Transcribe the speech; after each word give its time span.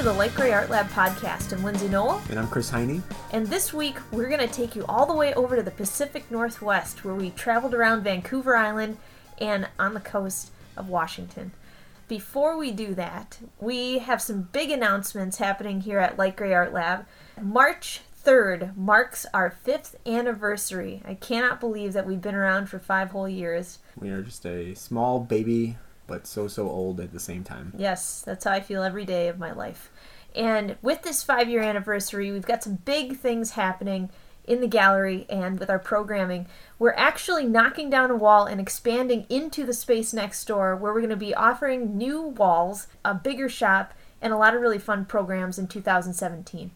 to 0.00 0.06
the 0.06 0.12
Light 0.14 0.34
Gray 0.34 0.50
Art 0.50 0.70
Lab 0.70 0.88
podcast. 0.88 1.52
I'm 1.52 1.62
Lindsay 1.62 1.86
Noel. 1.86 2.22
And 2.30 2.38
I'm 2.38 2.48
Chris 2.48 2.70
Heine. 2.70 3.02
And 3.32 3.46
this 3.46 3.74
week, 3.74 3.98
we're 4.12 4.30
going 4.30 4.40
to 4.40 4.46
take 4.46 4.74
you 4.74 4.82
all 4.88 5.04
the 5.04 5.12
way 5.12 5.34
over 5.34 5.56
to 5.56 5.62
the 5.62 5.70
Pacific 5.70 6.30
Northwest, 6.30 7.04
where 7.04 7.14
we 7.14 7.28
traveled 7.28 7.74
around 7.74 8.02
Vancouver 8.02 8.56
Island 8.56 8.96
and 9.38 9.68
on 9.78 9.92
the 9.92 10.00
coast 10.00 10.52
of 10.74 10.88
Washington. 10.88 11.52
Before 12.08 12.56
we 12.56 12.70
do 12.70 12.94
that, 12.94 13.40
we 13.60 13.98
have 13.98 14.22
some 14.22 14.48
big 14.52 14.70
announcements 14.70 15.36
happening 15.36 15.82
here 15.82 15.98
at 15.98 16.16
Light 16.18 16.34
Gray 16.34 16.54
Art 16.54 16.72
Lab. 16.72 17.04
March 17.38 18.00
3rd 18.24 18.74
marks 18.78 19.26
our 19.34 19.50
fifth 19.50 19.96
anniversary. 20.06 21.02
I 21.04 21.12
cannot 21.12 21.60
believe 21.60 21.92
that 21.92 22.06
we've 22.06 22.22
been 22.22 22.34
around 22.34 22.70
for 22.70 22.78
five 22.78 23.10
whole 23.10 23.28
years. 23.28 23.80
We 23.98 24.08
are 24.08 24.22
just 24.22 24.46
a 24.46 24.74
small 24.76 25.20
baby, 25.20 25.76
but 26.10 26.26
so, 26.26 26.48
so 26.48 26.68
old 26.68 26.98
at 27.00 27.12
the 27.12 27.20
same 27.20 27.44
time. 27.44 27.72
Yes, 27.78 28.20
that's 28.20 28.44
how 28.44 28.50
I 28.50 28.60
feel 28.60 28.82
every 28.82 29.04
day 29.04 29.28
of 29.28 29.38
my 29.38 29.52
life. 29.52 29.90
And 30.34 30.76
with 30.82 31.02
this 31.02 31.22
five 31.22 31.48
year 31.48 31.62
anniversary, 31.62 32.32
we've 32.32 32.44
got 32.44 32.64
some 32.64 32.74
big 32.74 33.16
things 33.16 33.52
happening 33.52 34.10
in 34.44 34.60
the 34.60 34.66
gallery 34.66 35.24
and 35.30 35.60
with 35.60 35.70
our 35.70 35.78
programming. 35.78 36.48
We're 36.80 36.94
actually 36.94 37.46
knocking 37.46 37.88
down 37.90 38.10
a 38.10 38.16
wall 38.16 38.46
and 38.46 38.60
expanding 38.60 39.24
into 39.28 39.64
the 39.64 39.72
space 39.72 40.12
next 40.12 40.44
door 40.46 40.74
where 40.74 40.92
we're 40.92 41.00
going 41.00 41.10
to 41.10 41.16
be 41.16 41.34
offering 41.34 41.96
new 41.96 42.20
walls, 42.22 42.88
a 43.04 43.14
bigger 43.14 43.48
shop, 43.48 43.94
and 44.20 44.32
a 44.32 44.36
lot 44.36 44.54
of 44.54 44.60
really 44.60 44.78
fun 44.78 45.04
programs 45.04 45.58
in 45.58 45.68
2017. 45.68 46.72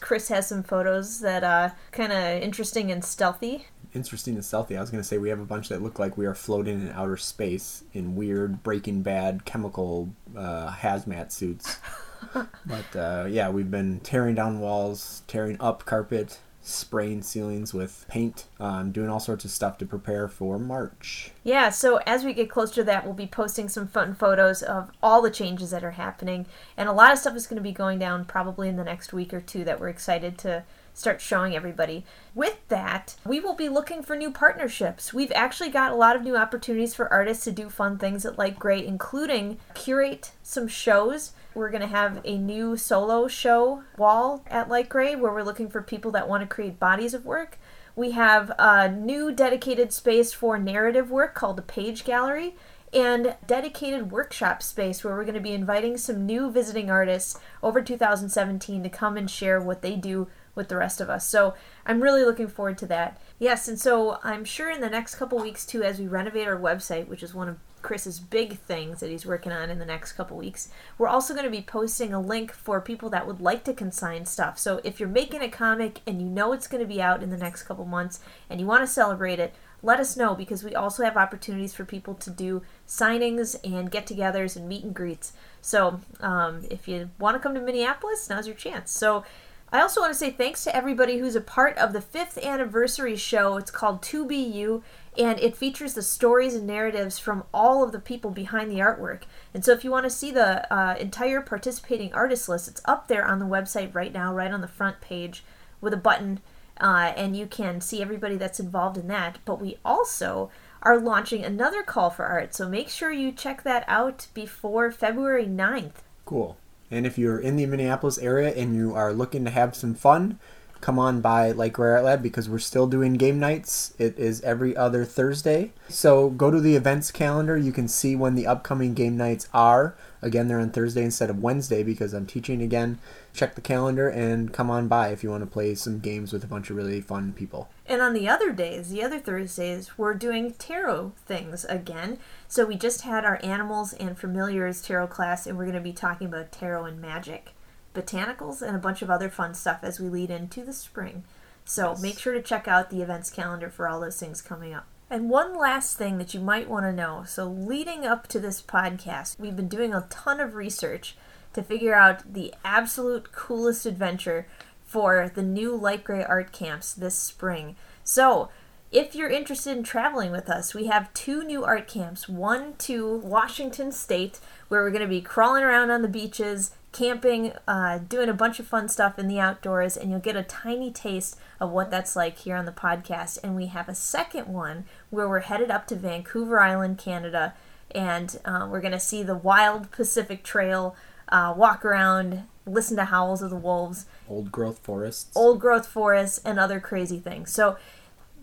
Chris 0.00 0.28
has 0.28 0.48
some 0.48 0.62
photos 0.62 1.20
that 1.20 1.44
uh 1.44 1.70
kind 1.92 2.12
of 2.12 2.42
interesting 2.42 2.90
and 2.90 3.04
stealthy. 3.04 3.66
Interesting 3.94 4.34
and 4.34 4.44
stealthy. 4.44 4.76
I 4.76 4.80
was 4.80 4.90
going 4.90 5.02
to 5.02 5.06
say 5.06 5.18
we 5.18 5.30
have 5.30 5.40
a 5.40 5.44
bunch 5.44 5.68
that 5.68 5.82
look 5.82 5.98
like 5.98 6.16
we 6.16 6.26
are 6.26 6.34
floating 6.34 6.80
in 6.80 6.90
outer 6.90 7.16
space 7.16 7.82
in 7.92 8.14
weird 8.14 8.62
Breaking 8.62 9.02
Bad 9.02 9.44
chemical 9.44 10.14
uh, 10.36 10.70
hazmat 10.70 11.32
suits. 11.32 11.78
but 12.66 12.96
uh, 12.96 13.26
yeah, 13.28 13.50
we've 13.50 13.70
been 13.70 14.00
tearing 14.00 14.34
down 14.34 14.60
walls, 14.60 15.22
tearing 15.26 15.56
up 15.60 15.84
carpet, 15.86 16.38
spraying 16.62 17.22
ceilings 17.22 17.72
with 17.72 18.04
paint, 18.08 18.46
um, 18.58 18.92
doing 18.92 19.08
all 19.08 19.20
sorts 19.20 19.44
of 19.44 19.50
stuff 19.50 19.78
to 19.78 19.86
prepare 19.86 20.28
for 20.28 20.58
March. 20.58 21.32
Yeah, 21.42 21.70
so 21.70 21.96
as 22.06 22.24
we 22.24 22.32
get 22.32 22.50
closer 22.50 22.76
to 22.76 22.84
that, 22.84 23.04
we'll 23.04 23.14
be 23.14 23.26
posting 23.26 23.68
some 23.68 23.88
fun 23.88 24.14
photos 24.14 24.62
of 24.62 24.90
all 25.02 25.22
the 25.22 25.30
changes 25.30 25.70
that 25.70 25.82
are 25.82 25.92
happening. 25.92 26.46
And 26.76 26.88
a 26.88 26.92
lot 26.92 27.12
of 27.12 27.18
stuff 27.18 27.34
is 27.34 27.46
going 27.46 27.56
to 27.56 27.62
be 27.62 27.72
going 27.72 27.98
down 27.98 28.24
probably 28.24 28.68
in 28.68 28.76
the 28.76 28.84
next 28.84 29.12
week 29.12 29.32
or 29.32 29.40
two 29.40 29.64
that 29.64 29.80
we're 29.80 29.88
excited 29.88 30.36
to 30.38 30.64
start 30.94 31.20
showing 31.20 31.54
everybody. 31.54 32.04
With 32.34 32.58
that, 32.68 33.16
we 33.24 33.40
will 33.40 33.54
be 33.54 33.68
looking 33.68 34.02
for 34.02 34.16
new 34.16 34.30
partnerships. 34.30 35.12
We've 35.12 35.32
actually 35.34 35.70
got 35.70 35.92
a 35.92 35.96
lot 35.96 36.16
of 36.16 36.22
new 36.22 36.36
opportunities 36.36 36.94
for 36.94 37.12
artists 37.12 37.44
to 37.44 37.52
do 37.52 37.68
fun 37.68 37.98
things 37.98 38.24
at 38.24 38.38
Light 38.38 38.58
Gray, 38.58 38.84
including 38.86 39.58
curate 39.74 40.32
some 40.42 40.68
shows. 40.68 41.32
We're 41.54 41.70
going 41.70 41.80
to 41.80 41.86
have 41.86 42.20
a 42.24 42.38
new 42.38 42.76
solo 42.76 43.26
show 43.28 43.82
wall 43.96 44.44
at 44.48 44.68
Light 44.68 44.88
Gray 44.88 45.16
where 45.16 45.32
we're 45.32 45.42
looking 45.42 45.68
for 45.68 45.82
people 45.82 46.10
that 46.12 46.28
want 46.28 46.42
to 46.42 46.54
create 46.54 46.78
bodies 46.78 47.14
of 47.14 47.24
work. 47.24 47.58
We 47.96 48.12
have 48.12 48.52
a 48.58 48.88
new 48.88 49.32
dedicated 49.32 49.92
space 49.92 50.32
for 50.32 50.58
narrative 50.58 51.10
work 51.10 51.34
called 51.34 51.56
the 51.56 51.62
Page 51.62 52.04
Gallery 52.04 52.54
and 52.92 53.36
dedicated 53.46 54.10
workshop 54.10 54.62
space 54.62 55.04
where 55.04 55.14
we're 55.14 55.24
going 55.24 55.34
to 55.34 55.40
be 55.40 55.52
inviting 55.52 55.96
some 55.96 56.26
new 56.26 56.50
visiting 56.50 56.90
artists 56.90 57.38
over 57.62 57.80
2017 57.80 58.82
to 58.82 58.88
come 58.88 59.16
and 59.16 59.30
share 59.30 59.60
what 59.60 59.82
they 59.82 59.94
do 59.94 60.28
with 60.54 60.68
the 60.68 60.76
rest 60.76 61.00
of 61.00 61.08
us. 61.08 61.28
So 61.28 61.54
I'm 61.86 62.02
really 62.02 62.24
looking 62.24 62.48
forward 62.48 62.78
to 62.78 62.86
that. 62.86 63.20
Yes, 63.38 63.68
and 63.68 63.78
so 63.78 64.18
I'm 64.22 64.44
sure 64.44 64.70
in 64.70 64.80
the 64.80 64.90
next 64.90 65.14
couple 65.14 65.38
weeks 65.38 65.64
too, 65.64 65.82
as 65.82 65.98
we 65.98 66.06
renovate 66.06 66.48
our 66.48 66.58
website, 66.58 67.08
which 67.08 67.22
is 67.22 67.34
one 67.34 67.48
of 67.48 67.58
Chris's 67.82 68.20
big 68.20 68.58
things 68.58 69.00
that 69.00 69.10
he's 69.10 69.24
working 69.24 69.52
on 69.52 69.70
in 69.70 69.78
the 69.78 69.86
next 69.86 70.12
couple 70.12 70.36
weeks, 70.36 70.68
we're 70.98 71.08
also 71.08 71.32
going 71.32 71.44
to 71.44 71.50
be 71.50 71.62
posting 71.62 72.12
a 72.12 72.20
link 72.20 72.52
for 72.52 72.80
people 72.80 73.08
that 73.10 73.26
would 73.26 73.40
like 73.40 73.64
to 73.64 73.72
consign 73.72 74.26
stuff. 74.26 74.58
So 74.58 74.80
if 74.84 75.00
you're 75.00 75.08
making 75.08 75.42
a 75.42 75.48
comic 75.48 76.00
and 76.06 76.20
you 76.20 76.28
know 76.28 76.52
it's 76.52 76.66
going 76.66 76.82
to 76.82 76.88
be 76.88 77.00
out 77.00 77.22
in 77.22 77.30
the 77.30 77.36
next 77.36 77.62
couple 77.62 77.84
months 77.86 78.20
and 78.50 78.60
you 78.60 78.66
want 78.66 78.82
to 78.82 78.86
celebrate 78.86 79.38
it, 79.38 79.54
let 79.82 79.98
us 79.98 80.16
know 80.16 80.34
because 80.34 80.62
we 80.62 80.74
also 80.74 81.02
have 81.04 81.16
opportunities 81.16 81.72
for 81.72 81.86
people 81.86 82.14
to 82.14 82.30
do 82.30 82.62
signings 82.86 83.56
and 83.64 83.90
get 83.90 84.06
togethers 84.06 84.56
and 84.56 84.68
meet 84.68 84.84
and 84.84 84.94
greets. 84.94 85.32
So 85.62 86.00
um, 86.20 86.64
if 86.70 86.86
you 86.86 87.10
want 87.18 87.36
to 87.36 87.40
come 87.40 87.54
to 87.54 87.60
Minneapolis, 87.60 88.28
now's 88.28 88.46
your 88.46 88.56
chance. 88.56 88.90
So 88.90 89.24
I 89.72 89.80
also 89.80 90.00
want 90.00 90.12
to 90.12 90.18
say 90.18 90.30
thanks 90.30 90.64
to 90.64 90.74
everybody 90.74 91.18
who's 91.18 91.36
a 91.36 91.40
part 91.40 91.78
of 91.78 91.92
the 91.92 92.00
fifth 92.00 92.38
anniversary 92.38 93.14
show. 93.14 93.56
It's 93.56 93.70
called 93.70 94.02
2BU, 94.02 94.82
and 95.16 95.38
it 95.38 95.56
features 95.56 95.94
the 95.94 96.02
stories 96.02 96.56
and 96.56 96.66
narratives 96.66 97.20
from 97.20 97.44
all 97.54 97.84
of 97.84 97.92
the 97.92 98.00
people 98.00 98.32
behind 98.32 98.68
the 98.70 98.80
artwork. 98.80 99.22
And 99.54 99.64
so, 99.64 99.70
if 99.70 99.84
you 99.84 99.92
want 99.92 100.04
to 100.04 100.10
see 100.10 100.32
the 100.32 100.72
uh, 100.74 100.96
entire 100.98 101.40
participating 101.40 102.12
artist 102.12 102.48
list, 102.48 102.66
it's 102.66 102.82
up 102.84 103.06
there 103.06 103.24
on 103.24 103.38
the 103.38 103.44
website 103.44 103.94
right 103.94 104.12
now, 104.12 104.34
right 104.34 104.50
on 104.50 104.60
the 104.60 104.66
front 104.66 105.00
page 105.00 105.44
with 105.80 105.94
a 105.94 105.98
button, 105.98 106.40
uh, 106.80 107.12
and 107.16 107.36
you 107.36 107.46
can 107.46 107.80
see 107.80 108.02
everybody 108.02 108.36
that's 108.36 108.58
involved 108.58 108.98
in 108.98 109.06
that. 109.06 109.38
But 109.44 109.60
we 109.60 109.78
also 109.84 110.50
are 110.82 110.98
launching 110.98 111.44
another 111.44 111.84
call 111.84 112.10
for 112.10 112.26
art, 112.26 112.54
so 112.56 112.68
make 112.68 112.88
sure 112.88 113.12
you 113.12 113.30
check 113.30 113.62
that 113.62 113.84
out 113.86 114.26
before 114.34 114.90
February 114.90 115.46
9th. 115.46 116.02
Cool. 116.24 116.56
And 116.90 117.06
if 117.06 117.18
you're 117.18 117.38
in 117.38 117.56
the 117.56 117.66
Minneapolis 117.66 118.18
area 118.18 118.50
and 118.50 118.74
you 118.74 118.94
are 118.94 119.12
looking 119.12 119.44
to 119.44 119.50
have 119.50 119.76
some 119.76 119.94
fun, 119.94 120.38
come 120.80 120.98
on 120.98 121.20
by 121.20 121.52
Gray 121.52 121.90
Art 121.90 122.04
Lab 122.04 122.22
because 122.22 122.48
we're 122.48 122.58
still 122.58 122.86
doing 122.86 123.14
game 123.14 123.38
nights. 123.38 123.94
It 123.98 124.18
is 124.18 124.40
every 124.42 124.76
other 124.76 125.04
Thursday. 125.04 125.72
So 125.88 126.30
go 126.30 126.50
to 126.50 126.60
the 126.60 126.76
events 126.76 127.10
calendar. 127.10 127.56
You 127.56 127.72
can 127.72 127.86
see 127.86 128.16
when 128.16 128.34
the 128.34 128.46
upcoming 128.46 128.94
game 128.94 129.16
nights 129.16 129.48
are. 129.52 129.94
Again, 130.22 130.48
they're 130.48 130.60
on 130.60 130.70
Thursday 130.70 131.04
instead 131.04 131.30
of 131.30 131.42
Wednesday 131.42 131.82
because 131.82 132.12
I'm 132.12 132.26
teaching 132.26 132.62
again. 132.62 132.98
Check 133.32 133.54
the 133.54 133.60
calendar 133.60 134.08
and 134.08 134.52
come 134.52 134.70
on 134.70 134.88
by 134.88 135.08
if 135.08 135.22
you 135.22 135.30
want 135.30 135.42
to 135.42 135.50
play 135.50 135.74
some 135.74 136.00
games 136.00 136.32
with 136.32 136.44
a 136.44 136.48
bunch 136.48 136.70
of 136.70 136.76
really 136.76 137.00
fun 137.00 137.32
people. 137.32 137.70
And 137.86 138.02
on 138.02 138.12
the 138.12 138.28
other 138.28 138.52
days, 138.52 138.90
the 138.90 139.02
other 139.02 139.18
Thursdays, 139.18 139.96
we're 139.96 140.14
doing 140.14 140.52
tarot 140.54 141.12
things 141.26 141.64
again. 141.64 142.18
So 142.48 142.66
we 142.66 142.76
just 142.76 143.02
had 143.02 143.24
our 143.24 143.40
animals 143.42 143.92
and 143.94 144.18
familiars 144.18 144.82
tarot 144.82 145.08
class, 145.08 145.46
and 145.46 145.56
we're 145.56 145.64
going 145.64 145.74
to 145.74 145.80
be 145.80 145.92
talking 145.92 146.26
about 146.26 146.52
tarot 146.52 146.84
and 146.84 147.00
magic, 147.00 147.50
botanicals, 147.94 148.62
and 148.62 148.76
a 148.76 148.80
bunch 148.80 149.02
of 149.02 149.10
other 149.10 149.30
fun 149.30 149.54
stuff 149.54 149.80
as 149.82 150.00
we 150.00 150.08
lead 150.08 150.30
into 150.30 150.64
the 150.64 150.72
spring. 150.72 151.24
So 151.64 151.90
yes. 151.90 152.02
make 152.02 152.18
sure 152.18 152.34
to 152.34 152.42
check 152.42 152.66
out 152.66 152.90
the 152.90 153.02
events 153.02 153.30
calendar 153.30 153.70
for 153.70 153.88
all 153.88 154.00
those 154.00 154.18
things 154.18 154.42
coming 154.42 154.74
up. 154.74 154.86
And 155.12 155.28
one 155.28 155.56
last 155.56 155.98
thing 155.98 156.18
that 156.18 156.34
you 156.34 156.40
might 156.40 156.70
want 156.70 156.84
to 156.86 156.92
know 156.92 157.24
so, 157.26 157.44
leading 157.44 158.06
up 158.06 158.28
to 158.28 158.38
this 158.38 158.62
podcast, 158.62 159.40
we've 159.40 159.56
been 159.56 159.68
doing 159.68 159.92
a 159.92 160.06
ton 160.08 160.38
of 160.38 160.54
research 160.54 161.16
to 161.52 161.62
figure 161.62 161.94
out 161.94 162.32
the 162.32 162.54
absolute 162.64 163.32
coolest 163.32 163.86
adventure 163.86 164.46
for 164.84 165.30
the 165.34 165.42
new 165.42 165.76
light 165.76 166.04
gray 166.04 166.24
art 166.24 166.52
camps 166.52 166.92
this 166.92 167.16
spring. 167.16 167.76
So, 168.04 168.48
if 168.92 169.14
you're 169.14 169.30
interested 169.30 169.76
in 169.76 169.84
traveling 169.84 170.32
with 170.32 170.50
us, 170.50 170.74
we 170.74 170.88
have 170.88 171.14
two 171.14 171.44
new 171.44 171.64
art 171.64 171.86
camps. 171.86 172.28
One 172.28 172.74
to 172.78 173.18
Washington 173.18 173.92
State, 173.92 174.40
where 174.66 174.82
we're 174.82 174.90
going 174.90 175.02
to 175.02 175.06
be 175.06 175.20
crawling 175.20 175.62
around 175.62 175.92
on 175.92 176.02
the 176.02 176.08
beaches, 176.08 176.72
camping, 176.90 177.52
uh, 177.68 177.98
doing 177.98 178.28
a 178.28 178.34
bunch 178.34 178.58
of 178.58 178.66
fun 178.66 178.88
stuff 178.88 179.16
in 179.16 179.28
the 179.28 179.38
outdoors, 179.38 179.96
and 179.96 180.10
you'll 180.10 180.18
get 180.18 180.34
a 180.34 180.42
tiny 180.42 180.90
taste 180.90 181.38
of 181.60 181.70
what 181.70 181.92
that's 181.92 182.16
like 182.16 182.38
here 182.38 182.56
on 182.56 182.64
the 182.64 182.72
podcast. 182.72 183.38
And 183.44 183.54
we 183.54 183.66
have 183.66 183.88
a 183.88 183.94
second 183.94 184.48
one 184.48 184.86
where 185.10 185.28
we're 185.28 185.40
headed 185.40 185.70
up 185.70 185.86
to 185.88 185.94
Vancouver 185.94 186.58
Island, 186.58 186.98
Canada, 186.98 187.54
and 187.92 188.40
uh, 188.44 188.66
we're 188.68 188.80
going 188.80 188.90
to 188.90 188.98
see 188.98 189.22
the 189.22 189.36
wild 189.36 189.92
Pacific 189.92 190.42
Trail, 190.42 190.96
uh, 191.30 191.54
walk 191.56 191.84
around, 191.84 192.44
listen 192.66 192.96
to 192.96 193.04
howls 193.04 193.42
of 193.42 193.50
the 193.50 193.56
wolves, 193.56 194.06
old 194.28 194.52
growth 194.52 194.78
forests, 194.78 195.34
old 195.36 195.60
growth 195.60 195.86
forests, 195.86 196.40
and 196.44 196.58
other 196.58 196.80
crazy 196.80 197.18
things. 197.18 197.52
So 197.52 197.76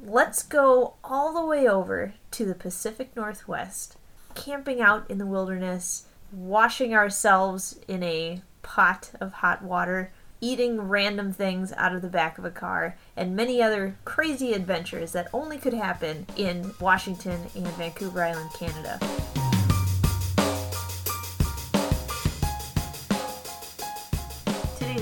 let's 0.03 0.43
go 0.43 0.95
all 1.03 1.33
the 1.33 1.45
way 1.45 1.67
over 1.67 2.13
to 2.31 2.45
the 2.45 2.55
Pacific 2.55 3.15
Northwest, 3.15 3.97
camping 4.35 4.81
out 4.81 5.09
in 5.09 5.17
the 5.17 5.25
wilderness, 5.25 6.05
washing 6.31 6.93
ourselves 6.93 7.79
in 7.87 8.03
a 8.03 8.41
pot 8.61 9.11
of 9.19 9.33
hot 9.33 9.63
water, 9.63 10.11
eating 10.39 10.79
random 10.79 11.33
things 11.33 11.73
out 11.73 11.95
of 11.95 12.01
the 12.01 12.09
back 12.09 12.37
of 12.37 12.45
a 12.45 12.51
car, 12.51 12.95
and 13.15 13.35
many 13.35 13.61
other 13.61 13.97
crazy 14.05 14.53
adventures 14.53 15.11
that 15.13 15.29
only 15.33 15.57
could 15.57 15.73
happen 15.73 16.25
in 16.35 16.73
Washington 16.79 17.39
and 17.55 17.67
Vancouver 17.69 18.23
Island, 18.23 18.51
Canada. 18.53 18.99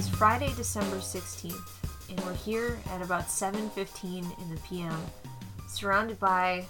Is 0.06 0.16
Friday, 0.16 0.52
December 0.56 0.98
16th 0.98 2.10
and 2.10 2.20
we're 2.22 2.34
here 2.34 2.78
at 2.92 3.02
about 3.02 3.28
7:15 3.28 4.40
in 4.40 4.54
the 4.54 4.62
p.m. 4.62 4.98
surrounded 5.68 6.20
by 6.20 6.66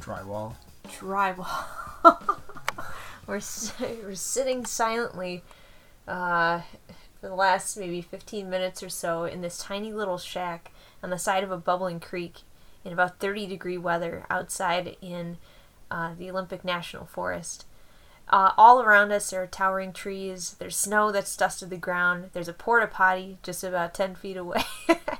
drywall. 0.00 0.54
Drywall. 0.86 1.64
we're 3.26 3.40
we're 4.04 4.14
sitting 4.14 4.64
silently 4.66 5.42
uh, 6.06 6.60
for 7.20 7.28
the 7.28 7.34
last 7.34 7.76
maybe 7.76 8.02
15 8.02 8.48
minutes 8.48 8.82
or 8.82 8.88
so 8.88 9.24
in 9.24 9.40
this 9.40 9.58
tiny 9.58 9.92
little 9.92 10.18
shack 10.18 10.72
on 11.02 11.10
the 11.10 11.18
side 11.18 11.42
of 11.42 11.50
a 11.50 11.56
bubbling 11.56 11.98
creek 11.98 12.40
in 12.84 12.92
about 12.92 13.18
30 13.18 13.46
degree 13.46 13.78
weather 13.78 14.26
outside 14.30 14.96
in 15.00 15.38
uh, 15.90 16.12
the 16.18 16.30
Olympic 16.30 16.64
National 16.64 17.06
Forest. 17.06 17.64
Uh, 18.30 18.52
all 18.56 18.80
around 18.80 19.10
us, 19.10 19.30
there 19.30 19.42
are 19.42 19.46
towering 19.48 19.92
trees. 19.92 20.54
There's 20.58 20.76
snow 20.76 21.10
that's 21.10 21.36
dusted 21.36 21.68
the 21.68 21.76
ground. 21.76 22.30
There's 22.32 22.48
a 22.48 22.52
porta 22.52 22.86
potty 22.86 23.38
just 23.42 23.64
about 23.64 23.92
10 23.92 24.14
feet 24.14 24.36
away. 24.36 24.62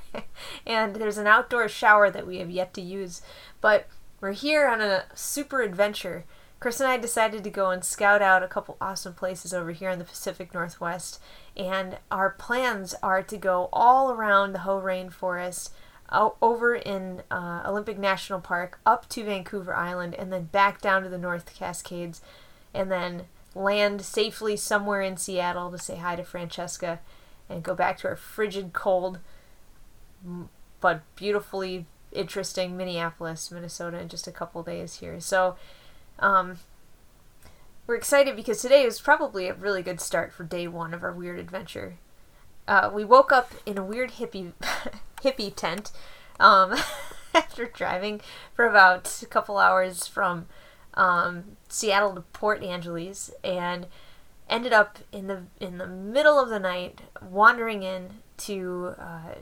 and 0.65 0.95
there's 0.95 1.17
an 1.17 1.27
outdoor 1.27 1.67
shower 1.67 2.09
that 2.09 2.25
we 2.25 2.37
have 2.37 2.49
yet 2.49 2.73
to 2.75 2.81
use. 2.81 3.21
But 3.59 3.87
we're 4.21 4.31
here 4.31 4.65
on 4.67 4.79
a 4.79 5.03
super 5.13 5.61
adventure. 5.61 6.23
Chris 6.61 6.79
and 6.79 6.87
I 6.87 6.97
decided 6.97 7.43
to 7.43 7.49
go 7.49 7.69
and 7.69 7.83
scout 7.83 8.21
out 8.21 8.43
a 8.43 8.47
couple 8.47 8.77
awesome 8.79 9.13
places 9.13 9.53
over 9.53 9.71
here 9.71 9.89
in 9.89 9.99
the 9.99 10.05
Pacific 10.05 10.53
Northwest. 10.53 11.19
And 11.57 11.97
our 12.09 12.29
plans 12.29 12.95
are 13.03 13.23
to 13.23 13.37
go 13.37 13.67
all 13.73 14.11
around 14.11 14.53
the 14.53 14.59
Hoh 14.59 14.81
Rainforest, 14.81 15.71
over 16.11 16.75
in 16.75 17.23
uh, 17.31 17.63
Olympic 17.65 17.97
National 17.97 18.39
Park, 18.39 18.79
up 18.85 19.07
to 19.09 19.23
Vancouver 19.23 19.73
Island, 19.73 20.13
and 20.15 20.31
then 20.31 20.45
back 20.45 20.81
down 20.81 21.03
to 21.03 21.09
the 21.09 21.17
North 21.17 21.53
Cascades, 21.55 22.21
and 22.73 22.91
then 22.91 23.23
land 23.53 24.01
safely 24.01 24.55
somewhere 24.55 25.01
in 25.01 25.17
Seattle 25.17 25.71
to 25.71 25.77
say 25.77 25.97
hi 25.97 26.15
to 26.15 26.23
Francesca, 26.23 26.99
and 27.49 27.63
go 27.63 27.75
back 27.75 27.97
to 27.99 28.07
our 28.07 28.15
frigid, 28.15 28.73
cold, 28.73 29.19
but 30.79 31.01
beautifully 31.15 31.85
interesting 32.11 32.77
Minneapolis, 32.77 33.51
Minnesota, 33.51 33.99
in 33.99 34.09
just 34.09 34.27
a 34.27 34.31
couple 34.31 34.63
days 34.63 34.95
here. 34.95 35.19
So, 35.19 35.55
um, 36.19 36.59
we're 37.87 37.95
excited 37.95 38.35
because 38.35 38.61
today 38.61 38.83
is 38.83 39.01
probably 39.01 39.47
a 39.47 39.53
really 39.53 39.81
good 39.81 39.99
start 39.99 40.31
for 40.31 40.43
day 40.43 40.67
one 40.67 40.93
of 40.93 41.03
our 41.03 41.11
weird 41.11 41.39
adventure. 41.39 41.95
Uh, 42.67 42.89
we 42.93 43.03
woke 43.03 43.31
up 43.31 43.51
in 43.65 43.77
a 43.77 43.83
weird 43.83 44.11
hippie 44.11 44.53
hippie 45.21 45.53
tent 45.53 45.91
um, 46.39 46.75
after 47.33 47.65
driving 47.65 48.21
for 48.53 48.65
about 48.65 49.21
a 49.21 49.25
couple 49.25 49.57
hours 49.57 50.07
from 50.07 50.47
um, 50.93 51.57
Seattle 51.69 52.15
to 52.15 52.21
Port 52.21 52.63
Angeles 52.63 53.31
and 53.43 53.87
ended 54.49 54.73
up 54.73 54.99
in 55.11 55.27
the 55.27 55.43
in 55.59 55.77
the 55.77 55.87
middle 55.87 56.39
of 56.39 56.49
the 56.49 56.59
night 56.59 57.01
wandering 57.21 57.83
in 57.83 58.09
to 58.37 58.95
uh, 58.99 59.35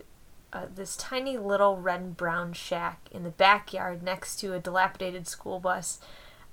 uh, 0.53 0.65
this 0.73 0.95
tiny 0.95 1.37
little 1.37 1.77
red 1.77 2.01
and 2.01 2.17
brown 2.17 2.53
shack 2.53 3.07
in 3.11 3.23
the 3.23 3.29
backyard 3.29 4.03
next 4.03 4.37
to 4.37 4.53
a 4.53 4.59
dilapidated 4.59 5.27
school 5.27 5.59
bus 5.59 5.99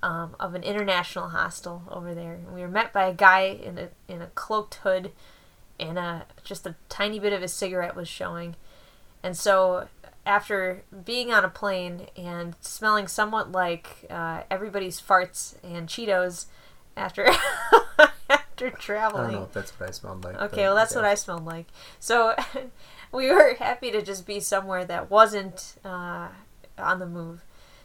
um, 0.03 0.35
of 0.39 0.53
an 0.53 0.63
international 0.63 1.29
hostel 1.29 1.83
over 1.89 2.13
there. 2.13 2.39
We 2.53 2.61
were 2.61 2.67
met 2.67 2.93
by 2.93 3.07
a 3.07 3.13
guy 3.13 3.41
in 3.41 3.77
a 3.77 3.89
in 4.07 4.21
a 4.21 4.27
cloaked 4.27 4.75
hood, 4.75 5.11
and 5.79 5.97
a 5.97 6.25
just 6.43 6.67
a 6.67 6.75
tiny 6.89 7.19
bit 7.19 7.33
of 7.33 7.41
his 7.41 7.53
cigarette 7.53 7.95
was 7.95 8.07
showing. 8.07 8.55
And 9.23 9.35
so, 9.35 9.87
after 10.27 10.83
being 11.05 11.33
on 11.33 11.43
a 11.43 11.49
plane 11.49 12.07
and 12.15 12.55
smelling 12.61 13.07
somewhat 13.07 13.51
like 13.51 14.05
uh, 14.09 14.43
everybody's 14.51 15.01
farts 15.01 15.55
and 15.63 15.87
Cheetos, 15.87 16.45
after 16.95 17.27
after 18.29 18.69
traveling, 18.71 19.21
I 19.21 19.31
don't 19.31 19.39
know 19.39 19.43
if 19.45 19.53
that's 19.53 19.79
what 19.79 19.89
I 19.89 19.91
smelled 19.91 20.23
like. 20.23 20.35
Okay, 20.35 20.63
well 20.63 20.75
that's 20.75 20.93
yeah. 20.93 20.99
what 20.99 21.05
I 21.05 21.15
smelled 21.15 21.45
like. 21.45 21.67
So. 21.99 22.35
we 23.11 23.31
were 23.31 23.55
happy 23.55 23.91
to 23.91 24.01
just 24.01 24.25
be 24.25 24.39
somewhere 24.39 24.85
that 24.85 25.09
wasn't 25.09 25.75
uh, 25.85 26.27
on 26.77 26.99
the 26.99 27.05
move. 27.05 27.43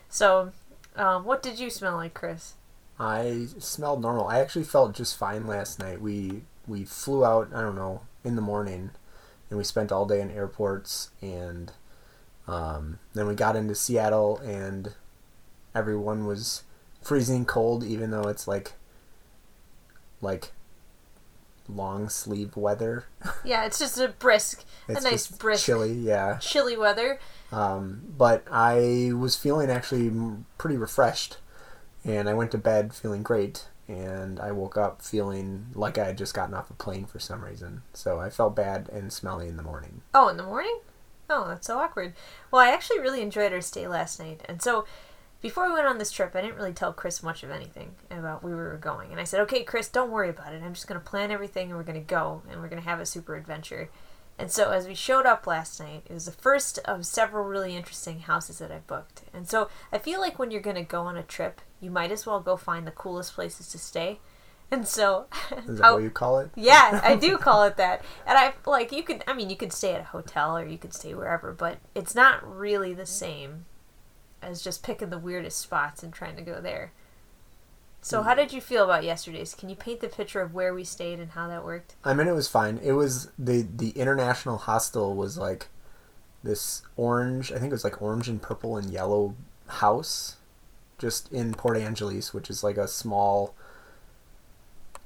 So 0.09 0.53
um, 0.97 1.25
what 1.25 1.43
did 1.43 1.59
you 1.59 1.71
smell 1.71 1.97
like, 1.97 2.15
Chris? 2.15 2.55
I 2.99 3.47
smelled 3.59 4.03
normal. 4.03 4.29
I 4.29 4.41
actually 4.41 4.65
felt 4.65 4.95
just 4.95 5.17
fine 5.17 5.47
last 5.47 5.79
night. 5.79 6.01
We 6.01 6.43
we 6.67 6.85
flew 6.85 7.25
out. 7.25 7.49
I 7.55 7.61
don't 7.63 7.75
know 7.75 8.03
in 8.23 8.37
the 8.37 8.43
morning, 8.43 8.91
and 9.49 9.59
we 9.59 9.65
spent 9.65 9.91
all 9.91 10.07
day 10.07 10.21
in 10.21 10.31
airports, 10.31 11.11
and 11.21 11.73
um, 12.49 12.99
then 13.15 13.27
we 13.27 13.35
got 13.35 13.57
into 13.57 13.75
Seattle, 13.75 14.39
and 14.39 14.95
everyone 15.75 16.27
was 16.27 16.65
freezing 17.01 17.45
cold, 17.45 17.85
even 17.85 18.11
though 18.11 18.29
it's 18.29 18.47
like 18.47 18.73
like 20.21 20.53
long 21.69 22.09
sleeve 22.09 22.57
weather. 22.57 23.05
Yeah, 23.45 23.65
it's 23.65 23.79
just 23.79 23.99
a 23.99 24.09
brisk, 24.09 24.65
a 24.89 25.01
nice 25.01 25.27
brisk, 25.27 25.67
chilly, 25.67 25.93
yeah, 25.93 26.39
chilly 26.39 26.77
weather. 26.77 27.19
Um, 27.51 28.03
but 28.17 28.45
I 28.51 29.11
was 29.15 29.35
feeling 29.35 29.69
actually 29.69 30.13
pretty 30.59 30.77
refreshed, 30.77 31.39
and 32.05 32.29
I 32.29 32.35
went 32.35 32.53
to 32.53 32.59
bed 32.59 32.95
feeling 32.95 33.25
great, 33.25 33.67
and 33.89 34.39
I 34.39 34.53
woke 34.53 34.77
up 34.77 35.03
feeling 35.03 35.67
like 35.75 35.99
I 35.99 36.05
had 36.05 36.19
just 36.19 36.35
gotten 36.35 36.55
off 36.55 36.71
a 36.71 36.75
plane 36.75 37.05
for 37.05 37.19
some 37.19 37.45
reason. 37.45 37.83
So 37.95 38.21
I 38.21 38.31
felt 38.31 38.55
bad 38.55 38.89
and 38.93 39.13
smelly 39.13 39.49
in 39.49 39.57
the 39.57 39.63
morning. 39.65 40.03
Oh, 40.15 40.29
in 40.29 40.37
the 40.37 40.45
morning? 40.45 40.79
Oh, 41.35 41.49
that's 41.49 41.67
so 41.67 41.79
awkward. 41.79 42.13
Well, 42.51 42.61
I 42.61 42.71
actually 42.73 43.01
really 43.01 43.23
enjoyed 43.23 43.55
our 43.55 43.63
stay 43.63 43.89
last 43.89 44.21
night, 44.21 44.43
and 44.47 44.61
so 44.61 44.85
before 45.41 45.67
we 45.67 45.73
went 45.73 45.87
on 45.87 45.97
this 45.97 46.13
trip, 46.13 46.37
I 46.37 46.43
didn't 46.43 46.57
really 46.57 46.75
tell 46.75 46.93
Chris 46.93 47.23
much 47.23 47.43
of 47.43 47.51
anything 47.51 47.97
about 48.11 48.45
where 48.45 48.55
we 48.55 48.63
were 48.63 48.77
going. 48.77 49.11
And 49.11 49.21
I 49.21 49.25
said, 49.25 49.41
okay, 49.41 49.65
Chris, 49.65 49.89
don't 49.89 50.13
worry 50.13 50.29
about 50.29 50.55
it. 50.55 50.63
I'm 50.63 50.73
just 50.75 50.87
going 50.87 51.01
to 51.01 51.05
plan 51.05 51.33
everything 51.33 51.69
and 51.69 51.77
we're 51.77 51.85
going 51.85 52.01
to 52.01 52.07
go 52.07 52.43
and 52.49 52.61
we're 52.61 52.69
going 52.69 52.81
to 52.81 52.89
have 52.89 53.01
a 53.01 53.07
super 53.07 53.35
adventure. 53.35 53.91
And 54.39 54.53
so 54.53 54.71
as 54.71 54.87
we 54.87 54.95
showed 54.95 55.27
up 55.27 55.47
last 55.47 55.81
night, 55.81 56.05
it 56.09 56.13
was 56.15 56.27
the 56.27 56.33
first 56.33 56.79
of 56.85 57.05
several 57.05 57.45
really 57.45 57.77
interesting 57.77 58.21
houses 58.21 58.59
that 58.59 58.71
I 58.71 58.79
booked. 58.87 59.23
And 59.35 59.49
so 59.49 59.69
I 59.93 59.99
feel 59.99 60.21
like 60.21 60.39
when 60.39 60.53
you're 60.53 60.61
going 60.61 60.77
to 60.77 60.83
go 60.83 61.03
on 61.03 61.17
a 61.17 61.25
trip, 61.25 61.61
you 61.81 61.91
might 61.91 62.13
as 62.13 62.25
well 62.25 62.39
go 62.39 62.57
find 62.57 62.87
the 62.87 62.93
coolest 62.93 63.35
places 63.35 63.69
to 63.71 63.79
stay. 63.79 64.21
And 64.73 64.89
so 64.89 65.27
Is 65.69 65.79
that 65.79 65.93
what 65.93 66.03
you 66.03 66.11
call 66.11 66.41
it? 66.41 66.51
Yeah, 66.57 67.01
I 67.05 67.15
do 67.15 67.39
call 67.47 67.63
it 67.63 67.77
that. 67.77 68.03
And 68.27 68.37
I 68.37 68.55
like 68.67 68.91
you 68.91 69.05
could 69.05 69.23
I 69.29 69.35
mean 69.35 69.51
you 69.51 69.57
could 69.57 69.73
stay 69.73 69.95
at 69.95 70.01
a 70.01 70.05
hotel 70.05 70.57
or 70.57 70.67
you 70.67 70.79
could 70.79 70.95
stay 70.95 71.15
wherever, 71.15 71.53
but 71.53 71.79
it's 71.95 72.15
not 72.15 72.43
really 72.43 72.95
the 72.95 73.07
same 73.07 73.67
as 74.43 74.63
just 74.63 74.83
picking 74.83 75.11
the 75.11 75.19
weirdest 75.19 75.59
spots 75.59 76.03
and 76.03 76.13
trying 76.13 76.37
to 76.37 76.43
go 76.43 76.61
there. 76.61 76.93
So, 78.05 78.23
how 78.23 78.33
hmm. 78.33 78.41
did 78.41 78.53
you 78.53 78.61
feel 78.61 78.85
about 78.85 79.05
yesterday's? 79.05 79.55
Can 79.55 79.69
you 79.69 79.77
paint 79.77 80.01
the 80.01 80.09
picture 80.09 80.41
of 80.41 80.53
where 80.53 80.75
we 80.75 80.83
stayed 80.83 81.21
and 81.21 81.31
how 81.31 81.47
that 81.47 81.65
worked? 81.65 81.95
I 82.05 82.15
mean, 82.15 82.27
it 82.27 82.35
was 82.35 82.49
fine. 82.49 82.81
It 82.83 82.93
was 82.93 83.31
the 83.39 83.63
the 83.63 83.91
international 83.91 84.59
hostel 84.59 85.15
was 85.15 85.39
like 85.39 85.69
this 86.43 86.83
orange. 86.97 87.53
I 87.53 87.59
think 87.59 87.71
it 87.71 87.73
was 87.73 87.85
like 87.85 88.03
orange 88.03 88.29
and 88.29 88.43
purple 88.43 88.77
and 88.77 88.91
yellow 88.91 89.37
house, 89.69 90.37
just 90.99 91.33
in 91.33 91.55
Port 91.55 91.77
Angeles, 91.77 92.35
which 92.35 92.51
is 92.51 92.65
like 92.65 92.77
a 92.77 92.89
small. 92.89 93.55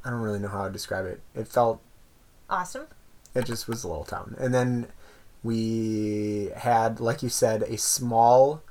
I 0.06 0.10
don't 0.10 0.20
really 0.20 0.38
know 0.38 0.48
how 0.48 0.66
to 0.66 0.72
describe 0.72 1.04
it. 1.04 1.20
It 1.34 1.48
felt 1.48 1.82
awesome. 2.48 2.86
It 3.34 3.44
just 3.44 3.68
was 3.68 3.84
a 3.84 3.88
little 3.88 4.04
town, 4.04 4.36
and 4.38 4.54
then 4.54 4.86
we 5.42 6.50
had, 6.56 7.00
like 7.00 7.22
you 7.22 7.28
said, 7.28 7.62
a 7.62 7.76
small 7.76 8.62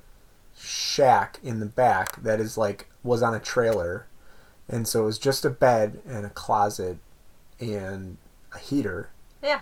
shack 0.58 1.39
in 1.44 1.60
the 1.60 1.65
back 1.65 2.24
that 2.24 2.39
is 2.39 2.58
like 2.58 2.88
was 3.04 3.22
on 3.22 3.36
a 3.36 3.39
trailer 3.39 4.08
and 4.68 4.88
so 4.88 5.04
it 5.04 5.06
was 5.06 5.20
just 5.20 5.46
a 5.46 5.50
bed 5.50 6.01
and 6.08 6.25
a 6.25 6.30
closet 6.30 6.98
and 7.60 8.18
a 8.54 8.58
heater. 8.58 9.10
Yeah. 9.44 9.62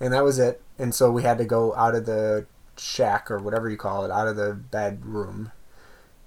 And 0.00 0.12
that 0.12 0.24
was 0.24 0.38
it. 0.38 0.62
And 0.78 0.94
so 0.94 1.10
we 1.10 1.22
had 1.22 1.38
to 1.38 1.44
go 1.44 1.74
out 1.74 1.94
of 1.94 2.06
the 2.06 2.46
shack 2.76 3.30
or 3.30 3.38
whatever 3.38 3.68
you 3.68 3.76
call 3.76 4.04
it, 4.04 4.10
out 4.10 4.28
of 4.28 4.36
the 4.36 4.54
bedroom, 4.54 5.52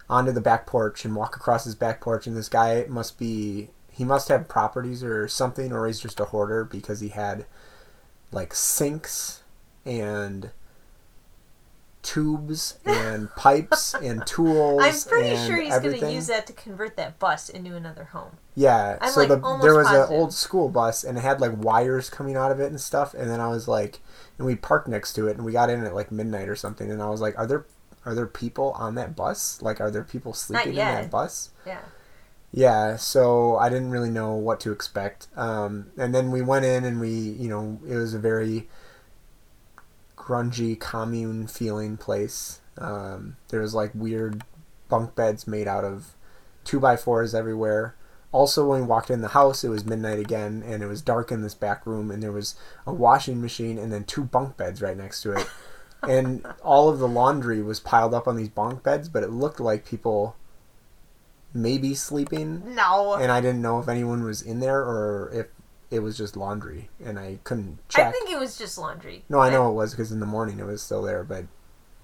onto 0.10 0.32
the 0.32 0.42
back 0.42 0.66
porch 0.66 1.06
and 1.06 1.16
walk 1.16 1.36
across 1.36 1.64
his 1.64 1.76
back 1.76 2.02
porch. 2.02 2.28
And 2.28 2.36
this 2.36 2.50
guy 2.50 2.86
must 2.90 3.18
be, 3.18 3.70
he 3.92 4.04
must 4.04 4.28
have 4.30 4.48
properties 4.48 5.04
or 5.04 5.28
something, 5.28 5.72
or 5.72 5.88
he's 5.88 6.00
just 6.00 6.20
a 6.20 6.26
hoarder 6.26 6.64
because 6.64 7.00
he 7.00 7.10
had 7.10 7.46
like 8.32 8.54
sinks 8.54 9.44
and 9.86 10.52
tubes 12.02 12.78
and 12.86 13.30
pipes 13.36 13.94
and 13.94 14.26
tools. 14.26 14.82
I'm 14.82 15.10
pretty 15.10 15.36
sure 15.46 15.62
he's 15.62 15.78
going 15.80 16.00
to 16.00 16.12
use 16.12 16.28
that 16.28 16.48
to 16.48 16.54
convert 16.54 16.96
that 16.98 17.20
bus 17.20 17.50
into 17.50 17.76
another 17.76 18.06
home. 18.06 18.38
Yeah, 18.56 18.98
I'm 19.02 19.12
so 19.12 19.22
like 19.22 19.30
the, 19.30 19.58
there 19.62 19.76
was 19.76 19.90
an 19.90 20.08
old 20.10 20.34
school 20.34 20.70
bus 20.70 21.04
and 21.04 21.18
it 21.18 21.22
had 21.22 21.42
like 21.42 21.52
wires 21.56 22.10
coming 22.10 22.36
out 22.36 22.52
of 22.52 22.60
it 22.60 22.68
and 22.68 22.80
stuff. 22.80 23.14
And 23.14 23.30
then 23.30 23.40
I 23.40 23.48
was 23.48 23.68
like, 23.68 24.00
and 24.38 24.46
we 24.46 24.56
parked 24.56 24.88
next 24.88 25.14
to 25.14 25.28
it 25.28 25.38
and 25.38 25.46
we 25.46 25.52
got 25.52 25.70
in 25.70 25.84
at 25.84 25.96
like 25.96 26.12
midnight 26.12 26.50
or 26.50 26.56
something. 26.56 26.92
And 26.92 27.02
I 27.02 27.10
was 27.10 27.22
like, 27.22 27.38
are 27.38 27.48
there 27.48 27.66
are 28.06 28.16
there 28.16 28.28
people 28.28 28.72
on 28.72 28.96
that 28.96 29.16
bus? 29.16 29.62
Like, 29.62 29.80
are 29.82 29.92
there 29.92 30.04
people 30.04 30.34
sleeping 30.34 30.70
in 30.70 30.78
that 30.78 31.12
bus? 31.12 31.50
Yeah. 31.66 31.82
Yeah, 32.52 32.96
so 32.96 33.58
I 33.58 33.70
didn't 33.70 33.92
really 33.92 34.10
know 34.10 34.34
what 34.34 34.60
to 34.62 34.72
expect. 34.72 35.28
Um, 35.36 35.92
and 35.98 36.14
then 36.14 36.32
we 36.32 36.42
went 36.42 36.66
in 36.66 36.84
and 36.84 37.00
we, 37.00 37.10
you 37.10 37.48
know, 37.48 37.80
it 37.88 37.96
was 37.96 38.14
a 38.14 38.20
very 38.20 38.68
grungy 40.18 40.80
commune 40.80 41.48
feeling 41.48 41.98
place. 41.98 42.62
Um, 42.78 43.38
there 43.50 43.62
was 43.62 43.76
like 43.76 43.92
weird 43.94 44.44
bunk 44.88 45.16
beds 45.16 45.48
made 45.48 45.68
out 45.68 45.84
of 45.84 46.16
two 46.64 46.80
by 46.80 46.96
fours 46.96 47.36
everywhere. 47.36 47.96
Also, 48.32 48.68
when 48.68 48.82
we 48.82 48.86
walked 48.86 49.10
in 49.10 49.22
the 49.22 49.30
house, 49.30 49.64
it 49.64 49.70
was 49.70 49.86
midnight 49.86 50.20
again, 50.20 50.64
and 50.64 50.84
it 50.84 50.86
was 50.86 51.02
dark 51.02 51.32
in 51.32 51.42
this 51.42 51.56
back 51.56 51.84
room, 51.88 52.12
and 52.12 52.22
there 52.22 52.32
was 52.32 52.54
a 52.86 52.94
washing 52.94 53.42
machine 53.42 53.80
and 53.80 53.92
then 53.92 54.04
two 54.04 54.24
bunk 54.24 54.56
beds 54.56 54.82
right 54.82 54.98
next 54.98 55.24
to 55.24 55.34
it. 55.34 55.48
and 56.08 56.46
all 56.64 56.90
of 56.90 57.00
the 57.00 57.08
laundry 57.08 57.62
was 57.62 57.80
piled 57.80 58.14
up 58.14 58.28
on 58.28 58.36
these 58.36 58.50
bunk 58.50 58.84
beds, 58.84 59.10
but 59.10 59.24
it 59.24 59.32
looked 59.32 59.60
like 59.60 59.84
people 59.86 60.36
maybe 61.54 61.94
sleeping. 61.96 62.76
No. 62.76 63.16
And 63.16 63.32
I 63.32 63.42
didn't 63.42 63.62
know 63.62 63.80
if 63.80 63.88
anyone 63.88 64.24
was 64.24 64.42
in 64.42 64.60
there 64.60 64.82
or 64.82 65.32
if 65.34 65.48
it 65.92 66.00
was 66.00 66.18
just 66.18 66.38
laundry, 66.38 66.90
and 67.04 67.18
I 67.18 67.40
couldn't 67.44 67.80
check. 67.90 68.08
I 68.08 68.12
think 68.12 68.30
it 68.30 68.40
was 68.40 68.58
just 68.58 68.78
laundry. 68.78 69.24
No, 69.28 69.40
I 69.40 69.50
know 69.50 69.70
it 69.70 69.74
was 69.74 69.92
because 69.92 70.12
in 70.12 70.20
the 70.20 70.26
morning 70.26 70.60
it 70.60 70.66
was 70.66 70.84
still 70.84 71.02
there, 71.02 71.24
but 71.24 71.46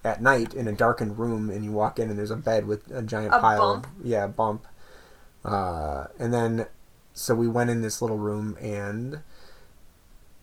at 0.04 0.20
night 0.20 0.54
in 0.54 0.66
a 0.66 0.72
darkened 0.72 1.18
room, 1.18 1.50
and 1.50 1.64
you 1.64 1.72
walk 1.72 1.98
in 1.98 2.10
and 2.10 2.18
there's 2.18 2.30
a 2.30 2.36
bed 2.36 2.66
with 2.66 2.90
a 2.90 3.02
giant 3.02 3.34
a 3.34 3.38
pile 3.38 3.74
bump. 3.74 3.86
of 3.86 4.06
yeah 4.06 4.26
bump, 4.26 4.66
uh, 5.44 6.06
and 6.18 6.34
then 6.34 6.66
so 7.14 7.34
we 7.34 7.48
went 7.48 7.70
in 7.70 7.80
this 7.80 8.02
little 8.02 8.18
room 8.18 8.56
and 8.60 9.20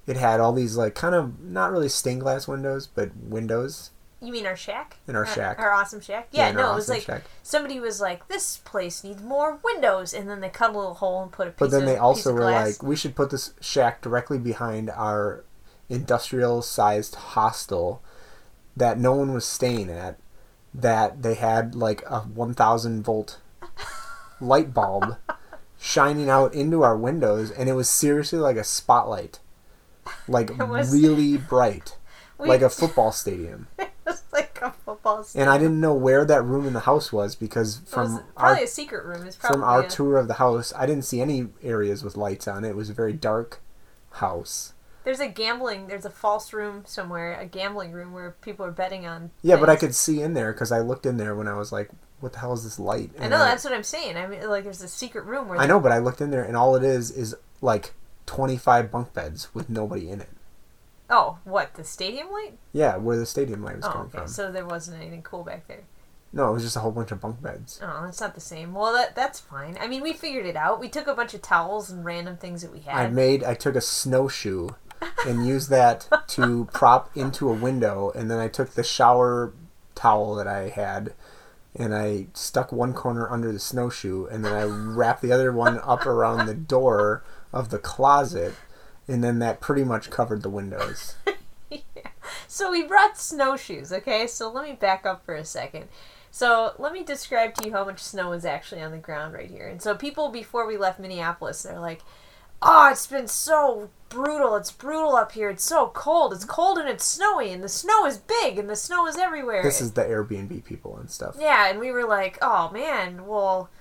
it 0.08 0.18
had 0.18 0.40
all 0.40 0.52
these 0.52 0.76
like 0.76 0.96
kind 0.96 1.14
of 1.16 1.40
not 1.42 1.72
really 1.72 1.90
stained 1.90 2.22
glass 2.22 2.48
windows, 2.48 2.88
but 2.88 3.16
windows 3.16 3.92
You 4.24 4.32
mean 4.32 4.46
our 4.46 4.56
shack? 4.56 4.98
in 5.08 5.15
our 5.15 5.25
Our- 5.25 5.34
shack. 5.34 5.60
Our 5.60 5.72
awesome 5.74 6.00
shack? 6.01 6.30
Yeah, 6.32 6.48
our 6.48 6.53
no, 6.53 6.72
it 6.72 6.75
was 6.75 6.86
awesome 6.86 6.94
like 6.96 7.03
shack. 7.03 7.24
somebody 7.44 7.80
was 7.80 8.00
like, 8.00 8.27
"This 8.30 8.58
place 8.58 9.03
needs 9.03 9.22
more 9.22 9.60
windows," 9.63 10.13
and 10.13 10.30
then 10.30 10.39
they 10.39 10.50
cut 10.50 10.70
a 10.74 10.77
little 10.77 10.94
hole 10.96 11.22
and 11.22 11.32
put 11.32 11.48
a 11.48 11.51
piece. 11.51 11.60
But 11.60 11.72
then 11.72 11.86
they 11.86 11.98
also 11.98 12.32
were 12.34 12.39
glass. 12.39 12.68
like, 12.68 12.84
we 12.84 12.96
should 12.96 13.15
put 13.15 13.30
this 13.32 13.53
shack 13.60 14.01
directly 14.01 14.38
behind 14.38 14.89
our 14.89 15.44
industrial 15.89 16.62
sized 16.62 17.15
hostel 17.15 18.01
that 18.77 18.98
no 18.98 19.13
one 19.13 19.34
was 19.34 19.46
staying 19.46 19.89
at. 19.89 20.18
That 20.74 21.22
they 21.22 21.36
had 21.36 21.75
like 21.75 22.03
a 22.10 22.22
1000 22.22 23.03
volt 23.03 23.38
light 24.42 24.74
bulb 24.74 25.18
shining 25.80 26.30
out 26.30 26.53
into 26.53 26.82
our 26.82 26.98
windows, 26.98 27.51
and 27.51 27.68
it 27.70 27.74
was 27.74 27.89
seriously 27.89 28.39
like 28.39 28.56
a 28.58 28.63
spotlight. 28.63 29.39
Like 30.27 30.58
was- 30.70 30.94
really 30.94 31.38
bright. 31.38 31.98
We- 32.39 32.50
Like 32.50 32.62
a 32.63 32.70
football 32.70 33.12
stadium. 33.12 33.68
was 34.12 34.24
like 34.32 34.60
a 34.62 34.72
football. 34.72 35.26
And 35.36 35.50
I 35.50 35.58
didn't 35.58 35.80
know 35.80 35.94
where 35.94 36.26
that 36.26 36.42
room 36.44 36.66
in 36.68 36.74
the 36.74 36.82
house 36.82 37.12
was 37.14 37.36
because 37.36 37.78
It 37.78 37.82
was 37.84 37.90
from 37.94 38.16
our 38.38 38.48
probably 38.48 38.64
a 38.64 38.68
secret 38.68 39.06
room. 39.06 39.26
It's 39.26 39.36
probably 39.36 39.56
from 39.56 39.64
our 39.64 39.82
a- 39.84 39.90
tour 39.90 40.18
of 40.18 40.28
the 40.28 40.36
house, 40.36 40.74
I 40.76 40.86
didn't 40.86 41.06
see 41.06 41.22
any 41.22 41.48
areas 41.62 42.04
with 42.04 42.18
lights 42.18 42.48
on 42.48 42.64
it. 42.64 42.76
Was 42.76 42.90
a 42.90 42.94
very 42.94 43.14
dark 43.14 43.62
house. 44.12 44.74
There's 45.04 45.20
a 45.20 45.28
gambling. 45.28 45.88
There's 45.88 46.06
a 46.06 46.10
false 46.10 46.54
room 46.54 46.84
somewhere, 46.86 47.38
a 47.38 47.46
gambling 47.46 47.92
room 47.92 48.14
where 48.14 48.32
people 48.42 48.66
are 48.66 48.72
betting 48.72 49.06
on. 49.06 49.32
Yeah, 49.42 49.58
but 49.58 49.70
I 49.70 49.76
could 49.76 49.94
see 49.94 50.22
in 50.22 50.34
there 50.34 50.54
because 50.54 50.72
I 50.72 50.80
looked 50.80 51.06
in 51.06 51.18
there 51.18 51.36
when 51.36 51.48
I 51.50 51.56
was 51.56 51.74
like, 51.74 51.90
"What 52.22 52.32
the 52.32 52.40
hell 52.40 52.54
is 52.54 52.64
this 52.64 52.80
light?" 52.80 53.12
I 53.20 53.24
And 53.24 53.32
know 53.32 53.40
that's 53.40 53.66
what 53.66 53.74
I'm 53.74 53.84
saying. 53.84 54.16
I 54.16 54.28
mean, 54.28 54.48
like, 54.50 54.64
there's 54.64 54.82
a 54.82 54.88
secret 54.88 55.26
room 55.26 55.50
where 55.50 55.60
I 55.60 55.66
know, 55.66 55.82
but 55.82 55.92
I 55.92 55.98
looked 55.98 56.22
in 56.22 56.32
there, 56.32 56.44
and 56.46 56.56
all 56.56 56.78
it 56.78 56.84
is 56.86 57.12
is 57.12 57.36
like 57.62 57.94
twenty-five 58.26 58.90
bunk 58.92 59.14
beds 59.14 59.54
with 59.54 59.70
nobody 59.70 60.10
in 60.10 60.22
it. 60.22 60.30
Oh, 61.15 61.38
what 61.43 61.75
the 61.75 61.84
stadium 61.84 62.32
light? 62.32 62.58
Yeah, 62.72 62.98
where 62.98 63.17
the 63.17 63.25
stadium 63.27 63.63
light 63.63 63.75
was 63.77 63.86
Oh, 63.86 63.91
coming 63.91 64.08
okay. 64.08 64.17
from. 64.20 64.27
So 64.27 64.51
there 64.51 64.65
wasn't 64.65 65.00
anything 65.00 65.22
cool 65.22 65.43
back 65.43 65.67
there. 65.67 65.84
No, 66.36 66.50
it 66.50 66.53
was 66.53 66.63
just 66.63 66.75
a 66.75 66.79
whole 66.79 66.91
bunch 66.91 67.12
of 67.12 67.22
bunk 67.22 67.39
beds. 67.43 67.79
Oh, 67.84 68.01
that's 68.05 68.20
not 68.20 68.34
the 68.34 68.41
same. 68.41 68.74
Well, 68.74 68.91
that 68.93 69.15
that's 69.15 69.39
fine. 69.39 69.77
I 69.79 69.88
mean, 69.88 70.01
we 70.01 70.13
figured 70.13 70.48
it 70.48 70.55
out. 70.55 70.79
We 70.79 70.89
took 70.89 71.05
a 71.05 71.13
bunch 71.13 71.36
of 71.36 71.43
towels 71.43 71.91
and 71.91 72.03
random 72.03 72.38
things 72.38 72.63
that 72.63 72.74
we 72.74 72.79
had. 72.79 72.96
I 72.96 73.08
made, 73.10 73.43
I 73.43 73.53
took 73.53 73.75
a 73.75 73.82
snowshoe 73.82 74.70
and 75.27 75.46
used 75.46 75.70
that 75.70 76.08
to 76.29 76.67
prop 76.74 77.15
into 77.15 77.48
a 77.50 77.53
window, 77.53 78.12
and 78.15 78.32
then 78.32 78.39
I 78.39 78.48
took 78.48 78.72
the 78.72 78.84
shower 78.84 79.53
towel 79.93 80.34
that 80.36 80.48
I 80.48 80.70
had. 80.70 81.13
And 81.75 81.93
I 81.96 82.27
stuck 82.34 82.72
one 82.72 82.93
corner 82.93 83.27
under 83.32 83.51
the 83.51 83.60
snowshoe, 83.60 84.25
and 84.27 84.43
then 84.46 84.53
I 84.53 84.63
wrapped 84.63 85.22
the 85.24 85.32
other 85.32 85.51
one 85.51 85.79
up 85.84 86.05
around 86.05 86.46
the 86.48 86.53
door 86.53 87.24
of 87.51 87.70
the 87.70 87.79
closet, 87.79 88.53
and 89.08 89.24
then 89.24 89.40
that 89.40 89.62
pretty 89.62 89.84
much 89.84 90.10
covered 90.10 90.42
the 90.42 90.50
windows. 90.50 91.16
So 92.54 92.70
we 92.70 92.84
brought 92.84 93.18
snowshoes, 93.18 93.92
okay? 93.92 94.28
So 94.28 94.48
let 94.52 94.64
me 94.64 94.74
back 94.74 95.08
up 95.08 95.26
for 95.26 95.34
a 95.34 95.44
second. 95.44 95.88
So 96.30 96.74
let 96.78 96.94
me 96.94 97.04
describe 97.04 97.56
to 97.56 97.66
you 97.66 97.72
how 97.72 97.84
much 97.84 98.00
snow 98.00 98.32
is 98.34 98.46
actually 98.46 98.84
on 98.84 98.92
the 98.92 99.00
ground 99.00 99.34
right 99.34 99.50
here. 99.50 99.68
And 99.68 99.82
so 99.82 99.96
people 99.96 100.30
before 100.30 100.68
we 100.68 100.78
left 100.78 101.00
Minneapolis, 101.00 101.64
they're 101.64 101.80
like, 101.80 102.04
"Oh, 102.62 102.90
it's 102.92 103.08
been 103.08 103.28
so 103.28 103.90
brutal. 104.08 104.56
It's 104.56 104.72
brutal 104.72 105.16
up 105.16 105.32
here. 105.32 105.50
It's 105.50 105.66
so 105.66 105.88
cold. 105.96 106.32
It's 106.32 106.46
cold 106.46 106.78
and 106.78 106.88
it's 106.88 107.04
snowy, 107.04 107.52
and 107.52 107.64
the 107.64 107.70
snow 107.70 108.06
is 108.06 108.20
big, 108.20 108.60
and 108.60 108.70
the 108.70 108.76
snow 108.76 109.08
is 109.08 109.18
everywhere." 109.18 109.64
This 109.64 109.82
is 109.82 109.94
the 109.94 110.04
Airbnb 110.04 110.64
people 110.64 110.98
and 110.98 111.10
stuff. 111.10 111.36
Yeah, 111.40 111.72
and 111.72 111.80
we 111.80 111.90
were 111.90 112.06
like, 112.06 112.38
"Oh 112.40 112.70
man, 112.70 113.26
well, 113.26 113.72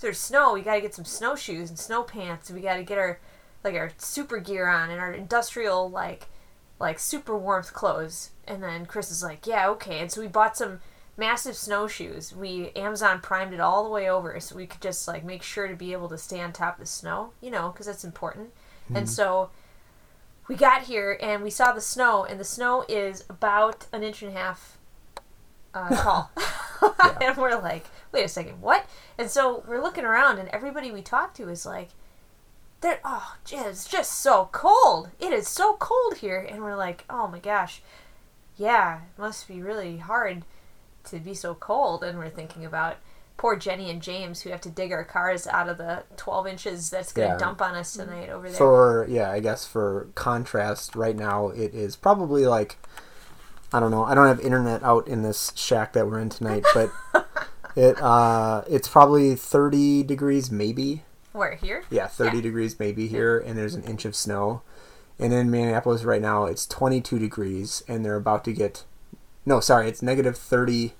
there's 0.00 0.18
snow. 0.18 0.54
We 0.54 0.62
got 0.62 0.76
to 0.76 0.80
get 0.80 0.94
some 0.94 1.04
snowshoes 1.04 1.68
and 1.68 1.78
snow 1.78 2.02
pants. 2.02 2.50
We 2.50 2.62
got 2.62 2.76
to 2.76 2.82
get 2.82 2.96
our 2.96 3.20
like 3.64 3.74
our 3.74 3.92
super 3.98 4.38
gear 4.38 4.68
on 4.68 4.90
and 4.90 5.00
our 5.00 5.12
industrial 5.12 5.90
like 5.90 6.26
like 6.78 6.98
super 6.98 7.36
warmth 7.36 7.72
clothes." 7.72 8.30
And 8.46 8.62
then 8.62 8.86
Chris 8.86 9.10
is 9.10 9.22
like, 9.22 9.46
"Yeah, 9.46 9.68
okay." 9.70 10.00
And 10.00 10.10
so 10.10 10.20
we 10.20 10.28
bought 10.28 10.56
some 10.56 10.80
massive 11.16 11.56
snowshoes. 11.56 12.34
We 12.34 12.70
Amazon 12.76 13.20
primed 13.20 13.54
it 13.54 13.60
all 13.60 13.84
the 13.84 13.90
way 13.90 14.08
over 14.08 14.38
so 14.40 14.56
we 14.56 14.66
could 14.66 14.80
just 14.80 15.06
like 15.06 15.24
make 15.24 15.42
sure 15.42 15.68
to 15.68 15.76
be 15.76 15.92
able 15.92 16.08
to 16.08 16.18
stay 16.18 16.40
on 16.40 16.52
top 16.52 16.74
of 16.74 16.80
the 16.80 16.86
snow, 16.86 17.32
you 17.40 17.50
know, 17.50 17.70
because 17.70 17.86
that's 17.86 18.04
important. 18.04 18.50
And 18.94 19.08
so 19.08 19.50
we 20.48 20.56
got 20.56 20.82
here 20.82 21.16
and 21.20 21.42
we 21.42 21.50
saw 21.50 21.72
the 21.72 21.80
snow, 21.80 22.24
and 22.24 22.38
the 22.38 22.44
snow 22.44 22.84
is 22.88 23.24
about 23.30 23.86
an 23.92 24.02
inch 24.02 24.22
and 24.22 24.36
a 24.36 24.38
half 24.38 24.78
uh, 25.74 25.94
tall. 26.02 26.30
and 27.20 27.36
we're 27.36 27.60
like, 27.60 27.86
wait 28.10 28.24
a 28.24 28.28
second, 28.28 28.60
what? 28.60 28.86
And 29.18 29.30
so 29.30 29.64
we're 29.66 29.82
looking 29.82 30.04
around, 30.04 30.38
and 30.38 30.48
everybody 30.50 30.90
we 30.90 31.02
talk 31.02 31.34
to 31.34 31.48
is 31.48 31.64
like, 31.64 31.90
they're, 32.82 33.00
oh, 33.04 33.36
it's 33.50 33.86
just 33.88 34.18
so 34.20 34.48
cold. 34.52 35.10
It 35.18 35.32
is 35.32 35.48
so 35.48 35.76
cold 35.76 36.18
here. 36.18 36.38
And 36.40 36.62
we're 36.62 36.76
like, 36.76 37.04
oh 37.08 37.26
my 37.28 37.38
gosh, 37.38 37.80
yeah, 38.56 38.98
it 39.16 39.20
must 39.20 39.48
be 39.48 39.62
really 39.62 39.98
hard 39.98 40.44
to 41.04 41.18
be 41.18 41.34
so 41.34 41.54
cold. 41.54 42.04
And 42.04 42.18
we're 42.18 42.28
thinking 42.28 42.64
about 42.64 42.96
poor 43.38 43.56
Jenny 43.56 43.90
and 43.90 44.02
James 44.02 44.42
who 44.42 44.50
have 44.50 44.60
to 44.60 44.68
dig 44.70 44.92
our 44.92 45.02
cars 45.04 45.46
out 45.46 45.68
of 45.68 45.78
the 45.78 46.04
12 46.16 46.46
inches 46.46 46.90
that's 46.90 47.12
going 47.12 47.28
to 47.28 47.34
Yeah. 47.34 47.38
dump 47.38 47.62
on 47.62 47.74
us 47.74 47.92
tonight 47.94 48.28
over 48.28 48.48
there. 48.48 48.56
For 48.58 49.06
yeah, 49.08 49.30
I 49.30 49.40
guess 49.40 49.66
for 49.66 50.08
contrast, 50.14 50.94
right 50.94 51.16
now 51.16 51.48
it 51.48 51.74
is 51.74 51.96
probably 51.96 52.46
like 52.46 52.76
I 53.72 53.80
don't 53.80 53.90
know. 53.90 54.04
I 54.04 54.14
don't 54.14 54.26
have 54.26 54.38
internet 54.40 54.82
out 54.82 55.08
in 55.08 55.22
this 55.22 55.50
shack 55.56 55.94
that 55.94 56.06
we're 56.06 56.18
in 56.20 56.28
tonight, 56.28 56.62
but 56.74 56.90
it 57.74 58.00
uh 58.02 58.62
it's 58.68 58.86
probably 58.86 59.34
30 59.34 60.02
degrees 60.02 60.50
maybe. 60.50 61.02
Where, 61.32 61.54
here? 61.54 61.84
Yeah, 61.90 62.06
30 62.06 62.36
Yeah. 62.36 62.42
degrees 62.42 62.78
maybe 62.78 63.06
here 63.08 63.38
and 63.38 63.56
there's 63.58 63.74
an 63.74 63.82
inch 63.84 64.04
of 64.04 64.14
snow. 64.14 64.62
And 65.18 65.32
in 65.32 65.50
Minneapolis 65.50 66.04
right 66.04 66.20
now 66.22 66.44
it's 66.46 66.66
22 66.66 67.18
degrees 67.18 67.82
and 67.88 68.04
they're 68.04 68.16
about 68.16 68.44
to 68.44 68.52
get 68.52 68.84
No, 69.44 69.58
sorry, 69.60 69.88
it's 69.88 70.02
negative 70.02 70.36
30 70.38 70.94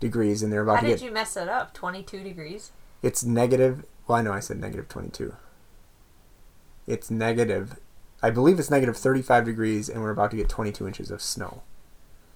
degrees 0.00 0.42
and 0.42 0.52
they're 0.52 0.62
about 0.62 0.76
How 0.76 0.80
to 0.82 0.86
get. 0.88 0.92
How 0.94 0.98
did 0.98 1.04
you 1.06 1.12
mess 1.12 1.36
it 1.36 1.48
up? 1.48 1.74
22 1.74 2.22
degrees? 2.22 2.72
it's 3.02 3.22
negative. 3.22 3.84
Well, 4.08 4.18
I 4.18 4.22
know 4.22 4.32
I 4.32 4.40
said 4.40 4.58
negative 4.58 4.88
22. 4.88 5.34
It's 6.86 7.10
negative. 7.10 7.78
I 8.22 8.30
believe 8.30 8.58
it's 8.58 8.70
negative 8.70 8.96
35 8.96 9.44
degrees, 9.44 9.88
and 9.88 10.02
we're 10.02 10.10
about 10.10 10.30
to 10.32 10.36
get 10.36 10.48
22 10.48 10.86
inches 10.86 11.10
of 11.12 11.22
snow. 11.22 11.62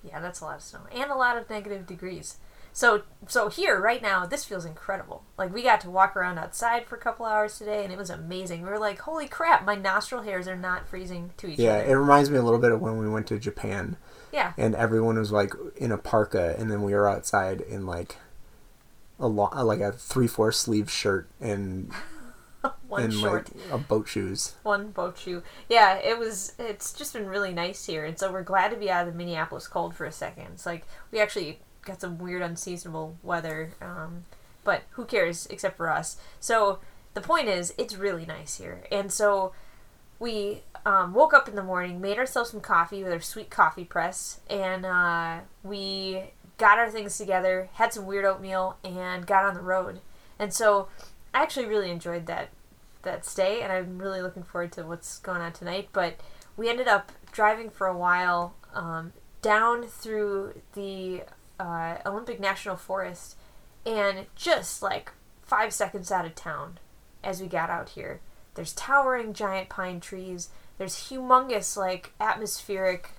Yeah, 0.04 0.20
that's 0.20 0.40
a 0.40 0.44
lot 0.44 0.56
of 0.56 0.62
snow 0.62 0.80
and 0.92 1.10
a 1.10 1.14
lot 1.16 1.36
of 1.36 1.48
negative 1.50 1.86
degrees. 1.86 2.36
So, 2.72 3.02
so 3.28 3.48
here 3.50 3.78
right 3.78 4.00
now, 4.00 4.24
this 4.24 4.44
feels 4.44 4.64
incredible. 4.64 5.24
Like 5.36 5.52
we 5.52 5.62
got 5.62 5.80
to 5.82 5.90
walk 5.90 6.16
around 6.16 6.38
outside 6.38 6.86
for 6.86 6.96
a 6.96 7.00
couple 7.00 7.26
hours 7.26 7.58
today, 7.58 7.84
and 7.84 7.92
it 7.92 7.98
was 7.98 8.08
amazing. 8.10 8.62
We 8.62 8.68
were 8.70 8.78
like, 8.78 9.00
"Holy 9.00 9.28
crap! 9.28 9.64
My 9.64 9.74
nostril 9.74 10.22
hairs 10.22 10.48
are 10.48 10.56
not 10.56 10.88
freezing 10.88 11.32
to 11.36 11.48
each 11.48 11.58
Yeah, 11.58 11.78
it 11.78 11.92
reminds 11.92 12.30
me 12.30 12.38
a 12.38 12.42
little 12.42 12.58
bit 12.58 12.72
of 12.72 12.80
when 12.80 12.96
we 12.98 13.08
went 13.08 13.26
to 13.26 13.38
Japan, 13.38 13.96
Yeah, 14.32 14.54
and 14.56 14.74
everyone 14.74 15.18
was 15.18 15.30
like 15.32 15.52
in 15.76 15.92
a 15.92 15.98
parka, 15.98 16.56
and 16.58 16.70
then 16.70 16.82
we 16.82 16.94
were 16.94 17.06
outside 17.08 17.60
in 17.60 17.84
like 17.86 18.16
a 19.20 19.26
lo- 19.26 19.50
uh, 19.54 19.64
like 19.64 19.80
a 19.80 19.92
three-four 19.92 20.50
sleeve 20.50 20.90
shirt 20.90 21.28
and 21.40 21.92
one 22.88 23.02
and 23.02 23.12
short, 23.12 23.54
like 23.54 23.72
a 23.72 23.78
boat 23.78 24.08
shoes. 24.08 24.54
one 24.62 24.92
boat 24.92 25.18
shoe. 25.18 25.42
Yeah, 25.68 25.96
it 25.96 26.18
was. 26.18 26.54
It's 26.58 26.94
just 26.94 27.12
been 27.12 27.26
really 27.26 27.52
nice 27.52 27.84
here, 27.84 28.06
and 28.06 28.18
so 28.18 28.32
we're 28.32 28.42
glad 28.42 28.70
to 28.70 28.76
be 28.78 28.90
out 28.90 29.06
of 29.06 29.12
the 29.12 29.18
Minneapolis 29.18 29.68
cold 29.68 29.94
for 29.94 30.06
a 30.06 30.12
second. 30.12 30.46
It's 30.54 30.64
like 30.64 30.86
we 31.10 31.20
actually 31.20 31.60
got 31.84 32.00
some 32.00 32.18
weird, 32.18 32.42
unseasonable 32.42 33.16
weather, 33.22 33.72
um, 33.80 34.24
but 34.64 34.82
who 34.90 35.04
cares 35.04 35.46
except 35.50 35.76
for 35.76 35.90
us. 35.90 36.16
So 36.40 36.78
the 37.14 37.20
point 37.20 37.48
is, 37.48 37.74
it's 37.78 37.96
really 37.96 38.26
nice 38.26 38.56
here, 38.56 38.84
and 38.90 39.12
so 39.12 39.52
we 40.18 40.62
um, 40.86 41.14
woke 41.14 41.34
up 41.34 41.48
in 41.48 41.56
the 41.56 41.62
morning, 41.62 42.00
made 42.00 42.18
ourselves 42.18 42.50
some 42.50 42.60
coffee 42.60 43.02
with 43.02 43.12
our 43.12 43.20
sweet 43.20 43.50
coffee 43.50 43.84
press, 43.84 44.40
and 44.48 44.86
uh, 44.86 45.40
we 45.62 46.22
got 46.58 46.78
our 46.78 46.90
things 46.90 47.18
together, 47.18 47.68
had 47.74 47.92
some 47.92 48.06
weird 48.06 48.24
oatmeal, 48.24 48.76
and 48.84 49.26
got 49.26 49.44
on 49.44 49.54
the 49.54 49.60
road. 49.60 50.00
And 50.38 50.54
so 50.54 50.88
I 51.34 51.42
actually 51.42 51.66
really 51.66 51.90
enjoyed 51.90 52.26
that 52.26 52.50
that 53.02 53.26
stay, 53.26 53.62
and 53.62 53.72
I'm 53.72 53.98
really 53.98 54.22
looking 54.22 54.44
forward 54.44 54.70
to 54.72 54.84
what's 54.84 55.18
going 55.18 55.40
on 55.40 55.52
tonight. 55.52 55.88
But 55.92 56.20
we 56.56 56.68
ended 56.68 56.86
up 56.86 57.10
driving 57.32 57.68
for 57.68 57.88
a 57.88 57.96
while 57.96 58.54
um, 58.74 59.12
down 59.40 59.84
through 59.88 60.60
the 60.74 61.22
uh, 61.62 61.98
Olympic 62.04 62.40
National 62.40 62.76
Forest, 62.76 63.36
and 63.86 64.26
just 64.34 64.82
like 64.82 65.12
five 65.42 65.72
seconds 65.72 66.10
out 66.10 66.26
of 66.26 66.34
town 66.34 66.78
as 67.22 67.40
we 67.40 67.46
got 67.46 67.70
out 67.70 67.90
here. 67.90 68.20
There's 68.54 68.72
towering 68.72 69.32
giant 69.32 69.68
pine 69.68 70.00
trees. 70.00 70.48
There's 70.78 71.08
humongous 71.08 71.76
like 71.76 72.12
atmospheric 72.20 73.10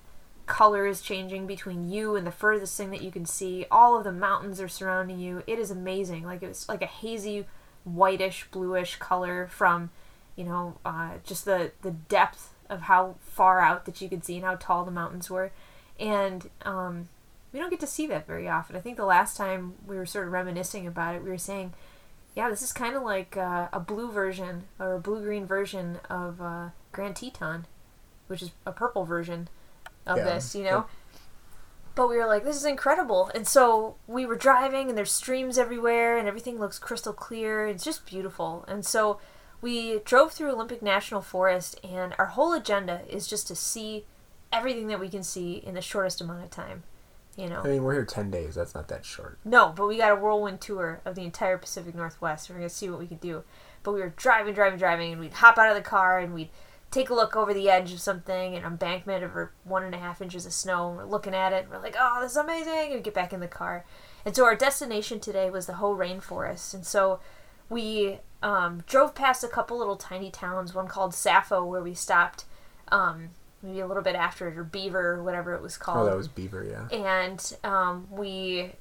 colors 0.46 1.02
changing 1.02 1.48
between 1.48 1.90
you 1.90 2.18
and 2.18 2.28
the 2.28 2.32
furthest 2.32 2.76
thing 2.76 2.92
that 2.92 3.02
you 3.02 3.12
can 3.12 3.26
see. 3.26 3.66
All 3.72 3.98
of 3.98 4.04
the 4.04 4.12
mountains 4.12 4.60
are 4.60 4.68
surrounding 4.68 5.20
you. 5.20 5.44
It 5.48 5.58
is 5.58 5.72
amazing. 5.72 6.24
Like 6.24 6.44
it's 6.44 6.68
like 6.68 6.82
a 6.82 6.88
hazy 6.88 7.46
whitish 7.86 8.46
bluish 8.52 8.98
color 8.98 9.48
from 9.48 9.90
you 10.36 10.44
know 10.44 10.78
uh, 10.86 11.12
just 11.24 11.46
the 11.46 11.72
the 11.82 11.92
depth 11.92 12.54
of 12.70 12.82
how 12.82 13.16
far 13.22 13.62
out 13.62 13.86
that 13.86 14.02
you 14.02 14.10
could 14.10 14.26
see 14.26 14.36
and 14.36 14.46
how 14.46 14.56
tall 14.56 14.84
the 14.84 14.92
mountains 14.92 15.30
were 15.30 15.52
and 16.00 16.50
um, 16.64 17.08
we 17.54 17.60
don't 17.60 17.70
get 17.70 17.80
to 17.80 17.88
see 17.88 18.08
that 18.08 18.28
very 18.28 18.50
often 18.50 18.76
i 18.76 18.80
think 18.80 18.98
the 18.98 19.06
last 19.06 19.38
time 19.38 19.76
we 19.88 19.96
were 19.96 20.06
sort 20.06 20.28
of 20.28 20.34
reminiscing 20.34 20.86
about 20.86 21.16
it 21.16 21.24
we 21.24 21.30
were 21.30 21.38
saying 21.38 21.74
yeah, 22.36 22.50
this 22.50 22.62
is 22.62 22.74
kind 22.74 22.96
of 22.96 23.04
like 23.04 23.38
uh, 23.38 23.68
a 23.72 23.80
blue 23.80 24.12
version 24.12 24.64
or 24.80 24.96
a 24.96 25.00
blue 25.00 25.22
green 25.22 25.46
version 25.46 26.00
of 26.10 26.42
uh, 26.42 26.70
Grand 26.92 27.16
Teton, 27.16 27.68
which 28.28 28.42
is 28.42 28.52
a 28.66 28.72
purple 28.72 29.06
version 29.06 29.50
of 30.06 30.18
Yeah, 30.18 30.24
this, 30.26 30.56
you 30.56 30.64
know? 30.64 30.86
But 31.96 32.10
we 32.10 32.18
were 32.18 32.26
like, 32.26 32.44
this 32.44 32.56
is 32.56 32.66
incredible. 32.66 33.30
And 33.36 33.48
so 33.48 33.98
we 34.08 34.26
were 34.26 34.36
driving, 34.36 34.90
and 34.90 34.98
there's 34.98 35.12
streams 35.12 35.60
everywhere, 35.60 36.18
and 36.18 36.28
everything 36.28 36.60
looks 36.60 36.80
crystal 36.80 37.14
clear. 37.14 37.68
It's 37.68 37.84
just 37.84 38.08
beautiful. 38.08 38.66
And 38.68 38.84
so 38.84 39.20
we 39.62 40.00
drove 40.00 40.32
through 40.32 40.52
Olympic 40.52 40.82
National 40.82 41.22
Forest, 41.22 41.80
and 41.84 42.16
our 42.18 42.28
whole 42.28 42.54
agenda 42.54 43.02
is 43.08 43.28
just 43.28 43.48
to 43.50 43.56
see 43.56 44.06
everything 44.52 44.88
that 44.88 45.00
we 45.00 45.10
can 45.10 45.22
see 45.22 45.54
in 45.54 45.76
the 45.76 45.82
shortest 45.82 46.20
amount 46.20 46.44
of 46.44 46.50
time. 46.50 46.82
You 47.36 47.50
know? 47.50 47.62
I 47.64 47.68
mean, 47.68 47.84
we're 47.84 47.94
here 47.94 48.06
ten 48.06 48.30
days. 48.30 48.56
That's 48.56 48.76
not 48.76 48.88
that 48.90 49.06
short. 49.06 49.40
No, 49.44 49.74
but 49.76 49.88
we 49.88 49.98
got 49.98 50.12
a 50.12 50.16
whirlwind 50.16 50.62
tour 50.62 51.02
of 51.04 51.16
the 51.16 51.24
entire 51.24 51.58
Pacific 51.58 51.96
Northwest. 51.96 52.50
We're 52.50 52.58
gonna 52.58 52.70
see 52.70 52.90
what 52.90 53.00
we 53.00 53.08
can 53.08 53.18
do. 53.18 53.44
But 53.82 53.94
we 53.94 54.02
were 54.02 54.14
driving, 54.16 54.54
driving, 54.54 54.78
driving, 54.78 55.12
and 55.14 55.20
we'd 55.20 55.34
hop 55.34 55.58
out 55.58 55.70
of 55.70 55.76
the 55.76 55.82
car 55.82 56.20
and 56.20 56.34
we'd 56.34 56.50
take 56.92 57.10
a 57.10 57.14
look 57.14 57.36
over 57.36 57.56
the 57.56 57.72
edge 57.72 57.92
of 57.92 58.00
something, 58.00 58.56
an 58.56 58.64
embankment 58.64 59.24
over 59.24 59.52
one 59.64 59.84
and 59.84 59.96
a 59.96 59.98
half 59.98 60.22
inches 60.22 60.46
of 60.46 60.54
snow. 60.54 60.90
And 60.90 60.98
we're 60.98 61.06
looking 61.06 61.34
at 61.34 61.52
it, 61.52 61.64
and 61.64 61.70
we're 61.72 61.82
like, 61.82 61.96
"Oh, 62.00 62.20
this 62.22 62.32
is 62.32 62.38
amazing!" 62.38 62.92
And 62.92 62.94
we 62.94 63.00
get 63.02 63.16
back 63.16 63.34
in 63.34 63.40
the 63.40 63.48
car. 63.48 63.84
And 64.26 64.36
so 64.36 64.46
our 64.46 64.56
destination 64.56 65.20
today 65.20 65.50
was 65.50 65.66
the 65.66 65.74
Hoh 65.74 65.96
Rainforest, 65.96 66.74
and 66.74 66.86
so 66.86 67.20
we 67.68 68.20
um, 68.44 68.84
drove 68.86 69.16
past 69.16 69.44
a 69.44 69.48
couple 69.48 69.78
little 69.80 69.96
tiny 69.96 70.30
towns. 70.30 70.76
One 70.76 70.88
called 70.88 71.16
Sappho, 71.16 71.66
where 71.66 71.82
we 71.82 71.96
stopped. 71.96 72.46
Um, 72.90 73.30
maybe 73.64 73.80
a 73.80 73.88
little 73.88 74.04
bit 74.04 74.16
after 74.16 74.48
it, 74.50 74.58
or 74.58 74.64
Beaver, 74.64 75.24
whatever 75.24 75.54
it 75.56 75.62
was 75.62 75.78
called 75.78 76.00
Oh, 76.00 76.06
that 76.06 76.18
was 76.18 76.28
Beaver, 76.28 76.64
yeah. 76.64 76.96
and 76.96 77.56
um, 77.64 78.08
we 78.12 78.74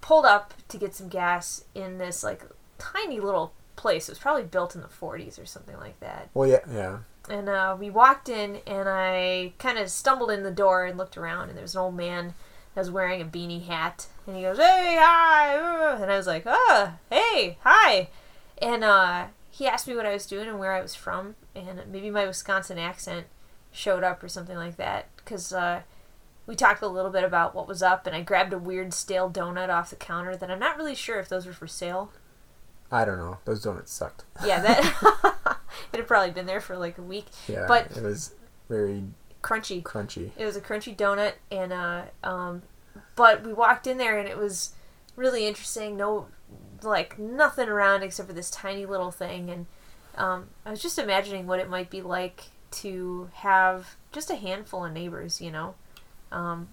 pulled 0.00 0.24
up 0.24 0.54
to 0.68 0.78
get 0.78 0.94
some 0.94 1.08
gas 1.08 1.64
in 1.74 1.98
this 1.98 2.24
like 2.24 2.42
tiny 2.78 3.20
little 3.20 3.52
place. 3.76 4.08
It 4.08 4.12
was 4.12 4.18
probably 4.18 4.44
built 4.44 4.74
in 4.74 4.80
the 4.80 4.88
40s 4.88 5.40
or 5.40 5.44
something 5.46 5.76
like 5.76 6.00
that. 6.00 6.30
Well, 6.34 6.48
yeah, 6.48 6.60
yeah. 6.72 6.98
And 7.28 7.48
uh, 7.48 7.76
we 7.78 7.90
walked 7.90 8.28
in, 8.30 8.56
and 8.66 8.88
I 8.88 9.52
kind 9.58 9.78
of 9.78 9.90
stumbled 9.90 10.30
in 10.30 10.42
the 10.42 10.50
door 10.50 10.86
and 10.86 10.96
looked 10.98 11.16
around, 11.18 11.48
and 11.48 11.56
there 11.56 11.62
was 11.62 11.74
an 11.74 11.80
old 11.82 11.94
man 11.94 12.34
that 12.74 12.80
was 12.80 12.90
wearing 12.90 13.20
a 13.20 13.24
beanie 13.26 13.66
hat, 13.66 14.06
and 14.26 14.34
he 14.36 14.42
goes, 14.42 14.56
"Hey, 14.56 14.96
hi!" 14.98 15.56
uh," 15.58 15.98
And 16.02 16.10
I 16.10 16.16
was 16.16 16.26
like, 16.26 16.44
"Ah, 16.46 16.94
hey, 17.10 17.58
hi!" 17.62 18.08
And 18.58 18.82
uh, 18.84 19.26
he 19.50 19.66
asked 19.66 19.86
me 19.86 19.94
what 19.94 20.06
I 20.06 20.12
was 20.14 20.26
doing 20.26 20.48
and 20.48 20.58
where 20.58 20.72
I 20.72 20.80
was 20.80 20.94
from, 20.94 21.34
and 21.54 21.80
maybe 21.92 22.10
my 22.10 22.26
Wisconsin 22.26 22.78
accent 22.78 23.26
showed 23.72 24.02
up 24.04 24.22
or 24.22 24.28
something 24.28 24.56
like 24.56 24.76
that, 24.76 25.06
because 25.16 25.52
uh, 25.52 25.82
we 26.46 26.54
talked 26.56 26.82
a 26.82 26.88
little 26.88 27.10
bit 27.10 27.24
about 27.24 27.54
what 27.54 27.68
was 27.68 27.82
up, 27.82 28.06
and 28.06 28.14
I 28.16 28.22
grabbed 28.22 28.52
a 28.52 28.58
weird 28.58 28.92
stale 28.92 29.30
donut 29.30 29.68
off 29.68 29.90
the 29.90 29.96
counter 29.96 30.36
that 30.36 30.50
I'm 30.50 30.58
not 30.58 30.76
really 30.76 30.94
sure 30.94 31.18
if 31.20 31.28
those 31.28 31.46
were 31.46 31.52
for 31.52 31.66
sale. 31.66 32.12
I 32.92 33.04
don't 33.04 33.18
know. 33.18 33.38
Those 33.44 33.62
donuts 33.62 33.92
sucked. 33.92 34.24
Yeah, 34.44 34.60
that 34.60 35.58
it 35.92 35.96
had 35.98 36.06
probably 36.08 36.32
been 36.32 36.46
there 36.46 36.60
for 36.60 36.76
like 36.76 36.98
a 36.98 37.02
week. 37.02 37.26
Yeah, 37.46 37.66
But- 37.68 37.96
it 37.96 38.02
was 38.02 38.34
very 38.68 39.04
Crunchy. 39.42 39.82
crunchy. 39.82 40.32
It 40.36 40.44
was 40.44 40.56
a 40.56 40.60
crunchy 40.60 40.94
donut, 40.96 41.34
and 41.50 41.72
uh, 41.72 42.02
um, 42.22 42.62
but 43.16 43.42
we 43.44 43.52
walked 43.52 43.86
in 43.86 43.96
there, 43.96 44.18
and 44.18 44.28
it 44.28 44.36
was 44.36 44.74
really 45.16 45.46
interesting. 45.46 45.96
No, 45.96 46.26
like 46.82 47.18
nothing 47.18 47.68
around 47.68 48.02
except 48.02 48.28
for 48.28 48.34
this 48.34 48.50
tiny 48.50 48.84
little 48.84 49.10
thing, 49.10 49.48
and 49.48 49.66
um, 50.16 50.48
I 50.66 50.70
was 50.70 50.82
just 50.82 50.98
imagining 50.98 51.46
what 51.46 51.58
it 51.60 51.70
might 51.70 51.88
be 51.88 52.02
like 52.02 52.50
to 52.72 53.30
have 53.34 53.96
just 54.12 54.30
a 54.30 54.36
handful 54.36 54.84
of 54.84 54.92
neighbors. 54.92 55.40
You 55.40 55.50
know, 55.50 55.74
um, 56.32 56.68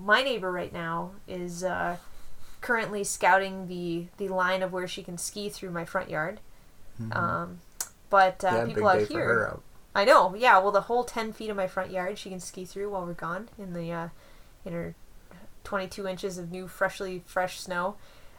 my 0.00 0.22
neighbor 0.22 0.50
right 0.50 0.72
now 0.72 1.12
is 1.26 1.64
uh, 1.64 1.96
currently 2.60 3.04
scouting 3.04 3.68
the 3.68 4.06
the 4.18 4.28
line 4.28 4.62
of 4.62 4.72
where 4.72 4.88
she 4.88 5.02
can 5.02 5.18
ski 5.18 5.48
through 5.48 5.70
my 5.70 5.84
front 5.84 6.10
yard. 6.10 6.40
Um, 7.12 7.60
but 8.10 8.44
uh, 8.44 8.50
Mm-hmm. 8.50 8.68
yeah, 8.68 8.74
people 8.74 8.88
out 8.88 9.02
here, 9.08 9.24
her 9.24 9.48
out. 9.48 9.62
I 9.94 10.04
know, 10.04 10.34
yeah. 10.34 10.58
Well, 10.58 10.70
the 10.70 10.82
whole 10.82 11.04
ten 11.04 11.32
feet 11.32 11.48
of 11.50 11.56
my 11.56 11.66
front 11.66 11.90
yard, 11.90 12.18
she 12.18 12.28
can 12.28 12.40
ski 12.40 12.64
through 12.64 12.90
while 12.90 13.06
we're 13.06 13.14
gone 13.14 13.48
in 13.58 13.72
the 13.72 13.90
uh, 13.90 14.08
in 14.64 14.72
her 14.74 14.94
twenty-two 15.64 16.06
inches 16.06 16.36
of 16.36 16.50
new, 16.50 16.68
freshly 16.68 17.22
fresh 17.24 17.58
snow. 17.58 17.96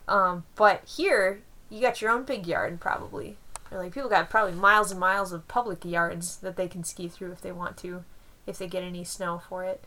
Um, 0.07 0.43
but 0.55 0.83
here, 0.85 1.41
you 1.69 1.81
got 1.81 2.01
your 2.01 2.11
own 2.11 2.23
big 2.23 2.45
yard, 2.45 2.79
probably. 2.79 3.37
Like 3.71 3.93
people 3.93 4.09
got 4.09 4.29
probably 4.29 4.53
miles 4.53 4.91
and 4.91 4.99
miles 4.99 5.31
of 5.31 5.47
public 5.47 5.85
yards 5.85 6.37
that 6.37 6.55
they 6.55 6.67
can 6.67 6.83
ski 6.83 7.07
through 7.07 7.31
if 7.31 7.41
they 7.41 7.51
want 7.51 7.77
to, 7.77 8.03
if 8.45 8.57
they 8.57 8.67
get 8.67 8.83
any 8.83 9.03
snow 9.03 9.41
for 9.47 9.63
it. 9.63 9.83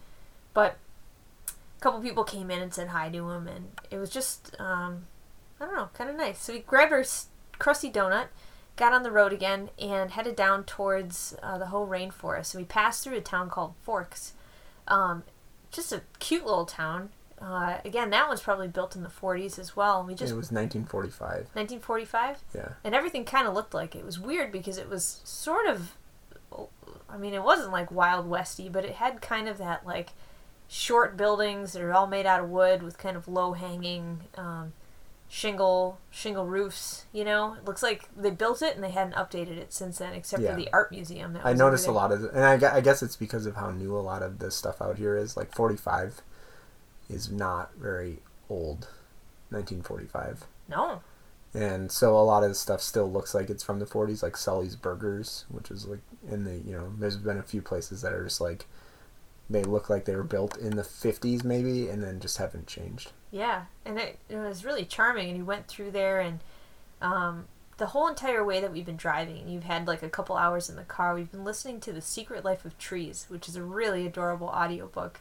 But 0.55 0.79
a 1.49 1.81
couple 1.81 2.01
people 2.01 2.25
came 2.25 2.51
in 2.51 2.63
and 2.63 2.73
said 2.73 2.89
hi 2.89 3.11
to 3.11 3.31
him, 3.31 3.47
and 3.47 3.73
it 3.91 3.99
was 3.99 4.11
just 4.11 4.59
um, 4.59 5.07
I 5.61 5.67
don't 5.67 5.77
know, 5.77 5.91
kind 5.95 6.09
of 6.09 6.17
nice. 6.17 6.41
So 6.41 6.53
we 6.53 6.61
grabbed 6.61 6.93
our 6.93 7.05
crusty 7.59 7.91
donut 7.91 8.29
got 8.77 8.93
on 8.93 9.03
the 9.03 9.11
road 9.11 9.33
again 9.33 9.71
and 9.79 10.11
headed 10.11 10.37
down 10.37 10.65
towards 10.65 11.37
uh, 11.43 11.59
the 11.59 11.67
Hoh 11.67 11.87
rainforest. 11.87 12.47
So 12.47 12.59
we 12.59 12.65
passed 12.65 13.05
through 13.05 13.17
a 13.17 13.21
town 13.21 13.49
called 13.49 13.75
Forks. 13.83 14.33
Um, 14.89 15.23
just 15.71 15.93
a 15.93 16.03
cute 16.19 16.45
little 16.45 16.67
town. 16.67 17.11
Uh, 17.41 17.79
again, 17.85 18.11
that 18.11 18.29
one's 18.29 18.41
probably 18.41 18.69
built 18.69 18.95
in 18.97 19.03
the 19.03 19.09
40s 19.09 19.59
as 19.59 19.77
well. 19.77 19.99
And 19.99 20.09
we 20.09 20.15
just 20.15 20.33
it 20.33 20.37
was 20.37 20.51
1945. 20.53 21.51
1945, 21.55 22.39
Yeah. 22.55 22.69
and 22.85 22.95
everything 22.95 23.25
kind 23.25 23.47
of 23.47 23.55
looked 23.55 23.75
like 23.75 23.95
it. 23.95 23.99
It 23.99 24.05
was 24.07 24.19
weird 24.19 24.51
because 24.53 24.79
it 24.79 24.89
was 24.89 25.21
sort 25.25 25.67
of. 25.67 25.97
I 27.09 27.17
mean, 27.17 27.35
it 27.35 27.43
wasn't 27.43 27.71
like 27.73 27.91
Wild 27.91 28.27
Westy, 28.29 28.69
but 28.69 28.85
it 28.85 28.95
had 28.97 29.21
kind 29.21 29.49
of 29.49 29.59
that 29.59 29.85
like 29.87 30.11
short 30.69 31.17
buildings 31.17 31.73
that 31.73 31.83
are 31.83 31.93
all 31.93 32.07
made 32.07 32.27
out 32.27 32.41
of 32.41 32.49
wood 32.49 32.83
with 32.83 32.99
kind 32.99 33.17
of 33.17 33.29
low 33.29 33.53
hanging 33.53 34.23
um, 34.37 34.73
shingle 35.29 35.99
shingle 36.11 36.47
roofs. 36.47 37.05
You 37.13 37.25
know, 37.25 37.55
it 37.55 37.65
looks 37.65 37.83
like 37.83 38.09
they 38.17 38.31
built 38.31 38.63
it 38.63 38.75
and 38.75 38.83
they 38.83 38.91
hadn't 38.91 39.15
updated 39.15 39.59
it 39.59 39.73
since 39.73 39.99
then, 39.99 40.15
except 40.15 40.43
Yeah. 40.43 40.51
for 40.53 40.57
the 40.57 40.69
art 40.73 40.91
museum. 40.91 41.33
That 41.35 41.45
I 41.45 41.53
noticed 41.53 41.87
a 41.87 41.93
lot 41.93 42.13
of, 42.13 42.25
and 42.25 42.45
I, 42.65 42.77
I 42.77 42.81
guess 42.81 43.03
it's 43.03 43.17
because 43.17 43.47
of 43.47 43.57
how 43.57 43.71
new 43.71 43.97
a 43.97 44.01
lot 44.01 44.23
of 44.23 44.39
this 44.39 44.55
stuff 44.55 44.81
out 44.81 44.97
here 44.99 45.17
is. 45.17 45.37
Like 45.37 45.53
45 45.55 46.23
is 47.09 47.31
not 47.31 47.75
very 47.77 48.19
old, 48.49 48.89
1945, 49.51 50.45
No, 50.69 51.01
and 51.55 51.91
so 51.93 52.17
a 52.17 52.19
lot 52.19 52.43
of 52.43 52.49
the 52.49 52.55
stuff 52.55 52.81
still 52.81 53.11
looks 53.11 53.35
like 53.35 53.49
it's 53.49 53.63
from 53.63 53.79
the 53.79 53.87
40s, 53.87 54.23
like 54.23 54.37
Sully's 54.37 54.75
Burgers, 54.75 55.45
which 55.49 55.71
is 55.71 55.87
like 55.87 56.01
in 56.29 56.45
the 56.45 56.57
you 56.57 56.73
know, 56.73 56.93
there's 56.99 57.17
been 57.17 57.39
a 57.39 57.43
few 57.43 57.63
places 57.63 58.03
that 58.03 58.13
are 58.13 58.25
just 58.25 58.41
like 58.41 58.67
they 59.49 59.63
look 59.63 59.91
like 59.91 60.05
they 60.05 60.17
were 60.17 60.25
built 60.25 60.57
in 60.57 60.77
the 60.77 60.83
50s 60.83 61.45
maybe, 61.45 61.89
and 61.89 62.03
then 62.03 62.19
just 62.19 62.39
haven't 62.39 62.67
changed. 62.67 63.13
Yeah, 63.31 63.65
and 63.85 63.99
it, 63.99 64.19
it 64.29 64.37
was 64.37 64.65
really 64.65 64.85
charming. 64.85 65.29
And 65.29 65.37
you 65.37 65.45
went 65.45 65.69
through 65.69 65.91
there, 65.91 66.21
and 66.21 66.41
um, 67.03 67.45
the 67.77 67.87
whole 67.87 68.09
entire 68.09 68.45
way 68.45 68.61
that 68.61 68.73
we've 68.73 68.87
been 68.87 68.97
driving, 68.97 69.49
you've 69.49 69.65
had 69.65 69.87
like 69.87 70.03
a 70.03 70.09
couple 70.09 70.37
hours 70.37 70.71
in 70.71 70.77
the 70.77 70.83
car. 70.83 71.15
We've 71.15 71.31
been 71.31 71.45
listening 71.45 71.81
to 71.81 71.93
The 71.93 72.01
Secret 72.01 72.45
Life 72.45 72.65
of 72.65 72.79
Trees, 72.79 73.27
which 73.29 73.49
is 73.49 73.57
a 73.57 73.63
really 73.63 74.07
adorable 74.07 74.49
audiobook. 74.49 75.21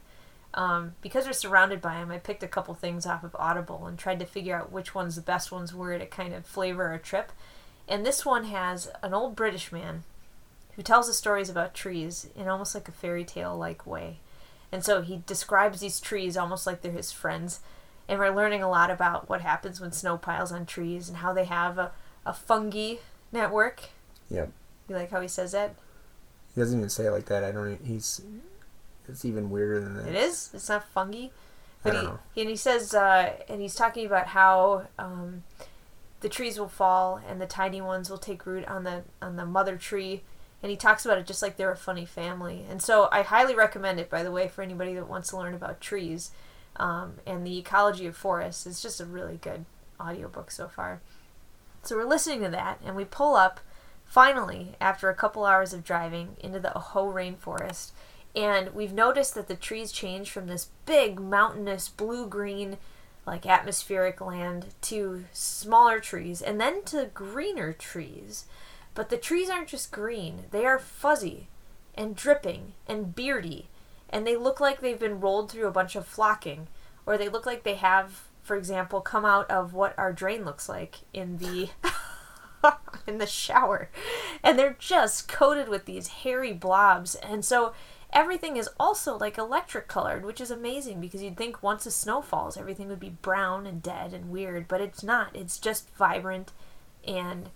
Um, 0.54 0.94
because 1.02 1.26
we're 1.26 1.34
surrounded 1.34 1.82
by 1.82 1.96
them, 1.96 2.12
I 2.12 2.20
picked 2.20 2.44
a 2.44 2.48
couple 2.48 2.74
things 2.76 3.06
off 3.06 3.24
of 3.24 3.36
Audible 3.40 3.88
and 3.88 3.98
tried 3.98 4.20
to 4.20 4.26
figure 4.26 4.56
out 4.56 4.72
which 4.72 4.94
ones 4.94 5.16
the 5.16 5.22
best 5.22 5.52
ones 5.52 5.74
were 5.74 5.98
to 5.98 6.06
kind 6.06 6.34
of 6.34 6.46
flavor 6.46 6.94
a 6.94 7.00
trip. 7.00 7.32
And 7.88 8.06
this 8.06 8.26
one 8.26 8.46
has 8.46 8.90
an 9.02 9.14
old 9.14 9.36
British 9.36 9.72
man 9.72 10.04
who 10.76 10.84
tells 10.84 11.08
the 11.08 11.14
stories 11.14 11.50
about 11.50 11.74
trees 11.74 12.28
in 12.36 12.48
almost 12.48 12.76
like 12.76 12.88
a 12.88 12.92
fairy 12.92 13.24
tale 13.24 13.58
like 13.58 13.88
way. 13.88 14.18
And 14.72 14.84
so 14.84 15.02
he 15.02 15.24
describes 15.26 15.80
these 15.80 16.00
trees 16.00 16.38
almost 16.38 16.66
like 16.66 16.82
they're 16.82 16.92
his 16.92 17.12
friends 17.12 17.60
and 18.08 18.20
we're 18.20 18.36
learning 18.36 18.62
a 18.62 18.70
lot 18.70 18.92
about 18.92 19.30
what 19.30 19.42
happens 19.42 19.80
when 19.80 19.92
snow 19.92 20.18
piles 20.18 20.52
on 20.52 20.66
trees 20.66 21.08
and 21.08 21.20
how 21.20 21.34
they 21.34 21.46
have 21.46 21.78
a, 21.78 21.92
a 22.26 22.34
fungi 22.34 22.96
network. 23.32 23.90
Yep. 24.30 24.52
You 24.90 24.96
like 24.96 25.12
how 25.12 25.22
he 25.22 25.28
says 25.28 25.54
that? 25.54 25.76
He 26.54 26.62
doesn't 26.62 26.78
even 26.78 26.90
say 26.90 27.06
it 27.06 27.12
like 27.12 27.26
that. 27.26 27.44
I 27.44 27.52
don't. 27.52 27.80
He's. 27.86 28.22
It's 29.08 29.26
even 29.26 29.50
weirder 29.50 29.80
than 29.82 29.98
that. 29.98 30.08
It 30.08 30.16
is. 30.16 30.50
It's 30.54 30.70
not 30.70 30.88
fungi. 30.90 31.26
I 31.26 31.30
But 31.84 31.94
don't 31.94 32.02
he, 32.02 32.08
know. 32.08 32.20
and 32.38 32.50
he 32.50 32.56
says, 32.56 32.94
uh, 32.94 33.34
and 33.50 33.62
he's 33.62 33.76
talking 33.76 34.06
about 34.06 34.28
how 34.28 34.88
um, 34.98 35.44
the 36.22 36.30
trees 36.30 36.58
will 36.58 36.70
fall 36.70 37.20
and 37.28 37.42
the 37.42 37.46
tiny 37.46 37.82
ones 37.82 38.10
will 38.10 38.18
take 38.18 38.46
root 38.46 38.66
on 38.66 38.86
the 38.86 39.04
on 39.22 39.36
the 39.36 39.46
mother 39.46 39.76
tree, 39.76 40.24
and 40.62 40.70
he 40.70 40.78
talks 40.78 41.06
about 41.06 41.18
it 41.18 41.26
just 41.26 41.42
like 41.42 41.58
they're 41.58 41.72
a 41.72 41.78
funny 41.78 42.06
family. 42.06 42.66
And 42.70 42.82
so 42.82 43.10
I 43.12 43.22
highly 43.24 43.54
recommend 43.56 44.00
it, 44.00 44.10
by 44.10 44.24
the 44.24 44.32
way, 44.32 44.48
for 44.48 44.62
anybody 44.62 44.94
that 44.96 45.10
wants 45.10 45.30
to 45.30 45.38
learn 45.38 45.54
about 45.54 45.82
trees 45.82 46.32
um, 46.78 47.16
and 47.28 47.46
the 47.46 47.58
ecology 47.58 48.06
of 48.06 48.16
forests. 48.16 48.66
It's 48.66 48.82
just 48.82 49.02
a 49.02 49.06
really 49.06 49.38
good 49.42 49.66
audiobook 50.00 50.52
so 50.52 50.70
far. 50.70 51.02
So 51.84 51.98
we're 51.98 52.06
listening 52.06 52.42
to 52.44 52.50
that, 52.50 52.80
and 52.86 52.96
we 52.96 53.04
pull 53.04 53.36
up 53.36 53.60
finally 54.06 54.76
after 54.80 55.10
a 55.10 55.16
couple 55.16 55.44
hours 55.46 55.74
of 55.74 55.84
driving 55.84 56.38
into 56.40 56.60
the 56.62 56.70
Hoh 56.70 57.12
rainforest 57.12 57.92
and 58.36 58.74
we've 58.74 58.94
noticed 58.94 59.36
that 59.36 59.48
the 59.48 59.56
trees 59.56 59.92
change 59.92 60.32
from 60.32 60.48
this 60.48 60.70
big 60.86 61.20
mountainous 61.20 61.90
blue 61.90 62.28
green 62.28 62.78
like 63.26 63.46
atmospheric 63.46 64.20
land 64.20 64.68
to 64.82 65.26
smaller 65.32 66.00
trees 66.00 66.42
and 66.42 66.60
then 66.60 66.84
to 66.84 67.10
greener 67.14 67.72
trees 67.74 68.46
but 68.94 69.10
the 69.10 69.18
trees 69.18 69.50
aren't 69.50 69.70
just 69.70 69.92
green 69.92 70.46
they 70.52 70.66
are 70.66 70.80
fuzzy 70.80 71.48
and 71.96 72.16
dripping 72.16 72.74
and 72.88 73.16
beardy 73.16 73.70
and 74.10 74.28
they 74.28 74.36
look 74.36 74.60
like 74.60 74.82
they've 74.82 75.00
been 75.00 75.20
rolled 75.20 75.52
through 75.52 75.68
a 75.68 75.72
bunch 75.72 75.96
of 75.96 76.06
flocking 76.06 76.68
or 77.06 77.18
they 77.18 77.30
look 77.30 77.46
like 77.46 77.64
they 77.64 77.76
have 77.76 78.24
for 78.42 78.58
example 78.58 79.00
come 79.00 79.26
out 79.26 79.50
of 79.50 79.74
what 79.74 79.98
our 79.98 80.12
drain 80.12 80.44
looks 80.44 80.68
like 80.68 80.98
in 81.14 81.38
the 81.38 81.70
in 83.08 83.18
the 83.18 83.28
shower. 83.28 83.90
And 84.44 84.58
they're 84.58 84.76
just 84.80 85.28
coated 85.28 85.70
with 85.70 85.86
these 85.86 86.08
hairy 86.08 86.54
blobs. 86.54 87.16
And 87.16 87.44
so 87.44 87.74
everything 88.14 88.56
is 88.58 88.70
also 88.80 89.18
like 89.18 89.38
electric 89.38 89.88
colored, 89.88 90.24
which 90.24 90.40
is 90.40 90.52
amazing 90.52 91.02
because 91.02 91.22
you'd 91.22 91.38
think 91.38 91.62
once 91.62 91.84
the 91.84 91.92
snow 91.92 92.22
falls, 92.22 92.56
everything 92.56 92.88
would 92.88 93.00
be 93.00 93.10
brown 93.10 93.66
and 93.66 93.82
dead 93.82 94.14
and 94.14 94.30
weird, 94.30 94.68
but 94.68 94.80
it's 94.80 95.04
not. 95.04 95.36
It's 95.36 95.58
just 95.58 95.94
vibrant 95.96 96.52
and 97.06 97.50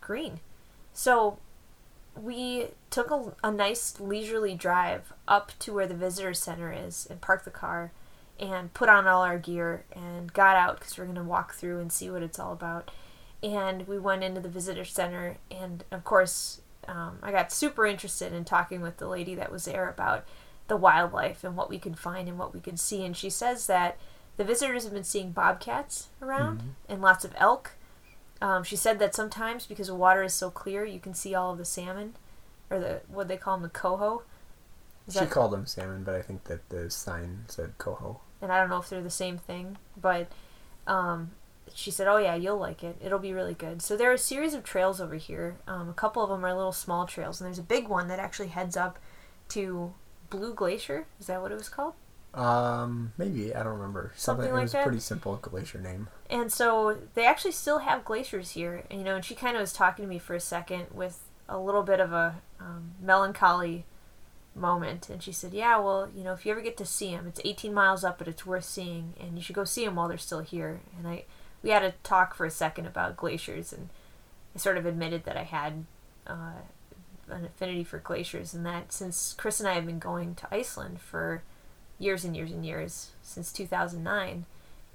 green. 0.00 0.40
So 0.92 1.38
we 2.20 2.68
took 2.90 3.10
a, 3.10 3.34
a 3.42 3.50
nice 3.50 3.98
leisurely 3.98 4.54
drive 4.54 5.12
up 5.26 5.52
to 5.60 5.72
where 5.72 5.86
the 5.86 5.94
visitor 5.94 6.34
center 6.34 6.72
is 6.72 7.06
and 7.10 7.20
parked 7.20 7.46
the 7.46 7.50
car 7.50 7.90
and 8.38 8.74
put 8.74 8.88
on 8.88 9.06
all 9.06 9.22
our 9.22 9.38
gear 9.38 9.84
and 9.94 10.32
got 10.32 10.56
out 10.56 10.78
because 10.78 10.98
we're 10.98 11.04
going 11.04 11.16
to 11.16 11.22
walk 11.22 11.54
through 11.54 11.78
and 11.78 11.92
see 11.92 12.10
what 12.10 12.22
it's 12.22 12.38
all 12.38 12.52
about. 12.52 12.90
And 13.42 13.88
we 13.88 13.98
went 13.98 14.22
into 14.22 14.40
the 14.40 14.48
visitor 14.48 14.84
center, 14.84 15.38
and 15.50 15.82
of 15.90 16.04
course, 16.04 16.60
um, 16.88 17.18
I 17.22 17.30
got 17.30 17.52
super 17.52 17.86
interested 17.86 18.32
in 18.32 18.44
talking 18.44 18.80
with 18.80 18.96
the 18.98 19.08
lady 19.08 19.34
that 19.34 19.52
was 19.52 19.64
there 19.64 19.88
about 19.88 20.24
the 20.68 20.76
wildlife 20.76 21.44
and 21.44 21.56
what 21.56 21.68
we 21.68 21.78
could 21.78 21.98
find 21.98 22.28
and 22.28 22.38
what 22.38 22.54
we 22.54 22.60
could 22.60 22.78
see. 22.78 23.04
And 23.04 23.16
she 23.16 23.30
says 23.30 23.66
that 23.66 23.98
the 24.36 24.44
visitors 24.44 24.84
have 24.84 24.92
been 24.92 25.04
seeing 25.04 25.30
bobcats 25.30 26.08
around 26.20 26.58
mm-hmm. 26.58 26.92
and 26.92 27.02
lots 27.02 27.24
of 27.24 27.34
elk. 27.36 27.72
Um, 28.40 28.64
she 28.64 28.76
said 28.76 28.98
that 28.98 29.14
sometimes 29.14 29.66
because 29.66 29.86
the 29.86 29.94
water 29.94 30.22
is 30.22 30.34
so 30.34 30.50
clear, 30.50 30.84
you 30.84 30.98
can 30.98 31.14
see 31.14 31.34
all 31.34 31.52
of 31.52 31.58
the 31.58 31.64
salmon, 31.64 32.14
or 32.70 32.80
the 32.80 33.00
what 33.08 33.28
they 33.28 33.36
call 33.36 33.56
them, 33.56 33.62
the 33.62 33.68
coho. 33.68 34.22
Is 35.06 35.14
she 35.14 35.20
that, 35.20 35.30
called 35.30 35.52
them 35.52 35.66
salmon, 35.66 36.02
but 36.02 36.14
I 36.14 36.22
think 36.22 36.44
that 36.44 36.68
the 36.68 36.90
sign 36.90 37.44
said 37.48 37.74
coho. 37.78 38.20
And 38.40 38.50
I 38.50 38.58
don't 38.58 38.68
know 38.68 38.78
if 38.78 38.88
they're 38.88 39.02
the 39.02 39.10
same 39.10 39.38
thing, 39.38 39.78
but 39.96 40.28
um, 40.88 41.32
she 41.74 41.90
said, 41.90 42.08
"Oh 42.08 42.18
yeah, 42.18 42.34
you'll 42.34 42.58
like 42.58 42.82
it. 42.82 42.96
It'll 43.02 43.18
be 43.18 43.32
really 43.32 43.54
good." 43.54 43.82
So 43.82 43.96
there 43.96 44.10
are 44.10 44.14
a 44.14 44.18
series 44.18 44.54
of 44.54 44.64
trails 44.64 45.00
over 45.00 45.16
here. 45.16 45.56
Um, 45.66 45.88
a 45.88 45.94
couple 45.94 46.22
of 46.22 46.30
them 46.30 46.44
are 46.44 46.54
little 46.54 46.72
small 46.72 47.06
trails, 47.06 47.40
and 47.40 47.46
there's 47.46 47.58
a 47.58 47.62
big 47.62 47.88
one 47.88 48.08
that 48.08 48.18
actually 48.18 48.48
heads 48.48 48.76
up 48.76 48.98
to 49.50 49.94
Blue 50.30 50.54
Glacier. 50.54 51.06
Is 51.20 51.26
that 51.26 51.42
what 51.42 51.52
it 51.52 51.56
was 51.58 51.68
called? 51.68 51.94
Um, 52.34 53.12
maybe 53.18 53.54
I 53.54 53.62
don't 53.62 53.74
remember. 53.74 54.12
Something, 54.16 54.44
Something 54.44 54.52
like 54.54 54.60
it 54.60 54.64
was 54.64 54.72
that. 54.72 54.84
Pretty 54.84 55.00
simple 55.00 55.36
glacier 55.36 55.78
name. 55.78 56.08
And 56.30 56.50
so 56.50 56.98
they 57.14 57.26
actually 57.26 57.52
still 57.52 57.80
have 57.80 58.04
glaciers 58.04 58.52
here, 58.52 58.84
you 58.90 59.04
know. 59.04 59.16
And 59.16 59.24
she 59.24 59.34
kind 59.34 59.56
of 59.56 59.60
was 59.60 59.72
talking 59.72 60.04
to 60.04 60.08
me 60.08 60.18
for 60.18 60.34
a 60.34 60.40
second 60.40 60.86
with 60.92 61.22
a 61.48 61.58
little 61.58 61.82
bit 61.82 62.00
of 62.00 62.12
a 62.12 62.36
um, 62.60 62.92
melancholy 63.00 63.84
moment 64.54 65.08
and 65.08 65.22
she 65.22 65.32
said 65.32 65.54
yeah 65.54 65.78
well 65.78 66.10
you 66.14 66.22
know 66.22 66.32
if 66.34 66.44
you 66.44 66.52
ever 66.52 66.60
get 66.60 66.76
to 66.76 66.84
see 66.84 67.10
them 67.10 67.26
it's 67.26 67.40
18 67.44 67.72
miles 67.72 68.04
up 68.04 68.18
but 68.18 68.28
it's 68.28 68.44
worth 68.44 68.64
seeing 68.64 69.14
and 69.18 69.36
you 69.36 69.42
should 69.42 69.54
go 69.54 69.64
see 69.64 69.84
them 69.84 69.94
while 69.94 70.08
they're 70.08 70.18
still 70.18 70.40
here 70.40 70.80
and 70.98 71.08
i 71.08 71.24
we 71.62 71.70
had 71.70 71.84
a 71.84 71.94
talk 72.02 72.34
for 72.34 72.46
a 72.46 72.50
second 72.50 72.86
about 72.86 73.16
glaciers 73.16 73.72
and 73.72 73.88
i 74.54 74.58
sort 74.58 74.76
of 74.76 74.86
admitted 74.86 75.24
that 75.24 75.36
i 75.36 75.42
had 75.42 75.84
uh, 76.26 76.60
an 77.28 77.44
affinity 77.44 77.84
for 77.84 77.98
glaciers 77.98 78.54
and 78.54 78.64
that 78.66 78.92
since 78.92 79.34
chris 79.34 79.60
and 79.60 79.68
i 79.68 79.74
have 79.74 79.86
been 79.86 79.98
going 79.98 80.34
to 80.34 80.54
iceland 80.54 81.00
for 81.00 81.42
years 81.98 82.24
and 82.24 82.36
years 82.36 82.50
and 82.50 82.66
years 82.66 83.10
since 83.22 83.52
2009 83.52 84.44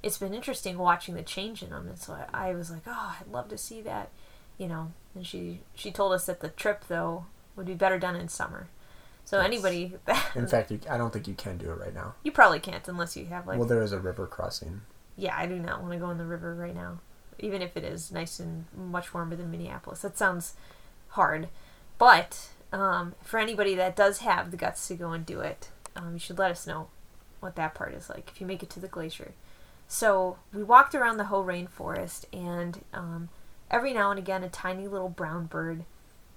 it's 0.03 0.17
been 0.17 0.33
interesting 0.33 0.77
watching 0.77 1.15
the 1.15 1.23
change 1.23 1.63
in 1.63 1.69
them 1.69 1.87
and 1.87 1.97
so 1.97 2.13
I, 2.13 2.49
I 2.49 2.53
was 2.53 2.71
like 2.71 2.83
oh 2.85 3.15
i'd 3.19 3.31
love 3.31 3.49
to 3.49 3.57
see 3.57 3.81
that 3.81 4.09
you 4.57 4.67
know 4.67 4.91
and 5.17 5.25
she 5.25 5.61
she 5.75 5.91
told 5.91 6.13
us 6.13 6.25
that 6.27 6.39
the 6.39 6.49
trip 6.49 6.85
though 6.87 7.25
would 7.57 7.65
be 7.65 7.73
better 7.73 7.99
done 7.99 8.15
in 8.15 8.29
summer. 8.29 8.67
So 9.25 9.37
yes. 9.37 9.45
anybody 9.45 9.95
in 10.35 10.47
fact 10.47 10.71
you, 10.71 10.79
i 10.89 10.97
don't 10.97 11.11
think 11.11 11.27
you 11.27 11.33
can 11.33 11.57
do 11.57 11.69
it 11.71 11.79
right 11.79 11.93
now. 11.93 12.15
You 12.23 12.31
probably 12.31 12.59
can't 12.59 12.87
unless 12.87 13.17
you 13.17 13.25
have 13.25 13.45
like 13.45 13.57
well 13.57 13.67
there 13.67 13.81
is 13.81 13.91
a 13.91 13.99
river 13.99 14.25
crossing 14.25 14.81
yeah 15.17 15.35
i 15.37 15.45
do 15.45 15.59
not 15.59 15.81
want 15.81 15.93
to 15.93 15.99
go 15.99 16.09
in 16.09 16.17
the 16.17 16.25
river 16.25 16.55
right 16.55 16.75
now 16.75 16.99
even 17.39 17.61
if 17.61 17.75
it 17.75 17.83
is 17.83 18.11
nice 18.11 18.39
and 18.39 18.65
much 18.75 19.13
warmer 19.13 19.35
than 19.35 19.51
minneapolis. 19.51 20.01
That 20.01 20.17
sounds 20.17 20.53
hard 21.09 21.49
but 21.97 22.49
um, 22.71 23.15
for 23.23 23.39
anybody 23.39 23.75
that 23.75 23.95
does 23.95 24.19
have 24.19 24.51
the 24.51 24.57
guts 24.57 24.87
to 24.87 24.95
go 24.95 25.11
and 25.11 25.25
do 25.25 25.39
it 25.39 25.69
um, 25.95 26.13
you 26.13 26.19
should 26.19 26.37
let 26.39 26.51
us 26.51 26.67
know 26.67 26.87
what 27.39 27.55
that 27.55 27.73
part 27.75 27.93
is 27.93 28.09
like 28.09 28.29
if 28.33 28.41
you 28.41 28.47
make 28.47 28.63
it 28.63 28.69
to 28.71 28.79
the 28.79 28.87
glacier. 28.87 29.33
So 29.87 30.37
we 30.53 30.63
walked 30.63 30.95
around 30.95 31.17
the 31.17 31.25
Hoh 31.25 31.43
rainforest 31.43 32.25
and 32.33 32.83
um, 32.93 33.29
every 33.71 33.93
now 33.93 34.11
and 34.11 34.19
again 34.19 34.43
a 34.43 34.49
tiny 34.49 34.87
little 34.87 35.09
brown 35.09 35.45
bird, 35.45 35.85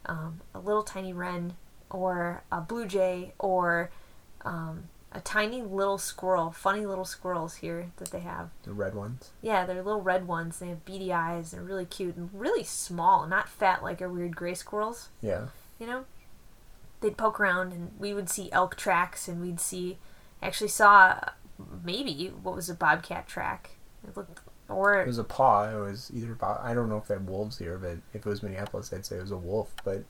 um, 0.07 0.41
a 0.55 0.61
little 0.61 0.83
tiny 0.83 1.13
wren, 1.13 1.55
or 1.91 2.45
a 2.53 2.61
blue 2.61 2.87
jay, 2.87 3.33
or 3.39 3.91
um, 4.45 4.85
a 5.13 5.21
tiny 5.21 5.63
little 5.63 5.99
squirrel. 5.99 6.51
Funny 6.51 6.87
little 6.87 7.05
squirrels 7.05 7.57
here 7.57 7.91
that 7.97 8.11
they 8.11 8.21
have. 8.21 8.51
The 8.63 8.73
red 8.73 8.95
ones. 8.95 9.31
Yeah, 9.43 9.67
they're 9.67 9.83
little 9.83 10.03
red 10.03 10.27
ones. 10.27 10.59
They 10.59 10.69
have 10.69 10.85
beady 10.85 11.13
eyes. 11.13 11.51
They're 11.51 11.63
really 11.63 11.87
cute 11.87 12.17
and 12.17 12.31
really 12.33 12.65
small, 12.65 13.27
not 13.27 13.49
fat 13.49 13.83
like 13.83 14.01
our 14.01 14.09
weird 14.09 14.37
gray 14.37 14.55
squirrels. 14.55 15.09
Yeah. 15.21 15.47
You 15.79 15.87
know, 15.87 16.05
they'd 17.01 17.17
poke 17.17 17.41
around 17.41 17.73
and 17.73 17.93
we 17.99 18.15
would 18.15 18.29
see 18.29 18.53
elk 18.53 18.77
tracks 18.77 19.29
and 19.29 19.41
we'd 19.41 19.61
see. 19.61 19.99
Actually, 20.43 20.69
saw 20.69 21.21
maybe 21.85 22.33
what 22.43 22.55
was 22.55 22.71
a 22.71 22.75
bobcat 22.75 23.27
track. 23.27 23.71
It 24.07 24.17
looked 24.17 24.41
or 24.69 25.01
it 25.01 25.07
was 25.07 25.19
a 25.19 25.25
paw. 25.25 25.69
It 25.69 25.81
was 25.81 26.11
either 26.15 26.37
I 26.43 26.73
don't 26.75 26.89
know 26.89 26.99
if 26.99 27.09
they 27.09 27.15
have 27.15 27.29
wolves 27.29 27.59
here, 27.59 27.77
but 27.77 27.99
if 28.15 28.25
it 28.25 28.27
was 28.27 28.43
Minneapolis, 28.43 28.93
I'd 28.93 29.05
say 29.05 29.17
it 29.17 29.23
was 29.23 29.33
a 29.33 29.37
wolf. 29.37 29.75
But 29.85 30.05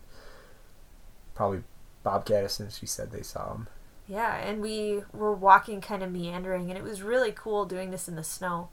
probably 1.35 1.63
bobcat 2.03 2.51
since 2.51 2.79
she 2.79 2.87
said 2.87 3.11
they 3.11 3.23
saw 3.23 3.55
him. 3.55 3.69
Yeah, 4.11 4.37
and 4.37 4.61
we 4.61 5.03
were 5.13 5.33
walking 5.33 5.81
kind 5.81 6.03
of 6.03 6.11
meandering, 6.11 6.69
and 6.69 6.77
it 6.77 6.83
was 6.83 7.03
really 7.03 7.33
cool 7.33 7.65
doing 7.65 7.91
this 7.91 8.09
in 8.09 8.17
the 8.17 8.25
snow. 8.25 8.69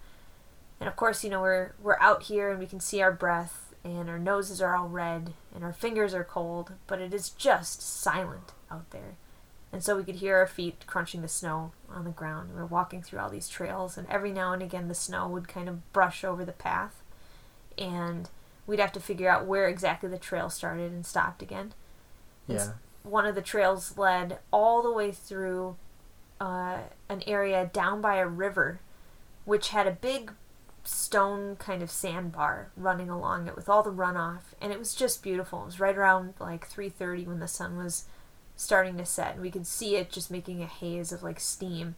And 0.80 0.90
of 0.90 0.96
course, 0.96 1.24
you 1.24 1.30
know 1.30 1.42
we're 1.42 1.74
we're 1.82 2.00
out 2.00 2.24
here 2.24 2.50
and 2.50 2.60
we 2.60 2.68
can 2.68 2.80
see 2.80 3.02
our 3.02 3.12
breath, 3.12 3.74
and 3.84 4.10
our 4.10 4.20
noses 4.20 4.62
are 4.62 4.76
all 4.76 4.90
red, 4.90 5.34
and 5.54 5.64
our 5.64 5.74
fingers 5.74 6.14
are 6.14 6.24
cold, 6.24 6.74
but 6.88 7.00
it 7.00 7.14
is 7.14 7.30
just 7.30 7.82
silent 7.82 8.54
out 8.72 8.90
there 8.92 9.16
and 9.72 9.84
so 9.84 9.98
we 9.98 10.04
could 10.04 10.16
hear 10.16 10.38
our 10.38 10.48
feet 10.48 10.86
crunching 10.88 11.22
the 11.22 11.28
snow 11.28 11.72
on 11.90 12.04
the 12.06 12.10
ground. 12.10 12.50
We 12.50 12.56
were 12.56 12.66
walking 12.66 13.02
through 13.02 13.20
all 13.20 13.30
these 13.30 13.50
trails, 13.50 13.98
and 13.98 14.08
every 14.10 14.32
now 14.32 14.54
and 14.54 14.64
again 14.64 14.88
the 14.88 14.96
snow 14.96 15.28
would 15.28 15.48
kind 15.48 15.68
of 15.68 15.92
brush 15.94 16.24
over 16.24 16.46
the 16.46 16.54
path, 16.54 17.04
and 17.78 18.30
we'd 18.66 18.80
have 18.80 18.94
to 18.94 19.00
figure 19.00 19.30
out 19.30 19.46
where 19.46 19.68
exactly 19.68 20.10
the 20.10 20.18
trail 20.18 20.50
started 20.50 20.92
and 20.92 21.06
stopped 21.06 21.42
again. 21.42 21.74
Yeah. 22.48 22.72
One 23.08 23.26
of 23.26 23.36
the 23.36 23.42
trails 23.42 23.98
led 23.98 24.40
all 24.52 24.82
the 24.82 24.92
way 24.92 25.12
through 25.12 25.76
uh, 26.40 26.80
an 27.10 27.24
area 27.26 27.70
down 27.74 28.02
by 28.02 28.16
a 28.18 28.28
river, 28.28 28.80
which 29.46 29.70
had 29.70 29.88
a 29.88 29.92
big 29.92 30.32
stone 30.84 31.56
kind 31.58 31.84
of 31.84 31.92
sandbar 31.92 32.70
running 32.78 33.10
along 33.10 33.48
it 33.48 33.56
with 33.56 33.68
all 33.68 33.84
the 33.84 33.92
runoff, 33.92 34.54
and 34.62 34.72
it 34.72 34.80
was 34.80 34.96
just 34.96 35.22
beautiful. 35.22 35.62
It 35.64 35.66
was 35.66 35.80
right 35.80 35.98
around 35.98 36.36
like 36.40 36.70
3:30 36.70 37.26
when 37.28 37.40
the 37.40 37.48
sun 37.48 37.78
was 37.78 38.06
starting 38.56 38.98
to 38.98 39.06
set, 39.06 39.34
and 39.34 39.42
we 39.42 39.52
could 39.52 39.68
see 39.68 39.96
it 39.96 40.12
just 40.12 40.32
making 40.32 40.62
a 40.62 40.68
haze 40.68 41.12
of 41.12 41.24
like 41.24 41.40
steam, 41.40 41.96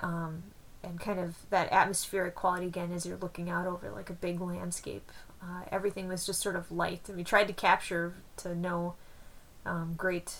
um, 0.00 0.42
and 0.82 0.98
kind 1.00 1.20
of 1.20 1.36
that 1.50 1.72
atmospheric 1.72 2.34
quality 2.34 2.66
again 2.66 2.92
as 2.92 3.06
you're 3.06 3.16
looking 3.16 3.48
out 3.48 3.66
over 3.66 3.90
like 3.90 4.10
a 4.10 4.14
big 4.14 4.40
landscape. 4.40 5.10
Uh, 5.42 5.62
everything 5.70 6.08
was 6.08 6.26
just 6.26 6.40
sort 6.42 6.56
of 6.56 6.70
light, 6.72 7.08
and 7.08 7.16
we 7.16 7.24
tried 7.24 7.46
to 7.46 7.52
capture 7.52 8.14
to 8.36 8.54
no 8.54 8.94
um, 9.64 9.94
great 9.96 10.34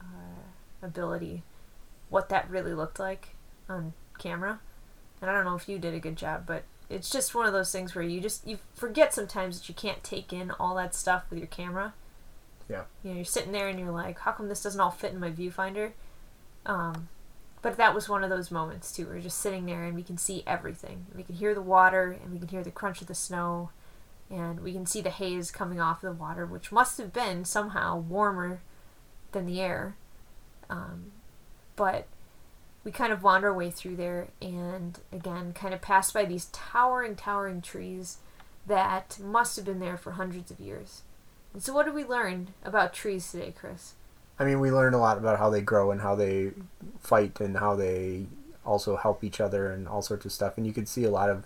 uh, 0.00 0.84
ability 0.86 1.42
what 2.08 2.28
that 2.28 2.48
really 2.48 2.74
looked 2.74 2.98
like 2.98 3.34
on 3.68 3.92
camera. 4.18 4.60
And 5.20 5.30
I 5.30 5.34
don't 5.34 5.44
know 5.44 5.56
if 5.56 5.68
you 5.68 5.78
did 5.78 5.94
a 5.94 5.98
good 5.98 6.16
job, 6.16 6.44
but 6.46 6.64
it's 6.88 7.10
just 7.10 7.34
one 7.34 7.46
of 7.46 7.52
those 7.52 7.72
things 7.72 7.94
where 7.94 8.04
you 8.04 8.20
just 8.20 8.46
you 8.46 8.58
forget 8.74 9.12
sometimes 9.12 9.58
that 9.58 9.68
you 9.68 9.74
can't 9.74 10.04
take 10.04 10.32
in 10.32 10.50
all 10.52 10.74
that 10.76 10.94
stuff 10.94 11.24
with 11.30 11.38
your 11.38 11.48
camera. 11.48 11.94
Yeah. 12.68 12.82
You 13.02 13.10
know, 13.10 13.16
you're 13.16 13.24
sitting 13.24 13.52
there 13.52 13.68
and 13.68 13.78
you're 13.78 13.90
like, 13.90 14.20
how 14.20 14.32
come 14.32 14.48
this 14.48 14.62
doesn't 14.62 14.80
all 14.80 14.90
fit 14.90 15.12
in 15.12 15.20
my 15.20 15.30
viewfinder? 15.30 15.92
Um, 16.64 17.08
but 17.62 17.76
that 17.76 17.94
was 17.94 18.08
one 18.08 18.22
of 18.22 18.30
those 18.30 18.50
moments 18.50 18.92
too. 18.92 19.06
We're 19.06 19.20
just 19.20 19.38
sitting 19.38 19.66
there 19.66 19.84
and 19.84 19.94
we 19.94 20.02
can 20.02 20.18
see 20.18 20.42
everything. 20.46 21.06
We 21.14 21.22
can 21.22 21.36
hear 21.36 21.54
the 21.54 21.62
water 21.62 22.16
and 22.22 22.32
we 22.32 22.38
can 22.38 22.48
hear 22.48 22.62
the 22.62 22.70
crunch 22.70 23.00
of 23.00 23.06
the 23.06 23.14
snow, 23.14 23.70
and 24.30 24.60
we 24.60 24.72
can 24.72 24.86
see 24.86 25.00
the 25.00 25.10
haze 25.10 25.50
coming 25.50 25.80
off 25.80 26.00
the 26.00 26.12
water, 26.12 26.46
which 26.46 26.72
must 26.72 26.98
have 26.98 27.12
been 27.12 27.44
somehow 27.44 27.96
warmer 27.98 28.60
than 29.32 29.46
the 29.46 29.60
air. 29.60 29.96
Um, 30.68 31.12
but 31.76 32.06
we 32.84 32.90
kind 32.90 33.12
of 33.12 33.22
wander 33.22 33.48
our 33.48 33.54
way 33.54 33.70
through 33.70 33.96
there, 33.96 34.28
and 34.40 34.98
again, 35.12 35.52
kind 35.52 35.74
of 35.74 35.80
pass 35.80 36.10
by 36.12 36.24
these 36.24 36.46
towering, 36.46 37.16
towering 37.16 37.60
trees 37.60 38.18
that 38.66 39.18
must 39.20 39.56
have 39.56 39.64
been 39.64 39.80
there 39.80 39.96
for 39.96 40.12
hundreds 40.12 40.50
of 40.50 40.60
years. 40.60 41.02
And 41.52 41.62
So, 41.62 41.72
what 41.72 41.86
did 41.86 41.94
we 41.94 42.04
learn 42.04 42.48
about 42.64 42.92
trees 42.92 43.30
today, 43.30 43.52
Chris? 43.56 43.94
I 44.38 44.44
mean, 44.44 44.60
we 44.60 44.70
learned 44.70 44.94
a 44.94 44.98
lot 44.98 45.18
about 45.18 45.38
how 45.38 45.50
they 45.50 45.62
grow 45.62 45.90
and 45.90 46.00
how 46.00 46.14
they 46.14 46.52
fight 47.00 47.40
and 47.40 47.56
how 47.56 47.74
they 47.74 48.26
also 48.64 48.96
help 48.96 49.24
each 49.24 49.40
other 49.40 49.70
and 49.72 49.88
all 49.88 50.02
sorts 50.02 50.26
of 50.26 50.32
stuff. 50.32 50.58
And 50.58 50.66
you 50.66 50.72
could 50.72 50.88
see 50.88 51.04
a 51.04 51.10
lot 51.10 51.30
of 51.30 51.44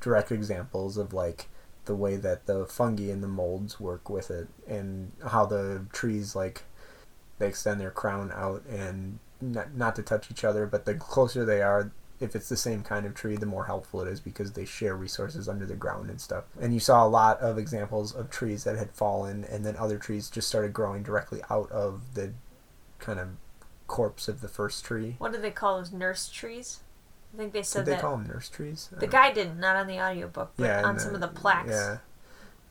direct 0.00 0.32
examples 0.32 0.96
of 0.96 1.12
like 1.12 1.46
the 1.84 1.94
way 1.94 2.16
that 2.16 2.46
the 2.46 2.66
fungi 2.66 3.10
and 3.10 3.22
the 3.22 3.28
molds 3.28 3.78
work 3.78 4.08
with 4.08 4.30
it 4.30 4.48
and 4.66 5.12
how 5.28 5.44
the 5.44 5.86
trees 5.92 6.34
like 6.34 6.62
they 7.38 7.48
extend 7.48 7.80
their 7.80 7.90
crown 7.90 8.30
out 8.34 8.64
and 8.66 9.18
not, 9.40 9.74
not 9.74 9.96
to 9.96 10.02
touch 10.02 10.30
each 10.30 10.44
other, 10.44 10.66
but 10.66 10.84
the 10.84 10.94
closer 10.94 11.44
they 11.44 11.60
are, 11.62 11.92
if 12.20 12.34
it's 12.34 12.48
the 12.48 12.56
same 12.56 12.82
kind 12.82 13.04
of 13.04 13.14
tree, 13.14 13.36
the 13.36 13.46
more 13.46 13.66
helpful 13.66 14.00
it 14.00 14.08
is 14.08 14.20
because 14.20 14.52
they 14.52 14.64
share 14.64 14.96
resources 14.96 15.48
under 15.48 15.66
the 15.66 15.74
ground 15.74 16.08
and 16.10 16.20
stuff. 16.20 16.44
And 16.60 16.72
you 16.72 16.80
saw 16.80 17.04
a 17.04 17.08
lot 17.08 17.40
of 17.40 17.58
examples 17.58 18.14
of 18.14 18.30
trees 18.30 18.64
that 18.64 18.78
had 18.78 18.92
fallen, 18.92 19.44
and 19.44 19.66
then 19.66 19.76
other 19.76 19.98
trees 19.98 20.30
just 20.30 20.48
started 20.48 20.72
growing 20.72 21.02
directly 21.02 21.40
out 21.50 21.70
of 21.70 22.14
the 22.14 22.32
kind 22.98 23.18
of 23.18 23.28
corpse 23.86 24.28
of 24.28 24.40
the 24.40 24.48
first 24.48 24.84
tree. 24.84 25.16
What 25.18 25.32
do 25.32 25.38
they 25.38 25.50
call 25.50 25.78
those 25.78 25.92
nurse 25.92 26.28
trees? 26.28 26.80
I 27.34 27.36
think 27.36 27.52
they 27.52 27.62
said 27.62 27.80
Did 27.80 27.86
they 27.86 27.90
that. 27.96 28.00
call 28.00 28.16
them 28.16 28.26
nurse 28.28 28.48
trees? 28.48 28.88
the 28.96 29.06
guy 29.08 29.32
didn't, 29.32 29.58
not 29.58 29.74
on 29.76 29.86
the 29.88 30.00
audiobook, 30.00 30.52
but 30.56 30.64
Yeah, 30.64 30.82
on 30.84 30.90
and 30.90 31.00
some 31.00 31.14
of 31.14 31.20
the- 31.20 31.26
the 31.26 31.32
plaques. 31.32 31.70
Yeah. 31.70 31.98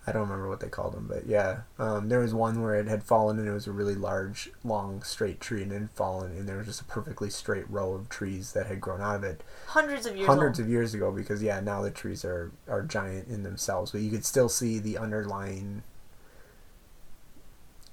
I 0.05 0.11
don't 0.11 0.23
remember 0.23 0.49
what 0.49 0.59
they 0.59 0.67
called 0.67 0.93
them, 0.93 1.05
but 1.07 1.27
yeah. 1.27 1.59
Um, 1.79 2.09
there 2.09 2.19
was 2.19 2.33
one 2.33 2.61
where 2.61 2.75
it 2.75 2.87
had 2.87 3.03
fallen 3.05 3.39
and 3.39 3.47
it 3.47 3.51
was 3.53 3.67
a 3.67 3.71
really 3.71 3.95
large, 3.95 4.51
long, 4.61 5.01
straight 5.01 5.39
tree 5.39 5.63
and 5.63 5.71
it 5.71 5.79
had 5.79 5.91
fallen 5.91 6.31
and 6.37 6.47
there 6.47 6.57
was 6.57 6.67
just 6.67 6.81
a 6.81 6.85
perfectly 6.85 7.29
straight 7.29 7.69
row 7.69 7.93
of 7.93 8.09
trees 8.09 8.51
that 8.51 8.65
had 8.67 8.81
grown 8.81 8.99
out 8.99 9.15
of 9.15 9.23
it 9.23 9.43
Hundreds 9.67 10.05
of 10.05 10.17
years 10.17 10.27
hundreds 10.27 10.59
old. 10.59 10.65
of 10.65 10.71
years 10.71 10.93
ago 10.93 11.09
because 11.09 11.41
yeah, 11.41 11.61
now 11.61 11.81
the 11.81 11.89
trees 11.89 12.25
are, 12.25 12.51
are 12.67 12.81
giant 12.81 13.29
in 13.29 13.43
themselves, 13.43 13.91
but 13.91 14.01
you 14.01 14.11
could 14.11 14.25
still 14.25 14.49
see 14.49 14.77
the 14.77 14.97
underlying 14.97 15.83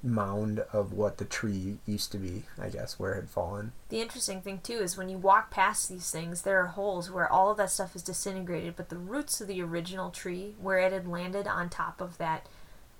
mound 0.02 0.60
of 0.72 0.92
what 0.92 1.18
the 1.18 1.24
tree 1.24 1.78
used 1.86 2.10
to 2.12 2.18
be, 2.18 2.44
I 2.58 2.68
guess, 2.70 2.98
where 2.98 3.12
it 3.12 3.16
had 3.16 3.28
fallen. 3.30 3.72
The 3.90 4.00
interesting 4.00 4.40
thing 4.40 4.60
too 4.62 4.78
is 4.78 4.96
when 4.96 5.08
you 5.08 5.18
walk 5.18 5.50
past 5.50 5.88
these 5.88 6.10
things, 6.10 6.42
there 6.42 6.58
are 6.62 6.68
holes 6.68 7.10
where 7.10 7.30
all 7.30 7.50
of 7.50 7.58
that 7.58 7.70
stuff 7.70 7.94
is 7.94 8.02
disintegrated, 8.02 8.76
but 8.76 8.88
the 8.88 8.96
roots 8.96 9.40
of 9.40 9.46
the 9.48 9.60
original 9.62 10.10
tree, 10.10 10.54
where 10.60 10.78
it 10.78 10.92
had 10.92 11.06
landed 11.06 11.46
on 11.46 11.68
top 11.68 12.00
of 12.00 12.16
that 12.18 12.46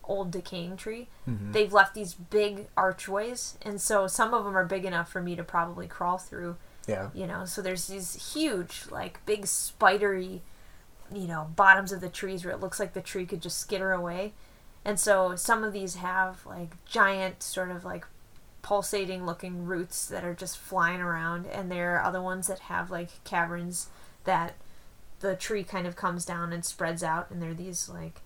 old 0.05 0.31
decaying 0.31 0.77
tree, 0.77 1.09
Mhm. 1.29 1.53
they've 1.53 1.73
left 1.73 1.95
these 1.95 2.15
big 2.15 2.67
archways, 2.77 3.57
and 3.63 3.81
so 3.81 4.07
some 4.07 4.35
of 4.35 4.45
them 4.45 4.57
are 4.57 4.65
big 4.65 4.85
enough 4.85 5.09
for 5.11 5.23
me 5.23 5.37
to 5.37 5.45
probably 5.45 5.87
crawl 5.87 6.19
through. 6.19 6.57
Yeah. 6.87 7.11
You 7.15 7.27
know, 7.27 7.45
so 7.45 7.63
there's 7.63 7.87
these 7.87 8.35
huge, 8.35 8.87
like 8.91 9.25
big 9.25 9.47
spidery, 9.47 10.43
you 11.13 11.29
know, 11.29 11.51
bottoms 11.57 11.93
of 11.93 12.01
the 12.01 12.09
trees 12.09 12.45
where 12.45 12.53
it 12.53 12.61
looks 12.61 12.81
like 12.81 12.93
the 12.93 13.01
tree 13.01 13.25
could 13.27 13.41
just 13.41 13.59
skitter 13.59 13.93
away. 13.93 14.33
And 14.85 14.99
so 14.99 15.37
some 15.37 15.63
of 15.63 15.73
these 15.73 15.97
have 15.97 16.45
like 16.47 16.83
giant, 16.85 17.43
sort 17.43 17.71
of 17.71 17.85
like 17.85 18.07
pulsating 18.63 19.25
looking 19.25 19.65
roots 19.65 20.07
that 20.07 20.25
are 20.25 20.35
just 20.35 20.59
flying 20.59 21.01
around, 21.01 21.47
and 21.47 21.71
there 21.71 21.97
are 21.97 22.03
other 22.03 22.21
ones 22.23 22.47
that 22.47 22.61
have 22.61 22.91
like 22.91 23.23
caverns 23.25 23.89
that 24.25 24.55
the 25.21 25.35
tree 25.37 25.65
kind 25.65 25.87
of 25.87 25.97
comes 25.97 26.25
down 26.25 26.53
and 26.53 26.65
spreads 26.65 27.03
out, 27.03 27.31
and 27.31 27.43
there 27.43 27.51
are 27.51 27.55
these 27.55 27.89
like 27.89 28.21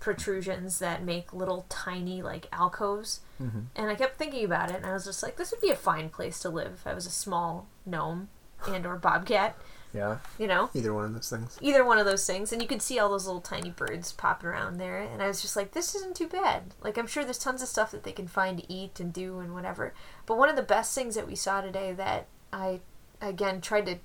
protrusions 0.00 0.78
that 0.78 1.04
make 1.04 1.32
little 1.32 1.66
tiny 1.68 2.22
like 2.22 2.46
alcoves. 2.52 3.20
Mhm. 3.40 3.66
And 3.76 3.90
I 3.90 3.94
kept 3.94 4.16
thinking 4.16 4.44
about 4.44 4.70
it, 4.70 4.76
and 4.76 4.86
I 4.86 4.92
was 4.92 5.04
just 5.04 5.22
like, 5.22 5.36
this 5.36 5.50
would 5.50 5.60
be 5.60 5.70
a 5.70 5.76
fine 5.76 6.08
place 6.08 6.40
to 6.40 6.48
live 6.48 6.72
if 6.72 6.86
I 6.86 6.94
was 6.94 7.06
a 7.06 7.10
small 7.10 7.66
gnome 7.84 8.28
and 8.66 8.86
or 8.86 8.96
bobcat, 8.96 9.56
Yeah. 9.92 10.18
you 10.38 10.46
know? 10.46 10.70
Either 10.74 10.94
one 10.94 11.04
of 11.04 11.14
those 11.14 11.28
things. 11.28 11.58
Either 11.60 11.84
one 11.84 11.98
of 11.98 12.06
those 12.06 12.26
things, 12.26 12.52
and 12.52 12.62
you 12.62 12.68
could 12.68 12.82
see 12.82 12.98
all 12.98 13.08
those 13.08 13.26
little 13.26 13.40
tiny 13.40 13.70
birds 13.70 14.12
popping 14.12 14.48
around 14.48 14.78
there, 14.78 14.98
and 14.98 15.22
I 15.22 15.26
was 15.26 15.42
just 15.42 15.56
like, 15.56 15.72
this 15.72 15.94
isn't 15.94 16.16
too 16.16 16.28
bad. 16.28 16.74
Like, 16.82 16.96
I'm 16.96 17.06
sure 17.06 17.24
there's 17.24 17.38
tons 17.38 17.62
of 17.62 17.68
stuff 17.68 17.90
that 17.90 18.04
they 18.04 18.12
can 18.12 18.28
find 18.28 18.58
to 18.58 18.72
eat 18.72 19.00
and 19.00 19.12
do 19.12 19.40
and 19.40 19.52
whatever. 19.54 19.92
But 20.26 20.38
one 20.38 20.48
of 20.48 20.56
the 20.56 20.62
best 20.62 20.94
things 20.94 21.14
that 21.16 21.26
we 21.26 21.34
saw 21.34 21.60
today 21.60 21.92
that 21.92 22.26
I, 22.52 22.80
again, 23.20 23.60
tried 23.60 23.86
to 23.86 23.96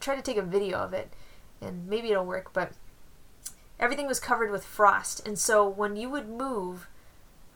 try 0.00 0.16
to 0.16 0.22
take 0.22 0.36
a 0.36 0.42
video 0.42 0.78
of 0.78 0.92
it, 0.92 1.12
and 1.60 1.88
maybe 1.88 2.10
it'll 2.10 2.24
work, 2.24 2.52
but 2.52 2.72
everything 3.80 4.06
was 4.06 4.20
covered 4.20 4.50
with 4.50 4.64
frost, 4.64 5.26
and 5.26 5.38
so 5.38 5.66
when 5.66 5.96
you 5.96 6.10
would 6.10 6.28
move, 6.28 6.88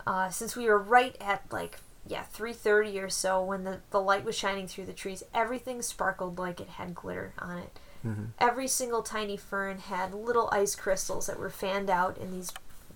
uh, 0.06 0.30
since 0.30 0.56
we 0.56 0.66
were 0.66 0.78
right 0.78 1.16
at 1.20 1.42
like 1.52 1.78
yeah 2.06 2.24
3.30 2.34 3.02
or 3.02 3.08
so 3.08 3.42
when 3.42 3.64
the, 3.64 3.80
the 3.90 4.00
light 4.00 4.24
was 4.24 4.36
shining 4.36 4.66
through 4.66 4.86
the 4.86 4.92
trees 4.92 5.22
everything 5.34 5.80
sparkled 5.82 6.38
like 6.38 6.60
it 6.60 6.68
had 6.70 6.94
glitter 6.94 7.32
on 7.38 7.58
it. 7.58 7.78
Mhm. 8.04 8.28
every 8.40 8.66
single 8.66 9.02
tiny 9.02 9.36
fern 9.36 9.78
had 9.78 10.12
little 10.12 10.48
ice 10.50 10.74
crystals 10.74 11.26
that 11.26 11.38
were 11.38 11.50
fanned 11.50 11.88
out 11.88 12.18
in 12.18 12.32
these 12.32 12.52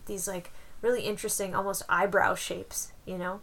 these 0.06 0.26
like 0.26 0.50
really 0.82 1.02
interesting 1.02 1.54
almost 1.54 1.82
eyebrow 1.88 2.34
shapes 2.34 2.92
you 3.04 3.16
know? 3.16 3.40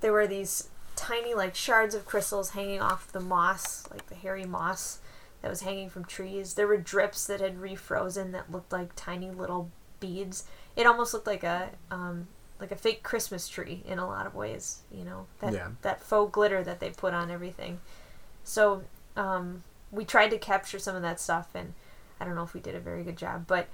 There 0.00 0.12
were 0.12 0.26
these 0.26 0.68
tiny 0.96 1.34
like 1.34 1.54
shards 1.54 1.94
of 1.94 2.06
crystals 2.06 2.50
hanging 2.50 2.80
off 2.80 3.12
the 3.12 3.20
moss 3.20 3.84
like 3.90 4.06
the 4.08 4.14
hairy 4.14 4.44
moss 4.44 4.98
that 5.42 5.50
was 5.50 5.62
hanging 5.62 5.90
from 5.90 6.04
trees. 6.04 6.54
There 6.54 6.66
were 6.68 6.76
drips 6.76 7.26
that 7.26 7.40
had 7.40 7.56
refrozen 7.58 8.32
that 8.32 8.50
looked 8.50 8.72
like 8.72 8.90
tiny 8.94 9.30
little 9.30 9.70
beads. 10.00 10.44
It 10.76 10.86
almost 10.86 11.12
looked 11.12 11.26
like 11.26 11.42
a 11.42 11.70
um, 11.90 12.28
like 12.62 12.72
a 12.72 12.76
fake 12.76 13.02
christmas 13.02 13.48
tree 13.48 13.82
in 13.86 13.98
a 13.98 14.06
lot 14.06 14.26
of 14.26 14.34
ways 14.34 14.80
you 14.90 15.04
know 15.04 15.26
that 15.40 15.52
Yeah. 15.52 15.68
that 15.82 16.00
faux 16.00 16.32
glitter 16.32 16.62
that 16.64 16.80
they 16.80 16.90
put 16.90 17.12
on 17.12 17.30
everything. 17.30 17.80
So 18.44 18.82
um, 19.16 19.62
we 19.90 20.04
tried 20.04 20.30
to 20.30 20.38
capture 20.38 20.78
some 20.78 20.96
of 20.96 21.02
that 21.02 21.20
stuff 21.20 21.48
and 21.54 21.74
i 22.18 22.24
don't 22.24 22.34
know 22.34 22.42
if 22.44 22.54
we 22.54 22.60
did 22.60 22.74
a 22.74 22.80
very 22.80 23.02
good 23.04 23.16
job 23.18 23.44
but 23.46 23.66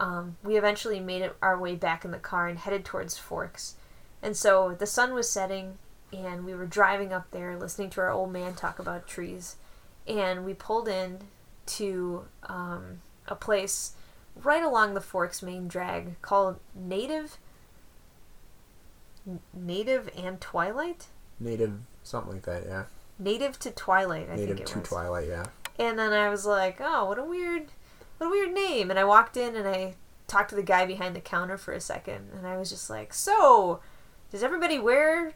um, 0.00 0.36
we 0.44 0.56
eventually 0.56 1.00
made 1.00 1.22
it 1.22 1.36
our 1.42 1.58
way 1.58 1.74
back 1.74 2.04
in 2.04 2.12
the 2.12 2.18
car 2.18 2.46
and 2.46 2.58
headed 2.58 2.84
towards 2.84 3.18
forks. 3.18 3.74
And 4.22 4.36
so 4.36 4.76
the 4.78 4.86
sun 4.86 5.12
was 5.12 5.28
setting 5.28 5.78
and 6.12 6.44
we 6.44 6.54
were 6.54 6.66
driving 6.66 7.12
up 7.12 7.30
there 7.32 7.56
listening 7.58 7.90
to 7.90 8.00
our 8.02 8.10
old 8.10 8.32
man 8.32 8.54
talk 8.54 8.78
about 8.78 9.08
trees. 9.08 9.56
And 10.06 10.44
we 10.44 10.54
pulled 10.54 10.86
in 10.88 11.18
to 11.66 12.24
um, 12.44 13.00
a 13.26 13.34
place 13.34 13.94
right 14.36 14.62
along 14.62 14.94
the 14.94 15.00
forks 15.00 15.42
main 15.42 15.66
drag 15.66 16.20
called 16.22 16.60
native 16.76 17.36
native 19.52 20.10
and 20.16 20.40
twilight 20.40 21.06
Native, 21.40 21.74
something 22.02 22.32
like 22.32 22.42
that, 22.44 22.64
yeah. 22.66 22.84
native 23.18 23.58
to 23.60 23.70
twilight 23.70 24.28
i 24.30 24.34
Native 24.36 24.56
think 24.56 24.60
it 24.60 24.66
to 24.72 24.78
was 24.80 24.88
Twilight, 24.88 25.28
yeah. 25.28 25.46
and 25.78 25.98
then 25.98 26.12
I 26.12 26.28
was 26.28 26.44
like, 26.46 26.78
"Oh, 26.80 27.04
what 27.06 27.18
a 27.18 27.24
weird, 27.24 27.66
what 28.18 28.26
a 28.26 28.30
weird 28.30 28.52
name." 28.52 28.90
And 28.90 28.98
I 28.98 29.04
walked 29.04 29.36
in 29.36 29.54
and 29.54 29.68
I 29.68 29.94
talked 30.26 30.50
to 30.50 30.56
the 30.56 30.62
guy 30.62 30.84
behind 30.86 31.14
the 31.14 31.20
counter 31.20 31.56
for 31.56 31.72
a 31.72 31.80
second, 31.80 32.30
and 32.36 32.46
I 32.46 32.56
was 32.56 32.70
just 32.70 32.90
like, 32.90 33.14
"So, 33.14 33.80
does 34.30 34.42
everybody 34.42 34.78
wear 34.78 35.34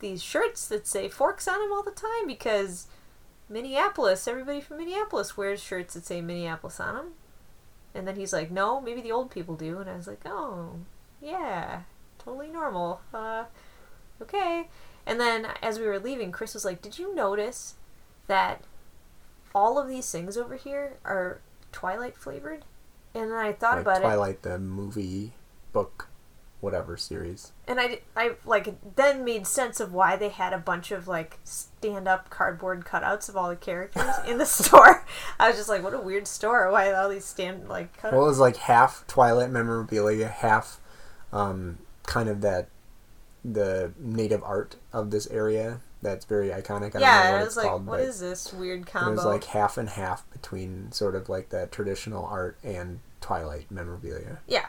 these 0.00 0.22
shirts 0.22 0.66
that 0.68 0.86
say 0.86 1.08
forks 1.08 1.46
on 1.46 1.60
them 1.60 1.72
all 1.72 1.82
the 1.82 1.90
time? 1.92 2.26
Because 2.26 2.88
Minneapolis, 3.48 4.26
everybody 4.26 4.60
from 4.60 4.78
Minneapolis 4.78 5.36
wears 5.36 5.62
shirts 5.62 5.94
that 5.94 6.04
say 6.06 6.20
Minneapolis 6.20 6.80
on 6.80 6.94
them." 6.94 7.12
And 7.94 8.08
then 8.08 8.16
he's 8.16 8.32
like, 8.32 8.50
"No, 8.50 8.80
maybe 8.80 9.00
the 9.00 9.12
old 9.12 9.30
people 9.30 9.54
do." 9.54 9.78
And 9.78 9.88
I 9.88 9.94
was 9.96 10.08
like, 10.08 10.22
"Oh, 10.26 10.80
yeah, 11.22 11.82
totally 12.24 12.48
normal. 12.48 13.00
Uh, 13.12 13.44
okay." 14.22 14.68
And 15.06 15.20
then 15.20 15.48
as 15.62 15.78
we 15.78 15.86
were 15.86 15.98
leaving, 15.98 16.32
Chris 16.32 16.54
was 16.54 16.64
like, 16.64 16.80
"Did 16.82 16.98
you 16.98 17.14
notice 17.14 17.74
that?" 18.26 18.62
all 19.54 19.78
of 19.78 19.88
these 19.88 20.10
things 20.10 20.36
over 20.36 20.56
here 20.56 20.94
are 21.04 21.40
Twilight 21.72 22.16
flavored. 22.16 22.64
And 23.14 23.30
then 23.30 23.38
I 23.38 23.52
thought 23.52 23.76
like 23.76 23.82
about 23.82 24.00
Twilight, 24.00 24.42
the 24.42 24.58
movie, 24.58 25.32
book, 25.72 26.08
whatever 26.60 26.96
series. 26.96 27.52
and 27.68 27.78
I, 27.78 28.00
I 28.16 28.32
like 28.44 28.74
then 28.96 29.24
made 29.24 29.46
sense 29.46 29.78
of 29.78 29.92
why 29.92 30.16
they 30.16 30.30
had 30.30 30.52
a 30.52 30.58
bunch 30.58 30.90
of 30.90 31.06
like 31.06 31.38
stand 31.44 32.08
up 32.08 32.30
cardboard 32.30 32.84
cutouts 32.84 33.28
of 33.28 33.36
all 33.36 33.48
the 33.48 33.56
characters 33.56 34.14
in 34.26 34.38
the 34.38 34.46
store. 34.46 35.06
I 35.38 35.48
was 35.48 35.56
just 35.56 35.68
like, 35.68 35.84
what 35.84 35.94
a 35.94 36.00
weird 36.00 36.26
store. 36.26 36.70
Why 36.72 36.90
all 36.92 37.08
these 37.08 37.24
stand 37.24 37.68
like 37.68 37.96
cutouts? 37.96 38.12
Well, 38.12 38.24
it 38.24 38.28
was 38.28 38.40
like 38.40 38.56
half 38.56 39.06
Twilight 39.06 39.50
memorabilia, 39.50 40.26
half 40.26 40.80
um, 41.32 41.78
kind 42.06 42.28
of 42.28 42.40
that 42.42 42.68
the 43.44 43.92
native 43.98 44.42
art 44.42 44.76
of 44.92 45.10
this 45.10 45.26
area 45.28 45.80
that's 46.02 46.24
very 46.26 46.48
iconic. 46.48 46.94
I 46.96 47.00
don't 47.00 47.12
know 47.12 47.22
yeah, 47.22 47.30
what 47.32 47.40
I 47.40 47.44
it's 47.44 47.46
was 47.46 47.56
like, 47.56 47.66
called, 47.66 47.86
what 47.86 48.00
is 48.00 48.20
this 48.20 48.52
weird 48.52 48.86
combo? 48.86 49.10
it 49.10 49.14
was 49.16 49.24
like 49.24 49.44
half 49.44 49.78
and 49.78 49.88
half 49.88 50.30
between 50.30 50.92
sort 50.92 51.14
of 51.14 51.28
like 51.28 51.50
that 51.50 51.72
traditional 51.72 52.24
art 52.26 52.58
and 52.62 53.00
Twilight 53.20 53.70
memorabilia. 53.70 54.40
yeah. 54.46 54.66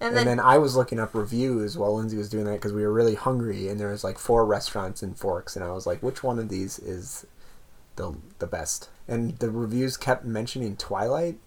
And 0.00 0.08
And 0.08 0.16
then, 0.16 0.26
then, 0.26 0.40
I 0.40 0.58
was 0.58 0.76
looking 0.76 0.98
up 0.98 1.14
reviews 1.14 1.78
while 1.78 1.94
Lindsay 1.94 2.16
was 2.18 2.28
doing 2.28 2.44
that 2.46 2.54
because 2.54 2.72
we 2.72 2.82
were 2.82 2.92
really 2.92 3.14
hungry, 3.14 3.68
and 3.68 3.78
there 3.78 3.90
was 3.90 4.02
like 4.04 4.18
four 4.18 4.44
restaurants 4.44 5.02
in 5.02 5.14
Forks, 5.14 5.56
and 5.56 5.64
I 5.64 5.70
was 5.72 5.86
like, 5.86 6.02
which 6.02 6.22
one 6.22 6.38
of 6.38 6.48
these 6.48 6.78
is 6.78 7.26
the 7.96 8.14
the 8.38 8.46
best? 8.46 8.88
And 9.06 9.38
the 9.38 9.50
reviews 9.50 9.96
kept 9.96 10.24
mentioning 10.24 10.76
Twilight, 10.76 11.38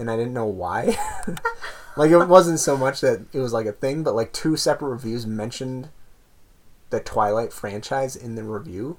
and 0.00 0.10
I 0.10 0.16
didn't 0.16 0.32
know 0.32 0.46
why. 0.46 0.96
like 1.96 2.10
it 2.10 2.26
wasn't 2.26 2.58
so 2.58 2.76
much 2.76 3.02
that 3.02 3.26
it 3.32 3.38
was 3.38 3.52
like 3.52 3.66
a 3.66 3.72
thing, 3.72 4.02
but 4.02 4.14
like 4.14 4.32
two 4.32 4.56
separate 4.56 4.88
reviews 4.88 5.26
mentioned 5.26 5.90
the 6.88 7.00
Twilight 7.00 7.52
franchise 7.52 8.16
in 8.16 8.34
the 8.34 8.42
review, 8.42 8.98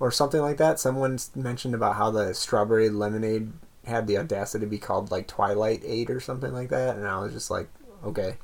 or 0.00 0.10
something 0.10 0.40
like 0.40 0.56
that. 0.56 0.80
Someone 0.80 1.18
mentioned 1.34 1.74
about 1.74 1.96
how 1.96 2.10
the 2.10 2.34
strawberry 2.34 2.88
lemonade 2.88 3.52
had 3.86 4.06
the 4.06 4.18
audacity 4.18 4.64
to 4.64 4.70
be 4.70 4.78
called 4.78 5.10
like 5.10 5.28
Twilight 5.28 5.82
Eight 5.84 6.10
or 6.10 6.20
something 6.20 6.52
like 6.52 6.70
that, 6.70 6.96
and 6.96 7.06
I 7.06 7.20
was 7.20 7.32
just 7.32 7.50
like, 7.50 7.68
okay. 8.04 8.36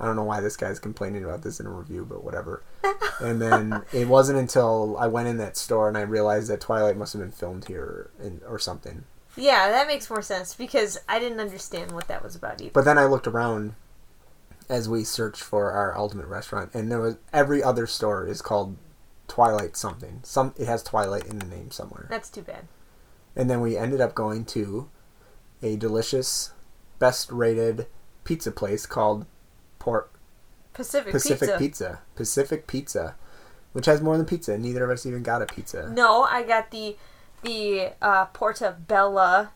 I 0.00 0.06
don't 0.06 0.16
know 0.16 0.24
why 0.24 0.40
this 0.40 0.56
guy's 0.56 0.80
complaining 0.80 1.24
about 1.24 1.42
this 1.42 1.60
in 1.60 1.66
a 1.66 1.70
review, 1.70 2.04
but 2.04 2.24
whatever. 2.24 2.64
and 3.20 3.40
then 3.40 3.84
it 3.92 4.08
wasn't 4.08 4.40
until 4.40 4.96
I 4.98 5.06
went 5.06 5.28
in 5.28 5.36
that 5.36 5.56
store 5.56 5.86
and 5.86 5.96
I 5.96 6.00
realized 6.00 6.50
that 6.50 6.60
Twilight 6.60 6.96
must 6.96 7.12
have 7.12 7.22
been 7.22 7.30
filmed 7.30 7.66
here 7.66 8.10
in, 8.20 8.40
or 8.44 8.58
something. 8.58 9.04
Yeah, 9.36 9.70
that 9.70 9.86
makes 9.86 10.08
more 10.08 10.22
sense 10.22 10.54
because 10.54 10.98
I 11.08 11.18
didn't 11.18 11.40
understand 11.40 11.92
what 11.92 12.08
that 12.08 12.22
was 12.22 12.36
about 12.36 12.60
either. 12.60 12.70
But 12.72 12.84
then 12.84 12.98
I 12.98 13.04
looked 13.06 13.26
around 13.26 13.74
as 14.68 14.88
we 14.88 15.04
searched 15.04 15.42
for 15.42 15.72
our 15.72 15.96
ultimate 15.96 16.26
restaurant, 16.26 16.70
and 16.74 16.90
there 16.90 17.00
was 17.00 17.16
every 17.32 17.62
other 17.62 17.86
store 17.86 18.26
is 18.26 18.40
called 18.40 18.76
Twilight 19.28 19.76
something. 19.76 20.20
Some 20.22 20.54
it 20.58 20.66
has 20.66 20.82
Twilight 20.82 21.26
in 21.26 21.38
the 21.38 21.46
name 21.46 21.70
somewhere. 21.70 22.06
That's 22.10 22.30
too 22.30 22.42
bad. 22.42 22.66
And 23.36 23.50
then 23.50 23.60
we 23.60 23.76
ended 23.76 24.00
up 24.00 24.14
going 24.14 24.44
to 24.46 24.88
a 25.62 25.76
delicious, 25.76 26.52
best 26.98 27.30
rated 27.32 27.86
pizza 28.22 28.52
place 28.52 28.86
called 28.86 29.26
Port 29.78 30.10
Pacific, 30.72 31.12
Pacific 31.12 31.48
Pizza. 31.48 31.58
Pizza. 31.58 32.00
Pacific 32.14 32.66
Pizza, 32.66 33.16
which 33.72 33.86
has 33.86 34.00
more 34.00 34.16
than 34.16 34.26
pizza. 34.26 34.56
Neither 34.56 34.84
of 34.84 34.90
us 34.90 35.04
even 35.04 35.22
got 35.22 35.42
a 35.42 35.46
pizza. 35.46 35.90
No, 35.90 36.22
I 36.22 36.42
got 36.42 36.70
the 36.70 36.96
the 37.44 37.92
uh, 38.02 38.26
Portabella 38.26 39.50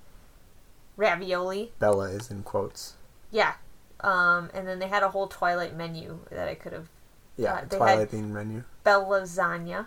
ravioli. 0.96 1.72
Bella 1.78 2.10
is 2.10 2.30
in 2.30 2.42
quotes. 2.42 2.94
Yeah. 3.30 3.54
Um, 4.00 4.50
and 4.54 4.68
then 4.68 4.78
they 4.78 4.88
had 4.88 5.02
a 5.02 5.08
whole 5.08 5.26
Twilight 5.26 5.76
menu 5.76 6.20
that 6.30 6.48
I 6.48 6.54
could 6.54 6.72
have. 6.72 6.88
Yeah, 7.36 7.54
Uh, 7.54 7.60
Twilight 7.62 8.10
themed 8.10 8.30
menu. 8.30 8.64
Bella 8.84 9.20
lasagna 9.20 9.86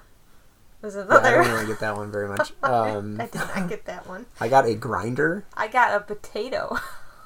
was 0.81 0.95
Yeah, 0.95 1.05
I 1.09 1.31
didn't 1.31 1.51
really 1.53 1.67
get 1.67 1.79
that 1.79 1.95
one 1.95 2.11
very 2.11 2.27
much. 2.27 2.53
Um, 2.63 3.17
I 3.21 3.25
did 3.27 3.35
not 3.35 3.69
get 3.69 3.85
that 3.85 4.07
one. 4.07 4.25
I 4.39 4.47
got 4.47 4.65
a 4.65 4.73
grinder. 4.73 5.45
I 5.55 5.67
got 5.67 5.95
a 5.95 5.99
potato. 5.99 6.77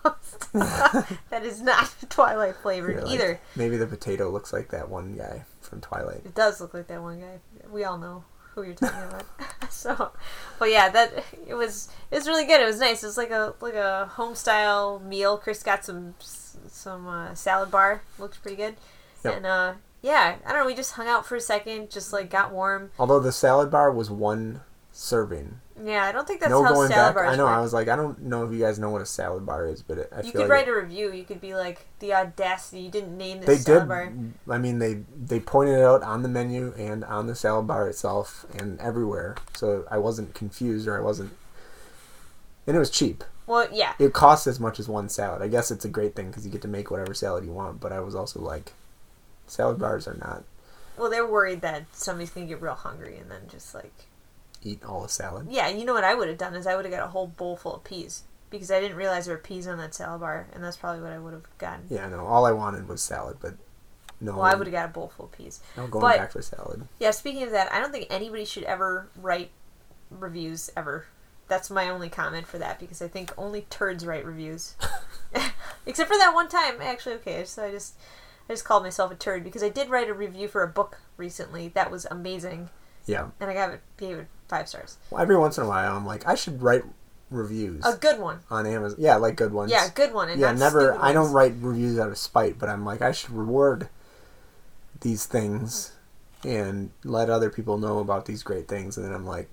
that 0.53 1.41
is 1.43 1.61
not 1.61 1.93
Twilight 2.09 2.55
flavored 2.57 3.03
like, 3.03 3.13
either. 3.13 3.39
maybe 3.55 3.77
the 3.77 3.87
potato 3.87 4.29
looks 4.29 4.53
like 4.53 4.69
that 4.69 4.89
one 4.89 5.15
guy 5.15 5.43
from 5.61 5.81
Twilight. 5.81 6.21
It 6.25 6.35
does 6.35 6.61
look 6.61 6.73
like 6.73 6.87
that 6.87 7.01
one 7.01 7.21
guy. 7.21 7.39
We 7.71 7.83
all 7.83 7.97
know 7.97 8.23
who 8.55 8.63
you're 8.63 8.73
talking 8.73 9.03
about. 9.03 9.25
so, 9.71 10.11
but 10.57 10.71
yeah, 10.71 10.89
that 10.89 11.23
it 11.45 11.53
was 11.53 11.89
it 12.09 12.15
was 12.15 12.27
really 12.27 12.45
good. 12.45 12.61
It 12.61 12.65
was 12.65 12.79
nice. 12.79 13.03
It 13.03 13.07
was 13.07 13.17
like 13.17 13.31
a 13.31 13.53
like 13.61 13.75
a 13.75 14.07
home 14.13 14.33
style 14.35 14.99
meal. 14.99 15.37
Chris 15.37 15.61
got 15.61 15.85
some 15.85 16.15
some 16.19 17.07
uh, 17.07 17.35
salad 17.35 17.69
bar. 17.69 18.01
Looked 18.17 18.41
pretty 18.41 18.57
good. 18.57 18.75
Yep. 19.23 19.37
And 19.37 19.45
uh, 19.45 19.73
yeah, 20.01 20.35
I 20.45 20.49
don't 20.51 20.61
know. 20.61 20.65
We 20.65 20.75
just 20.75 20.93
hung 20.93 21.07
out 21.07 21.25
for 21.25 21.35
a 21.35 21.41
second. 21.41 21.91
Just 21.91 22.13
like 22.13 22.29
got 22.29 22.51
warm. 22.51 22.91
Although 22.97 23.19
the 23.19 23.31
salad 23.31 23.69
bar 23.69 23.91
was 23.91 24.09
one 24.09 24.61
serving. 24.95 25.59
Yeah, 25.83 26.05
I 26.05 26.13
don't 26.13 26.25
think 26.25 26.39
that's 26.39 26.49
no 26.49 26.63
how 26.63 26.73
going 26.73 26.87
salad 26.87 27.15
back. 27.15 27.15
bars 27.15 27.33
I 27.33 27.35
know. 27.35 27.43
work. 27.45 27.57
I 27.57 27.59
was 27.59 27.73
like, 27.73 27.89
I 27.89 27.97
don't 27.97 28.21
know 28.23 28.45
if 28.45 28.53
you 28.53 28.59
guys 28.59 28.79
know 28.79 28.89
what 28.89 29.01
a 29.01 29.05
salad 29.05 29.45
bar 29.45 29.67
is, 29.67 29.81
but 29.81 29.97
it, 29.97 30.09
I 30.15 30.21
you 30.21 30.31
could 30.31 30.41
like 30.41 30.49
write 30.49 30.67
a 30.69 30.73
review. 30.73 31.11
You 31.11 31.25
could 31.25 31.41
be 31.41 31.53
like 31.53 31.85
the 31.99 32.13
audacity. 32.13 32.79
You 32.83 32.89
didn't 32.91 33.17
name 33.17 33.41
they 33.41 33.57
salad 33.57 33.81
did. 33.81 33.87
bar. 33.89 34.13
I 34.49 34.57
mean, 34.57 34.79
they 34.79 35.03
they 35.21 35.41
pointed 35.41 35.79
it 35.79 35.83
out 35.83 36.01
on 36.01 36.23
the 36.23 36.29
menu 36.29 36.73
and 36.77 37.03
on 37.03 37.27
the 37.27 37.35
salad 37.35 37.67
bar 37.67 37.89
itself 37.89 38.45
and 38.57 38.79
everywhere, 38.79 39.35
so 39.53 39.85
I 39.91 39.97
wasn't 39.97 40.33
confused 40.33 40.87
or 40.87 40.97
I 40.97 41.01
wasn't. 41.01 41.33
And 42.65 42.75
it 42.75 42.79
was 42.79 42.89
cheap. 42.89 43.23
Well, 43.45 43.67
yeah. 43.71 43.93
It 43.99 44.13
costs 44.13 44.47
as 44.47 44.59
much 44.61 44.79
as 44.79 44.87
one 44.87 45.09
salad. 45.09 45.41
I 45.41 45.49
guess 45.49 45.69
it's 45.71 45.85
a 45.85 45.89
great 45.89 46.15
thing 46.15 46.27
because 46.27 46.45
you 46.45 46.51
get 46.51 46.61
to 46.63 46.67
make 46.69 46.89
whatever 46.89 47.13
salad 47.13 47.43
you 47.43 47.51
want. 47.51 47.79
But 47.81 47.91
I 47.91 47.99
was 47.99 48.15
also 48.15 48.39
like, 48.39 48.71
salad 49.45 49.77
bars 49.77 50.07
are 50.07 50.15
not 50.15 50.45
Well, 50.97 51.09
they're 51.09 51.27
worried 51.27 51.61
that 51.61 51.83
somebody's 51.91 52.31
gonna 52.31 52.47
get 52.47 52.61
real 52.61 52.73
hungry 52.75 53.17
and 53.17 53.29
then 53.29 53.41
just 53.51 53.75
like 53.75 53.93
eat 54.65 54.83
all 54.83 55.03
the 55.03 55.09
salad. 55.09 55.47
Yeah, 55.49 55.69
you 55.69 55.85
know 55.85 55.93
what 55.93 56.03
I 56.03 56.15
would 56.15 56.27
have 56.27 56.37
done 56.37 56.55
is 56.55 56.67
I 56.67 56.75
would 56.75 56.83
have 56.83 56.93
got 56.93 57.03
a 57.05 57.11
whole 57.11 57.27
bowl 57.27 57.55
full 57.55 57.75
of 57.75 57.83
peas 57.83 58.23
because 58.49 58.71
I 58.71 58.81
didn't 58.81 58.97
realize 58.97 59.25
there 59.25 59.35
were 59.35 59.41
peas 59.41 59.67
on 59.67 59.77
that 59.77 59.93
salad 59.93 60.21
bar, 60.21 60.47
and 60.53 60.63
that's 60.63 60.77
probably 60.77 61.01
what 61.01 61.11
I 61.11 61.19
would 61.19 61.33
have 61.33 61.57
gotten. 61.57 61.85
Yeah, 61.89 62.09
no. 62.09 62.25
All 62.25 62.45
I 62.45 62.51
wanted 62.51 62.87
was 62.87 63.01
salad, 63.01 63.37
but 63.39 63.53
no. 64.19 64.33
Well, 64.33 64.43
I 64.43 64.55
would 64.55 64.67
have 64.67 64.73
got 64.73 64.89
a 64.89 64.91
bowl 64.91 65.09
full 65.15 65.25
of 65.25 65.31
peas. 65.31 65.61
No 65.77 65.87
going 65.87 66.01
but- 66.01 66.17
back 66.17 66.31
for 66.31 66.41
salad. 66.41 66.87
Yeah, 66.99 67.11
speaking 67.11 67.43
of 67.43 67.51
that, 67.51 67.71
I 67.71 67.79
don't 67.79 67.91
think 67.91 68.07
anybody 68.09 68.45
should 68.45 68.63
ever 68.63 69.07
write 69.21 69.51
reviews 70.09 70.69
ever. 70.75 71.05
That's 71.47 71.69
my 71.69 71.89
only 71.89 72.09
comment 72.09 72.47
for 72.47 72.57
that 72.57 72.79
because 72.79 73.03
I 73.03 73.07
think 73.07 73.31
only 73.37 73.67
turds 73.69 74.05
write 74.05 74.25
reviews. 74.25 74.75
Except 75.85 76.09
for 76.09 76.17
that 76.17 76.33
one 76.33 76.49
time, 76.49 76.81
actually. 76.81 77.15
Okay, 77.15 77.45
so 77.45 77.65
I 77.65 77.71
just 77.71 77.95
I 78.49 78.53
just 78.53 78.65
called 78.65 78.83
myself 78.83 79.11
a 79.11 79.15
turd 79.15 79.43
because 79.43 79.63
I 79.63 79.69
did 79.69 79.89
write 79.89 80.09
a 80.09 80.13
review 80.13 80.47
for 80.47 80.63
a 80.63 80.67
book 80.67 80.99
recently 81.17 81.67
that 81.69 81.91
was 81.91 82.05
amazing, 82.09 82.69
Yeah. 83.05 83.29
and 83.39 83.49
I 83.49 83.53
gave 83.53 83.69
it 83.69 83.81
gave 83.97 84.17
it 84.17 84.27
five 84.47 84.67
stars. 84.67 84.97
Well, 85.09 85.21
every 85.21 85.37
once 85.37 85.57
in 85.57 85.63
a 85.63 85.67
while, 85.67 85.95
I'm 85.95 86.05
like, 86.05 86.27
I 86.27 86.35
should 86.35 86.61
write 86.61 86.83
reviews 87.31 87.83
A 87.85 87.95
good 87.97 88.19
one. 88.19 88.39
on 88.49 88.65
Amazon. 88.65 88.97
Yeah, 88.99 89.15
like 89.15 89.35
good 89.35 89.51
ones. 89.53 89.71
Yeah, 89.71 89.87
good 89.93 90.13
one. 90.13 90.29
And 90.29 90.39
yeah, 90.39 90.51
never. 90.53 90.95
I 91.01 91.13
don't 91.13 91.31
write 91.31 91.53
reviews 91.59 91.99
out 91.99 92.09
of 92.09 92.17
spite, 92.17 92.57
but 92.59 92.69
I'm 92.69 92.85
like, 92.85 93.01
I 93.01 93.11
should 93.11 93.31
reward 93.31 93.89
these 95.01 95.25
things 95.25 95.91
and 96.43 96.91
let 97.03 97.29
other 97.29 97.49
people 97.49 97.77
know 97.77 97.99
about 97.99 98.25
these 98.25 98.43
great 98.43 98.67
things. 98.67 98.97
And 98.97 99.05
then 99.05 99.13
I'm 99.13 99.25
like, 99.25 99.49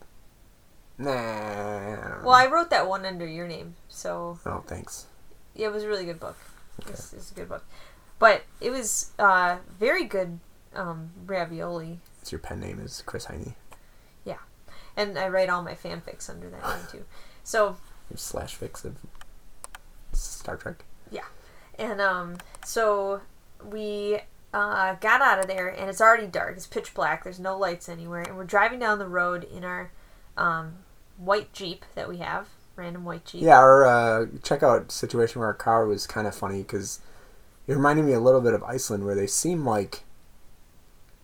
nah. 0.99 1.11
I 1.11 1.97
don't 1.97 2.09
know. 2.11 2.21
Well, 2.25 2.35
I 2.35 2.47
wrote 2.47 2.71
that 2.71 2.87
one 2.87 3.05
under 3.05 3.27
your 3.27 3.49
name, 3.49 3.75
so 3.89 4.39
oh, 4.47 4.63
thanks. 4.67 5.07
yeah, 5.55 5.67
it 5.69 5.73
was 5.73 5.83
a 5.85 5.89
really 5.89 6.05
good 6.05 6.21
book. 6.21 6.37
Okay. 6.83 6.93
It's, 6.93 7.13
it's 7.13 7.31
a 7.31 7.35
good 7.35 7.49
book, 7.49 7.65
but 8.19 8.43
it 8.61 8.71
was 8.71 9.11
uh, 9.19 9.57
very 9.79 10.05
good 10.05 10.39
um, 10.75 11.11
ravioli, 11.27 12.01
Your 12.31 12.39
pen 12.39 12.61
name 12.61 12.79
is 12.79 13.03
Chris 13.05 13.27
Heine. 13.27 13.55
Yeah, 14.25 14.39
and 14.97 15.19
I 15.19 15.29
write 15.29 15.49
all 15.49 15.63
my 15.63 15.75
fanfics 15.75 16.31
under 16.31 16.49
that 16.51 16.63
name 16.63 16.87
too. 16.91 17.05
So 17.43 17.77
Your 18.11 18.17
slash 18.17 18.55
fix 18.55 18.85
of 18.85 18.97
Star 20.13 20.57
Trek. 20.57 20.85
Yeah, 21.11 21.25
and 21.79 22.01
um, 22.01 22.39
so 22.65 23.21
we 23.65 24.21
uh, 24.55 24.95
got 24.95 25.21
out 25.21 25.41
of 25.41 25.47
there, 25.47 25.69
and 25.69 25.89
it's 25.89 26.01
already 26.01 26.27
dark. 26.27 26.57
It's 26.57 26.67
pitch 26.67 26.95
black. 26.95 27.25
There's 27.25 27.41
no 27.41 27.57
lights 27.57 27.89
anywhere, 27.89 28.23
and 28.23 28.37
we're 28.37 28.45
driving 28.45 28.79
down 28.79 28.99
the 28.99 29.09
road 29.09 29.45
in 29.45 29.65
our 29.65 29.91
um, 30.37 30.75
white 31.17 31.53
jeep 31.53 31.85
that 31.95 32.09
we 32.09 32.19
have, 32.19 32.49
random 32.77 33.05
white 33.05 33.25
jeep. 33.25 33.43
Yeah, 33.43 33.59
our 33.59 33.85
uh, 33.87 34.27
checkout 34.39 34.91
situation 34.91 35.41
where 35.41 35.49
our 35.49 35.55
car 35.55 35.87
was 35.87 36.07
kind 36.07 36.27
of 36.27 36.35
funny 36.35 36.59
because 36.59 37.01
it 37.67 37.75
reminded 37.75 38.05
me 38.05 38.13
a 38.13 38.21
little 38.21 38.41
bit 38.41 38.55
of 38.55 38.63
Iceland, 38.63 39.05
where 39.05 39.15
they 39.15 39.27
seem 39.27 39.65
like 39.65 40.05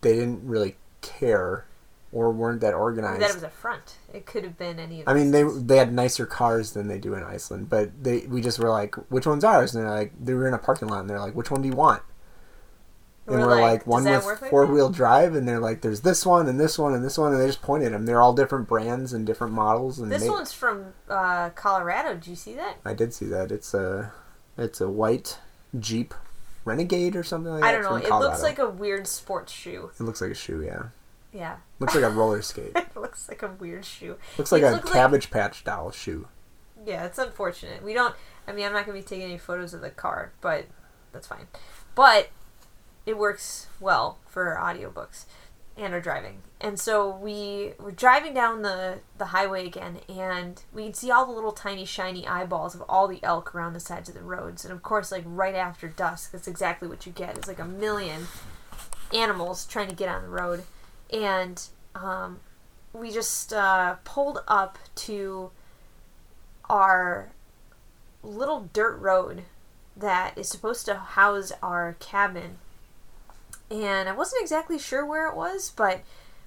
they 0.01 0.15
didn't 0.15 0.47
really 0.47 0.75
care 1.01 1.65
or 2.11 2.31
weren't 2.31 2.61
that 2.61 2.73
organized. 2.73 3.21
That 3.21 3.29
it 3.29 3.35
was 3.35 3.43
a 3.43 3.49
front. 3.49 3.97
It 4.13 4.25
could 4.25 4.43
have 4.43 4.57
been 4.57 4.79
any 4.79 5.01
of. 5.01 5.07
I 5.07 5.13
mean, 5.13 5.31
they 5.31 5.43
they 5.43 5.77
had 5.77 5.93
nicer 5.93 6.25
cars 6.25 6.71
than 6.73 6.87
they 6.87 6.97
do 6.97 7.13
in 7.13 7.23
Iceland, 7.23 7.69
but 7.69 8.03
they 8.03 8.25
we 8.27 8.41
just 8.41 8.57
were 8.59 8.69
like, 8.69 8.95
which 9.11 9.27
one's 9.27 9.43
ours? 9.43 9.75
And 9.75 9.83
they're 9.83 9.91
like, 9.91 10.13
they 10.19 10.33
were 10.33 10.47
in 10.47 10.53
a 10.53 10.57
parking 10.57 10.87
lot, 10.87 11.01
and 11.01 11.09
they're 11.09 11.19
like, 11.19 11.35
which 11.35 11.51
one 11.51 11.61
do 11.61 11.67
you 11.67 11.75
want? 11.75 12.01
And 13.27 13.37
We're 13.37 13.45
we're, 13.45 13.61
like, 13.61 13.61
like, 13.61 13.87
one 13.87 14.03
with 14.05 14.23
four 14.49 14.65
that?" 14.65 14.73
wheel 14.73 14.89
drive, 14.89 15.35
and 15.35 15.47
they're 15.47 15.59
like, 15.59 15.81
there's 15.81 16.01
this 16.01 16.25
one 16.25 16.47
and 16.49 16.59
this 16.59 16.79
one 16.79 16.95
and 16.95 17.05
this 17.05 17.15
one, 17.15 17.31
and 17.31 17.39
they 17.39 17.45
just 17.45 17.61
pointed 17.61 17.93
them. 17.93 18.07
They're 18.07 18.21
all 18.21 18.33
different 18.33 18.67
brands 18.67 19.13
and 19.13 19.23
different 19.23 19.53
models. 19.53 19.99
And 19.99 20.11
This 20.11 20.23
they- 20.23 20.29
one's 20.31 20.51
from 20.51 20.93
uh, 21.07 21.51
Colorado. 21.51 22.15
Did 22.15 22.25
you 22.25 22.35
see 22.35 22.55
that? 22.55 22.77
I 22.83 22.95
did 22.95 23.13
see 23.13 23.25
that. 23.27 23.51
It's 23.51 23.75
a 23.75 24.11
it's 24.57 24.81
a 24.81 24.89
white 24.89 25.37
Jeep 25.79 26.15
Renegade 26.69 27.15
or 27.15 27.23
something 27.23 27.51
like 27.51 27.61
that. 27.61 27.67
I 27.67 27.71
don't 27.71 27.83
know. 27.83 27.95
It 27.95 28.05
Colorado. 28.07 28.29
looks 28.29 28.43
like 28.43 28.59
a 28.59 28.69
weird 28.69 29.07
sports 29.07 29.51
shoe. 29.51 29.91
it 29.99 30.03
looks 30.03 30.21
like 30.21 30.31
a 30.31 30.35
shoe. 30.35 30.61
Yeah, 30.61 30.83
Yeah. 31.33 31.57
looks 31.79 31.95
like 31.95 32.03
a 32.03 32.09
roller 32.09 32.41
skate. 32.51 32.71
it 32.75 32.95
looks 32.95 33.27
like 33.27 33.41
a 33.43 33.47
weird 33.47 33.85
shoe. 33.85 34.15
Looks 34.37 34.51
like 34.51 34.61
It 34.61 34.65
a 34.67 34.71
looks 34.71 34.85
like- 34.85 34.93
Cabbage 34.93 35.31
Patch 35.31 35.63
doll 35.63 35.91
shoe. 35.91 36.27
Yeah, 36.85 37.05
it's 37.05 37.17
unfortunate. 37.17 37.83
We 37.83 37.93
don't. 37.93 38.15
I 38.47 38.51
mean, 38.53 38.65
I'm 38.65 38.73
not 38.73 38.85
gonna 38.85 38.97
be 38.97 39.03
taking 39.03 39.25
any 39.25 39.37
photos 39.37 39.73
of 39.73 39.81
the 39.81 39.89
car, 39.89 40.31
but 40.41 40.65
that's 41.11 41.27
fine. 41.27 41.47
But 41.95 42.29
it 43.05 43.17
works 43.17 43.67
well 43.79 44.19
for 44.27 44.57
audiobooks 44.61 45.25
and 45.79 45.93
are 45.93 46.01
driving. 46.01 46.41
And 46.61 46.77
so 46.77 47.09
we 47.09 47.73
were 47.79 47.91
driving 47.91 48.33
down 48.33 48.61
the 48.63 48.99
the 49.17 49.27
highway 49.27 49.65
again, 49.65 49.99
and 50.09 50.61
we 50.73 50.83
can 50.83 50.93
see 50.93 51.09
all 51.09 51.25
the 51.25 51.31
little 51.31 51.53
tiny 51.53 51.85
shiny 51.85 52.27
eyeballs 52.27 52.75
of 52.75 52.83
all 52.89 53.07
the 53.07 53.23
elk 53.23 53.55
around 53.55 53.73
the 53.73 53.79
sides 53.79 54.09
of 54.09 54.15
the 54.15 54.21
roads. 54.21 54.65
And 54.65 54.73
of 54.73 54.83
course, 54.83 55.11
like 55.11 55.23
right 55.25 55.55
after 55.55 55.87
dusk, 55.87 56.31
that's 56.31 56.47
exactly 56.47 56.87
what 56.87 57.05
you 57.05 57.11
get. 57.13 57.37
It's 57.37 57.47
like 57.47 57.59
a 57.59 57.65
million 57.65 58.27
animals 59.13 59.65
trying 59.65 59.87
to 59.87 59.95
get 59.95 60.09
on 60.09 60.21
the 60.21 60.29
road, 60.29 60.63
and 61.11 61.61
um, 61.95 62.41
we 62.91 63.09
just 63.11 63.53
uh, 63.53 63.95
pulled 64.03 64.39
up 64.47 64.77
to 64.95 65.51
our 66.69 67.31
little 68.21 68.69
dirt 68.73 68.97
road 68.97 69.43
that 69.95 70.37
is 70.37 70.49
supposed 70.49 70.85
to 70.85 70.95
house 70.95 71.51
our 71.63 71.95
cabin. 71.99 72.57
And 73.71 74.09
I 74.09 74.13
wasn't 74.13 74.41
exactly 74.41 74.79
sure 74.79 75.05
where 75.05 75.27
it 75.27 75.35
was, 75.35 75.71
but 75.75 76.01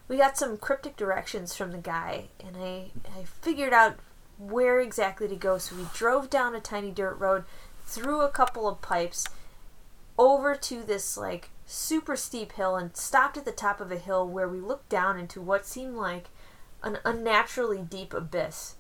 we 0.09 0.17
got 0.17 0.37
some 0.37 0.57
cryptic 0.57 0.97
directions 0.97 1.55
from 1.55 1.71
the 1.71 1.79
guy, 1.79 2.25
and 2.45 2.57
I, 2.57 2.91
I 3.17 3.25
figured 3.25 3.73
out 3.73 3.97
where 4.39 4.81
exactly 4.81 5.29
to 5.29 5.37
go. 5.37 5.59
So 5.59 5.77
we 5.77 5.85
drove 5.95 6.29
down 6.29 6.55
a 6.55 6.61
tiny 6.61 6.91
dirt 6.91 7.19
road, 7.19 7.45
through 7.87 8.23
a 8.23 8.31
couple 8.31 8.69
of 8.69 8.83
pipes, 8.83 9.27
over 10.19 10.55
to 10.55 10.83
this 10.83 11.17
like 11.17 11.51
super 11.67 12.17
steep 12.17 12.53
hill, 12.53 12.77
and 12.77 12.97
stopped 12.97 13.37
at 13.37 13.45
the 13.45 13.53
top 13.53 13.81
of 13.81 13.93
a 13.93 13.99
hill 13.99 14.27
where 14.27 14.49
we 14.49 14.61
looked 14.61 14.89
down 14.89 15.19
into 15.19 15.41
what 15.41 15.67
seemed 15.67 15.97
like 15.97 16.29
an 16.83 16.99
unnaturally 17.05 17.79
deep 17.79 18.13
abyss 18.13 18.75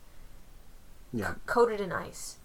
Yeah, 1.12 1.34
coated 1.46 1.80
in 1.80 1.92
ice. 1.92 2.36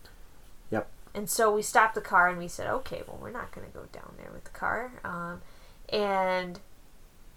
Yep. 0.69 0.87
And 1.15 1.29
so 1.29 1.53
we 1.53 1.61
stopped 1.61 1.95
the 1.95 2.01
car 2.01 2.27
and 2.29 2.37
we 2.37 2.47
said, 2.47 2.67
okay, 2.67 3.01
well, 3.07 3.17
we're 3.19 3.31
not 3.31 3.51
going 3.51 3.65
to 3.65 3.73
go 3.73 3.85
down 3.91 4.13
there 4.17 4.29
with 4.31 4.43
the 4.43 4.51
car. 4.51 4.91
Um, 5.03 5.41
and 5.89 6.59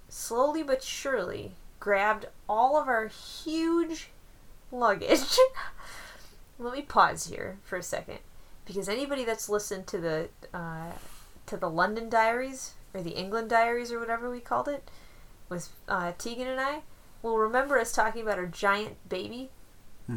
slowly 0.08 0.62
but 0.62 0.82
surely 0.82 1.52
grabbed 1.78 2.26
all 2.48 2.76
of 2.76 2.88
our 2.88 3.06
huge 3.06 4.10
luggage. 4.70 5.38
Let 6.58 6.74
me 6.74 6.82
pause 6.82 7.26
here 7.26 7.58
for 7.64 7.76
a 7.76 7.82
second 7.82 8.18
because 8.66 8.88
anybody 8.88 9.24
that's 9.24 9.48
listened 9.48 9.86
to 9.88 9.98
the 9.98 10.28
uh, 10.52 10.92
to 11.46 11.56
the 11.56 11.70
London 11.70 12.08
Diaries 12.08 12.74
or 12.92 13.02
the 13.02 13.10
England 13.10 13.48
Diaries 13.50 13.92
or 13.92 13.98
whatever 13.98 14.30
we 14.30 14.40
called 14.40 14.68
it 14.68 14.90
with 15.48 15.70
uh, 15.88 16.12
Tegan 16.18 16.48
and 16.48 16.60
I 16.60 16.80
will 17.22 17.38
remember 17.38 17.78
us 17.78 17.92
talking 17.92 18.22
about 18.22 18.38
our 18.38 18.46
giant 18.46 18.96
baby 19.08 19.50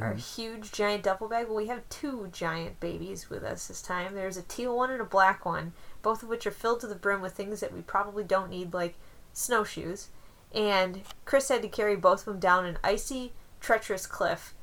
our 0.01 0.13
huge 0.13 0.71
giant 0.71 1.03
duffel 1.03 1.27
bag. 1.27 1.47
Well, 1.47 1.57
we 1.57 1.67
have 1.67 1.88
two 1.89 2.29
giant 2.31 2.79
babies 2.79 3.29
with 3.29 3.43
us 3.43 3.67
this 3.67 3.81
time. 3.81 4.15
There's 4.15 4.38
a 4.38 4.41
teal 4.41 4.75
one 4.75 4.89
and 4.91 5.01
a 5.01 5.05
black 5.05 5.45
one, 5.45 5.73
both 6.04 6.22
of 6.22 6.30
which 6.30 6.45
are 6.45 6.51
filled 6.51 6.82
to 6.82 6.88
the 6.88 6.93
brim 6.93 7.22
with 7.22 7.34
things 7.34 7.62
that 7.62 7.74
we 7.74 7.82
probably 7.82 8.24
don't 8.24 8.51
need, 8.51 8.74
like 8.74 8.95
snowshoes. 9.34 10.10
And 10.54 11.01
Chris 11.26 11.49
had 11.49 11.64
to 11.64 11.68
carry 11.68 11.95
both 11.95 12.20
of 12.20 12.26
them 12.26 12.39
down 12.39 12.66
an 12.66 12.78
icy, 12.84 13.34
treacherous 13.60 14.06
cliff 14.06 14.54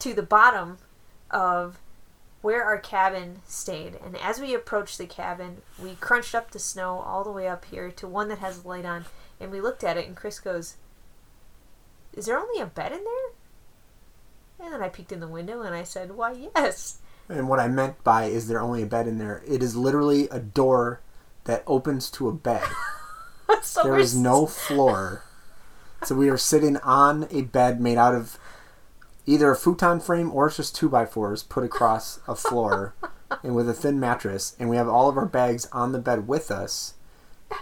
to 0.00 0.12
the 0.12 0.22
bottom 0.22 0.76
of 1.30 1.80
where 2.42 2.64
our 2.64 2.78
cabin 2.78 3.40
stayed. 3.46 3.98
And 4.04 4.16
as 4.18 4.40
we 4.40 4.54
approached 4.54 4.98
the 4.98 5.06
cabin, 5.06 5.62
we 5.82 5.94
crunched 5.94 6.34
up 6.34 6.50
the 6.50 6.58
snow 6.58 7.00
all 7.00 7.24
the 7.24 7.32
way 7.32 7.48
up 7.48 7.64
here 7.64 7.90
to 7.92 8.06
one 8.06 8.28
that 8.28 8.38
has 8.38 8.62
a 8.62 8.68
light 8.68 8.84
on. 8.84 9.06
And 9.40 9.50
we 9.50 9.60
looked 9.60 9.84
at 9.84 9.96
it, 9.96 10.06
and 10.06 10.16
Chris 10.16 10.40
goes, 10.40 10.76
Is 12.12 12.26
there 12.26 12.38
only 12.38 12.60
a 12.60 12.66
bed 12.66 12.92
in 12.92 13.04
there? 13.04 14.66
And 14.66 14.74
then 14.74 14.82
I 14.82 14.88
peeked 14.88 15.12
in 15.12 15.20
the 15.20 15.28
window 15.28 15.62
and 15.62 15.74
I 15.74 15.84
said, 15.84 16.16
Why, 16.16 16.48
yes. 16.56 16.98
And 17.28 17.48
what 17.48 17.60
I 17.60 17.68
meant 17.68 18.02
by 18.04 18.24
is 18.24 18.48
there 18.48 18.60
only 18.60 18.82
a 18.82 18.86
bed 18.86 19.06
in 19.06 19.18
there? 19.18 19.42
It 19.46 19.62
is 19.62 19.76
literally 19.76 20.28
a 20.30 20.40
door 20.40 21.00
that 21.44 21.62
opens 21.66 22.10
to 22.12 22.28
a 22.28 22.32
bed. 22.32 22.64
so 23.62 23.82
there 23.82 24.14
no 24.14 24.46
floor. 24.46 25.24
So 26.04 26.14
we 26.14 26.28
are 26.28 26.38
sitting 26.38 26.76
on 26.78 27.26
a 27.30 27.42
bed 27.42 27.80
made 27.80 27.98
out 27.98 28.14
of 28.14 28.38
either 29.28 29.50
a 29.50 29.56
futon 29.56 30.00
frame 30.00 30.32
or 30.32 30.46
it's 30.46 30.56
just 30.56 30.74
two 30.74 30.88
by 30.88 31.04
fours 31.04 31.42
put 31.42 31.62
across 31.62 32.20
a 32.26 32.34
floor 32.34 32.94
and 33.42 33.54
with 33.54 33.68
a 33.68 33.74
thin 33.74 34.00
mattress 34.00 34.56
and 34.58 34.70
we 34.70 34.76
have 34.76 34.88
all 34.88 35.08
of 35.08 35.18
our 35.18 35.26
bags 35.26 35.66
on 35.70 35.92
the 35.92 35.98
bed 35.98 36.26
with 36.26 36.50
us 36.50 36.94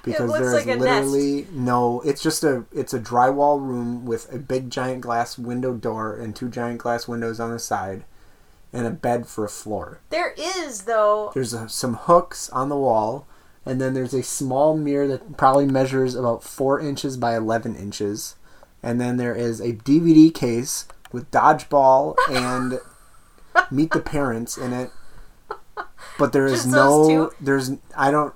because 0.05 0.33
there 0.33 0.49
is 0.49 0.53
like 0.55 0.67
a 0.67 0.77
nest. 0.77 0.81
literally 0.81 1.47
no 1.51 2.01
it's 2.03 2.23
just 2.23 2.45
a 2.45 2.65
it's 2.73 2.95
a 2.95 3.01
drywall 3.01 3.61
room 3.61 4.05
with 4.05 4.33
a 4.33 4.39
big 4.39 4.71
giant 4.71 5.01
glass 5.01 5.37
window 5.37 5.75
door 5.75 6.17
and 6.17 6.37
two 6.37 6.49
giant 6.49 6.79
glass 6.79 7.09
windows 7.09 7.41
on 7.41 7.51
the 7.51 7.59
side 7.59 8.05
and 8.73 8.87
a 8.87 8.91
bed 8.91 9.27
for 9.27 9.45
a 9.45 9.49
floor 9.49 10.01
There 10.11 10.35
is, 10.37 10.83
though. 10.83 11.31
there's 11.35 11.53
a, 11.53 11.69
some 11.69 11.95
hooks 11.95 12.51
on 12.51 12.69
the 12.69 12.77
wall, 12.77 13.27
and 13.65 13.81
then 13.81 13.95
there's 13.95 14.15
a 14.15 14.23
small 14.23 14.77
mirror 14.77 15.07
that 15.09 15.37
probably 15.37 15.67
measures 15.67 16.15
about 16.15 16.43
four 16.43 16.79
inches 16.81 17.17
by 17.17 17.37
eleven 17.37 17.75
inches, 17.77 18.37
and 18.83 19.01
then 19.01 19.17
there 19.17 19.35
is 19.35 19.61
a 19.61 19.73
DVD 19.73 20.33
case 20.33 20.87
with 21.13 21.31
dodgeball 21.31 22.15
and 22.31 22.81
Meet 23.71 23.93
the 23.93 24.01
Parents 24.01 24.59
in 24.59 24.73
it. 24.73 24.91
But 26.19 26.33
there 26.33 26.47
is 26.47 26.67
no, 26.67 27.31
there's 27.41 27.71
I 27.97 28.11
don't. 28.11 28.35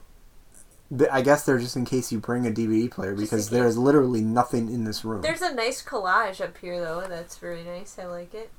I 1.11 1.23
guess 1.23 1.45
they're 1.45 1.59
just 1.59 1.77
in 1.77 1.85
case 1.85 2.11
you 2.11 2.19
bring 2.19 2.47
a 2.47 2.51
DVD 2.51 2.91
player 2.91 3.15
because 3.15 3.51
there 3.51 3.65
is 3.65 3.79
literally 3.79 4.23
nothing 4.23 4.69
in 4.73 4.83
this 4.85 5.05
room. 5.05 5.23
There's 5.23 5.41
a 5.41 5.55
nice 5.55 5.83
collage 5.85 6.41
up 6.41 6.59
here, 6.59 6.81
though. 6.81 7.07
That's 7.09 7.39
very 7.39 7.63
nice. 7.63 7.97
I 7.99 8.07
like 8.07 8.35
it. 8.35 8.51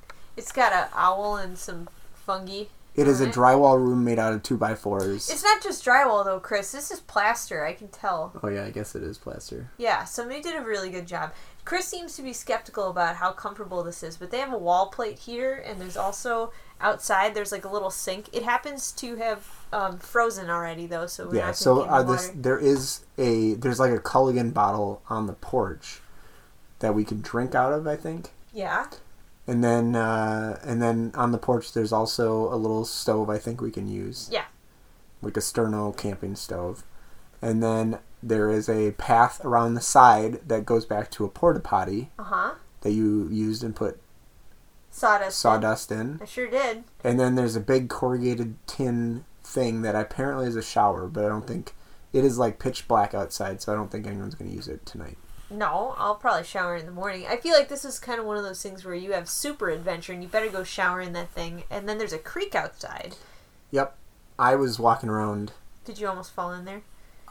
It's 0.41 0.51
got 0.51 0.73
an 0.73 0.87
owl 0.95 1.35
and 1.35 1.55
some 1.55 1.87
fungi. 2.15 2.63
It 2.95 3.07
is 3.07 3.21
a 3.21 3.29
it. 3.29 3.33
drywall 3.33 3.77
room 3.77 4.03
made 4.03 4.17
out 4.17 4.33
of 4.33 4.41
two 4.41 4.57
by 4.57 4.73
fours. 4.73 5.29
It's 5.29 5.43
not 5.43 5.61
just 5.61 5.85
drywall, 5.85 6.25
though, 6.25 6.39
Chris. 6.39 6.71
This 6.71 6.89
is 6.89 6.99
plaster. 6.99 7.63
I 7.63 7.73
can 7.73 7.89
tell. 7.89 8.33
oh 8.41 8.47
yeah, 8.47 8.65
I 8.65 8.71
guess 8.71 8.95
it 8.95 9.03
is 9.03 9.19
plaster. 9.19 9.69
Yeah, 9.77 10.03
somebody 10.03 10.41
did 10.41 10.55
a 10.55 10.65
really 10.65 10.89
good 10.89 11.07
job. 11.07 11.31
Chris 11.63 11.85
seems 11.85 12.15
to 12.15 12.23
be 12.23 12.33
skeptical 12.33 12.89
about 12.89 13.17
how 13.17 13.31
comfortable 13.31 13.83
this 13.83 14.01
is, 14.01 14.17
but 14.17 14.31
they 14.31 14.39
have 14.39 14.51
a 14.51 14.57
wall 14.57 14.87
plate 14.87 15.19
here, 15.19 15.63
and 15.65 15.79
there's 15.79 15.95
also 15.95 16.51
outside. 16.81 17.35
There's 17.35 17.51
like 17.51 17.63
a 17.63 17.69
little 17.69 17.91
sink. 17.91 18.27
It 18.33 18.41
happens 18.41 18.91
to 18.93 19.17
have 19.17 19.47
um, 19.71 19.99
frozen 19.99 20.49
already, 20.49 20.87
though, 20.87 21.05
so 21.05 21.27
we're 21.27 21.35
yeah 21.35 21.45
not 21.45 21.55
so 21.55 21.83
uh, 21.83 22.01
get 22.01 22.11
this 22.11 22.31
there 22.33 22.57
is 22.57 23.05
a 23.19 23.53
there's 23.53 23.79
like 23.79 23.93
a 23.93 23.99
culligan 23.99 24.55
bottle 24.55 25.03
on 25.07 25.27
the 25.27 25.33
porch 25.33 26.01
that 26.79 26.95
we 26.95 27.05
could 27.05 27.21
drink 27.21 27.53
out 27.53 27.71
of 27.71 27.85
i 27.85 27.95
think 27.95 28.31
Yeah. 28.51 28.87
And 29.47 29.63
then 29.63 29.95
uh, 29.95 30.59
and 30.63 30.81
then 30.81 31.11
on 31.15 31.31
the 31.31 31.37
porch 31.37 31.73
there's 31.73 31.91
also 31.91 32.53
a 32.53 32.55
little 32.55 32.85
stove 32.85 33.29
i 33.29 33.37
think 33.37 33.59
we 33.61 33.71
can 33.71 33.87
use 33.87 34.29
Yeah. 34.31 34.45
like 35.21 35.35
a 35.37 35.41
sterno 35.41 35.95
camping 35.95 36.35
stove 36.35 36.83
and 37.41 37.61
then 37.63 37.99
there 38.23 38.51
is 38.51 38.69
a 38.69 38.91
path 38.91 39.43
around 39.43 39.73
the 39.73 39.81
side 39.81 40.47
that 40.47 40.65
goes 40.65 40.85
back 40.85 41.09
to 41.11 41.25
a 41.25 41.29
porta 41.29 41.59
potty 41.59 42.11
Uh 42.19 42.23
huh. 42.23 42.51
that 42.81 42.91
you 42.91 43.27
used 43.29 43.63
and 43.63 43.75
put 43.75 43.99
Sawdust. 44.91 45.39
sawdust 45.39 45.91
in 45.91 46.19
I 46.21 46.25
sure 46.25 46.47
did. 46.49 46.83
and 47.03 47.19
then 47.19 47.35
there's 47.35 47.55
a 47.55 47.61
big 47.61 47.89
corrugated 47.89 48.55
tin 48.67 49.23
thing 49.43 49.81
that 49.81 49.95
apparently 49.95 50.45
is 50.47 50.55
a 50.55 50.61
shower, 50.61 51.07
but 51.07 51.25
I 51.25 51.29
don't 51.29 51.47
think 51.47 51.73
it 52.13 52.23
is 52.23 52.37
like 52.37 52.59
pitch 52.59 52.87
black 52.87 53.13
outside, 53.13 53.61
so 53.61 53.71
I 53.73 53.75
don't 53.75 53.89
think 53.91 54.05
anyone's 54.05 54.35
going 54.35 54.49
to 54.49 54.55
use 54.55 54.67
it 54.67 54.85
tonight. 54.85 55.17
No, 55.51 55.95
I'll 55.97 56.15
probably 56.15 56.45
shower 56.45 56.75
in 56.75 56.85
the 56.85 56.91
morning. 56.91 57.25
I 57.29 57.37
feel 57.37 57.53
like 57.53 57.67
this 57.67 57.83
is 57.83 57.99
kind 57.99 58.19
of 58.19 58.25
one 58.25 58.37
of 58.37 58.43
those 58.43 58.61
things 58.63 58.85
where 58.85 58.95
you 58.95 59.11
have 59.11 59.29
super 59.29 59.69
adventure 59.69 60.13
and 60.13 60.23
you 60.23 60.29
better 60.29 60.49
go 60.49 60.63
shower 60.63 61.01
in 61.01 61.13
that 61.13 61.31
thing. 61.31 61.63
And 61.69 61.87
then 61.87 61.97
there's 61.97 62.13
a 62.13 62.17
creek 62.17 62.55
outside. 62.55 63.15
Yep. 63.71 63.95
I 64.39 64.55
was 64.55 64.79
walking 64.79 65.09
around. 65.09 65.51
Did 65.83 65.99
you 65.99 66.07
almost 66.07 66.33
fall 66.33 66.53
in 66.53 66.65
there? 66.65 66.83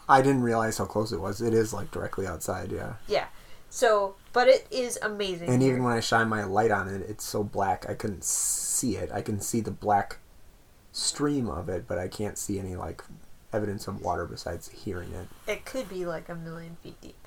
I 0.08 0.22
didn't 0.22 0.42
realize 0.42 0.78
how 0.78 0.84
close 0.84 1.12
it 1.12 1.20
was. 1.20 1.40
It 1.40 1.54
is 1.54 1.72
like 1.72 1.90
directly 1.90 2.26
outside, 2.26 2.72
yeah. 2.72 2.94
Yeah. 3.08 3.26
So, 3.70 4.16
but 4.32 4.48
it 4.48 4.66
is 4.70 4.98
amazing. 5.00 5.48
And 5.48 5.62
here. 5.62 5.72
even 5.72 5.84
when 5.84 5.92
I 5.92 6.00
shine 6.00 6.28
my 6.28 6.44
light 6.44 6.70
on 6.70 6.88
it, 6.88 7.08
it's 7.08 7.24
so 7.24 7.42
black 7.42 7.88
I 7.88 7.94
couldn't 7.94 8.24
see 8.24 8.96
it. 8.96 9.10
I 9.12 9.22
can 9.22 9.40
see 9.40 9.60
the 9.60 9.70
black 9.70 10.18
stream 10.92 11.48
of 11.48 11.68
it, 11.68 11.86
but 11.86 11.98
I 11.98 12.08
can't 12.08 12.36
see 12.36 12.58
any 12.58 12.76
like 12.76 13.02
evidence 13.52 13.86
of 13.86 14.02
water 14.02 14.26
besides 14.26 14.68
hearing 14.68 15.12
it. 15.12 15.28
it 15.50 15.64
could 15.64 15.88
be 15.88 16.04
like 16.04 16.28
a 16.28 16.34
million 16.34 16.76
feet 16.82 17.00
deep. 17.00 17.19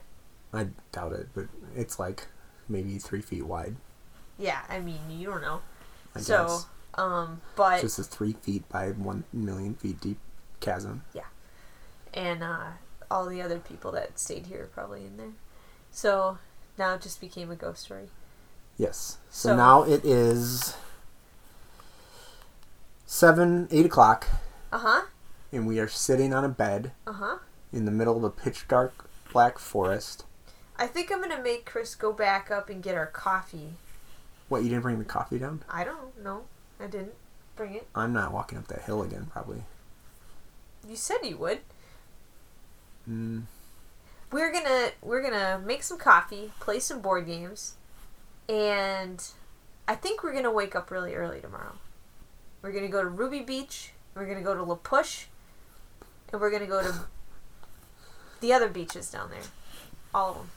I 0.54 0.68
doubt 0.92 1.14
it, 1.14 1.30
but 1.34 1.46
it's 1.76 2.00
like 2.00 2.28
maybe 2.70 2.98
three 3.00 3.22
feet 3.22 3.46
wide. 3.46 3.76
Yeah, 4.38 4.62
I 4.70 4.80
mean, 4.80 5.00
you 5.10 5.30
don't 5.30 5.42
know. 5.42 5.62
I 6.16 6.20
so, 6.22 6.46
guess. 6.48 6.66
um, 6.96 7.42
but 7.56 7.84
It's 7.84 7.96
just 7.98 8.00
a 8.00 8.04
three 8.04 8.34
feet 8.34 8.68
by 8.70 8.90
one 8.92 9.24
million 9.34 9.76
feet 9.76 10.00
deep 10.00 10.20
chasm. 10.60 11.04
Yeah, 11.14 11.26
and 12.14 12.44
uh, 12.44 12.66
all 13.10 13.26
the 13.26 13.42
other 13.42 13.60
people 13.60 13.92
that 13.94 14.20
stayed 14.20 14.46
here 14.48 14.64
are 14.64 14.68
probably 14.68 15.06
in 15.06 15.18
there. 15.18 15.34
So 15.92 16.38
now 16.78 16.94
it 16.96 17.02
just 17.02 17.20
became 17.22 17.50
a 17.52 17.56
ghost 17.56 17.84
story. 17.84 18.10
Yes. 18.78 19.18
So, 19.30 19.50
So- 19.50 19.56
now 19.56 19.84
it 19.84 20.04
is 20.06 20.76
seven, 23.06 23.68
eight 23.72 23.86
o'clock, 23.86 24.28
Uh 24.72 24.78
huh. 24.80 25.02
and 25.52 25.68
we 25.68 25.80
are 25.80 25.88
sitting 25.88 26.34
on 26.34 26.44
a 26.44 26.50
bed 26.50 26.92
Uh 27.08 27.14
huh. 27.14 27.38
in 27.72 27.86
the 27.86 27.92
middle 27.92 28.18
of 28.18 28.24
a 28.24 28.30
pitch 28.30 28.68
dark 28.68 29.08
black 29.32 29.58
forest. 29.60 30.26
I 30.78 30.88
think 30.88 31.12
I'm 31.12 31.22
gonna 31.22 31.42
make 31.42 31.66
Chris 31.66 31.96
go 31.96 32.12
back 32.12 32.50
up 32.52 32.70
and 32.70 32.82
get 32.82 32.96
our 32.96 33.06
coffee. 33.08 33.74
What, 34.50 34.64
you 34.64 34.70
didn't 34.70 34.82
bring 34.84 35.00
the 35.00 35.06
coffee 35.06 35.40
down? 35.40 35.64
I 35.70 35.84
don't 35.84 36.22
know. 36.24 36.44
I 36.80 36.88
didn't 36.88 37.14
bring 37.56 37.76
it. 37.76 37.88
I'm 37.96 38.14
not 38.14 38.34
walking 38.34 38.58
up 38.58 38.68
that 38.68 38.84
hill 38.84 39.02
again, 39.02 39.28
probably. 39.32 39.64
You 40.88 40.96
said 40.96 41.18
you 41.24 41.38
would. 41.38 41.60
Mm, 43.10 43.44
We're 44.32 44.52
gonna 44.52 44.92
we're 45.02 45.22
gonna 45.22 45.62
make 45.64 45.84
some 45.84 45.98
coffee, 45.98 46.52
play 46.60 46.80
some 46.80 47.02
board 47.02 47.26
games, 47.28 47.76
and 48.50 49.24
I 49.88 49.96
think 49.96 50.24
we're 50.24 50.34
gonna 50.34 50.52
wake 50.52 50.76
up 50.76 50.90
really 50.90 51.14
early 51.14 51.42
tomorrow. 51.42 51.76
We're 52.62 52.72
gonna 52.72 52.88
go 52.88 53.02
to 53.02 53.10
Ruby 53.10 53.42
Beach. 53.42 53.92
We're 54.16 54.26
gonna 54.26 54.42
go 54.42 54.56
to 54.56 54.64
La 54.64 54.76
Push, 54.76 55.26
and 56.32 56.40
we're 56.40 56.52
gonna 56.52 56.66
go 56.68 56.82
to 56.82 56.94
the 58.42 58.54
other 58.54 58.70
beaches 58.70 59.10
down 59.12 59.30
there, 59.30 59.40
all 60.14 60.30
of 60.32 60.36
them. 60.38 60.50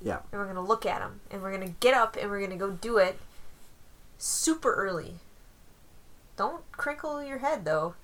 Yeah. 0.00 0.20
And 0.32 0.40
we're 0.40 0.46
gonna 0.46 0.64
look 0.64 0.86
at 0.86 1.00
them, 1.00 1.20
and 1.30 1.42
we're 1.42 1.52
gonna 1.52 1.74
get 1.80 1.94
up, 1.94 2.16
and 2.20 2.30
we're 2.30 2.40
gonna 2.40 2.56
go 2.56 2.70
do 2.70 2.98
it 2.98 3.18
super 4.18 4.72
early. 4.74 5.14
Don't 6.36 6.70
crinkle 6.72 7.22
your 7.22 7.38
head 7.38 7.64
though, 7.64 7.94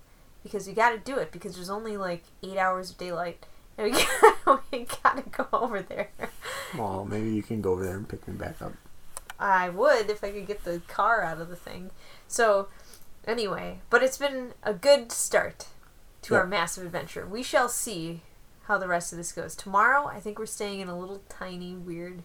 because 0.43 0.67
you 0.69 0.75
got 0.75 0.91
to 0.91 0.99
do 0.99 1.17
it 1.19 1.31
because 1.33 1.55
there's 1.55 1.71
only 1.71 1.97
like 1.97 2.25
eight 2.43 2.57
hours 2.59 2.91
of 2.91 2.99
daylight, 2.99 3.45
and 3.79 3.93
we 3.93 3.93
gotta, 4.45 4.61
we 4.73 4.87
gotta 5.03 5.23
go 5.31 5.47
over 5.53 5.83
there. 5.83 6.09
well, 6.77 7.05
maybe 7.09 7.31
you 7.31 7.43
can 7.43 7.61
go 7.61 7.73
over 7.73 7.85
there 7.85 7.97
and 7.97 8.09
pick 8.09 8.27
me 8.27 8.35
back 8.35 8.61
up. 8.61 8.73
I 9.39 9.69
would 9.69 10.11
if 10.11 10.23
I 10.25 10.31
could 10.31 10.47
get 10.47 10.65
the 10.65 10.81
car 10.89 11.23
out 11.23 11.41
of 11.41 11.49
the 11.49 11.57
thing. 11.57 11.91
So, 12.29 12.69
anyway, 13.27 13.81
but 13.91 14.03
it's 14.03 14.19
been 14.19 14.53
a 14.63 14.73
good 14.75 15.13
start 15.13 15.67
to 16.23 16.35
Yeah. 16.35 16.41
our 16.41 16.47
massive 16.47 16.85
adventure. 16.85 17.27
We 17.27 17.43
shall 17.43 17.69
see 17.69 18.23
how 18.67 18.79
the 18.79 18.89
rest 18.89 19.13
of 19.13 19.19
this 19.19 19.33
goes. 19.33 19.55
Tomorrow, 19.55 20.07
I 20.07 20.21
think 20.21 20.39
we're 20.39 20.47
staying 20.47 20.81
in 20.81 20.89
a 20.89 20.99
little 20.99 21.23
tiny 21.29 21.75
weird 21.75 22.23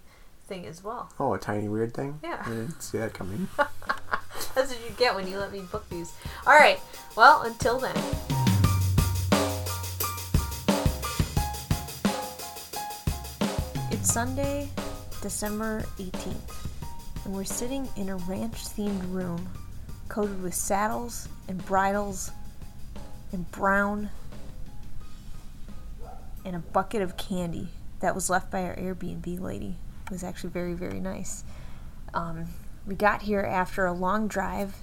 thing 0.47 0.65
as 0.65 0.83
well. 0.83 1.11
Oh, 1.19 1.33
a 1.33 1.39
tiny 1.39 1.67
weird 1.67 1.93
thing? 1.93 2.19
Yeah. 2.23 2.41
I 2.45 2.49
didn't 2.49 2.81
see 2.81 2.97
that 2.97 3.13
coming. 3.13 3.47
That's 3.57 4.73
what 4.73 4.79
you 4.89 4.95
get 4.97 5.15
when 5.15 5.27
you 5.27 5.37
let 5.37 5.51
me 5.51 5.61
book 5.61 5.87
these. 5.89 6.13
All 6.47 6.53
right. 6.53 6.79
Well, 7.15 7.41
until 7.41 7.77
then. 7.77 7.95
It's 13.91 14.13
Sunday, 14.13 14.69
December 15.21 15.83
18th, 15.97 17.25
and 17.25 17.33
we're 17.33 17.43
sitting 17.43 17.87
in 17.97 18.09
a 18.09 18.15
ranch 18.15 18.65
themed 18.69 19.13
room 19.13 19.47
coated 20.07 20.41
with 20.41 20.53
saddles 20.53 21.27
and 21.47 21.63
bridles 21.65 22.31
and 23.33 23.49
brown 23.51 24.09
and 26.45 26.55
a 26.55 26.59
bucket 26.59 27.01
of 27.01 27.17
candy 27.17 27.69
that 27.99 28.15
was 28.15 28.29
left 28.29 28.49
by 28.49 28.63
our 28.63 28.75
Airbnb 28.75 29.39
lady. 29.39 29.75
It 30.05 30.11
was 30.11 30.23
actually 30.23 30.51
very, 30.51 30.73
very 30.73 30.99
nice. 30.99 31.43
Um, 32.13 32.47
we 32.85 32.95
got 32.95 33.23
here 33.23 33.41
after 33.41 33.85
a 33.85 33.93
long 33.93 34.27
drive 34.27 34.75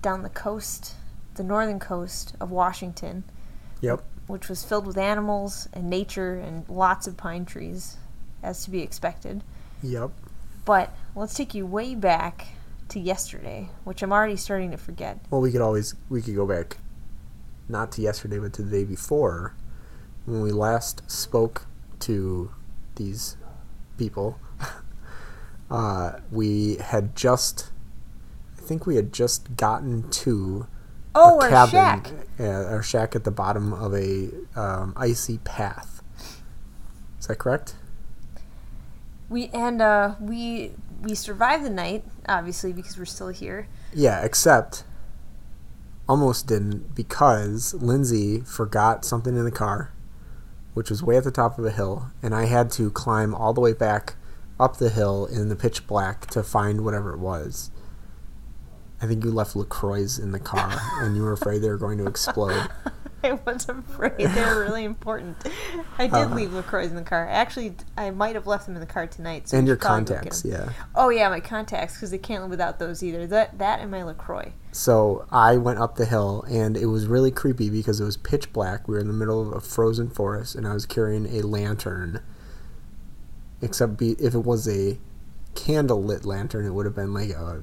down 0.00 0.22
the 0.22 0.28
coast, 0.28 0.94
the 1.34 1.44
northern 1.44 1.78
coast 1.78 2.34
of 2.40 2.50
Washington, 2.50 3.24
Yep. 3.80 4.02
which 4.26 4.48
was 4.48 4.64
filled 4.64 4.86
with 4.86 4.98
animals 4.98 5.68
and 5.72 5.88
nature 5.88 6.34
and 6.34 6.68
lots 6.68 7.06
of 7.06 7.16
pine 7.16 7.44
trees, 7.44 7.98
as 8.42 8.64
to 8.64 8.70
be 8.70 8.80
expected. 8.80 9.44
Yep. 9.82 10.10
But 10.64 10.92
let's 11.14 11.34
take 11.34 11.54
you 11.54 11.66
way 11.66 11.94
back 11.94 12.48
to 12.88 13.00
yesterday, 13.00 13.68
which 13.84 14.02
I'm 14.02 14.12
already 14.12 14.36
starting 14.36 14.70
to 14.72 14.76
forget. 14.76 15.18
Well, 15.30 15.40
we 15.40 15.52
could 15.52 15.60
always 15.60 15.94
we 16.08 16.22
could 16.22 16.34
go 16.36 16.46
back, 16.46 16.78
not 17.68 17.92
to 17.92 18.02
yesterday, 18.02 18.38
but 18.38 18.52
to 18.54 18.62
the 18.62 18.70
day 18.70 18.84
before, 18.84 19.54
when 20.26 20.40
we 20.42 20.52
last 20.52 21.08
spoke 21.10 21.66
to 22.00 22.50
these 22.96 23.36
people. 23.98 24.38
uh, 25.70 26.12
we 26.30 26.76
had 26.76 27.14
just, 27.16 27.70
I 28.58 28.60
think 28.60 28.86
we 28.86 28.96
had 28.96 29.12
just 29.12 29.56
gotten 29.56 30.08
to 30.10 30.66
Oh, 31.14 31.40
a 31.40 31.44
our 31.44 31.48
cabin, 31.50 31.70
shack! 31.72 32.10
uh, 32.40 32.44
our 32.44 32.82
shack 32.82 33.14
at 33.14 33.24
the 33.24 33.30
bottom 33.30 33.72
of 33.72 33.94
a 33.94 34.30
um, 34.56 34.94
icy 34.96 35.38
path. 35.38 36.02
Is 37.20 37.26
that 37.26 37.38
correct? 37.38 37.74
We 39.28 39.48
and 39.48 39.80
uh, 39.82 40.14
we 40.20 40.72
we 41.02 41.14
survived 41.14 41.64
the 41.64 41.70
night, 41.70 42.04
obviously 42.28 42.72
because 42.72 42.96
we're 42.98 43.04
still 43.04 43.28
here. 43.28 43.68
Yeah, 43.92 44.22
except 44.24 44.84
almost 46.08 46.46
didn't 46.46 46.94
because 46.94 47.74
Lindsay 47.74 48.40
forgot 48.40 49.04
something 49.04 49.36
in 49.36 49.44
the 49.44 49.50
car, 49.50 49.92
which 50.74 50.90
was 50.90 51.02
way 51.02 51.16
at 51.16 51.24
the 51.24 51.30
top 51.30 51.58
of 51.58 51.64
a 51.64 51.70
hill, 51.70 52.06
and 52.22 52.34
I 52.34 52.46
had 52.46 52.70
to 52.72 52.90
climb 52.90 53.34
all 53.34 53.52
the 53.52 53.60
way 53.60 53.72
back 53.72 54.14
up 54.60 54.76
the 54.76 54.90
hill 54.90 55.26
in 55.26 55.48
the 55.48 55.56
pitch 55.56 55.86
black 55.86 56.26
to 56.26 56.42
find 56.42 56.84
whatever 56.84 57.12
it 57.12 57.18
was. 57.18 57.70
I 59.00 59.06
think 59.06 59.24
you 59.24 59.32
left 59.32 59.56
LaCroix 59.56 60.06
in 60.22 60.30
the 60.32 60.38
car 60.38 60.70
and 61.00 61.16
you 61.16 61.22
were 61.22 61.32
afraid 61.32 61.60
they 61.62 61.68
were 61.68 61.76
going 61.78 61.98
to 61.98 62.06
explode. 62.06 62.68
I 63.24 63.32
was 63.32 63.68
afraid 63.68 64.18
they 64.18 64.44
were 64.44 64.60
really 64.60 64.84
important. 64.84 65.36
I 65.96 66.06
did 66.08 66.14
Uh-huh. 66.14 66.34
leave 66.34 66.52
LaCroix 66.52 66.86
in 66.86 66.96
the 66.96 67.02
car. 67.02 67.28
Actually, 67.28 67.76
I 67.96 68.10
might 68.10 68.34
have 68.34 68.48
left 68.48 68.66
them 68.66 68.74
in 68.74 68.80
the 68.80 68.86
car 68.86 69.06
tonight. 69.06 69.48
So 69.48 69.58
and 69.58 69.66
your 69.66 69.76
should 69.76 69.80
probably 69.82 70.04
go 70.04 70.08
get 70.08 70.14
contacts, 70.16 70.44
yeah. 70.44 70.70
Oh 70.96 71.08
yeah, 71.08 71.28
my 71.28 71.38
contacts 71.40 71.94
because 71.94 72.10
they 72.10 72.18
can't 72.18 72.42
live 72.42 72.50
without 72.50 72.78
those 72.80 73.00
either. 73.02 73.26
That 73.28 73.58
that 73.58 73.78
and 73.80 73.90
my 73.92 74.02
LaCroix. 74.02 74.52
So 74.74 75.26
I 75.30 75.58
went 75.58 75.78
up 75.78 75.96
the 75.96 76.06
hill, 76.06 76.44
and 76.48 76.78
it 76.78 76.86
was 76.86 77.06
really 77.06 77.30
creepy 77.30 77.68
because 77.68 78.00
it 78.00 78.04
was 78.04 78.16
pitch 78.16 78.52
black. 78.54 78.88
We 78.88 78.94
were 78.94 79.00
in 79.00 79.06
the 79.06 79.12
middle 79.12 79.40
of 79.46 79.52
a 79.52 79.60
frozen 79.60 80.08
forest, 80.08 80.54
and 80.54 80.66
I 80.66 80.72
was 80.72 80.86
carrying 80.86 81.26
a 81.26 81.42
lantern. 81.42 82.20
Except 83.60 83.96
be, 83.98 84.12
if 84.12 84.34
it 84.34 84.44
was 84.44 84.66
a 84.66 84.98
candle 85.54 86.02
lit 86.02 86.24
lantern, 86.24 86.64
it 86.66 86.70
would 86.70 86.86
have 86.86 86.94
been 86.96 87.12
like 87.14 87.30
a 87.30 87.62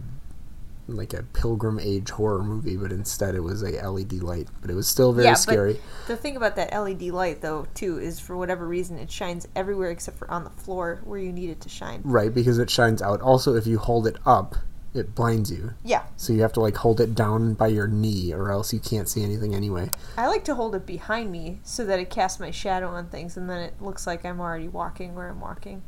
like 0.87 1.13
a 1.13 1.21
pilgrim 1.21 1.79
age 1.79 2.09
horror 2.11 2.43
movie. 2.43 2.77
But 2.77 2.91
instead, 2.91 3.33
it 3.35 3.41
was 3.41 3.63
a 3.63 3.71
LED 3.89 4.13
light. 4.23 4.47
But 4.61 4.69
it 4.69 4.75
was 4.75 4.87
still 4.87 5.11
very 5.11 5.25
Yeah, 5.25 5.31
but- 5.33 5.37
scary. 5.39 5.79
The 6.07 6.15
thing 6.15 6.37
about 6.37 6.55
that 6.57 6.71
LED 6.71 7.09
light 7.11 7.41
though 7.41 7.65
too 7.73 7.97
is 7.99 8.19
for 8.19 8.37
whatever 8.37 8.67
reason 8.67 8.97
it 8.99 9.11
shines 9.11 9.47
everywhere 9.55 9.89
except 9.89 10.17
for 10.19 10.29
on 10.29 10.43
the 10.43 10.49
floor 10.51 11.01
where 11.03 11.19
you 11.19 11.31
need 11.33 11.49
it 11.49 11.59
to 11.61 11.69
shine. 11.69 12.01
Right, 12.03 12.33
because 12.33 12.59
it 12.59 12.69
shines 12.69 13.01
out. 13.01 13.19
Also, 13.19 13.55
if 13.55 13.65
you 13.67 13.77
hold 13.79 14.05
it 14.07 14.17
up, 14.27 14.55
it 14.93 15.13
blinds 15.13 15.51
you. 15.51 15.73
Yeah, 15.83 16.03
So 16.17 16.33
you 16.33 16.41
have 16.41 16.53
to 16.53 16.59
like 16.59 16.77
hold 16.77 16.99
it 16.99 17.13
down 17.13 17.53
by 17.53 17.67
your 17.67 17.87
knee, 17.87 18.33
or 18.33 18.51
else 18.51 18.73
you 18.73 18.79
can't 18.79 19.07
see 19.07 19.23
anything 19.23 19.53
anyway. 19.53 19.91
I 20.17 20.27
like 20.27 20.43
to 20.45 20.55
hold 20.55 20.75
it 20.75 20.85
behind 20.85 21.31
me 21.31 21.59
so 21.63 21.85
that 21.85 21.99
it 21.99 22.09
casts 22.09 22.39
my 22.39 22.51
shadow 22.51 22.89
on 22.89 23.07
things 23.07 23.37
and 23.37 23.49
then 23.49 23.61
it 23.61 23.81
looks 23.81 24.07
like 24.07 24.25
I'm 24.25 24.39
already 24.39 24.67
walking 24.67 25.15
where 25.15 25.29
I'm 25.29 25.39
walking. 25.39 25.83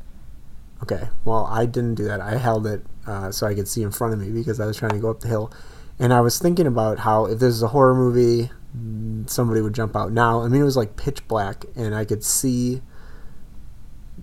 Okay, 0.83 1.09
well, 1.25 1.45
I 1.45 1.65
didn't 1.65 1.95
do 1.95 2.05
that. 2.05 2.21
I 2.21 2.37
held 2.37 2.65
it 2.65 2.83
uh, 3.05 3.31
so 3.31 3.45
I 3.45 3.53
could 3.53 3.67
see 3.67 3.83
in 3.83 3.91
front 3.91 4.13
of 4.13 4.19
me 4.19 4.31
because 4.31 4.59
I 4.59 4.65
was 4.65 4.77
trying 4.77 4.91
to 4.91 4.99
go 4.99 5.11
up 5.11 5.19
the 5.19 5.27
hill. 5.27 5.51
And 5.99 6.11
I 6.11 6.21
was 6.21 6.39
thinking 6.39 6.65
about 6.65 6.99
how 6.99 7.25
if 7.25 7.39
this 7.39 7.53
is 7.53 7.61
a 7.61 7.67
horror 7.67 7.93
movie, 7.93 8.49
mm, 8.75 9.29
somebody 9.29 9.61
would 9.61 9.75
jump 9.75 9.95
out. 9.95 10.11
Now, 10.11 10.41
I 10.41 10.47
mean, 10.47 10.61
it 10.61 10.65
was 10.65 10.77
like 10.77 10.95
pitch 10.95 11.27
black, 11.27 11.65
and 11.75 11.93
I 11.93 12.05
could 12.05 12.23
see 12.23 12.81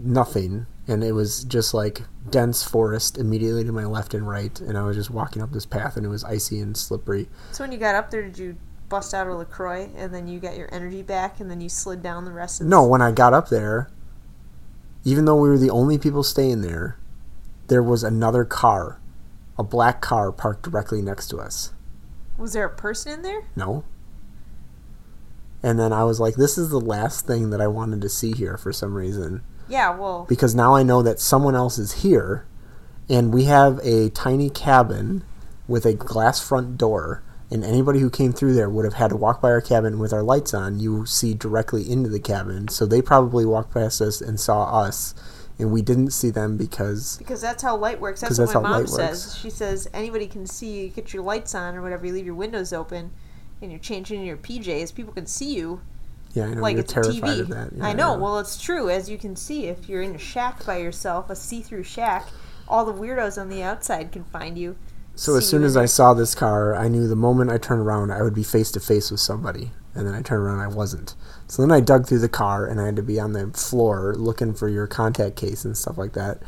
nothing. 0.01 0.66
And 0.89 1.05
it 1.05 1.12
was 1.12 1.45
just 1.45 1.74
like 1.74 2.03
dense 2.30 2.64
forest 2.64 3.18
immediately 3.18 3.62
to 3.62 3.72
my 3.72 3.84
left 3.84 4.14
and 4.14 4.26
right. 4.26 4.59
And 4.61 4.76
I 4.76 4.82
was 4.82 4.97
just 4.97 5.11
walking 5.11 5.43
up 5.43 5.53
this 5.53 5.66
path, 5.66 5.97
and 5.97 6.05
it 6.05 6.09
was 6.09 6.24
icy 6.24 6.59
and 6.59 6.76
slippery. 6.76 7.28
So 7.53 7.62
when 7.62 7.70
you 7.70 7.78
got 7.78 7.95
up 7.95 8.11
there, 8.11 8.22
did 8.22 8.39
you 8.39 8.57
bust 8.89 9.14
out 9.14 9.26
a 9.26 9.34
LaCroix 9.34 9.91
and 9.97 10.14
then 10.14 10.26
you 10.26 10.41
got 10.41 10.57
your 10.57 10.72
energy 10.72 11.03
back 11.03 11.41
and 11.41 11.51
then 11.51 11.61
you 11.61 11.68
slid 11.68 12.03
down 12.03 12.24
the 12.24 12.32
rest 12.32 12.61
of 12.61 12.66
the 12.66 12.70
No, 12.70 12.86
when 12.86 13.03
I 13.03 13.12
got 13.12 13.34
up 13.34 13.49
there, 13.49 13.91
even 15.05 15.24
though 15.24 15.36
we 15.36 15.49
were 15.49 15.59
the 15.59 15.70
only 15.70 15.99
people 15.99 16.22
staying 16.22 16.62
there, 16.62 16.99
there 17.68 17.82
was 17.82 18.03
another 18.03 18.45
car, 18.45 19.01
a 19.59 19.62
black 19.62 20.01
car 20.01 20.32
parked 20.32 20.62
directly 20.62 21.03
next 21.03 21.28
to 21.28 21.39
us. 21.39 21.72
Was 22.39 22.53
there 22.53 22.64
a 22.64 22.74
person 22.74 23.12
in 23.12 23.22
there? 23.22 23.43
No. 23.57 23.84
And 25.62 25.78
then 25.78 25.93
I 25.93 26.05
was 26.05 26.20
like, 26.20 26.36
this 26.36 26.57
is 26.57 26.70
the 26.70 26.80
last 26.80 27.26
thing 27.26 27.51
that 27.51 27.61
I 27.61 27.66
wanted 27.66 28.01
to 28.01 28.09
see 28.09 28.32
here 28.32 28.57
for 28.57 28.72
some 28.72 28.95
reason. 28.95 29.43
Yeah, 29.69 29.91
well, 29.97 30.27
Because 30.29 30.55
now 30.55 30.75
I 30.75 30.83
know 30.83 31.03
that 31.03 31.21
someone 31.21 31.55
else 31.55 31.79
is 31.79 32.03
here, 32.03 32.47
and 33.09 33.33
we 33.33 33.45
have 33.45 33.79
a 33.83 34.11
tiny 34.11 34.51
cabin 34.51 35.25
with 35.66 35.85
a 35.85 35.95
glass 35.95 36.47
front 36.47 36.79
door, 36.79 37.23
and 37.51 37.64
anybody 37.64 38.01
who 38.01 38.11
came 38.11 38.33
through 38.33 38.55
there 38.55 38.69
would 38.69 38.85
have 38.85 38.95
had 38.95 39.09
to 39.09 39.16
walk 39.16 39.41
by 39.41 39.51
our 39.51 39.61
cabin 39.61 39.99
with 39.99 40.12
our 40.12 40.23
lights 40.23 40.53
on. 40.55 40.81
You 40.81 41.07
see 41.07 41.35
directly 41.35 41.91
into 41.91 42.09
the 42.09 42.21
cabin, 42.21 42.69
so 42.69 42.87
they 42.87 43.03
probably 43.03 43.45
walked 43.45 43.73
past 43.73 44.01
us 44.01 44.21
and 44.21 44.39
saw 44.39 44.64
us, 44.83 45.14
and 45.59 45.71
we 45.71 45.83
didn't 45.83 46.11
see 46.11 46.31
them 46.31 46.57
because 46.57 47.16
because 47.19 47.41
that's 47.41 47.62
how 47.62 47.77
light 47.77 48.01
works. 48.01 48.21
That's 48.21 48.39
what 48.39 48.47
that's 48.47 48.55
my 48.55 48.61
mom 48.61 48.87
says. 48.87 49.27
works. 49.27 49.39
She 49.39 49.51
says 49.51 49.89
anybody 49.93 50.27
can 50.27 50.47
see 50.47 50.83
you 50.83 50.89
get 50.89 51.12
your 51.12 51.23
lights 51.23 51.55
on 51.55 51.75
or 51.75 51.83
whatever, 51.83 52.07
you 52.07 52.12
leave 52.12 52.27
your 52.27 52.35
windows 52.35 52.73
open 52.73 53.12
and 53.61 53.71
you're 53.71 53.81
changing 53.81 54.25
your 54.25 54.37
PJs, 54.37 54.95
people 54.95 55.12
can 55.12 55.27
see 55.27 55.55
you 55.55 55.81
yeah, 56.39 56.47
I 56.47 56.55
know 56.55 56.62
like 56.62 56.74
you're 56.74 56.80
it's 56.80 56.93
a 56.93 57.03
terrified 57.03 57.36
TV. 57.36 57.41
of 57.41 57.49
that. 57.49 57.72
Yeah, 57.76 57.86
I 57.86 57.93
know. 57.93 58.16
Well, 58.16 58.39
it's 58.39 58.61
true. 58.61 58.89
As 58.89 59.11
you 59.11 59.18
can 59.18 59.36
see, 59.36 59.66
if 59.66 59.89
you're 59.89 60.03
in 60.03 60.14
a 60.14 60.18
shack 60.18 60.64
by 60.64 60.78
yourself, 60.78 61.30
a 61.30 61.36
see-through 61.36 61.84
shack, 61.84 62.28
all 62.66 62.84
the 62.84 62.95
weirdos 62.95 63.41
on 63.41 63.49
the 63.49 63.62
outside 63.62 64.12
can 64.12 64.24
find 64.24 64.57
you. 64.59 64.76
So 65.14 65.34
as 65.34 65.49
soon 65.49 65.64
as 65.64 65.76
I 65.76 65.86
saw 65.86 66.14
this 66.14 66.34
car, 66.36 66.76
I 66.76 66.86
knew 66.86 67.09
the 67.09 67.16
moment 67.16 67.51
I 67.51 67.59
turned 67.59 67.80
around, 67.80 68.12
I 68.12 68.22
would 68.22 68.34
be 68.34 68.45
face 68.45 68.70
to 68.72 68.80
face 68.80 69.11
with 69.11 69.20
somebody. 69.20 69.72
And 69.95 70.07
then 70.07 70.14
I 70.14 70.22
turned 70.22 70.45
around, 70.45 70.61
I 70.61 70.68
wasn't. 70.68 71.16
So 71.49 71.61
then 71.61 71.72
I 71.72 71.80
dug 71.80 72.07
through 72.07 72.20
the 72.20 72.28
car, 72.28 72.66
and 72.66 72.80
I 72.80 72.86
had 72.86 72.97
to 72.97 73.03
be 73.03 73.18
on 73.18 73.32
the 73.32 73.49
floor 73.49 74.14
looking 74.16 74.55
for 74.55 74.68
your 74.68 74.86
contact 74.86 75.34
case 75.34 75.64
and 75.64 75.76
stuff 75.76 75.99
like 75.99 76.12
that. 76.12 76.41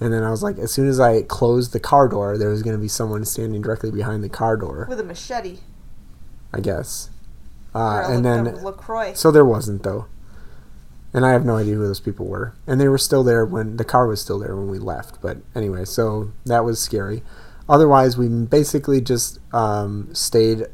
And 0.00 0.12
then 0.12 0.22
I 0.22 0.30
was 0.30 0.42
like, 0.42 0.58
as 0.58 0.72
soon 0.72 0.88
as 0.88 0.98
I 0.98 1.22
closed 1.22 1.72
the 1.72 1.80
car 1.80 2.08
door, 2.08 2.38
there 2.38 2.48
was 2.48 2.62
going 2.62 2.76
to 2.76 2.80
be 2.80 2.88
someone 2.88 3.24
standing 3.24 3.60
directly 3.60 3.90
behind 3.90 4.24
the 4.24 4.28
car 4.28 4.56
door, 4.56 4.86
with 4.88 5.00
a 5.00 5.04
machete 5.04 5.58
I 6.52 6.60
guess. 6.60 7.10
Uh, 7.74 8.04
and 8.08 8.24
La- 8.24 8.42
then 8.42 8.62
LaCroix. 8.62 9.14
so 9.14 9.30
there 9.30 9.44
wasn't 9.44 9.82
though. 9.82 10.06
And 11.12 11.24
I 11.24 11.30
have 11.30 11.44
no 11.44 11.56
idea 11.56 11.74
who 11.74 11.86
those 11.86 12.00
people 12.00 12.26
were. 12.26 12.54
And 12.66 12.80
they 12.80 12.88
were 12.88 12.98
still 12.98 13.22
there 13.22 13.44
when 13.44 13.76
the 13.76 13.84
car 13.84 14.08
was 14.08 14.20
still 14.20 14.38
there 14.38 14.56
when 14.56 14.68
we 14.68 14.78
left. 14.80 15.22
But 15.22 15.38
anyway, 15.54 15.84
so 15.84 16.32
that 16.44 16.64
was 16.64 16.80
scary. 16.80 17.22
Otherwise, 17.68 18.18
we 18.18 18.28
basically 18.28 19.00
just 19.00 19.38
um, 19.54 20.12
stayed 20.12 20.66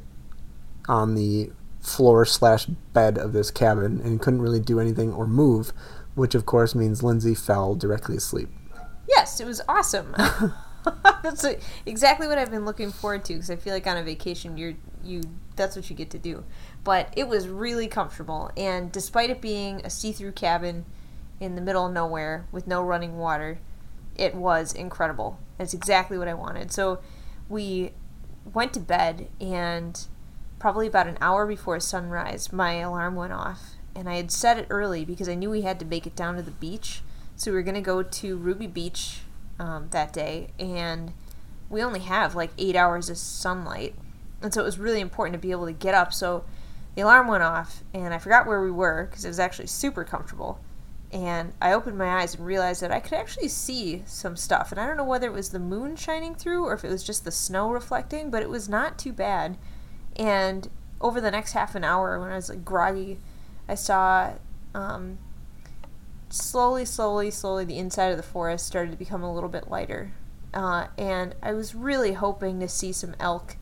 on 0.89 1.15
the 1.15 1.51
floor 1.81 2.25
slash 2.25 2.67
bed 2.67 3.19
of 3.19 3.33
this 3.33 3.51
cabin 3.51 4.01
and 4.01 4.21
couldn't 4.21 4.43
really 4.43 4.61
do 4.61 4.81
anything 4.81 5.13
or 5.13 5.27
move, 5.27 5.73
which 6.15 6.35
of 6.35 6.47
course 6.47 6.75
means 6.75 7.03
Lindsay 7.03 7.35
fell 7.35 7.75
directly 7.75 8.17
asleep. 8.17 8.49
Yes, 9.09 9.41
it 9.41 9.47
was 9.47 9.61
awesome. 9.69 10.15
that's 11.23 11.45
exactly 11.87 12.27
what 12.27 12.39
I've 12.39 12.51
been 12.51 12.65
looking 12.65 12.91
forward 12.91 13.25
to 13.27 13.35
because 13.35 13.51
I 13.51 13.57
feel 13.57 13.75
like 13.75 13.87
on 13.87 13.97
a 13.97 14.03
vacation 14.03 14.57
you're 14.57 14.75
you 15.03 15.23
that's 15.57 15.77
what 15.77 15.89
you 15.91 15.97
get 15.97 16.11
to 16.11 16.19
do. 16.19 16.45
But 16.83 17.13
it 17.17 17.29
was 17.29 17.49
really 17.49 17.89
comfortable 17.89 18.51
and 18.57 18.91
despite 18.91 19.31
it 19.31 19.41
being 19.41 19.81
a 19.85 19.91
see-through 19.91 20.33
cabin 20.33 20.87
in 21.39 21.55
the 21.55 21.61
middle 21.61 21.87
of 21.87 21.93
nowhere 21.93 22.47
with 22.53 22.67
no 22.67 22.83
running 22.83 23.19
water, 23.19 23.59
it 24.17 24.35
was 24.35 24.73
incredible. 24.73 25.39
It's 25.59 25.75
exactly 25.75 26.17
what 26.19 26.29
I 26.29 26.35
wanted. 26.35 26.73
So 26.73 27.01
we 27.49 27.93
went 28.53 28.73
to 28.75 28.81
bed 28.81 29.29
and 29.41 30.07
probably 30.59 30.87
about 30.87 31.07
an 31.07 31.19
hour 31.21 31.47
before 31.47 31.81
sunrise 31.81 32.53
my 32.53 32.75
alarm 32.75 33.15
went 33.15 33.33
off 33.33 33.77
and 33.95 34.09
I 34.09 34.17
had 34.17 34.31
set 34.31 34.59
it 34.59 34.67
early 34.71 35.05
because 35.05 35.29
I 35.29 35.35
knew 35.35 35.51
we 35.51 35.63
had 35.63 35.79
to 35.81 35.85
make 35.85 36.07
it 36.07 36.17
down 36.17 36.37
to 36.37 36.43
the 36.43 36.51
beach. 36.51 37.03
So 37.37 37.51
we 37.51 37.57
were 37.57 37.63
going 37.63 37.75
to 37.75 37.81
go 37.81 38.03
to 38.03 38.37
Ruby 38.37 38.67
Beach 38.67 39.21
um, 39.59 39.89
that 39.91 40.13
day, 40.13 40.49
and 40.59 41.13
we 41.69 41.83
only 41.83 42.01
have 42.01 42.35
like 42.35 42.51
eight 42.59 42.77
hours 42.77 43.09
of 43.11 43.19
sunlight. 43.19 43.95
And 44.43 44.53
so 44.53 44.63
it 44.63 44.65
was 44.65 44.79
really 44.79 45.01
important 45.01 45.35
to 45.35 45.39
be 45.39 45.51
able 45.51 45.67
to 45.67 45.73
get 45.73 45.95
up. 45.95 46.13
So 46.13 46.45
the 46.95 47.03
alarm 47.03 47.29
went 47.29 47.43
off, 47.43 47.83
and 47.95 48.13
I 48.13 48.19
forgot 48.19 48.47
where 48.47 48.63
we 48.63 48.71
were 48.71 49.07
because 49.09 49.25
it 49.25 49.29
was 49.29 49.41
actually 49.41 49.69
super 49.69 50.05
comfortable. 50.05 50.61
And 51.13 51.53
I 51.61 51.73
opened 51.73 51.99
my 51.99 52.21
eyes 52.21 52.37
and 52.37 52.47
realized 52.47 52.83
that 52.83 52.93
I 52.93 53.01
could 53.01 53.15
actually 53.15 53.49
see 53.49 54.05
some 54.07 54.37
stuff. 54.37 54.71
And 54.71 54.81
I 54.81 54.87
don't 54.87 54.97
know 54.97 55.05
whether 55.05 55.27
it 55.27 55.33
was 55.33 55.49
the 55.49 55.59
moon 55.59 55.97
shining 55.97 56.37
through 56.37 56.65
or 56.67 56.73
if 56.73 56.85
it 56.85 56.89
was 56.89 57.03
just 57.03 57.25
the 57.25 57.33
snow 57.33 57.69
reflecting, 57.71 58.31
but 58.31 58.43
it 58.43 58.49
was 58.49 58.69
not 58.69 58.97
too 58.97 59.13
bad. 59.13 59.59
And 60.15 60.69
over 61.01 61.21
the 61.21 61.33
next 61.33 61.53
half 61.53 61.75
an 61.75 61.83
hour, 61.83 62.21
when 62.21 62.31
I 62.31 62.37
was 62.37 62.49
like 62.49 62.65
groggy, 62.65 63.19
I 63.69 63.75
saw 63.75 64.35
um, 64.73 65.19
slowly, 66.29 66.85
slowly, 66.85 67.33
slowly 67.33 67.65
the 67.65 67.79
inside 67.79 68.11
of 68.11 68.17
the 68.17 68.23
forest 68.23 68.67
started 68.67 68.93
to 68.93 68.97
become 68.97 69.25
a 69.25 69.35
little 69.35 69.49
bit 69.49 69.69
lighter. 69.69 70.13
uh, 70.53 70.89
and 70.99 71.35
I 71.43 71.53
was 71.53 71.75
really 71.75 72.13
hoping 72.13 72.61
to 72.61 72.69
see 72.69 72.93
some 72.93 73.15
elk 73.21 73.57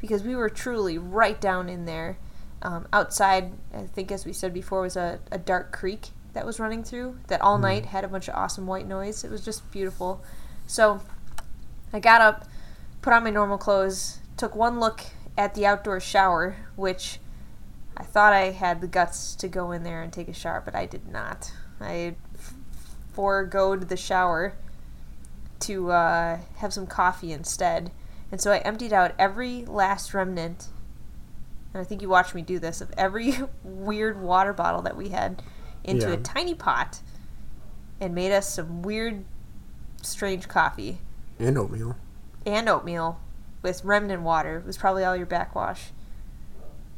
because 0.00 0.22
we 0.22 0.34
were 0.34 0.48
truly 0.48 0.96
right 0.98 1.40
down 1.40 1.68
in 1.68 1.84
there. 1.84 2.18
Um, 2.62 2.86
outside, 2.92 3.52
I 3.74 3.82
think, 3.84 4.12
as 4.12 4.26
we 4.26 4.32
said 4.32 4.52
before, 4.52 4.82
was 4.82 4.96
a, 4.96 5.18
a 5.32 5.38
dark 5.38 5.72
creek 5.72 6.08
that 6.34 6.46
was 6.46 6.60
running 6.60 6.84
through 6.84 7.18
that 7.28 7.40
all 7.40 7.58
night 7.58 7.86
had 7.86 8.04
a 8.04 8.08
bunch 8.08 8.28
of 8.28 8.34
awesome 8.34 8.66
white 8.66 8.86
noise. 8.86 9.24
It 9.24 9.30
was 9.30 9.44
just 9.44 9.68
beautiful. 9.70 10.22
So 10.66 11.00
I 11.92 12.00
got 12.00 12.20
up, 12.20 12.46
put 13.02 13.12
on 13.12 13.24
my 13.24 13.30
normal 13.30 13.58
clothes, 13.58 14.18
took 14.36 14.54
one 14.54 14.78
look 14.78 15.00
at 15.36 15.54
the 15.54 15.66
outdoor 15.66 16.00
shower, 16.00 16.56
which 16.76 17.18
I 17.96 18.02
thought 18.02 18.32
I 18.32 18.50
had 18.50 18.80
the 18.80 18.86
guts 18.86 19.34
to 19.36 19.48
go 19.48 19.72
in 19.72 19.82
there 19.82 20.02
and 20.02 20.12
take 20.12 20.28
a 20.28 20.34
shower, 20.34 20.62
but 20.64 20.74
I 20.74 20.86
did 20.86 21.08
not. 21.08 21.52
I 21.80 22.14
foregoed 23.12 23.88
the 23.88 23.96
shower 23.96 24.54
to 25.60 25.90
uh, 25.90 26.38
have 26.56 26.72
some 26.72 26.86
coffee 26.86 27.32
instead. 27.32 27.90
And 28.32 28.40
so 28.40 28.52
I 28.52 28.58
emptied 28.58 28.92
out 28.92 29.12
every 29.18 29.64
last 29.64 30.14
remnant, 30.14 30.68
and 31.72 31.80
I 31.80 31.84
think 31.84 32.02
you 32.02 32.08
watched 32.08 32.34
me 32.34 32.42
do 32.42 32.58
this, 32.58 32.80
of 32.80 32.90
every 32.96 33.34
weird 33.64 34.20
water 34.20 34.52
bottle 34.52 34.82
that 34.82 34.96
we 34.96 35.10
had 35.10 35.42
into 35.84 36.08
Yeah. 36.08 36.14
a 36.14 36.16
tiny 36.18 36.54
pot 36.54 37.00
and 38.00 38.14
made 38.14 38.32
us 38.32 38.52
some 38.54 38.82
weird, 38.82 39.24
strange 40.02 40.48
coffee 40.48 41.00
And 41.38 41.56
oatmeal. 41.58 41.96
and 42.46 42.68
oatmeal 42.68 43.20
with 43.62 43.84
remnant 43.84 44.22
water. 44.22 44.58
It 44.58 44.66
was 44.66 44.76
probably 44.78 45.04
all 45.04 45.16
your 45.16 45.26
backwash. 45.26 45.90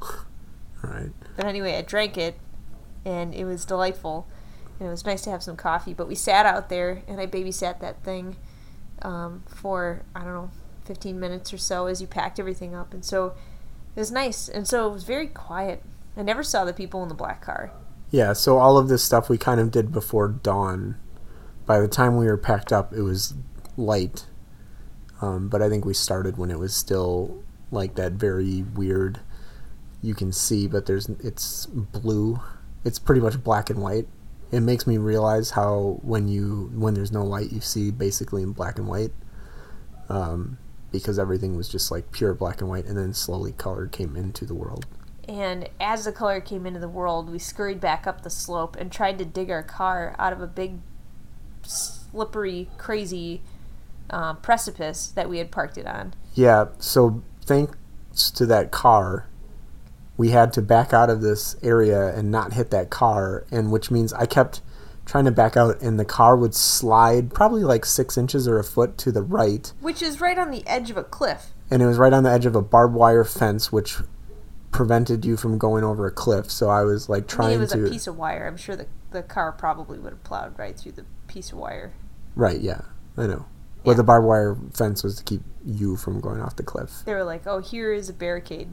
All 0.00 0.90
right. 0.90 1.10
But 1.36 1.46
anyway, 1.46 1.76
I 1.76 1.82
drank 1.82 2.16
it, 2.18 2.36
and 3.04 3.34
it 3.34 3.44
was 3.44 3.64
delightful. 3.64 4.26
And 4.80 4.88
it 4.88 4.90
was 4.90 5.04
nice 5.04 5.22
to 5.22 5.30
have 5.30 5.42
some 5.42 5.56
coffee. 5.56 5.94
But 5.94 6.08
we 6.08 6.14
sat 6.14 6.44
out 6.46 6.68
there, 6.68 7.02
and 7.06 7.20
I 7.20 7.26
babysat 7.26 7.78
that 7.80 8.02
thing 8.02 8.36
um, 9.02 9.44
for, 9.46 10.02
I 10.14 10.20
don't 10.24 10.34
know, 10.34 10.50
15 10.84 11.18
minutes 11.20 11.52
or 11.52 11.58
so 11.58 11.86
as 11.86 12.00
you 12.00 12.06
packed 12.08 12.40
everything 12.40 12.74
up. 12.74 12.92
And 12.92 13.04
so 13.04 13.34
it 13.94 14.00
was 14.00 14.10
nice. 14.10 14.48
And 14.48 14.66
so 14.66 14.88
it 14.88 14.92
was 14.92 15.04
very 15.04 15.26
quiet. 15.26 15.82
I 16.16 16.22
never 16.22 16.42
saw 16.42 16.64
the 16.64 16.72
people 16.72 17.02
in 17.02 17.08
the 17.08 17.14
black 17.14 17.42
car. 17.42 17.72
Yeah, 18.10 18.34
so 18.34 18.58
all 18.58 18.76
of 18.76 18.88
this 18.88 19.02
stuff 19.02 19.28
we 19.28 19.38
kind 19.38 19.60
of 19.60 19.70
did 19.70 19.92
before 19.92 20.28
dawn. 20.28 20.96
By 21.64 21.80
the 21.80 21.88
time 21.88 22.16
we 22.16 22.26
were 22.26 22.36
packed 22.36 22.72
up, 22.72 22.92
it 22.92 23.02
was 23.02 23.34
light. 23.76 24.26
Um, 25.22 25.48
but 25.48 25.62
I 25.62 25.68
think 25.68 25.84
we 25.84 25.94
started 25.94 26.36
when 26.36 26.50
it 26.50 26.58
was 26.58 26.74
still 26.74 27.42
like 27.70 27.94
that 27.94 28.12
very 28.12 28.62
weird. 28.62 29.20
You 30.02 30.14
can 30.14 30.32
see, 30.32 30.66
but 30.66 30.86
there's 30.86 31.08
it's 31.08 31.66
blue. 31.66 32.40
It's 32.84 32.98
pretty 32.98 33.20
much 33.20 33.42
black 33.42 33.70
and 33.70 33.80
white. 33.80 34.08
It 34.50 34.60
makes 34.60 34.86
me 34.86 34.98
realize 34.98 35.50
how 35.50 36.00
when 36.02 36.28
you 36.28 36.70
when 36.74 36.94
there's 36.94 37.12
no 37.12 37.24
light, 37.24 37.52
you 37.52 37.60
see 37.60 37.90
basically 37.90 38.42
in 38.42 38.52
black 38.52 38.78
and 38.78 38.88
white. 38.88 39.12
Um, 40.08 40.58
because 40.92 41.18
everything 41.18 41.56
was 41.56 41.68
just 41.68 41.90
like 41.90 42.12
pure 42.12 42.34
black 42.34 42.60
and 42.60 42.70
white, 42.70 42.84
and 42.84 42.96
then 42.96 43.12
slowly 43.14 43.52
color 43.52 43.86
came 43.86 44.14
into 44.14 44.44
the 44.44 44.54
world. 44.54 44.86
And 45.28 45.68
as 45.80 46.04
the 46.04 46.12
color 46.12 46.40
came 46.40 46.66
into 46.66 46.80
the 46.80 46.88
world, 46.88 47.30
we 47.30 47.38
scurried 47.38 47.80
back 47.80 48.06
up 48.06 48.22
the 48.22 48.30
slope 48.30 48.76
and 48.76 48.92
tried 48.92 49.18
to 49.18 49.24
dig 49.24 49.50
our 49.50 49.62
car 49.62 50.14
out 50.18 50.32
of 50.32 50.40
a 50.40 50.46
big, 50.46 50.78
slippery, 51.62 52.68
crazy 52.76 53.40
uh, 54.10 54.34
precipice 54.34 55.08
that 55.08 55.30
we 55.30 55.38
had 55.38 55.50
parked 55.50 55.78
it 55.78 55.86
on. 55.86 56.14
Yeah, 56.34 56.66
so 56.78 57.22
thanks 57.44 58.30
to 58.32 58.46
that 58.46 58.70
car, 58.70 59.28
we 60.16 60.30
had 60.30 60.52
to 60.54 60.62
back 60.62 60.92
out 60.92 61.08
of 61.08 61.22
this 61.22 61.56
area 61.62 62.14
and 62.14 62.30
not 62.30 62.52
hit 62.52 62.70
that 62.70 62.90
car, 62.90 63.44
and 63.50 63.70
which 63.70 63.90
means 63.90 64.12
I 64.12 64.26
kept 64.26 64.60
trying 65.04 65.24
to 65.24 65.30
back 65.30 65.56
out, 65.56 65.80
and 65.82 65.98
the 65.98 66.04
car 66.04 66.36
would 66.36 66.54
slide 66.54 67.32
probably 67.34 67.62
like 67.64 67.84
six 67.84 68.16
inches 68.16 68.46
or 68.48 68.58
a 68.58 68.64
foot 68.64 68.96
to 68.98 69.12
the 69.12 69.22
right, 69.22 69.72
Which 69.80 70.00
is 70.02 70.20
right 70.20 70.38
on 70.38 70.50
the 70.50 70.66
edge 70.66 70.90
of 70.90 70.96
a 70.96 71.04
cliff. 71.04 71.52
and 71.70 71.82
it 71.82 71.86
was 71.86 71.98
right 71.98 72.12
on 72.12 72.22
the 72.22 72.30
edge 72.30 72.46
of 72.46 72.54
a 72.56 72.62
barbed 72.62 72.94
wire 72.94 73.24
fence, 73.24 73.72
which 73.72 73.98
prevented 74.70 75.24
you 75.24 75.36
from 75.36 75.58
going 75.58 75.84
over 75.84 76.06
a 76.06 76.10
cliff. 76.10 76.50
So 76.50 76.70
I 76.70 76.82
was 76.82 77.08
like 77.08 77.38
I 77.38 77.48
mean, 77.48 77.56
it 77.56 77.58
was 77.58 77.72
to 77.72 77.84
a 77.84 77.90
piece 77.90 78.06
of 78.06 78.16
wire. 78.16 78.46
I'm 78.46 78.56
sure 78.56 78.74
the, 78.76 78.86
the 79.10 79.22
car 79.22 79.52
probably 79.52 79.98
would 79.98 80.12
have 80.12 80.24
plowed 80.24 80.58
right 80.58 80.78
through 80.78 80.92
the 80.92 81.04
piece 81.28 81.52
of 81.52 81.58
wire. 81.58 81.92
right, 82.34 82.60
yeah, 82.60 82.82
I 83.16 83.26
know. 83.26 83.46
Well, 83.84 83.96
the 83.96 84.04
barbed 84.04 84.26
wire 84.26 84.56
fence 84.72 85.02
was 85.02 85.16
to 85.16 85.24
keep 85.24 85.42
you 85.64 85.96
from 85.96 86.20
going 86.20 86.40
off 86.40 86.54
the 86.56 86.62
cliff. 86.62 87.02
They 87.04 87.14
were 87.14 87.24
like, 87.24 87.46
oh, 87.48 87.58
here 87.58 87.92
is 87.92 88.08
a 88.08 88.12
barricade, 88.12 88.72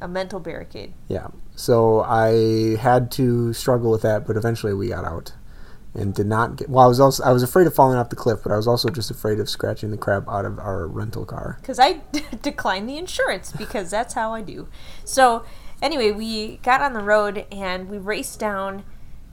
a 0.00 0.06
mental 0.06 0.38
barricade. 0.38 0.94
Yeah. 1.08 1.28
So 1.56 2.00
I 2.02 2.76
had 2.76 3.10
to 3.12 3.52
struggle 3.52 3.90
with 3.90 4.02
that, 4.02 4.24
but 4.24 4.36
eventually 4.36 4.72
we 4.72 4.88
got 4.90 5.04
out 5.04 5.32
and 5.96 6.14
did 6.14 6.26
not 6.26 6.56
get. 6.56 6.68
Well, 6.68 6.84
I 6.84 6.88
was 6.88 7.00
also 7.00 7.22
I 7.24 7.32
was 7.32 7.42
afraid 7.42 7.66
of 7.66 7.74
falling 7.74 7.98
off 7.98 8.10
the 8.10 8.16
cliff, 8.16 8.40
but 8.42 8.52
I 8.52 8.56
was 8.56 8.68
also 8.68 8.88
just 8.88 9.10
afraid 9.10 9.40
of 9.40 9.48
scratching 9.48 9.90
the 9.90 9.96
crap 9.96 10.28
out 10.28 10.44
of 10.44 10.58
our 10.58 10.86
rental 10.86 11.24
car. 11.24 11.58
because 11.60 11.78
I 11.78 12.00
declined 12.42 12.88
the 12.88 12.98
insurance 12.98 13.52
because 13.52 13.90
that's 13.90 14.14
how 14.14 14.32
I 14.32 14.42
do. 14.42 14.68
So 15.04 15.44
anyway, 15.80 16.12
we 16.12 16.58
got 16.58 16.80
on 16.80 16.92
the 16.92 17.02
road 17.02 17.46
and 17.50 17.88
we 17.88 17.98
raced 17.98 18.38
down 18.38 18.84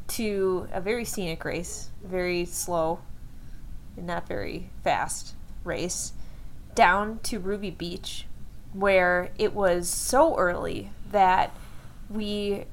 to 0.10 0.68
a 0.72 0.82
very 0.82 1.06
scenic 1.06 1.44
race, 1.46 1.90
very 2.04 2.46
slow 2.46 3.00
and 3.96 4.08
not 4.08 4.28
very 4.28 4.70
fast 4.84 5.36
race, 5.64 6.14
down 6.76 7.20
to 7.24 7.40
Ruby 7.40 7.70
Beach, 7.70 8.26
where 8.74 9.32
it 9.38 9.54
was 9.54 9.88
so 9.88 10.36
early 10.36 10.90
that 11.12 11.56
we 12.10 12.66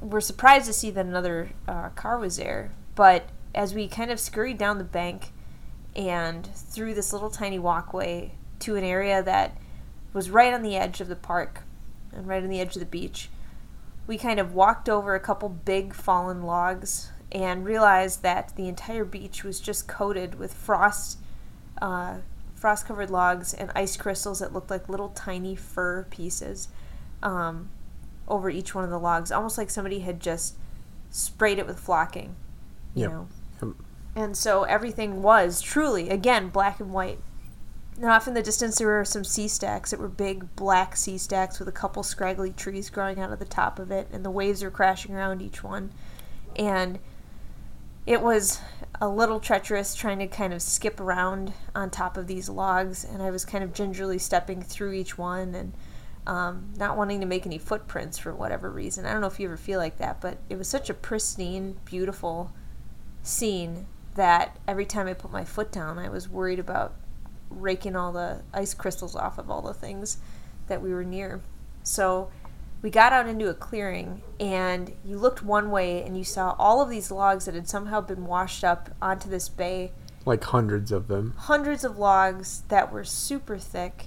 were 0.00 0.20
surprised 0.20 0.66
to 0.66 0.72
see 0.72 0.90
that 0.90 1.06
another 1.06 1.50
uh, 1.68 1.90
car 1.90 2.18
was 2.18 2.36
there. 2.36 2.72
But 2.94 3.28
as 3.54 3.74
we 3.74 3.88
kind 3.88 4.10
of 4.10 4.20
scurried 4.20 4.58
down 4.58 4.78
the 4.78 4.84
bank 4.84 5.32
and 5.94 6.46
through 6.54 6.94
this 6.94 7.12
little 7.12 7.30
tiny 7.30 7.58
walkway 7.58 8.32
to 8.60 8.76
an 8.76 8.84
area 8.84 9.22
that 9.22 9.56
was 10.12 10.30
right 10.30 10.52
on 10.52 10.62
the 10.62 10.76
edge 10.76 11.00
of 11.00 11.08
the 11.08 11.16
park 11.16 11.62
and 12.12 12.26
right 12.26 12.42
on 12.42 12.48
the 12.48 12.60
edge 12.60 12.76
of 12.76 12.80
the 12.80 12.86
beach, 12.86 13.30
we 14.06 14.18
kind 14.18 14.38
of 14.38 14.54
walked 14.54 14.88
over 14.88 15.14
a 15.14 15.20
couple 15.20 15.48
big 15.48 15.94
fallen 15.94 16.42
logs 16.42 17.10
and 17.32 17.64
realized 17.64 18.22
that 18.22 18.54
the 18.56 18.68
entire 18.68 19.04
beach 19.04 19.42
was 19.42 19.60
just 19.60 19.88
coated 19.88 20.36
with 20.36 20.54
frost 20.54 21.18
uh, 21.82 22.18
frost 22.54 22.86
covered 22.86 23.10
logs 23.10 23.52
and 23.52 23.70
ice 23.74 23.96
crystals 23.96 24.38
that 24.38 24.52
looked 24.52 24.70
like 24.70 24.88
little 24.88 25.10
tiny 25.10 25.54
fur 25.54 26.04
pieces 26.04 26.68
um, 27.22 27.68
over 28.28 28.50
each 28.50 28.74
one 28.74 28.84
of 28.84 28.90
the 28.90 28.98
logs, 28.98 29.30
almost 29.30 29.58
like 29.58 29.70
somebody 29.70 30.00
had 30.00 30.20
just 30.20 30.54
sprayed 31.10 31.58
it 31.58 31.66
with 31.66 31.78
flocking, 31.78 32.34
you 32.94 33.02
Yep. 33.02 33.10
know. 33.10 33.28
Yep. 33.62 33.74
And 34.16 34.36
so 34.36 34.64
everything 34.64 35.22
was 35.22 35.60
truly, 35.60 36.08
again, 36.08 36.48
black 36.48 36.80
and 36.80 36.92
white. 36.92 37.18
And 37.96 38.06
off 38.06 38.28
in 38.28 38.34
the 38.34 38.42
distance, 38.42 38.78
there 38.78 38.88
were 38.88 39.04
some 39.04 39.24
sea 39.24 39.48
stacks 39.48 39.90
that 39.90 40.00
were 40.00 40.08
big 40.08 40.54
black 40.56 40.96
sea 40.96 41.16
stacks 41.18 41.58
with 41.58 41.68
a 41.68 41.72
couple 41.72 42.02
scraggly 42.02 42.52
trees 42.52 42.90
growing 42.90 43.20
out 43.20 43.32
of 43.32 43.38
the 43.38 43.44
top 43.46 43.78
of 43.78 43.90
it, 43.90 44.08
and 44.12 44.24
the 44.24 44.30
waves 44.30 44.62
were 44.62 44.70
crashing 44.70 45.14
around 45.14 45.40
each 45.40 45.62
one. 45.62 45.92
And 46.56 46.98
it 48.06 48.20
was 48.22 48.60
a 49.00 49.08
little 49.08 49.40
treacherous 49.40 49.94
trying 49.94 50.18
to 50.20 50.26
kind 50.26 50.52
of 50.54 50.62
skip 50.62 51.00
around 51.00 51.52
on 51.74 51.90
top 51.90 52.16
of 52.16 52.26
these 52.26 52.48
logs, 52.48 53.04
and 53.04 53.22
I 53.22 53.30
was 53.30 53.44
kind 53.44 53.64
of 53.64 53.72
gingerly 53.72 54.18
stepping 54.18 54.62
through 54.62 54.92
each 54.92 55.16
one 55.18 55.54
and 55.54 55.72
um, 56.26 56.72
not 56.76 56.96
wanting 56.96 57.20
to 57.20 57.26
make 57.26 57.46
any 57.46 57.58
footprints 57.58 58.18
for 58.18 58.34
whatever 58.34 58.70
reason. 58.70 59.06
I 59.06 59.12
don't 59.12 59.20
know 59.20 59.26
if 59.26 59.38
you 59.38 59.46
ever 59.46 59.56
feel 59.56 59.78
like 59.78 59.98
that, 59.98 60.20
but 60.20 60.38
it 60.48 60.56
was 60.56 60.68
such 60.68 60.90
a 60.90 60.94
pristine, 60.94 61.76
beautiful 61.84 62.52
scene 63.22 63.86
that 64.14 64.56
every 64.66 64.86
time 64.86 65.06
I 65.06 65.14
put 65.14 65.30
my 65.30 65.44
foot 65.44 65.70
down, 65.70 65.98
I 65.98 66.08
was 66.08 66.28
worried 66.28 66.58
about 66.58 66.94
raking 67.50 67.96
all 67.96 68.12
the 68.12 68.42
ice 68.52 68.74
crystals 68.74 69.14
off 69.14 69.38
of 69.38 69.50
all 69.50 69.62
the 69.62 69.74
things 69.74 70.18
that 70.66 70.82
we 70.82 70.92
were 70.92 71.04
near. 71.04 71.40
So 71.82 72.30
we 72.82 72.90
got 72.90 73.12
out 73.12 73.28
into 73.28 73.48
a 73.48 73.54
clearing, 73.54 74.22
and 74.40 74.92
you 75.04 75.18
looked 75.18 75.42
one 75.42 75.70
way 75.70 76.02
and 76.02 76.16
you 76.16 76.24
saw 76.24 76.54
all 76.58 76.82
of 76.82 76.90
these 76.90 77.10
logs 77.10 77.44
that 77.44 77.54
had 77.54 77.68
somehow 77.68 78.00
been 78.00 78.26
washed 78.26 78.64
up 78.64 78.90
onto 79.00 79.28
this 79.28 79.48
bay. 79.48 79.92
Like 80.24 80.42
hundreds 80.44 80.90
of 80.90 81.08
them. 81.08 81.34
Hundreds 81.36 81.84
of 81.84 81.98
logs 81.98 82.62
that 82.68 82.92
were 82.92 83.04
super 83.04 83.58
thick, 83.58 84.06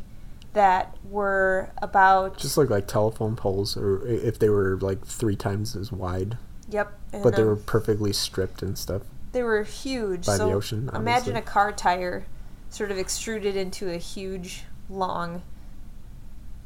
that 0.53 0.97
were 1.03 1.71
about. 1.81 2.37
Just 2.37 2.57
look 2.57 2.69
like 2.69 2.87
telephone 2.87 3.35
poles, 3.35 3.77
or 3.77 4.05
if 4.07 4.39
they 4.39 4.49
were 4.49 4.77
like 4.81 5.05
three 5.05 5.35
times 5.35 5.75
as 5.75 5.91
wide, 5.91 6.37
yep. 6.69 6.97
And, 7.13 7.23
but 7.23 7.35
they 7.35 7.41
um, 7.41 7.49
were 7.49 7.55
perfectly 7.55 8.13
stripped 8.13 8.61
and 8.61 8.77
stuff. 8.77 9.03
They 9.31 9.43
were 9.43 9.63
huge. 9.63 10.25
By 10.25 10.33
the 10.33 10.45
so 10.45 10.53
ocean, 10.53 10.89
Imagine 10.93 11.35
a 11.35 11.41
car 11.41 11.71
tire 11.71 12.25
sort 12.69 12.91
of 12.91 12.97
extruded 12.97 13.55
into 13.55 13.89
a 13.91 13.97
huge, 13.97 14.63
long 14.89 15.41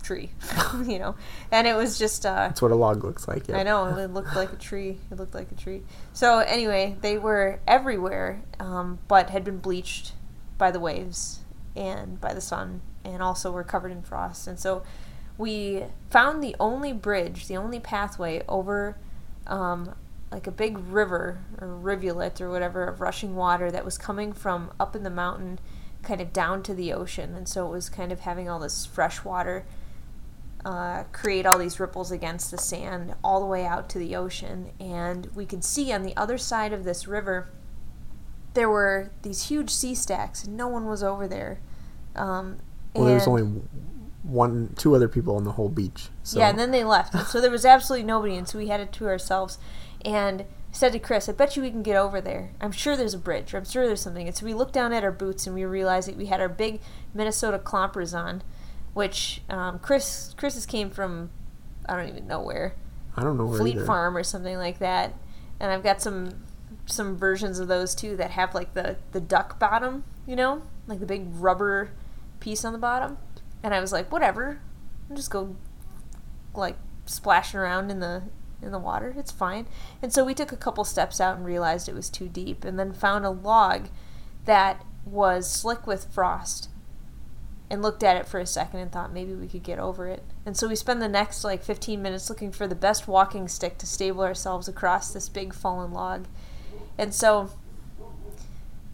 tree, 0.03 0.29
you 0.86 0.99
know. 0.99 1.15
And 1.51 1.65
it 1.67 1.75
was 1.75 1.97
just, 1.97 2.25
uh, 2.25 2.47
That's 2.47 2.61
what 2.61 2.71
a 2.71 2.75
log 2.75 3.03
looks 3.03 3.27
like. 3.27 3.47
Yeah. 3.47 3.57
I 3.57 3.63
know, 3.63 3.86
it 3.97 4.13
looked 4.13 4.36
like 4.36 4.51
a 4.53 4.57
tree. 4.57 4.99
It 5.11 5.17
looked 5.17 5.34
like 5.34 5.51
a 5.51 5.55
tree. 5.55 5.81
So, 6.13 6.39
anyway, 6.39 6.97
they 7.01 7.17
were 7.17 7.59
everywhere, 7.67 8.41
um, 8.59 8.99
but 9.07 9.29
had 9.29 9.43
been 9.43 9.59
bleached 9.59 10.13
by 10.57 10.71
the 10.71 10.79
waves 10.79 11.39
and 11.75 12.19
by 12.21 12.34
the 12.34 12.41
sun, 12.41 12.81
and 13.04 13.22
also 13.22 13.51
were 13.51 13.64
covered 13.64 13.91
in 13.91 14.01
frost. 14.01 14.47
And 14.47 14.60
so 14.60 14.84
we 15.38 15.84
found 16.10 16.43
the 16.43 16.56
only 16.60 16.93
bridge, 16.93 17.47
the 17.47 17.58
only 17.58 17.80
pathway 17.80 18.43
over 18.47 18.97
um, 19.47 19.95
like 20.32 20.47
a 20.47 20.51
big 20.51 20.78
river 20.78 21.39
or 21.60 21.68
rivulet 21.68 22.41
or 22.41 22.49
whatever 22.49 22.86
of 22.86 23.01
rushing 23.01 23.36
water 23.36 23.72
that 23.72 23.86
was 23.86 23.97
coming 23.97 24.34
from 24.34 24.72
up 24.80 24.95
in 24.95 25.04
the 25.04 25.10
mountain 25.10 25.60
kind 26.01 26.20
of 26.20 26.34
down 26.34 26.62
to 26.64 26.74
the 26.74 26.91
ocean, 26.91 27.34
and 27.34 27.47
so 27.47 27.66
it 27.66 27.70
was 27.70 27.89
kind 27.89 28.12
of 28.12 28.22
having 28.22 28.49
all 28.49 28.60
this 28.60 28.86
fresh 28.86 29.24
water 29.24 29.66
uh, 30.66 31.04
create 31.12 31.45
all 31.45 31.58
these 31.58 31.80
ripples 31.80 32.12
against 32.12 32.51
the 32.51 32.58
sand 32.58 33.14
all 33.24 33.39
the 33.39 33.45
way 33.45 33.66
out 33.66 33.89
to 33.89 33.99
the 33.99 34.16
ocean. 34.16 34.72
And 34.80 35.28
we 35.36 35.45
could 35.45 35.64
see 35.64 35.91
on 35.91 36.04
the 36.04 36.16
other 36.16 36.38
side 36.38 36.74
of 36.74 36.84
this 36.84 37.08
river, 37.08 37.49
there 38.54 38.70
were 38.70 39.12
these 39.24 39.47
huge 39.47 39.70
sea 39.70 39.95
stacks, 39.95 40.45
and 40.45 40.56
no 40.56 40.68
one 40.68 40.86
was 40.86 41.04
over 41.04 41.28
there. 41.28 41.60
Um, 42.16 42.60
Well, 42.95 43.05
there 43.05 43.15
was 43.15 43.27
only 43.27 43.61
one, 44.23 44.73
two 44.77 44.95
other 44.95 45.07
people 45.07 45.35
on 45.35 45.43
the 45.43 45.51
whole 45.51 45.69
beach. 45.69 46.09
So 46.23 46.39
Yeah, 46.39 46.49
and 46.49 46.59
then 46.59 46.71
they 46.71 46.83
left. 46.83 47.27
So 47.27 47.41
there 47.41 47.51
was 47.51 47.65
absolutely 47.65 48.05
nobody, 48.05 48.35
and 48.35 48.47
so 48.47 48.57
we 48.57 48.67
had 48.67 48.79
it 48.79 48.91
to 48.93 49.07
ourselves. 49.07 49.57
And 50.05 50.41
I 50.41 50.45
said 50.71 50.93
to 50.93 50.99
Chris, 50.99 51.27
I 51.29 51.33
bet 51.33 51.55
you 51.55 51.61
we 51.61 51.71
can 51.71 51.83
get 51.83 51.95
over 51.95 52.21
there. 52.21 52.51
I'm 52.61 52.71
sure 52.71 52.95
there's 52.95 53.13
a 53.13 53.19
bridge, 53.19 53.53
or 53.53 53.57
I'm 53.57 53.65
sure 53.65 53.85
there's 53.85 54.01
something. 54.01 54.27
And 54.27 54.35
so 54.35 54.45
we 54.45 54.53
looked 54.53 54.73
down 54.73 54.93
at 54.93 55.03
our 55.03 55.11
boots 55.11 55.45
and 55.45 55.53
we 55.55 55.65
realized 55.65 56.07
that 56.07 56.15
we 56.17 56.27
had 56.27 56.41
our 56.41 56.49
big 56.49 56.81
Minnesota 57.13 57.59
clompers 57.59 58.17
on, 58.17 58.43
which 58.93 59.41
um, 59.49 59.79
Chris 59.79 60.33
Chris's 60.37 60.65
came 60.65 60.89
from, 60.89 61.29
I 61.87 61.95
don't 61.95 62.09
even 62.09 62.27
know 62.27 62.41
where, 62.41 62.75
I 63.15 63.23
don't 63.23 63.37
know 63.37 63.45
where 63.45 63.59
Fleet 63.59 63.75
either. 63.75 63.85
Farm 63.85 64.15
or 64.17 64.23
something 64.23 64.57
like 64.57 64.79
that. 64.79 65.13
And 65.59 65.71
I've 65.71 65.83
got 65.83 66.01
some 66.01 66.43
some 66.85 67.15
versions 67.15 67.59
of 67.59 67.67
those 67.67 67.95
too 67.95 68.17
that 68.17 68.31
have 68.31 68.53
like 68.55 68.73
the 68.73 68.97
the 69.11 69.21
duck 69.21 69.59
bottom, 69.59 70.03
you 70.25 70.35
know, 70.35 70.63
like 70.87 70.99
the 70.99 71.05
big 71.05 71.27
rubber 71.35 71.91
piece 72.43 72.65
on 72.65 72.73
the 72.73 72.79
bottom. 72.79 73.17
And 73.63 73.73
I 73.73 73.79
was 73.79 73.93
like, 73.93 74.11
whatever, 74.11 74.59
I'll 75.09 75.15
just 75.15 75.31
go 75.31 75.55
like 76.53 76.75
splashing 77.05 77.59
around 77.59 77.89
in 77.89 77.99
the 77.99 78.23
in 78.61 78.71
the 78.71 78.79
water. 78.79 79.13
It's 79.17 79.31
fine. 79.31 79.65
And 80.01 80.13
so 80.13 80.23
we 80.23 80.33
took 80.33 80.51
a 80.51 80.57
couple 80.57 80.83
steps 80.83 81.19
out 81.19 81.37
and 81.37 81.45
realized 81.45 81.87
it 81.87 81.95
was 81.95 82.09
too 82.09 82.27
deep, 82.27 82.63
and 82.65 82.77
then 82.77 82.93
found 82.93 83.25
a 83.25 83.29
log 83.29 83.87
that 84.45 84.85
was 85.05 85.49
slick 85.49 85.87
with 85.87 86.13
frost 86.13 86.69
and 87.69 87.81
looked 87.81 88.03
at 88.03 88.17
it 88.17 88.27
for 88.27 88.39
a 88.39 88.45
second 88.45 88.79
and 88.79 88.91
thought 88.91 89.13
maybe 89.13 89.33
we 89.33 89.47
could 89.47 89.63
get 89.63 89.79
over 89.79 90.07
it. 90.07 90.23
And 90.45 90.55
so 90.55 90.67
we 90.67 90.75
spend 90.75 91.01
the 91.01 91.09
next 91.09 91.43
like 91.43 91.63
15 91.63 92.01
minutes 92.01 92.29
looking 92.29 92.51
for 92.51 92.67
the 92.67 92.75
best 92.75 93.07
walking 93.07 93.47
stick 93.47 93.77
to 93.79 93.87
stable 93.87 94.21
ourselves 94.21 94.67
across 94.67 95.11
this 95.11 95.29
big 95.29 95.53
fallen 95.53 95.91
log. 95.91 96.27
And 96.97 97.13
so 97.13 97.51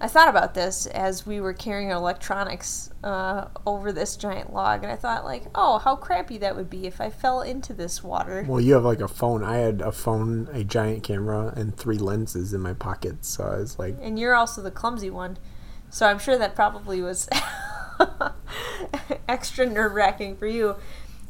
I 0.01 0.07
thought 0.07 0.29
about 0.29 0.53
this 0.53 0.85
as 0.85 1.25
we 1.25 1.41
were 1.41 1.53
carrying 1.53 1.91
our 1.91 1.97
electronics 1.97 2.89
uh, 3.03 3.49
over 3.67 3.91
this 3.91 4.15
giant 4.15 4.53
log, 4.53 4.83
and 4.83 4.91
I 4.91 4.95
thought, 4.95 5.25
like, 5.25 5.43
oh, 5.53 5.79
how 5.79 5.97
crappy 5.97 6.37
that 6.37 6.55
would 6.55 6.69
be 6.69 6.87
if 6.87 7.01
I 7.01 7.09
fell 7.09 7.41
into 7.41 7.73
this 7.73 8.01
water. 8.01 8.45
Well, 8.47 8.61
you 8.61 8.75
have 8.75 8.85
like 8.85 9.01
a 9.01 9.09
phone. 9.09 9.43
I 9.43 9.57
had 9.57 9.81
a 9.81 9.91
phone, 9.91 10.47
a 10.53 10.63
giant 10.63 11.03
camera, 11.03 11.53
and 11.55 11.75
three 11.75 11.97
lenses 11.97 12.53
in 12.53 12.61
my 12.61 12.73
pockets. 12.73 13.27
So 13.27 13.43
I 13.43 13.57
was 13.57 13.77
like, 13.77 13.97
And 14.01 14.17
you're 14.17 14.35
also 14.35 14.61
the 14.61 14.71
clumsy 14.71 15.09
one. 15.09 15.37
So 15.89 16.05
I'm 16.05 16.19
sure 16.19 16.37
that 16.37 16.55
probably 16.55 17.01
was 17.01 17.27
extra 19.27 19.65
nerve 19.65 19.93
wracking 19.93 20.37
for 20.37 20.47
you. 20.47 20.75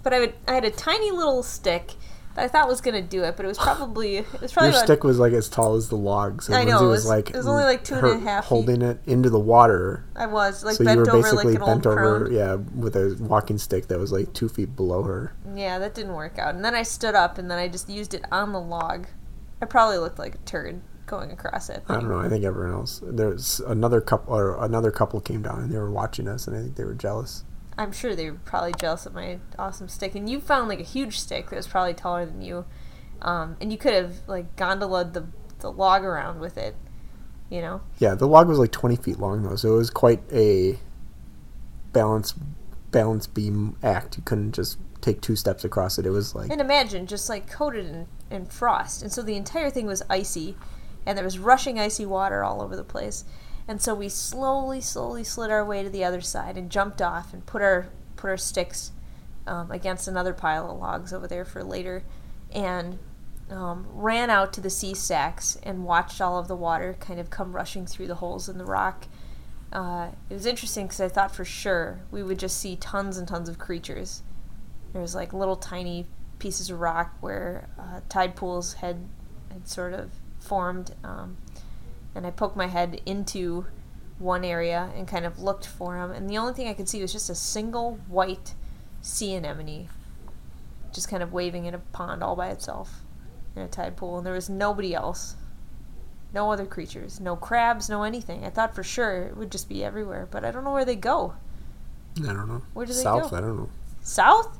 But 0.03 0.13
I 0.13 0.19
would 0.19 0.33
I 0.47 0.53
had 0.53 0.65
a 0.65 0.71
tiny 0.71 1.11
little 1.11 1.43
stick 1.43 1.93
I 2.37 2.47
thought 2.47 2.67
was 2.69 2.79
gonna 2.79 3.01
do 3.01 3.23
it, 3.23 3.35
but 3.35 3.45
it 3.45 3.49
was 3.49 3.57
probably 3.57 4.17
it 4.17 4.41
was 4.41 4.53
probably 4.53 4.69
your 4.69 4.77
about 4.77 4.85
stick 4.85 5.03
was 5.03 5.19
like 5.19 5.33
as 5.33 5.49
tall 5.49 5.75
as 5.75 5.89
the 5.89 5.97
log. 5.97 6.41
So 6.41 6.53
I 6.53 6.63
know, 6.63 6.79
Lindsay 6.79 6.85
it 6.85 6.87
was, 6.87 6.97
was- 7.03 7.05
like 7.07 7.29
it 7.31 7.35
was 7.35 7.47
only, 7.47 7.63
like, 7.63 7.83
two 7.83 7.95
and 7.95 8.05
a 8.07 8.19
half 8.19 8.45
feet. 8.45 8.49
holding 8.49 8.81
it 8.81 8.99
into 9.05 9.29
the 9.29 9.39
water. 9.39 10.05
I 10.15 10.25
was 10.27 10.63
like 10.63 10.75
so 10.75 10.83
you 10.83 10.87
bent 10.89 10.99
were 10.99 11.09
over 11.09 11.21
basically 11.21 11.53
like 11.53 11.55
an 11.55 11.61
old 11.61 11.83
bent 11.83 11.85
over, 11.87 12.19
crone. 12.21 12.33
yeah, 12.33 12.55
with 12.55 12.95
a 12.95 13.17
walking 13.19 13.57
stick 13.57 13.87
that 13.87 13.99
was 13.99 14.11
like 14.11 14.31
two 14.33 14.47
feet 14.47 14.75
below 14.75 15.03
her. 15.03 15.33
Yeah, 15.55 15.79
that 15.79 15.93
didn't 15.93 16.13
work 16.13 16.39
out. 16.39 16.55
And 16.55 16.63
then 16.63 16.75
I 16.75 16.83
stood 16.83 17.15
up 17.15 17.37
and 17.37 17.49
then 17.51 17.57
I 17.57 17.67
just 17.67 17.89
used 17.89 18.13
it 18.13 18.23
on 18.31 18.53
the 18.53 18.61
log. 18.61 19.07
I 19.61 19.65
probably 19.65 19.97
looked 19.97 20.19
like 20.19 20.35
a 20.35 20.39
turd 20.39 20.81
going 21.07 21.31
across 21.31 21.69
it. 21.69 21.83
I 21.89 21.95
don't 21.95 22.07
know. 22.07 22.19
I 22.19 22.29
think 22.29 22.45
everyone 22.45 22.73
else. 22.73 23.01
There's 23.03 23.59
another 23.61 23.99
couple, 23.99 24.33
or 24.33 24.63
another 24.63 24.91
couple 24.91 25.19
came 25.19 25.41
down 25.41 25.59
and 25.63 25.71
they 25.71 25.77
were 25.77 25.91
watching 25.91 26.27
us, 26.27 26.47
and 26.47 26.55
I 26.55 26.61
think 26.61 26.75
they 26.75 26.85
were 26.85 26.93
jealous. 26.93 27.43
I'm 27.79 27.93
sure 27.93 28.13
they 28.13 28.29
were 28.29 28.37
probably 28.43 28.73
jealous 28.77 29.05
of 29.05 29.13
my 29.13 29.39
awesome 29.57 29.87
stick. 29.87 30.13
And 30.13 30.29
you 30.29 30.41
found 30.41 30.67
like 30.67 30.81
a 30.81 30.83
huge 30.83 31.17
stick 31.17 31.49
that 31.49 31.55
was 31.55 31.65
probably 31.65 31.93
taller 31.93 32.25
than 32.25 32.41
you, 32.41 32.65
um, 33.21 33.55
and 33.61 33.71
you 33.71 33.77
could 33.77 33.93
have 33.93 34.17
like 34.27 34.57
gondolaed 34.57 35.13
the 35.13 35.27
the 35.59 35.71
log 35.71 36.03
around 36.03 36.41
with 36.41 36.57
it. 36.57 36.75
You 37.49 37.61
know, 37.61 37.81
Yeah, 37.97 38.13
the 38.13 38.27
log 38.27 38.47
was 38.47 38.59
like 38.59 38.71
20 38.71 38.97
feet 38.97 39.17
long 39.17 39.43
though, 39.43 39.55
so 39.55 39.73
it 39.73 39.77
was 39.77 39.89
quite 39.89 40.21
a 40.31 40.77
balance 41.93 42.33
balance 42.91 43.27
beam 43.27 43.77
act. 43.81 44.17
You 44.17 44.23
couldn't 44.23 44.51
just 44.51 44.77
take 44.99 45.21
two 45.21 45.37
steps 45.37 45.63
across 45.63 45.97
it. 45.97 46.05
It 46.05 46.11
was 46.11 46.35
like 46.35 46.51
and 46.51 46.59
imagine 46.59 47.07
just 47.07 47.29
like 47.29 47.49
coated 47.49 47.85
in, 47.85 48.07
in 48.29 48.45
frost, 48.45 49.01
and 49.01 49.11
so 49.11 49.21
the 49.21 49.37
entire 49.37 49.69
thing 49.69 49.85
was 49.85 50.03
icy, 50.09 50.57
and 51.05 51.17
there 51.17 51.25
was 51.25 51.39
rushing 51.39 51.79
icy 51.79 52.05
water 52.05 52.43
all 52.43 52.61
over 52.61 52.75
the 52.75 52.83
place. 52.83 53.23
And 53.69 53.79
so 53.79 53.93
we 53.93 54.09
slowly, 54.09 54.81
slowly 54.81 55.23
slid 55.23 55.51
our 55.51 55.63
way 55.63 55.83
to 55.83 55.91
the 55.91 56.03
other 56.03 56.21
side 56.21 56.57
and 56.57 56.71
jumped 56.71 57.03
off 57.03 57.33
and 57.33 57.45
put 57.45 57.61
our 57.61 57.89
put 58.15 58.31
our 58.31 58.35
sticks 58.35 58.91
um, 59.45 59.69
against 59.69 60.07
another 60.07 60.33
pile 60.33 60.71
of 60.71 60.79
logs 60.79 61.13
over 61.13 61.27
there 61.27 61.45
for 61.45 61.63
later, 61.63 62.03
and 62.51 62.97
um, 63.51 63.85
ran 63.93 64.31
out 64.31 64.53
to 64.53 64.61
the 64.61 64.71
sea 64.71 64.95
stacks 64.95 65.55
and 65.61 65.85
watched 65.85 66.19
all 66.19 66.39
of 66.39 66.47
the 66.47 66.55
water 66.55 66.97
kind 66.99 67.19
of 67.19 67.29
come 67.29 67.55
rushing 67.55 67.85
through 67.85 68.07
the 68.07 68.15
holes 68.15 68.49
in 68.49 68.57
the 68.57 68.65
rock. 68.65 69.05
Uh, 69.71 70.09
it 70.31 70.33
was 70.33 70.47
interesting 70.47 70.87
because 70.87 70.99
I 70.99 71.07
thought 71.07 71.35
for 71.35 71.45
sure 71.45 71.99
we 72.09 72.23
would 72.23 72.39
just 72.39 72.57
see 72.57 72.75
tons 72.75 73.17
and 73.17 73.27
tons 73.27 73.49
of 73.49 73.59
creatures. 73.59 74.23
There 74.93 75.01
was 75.01 75.13
like 75.13 75.31
little 75.31 75.55
tiny 75.55 76.07
pieces 76.39 76.71
of 76.71 76.79
rock 76.79 77.13
where 77.21 77.69
uh, 77.77 77.99
tide 78.09 78.35
pools 78.35 78.73
had 78.73 78.97
had 79.51 79.67
sort 79.67 79.93
of 79.93 80.09
formed, 80.39 80.95
um, 81.03 81.37
and 82.19 82.27
I 82.27 82.31
poked 82.31 82.57
my 82.57 82.67
head 82.67 82.99
into 83.05 83.65
one 84.17 84.43
area 84.43 84.91
and 84.93 85.07
kind 85.07 85.25
of 85.25 85.39
looked 85.39 85.65
for 85.65 85.95
them, 85.95 86.11
and 86.11 86.29
the 86.29 86.37
only 86.37 86.51
thing 86.51 86.67
I 86.67 86.73
could 86.73 86.89
see 86.89 87.01
was 87.01 87.13
just 87.13 87.29
a 87.29 87.35
single 87.35 87.97
white 88.09 88.55
sea 88.99 89.35
anemone, 89.35 89.87
just 90.91 91.07
kind 91.07 91.23
of 91.23 91.31
waving 91.31 91.63
in 91.63 91.73
a 91.73 91.77
pond 91.77 92.21
all 92.21 92.35
by 92.35 92.49
itself 92.49 93.03
in 93.55 93.61
a 93.61 93.69
tide 93.69 93.95
pool, 93.95 94.17
and 94.17 94.27
there 94.27 94.33
was 94.33 94.49
nobody 94.49 94.93
else. 94.93 95.37
No 96.33 96.51
other 96.51 96.65
creatures, 96.65 97.21
no 97.21 97.37
crabs, 97.37 97.89
no 97.89 98.03
anything. 98.03 98.43
I 98.43 98.49
thought 98.49 98.75
for 98.75 98.83
sure 98.83 99.23
it 99.23 99.37
would 99.37 99.49
just 99.49 99.69
be 99.69 99.81
everywhere, 99.81 100.27
but 100.29 100.43
I 100.43 100.51
don't 100.51 100.65
know 100.65 100.73
where 100.73 100.83
they 100.83 100.97
go. 100.97 101.35
I 102.17 102.33
don't 102.33 102.49
know. 102.49 102.63
Where 102.73 102.85
do 102.85 102.91
they 102.91 103.01
South, 103.01 103.31
go? 103.31 103.37
I 103.37 103.39
don't 103.39 103.55
know. 103.55 103.69
South? 104.01 104.57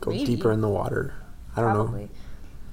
Go 0.00 0.12
Maybe. 0.12 0.24
deeper 0.24 0.50
in 0.50 0.62
the 0.62 0.68
water. 0.70 1.12
I 1.54 1.60
don't 1.60 1.74
Probably. 1.74 2.04
know. 2.04 2.08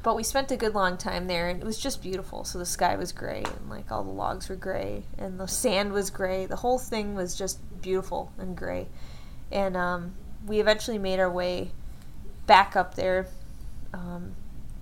But 0.04 0.16
we 0.16 0.24
spent 0.24 0.52
a 0.52 0.58
good 0.58 0.74
long 0.74 0.98
time 0.98 1.28
there, 1.28 1.50
and 1.50 1.62
it 1.62 1.66
was 1.66 1.80
just 1.80 2.02
beautiful. 2.02 2.44
So 2.44 2.60
the 2.60 2.66
sky 2.66 2.96
was 2.96 3.12
gray, 3.12 3.44
and 3.44 3.70
like 3.70 3.92
all 3.92 4.04
the 4.04 4.12
logs 4.12 4.48
were 4.48 4.56
gray, 4.56 5.04
and 5.18 5.40
the 5.40 5.48
sand 5.48 5.92
was 5.92 6.10
gray. 6.10 6.46
The 6.46 6.56
whole 6.58 6.80
thing 6.80 7.16
was 7.16 7.36
just 7.36 7.60
beautiful 7.82 8.32
and 8.38 8.56
gray. 8.56 8.88
And 9.52 9.76
um, 9.76 10.14
we 10.46 10.60
eventually 10.60 10.98
made 10.98 11.20
our 11.20 11.32
way 11.32 11.72
back 12.46 12.76
up 12.76 12.96
there, 12.96 13.28
um, 13.94 14.36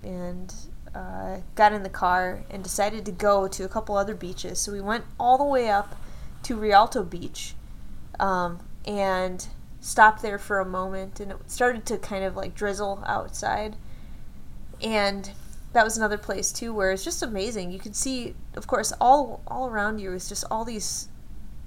and 0.04 0.54
uh, 0.94 1.38
got 1.56 1.74
in 1.74 1.84
the 1.84 1.90
car 1.90 2.44
and 2.50 2.64
decided 2.64 3.06
to 3.06 3.12
go 3.12 3.48
to 3.48 3.64
a 3.64 3.68
couple 3.68 3.98
other 3.98 4.16
beaches. 4.16 4.60
So 4.60 4.72
we 4.72 4.82
went 4.82 5.06
all 5.20 5.38
the 5.38 5.44
way 5.44 5.70
up 5.70 5.96
to 6.44 6.56
Rialto 6.56 7.04
Beach, 7.04 7.56
um, 8.20 8.60
and 8.86 9.48
stopped 9.80 10.22
there 10.22 10.38
for 10.38 10.60
a 10.60 10.66
moment, 10.66 11.20
and 11.20 11.32
it 11.32 11.38
started 11.50 11.86
to 11.88 11.98
kind 11.98 12.24
of 12.24 12.36
like 12.36 12.54
drizzle 12.54 13.04
outside 13.08 13.76
and 14.82 15.32
that 15.74 15.84
was 15.84 15.98
another 15.98 16.18
place 16.18 16.52
too 16.52 16.74
where 16.74 16.92
it's 16.92 17.04
just 17.04 17.22
amazing. 17.22 17.72
You 17.72 17.80
could 17.80 17.96
see 17.96 18.36
of 18.56 18.68
course 18.68 18.94
all 19.02 19.42
all 19.48 19.68
around 19.68 20.00
you 20.00 20.14
is 20.14 20.30
just 20.30 20.46
all 20.50 20.66
these 20.66 21.10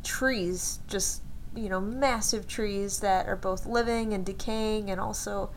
trees 0.05 0.79
just 0.87 1.23
you 1.55 1.69
know 1.69 1.81
massive 1.81 2.47
trees 2.47 3.01
that 3.01 3.27
are 3.27 3.37
both 3.37 3.67
living 3.67 4.13
and 4.13 4.25
decaying 4.25 4.91
and 4.91 5.01
also 5.01 5.51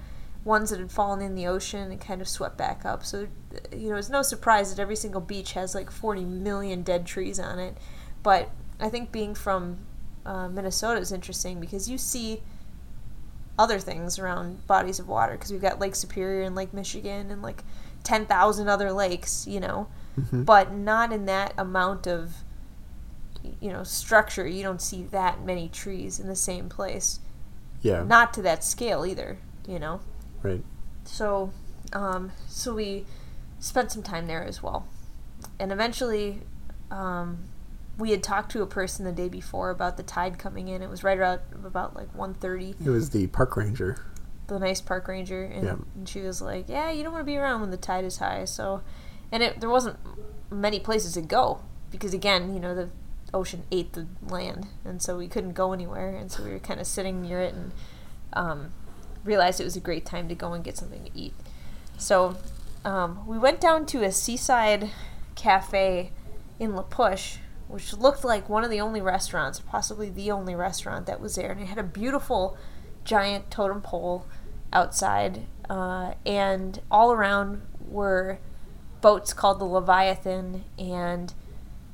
ones 0.43 0.71
that 0.71 0.79
had 0.79 0.91
fallen 0.91 1.21
in 1.21 1.35
the 1.35 1.45
ocean 1.45 1.91
and 1.91 2.01
kind 2.01 2.19
of 2.19 2.27
swept 2.27 2.57
back 2.57 2.83
up. 2.85 3.05
So 3.05 3.27
you 3.71 3.89
know 3.89 3.95
it's 3.95 4.09
no 4.09 4.21
surprise 4.21 4.73
that 4.73 4.81
every 4.81 4.95
single 4.95 5.21
beach 5.21 5.53
has 5.53 5.75
like 5.75 5.91
40 5.91 6.25
million 6.25 6.83
dead 6.83 7.05
trees 7.05 7.39
on 7.39 7.59
it. 7.59 7.77
But 8.23 8.49
i 8.81 8.89
think 8.89 9.11
being 9.11 9.35
from 9.35 9.77
uh, 10.25 10.47
minnesota 10.49 10.99
is 10.99 11.11
interesting 11.11 11.59
because 11.59 11.89
you 11.89 11.97
see 11.97 12.41
other 13.61 13.79
things 13.79 14.17
around 14.19 14.65
bodies 14.67 14.99
of 14.99 15.07
water 15.07 15.33
because 15.33 15.51
we've 15.51 15.61
got 15.61 15.79
Lake 15.79 15.95
Superior 15.95 16.41
and 16.41 16.55
Lake 16.55 16.73
Michigan 16.73 17.29
and 17.31 17.41
like 17.41 17.63
10,000 18.03 18.67
other 18.67 18.91
lakes, 18.91 19.45
you 19.47 19.59
know, 19.59 19.87
Mhm. 20.19 20.43
but 20.45 20.73
not 20.73 21.13
in 21.13 21.25
that 21.25 21.53
amount 21.57 22.07
of 22.07 22.43
you 23.59 23.71
know 23.71 23.83
structure. 23.83 24.47
You 24.47 24.61
don't 24.63 24.81
see 24.81 25.03
that 25.05 25.43
many 25.43 25.67
trees 25.69 26.19
in 26.19 26.27
the 26.27 26.35
same 26.35 26.69
place. 26.69 27.19
Yeah. 27.81 28.03
Not 28.03 28.33
to 28.35 28.41
that 28.43 28.63
scale 28.63 29.05
either, 29.05 29.37
you 29.67 29.79
know. 29.79 30.01
Right. 30.43 30.63
So, 31.05 31.51
um, 31.93 32.31
so 32.47 32.75
we 32.75 33.05
spent 33.59 33.91
some 33.91 34.03
time 34.03 34.27
there 34.27 34.43
as 34.43 34.61
well, 34.61 34.85
and 35.59 35.71
eventually, 35.71 36.41
um, 36.91 37.45
we 37.97 38.11
had 38.11 38.23
talked 38.23 38.51
to 38.53 38.61
a 38.61 38.65
person 38.67 39.05
the 39.05 39.11
day 39.11 39.29
before 39.29 39.69
about 39.69 39.97
the 39.97 40.03
tide 40.03 40.39
coming 40.39 40.67
in. 40.67 40.81
It 40.81 40.89
was 40.89 41.03
right 41.03 41.17
around 41.17 41.41
about 41.63 41.95
like 41.95 42.11
1.30 42.15 42.85
It 42.85 42.89
was 42.89 43.09
the 43.11 43.27
park 43.27 43.55
ranger. 43.57 43.97
the 44.47 44.59
nice 44.59 44.81
park 44.81 45.07
ranger, 45.07 45.43
and, 45.43 45.63
Yeah. 45.63 45.75
and 45.95 46.09
she 46.09 46.19
was 46.21 46.41
like, 46.41 46.67
"Yeah, 46.67 46.91
you 46.91 47.03
don't 47.03 47.13
want 47.13 47.21
to 47.21 47.31
be 47.31 47.37
around 47.37 47.61
when 47.61 47.71
the 47.71 47.77
tide 47.77 48.03
is 48.03 48.17
high." 48.17 48.43
So, 48.45 48.81
and 49.31 49.41
it, 49.43 49.59
there 49.61 49.69
wasn't 49.69 49.97
many 50.49 50.79
places 50.79 51.13
to 51.13 51.21
go 51.21 51.61
because 51.89 52.13
again, 52.13 52.53
you 52.53 52.59
know, 52.59 52.75
the 52.75 52.89
ocean 53.33 53.63
ate 53.71 53.93
the 53.93 54.07
land, 54.27 54.67
and 54.83 55.01
so 55.01 55.17
we 55.17 55.27
couldn't 55.29 55.53
go 55.53 55.71
anywhere, 55.71 56.09
and 56.15 56.29
so 56.31 56.43
we 56.43 56.49
were 56.51 56.59
kind 56.59 56.81
of 56.81 56.87
sitting 56.87 57.21
near 57.21 57.39
it 57.39 57.53
and 57.53 57.71
um, 58.33 58.71
realized 59.23 59.61
it 59.61 59.63
was 59.63 59.77
a 59.77 59.81
great 59.81 60.05
time 60.05 60.27
to 60.27 60.35
go 60.35 60.51
and 60.51 60.63
get 60.65 60.75
something 60.77 61.05
to 61.05 61.11
eat. 61.17 61.33
So 61.97 62.35
um, 62.83 63.25
we 63.25 63.37
went 63.37 63.61
down 63.61 63.85
to 63.87 64.03
a 64.03 64.11
seaside 64.11 64.89
cafe 65.35 66.11
in 66.59 66.75
La 66.75 66.81
Push, 66.81 67.37
which 67.71 67.93
looked 67.93 68.23
like 68.23 68.49
one 68.49 68.63
of 68.63 68.69
the 68.69 68.81
only 68.81 69.01
restaurants, 69.01 69.59
possibly 69.59 70.09
the 70.09 70.29
only 70.31 70.55
restaurant 70.55 71.05
that 71.05 71.19
was 71.21 71.35
there, 71.35 71.51
and 71.51 71.61
it 71.61 71.65
had 71.67 71.77
a 71.77 71.83
beautiful 71.83 72.57
giant 73.03 73.49
totem 73.49 73.81
pole 73.81 74.25
outside, 74.73 75.45
uh, 75.69 76.13
and 76.25 76.81
all 76.91 77.11
around 77.11 77.61
were 77.87 78.39
boats 79.01 79.33
called 79.33 79.59
the 79.59 79.65
Leviathan 79.65 80.63
and 80.77 81.33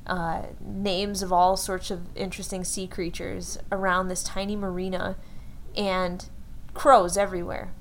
uh, 0.06 0.42
names 0.60 1.22
of 1.22 1.32
all 1.32 1.56
sorts 1.56 1.90
of 1.90 2.14
interesting 2.16 2.64
sea 2.64 2.86
creatures 2.86 3.58
around 3.70 4.08
this 4.08 4.22
tiny 4.22 4.56
marina, 4.56 5.16
and 5.76 6.28
crows 6.74 7.16
everywhere, 7.16 7.72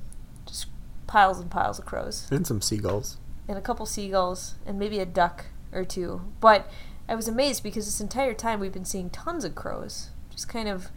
just 0.46 0.68
piles 1.08 1.40
and 1.40 1.50
piles 1.50 1.80
of 1.80 1.86
crows, 1.86 2.28
And 2.32 2.46
some 2.46 2.62
seagulls. 2.62 3.18
and 3.48 3.58
a 3.58 3.62
couple 3.62 3.86
seagulls, 3.86 4.56
and 4.66 4.78
maybe 4.78 5.00
a 5.00 5.06
duck 5.06 5.46
or 5.72 5.84
two. 5.86 6.22
But 6.40 6.70
I 7.10 7.16
was 7.16 7.28
amazed 7.28 7.64
because 7.64 7.86
this 7.86 8.02
entire 8.02 8.34
time 8.34 8.60
we've 8.60 8.74
been 8.74 8.86
seeing 8.86 9.10
tons 9.10 9.46
of 9.46 9.56
crows, 9.56 10.10
just 10.30 10.50
kind 10.50 10.68
of 10.68 10.90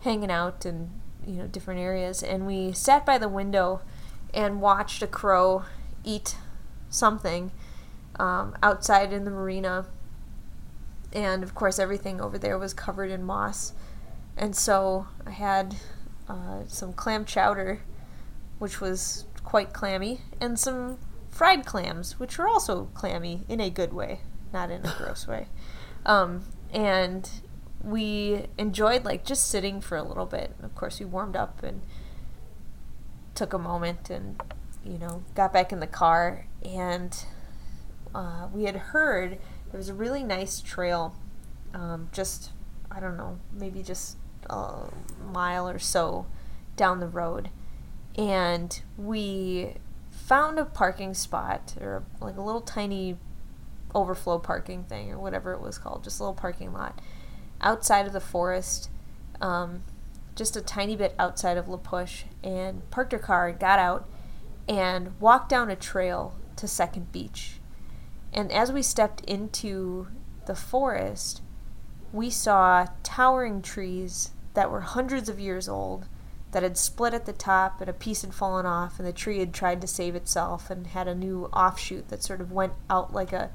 hanging 0.00 0.30
out 0.30 0.64
in 0.64 0.90
you 1.26 1.34
know 1.34 1.46
different 1.46 1.80
areas, 1.80 2.22
and 2.22 2.46
we 2.46 2.72
sat 2.72 3.04
by 3.04 3.18
the 3.18 3.28
window 3.28 3.80
and 4.32 4.60
watched 4.60 5.02
a 5.02 5.06
crow 5.06 5.64
eat 6.04 6.36
something 6.88 7.50
um, 8.18 8.56
outside 8.62 9.12
in 9.12 9.24
the 9.24 9.30
marina. 9.30 9.86
And 11.12 11.42
of 11.42 11.54
course, 11.54 11.78
everything 11.78 12.20
over 12.20 12.38
there 12.38 12.58
was 12.58 12.74
covered 12.74 13.10
in 13.10 13.24
moss. 13.24 13.72
And 14.36 14.54
so 14.54 15.06
I 15.24 15.30
had 15.30 15.76
uh, 16.28 16.62
some 16.66 16.92
clam 16.92 17.24
chowder, 17.24 17.80
which 18.58 18.80
was 18.80 19.24
quite 19.42 19.72
clammy, 19.72 20.20
and 20.40 20.58
some 20.58 20.98
fried 21.30 21.64
clams, 21.64 22.18
which 22.18 22.38
were 22.38 22.48
also 22.48 22.86
clammy 22.94 23.44
in 23.48 23.60
a 23.60 23.70
good 23.70 23.92
way, 23.92 24.20
not 24.56 24.70
in 24.70 24.86
a 24.86 24.94
gross 24.96 25.26
way. 25.26 25.48
Um, 26.06 26.44
and 26.72 27.28
we 27.84 28.46
enjoyed 28.56 29.04
like 29.04 29.24
just 29.24 29.48
sitting 29.48 29.82
for 29.82 29.96
a 29.96 30.02
little 30.02 30.24
bit. 30.24 30.54
Of 30.62 30.74
course, 30.74 30.98
we 30.98 31.04
warmed 31.04 31.36
up 31.36 31.62
and 31.62 31.82
took 33.34 33.52
a 33.52 33.58
moment 33.58 34.08
and 34.08 34.40
you 34.82 34.96
know 34.96 35.22
got 35.34 35.52
back 35.52 35.72
in 35.72 35.80
the 35.80 35.86
car 35.86 36.46
and 36.64 37.24
uh, 38.14 38.48
we 38.50 38.64
had 38.64 38.76
heard 38.76 39.38
there 39.70 39.76
was 39.76 39.90
a 39.90 39.94
really 39.94 40.22
nice 40.22 40.62
trail 40.62 41.14
um, 41.74 42.08
just 42.12 42.52
i 42.90 42.98
don't 42.98 43.18
know 43.18 43.38
maybe 43.52 43.82
just 43.82 44.16
a 44.48 44.84
mile 45.34 45.68
or 45.68 45.78
so 45.78 46.24
down 46.76 46.98
the 46.98 47.08
road 47.08 47.50
and 48.16 48.80
we 48.96 49.74
found 50.10 50.58
a 50.58 50.64
parking 50.64 51.12
spot 51.12 51.74
or 51.78 52.04
like 52.20 52.38
a 52.38 52.40
little 52.40 52.62
tiny 52.62 53.18
overflow 53.96 54.38
parking 54.38 54.84
thing 54.84 55.10
or 55.10 55.18
whatever 55.18 55.52
it 55.52 55.60
was 55.60 55.78
called 55.78 56.04
just 56.04 56.20
a 56.20 56.22
little 56.22 56.34
parking 56.34 56.72
lot 56.72 57.00
outside 57.60 58.06
of 58.06 58.12
the 58.12 58.20
forest 58.20 58.90
um, 59.40 59.82
just 60.36 60.54
a 60.54 60.60
tiny 60.60 60.94
bit 60.94 61.14
outside 61.18 61.56
of 61.56 61.68
La 61.68 61.78
Push 61.78 62.24
and 62.44 62.88
parked 62.90 63.12
our 63.14 63.18
car 63.18 63.48
and 63.48 63.58
got 63.58 63.78
out 63.78 64.08
and 64.68 65.18
walked 65.20 65.48
down 65.48 65.70
a 65.70 65.76
trail 65.76 66.34
to 66.56 66.68
Second 66.68 67.10
Beach. 67.10 67.58
And 68.32 68.52
as 68.52 68.70
we 68.70 68.82
stepped 68.82 69.22
into 69.22 70.08
the 70.46 70.54
forest, 70.54 71.40
we 72.12 72.30
saw 72.30 72.86
towering 73.02 73.62
trees 73.62 74.30
that 74.54 74.70
were 74.70 74.82
hundreds 74.82 75.28
of 75.28 75.40
years 75.40 75.68
old 75.68 76.06
that 76.52 76.62
had 76.62 76.78
split 76.78 77.14
at 77.14 77.26
the 77.26 77.32
top 77.32 77.80
and 77.80 77.90
a 77.90 77.94
piece 77.94 78.22
had 78.22 78.34
fallen 78.34 78.66
off 78.66 78.98
and 78.98 79.06
the 79.06 79.12
tree 79.12 79.38
had 79.38 79.52
tried 79.52 79.80
to 79.80 79.86
save 79.86 80.14
itself 80.14 80.70
and 80.70 80.88
had 80.88 81.08
a 81.08 81.14
new 81.14 81.46
offshoot 81.46 82.08
that 82.08 82.22
sort 82.22 82.40
of 82.40 82.52
went 82.52 82.72
out 82.88 83.12
like 83.12 83.32
a 83.32 83.50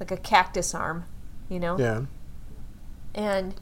like 0.00 0.10
a 0.10 0.16
cactus 0.16 0.74
arm, 0.74 1.04
you 1.48 1.58
know? 1.58 1.78
Yeah. 1.78 2.02
and 3.14 3.54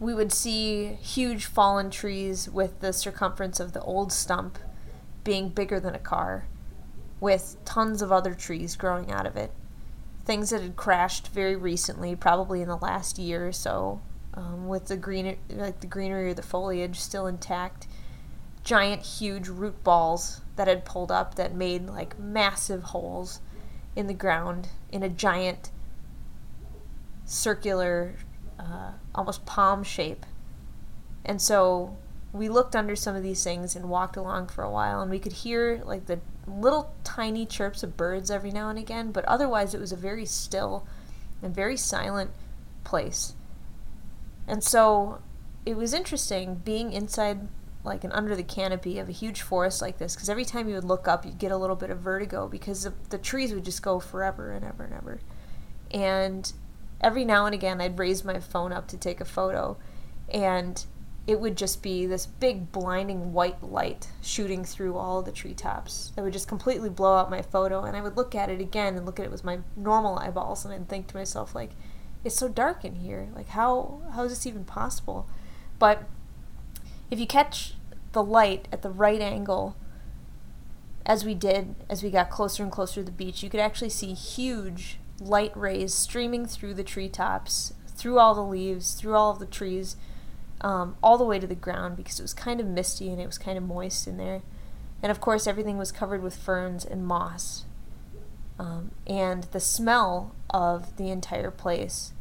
we 0.00 0.14
would 0.14 0.32
see 0.32 0.86
huge 1.00 1.46
fallen 1.46 1.90
trees 1.90 2.48
with 2.48 2.80
the 2.80 2.92
circumference 2.92 3.58
of 3.58 3.72
the 3.72 3.82
old 3.82 4.12
stump 4.12 4.58
being 5.24 5.48
bigger 5.48 5.80
than 5.80 5.94
a 5.94 5.98
car, 5.98 6.46
with 7.20 7.56
tons 7.64 8.00
of 8.00 8.12
other 8.12 8.34
trees 8.34 8.76
growing 8.76 9.10
out 9.10 9.26
of 9.26 9.36
it. 9.36 9.50
Things 10.24 10.50
that 10.50 10.62
had 10.62 10.76
crashed 10.76 11.28
very 11.28 11.56
recently, 11.56 12.14
probably 12.14 12.62
in 12.62 12.68
the 12.68 12.76
last 12.76 13.18
year 13.18 13.48
or 13.48 13.52
so, 13.52 14.00
um, 14.34 14.68
with 14.68 14.86
the 14.86 14.96
green, 14.96 15.36
like 15.50 15.80
the 15.80 15.86
greenery 15.86 16.30
or 16.30 16.34
the 16.34 16.42
foliage 16.42 17.00
still 17.00 17.26
intact. 17.26 17.88
Giant, 18.62 19.02
huge 19.02 19.48
root 19.48 19.82
balls 19.82 20.42
that 20.56 20.68
had 20.68 20.84
pulled 20.84 21.10
up 21.10 21.34
that 21.36 21.54
made 21.54 21.86
like 21.86 22.18
massive 22.18 22.84
holes 22.84 23.40
in 23.96 24.06
the 24.06 24.14
ground 24.14 24.68
in 24.90 25.02
a 25.02 25.08
giant 25.08 25.70
circular, 27.24 28.14
uh, 28.58 28.92
almost 29.14 29.44
palm 29.46 29.82
shape. 29.84 30.24
And 31.24 31.40
so 31.40 31.96
we 32.32 32.48
looked 32.48 32.76
under 32.76 32.96
some 32.96 33.16
of 33.16 33.22
these 33.22 33.42
things 33.42 33.76
and 33.76 33.88
walked 33.88 34.16
along 34.16 34.48
for 34.48 34.62
a 34.62 34.70
while, 34.70 35.00
and 35.00 35.10
we 35.10 35.18
could 35.18 35.32
hear 35.32 35.82
like 35.84 36.06
the 36.06 36.20
little 36.46 36.94
tiny 37.04 37.44
chirps 37.44 37.82
of 37.82 37.96
birds 37.96 38.30
every 38.30 38.50
now 38.50 38.70
and 38.70 38.78
again, 38.78 39.12
but 39.12 39.24
otherwise 39.26 39.74
it 39.74 39.80
was 39.80 39.92
a 39.92 39.96
very 39.96 40.24
still 40.24 40.86
and 41.42 41.54
very 41.54 41.76
silent 41.76 42.30
place. 42.84 43.34
And 44.46 44.64
so 44.64 45.20
it 45.66 45.76
was 45.76 45.92
interesting 45.92 46.62
being 46.64 46.92
inside 46.92 47.48
like 47.84 48.04
and 48.04 48.12
under 48.12 48.34
the 48.34 48.42
canopy 48.42 48.98
of 48.98 49.08
a 49.08 49.12
huge 49.12 49.42
forest 49.42 49.80
like 49.80 49.98
this 49.98 50.14
because 50.14 50.28
every 50.28 50.44
time 50.44 50.68
you 50.68 50.74
would 50.74 50.84
look 50.84 51.06
up 51.08 51.24
you'd 51.24 51.38
get 51.38 51.52
a 51.52 51.56
little 51.56 51.76
bit 51.76 51.90
of 51.90 51.98
vertigo 51.98 52.48
because 52.48 52.82
the, 52.84 52.92
the 53.10 53.18
trees 53.18 53.52
would 53.52 53.64
just 53.64 53.82
go 53.82 54.00
forever 54.00 54.52
and 54.52 54.64
ever 54.64 54.84
and 54.84 54.94
ever. 54.94 55.20
And 55.90 56.52
every 57.00 57.24
now 57.24 57.46
and 57.46 57.54
again 57.54 57.80
I'd 57.80 57.98
raise 57.98 58.24
my 58.24 58.40
phone 58.40 58.72
up 58.72 58.88
to 58.88 58.96
take 58.96 59.20
a 59.20 59.24
photo 59.24 59.76
and 60.32 60.84
it 61.28 61.38
would 61.38 61.56
just 61.58 61.82
be 61.82 62.06
this 62.06 62.24
big 62.24 62.72
blinding 62.72 63.34
white 63.34 63.62
light 63.62 64.08
shooting 64.22 64.64
through 64.64 64.96
all 64.96 65.20
the 65.20 65.30
treetops 65.30 66.10
that 66.16 66.22
would 66.22 66.32
just 66.32 66.48
completely 66.48 66.88
blow 66.88 67.18
out 67.18 67.30
my 67.30 67.42
photo. 67.42 67.84
And 67.84 67.94
I 67.94 68.00
would 68.00 68.16
look 68.16 68.34
at 68.34 68.48
it 68.48 68.62
again 68.62 68.96
and 68.96 69.04
look 69.04 69.20
at 69.20 69.26
it 69.26 69.30
with 69.30 69.44
my 69.44 69.58
normal 69.76 70.18
eyeballs 70.18 70.64
and 70.64 70.72
I'd 70.72 70.88
think 70.88 71.06
to 71.08 71.16
myself 71.16 71.54
like 71.54 71.72
it's 72.24 72.34
so 72.34 72.48
dark 72.48 72.82
in 72.82 72.94
here. 72.94 73.28
Like 73.34 73.48
how 73.48 74.00
how 74.14 74.24
is 74.24 74.30
this 74.30 74.46
even 74.46 74.64
possible? 74.64 75.28
But 75.78 76.08
if 77.10 77.18
you 77.18 77.26
catch 77.26 77.74
the 78.12 78.22
light 78.22 78.68
at 78.72 78.82
the 78.82 78.90
right 78.90 79.20
angle 79.20 79.76
as 81.06 81.24
we 81.24 81.34
did 81.34 81.74
as 81.88 82.02
we 82.02 82.10
got 82.10 82.30
closer 82.30 82.62
and 82.62 82.72
closer 82.72 82.96
to 82.96 83.04
the 83.04 83.10
beach 83.10 83.42
you 83.42 83.50
could 83.50 83.60
actually 83.60 83.88
see 83.88 84.12
huge 84.12 84.98
light 85.20 85.56
rays 85.56 85.92
streaming 85.92 86.46
through 86.46 86.74
the 86.74 86.84
treetops 86.84 87.72
through 87.88 88.18
all 88.18 88.34
the 88.34 88.42
leaves 88.42 88.94
through 88.94 89.14
all 89.14 89.30
of 89.30 89.38
the 89.38 89.46
trees 89.46 89.96
um, 90.60 90.96
all 91.02 91.18
the 91.18 91.24
way 91.24 91.38
to 91.38 91.46
the 91.46 91.54
ground 91.54 91.96
because 91.96 92.18
it 92.18 92.22
was 92.22 92.34
kind 92.34 92.60
of 92.60 92.66
misty 92.66 93.10
and 93.10 93.20
it 93.20 93.26
was 93.26 93.38
kind 93.38 93.56
of 93.56 93.64
moist 93.64 94.06
in 94.06 94.16
there. 94.16 94.42
And 95.02 95.10
of 95.10 95.20
course 95.20 95.46
everything 95.46 95.78
was 95.78 95.92
covered 95.92 96.22
with 96.22 96.36
ferns 96.36 96.84
and 96.84 97.06
moss 97.06 97.64
um, 98.58 98.90
and 99.06 99.44
the 99.44 99.60
smell 99.60 100.34
of 100.50 100.96
the 100.96 101.10
entire 101.10 101.52
place 101.52 102.12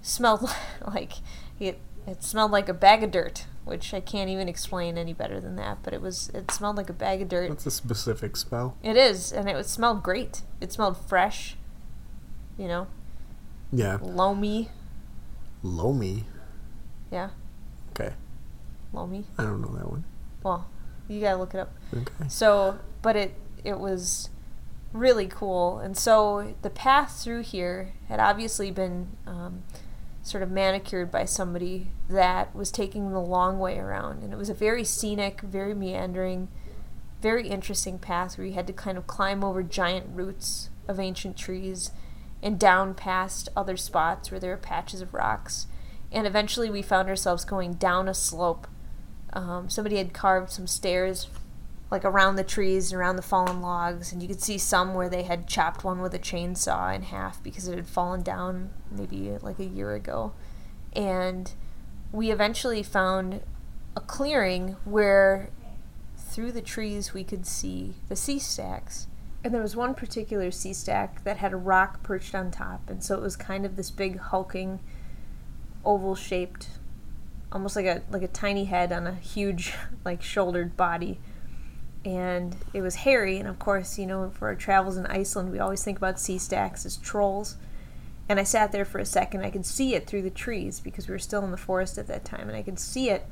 smelled 0.00 0.48
like 0.86 1.14
it 1.58 1.80
it 2.06 2.22
smelled 2.22 2.52
like 2.52 2.68
a 2.68 2.74
bag 2.74 3.02
of 3.02 3.10
dirt 3.10 3.46
which 3.68 3.92
i 3.94 4.00
can't 4.00 4.28
even 4.30 4.48
explain 4.48 4.96
any 4.98 5.12
better 5.12 5.40
than 5.40 5.56
that 5.56 5.78
but 5.82 5.92
it 5.92 6.00
was 6.00 6.28
it 6.30 6.50
smelled 6.50 6.76
like 6.76 6.88
a 6.90 6.92
bag 6.94 7.22
of 7.22 7.28
dirt 7.28 7.48
That's 7.48 7.66
a 7.66 7.70
specific 7.70 8.36
smell. 8.36 8.76
it 8.82 8.96
is 8.96 9.30
and 9.32 9.48
it 9.48 9.54
was, 9.54 9.66
smelled 9.68 10.02
great 10.02 10.42
it 10.60 10.72
smelled 10.72 10.96
fresh 10.96 11.56
you 12.56 12.66
know 12.68 12.86
Yeah. 13.72 13.98
loamy 14.02 14.70
Loamy. 15.62 16.24
yeah 17.10 17.30
Okay. 17.90 18.14
loamy 18.92 19.24
I 19.36 19.42
don't 19.42 19.60
know 19.60 19.74
that 19.76 19.90
one. 19.90 20.04
well 20.42 20.68
you 21.08 21.20
gotta 21.20 21.36
look 21.38 21.54
it 21.54 21.60
up 21.60 21.72
Okay. 21.96 22.28
So, 22.28 22.78
but 23.02 23.16
it 23.16 23.34
it 23.64 23.78
was 23.80 24.28
really 24.92 25.26
cool, 25.26 25.78
and 25.78 25.96
so 25.96 26.54
the 26.62 26.68
path 26.70 27.20
through 27.22 27.42
here 27.42 27.92
had 28.08 28.20
obviously 28.20 28.70
been 28.70 29.08
um, 29.26 29.62
sort 30.28 30.42
of 30.42 30.50
manicured 30.50 31.10
by 31.10 31.24
somebody 31.24 31.88
that 32.08 32.54
was 32.54 32.70
taking 32.70 33.10
the 33.10 33.20
long 33.20 33.58
way 33.58 33.78
around, 33.78 34.22
and 34.22 34.32
it 34.32 34.36
was 34.36 34.50
a 34.50 34.54
very 34.54 34.84
scenic, 34.84 35.40
very 35.40 35.74
meandering, 35.74 36.48
very 37.22 37.48
interesting 37.48 37.98
path 37.98 38.36
where 38.36 38.46
you 38.46 38.52
had 38.52 38.66
to 38.66 38.72
kind 38.72 38.98
of 38.98 39.06
climb 39.06 39.42
over 39.42 39.62
giant 39.62 40.06
roots 40.12 40.70
of 40.86 41.00
ancient 41.00 41.36
trees 41.36 41.90
and 42.42 42.58
down 42.58 42.94
past 42.94 43.48
other 43.56 43.76
spots 43.76 44.30
where 44.30 44.38
there 44.38 44.50
were 44.50 44.56
patches 44.56 45.00
of 45.00 45.14
rocks, 45.14 45.66
and 46.12 46.26
eventually 46.26 46.70
we 46.70 46.82
found 46.82 47.08
ourselves 47.08 47.44
going 47.44 47.74
down 47.74 48.08
a 48.08 48.14
slope. 48.14 48.66
Um, 49.32 49.68
somebody 49.68 49.96
had 49.96 50.12
carved 50.12 50.50
some 50.50 50.66
stairs 50.66 51.28
like 51.90 52.04
around 52.04 52.36
the 52.36 52.44
trees 52.44 52.92
and 52.92 53.00
around 53.00 53.16
the 53.16 53.22
fallen 53.22 53.60
logs 53.60 54.12
and 54.12 54.22
you 54.22 54.28
could 54.28 54.42
see 54.42 54.58
some 54.58 54.94
where 54.94 55.08
they 55.08 55.22
had 55.22 55.46
chopped 55.46 55.84
one 55.84 56.00
with 56.00 56.12
a 56.14 56.18
chainsaw 56.18 56.94
in 56.94 57.02
half 57.02 57.42
because 57.42 57.66
it 57.66 57.76
had 57.76 57.86
fallen 57.86 58.22
down 58.22 58.70
maybe 58.90 59.36
like 59.40 59.58
a 59.58 59.64
year 59.64 59.94
ago 59.94 60.32
and 60.94 61.52
we 62.12 62.30
eventually 62.30 62.82
found 62.82 63.40
a 63.96 64.00
clearing 64.00 64.76
where 64.84 65.50
through 66.16 66.52
the 66.52 66.62
trees 66.62 67.12
we 67.12 67.24
could 67.24 67.46
see 67.46 67.94
the 68.08 68.16
sea 68.16 68.38
stacks. 68.38 69.06
And 69.44 69.54
there 69.54 69.62
was 69.62 69.76
one 69.76 69.94
particular 69.94 70.50
sea 70.50 70.72
stack 70.72 71.24
that 71.24 71.38
had 71.38 71.52
a 71.52 71.56
rock 71.56 72.02
perched 72.02 72.34
on 72.34 72.50
top, 72.50 72.90
and 72.90 73.02
so 73.02 73.14
it 73.14 73.22
was 73.22 73.36
kind 73.36 73.64
of 73.64 73.76
this 73.76 73.90
big 73.90 74.18
hulking 74.18 74.80
oval 75.84 76.16
shaped 76.16 76.68
almost 77.50 77.76
like 77.76 77.86
a 77.86 78.02
like 78.10 78.22
a 78.22 78.28
tiny 78.28 78.64
head 78.64 78.92
on 78.92 79.06
a 79.06 79.14
huge 79.14 79.72
like 80.04 80.22
shouldered 80.22 80.76
body 80.76 81.18
and 82.04 82.56
it 82.72 82.80
was 82.80 82.94
hairy 82.96 83.38
and 83.38 83.48
of 83.48 83.58
course 83.58 83.98
you 83.98 84.06
know 84.06 84.30
for 84.30 84.48
our 84.48 84.54
travels 84.54 84.96
in 84.96 85.04
iceland 85.06 85.50
we 85.50 85.58
always 85.58 85.82
think 85.82 85.98
about 85.98 86.20
sea 86.20 86.38
stacks 86.38 86.86
as 86.86 86.96
trolls. 86.96 87.56
And 88.28 88.38
i 88.38 88.44
sat 88.44 88.72
there 88.72 88.84
for 88.84 88.98
a 88.98 89.04
second 89.04 89.44
i 89.44 89.50
could 89.50 89.66
see 89.66 89.94
it 89.94 90.06
through 90.06 90.22
the 90.22 90.30
trees 90.30 90.80
because 90.80 91.08
we 91.08 91.12
were 91.12 91.18
still 91.18 91.44
in 91.44 91.50
the 91.50 91.56
forest 91.56 91.98
at 91.98 92.06
that 92.08 92.24
time 92.24 92.48
and 92.48 92.56
i 92.56 92.62
could 92.62 92.78
see 92.78 93.10
it. 93.10 93.26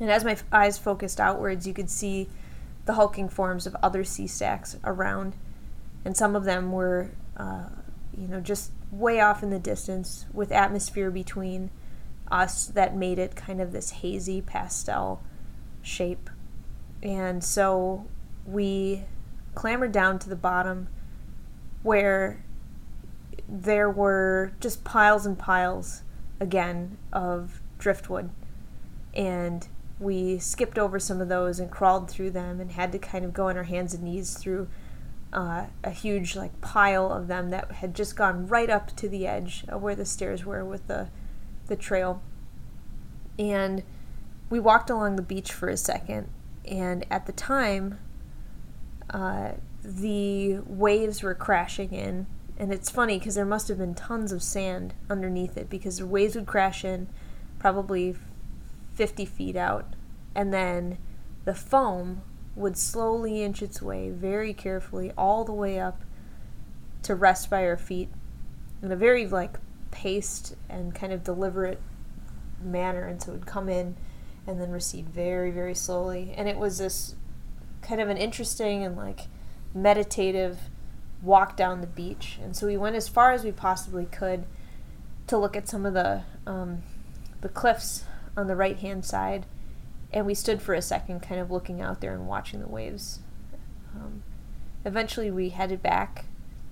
And 0.00 0.10
as 0.10 0.24
my 0.24 0.36
eyes 0.50 0.78
focused 0.78 1.20
outwards 1.20 1.66
you 1.66 1.74
could 1.74 1.90
see 1.90 2.28
the 2.84 2.94
hulking 2.94 3.28
forms 3.28 3.66
of 3.66 3.76
other 3.82 4.04
sea 4.04 4.26
stacks 4.26 4.76
around. 4.84 5.34
And 6.04 6.16
some 6.16 6.34
of 6.34 6.44
them 6.44 6.72
were 6.72 7.10
uh, 7.36 7.68
you 8.16 8.28
know 8.28 8.40
just 8.40 8.72
way 8.90 9.20
off 9.20 9.42
in 9.42 9.50
the 9.50 9.58
distance 9.58 10.26
with 10.32 10.52
atmosphere 10.52 11.10
between 11.10 11.70
us 12.30 12.66
that 12.66 12.96
made 12.96 13.18
it 13.18 13.36
kind 13.36 13.60
of 13.60 13.72
this 13.72 13.90
hazy 13.90 14.40
pastel 14.40 15.22
shape. 15.82 16.28
And 17.02 17.42
so 17.42 18.06
we 18.46 19.04
clambered 19.54 19.92
down 19.92 20.18
to 20.20 20.28
the 20.28 20.36
bottom 20.36 20.88
where 21.82 22.44
there 23.48 23.90
were 23.90 24.52
just 24.60 24.84
piles 24.84 25.26
and 25.26 25.38
piles 25.38 26.02
again 26.40 26.96
of 27.12 27.60
driftwood. 27.78 28.30
And 29.14 29.66
we 29.98 30.38
skipped 30.38 30.78
over 30.78 30.98
some 30.98 31.20
of 31.20 31.28
those 31.28 31.58
and 31.60 31.70
crawled 31.70 32.10
through 32.10 32.30
them 32.30 32.60
and 32.60 32.72
had 32.72 32.92
to 32.92 32.98
kind 32.98 33.24
of 33.24 33.32
go 33.32 33.48
on 33.48 33.56
our 33.56 33.64
hands 33.64 33.94
and 33.94 34.04
knees 34.04 34.36
through 34.36 34.68
uh, 35.32 35.66
a 35.82 35.90
huge 35.90 36.36
like 36.36 36.60
pile 36.60 37.10
of 37.10 37.28
them 37.28 37.50
that 37.50 37.72
had 37.72 37.94
just 37.94 38.16
gone 38.16 38.46
right 38.46 38.68
up 38.68 38.94
to 38.96 39.08
the 39.08 39.26
edge 39.26 39.64
of 39.68 39.82
where 39.82 39.94
the 39.94 40.04
stairs 40.04 40.44
were 40.44 40.64
with 40.64 40.86
the 40.88 41.08
the 41.68 41.76
trail. 41.76 42.22
And 43.38 43.82
we 44.50 44.60
walked 44.60 44.90
along 44.90 45.16
the 45.16 45.22
beach 45.22 45.52
for 45.52 45.68
a 45.68 45.76
second, 45.76 46.28
and 46.64 47.04
at 47.10 47.26
the 47.26 47.32
time, 47.32 47.98
uh, 49.10 49.52
the 49.82 50.58
waves 50.66 51.22
were 51.22 51.34
crashing 51.34 51.92
in. 51.92 52.26
And 52.58 52.72
it's 52.72 52.90
funny 52.90 53.18
because 53.18 53.34
there 53.34 53.44
must 53.44 53.68
have 53.68 53.78
been 53.78 53.94
tons 53.94 54.30
of 54.30 54.42
sand 54.42 54.94
underneath 55.10 55.56
it 55.56 55.68
because 55.68 55.98
the 55.98 56.06
waves 56.06 56.36
would 56.36 56.46
crash 56.46 56.84
in 56.84 57.08
probably 57.58 58.14
50 58.94 59.24
feet 59.24 59.56
out, 59.56 59.94
and 60.34 60.52
then 60.52 60.98
the 61.44 61.54
foam 61.54 62.22
would 62.54 62.76
slowly 62.76 63.42
inch 63.42 63.62
its 63.62 63.80
way 63.80 64.10
very 64.10 64.52
carefully 64.52 65.12
all 65.16 65.44
the 65.44 65.52
way 65.52 65.80
up 65.80 66.02
to 67.02 67.14
rest 67.14 67.48
by 67.48 67.64
our 67.64 67.76
feet 67.76 68.10
in 68.82 68.92
a 68.92 68.96
very 68.96 69.26
like 69.26 69.58
paced 69.90 70.54
and 70.68 70.94
kind 70.94 71.12
of 71.12 71.24
deliberate 71.24 71.80
manner 72.62 73.06
and 73.06 73.22
so 73.22 73.32
it 73.32 73.34
would 73.34 73.46
come 73.46 73.68
in 73.68 73.96
and 74.46 74.60
then 74.60 74.70
recede 74.70 75.08
very 75.08 75.50
very 75.50 75.74
slowly. 75.74 76.34
And 76.36 76.48
it 76.48 76.58
was 76.58 76.78
this 76.78 77.14
kind 77.80 78.00
of 78.00 78.08
an 78.08 78.16
interesting 78.16 78.84
and 78.84 78.96
like 78.96 79.22
meditative 79.74 80.58
walk 81.22 81.56
down 81.56 81.80
the 81.80 81.86
beach. 81.86 82.38
And 82.42 82.56
so 82.56 82.66
we 82.66 82.76
went 82.76 82.96
as 82.96 83.08
far 83.08 83.32
as 83.32 83.44
we 83.44 83.52
possibly 83.52 84.04
could 84.06 84.44
to 85.28 85.38
look 85.38 85.56
at 85.56 85.68
some 85.68 85.86
of 85.86 85.94
the 85.94 86.22
um, 86.46 86.82
the 87.40 87.48
cliffs 87.48 88.04
on 88.36 88.46
the 88.46 88.56
right 88.56 88.78
hand 88.78 89.04
side. 89.04 89.46
And 90.12 90.26
we 90.26 90.34
stood 90.34 90.60
for 90.60 90.74
a 90.74 90.82
second 90.82 91.20
kind 91.20 91.40
of 91.40 91.50
looking 91.50 91.80
out 91.80 92.00
there 92.00 92.12
and 92.12 92.26
watching 92.26 92.60
the 92.60 92.68
waves. 92.68 93.20
Um, 93.94 94.22
eventually 94.84 95.30
we 95.30 95.50
headed 95.50 95.82
back 95.82 96.26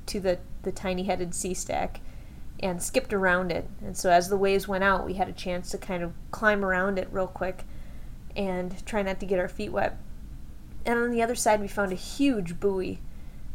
to 0.07 0.21
the, 0.21 0.39
the 0.63 0.73
tiny 0.73 1.05
headed 1.05 1.35
sea 1.35 1.55
stack 1.55 2.01
and 2.61 2.83
skipped 2.83 3.13
around 3.13 3.51
it. 3.51 3.69
And 3.83 3.97
so 3.97 4.11
as 4.11 4.29
the 4.29 4.37
waves 4.37 4.69
went 4.69 4.85
out, 4.85 5.07
we 5.07 5.15
had 5.15 5.29
a 5.29 5.33
chance 5.33 5.71
to 5.71 5.79
kind 5.79 6.03
of 6.03 6.13
climb 6.31 6.65
around 6.65 6.99
it 6.99 7.09
real 7.11 7.27
quick 7.27 7.65
and 8.37 8.85
try 8.87 9.03
not 9.03 9.19
to 9.21 9.27
get 9.27 9.39
our 9.39 9.49
feet 9.49 9.73
wet. 9.73 9.99
And 10.85 10.99
on 10.99 11.11
the 11.11 11.23
other 11.23 11.35
side, 11.35 11.61
we 11.61 11.69
found 11.69 11.93
a 11.93 11.97
huge 11.97 12.61
buoy 12.61 13.01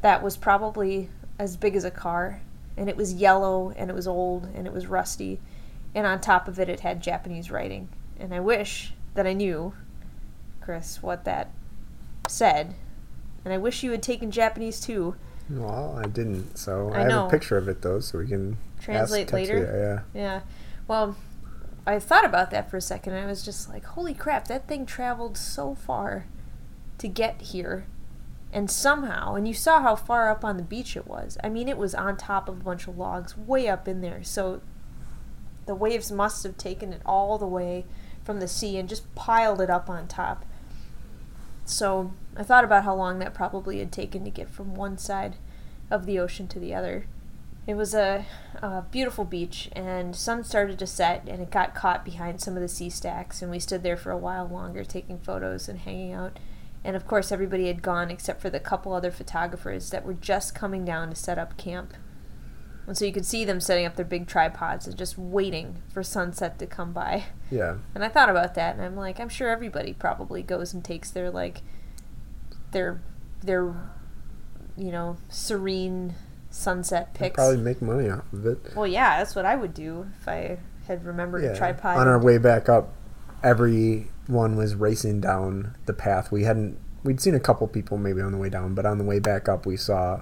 that 0.01 0.23
was 0.23 0.37
probably 0.37 1.09
as 1.39 1.55
big 1.57 1.75
as 1.75 1.83
a 1.83 1.91
car. 1.91 2.41
And 2.77 2.89
it 2.89 2.97
was 2.97 3.13
yellow 3.13 3.73
and 3.77 3.89
it 3.89 3.93
was 3.93 4.07
old 4.07 4.49
and 4.53 4.67
it 4.67 4.73
was 4.73 4.87
rusty. 4.87 5.39
And 5.93 6.05
on 6.05 6.19
top 6.19 6.47
of 6.47 6.59
it, 6.59 6.67
it 6.67 6.81
had 6.81 7.01
Japanese 7.01 7.49
writing. 7.49 7.87
And 8.19 8.33
I 8.33 8.39
wish 8.39 8.93
that 9.13 9.25
I 9.25 9.33
knew, 9.33 9.73
Chris, 10.61 11.01
what 11.01 11.23
that 11.25 11.51
said. 12.27 12.75
And 13.43 13.53
I 13.53 13.57
wish 13.57 13.83
you 13.83 13.91
had 13.91 14.03
taken 14.03 14.31
Japanese 14.31 14.81
too. 14.81 15.15
Well, 15.49 15.97
I 16.03 16.07
didn't, 16.07 16.57
so 16.57 16.91
I, 16.91 17.05
I 17.05 17.11
have 17.11 17.27
a 17.27 17.29
picture 17.29 17.57
of 17.57 17.69
it 17.69 17.83
though, 17.83 17.99
so 17.99 18.17
we 18.17 18.27
can 18.27 18.57
Translate 18.79 19.31
later? 19.31 19.59
Tetsuya, 19.59 20.03
Yeah. 20.13 20.41
Well, 20.87 21.15
I 21.87 21.99
thought 21.99 22.25
about 22.25 22.51
that 22.51 22.69
for 22.69 22.77
a 22.77 22.81
second 22.81 23.13
and 23.13 23.25
I 23.25 23.29
was 23.29 23.43
just 23.43 23.69
like, 23.69 23.85
holy 23.85 24.13
crap, 24.13 24.47
that 24.47 24.67
thing 24.67 24.85
traveled 24.85 25.37
so 25.37 25.75
far 25.75 26.25
to 26.97 27.07
get 27.07 27.41
here. 27.41 27.85
And 28.51 28.71
somehow, 28.71 29.35
and 29.35 29.47
you 29.47 29.53
saw 29.53 29.81
how 29.81 29.95
far 29.95 30.29
up 30.29 30.45
on 30.45 30.55
the 30.55 30.63
beach 30.63 30.95
it 30.95 31.07
was. 31.07 31.37
I 31.43 31.49
mean, 31.49 31.67
it 31.67 31.77
was 31.77 31.93
on 31.93 32.15
top 32.15 32.47
of 32.47 32.61
a 32.61 32.63
bunch 32.63 32.87
of 32.87 32.97
logs, 32.97 33.37
way 33.37 33.67
up 33.67 33.87
in 33.87 33.99
there. 34.01 34.23
So 34.23 34.61
the 35.65 35.75
waves 35.75 36.11
must 36.11 36.43
have 36.43 36.57
taken 36.57 36.93
it 36.93 37.01
all 37.05 37.37
the 37.37 37.47
way 37.47 37.85
from 38.23 38.39
the 38.39 38.47
sea 38.47 38.77
and 38.77 38.87
just 38.87 39.13
piled 39.13 39.59
it 39.59 39.69
up 39.69 39.89
on 39.89 40.07
top. 40.07 40.45
So 41.65 42.13
I 42.37 42.43
thought 42.43 42.63
about 42.63 42.83
how 42.83 42.95
long 42.95 43.19
that 43.19 43.33
probably 43.33 43.79
had 43.79 43.91
taken 43.91 44.23
to 44.23 44.29
get 44.29 44.49
from 44.49 44.75
one 44.75 44.97
side 44.97 45.35
of 45.91 46.05
the 46.05 46.19
ocean 46.19 46.47
to 46.49 46.59
the 46.59 46.73
other. 46.73 47.07
It 47.67 47.75
was 47.75 47.95
a, 47.95 48.25
a 48.61 48.83
beautiful 48.91 49.25
beach, 49.25 49.69
and 49.71 50.15
sun 50.15 50.43
started 50.43 50.77
to 50.79 50.87
set, 50.87 51.27
and 51.27 51.41
it 51.41 51.49
got 51.49 51.73
caught 51.73 52.05
behind 52.05 52.39
some 52.39 52.55
of 52.55 52.61
the 52.61 52.67
sea 52.67 52.91
stacks, 52.91 53.41
and 53.41 53.49
we 53.49 53.59
stood 53.59 53.81
there 53.81 53.97
for 53.97 54.11
a 54.11 54.17
while 54.17 54.47
longer 54.47 54.83
taking 54.83 55.17
photos 55.17 55.67
and 55.67 55.79
hanging 55.79 56.13
out. 56.13 56.37
And 56.83 56.95
of 56.95 57.07
course, 57.07 57.31
everybody 57.31 57.65
had 57.65 57.81
gone 57.81 58.11
except 58.11 58.39
for 58.39 58.51
the 58.51 58.59
couple 58.59 58.93
other 58.93 59.09
photographers 59.09 59.89
that 59.89 60.05
were 60.05 60.13
just 60.13 60.53
coming 60.53 60.85
down 60.85 61.09
to 61.09 61.15
set 61.15 61.39
up 61.39 61.57
camp. 61.57 61.95
And 62.85 62.95
so 62.95 63.05
you 63.05 63.11
could 63.11 63.25
see 63.25 63.43
them 63.43 63.59
setting 63.59 63.87
up 63.87 63.95
their 63.95 64.05
big 64.05 64.27
tripods 64.27 64.85
and 64.85 64.95
just 64.95 65.17
waiting 65.17 65.81
for 65.91 66.03
sunset 66.03 66.59
to 66.59 66.67
come 66.67 66.93
by. 66.93 67.23
yeah. 67.49 67.57
Yeah. 67.57 67.75
And 67.95 68.03
I 68.03 68.09
thought 68.09 68.29
about 68.29 68.53
that, 68.53 68.75
and 68.75 68.85
I'm 68.85 68.95
like, 68.95 69.19
I'm 69.19 69.29
sure 69.29 69.49
everybody 69.49 69.93
probably 69.93 70.43
goes 70.43 70.71
and 70.71 70.85
takes 70.85 71.09
their 71.09 71.31
like, 71.31 71.63
their, 72.71 73.01
their, 73.41 73.73
you 74.77 74.91
know, 74.91 75.17
serene 75.29 76.13
sunset 76.55 77.13
pics. 77.13 77.35
Probably 77.35 77.57
make 77.57 77.81
money 77.81 78.09
off 78.09 78.31
of 78.31 78.45
it. 78.45 78.57
Well, 78.75 78.87
yeah, 78.87 79.17
that's 79.17 79.35
what 79.35 79.45
I 79.45 79.55
would 79.55 79.73
do 79.73 80.07
if 80.19 80.27
I 80.27 80.57
had 80.87 81.05
remembered 81.05 81.43
a 81.43 81.55
tripod. 81.55 81.97
On 81.97 82.07
our 82.07 82.19
way 82.19 82.37
back 82.37 82.69
up, 82.69 82.93
everyone 83.43 84.55
was 84.55 84.75
racing 84.75 85.21
down 85.21 85.75
the 85.85 85.93
path. 85.93 86.31
We 86.31 86.43
hadn't 86.43 86.77
we'd 87.03 87.21
seen 87.21 87.35
a 87.35 87.39
couple 87.39 87.67
people 87.67 87.97
maybe 87.97 88.21
on 88.21 88.31
the 88.31 88.37
way 88.37 88.49
down, 88.49 88.73
but 88.73 88.85
on 88.85 88.97
the 88.97 89.03
way 89.03 89.19
back 89.19 89.47
up 89.47 89.65
we 89.65 89.77
saw 89.77 90.21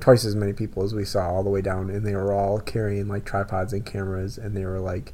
twice 0.00 0.24
as 0.24 0.34
many 0.34 0.52
people 0.52 0.82
as 0.82 0.94
we 0.94 1.04
saw 1.04 1.28
all 1.28 1.44
the 1.44 1.50
way 1.50 1.60
down 1.60 1.88
and 1.88 2.04
they 2.04 2.14
were 2.14 2.32
all 2.32 2.58
carrying 2.58 3.06
like 3.06 3.24
tripods 3.24 3.72
and 3.72 3.86
cameras 3.86 4.36
and 4.36 4.56
they 4.56 4.64
were 4.64 4.80
like 4.80 5.12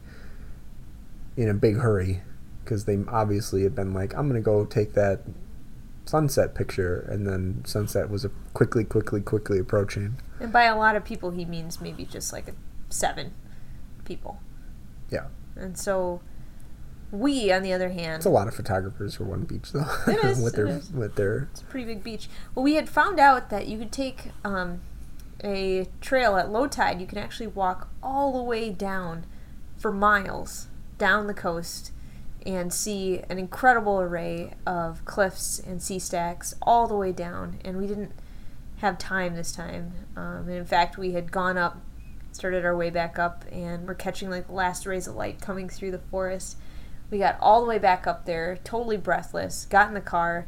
in 1.36 1.48
a 1.48 1.54
big 1.54 1.76
hurry 1.76 2.22
because 2.64 2.86
they 2.86 2.98
obviously 3.08 3.64
had 3.64 3.74
been 3.74 3.92
like 3.92 4.14
I'm 4.14 4.28
going 4.28 4.40
to 4.40 4.44
go 4.44 4.64
take 4.64 4.94
that 4.94 5.20
sunset 6.06 6.54
picture 6.54 7.06
and 7.10 7.26
then 7.26 7.62
sunset 7.66 8.08
was 8.08 8.24
a 8.24 8.30
quickly 8.54 8.84
quickly 8.84 9.20
quickly 9.20 9.58
approaching. 9.58 10.18
And 10.40 10.52
by 10.52 10.64
a 10.64 10.76
lot 10.76 10.96
of 10.96 11.04
people, 11.04 11.30
he 11.30 11.44
means 11.44 11.80
maybe 11.80 12.04
just 12.04 12.32
like 12.32 12.52
seven 12.88 13.32
people. 14.04 14.40
Yeah. 15.10 15.26
And 15.56 15.76
so, 15.78 16.20
we, 17.10 17.50
on 17.52 17.62
the 17.62 17.72
other 17.72 17.88
hand, 17.90 18.16
It's 18.16 18.26
a 18.26 18.30
lot 18.30 18.48
of 18.48 18.54
photographers 18.54 19.14
for 19.16 19.24
one 19.24 19.44
beach 19.44 19.72
though. 19.72 19.86
It 20.06 20.22
is, 20.24 20.40
with 20.40 20.54
it 20.54 20.56
their 20.56 20.66
is. 20.68 20.90
with 20.90 21.14
their 21.16 21.48
It's 21.52 21.62
a 21.62 21.64
pretty 21.64 21.86
big 21.86 22.04
beach. 22.04 22.28
Well, 22.54 22.62
we 22.62 22.74
had 22.74 22.88
found 22.88 23.18
out 23.18 23.50
that 23.50 23.66
you 23.66 23.78
could 23.78 23.92
take 23.92 24.30
um, 24.44 24.80
a 25.42 25.88
trail 26.00 26.36
at 26.36 26.50
low 26.50 26.66
tide. 26.66 27.00
You 27.00 27.06
can 27.06 27.18
actually 27.18 27.46
walk 27.48 27.88
all 28.02 28.32
the 28.32 28.42
way 28.42 28.70
down 28.70 29.24
for 29.76 29.92
miles 29.92 30.66
down 30.98 31.26
the 31.28 31.34
coast 31.34 31.92
and 32.44 32.72
see 32.72 33.20
an 33.28 33.38
incredible 33.38 34.00
array 34.00 34.54
of 34.66 35.04
cliffs 35.04 35.58
and 35.58 35.82
sea 35.82 35.98
stacks 35.98 36.54
all 36.62 36.86
the 36.86 36.94
way 36.96 37.12
down. 37.12 37.58
And 37.64 37.76
we 37.78 37.86
didn't 37.86 38.12
have 38.78 38.98
time 38.98 39.34
this 39.34 39.52
time. 39.52 39.92
Um, 40.16 40.48
and 40.48 40.50
in 40.50 40.64
fact, 40.64 40.98
we 40.98 41.12
had 41.12 41.30
gone 41.30 41.58
up, 41.58 41.80
started 42.32 42.64
our 42.64 42.76
way 42.76 42.90
back 42.90 43.18
up, 43.18 43.44
and 43.50 43.86
we're 43.86 43.94
catching 43.94 44.30
like 44.30 44.46
the 44.46 44.52
last 44.52 44.86
rays 44.86 45.06
of 45.06 45.14
light 45.14 45.40
coming 45.40 45.68
through 45.68 45.90
the 45.90 45.98
forest. 45.98 46.56
We 47.10 47.18
got 47.18 47.38
all 47.40 47.60
the 47.60 47.68
way 47.68 47.78
back 47.78 48.06
up 48.06 48.24
there, 48.26 48.58
totally 48.64 48.96
breathless, 48.96 49.66
got 49.66 49.88
in 49.88 49.94
the 49.94 50.00
car. 50.00 50.46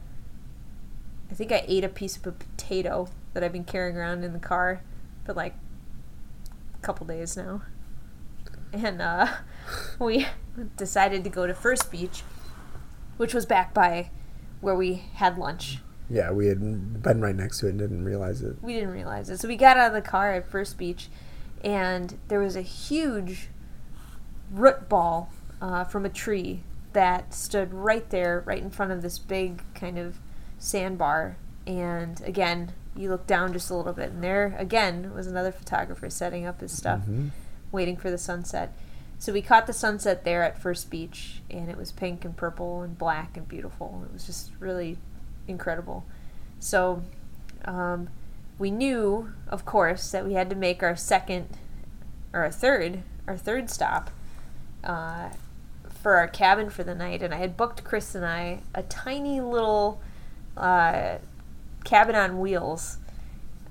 I 1.31 1.35
think 1.35 1.53
I 1.53 1.65
ate 1.67 1.85
a 1.85 1.89
piece 1.89 2.17
of 2.17 2.27
a 2.27 2.33
potato 2.33 3.09
that 3.33 3.43
I've 3.43 3.53
been 3.53 3.65
carrying 3.65 3.97
around 3.97 4.25
in 4.25 4.33
the 4.33 4.39
car 4.39 4.83
for 5.25 5.33
like 5.33 5.55
a 6.75 6.79
couple 6.83 7.07
days 7.07 7.37
now. 7.37 7.63
and 8.73 9.01
uh, 9.01 9.27
we 9.99 10.27
decided 10.77 11.25
to 11.25 11.31
go 11.31 11.47
to 11.47 11.55
First 11.55 11.91
Beach, 11.91 12.23
which 13.17 13.35
was 13.35 13.47
back 13.47 13.73
by 13.75 14.11
where 14.61 14.75
we 14.75 15.05
had 15.15 15.39
lunch. 15.39 15.79
Yeah, 16.11 16.33
we 16.33 16.47
had 16.49 17.03
been 17.03 17.21
right 17.21 17.35
next 17.37 17.61
to 17.61 17.67
it 17.67 17.71
and 17.71 17.79
didn't 17.79 18.05
realize 18.05 18.43
it. 18.43 18.57
We 18.63 18.75
didn't 18.75 18.91
realize 18.91 19.31
it. 19.31 19.39
So 19.39 19.47
we 19.49 19.57
got 19.57 19.77
out 19.77 19.89
of 19.89 19.93
the 19.93 20.09
car 20.09 20.33
at 20.33 20.49
First 20.51 20.77
Beach, 20.77 21.09
and 21.63 22.19
there 22.29 22.41
was 22.41 22.57
a 22.57 22.63
huge 22.63 23.49
root 24.51 24.89
ball 24.89 25.31
uh, 25.63 25.85
from 25.85 26.05
a 26.05 26.09
tree 26.09 26.63
that 26.93 27.33
stood 27.33 27.73
right 27.73 28.09
there, 28.11 28.43
right 28.45 28.61
in 28.61 28.71
front 28.71 28.93
of 28.93 29.03
this 29.03 29.19
big 29.19 29.63
kind 29.75 29.99
of 29.99 30.19
sandbar. 30.59 31.37
And 31.67 32.21
again, 32.23 32.73
you 32.97 33.09
look 33.11 33.27
down 33.27 33.53
just 33.53 33.71
a 33.71 33.77
little 33.77 33.93
bit, 33.93 34.11
and 34.11 34.23
there 34.25 34.57
again 34.59 35.15
was 35.15 35.27
another 35.29 35.53
photographer 35.53 36.11
setting 36.11 36.45
up 36.47 36.61
his 36.61 36.73
stuff, 36.77 37.01
Mm-hmm. 37.03 37.29
waiting 37.71 37.97
for 37.97 38.11
the 38.11 38.19
sunset. 38.19 38.73
So 39.19 39.33
we 39.33 39.43
caught 39.43 39.67
the 39.67 39.73
sunset 39.73 40.25
there 40.25 40.43
at 40.43 40.59
First 40.61 40.91
Beach, 40.91 41.43
and 41.51 41.71
it 41.71 41.77
was 41.77 41.93
pink 41.93 42.25
and 42.25 42.37
purple 42.37 42.83
and 42.83 42.99
black 42.99 43.37
and 43.37 43.47
beautiful. 43.47 44.03
It 44.09 44.13
was 44.13 44.25
just 44.27 44.51
really 44.59 44.97
incredible. 45.51 46.05
So 46.59 47.03
um, 47.65 48.09
we 48.59 48.71
knew, 48.71 49.33
of 49.49 49.65
course, 49.65 50.11
that 50.13 50.25
we 50.25 50.35
had 50.35 50.49
to 50.51 50.57
make 50.57 50.83
our 50.83 50.97
second 50.97 51.49
or 52.33 52.41
our 52.45 52.51
third, 52.51 53.03
our 53.27 53.37
third 53.37 53.69
stop 53.71 54.11
uh, 54.85 55.31
for 56.03 56.17
our 56.17 56.29
cabin 56.29 56.71
for 56.71 56.85
the 56.85 56.95
night, 56.95 57.23
and 57.23 57.35
I 57.35 57.39
had 57.39 57.57
booked 57.57 57.85
Chris 57.85 58.15
and 58.15 58.25
I 58.25 58.61
a 58.75 58.83
tiny 58.85 59.41
little 59.41 60.01
uh, 60.57 61.17
cabin 61.85 62.15
on 62.15 62.39
wheels 62.39 62.99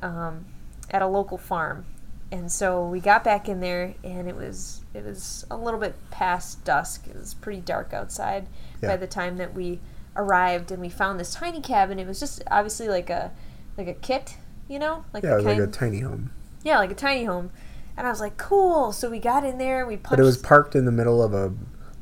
um, 0.01 0.45
at 0.91 1.01
a 1.01 1.07
local 1.07 1.37
farm. 1.37 1.85
And 2.31 2.51
so 2.51 2.85
we 2.87 2.99
got 2.99 3.23
back 3.23 3.49
in 3.49 3.59
there, 3.59 3.95
and 4.03 4.27
it 4.27 4.35
was 4.35 4.81
it 4.93 5.03
was 5.03 5.45
a 5.49 5.57
little 5.57 5.79
bit 5.79 5.95
past 6.11 6.63
dusk. 6.63 7.07
It 7.07 7.15
was 7.15 7.33
pretty 7.33 7.61
dark 7.61 7.91
outside 7.93 8.45
Yeah. 8.83 8.89
by 8.89 8.97
the 8.97 9.07
time 9.07 9.37
that 9.37 9.55
we 9.55 9.79
arrived, 10.19 10.71
and 10.71 10.81
we 10.81 10.89
found 10.89 11.19
this 11.19 11.33
tiny 11.33 11.61
cabin. 11.61 11.97
It 11.99 12.07
was 12.07 12.19
just 12.19 12.43
obviously 12.51 12.87
like 12.87 13.09
a 13.09 13.31
like 13.77 13.87
a 13.87 13.93
kit, 13.93 14.37
you 14.67 14.77
know, 14.79 15.05
like 15.13 15.23
Yeah, 15.23 15.35
like 15.35 15.57
a 15.57 15.67
tiny 15.67 15.99
home. 16.01 16.31
yeah, 16.63 16.77
like 16.77 16.91
a 16.91 16.95
tiny 16.95 17.23
home. 17.25 17.51
And 17.97 18.05
I 18.07 18.09
was 18.11 18.19
like, 18.19 18.37
cool. 18.37 18.91
So 18.93 19.09
we 19.09 19.19
got 19.19 19.43
in 19.45 19.57
there, 19.57 19.85
we 19.85 19.95
punched. 19.97 20.09
But 20.11 20.19
it 20.19 20.23
was 20.23 20.37
parked 20.37 20.75
in 20.75 20.85
the 20.85 20.91
middle 20.91 21.21
of 21.21 21.33
a 21.33 21.53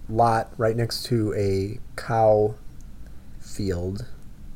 lot 0.09 0.51
right 0.57 0.75
next 0.75 1.03
to 1.05 1.33
a 1.35 1.79
cow 1.95 2.55
field. 3.39 4.05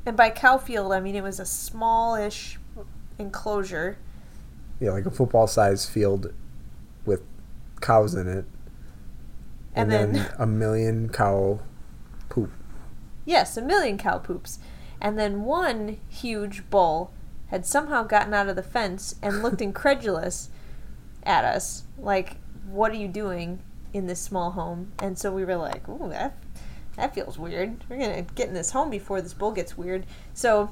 and 0.05 0.15
by 0.17 0.29
cow 0.29 0.57
field, 0.57 0.91
I 0.93 0.99
mean 0.99 1.15
it 1.15 1.23
was 1.23 1.39
a 1.39 1.45
smallish 1.45 2.59
enclosure. 3.19 3.97
Yeah, 4.79 4.91
like 4.91 5.05
a 5.05 5.11
football 5.11 5.47
sized 5.47 5.89
field 5.89 6.33
with 7.05 7.21
cows 7.81 8.15
in 8.15 8.27
it. 8.27 8.45
And 9.75 9.91
And, 9.91 9.91
then- 9.91 10.13
then 10.13 10.33
a 10.39 10.45
million 10.47 11.09
cow. 11.09 11.59
Yes, 13.31 13.55
a 13.55 13.61
million 13.61 13.97
cow 13.97 14.17
poops. 14.17 14.59
And 14.99 15.17
then 15.17 15.45
one 15.45 15.99
huge 16.09 16.69
bull 16.69 17.13
had 17.47 17.65
somehow 17.65 18.03
gotten 18.03 18.33
out 18.33 18.49
of 18.49 18.57
the 18.57 18.61
fence 18.61 19.15
and 19.21 19.41
looked 19.41 19.61
incredulous 19.69 20.49
at 21.23 21.45
us. 21.45 21.85
Like, 21.97 22.35
what 22.65 22.91
are 22.91 22.95
you 22.95 23.07
doing 23.07 23.59
in 23.93 24.05
this 24.05 24.19
small 24.19 24.51
home? 24.51 24.91
And 24.99 25.17
so 25.17 25.31
we 25.31 25.45
were 25.45 25.55
like, 25.55 25.87
ooh, 25.87 26.09
that, 26.09 26.43
that 26.97 27.15
feels 27.15 27.39
weird. 27.39 27.81
We're 27.87 27.99
going 27.99 28.25
to 28.25 28.33
get 28.33 28.49
in 28.49 28.53
this 28.53 28.71
home 28.71 28.89
before 28.89 29.21
this 29.21 29.33
bull 29.33 29.53
gets 29.53 29.77
weird. 29.77 30.05
So 30.33 30.69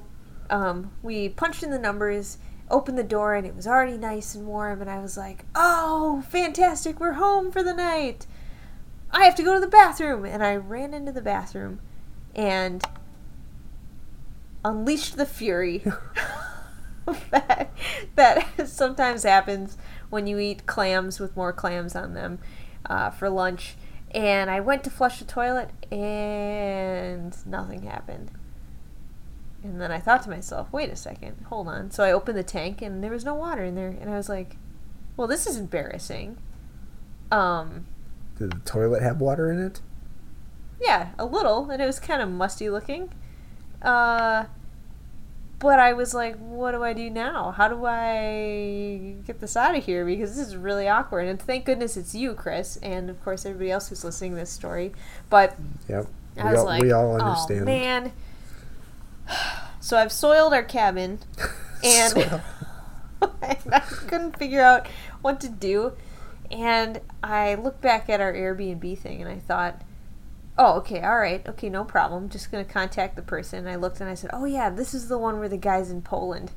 um, 0.50 0.92
we 1.02 1.30
punched 1.30 1.64
in 1.64 1.72
the 1.72 1.80
numbers, 1.80 2.40
opened 2.70 2.98
the 2.98 3.04
door, 3.04 3.36
and 3.36 3.48
it 3.48 3.56
was 3.56 3.68
already 3.68 3.98
nice 3.98 4.36
and 4.36 4.46
warm. 4.46 4.82
And 4.82 4.90
I 4.90 5.00
was 5.00 5.16
like, 5.16 5.46
oh, 5.56 6.26
fantastic. 6.28 7.00
We're 7.00 7.14
home 7.14 7.54
for 7.54 7.64
the 7.64 7.74
night. 7.74 8.28
I 9.12 9.24
have 9.24 9.36
to 9.36 9.44
go 9.44 9.54
to 9.54 9.62
the 9.62 9.68
bathroom. 9.68 10.26
And 10.26 10.44
I 10.44 10.58
ran 10.58 10.94
into 10.94 11.14
the 11.14 11.22
bathroom 11.22 11.80
and 12.36 12.84
unleashed 14.64 15.18
the 15.18 15.26
fury 15.26 15.84
that, 17.32 17.72
that 18.16 18.68
sometimes 18.68 19.24
happens 19.24 19.78
when 20.10 20.28
you 20.28 20.40
eat 20.40 20.66
clams 20.66 21.20
with 21.20 21.36
more 21.36 21.54
clams 21.54 21.96
on 21.96 22.14
them 22.14 22.40
uh, 22.86 23.10
for 23.10 23.30
lunch. 23.30 23.76
And 24.12 24.50
I 24.50 24.60
went 24.60 24.84
to 24.86 24.90
flush 24.90 25.20
the 25.20 25.26
toilet 25.26 25.70
and 25.92 27.36
nothing 27.46 27.84
happened. 27.84 28.32
And 29.64 29.80
then 29.80 29.92
I 29.92 30.00
thought 30.00 30.24
to 30.24 30.30
myself, 30.30 30.72
wait 30.72 30.90
a 30.90 30.96
second, 30.96 31.46
hold 31.50 31.68
on. 31.68 31.92
So 31.92 32.04
I 32.04 32.12
opened 32.12 32.38
the 32.38 32.44
tank 32.44 32.82
and 32.82 33.04
there 33.04 33.12
was 33.12 33.26
no 33.26 33.36
water 33.36 33.64
in 33.64 33.76
there. 33.76 33.90
And 33.90 34.10
I 34.10 34.16
was 34.16 34.30
like, 34.30 34.56
well, 35.18 35.28
this 35.28 35.46
is 35.46 35.58
embarrassing. 35.58 36.38
Um, 37.32 37.86
Did 38.38 38.52
the 38.52 38.60
toilet 38.60 39.04
have 39.04 39.20
water 39.20 39.52
in 39.52 39.60
it? 39.60 39.82
Yeah, 40.82 41.10
a 41.18 41.26
little, 41.26 41.70
and 41.70 41.82
it 41.82 41.86
was 41.86 42.00
kind 42.00 42.22
of 42.22 42.30
musty 42.30 42.70
looking. 42.70 43.10
Uh, 43.82 44.46
but 45.60 45.80
I 45.80 45.92
was 45.94 46.14
like, 46.14 46.38
what 46.38 46.72
do 46.72 46.84
I 46.84 46.94
do 46.94 47.10
now? 47.10 47.52
How 47.52 47.68
do 47.68 47.86
I 47.86 49.16
get 49.28 49.42
this 49.42 49.58
out 49.58 49.76
of 49.76 49.84
here? 49.84 50.06
Because 50.06 50.36
this 50.38 50.48
is 50.48 50.56
really 50.56 50.88
awkward. 50.88 51.28
And 51.28 51.40
thank 51.42 51.66
goodness 51.66 51.98
it's 51.98 52.16
you, 52.16 52.34
Chris, 52.34 52.78
and 52.78 53.10
of 53.10 53.22
course 53.24 53.46
everybody 53.46 53.72
else 53.72 53.90
who's 53.90 54.04
listening 54.06 54.32
to 54.32 54.38
this 54.38 54.50
story. 54.52 54.94
But 55.30 55.58
Yep. 55.90 56.08
I 56.38 56.44
we, 56.46 56.52
was 56.52 56.60
all, 56.60 56.66
like, 56.66 56.82
we 56.82 56.92
all 56.94 57.12
oh 57.12 57.20
understand. 57.20 57.66
man. 57.66 58.12
So 59.82 59.98
I've 59.98 60.12
soiled 60.12 60.54
our 60.54 60.64
cabin, 60.64 61.20
and 61.84 62.18
and 62.18 62.42
I 63.42 63.80
couldn't 63.80 64.38
figure 64.38 64.62
out 64.62 64.88
what 65.22 65.40
to 65.42 65.50
do. 65.50 65.94
And 66.52 67.02
I 67.22 67.56
looked 67.56 67.82
back 67.82 68.10
at 68.10 68.22
our 68.22 68.34
Airbnb 68.34 68.98
thing 68.98 69.22
and 69.22 69.30
I 69.30 69.38
thought, 69.40 69.82
oh, 70.60 70.74
okay, 70.74 71.00
all 71.02 71.18
right, 71.18 71.48
okay, 71.48 71.70
no 71.70 71.86
problem. 71.86 72.28
Just 72.28 72.52
going 72.52 72.64
to 72.64 72.72
contact 72.72 73.16
the 73.16 73.22
person. 73.22 73.66
I 73.66 73.78
looked 73.78 74.02
and 74.02 74.10
I 74.10 74.14
said, 74.14 74.30
oh, 74.34 74.44
yeah, 74.44 74.70
this 74.70 74.94
is 74.94 75.08
the 75.08 75.18
one 75.18 75.40
where 75.40 75.48
the 75.48 75.58
guy's 75.58 75.90
in 75.90 76.02
Poland. 76.02 76.52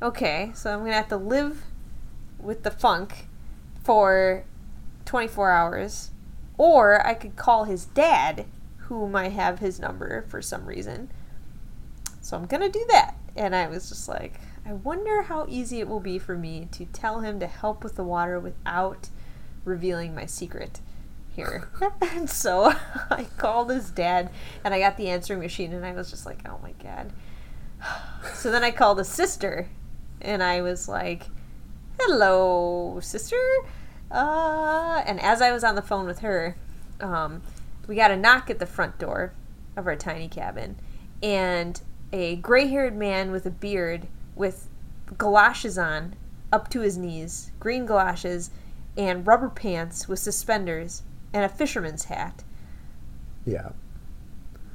Okay, 0.00 0.50
so 0.54 0.72
I'm 0.72 0.80
going 0.80 0.90
to 0.92 0.96
have 0.96 1.08
to 1.08 1.18
live 1.18 1.64
with 2.38 2.62
the 2.62 2.70
funk 2.70 3.26
for 3.82 4.44
24 5.04 5.50
hours. 5.50 6.10
Or 6.56 7.06
I 7.06 7.12
could 7.12 7.36
call 7.36 7.64
his 7.64 7.84
dad, 7.84 8.46
who 8.78 9.06
might 9.06 9.32
have 9.32 9.58
his 9.58 9.78
number 9.78 10.24
for 10.28 10.40
some 10.40 10.64
reason. 10.64 11.10
So 12.22 12.38
I'm 12.38 12.46
going 12.46 12.62
to 12.62 12.70
do 12.70 12.86
that. 12.90 13.16
And 13.36 13.54
I 13.54 13.66
was 13.66 13.90
just 13.90 14.08
like, 14.08 14.40
I 14.64 14.72
wonder 14.72 15.22
how 15.22 15.46
easy 15.48 15.80
it 15.80 15.88
will 15.88 16.00
be 16.00 16.18
for 16.18 16.38
me 16.38 16.68
to 16.72 16.86
tell 16.86 17.20
him 17.20 17.38
to 17.40 17.46
help 17.46 17.84
with 17.84 17.96
the 17.96 18.04
water 18.04 18.40
without 18.40 19.10
revealing 19.64 20.14
my 20.14 20.24
secret 20.24 20.80
here. 21.34 21.68
and 22.00 22.28
so 22.28 22.72
I 23.10 23.26
called 23.36 23.70
his 23.70 23.90
dad 23.90 24.30
and 24.64 24.72
I 24.72 24.78
got 24.78 24.96
the 24.96 25.08
answering 25.08 25.40
machine 25.40 25.72
and 25.72 25.84
I 25.84 25.92
was 25.92 26.10
just 26.10 26.26
like, 26.26 26.48
oh 26.48 26.58
my 26.62 26.72
god. 26.82 27.12
So 28.34 28.50
then 28.50 28.64
I 28.64 28.70
called 28.70 28.98
his 28.98 29.08
sister 29.08 29.68
and 30.20 30.42
I 30.42 30.62
was 30.62 30.88
like, 30.88 31.24
hello, 32.00 32.98
sister. 33.00 33.36
Uh, 34.10 35.02
and 35.06 35.20
as 35.20 35.42
I 35.42 35.52
was 35.52 35.64
on 35.64 35.74
the 35.74 35.82
phone 35.82 36.06
with 36.06 36.20
her, 36.20 36.56
um, 37.00 37.42
we 37.86 37.96
got 37.96 38.10
a 38.10 38.16
knock 38.16 38.50
at 38.50 38.58
the 38.58 38.66
front 38.66 38.98
door 38.98 39.32
of 39.76 39.86
our 39.86 39.96
tiny 39.96 40.28
cabin, 40.28 40.76
and 41.22 41.80
a 42.12 42.36
gray 42.36 42.68
haired 42.68 42.96
man 42.96 43.30
with 43.30 43.44
a 43.44 43.50
beard 43.50 44.06
with 44.34 44.68
galoshes 45.18 45.76
on 45.76 46.14
up 46.52 46.70
to 46.70 46.80
his 46.80 46.96
knees, 46.96 47.50
green 47.58 47.84
galoshes, 47.86 48.50
and 48.96 49.26
rubber 49.26 49.48
pants 49.48 50.08
with 50.08 50.18
suspenders 50.18 51.02
and 51.34 51.44
a 51.44 51.48
fisherman's 51.48 52.04
hat. 52.04 52.44
Yeah. 53.44 53.70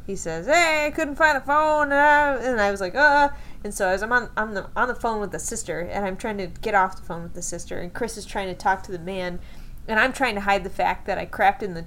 He 0.06 0.16
says, 0.16 0.48
"Hey, 0.48 0.88
I 0.88 0.92
couldn't 0.92 1.16
find 1.16 1.38
the 1.38 1.42
phone," 1.42 1.92
uh, 1.92 2.40
and 2.44 2.60
I 2.60 2.70
was 2.70 2.82
like, 2.82 2.96
"Uh," 2.96 3.30
and 3.64 3.74
so 3.74 3.88
as 3.88 4.04
I'm 4.04 4.12
on 4.12 4.30
I'm 4.36 4.54
the, 4.54 4.68
on 4.76 4.88
the 4.88 4.96
phone 4.96 5.22
with 5.22 5.32
the 5.32 5.40
sister, 5.40 5.80
and 5.80 6.06
I'm 6.06 6.18
trying 6.18 6.38
to 6.40 6.48
get 6.48 6.76
off 6.76 6.98
the 6.98 7.04
phone 7.04 7.24
with 7.24 7.34
the 7.34 7.42
sister, 7.42 7.80
and 7.80 7.94
Chris 7.94 8.18
is 8.18 8.26
trying 8.26 8.48
to 8.48 8.56
talk 8.56 8.84
to 8.84 8.92
the 8.92 9.00
man, 9.00 9.40
and 9.88 10.00
I'm 10.00 10.12
trying 10.12 10.36
to 10.36 10.42
hide 10.42 10.64
the 10.64 10.70
fact 10.70 11.06
that 11.06 11.18
I 11.18 11.26
crapped 11.26 11.64
in 11.64 11.76
the 11.76 11.86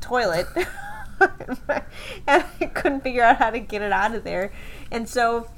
toilet, 0.00 0.46
and 1.20 1.58
I 2.60 2.66
couldn't 2.74 3.02
figure 3.02 3.24
out 3.24 3.36
how 3.36 3.50
to 3.50 3.60
get 3.60 3.82
it 3.82 3.92
out 3.92 4.14
of 4.14 4.24
there, 4.24 4.52
and 4.90 5.08
so. 5.08 5.50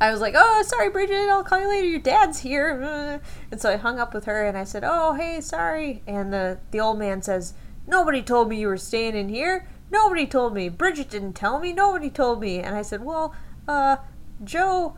I 0.00 0.10
was 0.10 0.20
like, 0.20 0.34
"Oh, 0.36 0.62
sorry, 0.66 0.90
Bridget. 0.90 1.28
I'll 1.30 1.44
call 1.44 1.60
you 1.60 1.68
later. 1.68 1.86
Your 1.88 2.00
dad's 2.00 2.40
here." 2.40 2.82
Uh, 2.82 3.26
And 3.50 3.60
so 3.60 3.70
I 3.70 3.76
hung 3.76 3.98
up 3.98 4.12
with 4.14 4.24
her, 4.26 4.44
and 4.44 4.56
I 4.56 4.64
said, 4.64 4.84
"Oh, 4.84 5.14
hey, 5.14 5.40
sorry." 5.40 6.02
And 6.06 6.32
the 6.32 6.58
the 6.70 6.80
old 6.80 6.98
man 6.98 7.22
says, 7.22 7.54
"Nobody 7.86 8.22
told 8.22 8.48
me 8.48 8.56
you 8.60 8.68
were 8.68 8.76
staying 8.76 9.16
in 9.16 9.28
here. 9.28 9.66
Nobody 9.90 10.26
told 10.26 10.52
me. 10.54 10.68
Bridget 10.68 11.08
didn't 11.10 11.34
tell 11.34 11.58
me. 11.58 11.72
Nobody 11.72 12.10
told 12.10 12.40
me." 12.40 12.58
And 12.60 12.76
I 12.76 12.82
said, 12.82 13.04
"Well, 13.04 13.34
uh, 13.68 13.96
Joe 14.44 14.96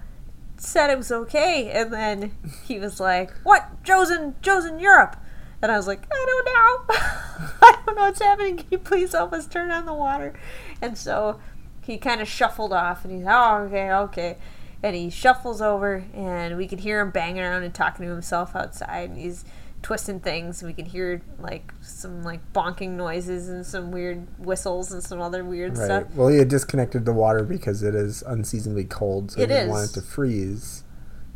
said 0.57 0.91
it 0.91 0.97
was 0.99 1.13
okay." 1.13 1.71
And 1.71 1.93
then 1.93 2.33
he 2.65 2.79
was 2.79 2.99
like, 2.99 3.31
"What? 3.45 3.83
Joe's 3.85 4.11
in 4.11 4.35
Joe's 4.43 4.65
in 4.65 4.79
Europe." 4.81 5.17
And 5.63 5.71
I 5.73 5.77
was 5.77 5.87
like, 5.87 6.03
"I 6.11 6.25
don't 6.27 6.45
know. 6.47 6.95
I 7.63 7.77
don't 7.87 7.97
know 7.97 8.03
what's 8.03 8.21
happening. 8.23 8.57
Can 8.59 8.67
you 8.71 8.79
please 8.79 9.13
help 9.13 9.33
us 9.33 9.47
turn 9.47 9.71
on 9.71 9.87
the 9.87 9.95
water?" 9.95 10.33
And 10.83 10.97
so 10.99 11.39
he 11.83 11.99
kind 11.99 12.21
of 12.21 12.29
shuffled 12.29 12.73
off, 12.73 13.05
and 13.05 13.13
he's, 13.15 13.27
"Oh, 13.29 13.57
okay, 13.67 13.91
okay." 13.93 14.37
And 14.83 14.95
he 14.95 15.11
shuffles 15.11 15.61
over, 15.61 16.05
and 16.15 16.57
we 16.57 16.69
can 16.69 16.79
hear 16.79 17.01
him 17.01 17.11
banging 17.11 17.43
around 17.43 17.65
and 17.65 17.75
talking 17.75 18.07
to 18.07 18.13
himself 18.13 18.55
outside. 18.55 19.11
And 19.11 19.19
he's 19.19 19.45
twisting 19.83 20.21
things. 20.21 20.63
We 20.63 20.73
can 20.73 20.87
hear 20.87 21.21
like 21.39 21.73
some 21.81 22.23
like 22.23 22.41
bonking 22.53 22.91
noises 22.91 23.49
and 23.49 23.65
some 23.67 23.91
weird 23.91 24.27
whistles 24.39 24.93
and 24.93 25.03
some 25.03 25.21
other 25.21 25.45
weird 25.45 25.77
Right. 25.77 25.85
stuff. 25.85 26.05
Well, 26.15 26.29
he 26.29 26.39
had 26.39 26.49
disconnected 26.49 27.05
the 27.05 27.13
water 27.13 27.43
because 27.45 27.83
it 27.83 27.95
is 27.95 28.23
unseasonably 28.27 28.85
cold, 28.85 29.33
so 29.33 29.41
It 29.41 29.49
he 29.51 29.55
didn't 29.57 29.71
want 29.71 29.91
it 29.91 29.95
to 29.95 30.01
freeze. 30.01 30.85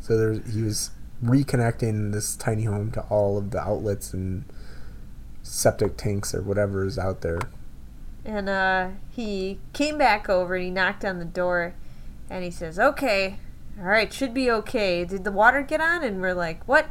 So 0.01 0.17
there, 0.17 0.33
he 0.33 0.63
was 0.63 0.91
reconnecting 1.25 2.13
this 2.13 2.35
tiny 2.37 2.65
home 2.65 2.91
to 2.93 3.01
all 3.03 3.39
of 3.39 3.51
the 3.53 3.61
outlets 3.61 4.13
and 4.13 4.45
septic 5.43 5.97
tanks 5.97 6.35
or 6.35 6.43
whatever 6.43 6.85
is 6.85 6.99
out 6.99 7.21
there. 7.21 7.39
And 8.25 8.49
uh, 8.49 8.89
he 9.11 9.59
came 9.73 9.99
back 9.99 10.29
over 10.29 10.55
and 10.55 10.65
he 10.65 10.71
knocked 10.71 11.05
on 11.05 11.19
the 11.19 11.25
door 11.25 11.75
and 12.33 12.43
he 12.43 12.51
says, 12.51 12.79
Okay, 12.79 13.39
all 13.79 13.85
right, 13.85 14.13
should 14.13 14.33
be 14.33 14.51
okay. 14.51 15.05
Did 15.05 15.25
the 15.25 15.31
water 15.31 15.63
get 15.63 15.81
on? 15.81 16.03
And 16.03 16.21
we're 16.21 16.35
like, 16.35 16.67
What? 16.67 16.87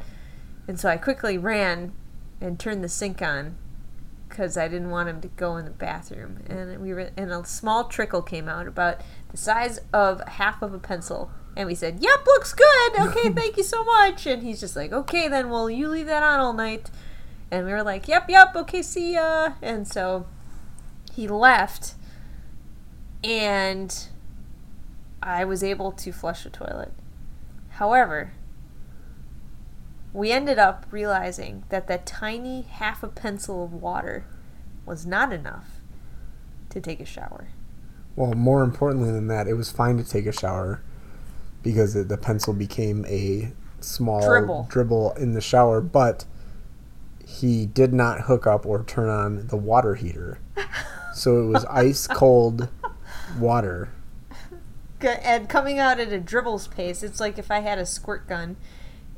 And 0.67 0.79
so 0.79 0.87
I 0.87 0.97
quickly 0.97 1.37
ran 1.37 1.93
and 2.39 2.59
turned 2.59 2.83
the 2.83 2.89
sink 2.89 3.21
on 3.21 3.57
because 4.29 4.55
I 4.55 4.67
didn't 4.67 4.91
want 4.91 5.09
him 5.09 5.19
to 5.21 5.27
go 5.27 5.57
in 5.57 5.65
the 5.65 5.71
bathroom. 5.71 6.43
And 6.47 6.79
we 6.79 6.93
were, 6.93 7.09
and 7.17 7.31
a 7.31 7.43
small 7.43 7.85
trickle 7.85 8.21
came 8.21 8.47
out 8.47 8.67
about 8.67 9.01
the 9.31 9.37
size 9.37 9.79
of 9.91 10.21
half 10.27 10.61
of 10.61 10.73
a 10.73 10.79
pencil. 10.79 11.31
And 11.57 11.67
we 11.67 11.75
said, 11.75 11.99
Yep, 12.01 12.25
looks 12.27 12.53
good. 12.53 12.91
Okay, 12.99 13.29
thank 13.29 13.57
you 13.57 13.63
so 13.63 13.83
much. 13.83 14.27
And 14.27 14.43
he's 14.43 14.59
just 14.59 14.75
like, 14.75 14.93
Okay, 14.93 15.27
then, 15.27 15.49
well, 15.49 15.69
you 15.69 15.89
leave 15.89 16.05
that 16.05 16.23
on 16.23 16.39
all 16.39 16.53
night. 16.53 16.91
And 17.49 17.65
we 17.65 17.71
were 17.73 17.83
like, 17.83 18.07
Yep, 18.07 18.29
yep, 18.29 18.55
okay, 18.55 18.83
see 18.83 19.13
ya. 19.13 19.53
And 19.61 19.87
so 19.87 20.27
he 21.13 21.27
left 21.27 21.95
and 23.23 24.07
I 25.21 25.45
was 25.45 25.63
able 25.63 25.91
to 25.91 26.11
flush 26.11 26.43
the 26.43 26.49
toilet. 26.49 26.91
However, 27.69 28.33
we 30.13 30.31
ended 30.31 30.59
up 30.59 30.85
realizing 30.91 31.63
that 31.69 31.87
that 31.87 32.05
tiny 32.05 32.63
half 32.63 33.03
a 33.03 33.07
pencil 33.07 33.63
of 33.63 33.73
water 33.73 34.25
was 34.85 35.05
not 35.05 35.31
enough 35.31 35.81
to 36.69 36.81
take 36.81 36.99
a 36.99 37.05
shower. 37.05 37.49
Well, 38.15 38.33
more 38.33 38.63
importantly 38.63 39.11
than 39.11 39.27
that, 39.27 39.47
it 39.47 39.53
was 39.53 39.71
fine 39.71 39.97
to 39.97 40.03
take 40.03 40.25
a 40.25 40.33
shower 40.33 40.81
because 41.63 41.95
it, 41.95 42.09
the 42.09 42.17
pencil 42.17 42.53
became 42.53 43.05
a 43.07 43.53
small 43.79 44.21
Dribble. 44.27 44.67
dribble 44.69 45.13
in 45.13 45.33
the 45.33 45.41
shower, 45.41 45.79
but 45.81 46.25
he 47.25 47.65
did 47.65 47.93
not 47.93 48.21
hook 48.21 48.45
up 48.45 48.65
or 48.65 48.83
turn 48.83 49.09
on 49.09 49.47
the 49.47 49.55
water 49.55 49.95
heater. 49.95 50.39
so 51.13 51.41
it 51.41 51.45
was 51.45 51.65
ice 51.69 52.07
cold 52.07 52.67
water. 53.39 53.89
And 55.03 55.49
coming 55.49 55.79
out 55.79 55.99
at 55.99 56.11
a 56.11 56.19
dribble's 56.19 56.67
pace, 56.67 57.03
it's 57.03 57.19
like 57.19 57.37
if 57.37 57.51
I 57.51 57.59
had 57.59 57.79
a 57.79 57.85
squirt 57.85 58.27
gun 58.27 58.57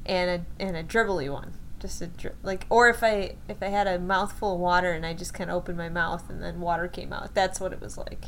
and 0.05 0.29
a 0.29 0.63
and 0.63 0.75
a 0.75 0.83
dribbly 0.83 1.31
one, 1.31 1.53
just 1.79 2.01
a 2.01 2.07
dri- 2.07 2.31
like, 2.41 2.65
or 2.69 2.89
if 2.89 3.03
I 3.03 3.35
if 3.47 3.61
I 3.61 3.67
had 3.67 3.87
a 3.87 3.99
mouthful 3.99 4.55
of 4.55 4.59
water 4.59 4.91
and 4.91 5.05
I 5.05 5.13
just 5.13 5.33
kind 5.33 5.49
of 5.49 5.55
opened 5.55 5.77
my 5.77 5.89
mouth 5.89 6.29
and 6.29 6.41
then 6.41 6.59
water 6.59 6.87
came 6.87 7.13
out. 7.13 7.33
That's 7.33 7.59
what 7.59 7.73
it 7.73 7.81
was 7.81 7.97
like, 7.97 8.25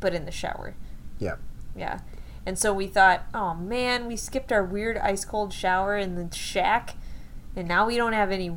but 0.00 0.14
in 0.14 0.24
the 0.24 0.30
shower. 0.30 0.74
Yeah. 1.18 1.36
Yeah. 1.76 2.00
And 2.46 2.58
so 2.58 2.72
we 2.74 2.86
thought, 2.86 3.24
oh 3.32 3.54
man, 3.54 4.06
we 4.06 4.16
skipped 4.16 4.52
our 4.52 4.64
weird 4.64 4.98
ice 4.98 5.24
cold 5.24 5.52
shower 5.52 5.96
in 5.96 6.14
the 6.14 6.34
shack, 6.34 6.94
and 7.56 7.66
now 7.66 7.86
we 7.86 7.96
don't 7.96 8.12
have 8.12 8.30
any 8.30 8.56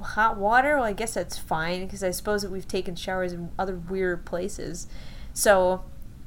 hot 0.00 0.36
water. 0.36 0.76
Well, 0.76 0.84
I 0.84 0.92
guess 0.92 1.14
that's 1.14 1.38
fine 1.38 1.84
because 1.84 2.02
I 2.02 2.10
suppose 2.10 2.42
that 2.42 2.50
we've 2.50 2.68
taken 2.68 2.96
showers 2.96 3.32
in 3.32 3.50
other 3.58 3.76
weird 3.76 4.24
places. 4.24 4.88
So 5.32 5.84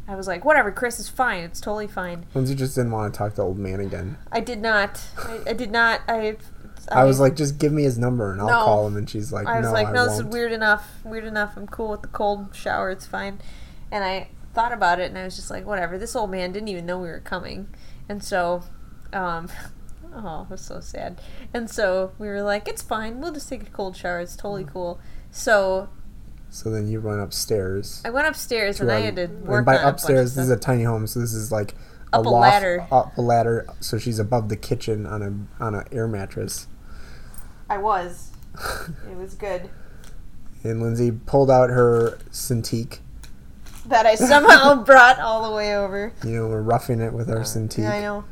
I 0.07 0.15
was 0.15 0.27
like, 0.27 0.43
whatever, 0.43 0.71
Chris, 0.71 0.99
is 0.99 1.07
fine. 1.07 1.43
It's 1.43 1.61
totally 1.61 1.87
fine. 1.87 2.25
Lindsay 2.33 2.55
just 2.55 2.75
didn't 2.75 2.91
want 2.91 3.13
to 3.13 3.17
talk 3.17 3.31
to 3.31 3.35
the 3.37 3.43
old 3.43 3.57
man 3.57 3.79
again. 3.79 4.17
I 4.31 4.39
did 4.41 4.61
not. 4.61 5.01
I, 5.17 5.39
I 5.47 5.53
did 5.53 5.71
not. 5.71 6.01
I. 6.07 6.37
I 6.91 7.03
was 7.05 7.19
like, 7.19 7.35
just 7.35 7.59
give 7.59 7.71
me 7.71 7.83
his 7.83 7.97
number 7.99 8.31
and 8.31 8.41
I'll 8.41 8.47
No. 8.47 8.65
call 8.65 8.87
him. 8.87 8.97
And 8.97 9.07
she's 9.09 9.31
like, 9.31 9.45
I 9.47 9.57
was 9.59 9.67
no, 9.67 9.71
like, 9.73 9.87
I 9.87 9.91
no, 9.93 10.05
this 10.05 10.15
is 10.15 10.21
won't." 10.23 10.33
weird 10.33 10.51
enough. 10.51 10.89
Weird 11.05 11.25
enough. 11.25 11.55
I'm 11.55 11.67
cool 11.67 11.89
with 11.91 12.01
the 12.01 12.07
cold 12.07 12.55
shower. 12.55 12.89
It's 12.89 13.05
fine. 13.05 13.39
And 13.91 14.03
I 14.03 14.29
thought 14.53 14.73
about 14.73 14.99
it, 14.99 15.05
and 15.09 15.17
I 15.17 15.23
was 15.23 15.35
just 15.35 15.49
like, 15.51 15.65
whatever. 15.65 15.97
This 15.97 16.15
old 16.15 16.31
man 16.31 16.51
didn't 16.51 16.69
even 16.69 16.85
know 16.85 16.97
we 16.97 17.07
were 17.07 17.19
coming, 17.21 17.69
and 18.09 18.21
so, 18.23 18.63
um, 19.13 19.47
oh, 20.13 20.41
it 20.43 20.49
was 20.49 20.61
so 20.61 20.79
sad. 20.81 21.21
And 21.53 21.69
so 21.69 22.11
we 22.17 22.27
were 22.27 22.41
like, 22.41 22.67
it's 22.67 22.81
fine. 22.81 23.21
We'll 23.21 23.31
just 23.31 23.47
take 23.47 23.61
a 23.63 23.69
cold 23.69 23.95
shower. 23.95 24.19
It's 24.19 24.35
totally 24.35 24.65
Mm. 24.65 24.73
cool. 24.73 24.99
So 25.29 25.87
So 26.53 26.69
then 26.69 26.87
you 26.89 26.99
went 27.01 27.21
upstairs. 27.21 28.01
I 28.05 28.09
went 28.09 28.27
upstairs, 28.27 28.79
and 28.81 28.91
I 28.91 28.99
a- 28.99 29.01
had 29.05 29.15
to 29.15 29.23
and 29.23 29.47
work 29.47 29.65
by 29.65 29.75
on 29.77 29.79
a 29.79 29.83
bunch 29.83 29.87
of 29.87 29.93
upstairs, 29.95 30.35
this 30.35 30.43
is 30.45 30.51
a 30.51 30.57
tiny 30.57 30.83
home, 30.83 31.07
so 31.07 31.19
this 31.21 31.33
is 31.33 31.49
like 31.51 31.75
Up 32.11 32.25
a 32.25 32.29
loft- 32.29 32.41
ladder. 32.41 32.87
Up 32.91 33.17
a 33.17 33.21
ladder, 33.21 33.65
so 33.79 33.97
she's 33.97 34.19
above 34.19 34.49
the 34.49 34.57
kitchen 34.57 35.05
on 35.05 35.21
a 35.59 35.63
on 35.63 35.75
an 35.75 35.85
air 35.91 36.07
mattress. 36.07 36.67
I 37.69 37.77
was. 37.77 38.31
It 39.09 39.15
was 39.17 39.33
good. 39.33 39.69
And 40.63 40.81
Lindsay 40.81 41.11
pulled 41.11 41.49
out 41.49 41.69
her 41.69 42.19
Cintiq. 42.31 42.99
That 43.87 44.05
I 44.05 44.15
somehow 44.31 44.83
brought 44.83 45.19
all 45.19 45.49
the 45.49 45.55
way 45.55 45.75
over. 45.75 46.11
You 46.23 46.31
know, 46.31 46.47
we're 46.49 46.61
roughing 46.61 46.99
it 46.99 47.13
with 47.13 47.29
our 47.29 47.39
Cintiq. 47.43 47.79
Yeah, 47.79 47.93
I 47.93 48.01
know. 48.01 48.23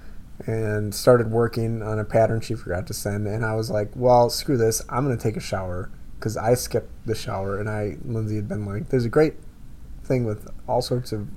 and 0.45 0.93
started 0.93 1.31
working 1.31 1.81
on 1.81 1.97
a 1.99 2.03
pattern 2.05 2.41
she 2.41 2.53
forgot 2.53 2.85
to 2.87 2.93
send. 2.93 3.27
And 3.27 3.45
I 3.45 3.55
was 3.55 3.71
like, 3.71 3.91
well, 3.95 4.29
screw 4.29 4.57
this. 4.57 4.81
I'm 4.89 5.05
going 5.05 5.17
to 5.17 5.23
take 5.23 5.37
a 5.37 5.41
shower 5.41 5.89
because 6.19 6.37
I 6.37 6.53
skipped 6.53 6.91
the 7.05 7.15
shower. 7.15 7.59
And 7.59 7.69
I, 7.69 7.97
Lindsay 8.03 8.35
had 8.35 8.47
been 8.47 8.65
like, 8.65 8.89
there's 8.89 9.05
a 9.05 9.09
great 9.09 9.35
thing 10.03 10.25
with 10.25 10.47
all 10.67 10.81
sorts 10.81 11.11
of 11.11 11.27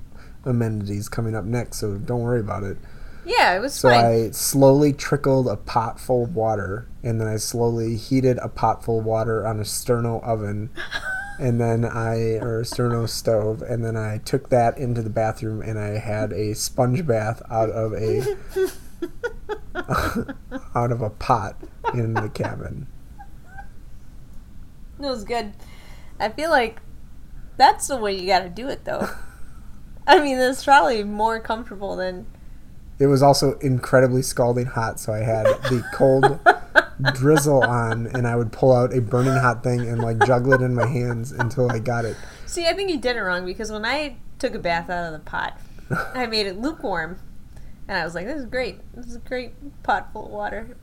amenities 0.45 1.09
coming 1.09 1.35
up 1.35 1.45
next, 1.45 1.79
so 1.79 1.97
don't 1.97 2.21
worry 2.21 2.41
about 2.41 2.65
it. 2.65 2.77
Yeah, 3.25 3.55
it 3.55 3.61
was 3.61 3.75
So 3.75 3.89
fine. 3.89 4.05
I 4.05 4.31
slowly 4.33 4.93
trickled 4.93 5.47
a 5.47 5.57
pot 5.57 6.01
full 6.01 6.25
of 6.25 6.35
water, 6.35 6.89
and 7.05 7.21
then 7.21 7.29
I 7.29 7.37
slowly 7.37 7.97
heated 7.97 8.39
a 8.39 8.49
pot 8.49 8.85
full 8.85 8.99
of 8.99 9.05
water 9.05 9.47
on 9.47 9.61
a 9.61 9.65
sterno 9.65 10.23
oven. 10.23 10.71
And 11.39 11.59
then 11.61 11.85
I, 11.85 12.35
or 12.37 12.61
a 12.61 12.63
sterno 12.63 13.09
stove, 13.09 13.63
and 13.63 13.83
then 13.85 13.97
I 13.97 14.19
took 14.19 14.51
that 14.51 14.77
into 14.79 15.03
the 15.03 15.11
bathroom 15.11 15.61
and 15.63 15.77
I 15.79 15.99
had 15.99 16.33
a 16.33 16.55
sponge 16.55 17.05
bath 17.05 17.43
out 17.51 17.71
of 17.71 17.95
a 17.95 18.37
out 20.75 20.93
of 20.93 21.01
a 21.03 21.11
pot 21.11 21.57
in 21.95 22.15
the 22.15 22.29
cabin. 22.29 22.87
It 25.05 25.11
was 25.11 25.25
good. 25.25 25.53
I 26.21 26.29
feel 26.29 26.51
like 26.51 26.81
that's 27.57 27.89
the 27.89 27.97
way 27.97 28.19
you 28.19 28.27
got 28.27 28.41
to 28.41 28.49
do 28.49 28.69
it, 28.69 28.85
though. 28.85 29.09
I 30.07 30.21
mean, 30.21 30.39
it's 30.39 30.65
probably 30.65 31.05
more 31.05 31.41
comfortable 31.41 31.97
than. 31.97 32.27
It 32.99 33.07
was 33.07 33.23
also 33.23 33.59
incredibly 33.59 34.23
scalding 34.23 34.67
hot, 34.67 35.01
so 35.01 35.13
I 35.13 35.19
had 35.19 35.47
the 35.47 35.85
cold 35.95 36.39
drizzle 37.15 37.63
on, 37.63 38.07
and 38.09 38.27
I 38.27 38.37
would 38.37 38.53
pull 38.53 38.73
out 38.73 38.95
a 38.95 39.01
burning 39.01 39.35
hot 39.35 39.65
thing 39.65 39.81
and 39.89 40.01
like 40.01 40.25
juggle 40.25 40.53
it 40.53 40.61
in 40.61 40.75
my 40.75 40.87
hands 40.87 41.33
until 41.33 41.71
I 41.71 41.79
got 41.79 42.05
it. 42.05 42.17
See, 42.47 42.67
I 42.67 42.75
think 42.75 42.91
you 42.91 42.99
did 42.99 43.17
it 43.17 43.21
wrong 43.21 43.45
because 43.45 43.73
when 43.73 43.85
I 43.85 44.17
took 44.39 44.55
a 44.55 44.59
bath 44.59 44.91
out 44.91 45.07
of 45.07 45.13
the 45.13 45.19
pot, 45.19 45.59
I 46.15 46.27
made 46.27 46.47
it 46.47 46.59
lukewarm, 46.59 47.19
and 47.89 47.97
I 47.97 48.05
was 48.05 48.15
like, 48.15 48.27
"This 48.27 48.39
is 48.39 48.47
great. 48.47 48.81
This 48.95 49.07
is 49.07 49.17
a 49.17 49.21
great 49.21 49.83
pot 49.83 50.13
full 50.13 50.27
of 50.27 50.33
water." 50.33 50.77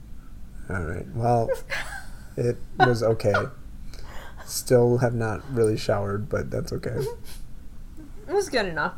All 0.70 0.84
right. 0.84 1.06
Well, 1.14 1.50
it 2.36 2.58
was 2.80 3.02
okay. 3.02 3.34
Still 4.50 4.98
have 5.00 5.14
not 5.14 5.42
really 5.54 5.78
showered, 5.78 6.28
but 6.30 6.50
that's 6.52 6.74
okay. 6.74 6.98
It 8.28 8.34
was 8.36 8.48
good 8.50 8.68
enough. 8.68 8.94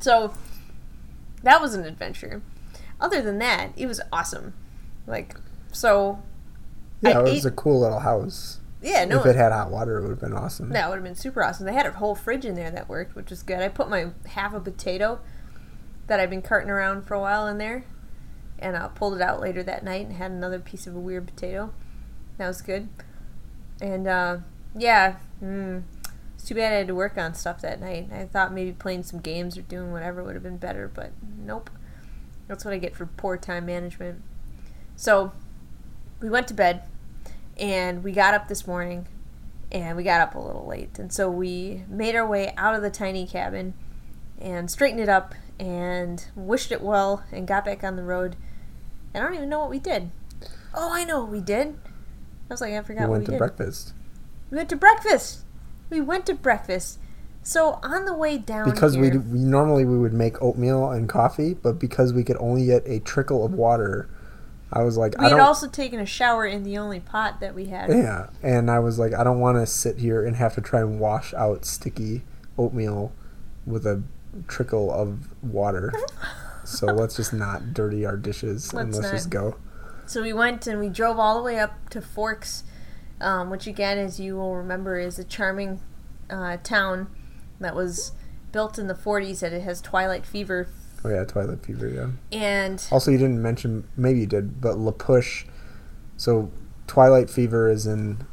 So, 0.00 0.32
that 1.44 1.60
was 1.60 1.74
an 1.74 1.84
adventure. 1.84 2.42
Other 3.00 3.22
than 3.22 3.38
that, 3.38 3.70
it 3.76 3.86
was 3.86 4.00
awesome. 4.12 4.54
Like, 5.06 5.36
so 5.70 6.20
Yeah, 7.00 7.18
I 7.18 7.20
it 7.20 7.22
was 7.22 7.46
ate- 7.46 7.52
a 7.52 7.54
cool 7.54 7.80
little 7.80 8.00
house. 8.00 8.58
yeah, 8.80 9.04
no, 9.04 9.20
if 9.20 9.26
it 9.26 9.36
had 9.36 9.52
hot 9.52 9.70
water, 9.70 9.98
it 9.98 10.02
would 10.02 10.10
have 10.10 10.20
been 10.20 10.32
awesome. 10.32 10.70
That 10.70 10.88
would 10.88 10.96
have 10.96 11.04
been 11.04 11.14
super 11.14 11.44
awesome. 11.44 11.66
They 11.66 11.72
had 11.74 11.86
a 11.86 11.92
whole 11.92 12.14
fridge 12.16 12.44
in 12.44 12.56
there 12.56 12.70
that 12.72 12.88
worked, 12.88 13.14
which 13.14 13.30
was 13.30 13.42
good. 13.44 13.58
I 13.60 13.68
put 13.68 13.88
my 13.88 14.08
half 14.26 14.52
a 14.54 14.60
potato 14.60 15.20
that 16.08 16.18
I've 16.18 16.30
been 16.30 16.42
carting 16.42 16.70
around 16.70 17.02
for 17.02 17.14
a 17.14 17.20
while 17.20 17.46
in 17.46 17.58
there, 17.58 17.84
and 18.58 18.76
I 18.76 18.88
pulled 18.88 19.14
it 19.14 19.22
out 19.22 19.40
later 19.40 19.62
that 19.62 19.84
night 19.84 20.06
and 20.06 20.16
had 20.16 20.32
another 20.32 20.58
piece 20.58 20.86
of 20.88 20.96
a 20.96 21.00
weird 21.00 21.26
potato. 21.28 21.72
That 22.38 22.48
was 22.48 22.62
good. 22.62 22.88
And 23.82 24.06
uh, 24.06 24.38
yeah, 24.76 25.16
mm, 25.42 25.82
it's 26.34 26.44
too 26.44 26.54
bad 26.54 26.72
I 26.72 26.76
had 26.76 26.86
to 26.86 26.94
work 26.94 27.18
on 27.18 27.34
stuff 27.34 27.60
that 27.62 27.80
night. 27.80 28.10
I 28.12 28.24
thought 28.24 28.54
maybe 28.54 28.72
playing 28.72 29.02
some 29.02 29.20
games 29.20 29.58
or 29.58 29.62
doing 29.62 29.90
whatever 29.92 30.22
would 30.22 30.34
have 30.34 30.42
been 30.42 30.56
better, 30.56 30.88
but 30.88 31.10
nope. 31.36 31.68
That's 32.46 32.64
what 32.64 32.72
I 32.72 32.78
get 32.78 32.94
for 32.94 33.06
poor 33.06 33.36
time 33.36 33.66
management. 33.66 34.22
So 34.94 35.32
we 36.20 36.30
went 36.30 36.46
to 36.48 36.54
bed, 36.54 36.82
and 37.56 38.04
we 38.04 38.12
got 38.12 38.34
up 38.34 38.48
this 38.48 38.66
morning 38.66 39.08
and 39.70 39.96
we 39.96 40.04
got 40.04 40.20
up 40.20 40.34
a 40.34 40.38
little 40.38 40.66
late. 40.66 40.98
And 40.98 41.12
so 41.12 41.30
we 41.30 41.84
made 41.88 42.14
our 42.14 42.26
way 42.26 42.52
out 42.56 42.74
of 42.74 42.82
the 42.82 42.90
tiny 42.90 43.26
cabin 43.26 43.74
and 44.40 44.70
straightened 44.70 45.00
it 45.00 45.08
up 45.08 45.34
and 45.58 46.24
wished 46.36 46.70
it 46.70 46.82
well 46.82 47.24
and 47.32 47.48
got 47.48 47.64
back 47.64 47.82
on 47.82 47.96
the 47.96 48.02
road. 48.02 48.36
I 49.14 49.18
don't 49.18 49.34
even 49.34 49.48
know 49.48 49.60
what 49.60 49.70
we 49.70 49.78
did. 49.78 50.10
Oh, 50.74 50.92
I 50.92 51.04
know 51.04 51.20
what 51.20 51.30
we 51.30 51.40
did. 51.40 51.76
I 52.52 52.54
was 52.54 52.60
like, 52.60 52.74
I 52.74 52.82
forgot 52.82 53.02
we 53.02 53.06
what 53.06 53.10
went 53.10 53.20
we 53.22 53.26
to 53.26 53.30
did. 53.32 53.38
breakfast 53.38 53.92
We 54.50 54.56
went 54.56 54.68
to 54.70 54.76
breakfast. 54.76 55.44
We 55.90 56.00
went 56.00 56.26
to 56.26 56.34
breakfast. 56.34 56.98
So 57.42 57.80
on 57.82 58.04
the 58.04 58.14
way 58.14 58.38
down 58.38 58.70
because 58.70 58.96
we, 58.96 59.10
here, 59.10 59.20
we 59.20 59.38
normally 59.40 59.84
we 59.84 59.98
would 59.98 60.12
make 60.12 60.40
oatmeal 60.40 60.90
and 60.90 61.08
coffee, 61.08 61.54
but 61.54 61.78
because 61.78 62.12
we 62.12 62.22
could 62.22 62.36
only 62.38 62.66
get 62.66 62.84
a 62.86 63.00
trickle 63.00 63.44
of 63.44 63.52
water 63.52 64.08
I 64.72 64.82
was 64.84 64.96
like, 64.96 65.18
We 65.18 65.26
I 65.26 65.28
had 65.30 65.38
also 65.40 65.68
taken 65.68 66.00
a 66.00 66.06
shower 66.06 66.46
in 66.46 66.62
the 66.62 66.78
only 66.78 66.98
pot 67.00 67.40
that 67.40 67.54
we 67.54 67.66
had. 67.66 67.90
yeah, 67.90 68.28
and 68.42 68.70
I 68.70 68.78
was 68.78 68.98
like, 68.98 69.12
I 69.12 69.22
don't 69.22 69.38
want 69.38 69.58
to 69.58 69.66
sit 69.66 69.98
here 69.98 70.24
and 70.24 70.36
have 70.36 70.54
to 70.54 70.62
try 70.62 70.80
and 70.80 70.98
wash 70.98 71.34
out 71.34 71.66
sticky 71.66 72.22
oatmeal 72.56 73.12
with 73.66 73.86
a 73.86 74.02
trickle 74.48 74.90
of 74.90 75.28
water. 75.42 75.92
so 76.64 76.86
let's 76.86 77.16
just 77.16 77.34
not 77.34 77.74
dirty 77.74 78.06
our 78.06 78.16
dishes 78.16 78.72
and 78.72 78.92
Let's 78.92 78.96
let's 78.96 79.08
not. 79.08 79.16
just 79.16 79.30
go. 79.30 79.56
So 80.06 80.22
we 80.22 80.32
went 80.32 80.66
and 80.66 80.78
we 80.80 80.88
drove 80.88 81.18
all 81.18 81.36
the 81.36 81.42
way 81.42 81.58
up 81.58 81.88
to 81.90 82.02
Forks, 82.02 82.64
um, 83.20 83.50
which 83.50 83.66
again, 83.66 83.98
as 83.98 84.20
you 84.20 84.36
will 84.36 84.56
remember, 84.56 84.98
is 84.98 85.18
a 85.18 85.24
charming 85.24 85.80
uh, 86.28 86.58
town 86.62 87.08
that 87.60 87.74
was 87.74 88.12
built 88.50 88.78
in 88.78 88.88
the 88.88 88.94
40s 88.94 89.42
and 89.42 89.54
it 89.54 89.62
has 89.62 89.80
twilight 89.80 90.26
fever. 90.26 90.68
Oh 91.04 91.08
yeah, 91.08 91.24
Twilight 91.24 91.64
Fever. 91.64 91.88
Yeah. 91.88 92.38
And 92.38 92.84
Also, 92.92 93.10
you 93.10 93.18
didn't 93.18 93.42
mention, 93.42 93.88
maybe 93.96 94.20
you 94.20 94.26
did, 94.26 94.60
but 94.60 94.78
La 94.78 94.92
Push. 94.92 95.44
So, 96.16 96.52
Twilight 96.86 97.28
Fever 97.28 97.68
is 97.68 97.86
in 97.86 98.24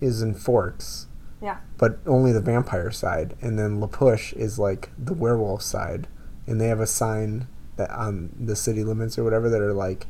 is 0.00 0.22
in 0.22 0.34
Forks, 0.34 1.06
yeah, 1.42 1.58
but 1.78 1.98
only 2.06 2.32
the 2.32 2.40
vampire 2.40 2.90
side, 2.90 3.36
and 3.40 3.58
then 3.58 3.80
La 3.80 3.86
Push 3.86 4.32
is 4.34 4.58
like 4.58 4.90
the 4.98 5.14
werewolf 5.14 5.62
side, 5.62 6.06
and 6.46 6.60
they 6.60 6.68
have 6.68 6.80
a 6.80 6.86
sign 6.86 7.40
that 7.40 7.46
on 7.78 7.88
um, 7.90 8.30
the 8.38 8.56
city 8.56 8.84
limits 8.84 9.18
or 9.18 9.24
whatever 9.24 9.48
that 9.50 9.60
are 9.60 9.72
like 9.72 10.06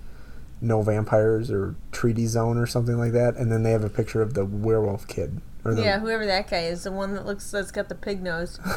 no 0.61 0.83
vampires 0.83 1.51
or 1.51 1.75
treaty 1.93 2.27
zone 2.27 2.57
or 2.57 2.67
something 2.67 2.99
like 2.99 3.13
that, 3.13 3.37
and 3.37 3.51
then 3.51 3.63
they 3.63 3.71
have 3.71 3.85
a 3.85 3.91
picture 3.91 4.23
of 4.23 4.35
the 4.35 4.45
werewolf 4.45 5.07
kid. 5.07 5.41
Or 5.65 5.75
the, 5.75 5.83
yeah, 5.83 5.99
whoever 5.99 6.27
that 6.27 6.51
guy 6.51 6.65
is, 6.65 6.85
the 6.85 6.93
one 6.93 7.15
that 7.15 7.27
looks 7.27 7.51
that's 7.51 7.71
got 7.71 7.89
the 7.89 7.95
pig 7.95 8.23
nose. 8.23 8.61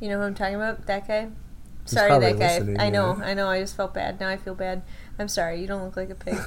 You 0.00 0.08
know 0.08 0.18
who 0.18 0.24
I'm 0.24 0.34
talking 0.34 0.54
about? 0.54 0.86
That 0.86 1.08
guy. 1.08 1.28
He's 1.82 1.92
Sorry, 1.92 2.18
that 2.18 2.38
guy. 2.38 2.84
I 2.84 2.90
know, 2.90 3.16
yeah. 3.18 3.24
I 3.24 3.34
know. 3.34 3.48
I 3.48 3.60
just 3.60 3.76
felt 3.76 3.94
bad. 3.94 4.20
Now 4.20 4.28
I 4.28 4.36
feel 4.36 4.54
bad. 4.54 4.82
I'm 5.18 5.28
sorry. 5.28 5.60
You 5.60 5.66
don't 5.66 5.84
look 5.84 5.96
like 5.96 6.10
a 6.10 6.14
pig. 6.14 6.38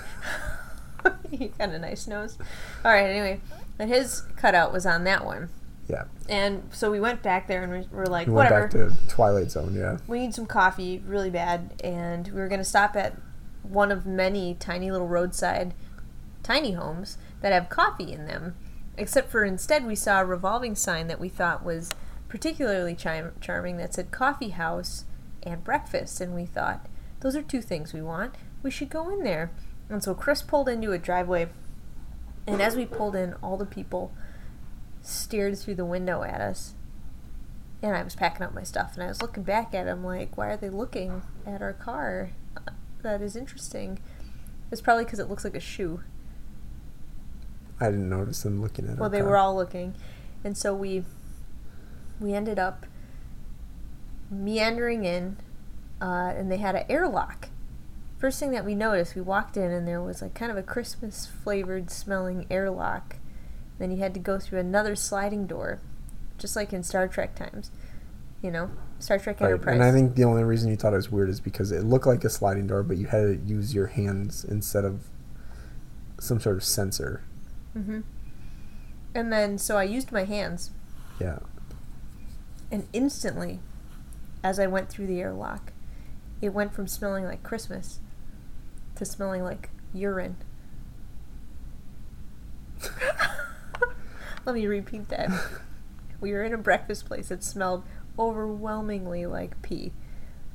you 1.31 1.51
got 1.57 1.69
a 1.69 1.79
nice 1.79 2.07
nose. 2.07 2.37
All 2.85 2.91
right. 2.91 3.09
Anyway, 3.09 3.41
and 3.79 3.89
his 3.89 4.21
cutout 4.37 4.71
was 4.71 4.85
on 4.85 5.03
that 5.05 5.25
one. 5.25 5.49
Yeah. 5.91 6.05
And 6.29 6.69
so 6.71 6.89
we 6.89 6.99
went 7.01 7.21
back 7.21 7.47
there 7.47 7.63
and 7.63 7.71
we 7.71 7.85
were 7.95 8.05
like, 8.07 8.27
We 8.27 8.33
went 8.33 8.49
whatever. 8.51 8.87
back 8.89 8.97
to 8.97 9.07
Twilight 9.09 9.51
Zone. 9.51 9.75
Yeah. 9.75 9.97
we 10.07 10.19
need 10.19 10.33
some 10.33 10.45
coffee 10.45 11.03
really 11.05 11.29
bad. 11.29 11.73
And 11.83 12.27
we 12.29 12.39
were 12.39 12.47
going 12.47 12.61
to 12.61 12.65
stop 12.65 12.95
at 12.95 13.15
one 13.63 13.91
of 13.91 14.05
many 14.05 14.55
tiny 14.55 14.89
little 14.89 15.07
roadside 15.07 15.73
tiny 16.43 16.71
homes 16.71 17.17
that 17.41 17.51
have 17.51 17.69
coffee 17.69 18.11
in 18.13 18.25
them. 18.25 18.55
Except 18.97 19.29
for 19.29 19.43
instead, 19.43 19.85
we 19.85 19.95
saw 19.95 20.21
a 20.21 20.25
revolving 20.25 20.75
sign 20.75 21.07
that 21.07 21.19
we 21.19 21.29
thought 21.29 21.63
was 21.65 21.91
particularly 22.29 22.95
charming 22.95 23.77
that 23.77 23.93
said 23.93 24.11
coffee 24.11 24.49
house 24.49 25.05
and 25.43 25.63
breakfast. 25.63 26.21
And 26.21 26.33
we 26.33 26.45
thought, 26.45 26.87
those 27.19 27.35
are 27.35 27.41
two 27.41 27.61
things 27.61 27.93
we 27.93 28.01
want. 28.01 28.35
We 28.63 28.71
should 28.71 28.89
go 28.89 29.09
in 29.09 29.23
there. 29.23 29.51
And 29.89 30.01
so 30.03 30.13
Chris 30.13 30.41
pulled 30.41 30.69
into 30.69 30.91
a 30.93 30.97
driveway. 30.97 31.49
And 32.47 32.61
as 32.61 32.75
we 32.75 32.85
pulled 32.85 33.15
in, 33.15 33.33
all 33.43 33.57
the 33.57 33.65
people 33.65 34.11
stared 35.01 35.57
through 35.57 35.75
the 35.75 35.85
window 35.85 36.23
at 36.23 36.41
us. 36.41 36.73
And 37.83 37.95
I 37.95 38.03
was 38.03 38.13
packing 38.15 38.43
up 38.45 38.53
my 38.53 38.63
stuff, 38.63 38.93
and 38.93 39.03
I 39.03 39.07
was 39.07 39.21
looking 39.21 39.41
back 39.43 39.73
at 39.73 39.85
them 39.85 40.03
like, 40.03 40.37
why 40.37 40.49
are 40.49 40.57
they 40.57 40.69
looking 40.69 41.23
at 41.47 41.61
our 41.63 41.73
car? 41.73 42.29
Uh, 42.55 42.71
That 43.01 43.21
is 43.21 43.35
interesting. 43.35 43.99
It's 44.71 44.81
probably 44.81 45.03
because 45.05 45.19
it 45.19 45.27
looks 45.29 45.43
like 45.43 45.55
a 45.55 45.59
shoe. 45.59 46.01
I 47.79 47.85
didn't 47.85 48.09
notice 48.09 48.43
them 48.43 48.61
looking 48.61 48.85
at. 48.85 48.91
It. 48.93 48.99
Well, 48.99 49.09
they 49.09 49.19
car. 49.21 49.29
were 49.29 49.37
all 49.37 49.55
looking, 49.55 49.95
and 50.43 50.55
so 50.55 50.75
we 50.75 51.03
we 52.19 52.33
ended 52.33 52.59
up 52.59 52.85
meandering 54.29 55.03
in, 55.03 55.37
uh, 55.99 56.33
and 56.37 56.51
they 56.51 56.57
had 56.57 56.75
an 56.75 56.85
airlock. 56.87 57.49
First 58.19 58.39
thing 58.39 58.51
that 58.51 58.63
we 58.63 58.75
noticed, 58.75 59.15
we 59.15 59.21
walked 59.21 59.57
in, 59.57 59.71
and 59.71 59.87
there 59.87 60.01
was 60.01 60.21
like 60.21 60.35
kind 60.35 60.51
of 60.51 60.57
a 60.57 60.63
Christmas 60.63 61.25
flavored 61.25 61.89
smelling 61.89 62.45
airlock. 62.51 63.15
Then 63.81 63.89
you 63.89 63.97
had 63.97 64.13
to 64.13 64.19
go 64.19 64.37
through 64.37 64.59
another 64.59 64.95
sliding 64.95 65.47
door, 65.47 65.79
just 66.37 66.55
like 66.55 66.71
in 66.71 66.83
Star 66.83 67.07
Trek 67.07 67.33
times. 67.33 67.71
You 68.43 68.51
know, 68.51 68.69
Star 68.99 69.17
Trek 69.17 69.41
Right. 69.41 69.47
Enterprise. 69.47 69.73
And 69.73 69.83
I 69.83 69.91
think 69.91 70.13
the 70.13 70.23
only 70.23 70.43
reason 70.43 70.69
you 70.69 70.75
thought 70.75 70.93
it 70.93 70.97
was 70.97 71.11
weird 71.11 71.29
is 71.29 71.39
because 71.39 71.71
it 71.71 71.83
looked 71.83 72.05
like 72.05 72.23
a 72.23 72.29
sliding 72.29 72.67
door, 72.67 72.83
but 72.83 72.97
you 72.97 73.07
had 73.07 73.21
to 73.21 73.39
use 73.43 73.73
your 73.73 73.87
hands 73.87 74.43
instead 74.43 74.85
of 74.85 75.07
some 76.19 76.39
sort 76.39 76.57
of 76.57 76.63
sensor. 76.63 77.23
hmm 77.73 78.01
And 79.15 79.33
then, 79.33 79.57
so 79.57 79.77
I 79.77 79.83
used 79.83 80.11
my 80.11 80.25
hands, 80.25 80.69
Yeah. 81.19 81.39
and 82.71 82.87
instantly, 82.93 83.61
as 84.43 84.59
I 84.59 84.67
went 84.67 84.89
through 84.89 85.07
the 85.07 85.19
airlock, 85.21 85.73
it 86.39 86.49
went 86.49 86.71
from 86.75 86.85
smelling 86.87 87.25
like 87.25 87.41
Christmas 87.41 87.99
to 88.95 89.05
smelling 89.05 89.43
like 89.43 89.69
urine. 89.91 90.35
Let 94.45 94.55
me 94.55 94.67
repeat 94.67 95.09
that. 95.09 95.29
We 96.21 96.33
were 96.33 96.43
in 96.43 96.53
a 96.53 96.57
breakfast 96.59 97.05
place 97.07 97.29
that 97.29 97.43
smelled 97.43 97.83
overwhelmingly 98.19 99.25
like 99.25 99.59
pee. 99.63 99.91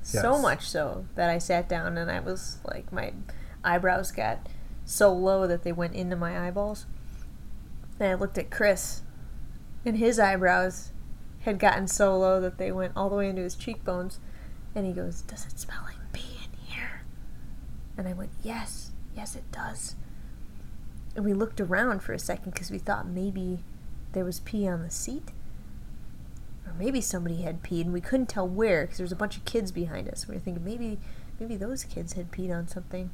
So 0.00 0.34
Yes. 0.34 0.42
much 0.42 0.68
so 0.70 1.06
that 1.16 1.28
I 1.28 1.38
sat 1.38 1.68
down 1.68 1.98
and 1.98 2.08
I 2.08 2.20
was 2.20 2.58
like, 2.64 2.92
my 2.92 3.12
eyebrows 3.64 4.12
got 4.12 4.38
so 4.84 5.12
low 5.12 5.48
that 5.48 5.64
they 5.64 5.72
went 5.72 5.96
into 5.96 6.14
my 6.14 6.46
eyeballs. 6.46 6.86
And 7.98 8.08
I 8.08 8.14
looked 8.14 8.38
at 8.38 8.48
Chris, 8.48 9.02
and 9.84 9.96
his 9.96 10.20
eyebrows 10.20 10.92
had 11.40 11.58
gotten 11.58 11.88
so 11.88 12.16
low 12.16 12.40
that 12.40 12.58
they 12.58 12.70
went 12.70 12.92
all 12.94 13.10
the 13.10 13.16
way 13.16 13.28
into 13.28 13.42
his 13.42 13.56
cheekbones. 13.56 14.20
And 14.72 14.86
he 14.86 14.92
goes, 14.92 15.22
Does 15.22 15.46
it 15.46 15.58
smell 15.58 15.80
like 15.84 15.96
pee 16.12 16.38
in 16.44 16.58
here? 16.72 17.02
And 17.98 18.06
I 18.06 18.12
went, 18.12 18.30
Yes, 18.44 18.92
yes, 19.16 19.34
it 19.34 19.50
does. 19.50 19.96
And 21.16 21.24
we 21.24 21.32
looked 21.34 21.60
around 21.60 22.04
for 22.04 22.12
a 22.12 22.20
second 22.20 22.52
because 22.52 22.70
we 22.70 22.78
thought 22.78 23.08
maybe 23.08 23.64
there 24.16 24.24
was 24.24 24.40
pee 24.40 24.66
on 24.66 24.82
the 24.82 24.90
seat. 24.90 25.30
Or 26.66 26.72
maybe 26.78 27.02
somebody 27.02 27.42
had 27.42 27.62
peed 27.62 27.82
and 27.82 27.92
we 27.92 28.00
couldn't 28.00 28.30
tell 28.30 28.48
where 28.48 28.84
because 28.84 28.96
there 28.96 29.04
was 29.04 29.12
a 29.12 29.16
bunch 29.16 29.36
of 29.36 29.44
kids 29.44 29.70
behind 29.70 30.08
us. 30.08 30.26
We 30.26 30.34
were 30.34 30.40
thinking 30.40 30.64
maybe 30.64 30.98
maybe 31.38 31.54
those 31.54 31.84
kids 31.84 32.14
had 32.14 32.32
peed 32.32 32.50
on 32.50 32.66
something. 32.66 33.10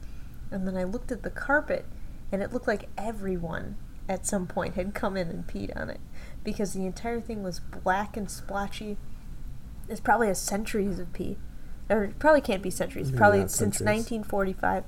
And 0.52 0.64
then 0.64 0.76
I 0.76 0.84
looked 0.84 1.10
at 1.10 1.24
the 1.24 1.30
carpet 1.30 1.86
and 2.30 2.40
it 2.40 2.52
looked 2.52 2.68
like 2.68 2.88
everyone 2.96 3.78
at 4.08 4.26
some 4.26 4.46
point 4.46 4.74
had 4.76 4.94
come 4.94 5.16
in 5.16 5.28
and 5.28 5.44
peed 5.44 5.76
on 5.76 5.90
it 5.90 5.98
because 6.44 6.72
the 6.72 6.86
entire 6.86 7.20
thing 7.20 7.42
was 7.42 7.58
black 7.58 8.16
and 8.16 8.30
splotchy. 8.30 8.96
It's 9.88 10.00
probably 10.00 10.30
a 10.30 10.36
centuries 10.36 11.00
of 11.00 11.12
pee. 11.12 11.36
Or 11.90 12.04
it 12.04 12.20
probably 12.20 12.42
can't 12.42 12.62
be 12.62 12.70
centuries. 12.70 13.10
Probably 13.10 13.40
since 13.40 13.78
centuries. 13.78 14.08
1945. 14.08 14.84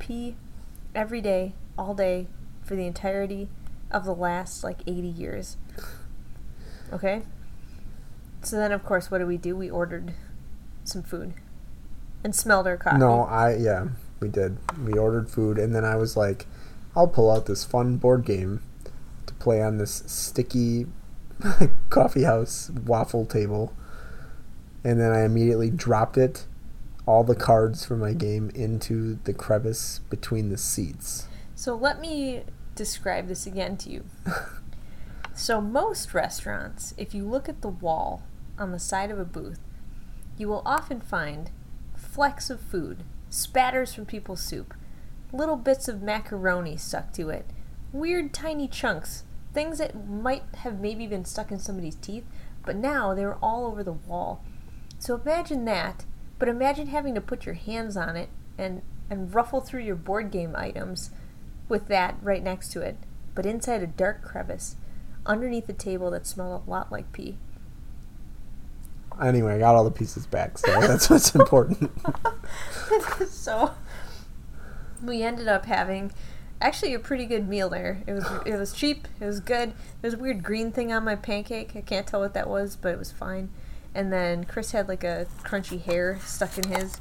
Pee 0.00 0.34
every 0.96 1.20
day, 1.20 1.54
all 1.78 1.94
day, 1.94 2.26
for 2.64 2.74
the 2.74 2.88
entirety 2.88 3.48
of 3.94 4.04
the 4.04 4.14
last 4.14 4.64
like 4.64 4.80
80 4.86 5.08
years. 5.08 5.56
Okay? 6.92 7.22
So 8.42 8.56
then, 8.56 8.72
of 8.72 8.84
course, 8.84 9.10
what 9.10 9.18
do 9.18 9.26
we 9.26 9.38
do? 9.38 9.56
We 9.56 9.70
ordered 9.70 10.12
some 10.84 11.02
food 11.02 11.32
and 12.22 12.34
smelled 12.34 12.66
our 12.66 12.76
coffee. 12.76 12.98
No, 12.98 13.22
I 13.22 13.56
yeah, 13.56 13.88
we 14.20 14.28
did. 14.28 14.58
We 14.84 14.94
ordered 14.94 15.30
food, 15.30 15.58
and 15.58 15.74
then 15.74 15.84
I 15.84 15.96
was 15.96 16.16
like, 16.16 16.46
I'll 16.94 17.08
pull 17.08 17.30
out 17.30 17.46
this 17.46 17.64
fun 17.64 17.96
board 17.96 18.24
game 18.24 18.62
to 19.26 19.34
play 19.34 19.62
on 19.62 19.78
this 19.78 20.02
sticky 20.06 20.86
coffee 21.90 22.24
house 22.24 22.70
waffle 22.84 23.24
table, 23.24 23.72
and 24.82 25.00
then 25.00 25.12
I 25.12 25.24
immediately 25.24 25.70
dropped 25.70 26.18
it, 26.18 26.46
all 27.06 27.24
the 27.24 27.34
cards 27.34 27.84
from 27.84 28.00
my 28.00 28.12
game 28.12 28.50
into 28.54 29.18
the 29.24 29.32
crevice 29.32 30.00
between 30.10 30.50
the 30.50 30.58
seats. 30.58 31.28
So 31.54 31.74
let 31.74 32.00
me 32.00 32.42
describe 32.74 33.28
this 33.28 33.46
again 33.46 33.76
to 33.78 33.90
you. 33.90 34.04
so 35.34 35.60
most 35.60 36.14
restaurants, 36.14 36.94
if 36.96 37.14
you 37.14 37.24
look 37.24 37.48
at 37.48 37.62
the 37.62 37.68
wall 37.68 38.22
on 38.58 38.72
the 38.72 38.78
side 38.78 39.10
of 39.10 39.18
a 39.18 39.24
booth, 39.24 39.60
you 40.36 40.48
will 40.48 40.62
often 40.64 41.00
find 41.00 41.50
flecks 41.96 42.50
of 42.50 42.60
food, 42.60 43.04
spatters 43.30 43.94
from 43.94 44.06
people's 44.06 44.42
soup, 44.42 44.74
little 45.32 45.56
bits 45.56 45.88
of 45.88 46.02
macaroni 46.02 46.76
stuck 46.76 47.12
to 47.12 47.30
it, 47.30 47.46
weird 47.92 48.32
tiny 48.32 48.68
chunks, 48.68 49.24
things 49.52 49.78
that 49.78 50.08
might 50.08 50.44
have 50.58 50.80
maybe 50.80 51.06
been 51.06 51.24
stuck 51.24 51.50
in 51.50 51.58
somebody's 51.58 51.94
teeth, 51.96 52.24
but 52.64 52.76
now 52.76 53.14
they're 53.14 53.36
all 53.36 53.66
over 53.66 53.82
the 53.84 53.92
wall. 53.92 54.44
So 54.98 55.14
imagine 55.16 55.64
that, 55.66 56.04
but 56.38 56.48
imagine 56.48 56.88
having 56.88 57.14
to 57.14 57.20
put 57.20 57.46
your 57.46 57.54
hands 57.54 57.96
on 57.96 58.16
it 58.16 58.30
and 58.58 58.82
and 59.10 59.34
ruffle 59.34 59.60
through 59.60 59.82
your 59.82 59.96
board 59.96 60.30
game 60.30 60.54
items 60.56 61.10
with 61.68 61.88
that 61.88 62.16
right 62.22 62.42
next 62.42 62.70
to 62.72 62.80
it, 62.80 62.96
but 63.34 63.46
inside 63.46 63.82
a 63.82 63.86
dark 63.86 64.22
crevice, 64.22 64.76
underneath 65.26 65.68
a 65.68 65.72
table 65.72 66.10
that 66.10 66.26
smelled 66.26 66.62
a 66.66 66.70
lot 66.70 66.92
like 66.92 67.12
pee. 67.12 67.36
Anyway, 69.22 69.54
I 69.54 69.58
got 69.58 69.74
all 69.74 69.84
the 69.84 69.90
pieces 69.90 70.26
back, 70.26 70.58
so 70.58 70.80
that's 70.80 71.08
what's 71.08 71.34
important. 71.34 71.90
so 73.28 73.72
we 75.02 75.22
ended 75.22 75.48
up 75.48 75.66
having 75.66 76.12
actually 76.60 76.94
a 76.94 76.98
pretty 76.98 77.26
good 77.26 77.48
meal 77.48 77.68
there. 77.68 78.02
It 78.06 78.12
was 78.12 78.26
it 78.44 78.56
was 78.56 78.72
cheap, 78.72 79.06
it 79.20 79.26
was 79.26 79.40
good. 79.40 79.72
There's 80.00 80.14
a 80.14 80.18
weird 80.18 80.42
green 80.42 80.72
thing 80.72 80.92
on 80.92 81.04
my 81.04 81.14
pancake. 81.14 81.76
I 81.76 81.80
can't 81.80 82.06
tell 82.06 82.20
what 82.20 82.34
that 82.34 82.48
was, 82.48 82.76
but 82.76 82.92
it 82.92 82.98
was 82.98 83.12
fine. 83.12 83.50
And 83.94 84.12
then 84.12 84.44
Chris 84.44 84.72
had 84.72 84.88
like 84.88 85.04
a 85.04 85.26
crunchy 85.44 85.80
hair 85.80 86.18
stuck 86.24 86.58
in 86.58 86.68
his, 86.68 86.96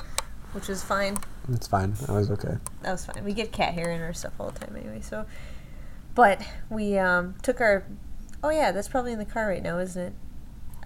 which 0.51 0.67
was 0.67 0.83
fine. 0.83 1.17
It's 1.51 1.67
fine. 1.67 1.93
I 2.07 2.13
was 2.13 2.31
okay. 2.31 2.55
That 2.81 2.91
was 2.91 3.05
fine. 3.05 3.23
We 3.23 3.33
get 3.33 3.51
cat 3.51 3.73
hair 3.73 3.91
in 3.91 4.01
our 4.01 4.13
stuff 4.13 4.33
all 4.39 4.51
the 4.51 4.59
time 4.59 4.75
anyway. 4.75 5.01
So, 5.01 5.25
but 6.15 6.41
we 6.69 6.97
um, 6.97 7.35
took 7.41 7.59
our. 7.59 7.85
Oh 8.43 8.49
yeah, 8.49 8.71
that's 8.71 8.87
probably 8.87 9.13
in 9.13 9.19
the 9.19 9.25
car 9.25 9.47
right 9.47 9.63
now, 9.63 9.77
isn't 9.79 10.01
it? 10.01 10.13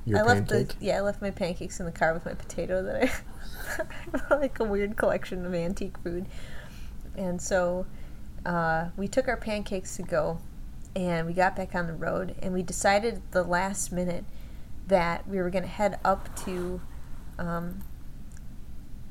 Your 0.05 0.19
I 0.19 0.21
left 0.23 0.49
pancake. 0.49 0.79
the 0.79 0.85
yeah, 0.85 0.97
I 0.97 1.01
left 1.01 1.21
my 1.21 1.31
pancakes 1.31 1.79
in 1.79 1.85
the 1.85 1.91
car 1.91 2.13
with 2.13 2.25
my 2.25 2.33
potato 2.33 2.81
that 2.83 3.03
I 3.03 4.35
like 4.35 4.59
a 4.59 4.63
weird 4.63 4.95
collection 4.95 5.45
of 5.45 5.53
antique 5.53 5.97
food. 5.99 6.27
And 7.15 7.41
so 7.41 7.85
uh, 8.45 8.89
we 8.95 9.07
took 9.07 9.27
our 9.27 9.37
pancakes 9.37 9.97
to 9.97 10.03
go 10.03 10.39
and 10.95 11.27
we 11.27 11.33
got 11.33 11.55
back 11.55 11.75
on 11.75 11.87
the 11.87 11.93
road 11.93 12.35
and 12.41 12.53
we 12.53 12.63
decided 12.63 13.15
at 13.15 13.31
the 13.31 13.43
last 13.43 13.91
minute 13.91 14.23
that 14.87 15.27
we 15.27 15.37
were 15.37 15.49
going 15.49 15.63
to 15.63 15.69
head 15.69 15.99
up 16.05 16.33
to 16.45 16.79
um, 17.37 17.83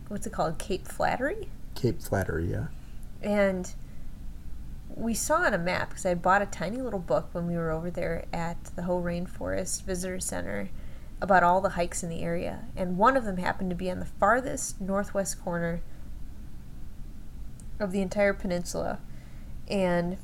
what's 0.09 0.27
it 0.27 0.33
called 0.33 0.59
Cape 0.59 0.87
Flattery 0.87 1.49
Cape 1.75 2.01
Flattery, 2.01 2.51
yeah. 2.51 2.67
and 3.23 3.75
we 4.95 5.13
saw 5.13 5.37
on 5.37 5.53
a 5.53 5.59
map 5.59 5.91
because 5.91 6.07
I 6.07 6.15
bought 6.15 6.43
a 6.43 6.47
tiny 6.47 6.79
little 6.79 6.99
book 6.99 7.29
when 7.33 7.47
we 7.47 7.55
were 7.55 7.71
over 7.71 7.91
there 7.91 8.25
at 8.33 8.65
the 8.77 8.83
Hoh 8.83 9.03
Rainforest 9.03 9.83
Visitor 9.83 10.21
Center 10.21 10.71
about 11.21 11.43
all 11.43 11.61
the 11.61 11.71
hikes 11.71 12.03
in 12.03 12.09
the 12.09 12.23
area, 12.23 12.65
and 12.77 12.97
one 12.97 13.17
of 13.17 13.25
them 13.25 13.39
happened 13.39 13.71
to 13.71 13.77
be 13.77 13.91
on 13.91 14.01
the 14.01 14.07
farthest 14.07 14.81
northwest 14.81 15.43
corner 15.43 15.83
of 17.79 17.93
the 17.93 18.01
entire 18.01 18.33
peninsula, 18.33 18.99
and 19.69 20.17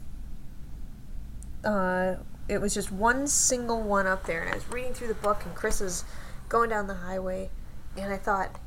uh, 1.64 2.14
it 2.48 2.60
was 2.60 2.74
just 2.74 2.90
one 2.90 3.26
single 3.26 3.82
one 3.82 4.06
up 4.06 4.26
there. 4.26 4.42
And 4.42 4.50
I 4.50 4.54
was 4.54 4.68
reading 4.70 4.94
through 4.94 5.08
the 5.08 5.14
book, 5.14 5.42
and 5.44 5.54
Chris 5.54 5.80
was 5.80 6.04
going 6.48 6.70
down 6.70 6.86
the 6.86 6.94
highway, 6.94 7.50
and 7.96 8.12
I 8.12 8.16
thought 8.16 8.58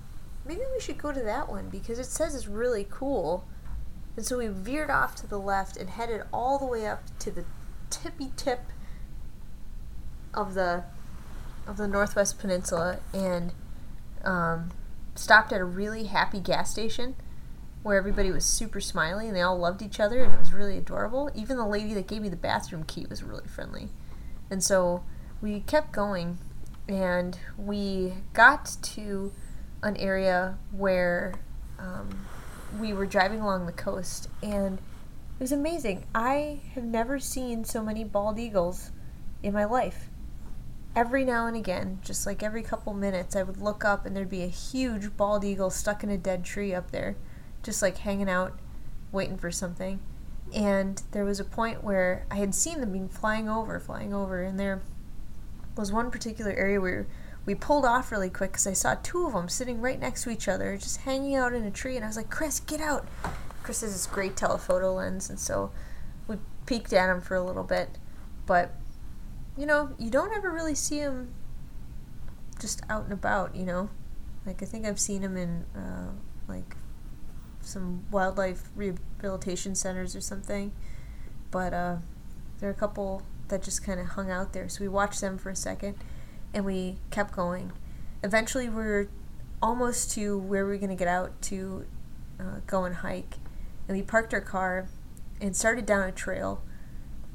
maybe 0.46 0.62
we 0.74 0.80
should 0.80 0.98
go 0.98 1.12
to 1.12 1.22
that 1.22 1.50
one 1.50 1.70
because 1.70 2.00
it 2.00 2.06
says 2.06 2.36
it's 2.36 2.48
really 2.48 2.88
cool. 2.90 3.46
And 4.16 4.26
so 4.26 4.38
we 4.38 4.48
veered 4.48 4.90
off 4.90 5.16
to 5.16 5.28
the 5.28 5.40
left 5.40 5.78
and 5.78 5.90
headed 5.90 6.24
all 6.32 6.58
the 6.58 6.66
way 6.66 6.86
up 6.86 7.04
to 7.20 7.32
the 7.32 7.46
tippy 7.90 8.32
tip 8.38 8.62
of 10.34 10.54
the 10.54 10.84
of 11.68 11.78
the 11.78 11.88
Northwest 11.88 12.38
Peninsula 12.38 13.00
and 13.14 13.52
um, 14.24 14.72
stopped 15.16 15.52
at 15.52 15.60
a 15.60 15.66
really 15.66 16.06
happy 16.06 16.40
gas 16.40 16.72
station 16.72 17.16
where 17.82 17.98
everybody 17.98 18.32
was 18.32 18.46
super 18.46 18.80
smiley 18.80 19.28
and 19.28 19.36
they 19.36 19.42
all 19.42 19.58
loved 19.58 19.82
each 19.82 20.00
other 20.00 20.24
and 20.24 20.34
it 20.34 20.40
was 20.40 20.54
really 20.54 20.78
adorable. 20.78 21.32
Even 21.34 21.58
the 21.58 21.66
lady 21.66 21.94
that 21.94 22.08
gave 22.08 22.22
me 22.22 22.30
the 22.30 22.36
bathroom 22.36 22.84
key 22.84 23.06
was 23.10 23.24
really 23.24 23.48
friendly. 23.48 23.90
And 24.50 24.64
so 24.64 25.04
we 25.42 25.62
kept 25.62 25.92
going 25.92 26.38
and 26.88 27.38
we 27.58 28.14
got 28.34 28.76
to 28.82 29.32
an 29.86 29.96
area 29.98 30.58
where 30.72 31.36
um, 31.80 32.26
we 32.80 32.92
were 32.92 33.06
driving 33.06 33.40
along 33.40 33.66
the 33.66 33.72
coast 33.72 34.28
and 34.42 34.78
it 34.78 35.44
was 35.44 35.52
amazing. 35.52 36.06
I 36.14 36.62
have 36.74 36.84
never 36.84 37.20
seen 37.20 37.64
so 37.64 37.84
many 37.84 38.04
bald 38.04 38.40
eagles 38.40 38.92
in 39.44 39.54
my 39.54 39.66
life. 39.66 40.10
Every 40.96 41.24
now 41.24 41.46
and 41.46 41.56
again, 41.56 42.00
just 42.02 42.26
like 42.26 42.42
every 42.42 42.64
couple 42.64 42.94
minutes, 42.94 43.36
I 43.36 43.44
would 43.44 43.62
look 43.62 43.86
up 43.86 44.06
and 44.06 44.16
there'd 44.16 44.30
be 44.30 44.44
a 44.44 44.48
huge 44.48 45.16
bald 45.16 45.44
eagle 45.44 45.70
stuck 45.70 46.04
in 46.04 46.10
a 46.10 46.18
dead 46.18 46.46
tree 46.46 46.74
up 46.74 46.92
there, 46.92 47.16
just 47.64 47.82
like 47.82 47.98
hanging 47.98 48.30
out, 48.30 48.58
waiting 49.12 49.38
for 49.38 49.52
something. 49.52 50.00
And 50.54 51.02
there 51.12 51.26
was 51.26 51.40
a 51.40 51.46
point 51.46 51.84
where 51.84 52.26
I 52.32 52.36
had 52.36 52.56
seen 52.56 52.80
them 52.80 52.94
being 52.94 53.10
flying 53.10 53.50
over, 53.50 53.80
flying 53.80 54.14
over, 54.14 54.42
and 54.42 54.60
there 54.60 54.82
was 55.76 55.92
one 55.92 56.12
particular 56.12 56.54
area 56.54 56.80
where 56.80 57.08
we 57.46 57.54
pulled 57.54 57.86
off 57.86 58.12
really 58.12 58.30
quick 58.30 58.54
because 58.54 58.66
I 58.66 58.74
saw 58.74 58.96
two 58.96 59.28
of 59.28 59.34
them 59.34 59.50
sitting 59.50 59.80
right 59.80 60.00
next 60.00 60.24
to 60.24 60.32
each 60.32 60.48
other, 60.48 60.76
just 60.78 61.02
hanging 61.02 61.36
out 61.36 61.54
in 61.54 61.64
a 61.64 61.72
tree. 61.72 61.96
And 61.96 62.04
I 62.04 62.08
was 62.08 62.18
like, 62.18 62.30
Chris, 62.30 62.60
get 62.60 62.82
out. 62.82 63.08
Chris 63.62 63.82
has 63.82 63.94
this 63.94 64.08
great 64.08 64.36
telephoto 64.36 64.94
lens, 64.94 65.30
and 65.30 65.40
so 65.40 65.72
we 66.28 66.38
peeked 66.66 66.94
at 66.94 67.10
him 67.10 67.22
for 67.22 67.36
a 67.36 67.44
little 67.44 67.64
bit. 67.64 67.98
But, 68.46 68.74
you 69.58 69.66
know, 69.66 69.96
you 70.00 70.10
don't 70.10 70.36
ever 70.36 70.52
really 70.52 70.76
see 70.76 70.98
him 70.98 71.34
just 72.60 72.82
out 72.90 73.04
and 73.04 73.14
about, 73.14 73.56
you 73.56 73.66
know? 73.66 73.90
Like, 74.46 74.62
I 74.62 74.66
think 74.66 74.86
I've 74.86 75.00
seen 75.00 75.22
him 75.22 75.38
in, 75.38 75.66
uh, 75.76 76.12
like, 76.48 76.76
some 77.62 78.06
wildlife 78.12 78.70
rehabilitation 78.76 79.76
centers 79.76 80.16
or 80.16 80.22
something. 80.22 80.72
But, 81.52 81.74
uh, 81.74 81.98
there 82.60 82.70
are 82.70 82.74
a 82.74 82.76
couple 82.76 83.24
that 83.50 83.62
just 83.62 83.84
kind 83.84 84.00
of 84.00 84.08
hung 84.08 84.32
out 84.32 84.54
there. 84.54 84.70
So 84.70 84.82
we 84.82 84.88
watched 84.88 85.22
them 85.22 85.38
for 85.38 85.50
a 85.50 85.56
second 85.56 85.96
and 86.56 86.66
we 86.66 86.98
kept 87.12 87.36
going. 87.36 87.74
Eventually, 88.24 88.70
we 88.70 88.76
were 88.76 89.10
almost 89.62 90.10
to 90.12 90.38
where 90.40 90.66
we 90.66 90.72
were 90.72 90.78
going 90.78 90.90
to 90.90 90.96
get 90.96 91.08
out 91.08 91.40
to 91.44 91.86
uh, 92.40 92.62
go 92.66 92.86
and 92.86 92.96
hike. 92.96 93.36
And 93.88 93.96
we 93.96 94.02
parked 94.02 94.34
our 94.34 94.42
car 94.42 94.88
and 95.42 95.56
started 95.56 95.86
down 95.86 96.08
a 96.08 96.12
trail 96.12 96.64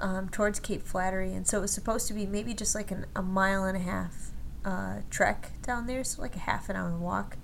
um, 0.00 0.30
towards 0.30 0.58
Cape 0.58 0.82
Flattery. 0.82 1.34
And 1.34 1.46
so 1.46 1.58
it 1.58 1.60
was 1.60 1.72
supposed 1.72 2.08
to 2.08 2.14
be 2.14 2.24
maybe 2.24 2.54
just 2.54 2.74
like 2.74 2.90
an, 2.90 3.04
a 3.14 3.22
mile 3.22 3.64
and 3.64 3.76
a 3.76 3.80
half 3.80 4.30
uh, 4.64 5.00
trek 5.10 5.52
down 5.62 5.86
there, 5.86 6.02
so 6.02 6.22
like 6.22 6.34
a 6.34 6.40
half 6.40 6.68
an 6.70 6.76
hour 6.76 6.96
walk. 6.96 7.36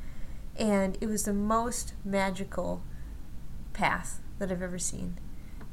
And 0.58 0.96
it 1.02 1.06
was 1.06 1.24
the 1.24 1.34
most 1.34 1.92
magical 2.04 2.82
path 3.74 4.20
that 4.38 4.50
I've 4.50 4.62
ever 4.62 4.78
seen. 4.78 5.18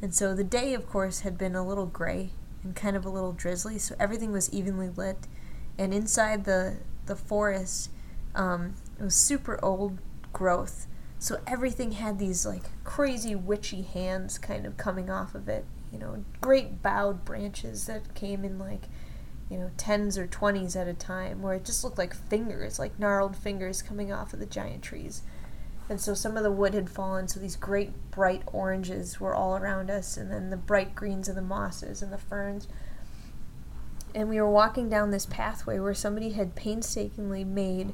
And 0.01 0.13
so 0.13 0.35
the 0.35 0.43
day, 0.43 0.73
of 0.73 0.89
course, 0.89 1.21
had 1.21 1.37
been 1.37 1.55
a 1.55 1.65
little 1.65 1.85
gray 1.85 2.31
and 2.61 2.75
kind 2.75 2.97
of 2.97 3.05
a 3.05 3.09
little 3.09 3.31
drizzly, 3.31 3.79
so 3.79 3.95
everything 3.99 4.33
was 4.33 4.51
evenly 4.51 4.89
lit. 4.89 5.27
And 5.77 5.93
inside 5.93 6.45
the 6.45 6.77
the 7.05 7.15
forest, 7.15 7.89
um, 8.35 8.75
it 8.99 9.03
was 9.03 9.15
super 9.15 9.59
old 9.63 9.99
growth, 10.31 10.87
so 11.19 11.41
everything 11.45 11.93
had 11.93 12.19
these 12.19 12.45
like 12.45 12.63
crazy 12.83 13.35
witchy 13.35 13.81
hands 13.81 14.37
kind 14.37 14.65
of 14.65 14.77
coming 14.77 15.09
off 15.09 15.35
of 15.35 15.49
it. 15.49 15.65
You 15.91 15.99
know, 15.99 16.25
great 16.41 16.81
bowed 16.81 17.23
branches 17.25 17.85
that 17.87 18.13
came 18.15 18.43
in 18.43 18.57
like 18.57 18.83
you 19.49 19.57
know 19.57 19.71
tens 19.77 20.17
or 20.17 20.27
twenties 20.27 20.75
at 20.75 20.87
a 20.87 20.93
time, 20.93 21.41
where 21.41 21.55
it 21.55 21.65
just 21.65 21.83
looked 21.83 21.97
like 21.97 22.13
fingers, 22.13 22.79
like 22.79 22.99
gnarled 22.99 23.35
fingers 23.35 23.81
coming 23.81 24.11
off 24.11 24.33
of 24.33 24.39
the 24.39 24.45
giant 24.45 24.83
trees. 24.83 25.23
And 25.89 25.99
so 25.99 26.13
some 26.13 26.37
of 26.37 26.43
the 26.43 26.51
wood 26.51 26.73
had 26.73 26.89
fallen, 26.89 27.27
so 27.27 27.39
these 27.39 27.57
great 27.57 27.91
bright 28.09 28.43
oranges 28.47 29.19
were 29.19 29.35
all 29.35 29.57
around 29.57 29.91
us, 29.91 30.15
and 30.15 30.31
then 30.31 30.49
the 30.49 30.57
bright 30.57 30.95
greens 30.95 31.27
of 31.27 31.35
the 31.35 31.41
mosses 31.41 32.01
and 32.01 32.11
the 32.11 32.17
ferns. 32.17 32.67
And 34.15 34.29
we 34.29 34.39
were 34.39 34.49
walking 34.49 34.89
down 34.89 35.09
this 35.09 35.25
pathway 35.25 35.79
where 35.79 35.93
somebody 35.93 36.31
had 36.31 36.55
painstakingly 36.55 37.43
made 37.43 37.93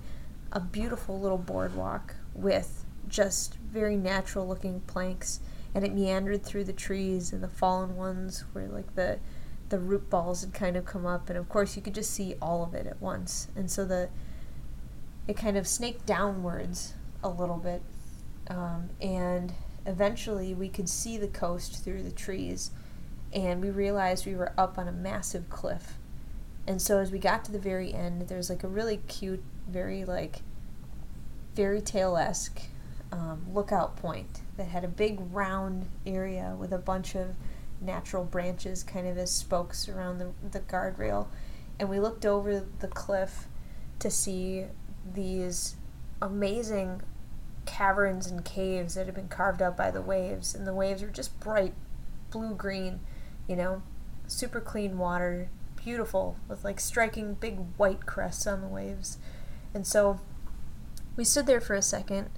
a 0.51 0.59
beautiful 0.59 1.19
little 1.19 1.37
boardwalk 1.37 2.15
with 2.33 2.83
just 3.07 3.55
very 3.55 3.95
natural 3.95 4.47
looking 4.47 4.81
planks, 4.81 5.39
and 5.73 5.85
it 5.85 5.93
meandered 5.93 6.43
through 6.43 6.65
the 6.65 6.73
trees 6.73 7.31
and 7.31 7.41
the 7.41 7.47
fallen 7.47 7.95
ones 7.95 8.43
where 8.53 8.67
like 8.67 8.95
the 8.95 9.19
the 9.69 9.79
root 9.79 10.09
balls 10.09 10.41
had 10.41 10.51
kind 10.53 10.75
of 10.75 10.83
come 10.83 11.05
up, 11.05 11.29
and 11.29 11.37
of 11.37 11.47
course 11.47 11.75
you 11.75 11.81
could 11.81 11.93
just 11.93 12.11
see 12.11 12.35
all 12.41 12.63
of 12.63 12.73
it 12.73 12.87
at 12.87 12.99
once. 13.01 13.47
And 13.55 13.69
so 13.69 13.85
the 13.85 14.09
it 15.27 15.37
kind 15.37 15.57
of 15.57 15.67
snaked 15.67 16.05
downwards 16.07 16.95
a 17.23 17.29
little 17.29 17.57
bit, 17.57 17.83
um, 18.47 18.89
and 18.99 19.53
eventually 19.85 20.53
we 20.55 20.69
could 20.69 20.89
see 20.89 21.17
the 21.17 21.27
coast 21.27 21.83
through 21.83 22.01
the 22.01 22.11
trees, 22.11 22.71
and 23.31 23.61
we 23.61 23.69
realized 23.69 24.25
we 24.25 24.35
were 24.35 24.53
up 24.57 24.77
on 24.77 24.87
a 24.87 24.91
massive 24.91 25.49
cliff. 25.49 25.98
And 26.69 26.79
so 26.79 26.99
as 26.99 27.11
we 27.11 27.17
got 27.17 27.43
to 27.45 27.51
the 27.51 27.57
very 27.57 27.95
end, 27.95 28.27
there's 28.27 28.47
like 28.47 28.63
a 28.63 28.67
really 28.67 28.97
cute, 29.07 29.43
very 29.67 30.05
like 30.05 30.43
fairy 31.55 31.81
tale 31.81 32.15
esque 32.15 32.61
um, 33.11 33.43
lookout 33.51 33.97
point 33.97 34.41
that 34.55 34.67
had 34.67 34.83
a 34.83 34.87
big 34.87 35.19
round 35.33 35.87
area 36.05 36.55
with 36.59 36.71
a 36.71 36.77
bunch 36.77 37.15
of 37.15 37.33
natural 37.81 38.23
branches 38.23 38.83
kind 38.83 39.07
of 39.07 39.17
as 39.17 39.31
spokes 39.31 39.89
around 39.89 40.19
the, 40.19 40.31
the 40.51 40.59
guardrail. 40.59 41.25
And 41.79 41.89
we 41.89 41.99
looked 41.99 42.23
over 42.23 42.63
the 42.77 42.87
cliff 42.87 43.47
to 43.97 44.11
see 44.11 44.65
these 45.11 45.75
amazing 46.21 47.01
caverns 47.65 48.27
and 48.27 48.45
caves 48.45 48.93
that 48.93 49.07
had 49.07 49.15
been 49.15 49.27
carved 49.27 49.63
out 49.63 49.75
by 49.75 49.89
the 49.89 50.03
waves. 50.03 50.53
And 50.53 50.67
the 50.67 50.75
waves 50.75 51.01
were 51.01 51.07
just 51.07 51.39
bright 51.39 51.73
blue 52.29 52.53
green, 52.53 52.99
you 53.47 53.55
know, 53.55 53.81
super 54.27 54.61
clean 54.61 54.99
water, 54.99 55.49
beautiful, 55.83 56.37
with 56.47 56.63
like 56.63 56.79
striking 56.79 57.33
big 57.35 57.59
white 57.77 58.05
crests 58.05 58.45
on 58.45 58.61
the 58.61 58.67
waves. 58.67 59.17
And 59.73 59.85
so 59.85 60.19
we 61.15 61.23
stood 61.23 61.45
there 61.45 61.61
for 61.61 61.75
a 61.75 61.81
second 61.81 62.29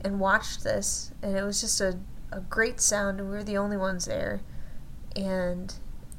and 0.00 0.20
watched 0.20 0.64
this, 0.64 1.12
and 1.22 1.36
it 1.36 1.42
was 1.42 1.60
just 1.60 1.80
a, 1.80 1.98
a 2.30 2.40
great 2.40 2.80
sound, 2.80 3.20
and 3.20 3.28
we 3.28 3.36
were 3.36 3.44
the 3.44 3.56
only 3.56 3.76
ones 3.76 4.04
there. 4.04 4.40
And 5.16 5.74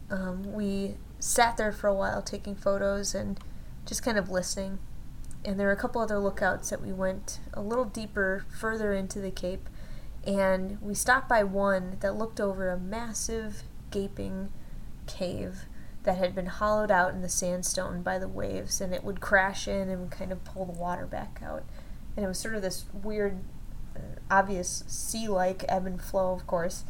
um, 0.09 0.53
we 0.53 0.95
sat 1.19 1.57
there 1.57 1.71
for 1.71 1.87
a 1.87 1.93
while 1.93 2.21
taking 2.21 2.55
photos 2.55 3.13
and 3.13 3.39
just 3.85 4.03
kind 4.03 4.17
of 4.17 4.29
listening. 4.29 4.79
And 5.45 5.59
there 5.59 5.67
were 5.67 5.73
a 5.73 5.77
couple 5.77 6.01
other 6.01 6.19
lookouts 6.19 6.69
that 6.69 6.81
we 6.81 6.91
went 6.91 7.39
a 7.53 7.61
little 7.61 7.85
deeper, 7.85 8.45
further 8.49 8.93
into 8.93 9.19
the 9.19 9.31
Cape, 9.31 9.69
and 10.25 10.81
we 10.81 10.93
stopped 10.93 11.29
by 11.29 11.43
one 11.43 11.97
that 12.01 12.17
looked 12.17 12.41
over 12.41 12.69
a 12.69 12.77
massive, 12.77 13.63
gaping 13.89 14.51
cave 15.07 15.65
that 16.03 16.17
had 16.17 16.33
been 16.33 16.45
hollowed 16.47 16.91
out 16.91 17.13
in 17.13 17.21
the 17.21 17.29
sandstone 17.29 18.01
by 18.01 18.17
the 18.17 18.27
waves, 18.27 18.79
and 18.81 18.93
it 18.93 19.03
would 19.03 19.19
crash 19.19 19.67
in 19.67 19.89
and 19.89 20.09
kind 20.09 20.31
of 20.31 20.43
pull 20.43 20.65
the 20.65 20.79
water 20.79 21.05
back 21.05 21.41
out. 21.43 21.63
And 22.15 22.25
it 22.25 22.27
was 22.27 22.39
sort 22.39 22.55
of 22.55 22.61
this 22.61 22.85
weird 22.93 23.39
uh, 23.95 23.99
obvious 24.31 24.83
sea-like 24.87 25.65
ebb 25.67 25.85
and 25.85 26.01
flow, 26.01 26.33
of 26.33 26.47
course. 26.47 26.83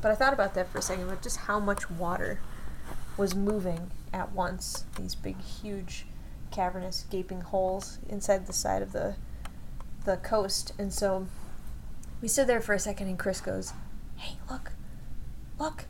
But 0.00 0.10
I 0.10 0.14
thought 0.14 0.32
about 0.32 0.54
that 0.54 0.68
for 0.68 0.78
a 0.78 0.82
second, 0.82 1.08
but 1.08 1.22
just 1.22 1.38
how 1.38 1.58
much 1.58 1.90
water 1.90 2.40
was 3.16 3.34
moving 3.34 3.90
at 4.12 4.32
once. 4.32 4.84
These 4.96 5.14
big, 5.14 5.40
huge, 5.40 6.06
cavernous, 6.50 7.04
gaping 7.10 7.40
holes 7.40 7.98
inside 8.08 8.46
the 8.46 8.52
side 8.52 8.82
of 8.82 8.92
the 8.92 9.16
the 10.04 10.16
coast, 10.16 10.72
and 10.78 10.92
so 10.92 11.26
we 12.22 12.28
stood 12.28 12.46
there 12.46 12.60
for 12.60 12.72
a 12.72 12.78
second, 12.78 13.08
and 13.08 13.18
Chris 13.18 13.40
goes, 13.40 13.72
"Hey, 14.16 14.38
look, 14.50 14.72
look." 15.58 15.84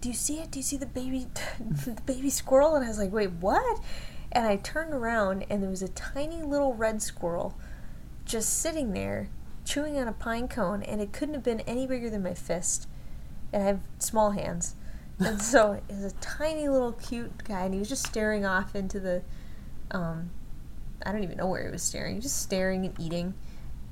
Do 0.00 0.08
you 0.08 0.14
see 0.14 0.38
it? 0.38 0.50
Do 0.50 0.58
you 0.58 0.62
see 0.62 0.76
the 0.76 0.86
baby, 0.86 1.26
the 1.58 2.00
baby 2.06 2.30
squirrel? 2.30 2.74
And 2.74 2.84
I 2.84 2.88
was 2.88 2.98
like, 2.98 3.12
"Wait, 3.12 3.32
what?" 3.32 3.80
And 4.30 4.46
I 4.46 4.56
turned 4.56 4.92
around, 4.92 5.44
and 5.50 5.62
there 5.62 5.70
was 5.70 5.82
a 5.82 5.88
tiny 5.88 6.42
little 6.42 6.74
red 6.74 7.02
squirrel 7.02 7.58
just 8.24 8.60
sitting 8.60 8.92
there 8.92 9.30
chewing 9.64 9.98
on 9.98 10.06
a 10.06 10.12
pine 10.12 10.48
cone, 10.48 10.82
and 10.82 11.00
it 11.00 11.12
couldn't 11.12 11.34
have 11.34 11.42
been 11.42 11.60
any 11.60 11.86
bigger 11.86 12.10
than 12.10 12.22
my 12.22 12.34
fist. 12.34 12.86
And 13.52 13.62
I 13.62 13.66
have 13.66 13.80
small 13.98 14.32
hands. 14.32 14.74
And 15.18 15.40
so 15.52 15.72
it 15.72 15.84
was 15.88 16.04
a 16.04 16.16
tiny 16.16 16.68
little 16.68 16.92
cute 16.92 17.44
guy, 17.44 17.62
and 17.64 17.74
he 17.74 17.80
was 17.80 17.88
just 17.88 18.06
staring 18.06 18.44
off 18.44 18.74
into 18.74 19.00
the. 19.00 19.22
Um, 19.90 20.30
I 21.04 21.12
don't 21.12 21.22
even 21.22 21.38
know 21.38 21.46
where 21.46 21.64
he 21.64 21.70
was 21.70 21.82
staring. 21.82 22.14
He 22.14 22.18
was 22.18 22.24
just 22.24 22.42
staring 22.42 22.84
and 22.84 22.98
eating. 23.00 23.34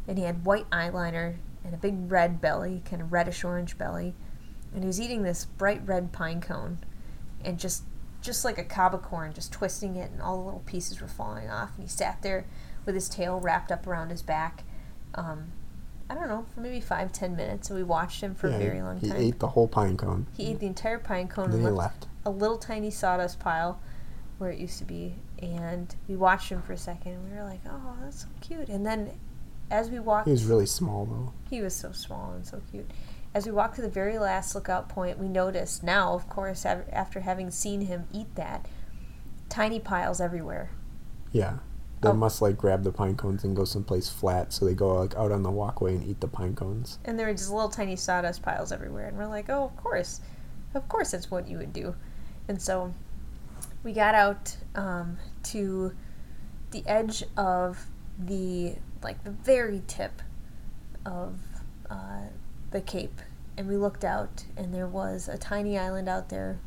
And 0.09 0.19
he 0.19 0.24
had 0.24 0.45
white 0.45 0.69
eyeliner 0.70 1.37
and 1.65 1.74
a 1.74 1.78
big 1.78 2.11
red 2.11 2.41
belly, 2.41 2.83
kind 2.85 3.03
of 3.03 3.12
reddish 3.12 3.45
orange 3.45 3.77
belly. 3.78 4.15
And 4.77 4.85
he 4.85 4.86
was 4.86 5.01
eating 5.01 5.23
this 5.23 5.47
bright 5.47 5.81
red 5.86 6.12
pine 6.12 6.40
cone 6.40 6.78
and 7.44 7.59
just 7.59 7.82
just 8.20 8.44
like 8.44 8.59
a 8.59 8.65
cob 8.65 8.94
of 8.94 9.03
corn, 9.03 9.32
just 9.32 9.53
twisting 9.53 9.97
it, 9.97 10.11
and 10.11 10.20
all 10.20 10.36
the 10.39 10.44
little 10.44 10.62
pieces 10.66 11.01
were 11.01 11.09
falling 11.09 11.48
off. 11.48 11.70
And 11.77 11.85
he 11.85 11.89
sat 11.89 12.20
there 12.23 12.44
with 12.85 12.94
his 12.94 13.09
tail 13.09 13.40
wrapped 13.40 13.73
up 13.73 13.86
around 13.86 14.11
his 14.11 14.20
back. 14.20 14.65
Um, 15.15 15.53
I 16.11 16.15
don't 16.15 16.28
know, 16.28 16.44
for 16.55 16.61
maybe 16.61 16.81
five, 16.81 17.11
ten 17.12 17.36
minutes. 17.36 17.70
And 17.70 17.78
we 17.78 17.82
watched 17.85 18.20
him 18.20 18.35
for 18.35 18.48
Yeah, 18.48 18.57
a 18.57 18.59
very 18.59 18.82
long 18.82 18.98
he 19.01 19.09
time. 19.09 19.20
He 19.20 19.28
ate 19.28 19.39
the 19.39 19.48
whole 19.48 19.66
pine 19.69 19.97
cone. 19.97 20.27
He 20.36 20.48
ate 20.51 20.61
the 20.61 20.66
entire 20.66 20.98
pine 20.98 21.28
cone 21.28 21.51
Then 21.51 21.61
and 21.61 21.69
he 21.69 21.73
left 21.73 22.03
left. 22.03 22.07
a 22.27 22.31
little 22.31 22.59
tiny 22.59 22.90
sawdust 22.90 23.39
pile 23.40 23.81
where 24.39 24.51
it 24.51 24.59
used 24.59 24.78
to 24.78 24.85
be. 24.85 25.15
And 25.40 25.94
we 26.09 26.16
watched 26.16 26.51
him 26.51 26.61
for 26.62 26.73
a 26.74 26.77
second. 26.78 27.12
And 27.12 27.31
we 27.31 27.36
were 27.36 27.44
like, 27.44 27.61
oh, 27.69 27.97
that's 28.03 28.23
so 28.23 28.28
cute. 28.40 28.69
And 28.69 28.85
then 28.85 29.12
as 29.70 29.89
we 29.89 30.01
walked, 30.01 30.27
He 30.27 30.32
was 30.32 30.44
really 30.44 30.66
small 30.66 31.07
though. 31.07 31.32
he 31.48 31.61
was 31.62 31.74
so 31.74 31.93
small 31.93 32.32
and 32.32 32.44
so 32.47 32.61
cute. 32.70 32.90
As 33.37 33.45
we 33.45 33.53
walked 33.53 33.77
to 33.77 33.83
the 33.83 33.91
very 33.91 34.19
last 34.19 34.55
lookout 34.55 34.89
point, 34.89 35.19
we 35.19 35.29
noticed 35.29 35.83
now, 35.83 36.15
of 36.15 36.27
course, 36.27 36.65
after 36.65 37.21
having 37.21 37.51
seen 37.51 37.83
him 37.83 38.07
eat 38.11 38.35
that, 38.35 38.65
tiny 39.51 39.79
piles 39.79 40.23
everywhere. 40.23 40.71
Yeah. 41.33 41.59
They 42.01 42.09
Oh. 42.09 42.15
must 42.15 42.41
like 42.41 42.57
grab 42.57 42.83
the 42.83 42.93
pine 42.93 43.15
cones 43.15 43.45
and 43.45 43.55
go 43.55 43.67
someplace 43.67 44.09
flat, 44.09 44.55
so 44.55 44.65
they 44.65 44.73
go 44.73 44.95
like 44.95 45.15
out 45.17 45.33
on 45.33 45.43
the 45.43 45.51
walkway 45.51 45.97
and 45.97 46.03
eat 46.03 46.21
the 46.21 46.29
pine 46.29 46.55
cones. 46.55 46.99
And 47.05 47.19
there 47.19 47.27
were 47.27 47.35
just 47.35 47.51
little 47.51 47.69
tiny 47.69 47.95
sawdust 47.95 48.41
piles 48.41 48.73
everywhere. 48.73 49.09
And 49.09 49.19
we're 49.19 49.27
like, 49.27 49.51
oh, 49.51 49.65
of 49.65 49.77
course. 49.77 50.23
Of 50.73 50.89
course 50.89 51.11
that's 51.11 51.31
what 51.31 51.47
you 51.47 51.59
would 51.59 51.75
do. 51.75 51.95
And 52.49 52.63
so 52.63 52.95
we 53.83 53.93
got 53.93 54.15
out 54.15 54.57
um, 54.75 55.19
to 55.43 55.93
the 56.71 56.83
edge 56.87 57.23
of 57.37 57.85
the, 58.19 58.77
like, 59.03 59.25
the 59.25 59.31
very 59.31 59.83
tip 59.87 60.23
of 61.05 61.39
uh, 61.91 62.29
the 62.71 62.81
Cape. 62.81 63.21
And 63.57 63.69
we 63.69 63.77
looked 63.77 64.05
out, 64.05 64.45
and 64.57 64.74
there 64.74 64.87
was 64.87 65.28
a 65.28 65.39
tiny 65.39 65.78
island 65.78 66.09
out 66.09 66.28
there. 66.28 66.59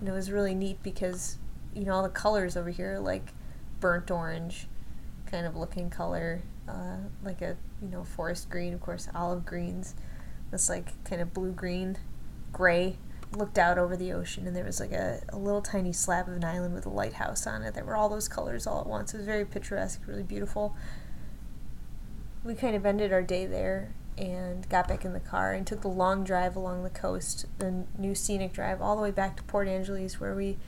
And 0.00 0.08
it 0.08 0.12
was 0.12 0.30
really 0.30 0.54
neat 0.54 0.82
because, 0.82 1.36
you 1.74 1.84
know, 1.84 1.92
all 1.92 2.02
the 2.02 2.08
colors 2.08 2.56
over 2.56 2.70
here, 2.70 2.98
like 2.98 3.32
burnt 3.80 4.10
orange 4.10 4.68
kind 5.32 5.46
of 5.46 5.56
looking 5.56 5.90
color, 5.90 6.42
uh, 6.68 6.98
like 7.24 7.40
a 7.42 7.56
you 7.80 7.88
know 7.88 8.04
forest 8.04 8.48
green, 8.50 8.72
of 8.72 8.80
course, 8.80 9.08
olive 9.14 9.44
greens. 9.44 9.94
This 10.50 10.68
like 10.68 11.02
kind 11.04 11.20
of 11.20 11.34
blue 11.34 11.52
green, 11.52 11.98
gray. 12.52 12.96
Looked 13.34 13.56
out 13.56 13.78
over 13.78 13.96
the 13.96 14.12
ocean, 14.12 14.46
and 14.46 14.54
there 14.54 14.64
was 14.64 14.78
like 14.78 14.92
a, 14.92 15.22
a 15.30 15.38
little 15.38 15.62
tiny 15.62 15.94
slab 15.94 16.28
of 16.28 16.34
an 16.34 16.44
island 16.44 16.74
with 16.74 16.84
a 16.84 16.90
lighthouse 16.90 17.46
on 17.46 17.62
it. 17.62 17.72
That 17.72 17.86
were 17.86 17.96
all 17.96 18.10
those 18.10 18.28
colors 18.28 18.66
all 18.66 18.82
at 18.82 18.86
once. 18.86 19.14
It 19.14 19.16
was 19.16 19.26
very 19.26 19.46
picturesque, 19.46 20.02
really 20.06 20.22
beautiful. 20.22 20.76
We 22.44 22.54
kind 22.54 22.76
of 22.76 22.84
ended 22.84 23.10
our 23.10 23.22
day 23.22 23.46
there 23.46 23.94
and 24.18 24.68
got 24.68 24.88
back 24.88 25.04
in 25.04 25.12
the 25.12 25.20
car 25.20 25.52
and 25.52 25.66
took 25.66 25.80
the 25.80 25.88
long 25.88 26.24
drive 26.24 26.56
along 26.56 26.82
the 26.82 26.90
coast, 26.90 27.46
the 27.58 27.84
new 27.98 28.14
scenic 28.14 28.52
drive, 28.52 28.80
all 28.82 28.96
the 28.96 29.02
way 29.02 29.10
back 29.10 29.36
to 29.36 29.42
Port 29.44 29.68
Angeles, 29.68 30.20
where 30.20 30.34
we 30.34 30.58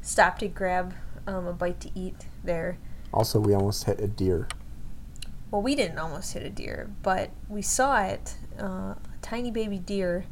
stopped 0.00 0.40
to 0.40 0.48
grab 0.48 0.94
um, 1.26 1.46
a 1.46 1.52
bite 1.52 1.80
to 1.80 1.90
eat 1.94 2.26
there. 2.44 2.78
Also, 3.12 3.40
we 3.40 3.54
almost 3.54 3.84
hit 3.84 4.00
a 4.00 4.08
deer. 4.08 4.48
Well, 5.50 5.62
we 5.62 5.74
didn't 5.74 5.98
almost 5.98 6.32
hit 6.32 6.42
a 6.42 6.50
deer, 6.50 6.90
but 7.02 7.30
we 7.48 7.62
saw 7.62 8.02
it, 8.02 8.36
uh, 8.58 8.94
a 8.94 8.98
tiny 9.20 9.50
baby 9.50 9.78
deer, 9.78 10.24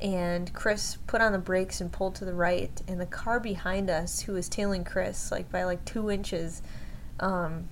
and 0.00 0.52
Chris 0.52 0.98
put 1.06 1.20
on 1.20 1.32
the 1.32 1.38
brakes 1.38 1.80
and 1.80 1.92
pulled 1.92 2.14
to 2.16 2.24
the 2.24 2.34
right, 2.34 2.80
and 2.86 3.00
the 3.00 3.06
car 3.06 3.40
behind 3.40 3.90
us, 3.90 4.20
who 4.20 4.32
was 4.32 4.48
tailing 4.48 4.84
Chris 4.84 5.30
like 5.30 5.50
by 5.50 5.64
like 5.64 5.84
two 5.84 6.10
inches, 6.10 6.62
um, 7.20 7.68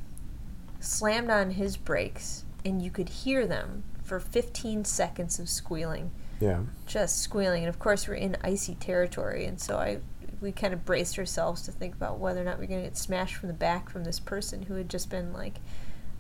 slammed 0.81 1.31
on 1.31 1.53
his 1.53 1.77
brakes, 1.77 2.45
and 2.65 2.83
you 2.83 2.91
could 2.91 3.09
hear 3.09 3.47
them 3.47 3.85
for 4.09 4.18
15 4.18 4.85
seconds 4.85 5.39
of 5.39 5.48
squealing, 5.48 6.10
Yeah. 6.40 6.62
just 6.86 7.20
squealing. 7.20 7.62
And 7.62 7.68
of 7.68 7.78
course, 7.78 8.09
we're 8.09 8.14
in 8.14 8.36
icy 8.43 8.74
territory, 8.74 9.44
and 9.44 9.60
so 9.60 9.76
I 9.76 10.01
we 10.40 10.52
kind 10.52 10.72
of 10.72 10.85
braced 10.85 11.18
ourselves 11.18 11.62
to 11.62 11.72
think 11.72 11.97
about 11.97 12.16
whether 12.20 12.40
or 12.40 12.44
not 12.44 12.60
we're 12.60 12.66
going 12.66 12.80
to 12.80 12.86
get 12.86 12.97
smashed 12.97 13.35
from 13.35 13.48
the 13.48 13.52
back 13.52 13.90
from 13.90 14.05
this 14.05 14.20
person 14.20 14.62
who 14.62 14.74
had 14.74 14.89
just 14.89 15.10
been 15.10 15.32
like 15.32 15.56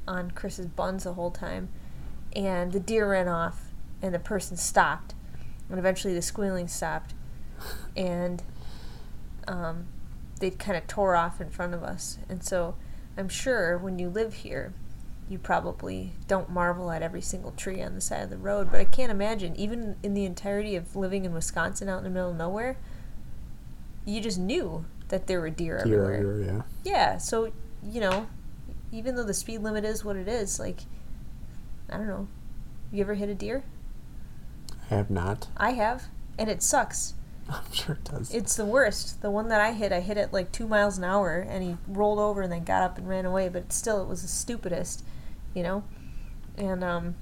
on 0.08 0.32
Chris's 0.32 0.66
buns 0.66 1.04
the 1.04 1.12
whole 1.12 1.30
time. 1.30 1.68
And 2.34 2.72
the 2.72 2.80
deer 2.80 3.08
ran 3.08 3.28
off, 3.28 3.70
and 4.02 4.12
the 4.12 4.18
person 4.18 4.56
stopped, 4.56 5.14
and 5.70 5.78
eventually 5.78 6.14
the 6.14 6.22
squealing 6.22 6.66
stopped, 6.66 7.14
and 7.96 8.42
um, 9.46 9.86
they 10.40 10.50
kind 10.50 10.76
of 10.76 10.86
tore 10.88 11.14
off 11.14 11.40
in 11.40 11.48
front 11.50 11.72
of 11.74 11.82
us. 11.84 12.18
And 12.28 12.42
so 12.42 12.74
I'm 13.16 13.28
sure 13.28 13.78
when 13.78 13.98
you 14.00 14.08
live 14.08 14.34
here, 14.34 14.72
you 15.28 15.38
probably 15.38 16.12
don't 16.26 16.48
marvel 16.50 16.90
at 16.90 17.02
every 17.02 17.20
single 17.20 17.52
tree 17.52 17.82
on 17.82 17.94
the 17.94 18.00
side 18.00 18.22
of 18.22 18.30
the 18.30 18.36
road, 18.38 18.70
but 18.70 18.80
I 18.80 18.84
can't 18.84 19.10
imagine, 19.10 19.54
even 19.56 19.96
in 20.02 20.14
the 20.14 20.24
entirety 20.24 20.74
of 20.76 20.96
living 20.96 21.24
in 21.24 21.32
Wisconsin 21.32 21.88
out 21.88 21.98
in 21.98 22.04
the 22.04 22.10
middle 22.10 22.30
of 22.30 22.36
nowhere, 22.36 22.78
you 24.04 24.20
just 24.20 24.38
knew 24.38 24.84
that 25.08 25.26
there 25.26 25.40
were 25.40 25.50
deer, 25.50 25.82
Deer 25.84 26.04
everywhere. 26.04 26.14
everywhere, 26.14 26.64
yeah. 26.84 26.90
Yeah, 26.90 27.18
so 27.18 27.52
you 27.82 28.00
know, 28.00 28.26
even 28.90 29.16
though 29.16 29.24
the 29.24 29.34
speed 29.34 29.62
limit 29.62 29.84
is 29.84 30.04
what 30.04 30.16
it 30.16 30.28
is, 30.28 30.58
like 30.58 30.80
I 31.90 31.96
don't 31.96 32.06
know. 32.06 32.28
You 32.90 33.02
ever 33.02 33.14
hit 33.14 33.28
a 33.28 33.34
deer? 33.34 33.64
I 34.90 34.94
have 34.94 35.10
not. 35.10 35.48
I 35.56 35.72
have, 35.72 36.04
and 36.38 36.48
it 36.48 36.62
sucks. 36.62 37.14
I'm 37.50 37.72
sure 37.72 37.96
it 37.96 38.04
does. 38.04 38.32
It's 38.34 38.56
the 38.56 38.64
worst. 38.64 39.20
The 39.22 39.30
one 39.30 39.48
that 39.48 39.60
I 39.60 39.72
hit, 39.72 39.92
I 39.92 40.00
hit 40.00 40.16
it 40.16 40.32
like 40.32 40.52
two 40.52 40.66
miles 40.66 40.98
an 40.98 41.04
hour, 41.04 41.38
and 41.38 41.62
he 41.62 41.76
rolled 41.86 42.18
over 42.18 42.42
and 42.42 42.52
then 42.52 42.64
got 42.64 42.82
up 42.82 42.98
and 42.98 43.08
ran 43.08 43.24
away. 43.26 43.48
But 43.48 43.72
still, 43.72 44.02
it 44.02 44.08
was 44.08 44.22
the 44.22 44.28
stupidest, 44.28 45.04
you 45.54 45.62
know. 45.62 45.84
And 46.56 46.82
um, 46.82 47.14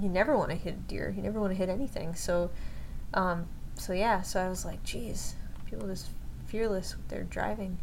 you 0.00 0.08
never 0.08 0.36
want 0.36 0.50
to 0.50 0.56
hit 0.56 0.74
a 0.74 0.88
deer. 0.88 1.12
You 1.14 1.22
never 1.22 1.40
want 1.40 1.52
to 1.52 1.56
hit 1.56 1.68
anything. 1.68 2.14
So, 2.14 2.50
um, 3.12 3.46
so 3.74 3.92
yeah. 3.92 4.22
So 4.22 4.40
I 4.40 4.48
was 4.48 4.64
like, 4.64 4.82
geez, 4.82 5.34
people 5.66 5.86
just 5.86 6.08
fearless 6.46 6.96
with 6.96 7.08
their 7.08 7.24
driving. 7.24 7.78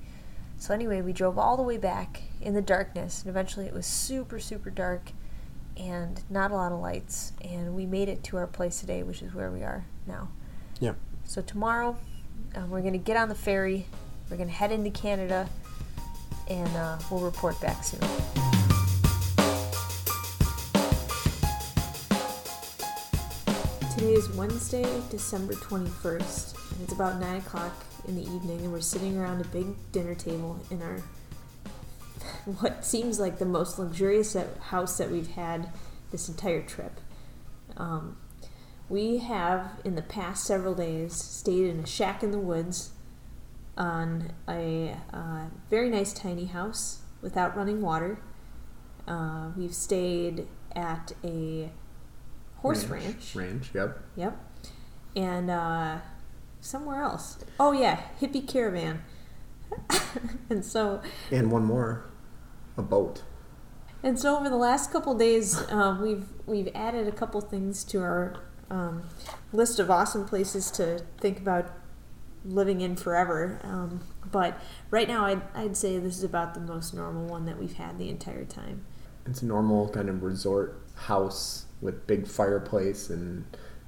So 0.58 0.74
anyway, 0.74 1.02
we 1.02 1.12
drove 1.12 1.38
all 1.40 1.58
the 1.58 1.64
way 1.64 1.78
back 1.78 2.22
in 2.40 2.53
the 2.53 2.62
darkness, 2.62 3.22
and 3.22 3.30
eventually 3.30 3.66
it 3.66 3.74
was 3.74 3.88
super, 3.88 4.40
super 4.40 4.70
dark, 4.70 5.12
and 5.76 6.22
not 6.30 6.52
a 6.52 6.56
lot 6.56 6.72
of 6.72 6.80
lights. 6.80 7.34
And 7.41 7.74
we 7.74 7.88
made 7.88 8.10
it 8.10 8.24
to 8.26 8.38
our 8.38 8.48
place 8.48 8.80
today, 8.80 9.02
which 9.02 9.24
is 9.24 9.34
where 9.34 9.49
we 9.49 9.64
are 9.64 9.86
now. 10.06 10.30
Yeah. 10.80 10.94
So 11.26 11.41
tomorrow, 11.41 11.98
uh, 12.56 12.66
we're 12.70 12.82
gonna 12.82 12.99
get 12.99 13.18
on 13.18 13.28
the 13.28 13.36
ferry. 13.36 13.88
We're 14.30 14.38
gonna 14.38 14.52
head 14.52 14.72
into 14.72 14.91
Canada, 14.91 15.49
and 16.48 16.70
uh, 16.78 16.99
we'll 17.10 17.22
report 17.22 17.60
back 17.60 17.84
soon. 17.84 18.61
Today 23.92 24.14
is 24.14 24.30
Wednesday, 24.30 25.02
December 25.10 25.54
21st, 25.54 26.72
and 26.72 26.82
it's 26.82 26.94
about 26.94 27.20
9 27.20 27.36
o'clock 27.36 27.74
in 28.08 28.16
the 28.16 28.22
evening, 28.22 28.62
and 28.62 28.72
we're 28.72 28.80
sitting 28.80 29.18
around 29.18 29.42
a 29.42 29.48
big 29.50 29.66
dinner 29.92 30.16
table 30.16 30.58
in 30.72 30.82
our 30.82 31.00
what 32.62 32.86
seems 32.86 33.20
like 33.20 33.38
the 33.38 33.46
most 33.46 33.78
luxurious 33.78 34.34
house 34.62 34.98
that 34.98 35.12
we've 35.12 35.32
had 35.32 35.70
this 36.10 36.30
entire 36.30 36.62
trip. 36.62 37.02
Um, 37.76 38.16
we 38.88 39.18
have, 39.18 39.72
in 39.84 39.96
the 39.96 40.02
past 40.02 40.46
several 40.46 40.74
days, 40.74 41.14
stayed 41.14 41.66
in 41.66 41.82
a 41.82 41.86
shack 41.86 42.24
in 42.24 42.32
the 42.32 42.40
woods 42.40 42.92
on 43.78 44.32
a 44.48 44.96
uh, 45.12 45.48
very 45.70 45.90
nice 45.90 46.14
tiny 46.14 46.46
house 46.46 47.00
without 47.22 47.58
running 47.58 47.82
water. 47.82 48.22
Uh, 49.06 49.50
we've 49.58 49.76
stayed 49.76 50.48
at 50.78 51.12
a 51.26 51.72
horse 52.62 52.86
ranch. 52.86 53.36
Ranch, 53.36 53.72
yep. 53.74 54.00
Yep. 54.16 54.38
And 55.16 55.50
uh, 55.50 55.98
somewhere 56.60 57.02
else. 57.04 57.40
Oh, 57.60 57.72
yeah, 57.72 58.02
hippie 58.20 58.48
caravan. 58.48 59.04
and 60.50 60.64
so, 60.64 61.02
And 61.32 61.52
one 61.52 61.66
more, 61.66 62.06
a 62.78 62.82
boat. 62.82 63.24
And 64.04 64.20
so 64.20 64.38
over 64.38 64.50
the 64.50 64.58
last 64.58 64.92
couple 64.92 65.14
days, 65.16 65.58
uh, 65.70 65.98
we've 66.02 66.26
we've 66.48 66.70
added 66.74 67.08
a 67.08 67.12
couple 67.12 67.40
things 67.40 67.84
to 67.86 68.00
our 68.00 68.36
um, 68.70 69.04
list 69.54 69.80
of 69.80 69.92
awesome 69.92 70.26
places 70.26 70.72
to 70.72 71.04
think 71.20 71.40
about 71.40 71.72
living 72.44 72.82
in 72.82 72.96
forever. 72.96 73.60
Um, 73.64 74.02
but 74.32 74.60
right 74.90 75.08
now, 75.08 75.26
I'd, 75.26 75.42
I'd 75.54 75.78
say 75.78 76.00
this 76.00 76.18
is 76.18 76.24
about 76.24 76.54
the 76.56 76.60
most 76.60 76.94
normal 76.94 77.28
one 77.28 77.46
that 77.46 77.60
we've 77.60 77.74
had 77.74 78.00
the 78.00 78.10
entire 78.10 78.46
time. 78.46 78.86
It's 79.28 79.44
a 79.44 79.46
normal 79.46 79.90
kind 79.90 80.10
of 80.10 80.24
resort 80.24 80.82
house 80.96 81.66
with 81.82 82.08
big 82.08 82.28
fireplace 82.28 83.10
and 83.10 83.45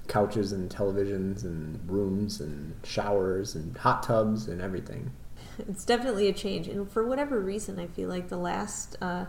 couches 0.08 0.52
and 0.52 0.70
televisions 0.70 1.44
and 1.44 1.80
rooms 1.90 2.42
and 2.42 2.76
showers 2.84 3.56
and 3.56 3.78
hot 3.78 4.04
tubs 4.04 4.48
and 4.48 4.62
everything. 4.62 5.12
It's 5.70 5.86
definitely 5.86 6.28
a 6.28 6.34
change, 6.34 6.68
and 6.68 6.90
for 6.90 7.08
whatever 7.08 7.40
reason, 7.40 7.80
I 7.80 7.86
feel 7.86 8.10
like 8.10 8.30
the 8.30 8.38
last 8.38 8.96
uh, 9.00 9.26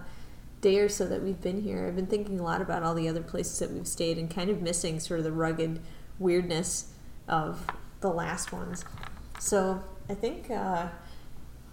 day 0.63 0.79
or 0.79 0.89
so 0.89 1.07
that 1.07 1.23
we've 1.23 1.41
been 1.41 1.61
here, 1.61 1.87
I've 1.87 1.97
been 1.97 2.07
thinking 2.07 2.41
a 2.41 2.43
lot 2.43 2.63
about 2.63 2.83
all 2.83 2.95
the 2.95 3.11
other 3.11 3.21
places 3.21 3.59
that 3.59 3.71
we've 3.71 3.87
stayed 3.87 4.17
and 4.17 4.31
kind 4.31 4.49
of 4.49 4.63
missing 4.63 4.99
sort 5.01 5.21
of 5.21 5.25
the 5.25 5.33
rugged 5.33 5.81
weirdness 6.19 6.93
of 7.29 7.67
the 8.01 8.09
last 8.09 8.55
ones. 8.55 8.87
So 9.39 9.85
I 10.09 10.15
think 10.15 10.51
uh, 10.51 10.89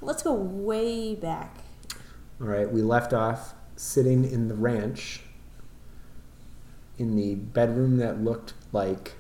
let's 0.01 0.21
go 0.21 0.33
way 0.33 1.15
back. 1.15 1.59
All 2.41 2.47
right, 2.47 2.69
we 2.69 2.81
left 2.81 3.13
off 3.13 3.53
sitting 3.77 4.29
in 4.29 4.49
the 4.49 4.55
ranch 4.55 5.21
in 7.01 7.15
the 7.15 7.33
bedroom 7.33 7.97
that 7.97 8.23
looked 8.23 8.53
like 8.71 9.13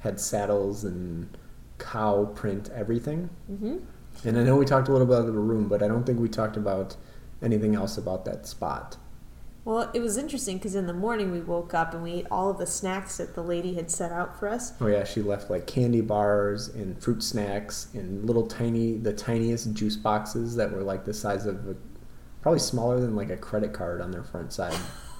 had 0.00 0.18
saddles 0.18 0.82
and 0.82 1.38
cow 1.78 2.24
print 2.34 2.68
everything. 2.74 3.30
hmm 3.46 3.78
And 4.24 4.36
I 4.36 4.42
know 4.42 4.56
we 4.56 4.66
talked 4.66 4.88
a 4.88 4.92
little 4.92 5.06
about 5.06 5.26
the 5.26 5.32
room, 5.32 5.68
but 5.68 5.82
I 5.82 5.88
don't 5.88 6.04
think 6.04 6.18
we 6.18 6.28
talked 6.28 6.56
about 6.56 6.96
anything 7.40 7.76
else 7.76 7.96
about 7.96 8.24
that 8.24 8.46
spot. 8.46 8.96
Well, 9.64 9.88
it 9.94 10.00
was 10.00 10.16
interesting 10.16 10.58
because 10.58 10.74
in 10.74 10.88
the 10.88 10.92
morning 10.92 11.30
we 11.30 11.40
woke 11.40 11.72
up 11.72 11.94
and 11.94 12.02
we 12.02 12.14
ate 12.14 12.26
all 12.32 12.50
of 12.50 12.58
the 12.58 12.66
snacks 12.66 13.18
that 13.18 13.36
the 13.36 13.42
lady 13.42 13.74
had 13.74 13.88
set 13.88 14.10
out 14.10 14.36
for 14.36 14.48
us. 14.48 14.72
Oh 14.80 14.88
yeah, 14.88 15.04
she 15.04 15.22
left 15.22 15.48
like 15.48 15.68
candy 15.68 16.00
bars 16.00 16.66
and 16.68 17.00
fruit 17.00 17.22
snacks 17.22 17.86
and 17.94 18.26
little 18.26 18.48
tiny, 18.48 18.96
the 18.96 19.12
tiniest 19.12 19.72
juice 19.74 19.96
boxes 19.96 20.56
that 20.56 20.72
were 20.72 20.82
like 20.82 21.04
the 21.04 21.14
size 21.14 21.46
of 21.46 21.68
a, 21.68 21.76
probably 22.40 22.58
smaller 22.58 22.98
than 23.00 23.14
like 23.14 23.30
a 23.30 23.36
credit 23.36 23.72
card 23.72 24.00
on 24.00 24.10
their 24.10 24.24
front 24.24 24.52
side. 24.52 24.76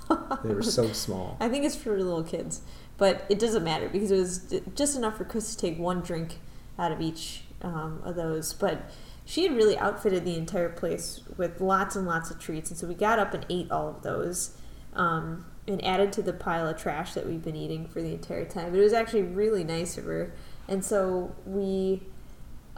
they 0.44 0.54
were 0.54 0.62
so 0.62 0.92
small. 0.92 1.36
I 1.40 1.48
think 1.48 1.64
it's 1.64 1.76
for 1.76 1.96
little 1.96 2.22
kids, 2.22 2.62
but 2.98 3.24
it 3.28 3.38
doesn't 3.38 3.64
matter 3.64 3.88
because 3.88 4.10
it 4.10 4.18
was 4.18 4.60
just 4.74 4.96
enough 4.96 5.16
for 5.16 5.24
Chris 5.24 5.54
to 5.54 5.60
take 5.60 5.78
one 5.78 6.00
drink 6.00 6.38
out 6.78 6.92
of 6.92 7.00
each 7.00 7.44
um, 7.62 8.00
of 8.04 8.16
those. 8.16 8.52
But 8.52 8.90
she 9.24 9.44
had 9.44 9.54
really 9.54 9.78
outfitted 9.78 10.24
the 10.24 10.36
entire 10.36 10.68
place 10.68 11.20
with 11.36 11.60
lots 11.60 11.96
and 11.96 12.06
lots 12.06 12.30
of 12.30 12.38
treats, 12.38 12.70
and 12.70 12.78
so 12.78 12.86
we 12.86 12.94
got 12.94 13.18
up 13.18 13.34
and 13.34 13.46
ate 13.48 13.70
all 13.70 13.88
of 13.88 14.02
those. 14.02 14.56
Um, 14.94 15.46
and 15.66 15.84
added 15.84 16.12
to 16.12 16.22
the 16.22 16.32
pile 16.32 16.66
of 16.66 16.76
trash 16.76 17.14
that 17.14 17.26
we've 17.26 17.42
been 17.42 17.56
eating 17.56 17.86
for 17.86 18.02
the 18.02 18.12
entire 18.12 18.44
time. 18.44 18.70
But 18.70 18.80
it 18.80 18.82
was 18.82 18.92
actually 18.92 19.22
really 19.22 19.62
nice 19.62 19.96
of 19.96 20.04
her. 20.04 20.34
And 20.68 20.84
so 20.84 21.34
we 21.46 22.02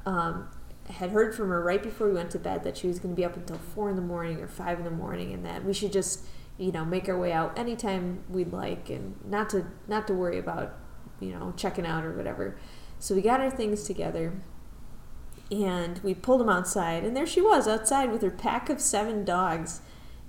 um, 0.04 0.48
had 0.90 1.10
heard 1.10 1.34
from 1.34 1.48
her 1.48 1.62
right 1.62 1.82
before 1.82 2.08
we 2.08 2.14
went 2.14 2.30
to 2.32 2.38
bed 2.38 2.62
that 2.64 2.76
she 2.76 2.86
was 2.86 2.98
going 2.98 3.14
to 3.14 3.16
be 3.16 3.24
up 3.24 3.36
until 3.36 3.58
four 3.58 3.88
in 3.88 3.96
the 3.96 4.02
morning 4.02 4.40
or 4.40 4.48
five 4.48 4.78
in 4.78 4.84
the 4.84 4.90
morning, 4.90 5.32
and 5.32 5.44
that 5.46 5.64
we 5.64 5.72
should 5.72 5.92
just, 5.92 6.24
you 6.58 6.72
know, 6.72 6.84
make 6.84 7.08
our 7.08 7.18
way 7.18 7.32
out 7.32 7.58
anytime 7.58 8.22
we'd 8.28 8.52
like, 8.52 8.90
and 8.90 9.16
not 9.24 9.50
to 9.50 9.66
not 9.88 10.06
to 10.06 10.14
worry 10.14 10.38
about, 10.38 10.74
you 11.20 11.32
know, 11.32 11.52
checking 11.56 11.86
out 11.86 12.04
or 12.04 12.12
whatever. 12.12 12.56
So 12.98 13.14
we 13.14 13.22
got 13.22 13.40
our 13.40 13.50
things 13.50 13.84
together, 13.84 14.32
and 15.50 15.98
we 16.02 16.14
pulled 16.14 16.40
them 16.40 16.48
outside, 16.48 17.04
and 17.04 17.16
there 17.16 17.26
she 17.26 17.40
was 17.40 17.66
outside 17.66 18.10
with 18.10 18.22
her 18.22 18.30
pack 18.30 18.70
of 18.70 18.80
seven 18.80 19.24
dogs. 19.24 19.80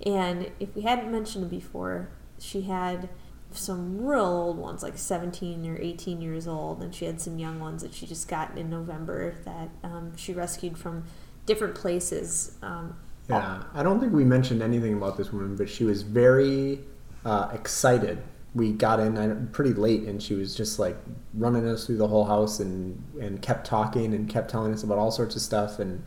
And 0.04 0.50
if 0.60 0.74
we 0.74 0.82
hadn't 0.82 1.10
mentioned 1.10 1.44
it 1.44 1.50
before, 1.50 2.10
she 2.38 2.62
had 2.62 3.08
some 3.50 4.04
real 4.04 4.24
old 4.24 4.58
ones, 4.58 4.82
like 4.82 4.98
17 4.98 5.66
or 5.66 5.78
18 5.80 6.20
years 6.20 6.46
old, 6.46 6.82
and 6.82 6.94
she 6.94 7.06
had 7.06 7.20
some 7.20 7.38
young 7.38 7.60
ones 7.60 7.82
that 7.82 7.94
she 7.94 8.06
just 8.06 8.28
got 8.28 8.58
in 8.58 8.68
November 8.68 9.36
that 9.44 9.70
um, 9.82 10.16
she 10.16 10.32
rescued 10.32 10.76
from 10.76 11.04
different 11.46 11.74
places. 11.74 12.56
Um, 12.62 12.96
Yeah, 13.28 13.64
I 13.74 13.82
don't 13.82 13.98
think 14.00 14.12
we 14.12 14.24
mentioned 14.24 14.62
anything 14.62 14.94
about 14.94 15.16
this 15.16 15.32
woman, 15.32 15.56
but 15.56 15.68
she 15.68 15.84
was 15.84 16.02
very 16.02 16.80
uh, 17.24 17.50
excited. 17.52 18.22
We 18.54 18.72
got 18.72 19.00
in 19.00 19.48
pretty 19.52 19.74
late, 19.74 20.02
and 20.02 20.22
she 20.22 20.34
was 20.34 20.54
just 20.54 20.78
like 20.78 20.96
running 21.34 21.66
us 21.68 21.86
through 21.86 21.98
the 21.98 22.08
whole 22.08 22.24
house, 22.24 22.60
and 22.60 23.02
and 23.20 23.42
kept 23.42 23.66
talking 23.66 24.14
and 24.14 24.28
kept 24.28 24.50
telling 24.50 24.72
us 24.72 24.82
about 24.82 24.98
all 24.98 25.10
sorts 25.10 25.34
of 25.34 25.42
stuff, 25.42 25.78
and 25.78 26.02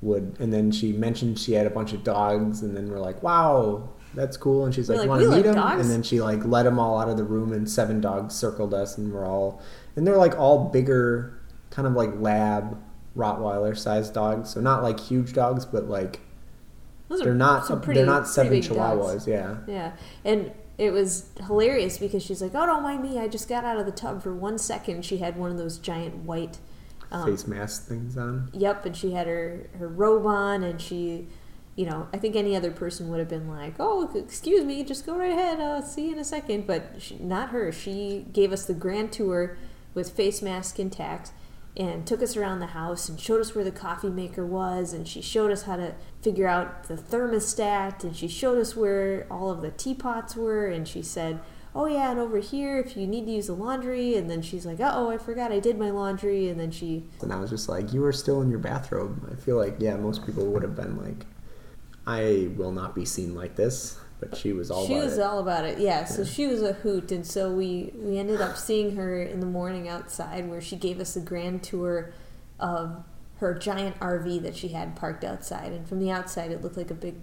would 0.00 0.36
and 0.40 0.52
then 0.52 0.70
she 0.70 0.92
mentioned 0.92 1.38
she 1.38 1.52
had 1.52 1.66
a 1.66 1.70
bunch 1.70 1.92
of 1.92 2.02
dogs, 2.02 2.62
and 2.62 2.76
then 2.76 2.90
we're 2.90 3.00
like, 3.00 3.22
wow. 3.22 3.88
That's 4.14 4.36
cool, 4.36 4.64
and 4.64 4.72
she's 4.72 4.88
We're 4.88 4.94
like, 4.94 5.08
like, 5.08 5.08
"Want 5.08 5.20
"We 5.20 5.24
to 5.24 5.30
like 5.30 5.36
meet 5.38 5.42
them?" 5.46 5.54
dogs. 5.56 5.80
And 5.80 5.90
then 5.90 6.02
she 6.04 6.20
like 6.20 6.44
let 6.44 6.62
them 6.62 6.78
all 6.78 7.00
out 7.00 7.08
of 7.08 7.16
the 7.16 7.24
room, 7.24 7.52
and 7.52 7.68
seven 7.68 8.00
dogs 8.00 8.32
circled 8.32 8.72
us, 8.72 8.96
and 8.96 9.12
we're 9.12 9.26
all, 9.26 9.60
and 9.96 10.06
they're 10.06 10.16
like 10.16 10.38
all 10.38 10.68
bigger, 10.68 11.36
kind 11.70 11.88
of 11.88 11.94
like 11.94 12.10
lab 12.20 12.80
Rottweiler 13.16 13.76
sized 13.76 14.14
dogs. 14.14 14.50
So 14.50 14.60
not 14.60 14.84
like 14.84 15.00
huge 15.00 15.32
dogs, 15.32 15.64
but 15.66 15.88
like 15.88 16.20
those 17.16 17.24
they're 17.24 17.34
not 17.34 17.82
pretty- 17.82 17.98
they're 18.00 18.06
not 18.06 18.26
seven 18.28 18.52
big 18.52 18.62
dogs. 18.68 19.24
chihuahuas 19.24 19.26
yeah 19.26 19.56
Yeah, 19.66 19.92
and 20.24 20.50
it 20.76 20.92
was 20.92 21.28
hilarious 21.46 21.98
because 21.98 22.22
she's 22.22 22.42
like, 22.42 22.50
"Oh, 22.54 22.66
don't 22.66 22.82
mind 22.82 23.00
me. 23.02 23.18
I 23.20 23.28
just 23.28 23.48
got 23.48 23.64
out 23.64 23.78
of 23.78 23.86
the 23.86 23.92
tub 23.92 24.22
for 24.22 24.34
one 24.34 24.58
second. 24.58 25.04
She 25.04 25.18
had 25.18 25.36
one 25.36 25.50
of 25.52 25.56
those 25.56 25.78
giant 25.78 26.24
white 26.24 26.58
um, 27.12 27.26
face 27.30 27.46
mask 27.46 27.86
things 27.86 28.16
on 28.16 28.48
Yep, 28.52 28.86
and 28.86 28.96
she 28.96 29.12
had 29.12 29.26
her 29.28 29.68
her 29.78 29.86
robe 29.86 30.26
on, 30.26 30.64
and 30.64 30.80
she, 30.80 31.28
you 31.76 31.86
know, 31.86 32.08
I 32.12 32.16
think 32.18 32.34
any 32.34 32.56
other 32.56 32.72
person 32.72 33.08
would 33.10 33.20
have 33.20 33.28
been 33.28 33.48
like, 33.48 33.74
"Oh, 33.78 34.10
excuse 34.16 34.64
me, 34.64 34.82
just 34.82 35.06
go 35.06 35.16
right 35.16 35.30
ahead. 35.30 35.60
I'll 35.60 35.80
see 35.82 36.06
you 36.06 36.12
in 36.14 36.18
a 36.18 36.24
second. 36.24 36.66
But 36.66 36.94
she, 36.98 37.16
not 37.18 37.50
her. 37.50 37.70
She 37.70 38.26
gave 38.32 38.52
us 38.52 38.64
the 38.66 38.74
grand 38.74 39.12
tour 39.12 39.56
with 39.94 40.10
face 40.10 40.42
mask 40.42 40.80
intact, 40.80 41.30
and 41.76 42.06
took 42.06 42.22
us 42.22 42.36
around 42.36 42.60
the 42.60 42.68
house 42.68 43.08
and 43.08 43.18
showed 43.18 43.40
us 43.40 43.54
where 43.54 43.64
the 43.64 43.70
coffee 43.70 44.10
maker 44.10 44.46
was, 44.46 44.92
and 44.92 45.08
she 45.08 45.20
showed 45.20 45.50
us 45.50 45.62
how 45.62 45.76
to 45.76 45.94
figure 46.22 46.46
out 46.46 46.84
the 46.84 46.94
thermostat, 46.94 48.04
and 48.04 48.16
she 48.16 48.28
showed 48.28 48.58
us 48.58 48.76
where 48.76 49.26
all 49.30 49.50
of 49.50 49.62
the 49.62 49.70
teapots 49.70 50.36
were, 50.36 50.66
and 50.66 50.86
she 50.88 51.02
said. 51.02 51.40
Oh 51.76 51.86
yeah, 51.86 52.12
and 52.12 52.20
over 52.20 52.38
here, 52.38 52.78
if 52.78 52.96
you 52.96 53.04
need 53.04 53.26
to 53.26 53.32
use 53.32 53.48
the 53.48 53.52
laundry, 53.52 54.14
and 54.14 54.30
then 54.30 54.42
she's 54.42 54.64
like, 54.64 54.78
"Uh 54.78 54.92
oh, 54.94 55.10
I 55.10 55.18
forgot 55.18 55.50
I 55.50 55.58
did 55.58 55.76
my 55.76 55.90
laundry," 55.90 56.48
and 56.48 56.60
then 56.60 56.70
she 56.70 57.02
and 57.20 57.32
i 57.32 57.36
was 57.36 57.50
just 57.50 57.68
like 57.68 57.92
you 57.92 58.04
are 58.04 58.12
still 58.12 58.40
in 58.42 58.50
your 58.50 58.58
bathrobe 58.58 59.28
i 59.30 59.34
feel 59.34 59.56
like 59.56 59.76
yeah 59.78 59.96
most 59.96 60.24
people 60.24 60.44
would 60.46 60.62
have 60.62 60.76
been 60.76 60.96
like 60.96 61.26
i 62.06 62.48
will 62.56 62.72
not 62.72 62.94
be 62.94 63.04
seen 63.04 63.34
like 63.34 63.56
this 63.56 63.98
but 64.30 64.38
she 64.38 64.52
was 64.52 64.70
all 64.70 64.86
she 64.86 64.94
about 64.94 65.04
was 65.04 65.18
it 65.18 65.22
all 65.22 65.38
about 65.38 65.64
it 65.64 65.78
yeah 65.78 66.04
so 66.04 66.22
Yeah. 66.22 66.28
she 66.28 66.46
was 66.46 66.62
a 66.62 66.72
hoot 66.72 67.10
and 67.12 67.26
so 67.26 67.52
we 67.52 67.92
we 67.96 68.18
ended 68.18 68.40
up 68.40 68.56
seeing 68.56 68.96
her 68.96 69.22
in 69.22 69.40
the 69.40 69.46
morning 69.46 69.88
outside 69.88 70.48
where 70.48 70.60
she 70.60 70.76
gave 70.76 71.00
us 71.00 71.16
a 71.16 71.20
grand 71.20 71.62
tour 71.62 72.12
of 72.60 73.04
her 73.38 73.54
giant 73.54 73.98
rv 74.00 74.42
that 74.42 74.56
she 74.56 74.68
had 74.68 74.94
parked 74.96 75.24
outside 75.24 75.72
and 75.72 75.88
from 75.88 75.98
the 76.00 76.10
outside 76.10 76.50
it 76.50 76.62
looked 76.62 76.76
like 76.76 76.90
a 76.90 76.94
big 76.94 77.16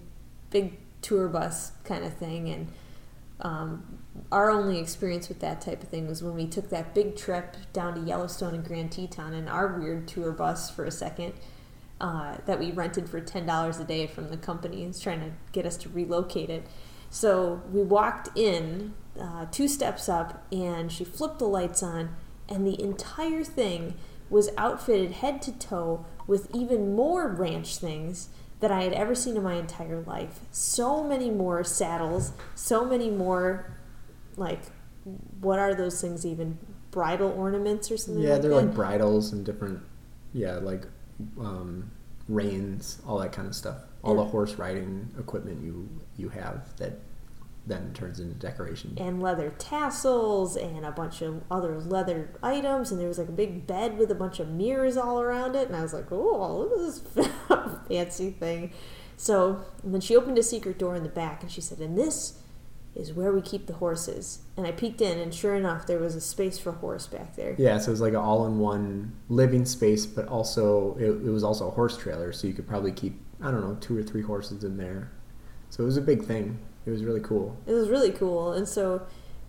big 0.49 0.77
tour 1.01 1.27
bus 1.27 1.71
kind 1.83 2.03
of 2.03 2.13
thing 2.13 2.49
and 2.49 2.67
um, 3.43 3.97
our 4.31 4.51
only 4.51 4.77
experience 4.77 5.27
with 5.27 5.39
that 5.39 5.61
type 5.61 5.81
of 5.81 5.89
thing 5.89 6.07
was 6.07 6.21
when 6.21 6.35
we 6.35 6.45
took 6.45 6.69
that 6.69 6.93
big 6.93 7.15
trip 7.15 7.57
down 7.73 7.95
to 7.95 8.01
Yellowstone 8.01 8.53
and 8.53 8.63
Grand 8.63 8.91
Teton 8.91 9.33
in 9.33 9.47
our 9.47 9.79
weird 9.79 10.07
tour 10.07 10.31
bus 10.31 10.69
for 10.69 10.85
a 10.85 10.91
second 10.91 11.33
uh, 11.99 12.37
that 12.45 12.59
we 12.59 12.71
rented 12.71 13.09
for 13.09 13.19
ten 13.19 13.47
dollars 13.47 13.79
a 13.79 13.83
day 13.83 14.05
from 14.05 14.29
the 14.29 14.37
company. 14.37 14.83
It's 14.83 14.99
trying 14.99 15.21
to 15.21 15.31
get 15.53 15.65
us 15.65 15.75
to 15.77 15.89
relocate 15.89 16.51
it. 16.51 16.67
So 17.11 17.61
we 17.71 17.83
walked 17.83 18.29
in 18.35 18.93
uh, 19.19 19.45
two 19.51 19.67
steps 19.67 20.07
up, 20.09 20.45
and 20.51 20.91
she 20.91 21.03
flipped 21.03 21.39
the 21.39 21.45
lights 21.45 21.83
on, 21.83 22.15
and 22.49 22.65
the 22.65 22.81
entire 22.81 23.43
thing 23.43 23.95
was 24.29 24.49
outfitted 24.57 25.11
head 25.11 25.41
to 25.43 25.51
toe 25.51 26.05
with 26.25 26.49
even 26.55 26.95
more 26.95 27.27
ranch 27.27 27.77
things 27.77 28.29
that 28.61 28.71
I 28.71 28.83
had 28.83 28.93
ever 28.93 29.13
seen 29.13 29.35
in 29.35 29.43
my 29.43 29.55
entire 29.55 29.99
life. 30.01 30.39
So 30.51 31.03
many 31.03 31.29
more 31.29 31.63
saddles, 31.65 32.31
so 32.55 32.85
many 32.85 33.09
more, 33.09 33.75
like, 34.37 34.61
what 35.41 35.59
are 35.59 35.75
those 35.75 35.99
things 35.99 36.25
even? 36.25 36.57
Bridal 36.91 37.29
ornaments 37.31 37.91
or 37.91 37.97
something 37.97 38.23
yeah 38.23 38.33
like 38.33 38.41
they're 38.41 38.51
that? 38.51 38.55
like 38.57 38.73
bridles 38.73 39.31
and 39.31 39.45
different 39.45 39.81
yeah 40.33 40.55
like 40.55 40.83
um 41.39 41.89
reins 42.27 43.01
all 43.07 43.17
that 43.19 43.31
kind 43.31 43.47
of 43.47 43.55
stuff 43.55 43.77
all 44.03 44.15
the 44.15 44.25
horse 44.25 44.55
riding 44.55 45.09
equipment 45.17 45.63
you 45.63 45.87
you 46.21 46.29
have 46.29 46.75
that 46.77 46.99
then 47.67 47.93
turns 47.93 48.19
into 48.19 48.33
decoration. 48.35 48.95
And 48.97 49.21
leather 49.21 49.53
tassels 49.57 50.55
and 50.55 50.85
a 50.85 50.91
bunch 50.91 51.21
of 51.21 51.43
other 51.51 51.79
leather 51.79 52.33
items 52.41 52.91
and 52.91 52.99
there 52.99 53.07
was 53.07 53.19
like 53.19 53.29
a 53.29 53.33
big 53.33 53.67
bed 53.67 53.97
with 53.97 54.09
a 54.09 54.15
bunch 54.15 54.39
of 54.39 54.49
mirrors 54.49 54.97
all 54.97 55.21
around 55.21 55.55
it 55.55 55.67
and 55.67 55.75
i 55.75 55.81
was 55.81 55.93
like 55.93 56.11
oh 56.11 56.57
look 56.69 56.71
at 56.71 56.79
this 57.15 57.77
fancy 57.87 58.31
thing. 58.31 58.71
So 59.17 59.63
and 59.83 59.93
then 59.93 60.01
she 60.01 60.15
opened 60.15 60.37
a 60.37 60.43
secret 60.43 60.79
door 60.79 60.95
in 60.95 61.03
the 61.03 61.09
back 61.09 61.43
and 61.43 61.51
she 61.51 61.61
said 61.61 61.79
and 61.79 61.97
this 61.97 62.39
is 62.93 63.13
where 63.13 63.31
we 63.31 63.41
keep 63.41 63.67
the 63.67 63.73
horses. 63.73 64.39
And 64.57 64.65
i 64.65 64.71
peeked 64.71 65.01
in 65.01 65.19
and 65.19 65.33
sure 65.33 65.53
enough 65.55 65.85
there 65.85 65.99
was 65.99 66.15
a 66.15 66.21
space 66.21 66.57
for 66.57 66.71
a 66.71 66.73
horse 66.73 67.05
back 67.05 67.35
there. 67.35 67.55
Yeah, 67.59 67.77
so 67.77 67.89
it 67.89 67.91
was 67.91 68.01
like 68.01 68.13
an 68.13 68.19
all-in-one 68.19 69.15
living 69.29 69.65
space, 69.65 70.07
but 70.07 70.27
also 70.27 70.95
it, 70.99 71.05
it 71.05 71.29
was 71.29 71.43
also 71.43 71.67
a 71.67 71.71
horse 71.71 71.95
trailer, 71.95 72.33
so 72.33 72.47
you 72.47 72.53
could 72.53 72.67
probably 72.67 72.91
keep 72.91 73.21
I 73.39 73.51
don't 73.51 73.61
know 73.61 73.77
two 73.79 73.97
or 73.97 74.03
three 74.03 74.23
horses 74.23 74.63
in 74.63 74.77
there. 74.77 75.11
So 75.71 75.81
it 75.83 75.85
was 75.87 75.97
a 75.97 76.01
big 76.01 76.23
thing. 76.23 76.59
It 76.85 76.91
was 76.91 77.03
really 77.03 77.21
cool. 77.21 77.57
It 77.65 77.73
was 77.73 77.89
really 77.89 78.11
cool, 78.11 78.51
and 78.53 78.67
so 78.67 79.01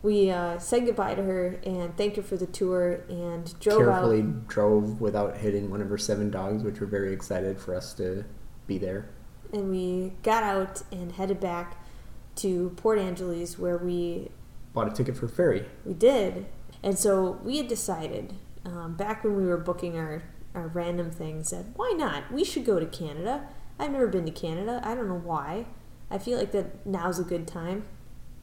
we 0.02 0.30
uh, 0.30 0.58
said 0.58 0.86
goodbye 0.86 1.14
to 1.16 1.22
her 1.22 1.58
and 1.64 1.96
thanked 1.96 2.16
her 2.16 2.22
for 2.22 2.36
the 2.36 2.46
tour 2.46 3.04
and 3.08 3.58
drove 3.60 3.78
Carefully 3.78 4.20
out. 4.20 4.48
drove 4.48 5.00
without 5.00 5.36
hitting 5.38 5.70
one 5.70 5.80
of 5.82 5.88
her 5.90 5.98
seven 5.98 6.30
dogs, 6.30 6.62
which 6.62 6.80
were 6.80 6.86
very 6.86 7.12
excited 7.12 7.58
for 7.60 7.74
us 7.74 7.92
to 7.94 8.24
be 8.66 8.78
there. 8.78 9.08
And 9.52 9.70
we 9.70 10.12
got 10.22 10.42
out 10.42 10.82
and 10.90 11.12
headed 11.12 11.40
back 11.40 11.76
to 12.36 12.70
Port 12.76 12.98
Angeles, 12.98 13.58
where 13.58 13.76
we 13.78 14.30
Bought 14.72 14.88
a 14.88 14.92
ticket 14.92 15.16
for 15.16 15.28
ferry. 15.28 15.66
we 15.84 15.92
did. 15.92 16.46
And 16.82 16.98
so 16.98 17.38
we 17.44 17.58
had 17.58 17.68
decided 17.68 18.34
um, 18.64 18.94
back 18.94 19.22
when 19.24 19.36
we 19.36 19.44
were 19.44 19.56
booking 19.58 19.96
our 19.98 20.22
our 20.54 20.68
random 20.68 21.10
things 21.10 21.50
that 21.50 21.64
why 21.76 21.94
not? 21.96 22.30
We 22.30 22.44
should 22.44 22.64
go 22.66 22.78
to 22.78 22.86
Canada. 22.86 23.46
I've 23.78 23.90
never 23.92 24.06
been 24.06 24.26
to 24.26 24.30
Canada. 24.30 24.80
I 24.84 24.94
don't 24.94 25.08
know 25.08 25.18
why. 25.22 25.66
I 26.12 26.18
feel 26.18 26.38
like 26.38 26.52
that 26.52 26.86
now's 26.86 27.18
a 27.18 27.24
good 27.24 27.48
time 27.48 27.86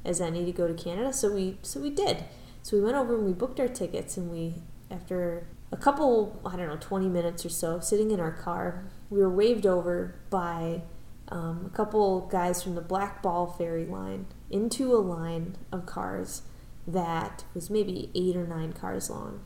as 0.04 0.20
any 0.20 0.44
to 0.46 0.52
go 0.52 0.68
to 0.68 0.74
Canada. 0.74 1.14
So 1.14 1.32
we 1.32 1.58
so 1.62 1.80
we 1.80 1.92
did. 1.92 2.26
So 2.64 2.78
we 2.78 2.84
went 2.84 2.98
over 2.98 3.16
and 3.16 3.26
we 3.26 3.34
booked 3.34 3.60
our 3.60 3.68
tickets 3.68 4.18
and 4.18 4.32
we 4.32 4.56
after 4.90 5.48
a 5.72 5.78
couple 5.78 6.42
I 6.46 6.56
don't 6.56 6.68
know 6.68 6.78
20 6.80 7.08
minutes 7.08 7.46
or 7.46 7.50
so 7.50 7.80
sitting 7.80 8.12
in 8.12 8.20
our 8.20 8.32
car, 8.32 8.86
we 9.10 9.20
were 9.20 9.30
waved 9.30 9.66
over 9.66 10.16
by 10.30 10.82
um, 11.30 11.70
a 11.72 11.76
couple 11.76 12.22
guys 12.22 12.64
from 12.64 12.76
the 12.76 12.82
Black 12.82 13.22
Ball 13.22 13.46
Ferry 13.46 13.86
line 13.86 14.26
into 14.50 14.96
a 14.96 14.98
line 14.98 15.56
of 15.72 15.86
cars 15.86 16.42
that 16.88 17.44
was 17.54 17.70
maybe 17.70 18.10
eight 18.16 18.36
or 18.36 18.48
nine 18.48 18.74
cars 18.74 19.10
long. 19.12 19.42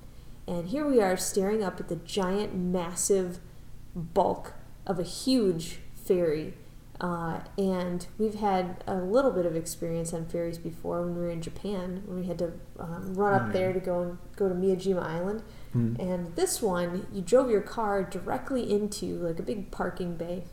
And 0.47 0.69
here 0.69 0.87
we 0.87 1.01
are 1.01 1.17
staring 1.17 1.63
up 1.63 1.79
at 1.79 1.89
the 1.89 1.97
giant, 1.97 2.55
massive 2.55 3.39
bulk 3.95 4.53
of 4.85 4.99
a 4.99 5.03
huge 5.03 5.79
ferry. 5.93 6.53
Uh, 7.01 7.39
and 7.57 8.07
we've 8.17 8.35
had 8.35 8.83
a 8.87 8.95
little 8.95 9.31
bit 9.31 9.45
of 9.45 9.55
experience 9.55 10.13
on 10.13 10.25
ferries 10.25 10.57
before 10.57 11.01
when 11.01 11.15
we 11.15 11.21
were 11.21 11.29
in 11.29 11.41
Japan, 11.41 12.03
when 12.05 12.19
we 12.21 12.27
had 12.27 12.37
to 12.37 12.53
um, 12.79 13.13
run 13.15 13.33
up 13.33 13.47
Oh, 13.49 13.51
there 13.51 13.73
to 13.73 13.79
go 13.79 14.01
and 14.01 14.17
go 14.35 14.47
to 14.47 14.55
Miyajima 14.55 15.01
Island. 15.03 15.43
Hmm. 15.73 15.95
And 15.99 16.35
this 16.35 16.61
one, 16.61 17.07
you 17.11 17.21
drove 17.21 17.49
your 17.49 17.61
car 17.61 18.03
directly 18.03 18.71
into 18.71 19.17
like 19.17 19.39
a 19.39 19.43
big 19.43 19.71
parking 19.71 20.15
bay. 20.15 20.43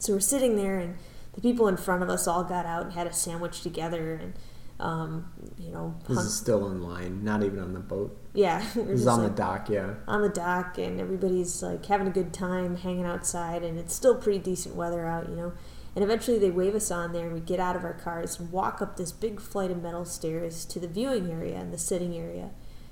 So 0.00 0.12
we're 0.14 0.20
sitting 0.20 0.56
there, 0.56 0.78
and 0.78 0.96
the 1.34 1.40
people 1.40 1.66
in 1.68 1.76
front 1.78 2.02
of 2.02 2.10
us 2.10 2.26
all 2.26 2.44
got 2.44 2.66
out 2.66 2.82
and 2.82 2.92
had 2.92 3.06
a 3.06 3.12
sandwich 3.12 3.62
together, 3.62 4.14
and 4.16 4.34
um, 4.80 5.32
you 5.58 5.70
know, 5.70 5.94
This 6.08 6.16
hung- 6.18 6.26
is 6.26 6.36
still 6.36 6.68
in 6.70 6.82
line, 6.82 7.24
not 7.24 7.42
even 7.42 7.60
on 7.60 7.72
the 7.72 7.80
boat. 7.80 8.14
Yeah, 8.34 8.62
is 8.76 9.00
just 9.00 9.06
on 9.06 9.22
like 9.22 9.30
the 9.30 9.36
dock, 9.36 9.70
yeah. 9.70 9.94
on 10.08 10.22
the 10.22 10.28
dock, 10.28 10.76
and 10.76 11.00
everybody's 11.00 11.62
like 11.62 11.86
having 11.86 12.08
a 12.08 12.10
good 12.10 12.32
time, 12.32 12.76
hanging 12.76 13.06
outside, 13.06 13.62
and 13.62 13.78
it's 13.78 13.94
still 13.94 14.16
pretty 14.16 14.40
decent 14.40 14.74
weather 14.74 15.06
out, 15.06 15.28
you 15.28 15.36
know. 15.36 15.52
And 15.94 16.02
eventually 16.02 16.40
they 16.40 16.50
wave 16.50 16.74
us 16.74 16.90
on 16.90 17.12
there, 17.12 17.26
and 17.26 17.32
we 17.32 17.40
get 17.40 17.60
out 17.60 17.76
of 17.76 17.84
our 17.84 17.94
cars 17.94 18.40
and 18.40 18.50
walk 18.50 18.82
up 18.82 18.96
this 18.96 19.12
big 19.12 19.40
flight 19.40 19.70
of 19.70 19.80
metal 19.80 20.04
stairs 20.04 20.64
to 20.66 20.80
the 20.80 20.88
viewing 20.88 21.30
area 21.30 21.56
and 21.56 21.72
the 21.72 21.78
sitting 21.78 22.16
area. 22.16 22.50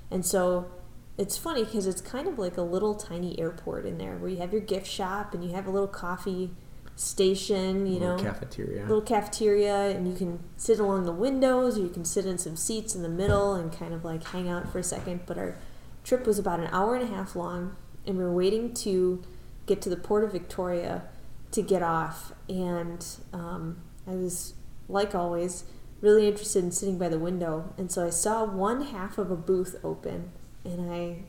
And 0.09 0.25
so 0.25 0.71
it's 1.17 1.37
funny 1.37 1.65
because 1.65 1.85
it's 1.85 2.01
kind 2.01 2.27
of 2.27 2.39
like 2.39 2.55
a 2.55 2.61
little 2.61 2.95
tiny 2.95 3.37
airport 3.37 3.85
in 3.85 3.97
there 3.97 4.15
where 4.15 4.29
you 4.29 4.37
have 4.37 4.53
your 4.53 4.61
gift 4.61 4.87
shop 4.87 5.33
and 5.33 5.43
you 5.43 5.51
have 5.51 5.67
a 5.67 5.69
little 5.69 5.87
coffee 5.87 6.51
station, 6.95 7.85
you 7.87 7.99
Little 7.99 8.17
know, 8.17 8.23
cafeteria. 8.23 8.81
little 8.83 9.01
cafeteria, 9.01 9.89
and 9.89 10.07
you 10.07 10.15
can 10.15 10.39
sit 10.57 10.79
along 10.79 11.05
the 11.05 11.11
windows 11.11 11.77
or 11.77 11.81
you 11.81 11.89
can 11.89 12.05
sit 12.05 12.25
in 12.25 12.37
some 12.37 12.55
seats 12.55 12.95
in 12.95 13.01
the 13.01 13.09
middle 13.09 13.55
and 13.55 13.71
kind 13.71 13.93
of 13.93 14.05
like 14.05 14.23
hang 14.25 14.47
out 14.49 14.71
for 14.71 14.79
a 14.79 14.83
second. 14.83 15.21
But 15.25 15.37
our 15.37 15.55
trip 16.03 16.25
was 16.27 16.37
about 16.39 16.59
an 16.59 16.67
hour 16.71 16.95
and 16.95 17.03
a 17.03 17.07
half 17.15 17.35
long, 17.35 17.75
and 18.05 18.17
we 18.17 18.23
were 18.23 18.33
waiting 18.33 18.73
to 18.75 19.23
get 19.65 19.81
to 19.81 19.89
the 19.89 19.97
port 19.97 20.23
of 20.23 20.31
Victoria 20.31 21.03
to 21.51 21.61
get 21.61 21.81
off. 21.81 22.33
And 22.49 23.05
um, 23.31 23.77
I 24.07 24.11
was, 24.11 24.53
like 24.89 25.15
always, 25.15 25.63
really 26.01 26.27
interested 26.27 26.63
in 26.63 26.71
sitting 26.71 26.97
by 26.97 27.07
the 27.09 27.19
window. 27.19 27.73
And 27.77 27.91
so 27.91 28.05
I 28.05 28.09
saw 28.09 28.43
one 28.45 28.81
half 28.87 29.17
of 29.17 29.31
a 29.31 29.35
booth 29.37 29.75
open, 29.83 30.31
and 30.65 30.91
I 30.91 31.23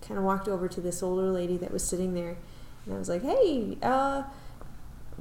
kind 0.00 0.18
of 0.18 0.24
walked 0.24 0.48
over 0.48 0.68
to 0.68 0.80
this 0.80 1.02
older 1.02 1.30
lady 1.30 1.56
that 1.58 1.70
was 1.70 1.84
sitting 1.84 2.14
there, 2.14 2.36
and 2.84 2.94
I 2.94 2.98
was 2.98 3.08
like, 3.08 3.22
"Hey, 3.22 3.78
uh, 3.82 4.24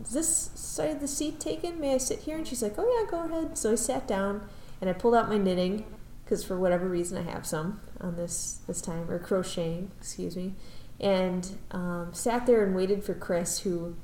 is 0.02 0.12
this 0.12 0.50
side 0.56 0.92
of 0.92 1.02
the 1.02 1.08
seat 1.08 1.40
taken? 1.40 1.80
May 1.80 1.94
I 1.96 1.98
sit 1.98 2.20
here?" 2.20 2.38
And 2.38 2.48
she's 2.48 2.62
like, 2.62 2.76
"Oh 2.78 3.00
yeah, 3.00 3.10
go 3.10 3.24
ahead." 3.26 3.58
So 3.58 3.72
I 3.72 3.76
sat 3.76 4.08
down, 4.08 4.48
and 4.82 4.90
I 4.90 4.94
pulled 4.94 5.16
out 5.16 5.30
my 5.30 5.38
knitting 5.38 5.86
because 6.24 6.44
for 6.44 6.58
whatever 6.58 6.88
reason 6.88 7.18
I 7.18 7.30
have 7.32 7.46
some 7.46 7.80
on 8.02 8.16
this 8.16 8.60
this 8.68 8.82
time 8.82 9.10
or 9.10 9.20
crocheting, 9.20 9.92
excuse 10.00 10.36
me, 10.36 10.54
and 11.00 11.58
um, 11.72 12.10
sat 12.14 12.46
there 12.46 12.64
and 12.64 12.76
waited 12.76 13.04
for 13.04 13.14
Chris, 13.14 13.60
who 13.60 13.96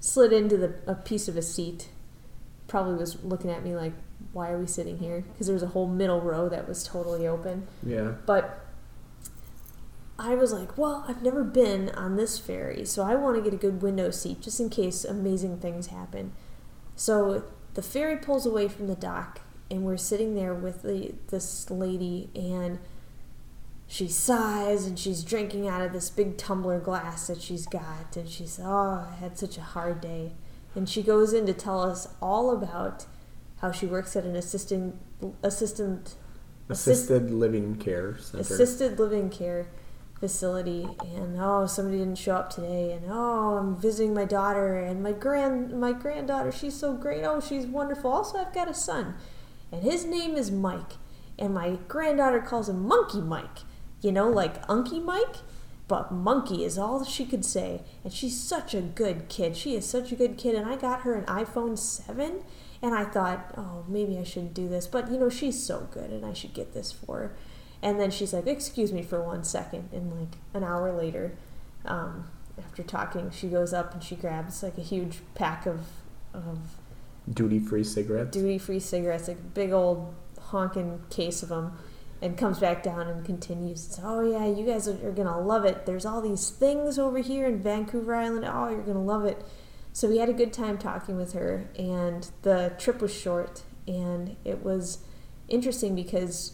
slid 0.00 0.32
into 0.32 0.56
the 0.56 0.74
a 0.86 0.94
piece 0.94 1.28
of 1.28 1.36
a 1.36 1.42
seat. 1.42 1.88
Probably 2.66 2.96
was 2.96 3.22
looking 3.24 3.50
at 3.50 3.64
me 3.64 3.74
like, 3.74 3.94
"Why 4.32 4.50
are 4.50 4.58
we 4.58 4.66
sitting 4.66 4.98
here?" 4.98 5.24
Because 5.32 5.46
there 5.46 5.54
was 5.54 5.62
a 5.62 5.68
whole 5.68 5.86
middle 5.88 6.20
row 6.20 6.48
that 6.48 6.68
was 6.68 6.84
totally 6.84 7.26
open. 7.26 7.66
yeah. 7.82 8.12
But 8.26 8.60
I 10.18 10.34
was 10.34 10.52
like, 10.52 10.76
well, 10.76 11.04
I've 11.06 11.22
never 11.22 11.44
been 11.44 11.90
on 11.90 12.16
this 12.16 12.38
ferry, 12.38 12.84
so 12.84 13.04
I 13.04 13.14
want 13.14 13.36
to 13.36 13.42
get 13.42 13.54
a 13.54 13.56
good 13.56 13.82
window 13.82 14.10
seat 14.10 14.40
just 14.40 14.58
in 14.58 14.68
case 14.68 15.04
amazing 15.04 15.58
things 15.58 15.88
happen. 15.88 16.32
So 16.96 17.44
the 17.74 17.82
ferry 17.82 18.16
pulls 18.16 18.44
away 18.44 18.66
from 18.68 18.88
the 18.88 18.96
dock, 18.96 19.40
and 19.70 19.82
we're 19.84 19.96
sitting 19.96 20.34
there 20.34 20.54
with 20.54 20.82
the, 20.82 21.14
this 21.28 21.70
lady, 21.70 22.30
and 22.34 22.80
she 23.86 24.08
sighs 24.08 24.86
and 24.86 24.98
she's 24.98 25.22
drinking 25.22 25.68
out 25.68 25.82
of 25.82 25.92
this 25.92 26.10
big 26.10 26.36
tumbler 26.36 26.80
glass 26.80 27.28
that 27.28 27.40
she's 27.40 27.66
got, 27.66 28.16
and 28.16 28.28
she 28.28 28.44
says, 28.46 28.64
"Oh, 28.66 29.06
I 29.10 29.14
had 29.20 29.38
such 29.38 29.56
a 29.56 29.62
hard 29.62 30.00
day," 30.00 30.32
and 30.74 30.88
she 30.88 31.02
goes 31.02 31.32
in 31.32 31.46
to 31.46 31.54
tell 31.54 31.80
us 31.80 32.08
all 32.20 32.50
about 32.50 33.06
how 33.60 33.70
she 33.72 33.86
works 33.86 34.14
at 34.16 34.24
an 34.24 34.34
assistant 34.36 34.96
assistant 35.42 36.16
assist- 36.68 37.04
Assisted 37.10 37.30
living 37.30 37.76
care 37.76 38.18
center. 38.18 38.40
assisted 38.42 38.98
living 38.98 39.30
care 39.30 39.68
facility 40.20 40.86
and 41.00 41.36
oh 41.38 41.66
somebody 41.66 41.98
didn't 41.98 42.18
show 42.18 42.34
up 42.34 42.50
today 42.50 42.92
and 42.92 43.04
oh 43.08 43.56
I'm 43.58 43.76
visiting 43.76 44.14
my 44.14 44.24
daughter 44.24 44.76
and 44.76 45.02
my 45.02 45.12
grand 45.12 45.78
my 45.78 45.92
granddaughter 45.92 46.50
she's 46.50 46.74
so 46.74 46.94
great 46.94 47.24
oh 47.24 47.40
she's 47.40 47.66
wonderful. 47.66 48.10
Also 48.10 48.38
I've 48.38 48.54
got 48.54 48.68
a 48.68 48.74
son 48.74 49.14
and 49.70 49.82
his 49.82 50.04
name 50.04 50.34
is 50.36 50.50
Mike 50.50 50.94
and 51.38 51.54
my 51.54 51.78
granddaughter 51.86 52.40
calls 52.40 52.68
him 52.68 52.86
Monkey 52.86 53.20
Mike 53.20 53.58
you 54.00 54.12
know 54.12 54.28
like 54.28 54.64
Unky 54.66 55.02
Mike? 55.02 55.36
But 55.86 56.12
monkey 56.12 56.64
is 56.64 56.76
all 56.76 57.02
she 57.04 57.24
could 57.24 57.44
say 57.44 57.82
and 58.04 58.12
she's 58.12 58.38
such 58.38 58.74
a 58.74 58.82
good 58.82 59.30
kid. 59.30 59.56
She 59.56 59.74
is 59.74 59.88
such 59.88 60.12
a 60.12 60.16
good 60.16 60.36
kid 60.36 60.54
and 60.54 60.68
I 60.68 60.76
got 60.76 61.00
her 61.00 61.14
an 61.14 61.24
iPhone 61.24 61.78
7 61.78 62.42
and 62.82 62.94
I 62.94 63.04
thought 63.04 63.54
oh 63.56 63.84
maybe 63.88 64.18
I 64.18 64.24
shouldn't 64.24 64.54
do 64.54 64.68
this 64.68 64.86
but 64.86 65.10
you 65.10 65.18
know 65.18 65.30
she's 65.30 65.62
so 65.62 65.88
good 65.90 66.10
and 66.10 66.26
I 66.26 66.32
should 66.32 66.54
get 66.54 66.74
this 66.74 66.92
for 66.92 67.18
her 67.18 67.36
and 67.82 67.98
then 68.00 68.10
she's 68.10 68.32
like, 68.32 68.46
"Excuse 68.46 68.92
me 68.92 69.02
for 69.02 69.22
one 69.22 69.44
second. 69.44 69.88
And 69.92 70.18
like 70.18 70.36
an 70.54 70.64
hour 70.64 70.92
later, 70.92 71.32
um, 71.84 72.28
after 72.58 72.82
talking, 72.82 73.30
she 73.30 73.48
goes 73.48 73.72
up 73.72 73.94
and 73.94 74.02
she 74.02 74.16
grabs 74.16 74.62
like 74.62 74.76
a 74.78 74.82
huge 74.82 75.18
pack 75.34 75.66
of 75.66 75.80
of 76.34 76.58
Duty 77.32 77.58
free 77.58 77.84
cigarettes. 77.84 78.30
duty 78.30 78.58
free 78.58 78.80
cigarettes, 78.80 79.28
like 79.28 79.38
a 79.38 79.40
big 79.40 79.72
old 79.72 80.14
honking 80.40 81.00
case 81.10 81.42
of 81.42 81.50
them, 81.50 81.72
and 82.22 82.36
comes 82.38 82.58
back 82.58 82.82
down 82.82 83.06
and 83.06 83.24
continues. 83.24 84.00
Oh 84.02 84.20
yeah, 84.20 84.46
you 84.46 84.64
guys 84.64 84.88
are, 84.88 85.06
are 85.06 85.12
gonna 85.12 85.38
love 85.40 85.64
it. 85.64 85.84
There's 85.86 86.06
all 86.06 86.20
these 86.20 86.50
things 86.50 86.98
over 86.98 87.18
here 87.18 87.46
in 87.46 87.62
Vancouver 87.62 88.14
Island. 88.14 88.44
Oh, 88.46 88.68
you're 88.68 88.82
gonna 88.82 89.02
love 89.02 89.24
it. 89.24 89.44
So 89.92 90.08
we 90.08 90.18
had 90.18 90.28
a 90.28 90.32
good 90.32 90.52
time 90.52 90.78
talking 90.78 91.16
with 91.16 91.32
her, 91.32 91.68
and 91.78 92.30
the 92.42 92.72
trip 92.78 93.00
was 93.00 93.12
short, 93.14 93.62
and 93.86 94.36
it 94.44 94.62
was 94.62 94.98
interesting 95.48 95.94
because 95.94 96.52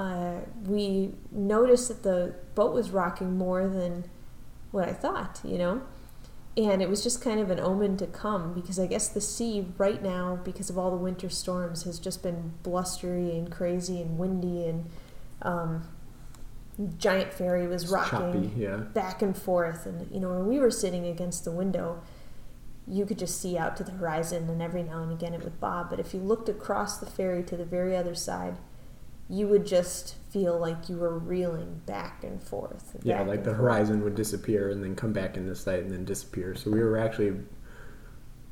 uh, 0.00 0.40
we 0.64 1.12
noticed 1.30 1.88
that 1.88 2.02
the 2.02 2.34
boat 2.54 2.72
was 2.72 2.90
rocking 2.90 3.36
more 3.36 3.68
than 3.68 4.04
what 4.70 4.88
I 4.88 4.94
thought, 4.94 5.42
you 5.44 5.58
know? 5.58 5.82
And 6.56 6.80
it 6.80 6.88
was 6.88 7.02
just 7.02 7.22
kind 7.22 7.38
of 7.38 7.50
an 7.50 7.60
omen 7.60 7.98
to 7.98 8.06
come 8.06 8.54
because 8.54 8.78
I 8.78 8.86
guess 8.86 9.08
the 9.08 9.20
sea 9.20 9.66
right 9.76 10.02
now, 10.02 10.40
because 10.42 10.70
of 10.70 10.78
all 10.78 10.90
the 10.90 10.96
winter 10.96 11.28
storms, 11.28 11.82
has 11.82 11.98
just 11.98 12.22
been 12.22 12.54
blustery 12.62 13.36
and 13.36 13.52
crazy 13.52 14.00
and 14.00 14.16
windy 14.16 14.66
and 14.66 14.90
um, 15.42 15.86
giant 16.96 17.34
ferry 17.34 17.66
was 17.66 17.82
It's 17.82 17.92
rocking 17.92 18.48
choppy, 18.48 18.52
yeah. 18.56 18.76
back 18.76 19.20
and 19.20 19.36
forth. 19.36 19.84
And, 19.84 20.10
you 20.10 20.18
know, 20.18 20.30
when 20.30 20.46
we 20.46 20.58
were 20.58 20.70
sitting 20.70 21.04
against 21.04 21.44
the 21.44 21.52
window, 21.52 22.02
you 22.88 23.04
could 23.04 23.18
just 23.18 23.38
see 23.38 23.58
out 23.58 23.76
to 23.76 23.84
the 23.84 23.92
horizon 23.92 24.48
and 24.48 24.62
every 24.62 24.82
now 24.82 25.02
and 25.02 25.12
again 25.12 25.34
it 25.34 25.44
would 25.44 25.60
bob. 25.60 25.90
But 25.90 26.00
if 26.00 26.14
you 26.14 26.20
looked 26.20 26.48
across 26.48 26.96
the 26.96 27.06
ferry 27.06 27.42
to 27.44 27.56
the 27.56 27.66
very 27.66 27.94
other 27.94 28.14
side, 28.14 28.56
you 29.30 29.46
would 29.46 29.64
just 29.64 30.16
feel 30.30 30.58
like 30.58 30.88
you 30.88 30.96
were 30.96 31.18
reeling 31.18 31.80
back 31.86 32.24
and 32.24 32.42
forth. 32.42 32.96
Yeah, 33.02 33.22
like 33.22 33.44
the 33.44 33.50
forth. 33.50 33.58
horizon 33.58 34.02
would 34.04 34.14
disappear 34.14 34.70
and 34.70 34.82
then 34.82 34.94
come 34.94 35.12
back 35.12 35.36
into 35.36 35.54
sight 35.54 35.82
and 35.82 35.90
then 35.90 36.04
disappear. 36.04 36.54
So 36.54 36.70
we 36.70 36.80
were 36.80 36.98
actually 36.98 37.36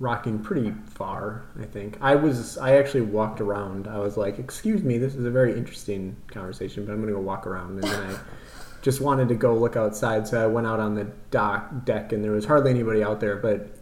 rocking 0.01 0.39
pretty 0.39 0.73
far, 0.87 1.47
I 1.61 1.65
think. 1.65 1.99
I 2.01 2.15
was 2.15 2.57
I 2.59 2.77
actually 2.77 3.03
walked 3.03 3.41
around. 3.41 3.89
I 3.89 3.99
was 3.99 4.17
like, 4.17 4.39
"Excuse 4.39 4.83
me, 4.83 4.99
this 4.99 5.15
is 5.15 5.25
a 5.25 5.31
very 5.31 5.57
interesting 5.57 6.17
conversation, 6.29 6.85
but 6.85 6.93
I'm 6.93 6.99
going 6.99 7.13
to 7.13 7.19
go 7.19 7.21
walk 7.21 7.47
around." 7.47 7.73
And 7.73 7.83
then 7.83 8.15
I 8.15 8.19
just 8.83 9.01
wanted 9.01 9.29
to 9.29 9.35
go 9.35 9.55
look 9.55 9.77
outside, 9.77 10.29
so 10.29 10.43
I 10.43 10.47
went 10.47 10.67
out 10.67 10.79
on 10.79 10.95
the 10.95 11.05
dock 11.31 11.85
deck 11.85 12.13
and 12.13 12.23
there 12.23 12.33
was 12.33 12.45
hardly 12.45 12.71
anybody 12.71 13.03
out 13.03 13.19
there, 13.19 13.37
but 13.37 13.77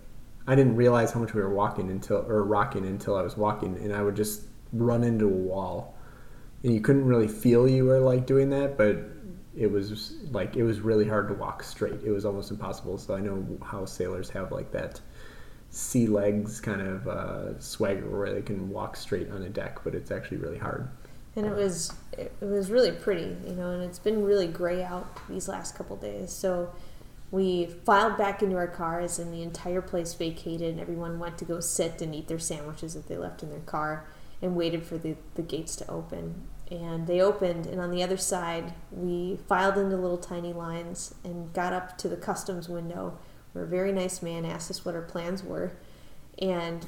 I 0.46 0.54
didn't 0.54 0.76
realize 0.76 1.12
how 1.12 1.20
much 1.20 1.34
we 1.34 1.42
were 1.42 1.52
walking 1.52 1.90
until 1.90 2.24
or 2.28 2.44
rocking 2.44 2.86
until 2.86 3.16
I 3.16 3.22
was 3.22 3.36
walking, 3.36 3.76
and 3.76 3.92
I 3.92 4.02
would 4.02 4.16
just 4.16 4.44
run 4.72 5.04
into 5.04 5.26
a 5.26 5.28
wall, 5.28 5.95
and 6.66 6.74
you 6.74 6.80
couldn't 6.80 7.04
really 7.04 7.28
feel 7.28 7.68
you 7.68 7.84
were 7.84 8.00
like 8.00 8.26
doing 8.26 8.50
that, 8.50 8.76
but 8.76 8.98
it 9.56 9.70
was 9.70 10.14
like 10.32 10.56
it 10.56 10.64
was 10.64 10.80
really 10.80 11.06
hard 11.06 11.28
to 11.28 11.34
walk 11.34 11.62
straight. 11.62 12.00
It 12.04 12.10
was 12.10 12.24
almost 12.24 12.50
impossible. 12.50 12.98
So 12.98 13.14
I 13.14 13.20
know 13.20 13.46
how 13.64 13.84
sailors 13.84 14.28
have 14.30 14.50
like 14.50 14.72
that 14.72 15.00
sea 15.70 16.08
legs 16.08 16.60
kind 16.60 16.80
of 16.80 17.06
uh, 17.06 17.60
swagger 17.60 18.10
where 18.10 18.32
they 18.32 18.42
can 18.42 18.68
walk 18.68 18.96
straight 18.96 19.30
on 19.30 19.44
a 19.44 19.48
deck, 19.48 19.78
but 19.84 19.94
it's 19.94 20.10
actually 20.10 20.38
really 20.38 20.58
hard. 20.58 20.88
and 21.36 21.46
it 21.46 21.54
was 21.54 21.92
it, 22.12 22.32
was 22.40 22.68
really 22.68 22.90
pretty, 22.90 23.36
you 23.46 23.54
know, 23.54 23.70
and 23.70 23.84
it's 23.84 24.00
been 24.00 24.24
really 24.24 24.48
gray 24.48 24.82
out 24.82 25.06
these 25.28 25.46
last 25.46 25.76
couple 25.76 25.94
days. 25.96 26.32
So 26.32 26.72
we 27.30 27.66
filed 27.66 28.18
back 28.18 28.42
into 28.42 28.56
our 28.56 28.66
cars, 28.66 29.20
and 29.20 29.32
the 29.32 29.42
entire 29.42 29.82
place 29.82 30.14
vacated, 30.14 30.72
and 30.72 30.80
everyone 30.80 31.20
went 31.20 31.38
to 31.38 31.44
go 31.44 31.60
sit 31.60 32.02
and 32.02 32.12
eat 32.12 32.26
their 32.26 32.40
sandwiches 32.40 32.94
that 32.94 33.06
they 33.06 33.16
left 33.16 33.44
in 33.44 33.50
their 33.50 33.60
car, 33.60 34.06
and 34.42 34.56
waited 34.56 34.82
for 34.82 34.98
the 34.98 35.14
the 35.36 35.42
gates 35.42 35.76
to 35.76 35.88
open. 35.88 36.48
And 36.70 37.06
they 37.06 37.20
opened, 37.20 37.66
and 37.66 37.80
on 37.80 37.92
the 37.92 38.02
other 38.02 38.16
side, 38.16 38.74
we 38.90 39.38
filed 39.48 39.78
into 39.78 39.96
little 39.96 40.18
tiny 40.18 40.52
lines 40.52 41.14
and 41.22 41.52
got 41.52 41.72
up 41.72 41.96
to 41.98 42.08
the 42.08 42.16
customs 42.16 42.68
window, 42.68 43.18
where 43.52 43.64
a 43.64 43.68
very 43.68 43.92
nice 43.92 44.20
man 44.20 44.44
asked 44.44 44.70
us 44.70 44.84
what 44.84 44.96
our 44.96 45.02
plans 45.02 45.44
were, 45.44 45.76
and 46.40 46.86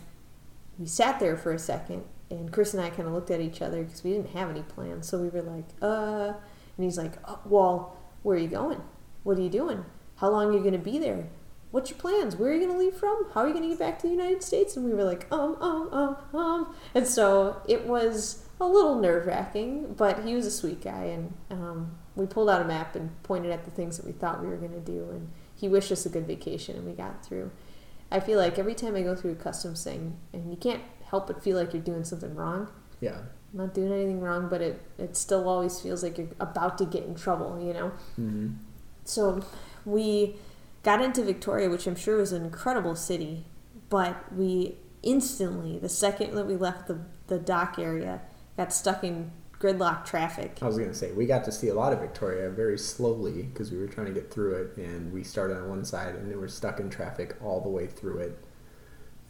we 0.79 0.87
sat 0.87 1.21
there 1.21 1.37
for 1.37 1.53
a 1.53 1.59
second 1.59 2.05
and 2.31 2.53
chris 2.53 2.75
and 2.75 2.83
i 2.83 2.91
kind 2.91 3.09
of 3.09 3.15
looked 3.15 3.31
at 3.31 3.41
each 3.41 3.63
other 3.63 3.83
because 3.83 4.05
we 4.05 4.13
didn't 4.13 4.31
have 4.31 4.51
any 4.51 4.63
plans. 4.63 5.09
So 5.09 5.19
we 5.19 5.29
were 5.29 5.43
like 5.43 5.69
uh 5.83 6.33
and 6.77 6.85
he's 6.85 6.99
like 6.99 7.15
oh, 7.27 7.41
well 7.45 7.97
where 8.23 8.37
are 8.37 8.41
you 8.41 8.49
going? 8.49 8.83
What 9.23 9.39
are 9.39 9.43
you 9.43 9.51
doing? 9.51 9.85
How 10.17 10.31
long 10.31 10.49
are 10.49 10.53
you 10.53 10.61
going 10.61 10.73
to 10.73 10.79
be 10.79 10.99
there? 10.99 11.29
What's 11.71 11.91
your 11.91 11.99
plans? 11.99 12.35
Where 12.35 12.51
are 12.51 12.55
you 12.55 12.67
going 12.67 12.73
to 12.73 12.79
leave 12.79 12.95
from? 12.95 13.27
How 13.33 13.43
are 13.43 13.47
you 13.47 13.55
going 13.55 13.65
to 13.65 13.71
get 13.71 13.79
back 13.79 13.99
to 14.01 14.07
the 14.07 14.13
united 14.13 14.43
states? 14.43 14.77
And 14.77 14.85
we 14.85 14.93
were 14.93 15.05
like 15.05 15.27
um 15.33 15.57
um 15.61 15.89
um 15.93 16.17
um 16.39 16.75
and 16.95 17.07
so 17.07 17.63
it 17.69 17.87
was 17.87 18.45
a 18.61 18.67
little 18.67 18.99
nerve-wracking 18.99 19.95
but 19.95 20.25
he 20.25 20.35
was 20.35 20.47
a 20.47 20.51
sweet 20.51 20.83
guy 20.83 21.05
and 21.05 21.33
um, 21.51 21.97
we 22.17 22.27
pulled 22.27 22.51
out 22.51 22.61
a 22.61 22.65
map 22.65 22.97
and 22.97 23.23
pointed 23.23 23.53
at 23.53 23.65
the 23.65 23.71
things 23.71 23.97
that 23.97 24.07
we 24.07 24.13
thought 24.13 24.43
we 24.43 24.49
were 24.49 24.57
going 24.57 24.73
to 24.73 24.81
do 24.81 25.11
and 25.11 25.31
he 25.55 25.69
wished 25.69 25.93
us 25.93 26.07
a 26.07 26.09
good 26.09 26.27
vacation 26.27 26.77
and 26.77 26.87
we 26.87 26.93
got 26.93 27.25
through 27.25 27.51
I 28.11 28.21
feel 28.21 28.39
like 28.39 28.59
every 28.59 28.75
time 28.75 28.95
I 28.95 29.03
go 29.03 29.15
through 29.15 29.33
a 29.33 29.37
customs 29.37 29.85
thing, 29.85 30.17
and 30.33 30.51
you 30.51 30.57
can't 30.57 30.83
help 31.11 31.27
but 31.27 31.43
feel 31.43 31.57
like 31.57 31.73
you're 31.73 31.83
doing 31.83 32.05
something 32.05 32.35
wrong. 32.35 32.69
Yeah. 33.01 33.19
I'm 33.53 33.59
not 33.59 33.75
doing 33.75 33.93
anything 33.93 34.21
wrong, 34.21 34.49
but 34.49 34.61
it, 34.61 34.81
it 34.99 35.17
still 35.17 35.49
always 35.49 35.81
feels 35.81 36.03
like 36.03 36.19
you're 36.19 36.29
about 36.41 36.79
to 36.79 36.87
get 36.87 37.05
in 37.05 37.15
trouble, 37.15 37.61
you 37.63 37.73
know? 37.73 37.93
hmm 38.17 38.49
So 39.05 39.45
we 39.85 40.37
got 40.83 41.01
into 41.01 41.23
Victoria, 41.23 41.69
which 41.71 41.87
I'm 41.87 41.97
sure 41.97 42.17
was 42.17 42.33
an 42.33 42.45
incredible 42.45 42.95
city, 42.95 43.45
but 43.89 44.33
we 44.33 44.77
instantly, 45.03 45.79
the 45.79 45.89
second 45.89 46.35
that 46.35 46.47
we 46.47 46.57
left 46.57 46.89
the, 46.89 47.01
the 47.29 47.39
dock 47.39 47.79
area, 47.79 48.21
got 48.59 48.73
stuck 48.75 49.03
in 49.05 49.31
gridlock 49.59 50.05
traffic. 50.05 50.59
I 50.61 50.67
was 50.67 50.77
gonna 50.79 50.93
say 50.95 51.13
we 51.13 51.25
got 51.25 51.45
to 51.45 51.53
see 51.53 51.69
a 51.69 51.75
lot 51.75 51.93
of 51.95 52.01
Victoria 52.01 52.51
very 52.51 52.77
slowly 52.79 53.45
because 53.45 53.73
we 53.73 53.79
were 53.79 53.87
trying 53.89 54.09
to 54.09 54.13
get 54.13 54.31
through 54.31 54.55
it, 54.55 54.77
and 54.77 55.11
we 55.13 55.25
started 55.25 55.57
on 55.57 55.69
one 55.71 55.85
side 55.85 56.15
and 56.15 56.31
then 56.31 56.39
we're 56.39 56.49
stuck 56.49 56.79
in 56.81 56.91
traffic 56.91 57.37
all 57.43 57.61
the 57.63 57.69
way 57.71 57.87
through 57.87 58.19
it. 58.19 58.39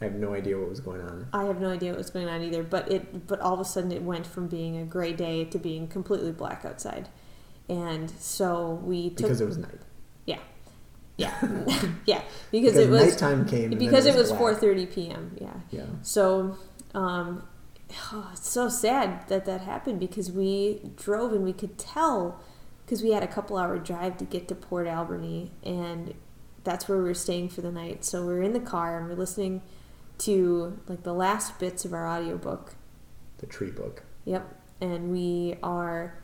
I 0.01 0.05
have 0.05 0.15
no 0.15 0.33
idea 0.33 0.57
what 0.57 0.69
was 0.69 0.79
going 0.79 1.01
on. 1.01 1.27
I 1.33 1.43
have 1.45 1.59
no 1.59 1.69
idea 1.69 1.91
what 1.91 1.97
was 1.97 2.09
going 2.09 2.27
on 2.29 2.41
either, 2.41 2.63
but 2.63 2.91
it 2.91 3.27
but 3.27 3.39
all 3.41 3.53
of 3.53 3.59
a 3.59 3.65
sudden 3.65 3.91
it 3.91 4.01
went 4.03 4.25
from 4.25 4.47
being 4.47 4.77
a 4.77 4.85
gray 4.85 5.13
day 5.13 5.45
to 5.45 5.57
being 5.57 5.87
completely 5.87 6.31
black 6.31 6.63
outside. 6.65 7.09
And 7.67 8.09
so 8.09 8.79
we 8.83 9.09
took 9.09 9.17
Because 9.27 9.41
it 9.41 9.45
was 9.45 9.57
night. 9.57 9.79
yeah. 10.25 10.39
Yeah. 11.17 11.33
yeah, 12.05 12.21
because, 12.49 12.73
Because 12.73 12.77
it 12.77 12.89
was 12.89 13.01
nighttime 13.11 13.45
came. 13.45 13.77
because 13.77 14.05
it 14.05 14.15
was 14.15 14.29
black. 14.31 14.55
4:30 14.61 14.93
p.m. 14.93 15.37
Yeah. 15.41 15.53
Yeah. 15.69 15.85
So 16.01 16.55
um 16.95 17.43
oh, 18.11 18.29
it's 18.33 18.49
so 18.49 18.69
sad 18.69 19.27
that 19.27 19.45
that 19.45 19.61
happened 19.61 19.99
because 19.99 20.31
we 20.31 20.81
drove 20.95 21.33
and 21.33 21.43
we 21.43 21.53
could 21.53 21.77
tell 21.77 22.41
because 22.85 23.03
we 23.03 23.11
had 23.11 23.23
a 23.23 23.27
couple 23.27 23.57
hour 23.57 23.77
drive 23.77 24.17
to 24.17 24.25
get 24.25 24.47
to 24.47 24.55
Port 24.55 24.87
Alberni 24.87 25.51
and 25.63 26.15
that's 26.63 26.87
where 26.87 26.97
we 26.97 27.03
were 27.03 27.13
staying 27.13 27.49
for 27.49 27.61
the 27.61 27.71
night. 27.71 28.03
So 28.03 28.25
we 28.25 28.33
are 28.33 28.41
in 28.41 28.53
the 28.53 28.59
car 28.59 28.97
and 28.97 29.07
we're 29.07 29.15
listening 29.15 29.61
to 30.19 30.79
like 30.87 31.03
the 31.03 31.13
last 31.13 31.59
bits 31.59 31.85
of 31.85 31.93
our 31.93 32.07
audiobook. 32.07 32.75
The 33.37 33.45
tree 33.45 33.71
book. 33.71 34.03
Yep. 34.25 34.55
And 34.81 35.11
we 35.11 35.55
are 35.63 36.21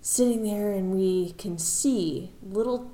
sitting 0.00 0.44
there 0.44 0.72
and 0.72 0.92
we 0.92 1.32
can 1.32 1.58
see 1.58 2.32
little 2.42 2.93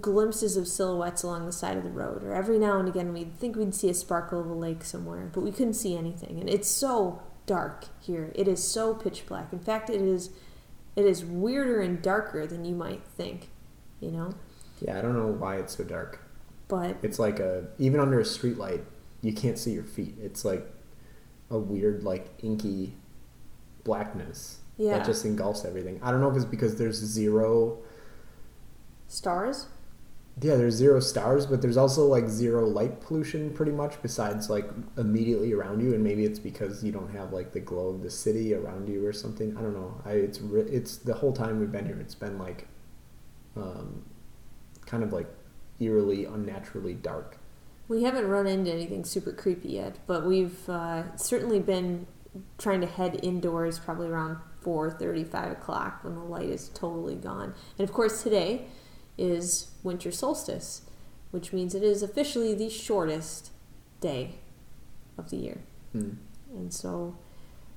glimpses 0.00 0.56
of 0.56 0.68
silhouettes 0.68 1.22
along 1.22 1.44
the 1.46 1.52
side 1.52 1.76
of 1.76 1.82
the 1.82 1.90
road 1.90 2.22
or 2.22 2.32
every 2.32 2.58
now 2.58 2.78
and 2.78 2.88
again 2.88 3.12
we'd 3.12 3.34
think 3.36 3.56
we'd 3.56 3.74
see 3.74 3.90
a 3.90 3.94
sparkle 3.94 4.40
of 4.40 4.46
a 4.48 4.52
lake 4.54 4.84
somewhere 4.84 5.28
but 5.32 5.40
we 5.40 5.50
couldn't 5.50 5.74
see 5.74 5.96
anything 5.96 6.38
and 6.38 6.48
it's 6.48 6.68
so 6.68 7.20
dark 7.46 7.86
here 8.00 8.30
it 8.34 8.46
is 8.46 8.62
so 8.62 8.94
pitch 8.94 9.26
black 9.26 9.52
in 9.52 9.58
fact 9.58 9.90
it 9.90 10.00
is 10.00 10.30
it 10.94 11.04
is 11.04 11.24
weirder 11.24 11.80
and 11.80 12.00
darker 12.00 12.46
than 12.46 12.64
you 12.64 12.74
might 12.74 13.02
think 13.16 13.48
you 14.00 14.10
know 14.10 14.32
Yeah, 14.80 14.98
I 14.98 15.02
don't 15.02 15.14
know 15.14 15.26
why 15.28 15.56
it's 15.56 15.76
so 15.76 15.84
dark. 15.84 16.20
but 16.68 16.96
It's 17.02 17.18
like 17.18 17.40
a 17.40 17.66
even 17.78 17.98
under 18.00 18.20
a 18.20 18.24
street 18.24 18.58
light, 18.58 18.84
you 19.22 19.32
can't 19.32 19.58
see 19.58 19.72
your 19.72 19.84
feet. 19.84 20.14
It's 20.22 20.44
like 20.44 20.66
a 21.50 21.58
weird 21.58 22.02
like 22.04 22.28
inky 22.42 22.94
blackness 23.84 24.58
yeah 24.76 24.98
that 24.98 25.06
just 25.06 25.24
engulfs 25.24 25.64
everything. 25.64 25.98
I 26.02 26.10
don't 26.10 26.20
know 26.20 26.30
if 26.30 26.36
it's 26.36 26.44
because 26.44 26.76
there's 26.76 26.96
zero 26.96 27.78
stars 29.08 29.66
Yeah, 30.42 30.56
there's 30.56 30.74
zero 30.74 31.00
stars, 31.00 31.46
but 31.46 31.62
there's 31.62 31.76
also 31.76 32.06
like 32.06 32.28
zero 32.28 32.66
light 32.66 33.00
pollution 33.00 33.52
pretty 33.54 33.72
much 33.72 34.00
besides 34.02 34.50
like 34.50 34.68
immediately 34.98 35.52
around 35.54 35.80
you 35.80 35.94
and 35.94 36.04
maybe 36.04 36.24
it's 36.24 36.38
because 36.38 36.84
you 36.84 36.92
don't 36.92 37.10
have 37.12 37.32
like 37.32 37.52
the 37.52 37.60
glow 37.60 37.88
of 37.88 38.02
the 38.02 38.10
city 38.10 38.54
around 38.54 38.88
you 38.88 39.04
or 39.06 39.12
something. 39.12 39.56
I 39.56 39.62
don't 39.62 39.74
know. 39.74 40.00
I 40.04 40.12
it's 40.12 40.40
it's 40.52 40.96
the 40.98 41.14
whole 41.14 41.32
time 41.32 41.58
we've 41.60 41.72
been 41.72 41.86
here 41.86 41.98
it's 42.00 42.14
been 42.14 42.38
like 42.38 42.68
um 43.56 44.04
kind 44.86 45.02
of 45.02 45.12
like 45.12 45.28
eerily 45.80 46.24
unnaturally 46.24 46.94
dark. 46.94 47.38
We 47.88 48.02
haven't 48.02 48.26
run 48.28 48.46
into 48.46 48.72
anything 48.72 49.04
super 49.04 49.32
creepy 49.32 49.70
yet, 49.70 49.98
but 50.06 50.24
we've 50.26 50.68
uh, 50.68 51.16
certainly 51.16 51.60
been 51.60 52.06
trying 52.58 52.80
to 52.80 52.86
head 52.86 53.20
indoors 53.22 53.78
probably 53.78 54.08
around 54.08 54.38
4:35 54.64 55.52
o'clock 55.52 56.02
when 56.02 56.14
the 56.14 56.22
light 56.22 56.48
is 56.48 56.68
totally 56.70 57.14
gone. 57.14 57.54
And 57.78 57.88
of 57.88 57.94
course, 57.94 58.22
today 58.22 58.66
is 59.18 59.70
winter 59.82 60.10
solstice, 60.10 60.82
which 61.30 61.52
means 61.52 61.74
it 61.74 61.82
is 61.82 62.02
officially 62.02 62.54
the 62.54 62.68
shortest 62.68 63.50
day 64.00 64.36
of 65.18 65.30
the 65.30 65.36
year. 65.36 65.58
Hmm. 65.92 66.10
And 66.50 66.72
so, 66.72 67.16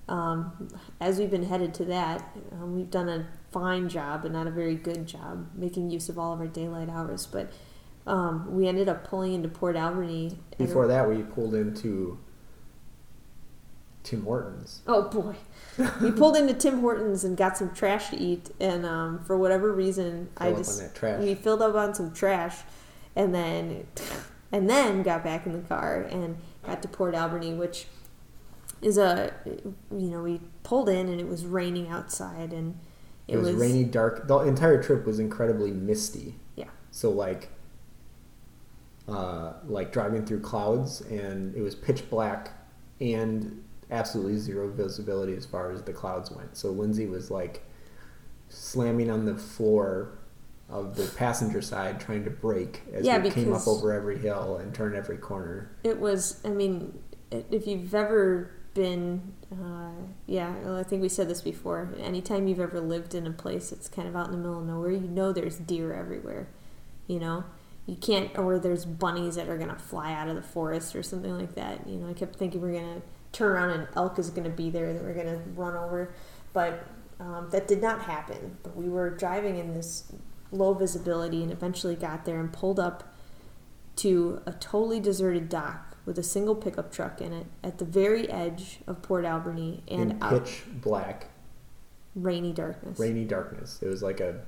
um, 0.08 0.70
as 1.00 1.20
we've 1.20 1.32
been 1.32 1.46
headed 1.46 1.74
to 1.76 1.86
that, 1.86 2.36
um, 2.52 2.76
we've 2.76 2.90
done 2.90 3.10
a 3.10 3.28
fine 3.52 3.90
job, 3.90 4.24
but 4.24 4.32
not 4.32 4.48
a 4.48 4.52
very 4.52 4.76
good 4.76 5.06
job, 5.08 5.50
making 5.56 5.90
use 5.90 6.10
of 6.10 6.18
all 6.18 6.34
of 6.34 6.40
our 6.40 6.48
daylight 6.48 6.90
hours. 6.90 7.26
But 7.26 7.52
um, 8.08 8.56
we 8.56 8.68
ended 8.68 8.90
up 8.90 9.08
pulling 9.08 9.34
into 9.34 9.50
Port 9.50 9.76
Alberni. 9.76 10.38
Before 10.58 10.88
that 10.88 11.08
we 11.08 11.24
pulled 11.24 11.56
into 11.56 12.20
Tim 14.04 14.24
Hortons. 14.24 14.82
Oh 14.88 15.10
boy. 15.10 15.36
we 16.02 16.12
pulled 16.12 16.36
into 16.36 16.54
Tim 16.54 16.80
Hortons 16.82 17.24
and 17.24 17.38
got 17.38 17.58
some 17.58 17.74
trash 17.74 18.10
to 18.10 18.18
eat, 18.18 18.50
and 18.60 18.86
um, 18.86 19.20
for 19.24 19.38
whatever 19.38 19.72
reason, 19.72 20.30
I 20.38 20.46
Fill 20.46 20.52
up 20.54 20.58
just 20.60 20.80
on 20.80 20.88
that 20.88 20.96
trash. 20.96 21.22
we 21.22 21.36
filled 21.36 21.62
up 21.62 21.76
on 21.76 21.94
some 21.94 22.14
trash, 22.14 22.58
and 23.16 23.34
then 23.34 23.86
and 24.52 24.70
then 24.70 25.04
got 25.04 25.24
back 25.24 25.46
in 25.46 25.54
the 25.54 25.68
car 25.68 26.02
and 26.10 26.38
got 26.66 26.82
to 26.82 26.88
Port 26.88 27.14
Alberni, 27.16 27.54
which 27.54 27.88
is 28.82 28.98
a 28.98 29.34
you 29.46 30.10
know 30.10 30.22
we 30.24 30.40
pulled 30.64 30.90
in 30.90 31.10
and 31.10 31.20
it 31.20 31.28
was 31.28 31.46
raining 31.46 31.90
outside 31.90 32.54
and 32.54 32.78
It, 33.28 33.38
was, 33.38 33.54
rainy, 33.54 33.84
dark. 33.84 34.28
The 34.28 34.40
entire 34.40 34.82
trip 34.82 35.06
was 35.06 35.20
incredibly 35.20 35.72
misty. 35.72 36.36
Yeah. 36.56 36.70
So 36.92 37.12
like, 37.12 37.50
uh, 39.08 39.54
like 39.68 39.92
driving 39.92 40.26
through 40.26 40.42
clouds, 40.42 41.02
and 41.02 41.56
it 41.56 41.62
was 41.62 41.76
pitch 41.76 42.10
black, 42.10 42.52
and 43.00 43.64
absolutely 43.92 44.38
zero 44.38 44.70
visibility 44.70 45.34
as 45.36 45.46
far 45.46 45.72
as 45.72 45.82
the 45.84 45.94
clouds 45.94 46.32
went. 46.32 46.56
So 46.58 46.70
Lindsay 46.70 47.08
was 47.08 47.32
like 47.32 47.64
slamming 48.50 49.10
on 49.10 49.26
the 49.26 49.36
floor 49.36 50.18
of 50.70 50.96
the 50.96 51.06
passenger 51.18 51.62
side, 51.62 52.00
trying 52.00 52.24
to 52.26 52.30
brake 52.30 52.82
as 52.94 53.06
Yeah, 53.06 53.18
we 53.18 53.32
came 53.32 53.54
up 53.54 53.68
over 53.68 53.92
every 53.92 54.20
hill 54.20 54.58
and 54.58 54.74
turned 54.74 54.96
every 54.96 55.18
corner. 55.18 55.72
it 55.84 56.00
was 56.00 56.40
i 56.46 56.50
mean 56.50 56.98
if 57.32 57.66
you've 57.66 57.94
ever 57.96 58.52
been 58.76 59.34
uh, 59.52 59.90
yeah 60.28 60.54
well, 60.64 60.78
i 60.78 60.84
think 60.84 61.02
we 61.02 61.10
said 61.10 61.28
this 61.28 61.42
before 61.42 61.90
anytime 62.00 62.48
you've 62.48 62.60
ever 62.60 62.80
lived 62.80 63.16
in 63.16 63.26
a 63.26 63.32
place 63.32 63.72
that's 63.72 63.88
kind 63.88 64.08
of 64.08 64.16
out 64.16 64.28
in 64.28 64.32
the 64.32 64.38
middle 64.38 64.60
of 64.60 64.66
nowhere 64.68 64.92
you 64.92 65.00
know 65.00 65.34
there's 65.34 65.58
deer 65.58 65.92
everywhere 65.92 66.48
you 67.08 67.20
know 67.20 67.44
you 67.88 67.96
can't 67.96 68.38
or 68.38 68.60
there's 68.60 68.86
bunnies 68.86 69.36
that 69.36 69.50
are 69.50 69.58
going 69.58 69.70
to 69.70 69.76
fly 69.76 70.14
out 70.14 70.28
of 70.28 70.36
the 70.36 70.42
forest 70.44 70.96
or 70.96 71.02
something 71.02 71.36
like 71.36 71.56
that 71.56 71.88
you 71.88 71.98
know 71.98 72.08
i 72.08 72.14
kept 72.14 72.36
thinking 72.36 72.62
we're 72.62 72.72
going 72.74 72.96
to 72.96 73.02
turn 73.32 73.52
around 73.52 73.72
and 73.72 73.88
elk 73.96 74.18
is 74.20 74.30
going 74.30 74.44
to 74.44 74.50
be 74.50 74.70
there 74.70 74.94
that 74.94 75.04
we're 75.04 75.14
going 75.14 75.28
to 75.28 75.42
run 75.56 75.76
over 75.76 76.14
but 76.54 76.86
um, 77.20 77.48
that 77.52 77.68
did 77.68 77.82
not 77.82 78.02
happen 78.02 78.58
but 78.64 78.76
we 78.76 78.90
were 78.90 79.10
driving 79.10 79.58
in 79.58 79.74
this 79.74 80.12
low 80.52 80.74
visibility 80.74 81.44
and 81.44 81.52
eventually 81.52 81.96
got 81.96 82.26
there 82.26 82.40
and 82.40 82.52
pulled 82.52 82.80
up 82.80 83.14
to 83.96 84.42
a 84.46 84.54
totally 84.54 85.00
deserted 85.00 85.50
dock 85.50 85.98
with 86.06 86.18
a 86.18 86.24
single 86.24 86.56
pickup 86.56 86.92
truck 86.92 87.22
in 87.22 87.34
it 87.34 87.46
at 87.64 87.78
the 87.78 87.86
very 87.86 88.30
edge 88.30 88.80
of 88.88 89.02
Port 89.02 89.26
Alberni 89.26 89.84
and 89.88 90.14
in 90.14 90.24
out 90.24 90.46
pitch 90.46 90.64
black, 90.68 91.28
rainy 92.16 92.52
darkness. 92.52 92.98
rainy 92.98 93.26
darkness. 93.26 93.80
It 93.82 93.88
was 93.88 94.02
like 94.02 94.20
a 94.20 94.42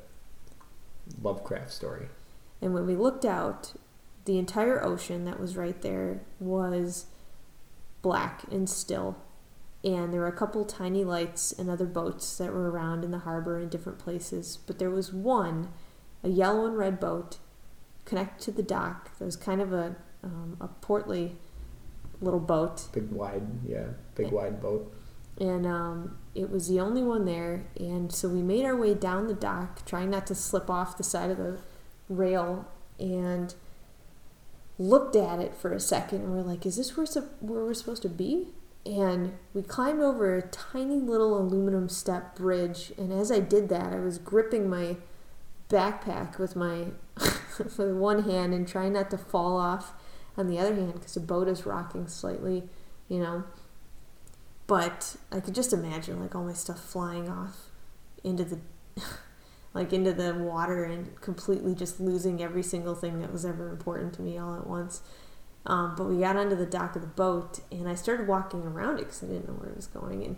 Lovecraft 1.22 1.72
story. 1.72 2.08
And 2.62 2.74
when 2.74 2.86
we 2.86 2.96
looked 2.96 3.26
out, 3.26 3.74
the 4.26 4.38
entire 4.38 4.84
ocean 4.84 5.26
that 5.26 5.40
was 5.40 5.58
right 5.58 5.80
there 5.82 6.22
was 6.40 7.06
black 8.02 8.44
and 8.52 8.70
still. 8.70 9.18
And 9.84 10.14
there 10.14 10.22
were 10.22 10.28
a 10.28 10.32
couple 10.32 10.64
tiny 10.66 11.04
lights 11.04 11.52
and 11.52 11.70
other 11.70 11.86
boats 11.86 12.38
that 12.38 12.54
were 12.54 12.70
around 12.70 13.04
in 13.04 13.12
the 13.12 13.20
harbor 13.20 13.60
in 13.60 13.70
different 13.70 13.98
places. 14.00 14.58
But 14.68 14.78
there 14.78 14.92
was 14.92 15.12
one, 15.12 15.70
a 16.24 16.30
yellow 16.30 16.66
and 16.68 16.78
red 16.78 17.00
boat, 17.00 17.38
connected 18.06 18.44
to 18.46 18.52
the 18.52 18.64
dock. 18.64 19.18
That 19.18 19.26
was 19.26 19.36
kind 19.36 19.60
of 19.62 19.74
a, 19.74 19.96
um, 20.24 20.58
a 20.62 20.68
portly 20.68 21.36
little 22.22 22.40
boat. 22.40 22.88
Big 22.94 23.10
wide, 23.10 23.48
yeah, 23.68 23.86
big 24.14 24.32
wide 24.32 24.62
boat. 24.62 24.94
and 25.40 25.66
um, 25.66 26.18
it 26.36 26.50
was 26.52 26.68
the 26.68 26.80
only 26.80 27.02
one 27.02 27.26
there. 27.26 27.66
And 27.80 28.12
so 28.12 28.30
we 28.30 28.42
made 28.44 28.64
our 28.66 28.76
way 28.76 28.94
down 28.94 29.28
the 29.28 29.34
dock, 29.34 29.86
trying 29.86 30.12
not 30.12 30.28
to 30.28 30.36
slip 30.36 30.70
off 30.70 30.98
the 30.98 31.04
side 31.04 31.32
of 31.32 31.38
the 31.38 31.58
rail, 32.10 32.68
and 33.00 33.56
looked 34.82 35.16
at 35.16 35.40
it 35.40 35.56
for 35.56 35.74
a 35.74 35.80
second. 35.80 36.22
And 36.22 36.32
we're 36.32 36.42
like, 36.42 36.66
"Is 36.66 36.78
this 36.78 36.96
where, 36.96 37.06
where 37.40 37.64
we're 37.64 37.74
supposed 37.74 38.02
to 38.04 38.10
be?" 38.10 38.48
And 38.86 39.38
we 39.54 39.62
climbed 39.62 40.02
over 40.02 40.36
a 40.36 40.42
tiny 40.42 40.98
little 40.98 41.38
aluminum 41.38 41.88
step 41.90 42.36
bridge. 42.36 42.92
And 42.98 43.14
as 43.14 43.32
I 43.32 43.40
did 43.40 43.70
that, 43.70 43.94
I 43.94 44.00
was 44.00 44.18
gripping 44.18 44.70
my 44.70 44.98
backpack 45.70 46.38
with 46.38 46.56
my 46.56 46.88
with 47.58 47.80
one 47.80 48.24
hand 48.24 48.54
and 48.54 48.68
trying 48.68 48.94
not 48.94 49.10
to 49.12 49.18
fall 49.18 49.58
off 49.58 49.94
on 50.38 50.48
the 50.48 50.58
other 50.58 50.74
hand 50.74 50.94
because 50.94 51.14
the 51.14 51.20
boat 51.20 51.48
is 51.48 51.66
rocking 51.66 52.08
slightly, 52.08 52.64
you 53.08 53.20
know 53.20 53.44
but 54.72 55.18
I 55.34 55.42
could 55.42 55.54
just 55.54 55.74
imagine 55.74 56.22
like 56.22 56.34
all 56.34 56.46
my 56.46 56.54
stuff 56.54 56.80
flying 56.80 57.28
off 57.28 57.72
into 58.24 58.46
the 58.46 58.60
like 59.74 59.94
into 59.94 60.14
the 60.14 60.34
water 60.34 60.84
and 60.84 61.20
completely 61.22 61.74
just 61.74 62.00
losing 62.00 62.42
every 62.42 62.64
single 62.64 62.96
thing 62.96 63.20
that 63.22 63.32
was 63.32 63.46
ever 63.46 63.70
important 63.70 64.14
to 64.14 64.22
me 64.22 64.38
all 64.38 64.56
at 64.56 64.68
once. 64.68 65.02
Um, 65.66 65.94
but 65.96 66.06
we 66.06 66.20
got 66.20 66.36
onto 66.36 66.56
the 66.56 66.66
dock 66.66 66.96
of 66.96 67.02
the 67.02 67.08
boat 67.08 67.60
and 67.72 67.88
I 67.88 67.96
started 67.96 68.28
walking 68.28 68.64
around 68.64 68.98
it 68.98 69.06
because 69.06 69.24
I 69.24 69.28
didn't 69.28 69.48
know 69.48 69.54
where 69.54 69.70
it 69.70 69.76
was 69.76 69.88
going. 69.88 70.24
And 70.26 70.38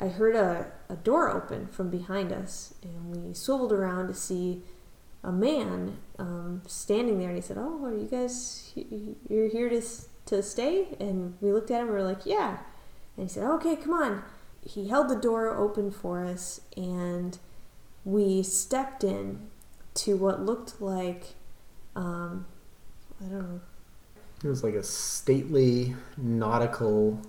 I 0.00 0.08
heard 0.08 0.36
a, 0.36 0.72
a 0.88 0.96
door 0.96 1.30
open 1.30 1.68
from 1.68 1.88
behind 1.88 2.32
us 2.32 2.74
and 2.82 3.16
we 3.16 3.32
swiveled 3.32 3.72
around 3.72 4.08
to 4.08 4.14
see 4.14 4.62
a 5.26 5.32
man 5.32 5.98
um, 6.18 6.62
standing 6.66 7.18
there 7.18 7.28
and 7.28 7.36
he 7.36 7.42
said, 7.42 7.58
"Oh, 7.58 7.84
are 7.84 7.92
you 7.92 8.06
guys 8.06 8.72
you're 9.28 9.48
here 9.48 9.68
to 9.68 9.82
to 10.26 10.42
stay?" 10.42 10.96
And 11.00 11.34
we 11.40 11.52
looked 11.52 11.70
at 11.70 11.80
him 11.80 11.88
and 11.88 11.96
we 11.96 12.02
were 12.02 12.08
like, 12.08 12.24
"Yeah." 12.24 12.58
And 13.16 13.28
he 13.28 13.28
said, 13.28 13.44
"Okay, 13.44 13.74
come 13.76 13.92
on." 13.92 14.22
He 14.62 14.88
held 14.88 15.08
the 15.08 15.16
door 15.16 15.50
open 15.50 15.90
for 15.90 16.24
us, 16.24 16.60
and 16.76 17.38
we 18.06 18.42
stepped 18.42 19.02
in 19.04 19.50
to 19.94 20.16
what 20.16 20.40
looked 20.40 20.80
like, 20.80 21.34
um, 21.96 22.46
I 23.20 23.24
don't 23.24 23.42
know, 23.52 23.60
It 24.44 24.48
was 24.48 24.62
like 24.62 24.74
a 24.74 24.82
stately 24.82 25.96
nautical 26.16 27.20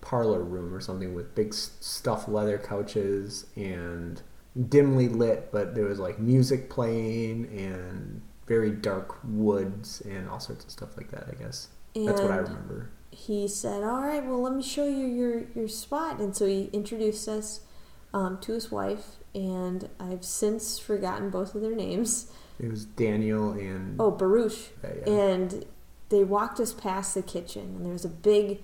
parlor 0.00 0.42
room 0.42 0.74
or 0.74 0.80
something 0.80 1.14
with 1.14 1.34
big 1.34 1.52
stuffed 1.52 2.28
leather 2.28 2.58
couches 2.58 3.46
and 3.56 4.22
dimly 4.68 5.08
lit, 5.08 5.50
but 5.52 5.74
there 5.74 5.84
was 5.84 5.98
like 5.98 6.18
music 6.18 6.70
playing 6.70 7.46
and 7.56 8.22
very 8.46 8.70
dark 8.70 9.18
woods 9.24 10.00
and 10.02 10.28
all 10.30 10.40
sorts 10.40 10.64
of 10.64 10.70
stuff 10.70 10.96
like 10.96 11.10
that. 11.10 11.28
I 11.30 11.34
guess 11.42 11.68
that's 11.94 12.20
what 12.20 12.30
I 12.30 12.36
remember. 12.36 12.90
he 13.10 13.46
said, 13.46 13.84
"All 13.84 14.00
right, 14.00 14.24
well, 14.24 14.40
let 14.42 14.54
me 14.54 14.62
show 14.62 14.86
you 14.86 15.06
your 15.06 15.44
your 15.54 15.68
spot." 15.68 16.18
And 16.20 16.34
so 16.34 16.46
he 16.46 16.70
introduced 16.72 17.28
us 17.28 17.60
um, 18.14 18.38
to 18.42 18.52
his 18.52 18.70
wife, 18.70 19.16
and 19.34 19.88
I've 19.98 20.24
since 20.24 20.78
forgotten 20.78 21.30
both 21.30 21.54
of 21.54 21.62
their 21.62 21.74
names. 21.74 22.30
It 22.60 22.70
was 22.70 22.84
Daniel 22.84 23.52
and 23.52 24.00
Oh, 24.00 24.10
Baruch. 24.10 24.52
yeah, 24.84 24.90
yeah. 25.06 25.12
And 25.12 25.64
they 26.10 26.22
walked 26.24 26.60
us 26.60 26.72
past 26.72 27.14
the 27.14 27.22
kitchen, 27.22 27.74
and 27.76 27.84
there 27.86 27.92
was 27.92 28.04
a 28.04 28.08
big 28.10 28.62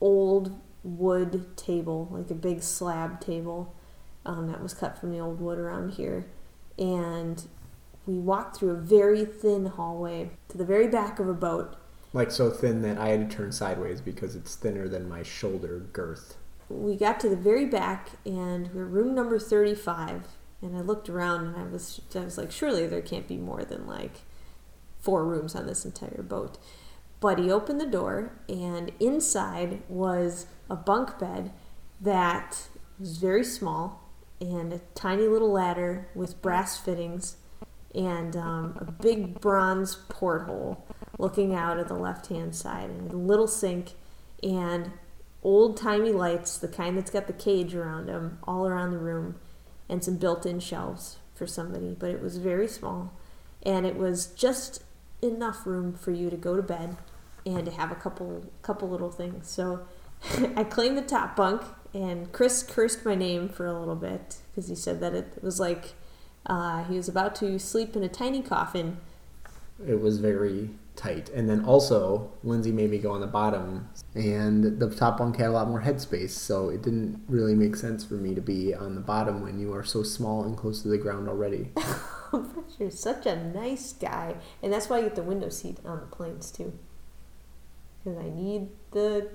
old 0.00 0.58
wood 0.84 1.56
table, 1.56 2.08
like 2.10 2.30
a 2.30 2.34
big 2.34 2.62
slab 2.62 3.20
table 3.20 3.74
um, 4.26 4.48
that 4.48 4.62
was 4.62 4.74
cut 4.74 4.98
from 4.98 5.10
the 5.12 5.18
old 5.18 5.40
wood 5.40 5.58
around 5.58 5.92
here. 5.92 6.26
And 6.78 7.42
we 8.06 8.14
walked 8.18 8.56
through 8.56 8.70
a 8.70 8.76
very 8.76 9.24
thin 9.24 9.66
hallway 9.66 10.30
to 10.48 10.58
the 10.58 10.64
very 10.64 10.88
back 10.88 11.18
of 11.18 11.28
a 11.28 11.34
boat. 11.34 11.76
like 12.12 12.30
so 12.30 12.50
thin 12.50 12.82
that 12.82 12.98
I 12.98 13.08
had 13.08 13.30
to 13.30 13.36
turn 13.36 13.52
sideways 13.52 14.00
because 14.00 14.34
it's 14.36 14.54
thinner 14.54 14.88
than 14.88 15.08
my 15.08 15.22
shoulder 15.22 15.78
girth. 15.92 16.36
We 16.80 16.96
got 16.96 17.20
to 17.20 17.28
the 17.28 17.36
very 17.36 17.66
back, 17.66 18.10
and 18.24 18.68
we 18.68 18.80
we're 18.80 18.86
room 18.86 19.14
number 19.14 19.38
35. 19.38 20.26
And 20.62 20.76
I 20.76 20.80
looked 20.80 21.08
around, 21.08 21.46
and 21.46 21.56
I 21.56 21.64
was, 21.64 22.00
I 22.14 22.20
was 22.20 22.38
like, 22.38 22.52
surely 22.52 22.86
there 22.86 23.02
can't 23.02 23.28
be 23.28 23.36
more 23.36 23.64
than 23.64 23.86
like 23.86 24.22
four 25.00 25.24
rooms 25.24 25.54
on 25.54 25.66
this 25.66 25.84
entire 25.84 26.22
boat. 26.22 26.58
But 27.20 27.38
he 27.38 27.50
opened 27.50 27.80
the 27.80 27.86
door, 27.86 28.32
and 28.48 28.90
inside 28.98 29.82
was 29.88 30.46
a 30.70 30.76
bunk 30.76 31.18
bed 31.18 31.52
that 32.00 32.68
was 32.98 33.18
very 33.18 33.44
small 33.44 34.08
and 34.40 34.72
a 34.72 34.80
tiny 34.94 35.28
little 35.28 35.52
ladder 35.52 36.08
with 36.14 36.42
brass 36.42 36.78
fittings 36.78 37.36
and 37.94 38.36
um, 38.36 38.76
a 38.80 38.90
big 38.90 39.40
bronze 39.40 39.94
porthole 40.08 40.84
looking 41.18 41.54
out 41.54 41.78
at 41.78 41.88
the 41.88 41.94
left 41.94 42.26
hand 42.28 42.54
side 42.54 42.90
and 42.90 43.12
a 43.12 43.16
little 43.16 43.46
sink 43.46 43.92
and 44.42 44.90
old 45.42 45.76
timey 45.76 46.12
lights, 46.12 46.58
the 46.58 46.68
kind 46.68 46.96
that's 46.96 47.10
got 47.10 47.26
the 47.26 47.32
cage 47.32 47.74
around 47.74 48.06
them, 48.06 48.38
all 48.44 48.66
around 48.66 48.92
the 48.92 48.98
room, 48.98 49.36
and 49.88 50.02
some 50.02 50.16
built 50.16 50.46
in 50.46 50.60
shelves 50.60 51.18
for 51.34 51.46
somebody. 51.46 51.96
But 51.98 52.10
it 52.10 52.22
was 52.22 52.38
very 52.38 52.68
small 52.68 53.12
and 53.62 53.86
it 53.86 53.96
was 53.96 54.26
just 54.26 54.82
enough 55.22 55.66
room 55.66 55.92
for 55.92 56.10
you 56.10 56.30
to 56.30 56.36
go 56.36 56.56
to 56.56 56.62
bed 56.62 56.96
and 57.46 57.64
to 57.66 57.72
have 57.72 57.92
a 57.92 57.94
couple 57.94 58.44
couple 58.62 58.88
little 58.88 59.10
things. 59.10 59.48
So 59.48 59.86
I 60.56 60.64
claimed 60.64 60.98
the 60.98 61.02
top 61.02 61.36
bunk, 61.36 61.62
and 61.94 62.32
Chris 62.32 62.62
cursed 62.62 63.04
my 63.04 63.14
name 63.14 63.48
for 63.48 63.66
a 63.66 63.78
little 63.78 63.96
bit 63.96 64.36
because 64.50 64.68
he 64.68 64.74
said 64.74 65.00
that 65.00 65.14
it 65.14 65.42
was 65.42 65.60
like 65.60 65.94
uh, 66.46 66.84
he 66.84 66.96
was 66.96 67.08
about 67.08 67.34
to 67.36 67.58
sleep 67.58 67.94
in 67.96 68.02
a 68.02 68.08
tiny 68.08 68.42
coffin. 68.42 68.98
It 69.86 70.00
was 70.00 70.18
very 70.18 70.70
tight. 70.96 71.28
And 71.30 71.48
then 71.48 71.64
also, 71.64 72.32
Lindsay 72.42 72.72
made 72.72 72.90
me 72.90 72.98
go 72.98 73.12
on 73.12 73.20
the 73.20 73.26
bottom, 73.26 73.88
and 74.14 74.78
the 74.78 74.90
top 74.90 75.18
bunk 75.18 75.36
had 75.36 75.48
a 75.48 75.52
lot 75.52 75.68
more 75.68 75.82
headspace, 75.82 76.30
so 76.30 76.68
it 76.68 76.82
didn't 76.82 77.22
really 77.28 77.54
make 77.54 77.76
sense 77.76 78.04
for 78.04 78.14
me 78.14 78.34
to 78.34 78.40
be 78.40 78.74
on 78.74 78.94
the 78.94 79.00
bottom 79.00 79.42
when 79.42 79.58
you 79.58 79.72
are 79.74 79.84
so 79.84 80.02
small 80.02 80.44
and 80.44 80.56
close 80.56 80.82
to 80.82 80.88
the 80.88 80.98
ground 80.98 81.28
already. 81.28 81.70
You're 82.78 82.90
such 82.90 83.26
a 83.26 83.36
nice 83.36 83.92
guy, 83.92 84.36
and 84.62 84.72
that's 84.72 84.88
why 84.88 84.98
I 84.98 85.02
get 85.02 85.14
the 85.14 85.22
window 85.22 85.48
seat 85.48 85.78
on 85.84 86.00
the 86.00 86.06
planes 86.06 86.50
too, 86.50 86.78
because 88.02 88.18
I 88.18 88.28
need 88.30 88.68
the 88.92 89.28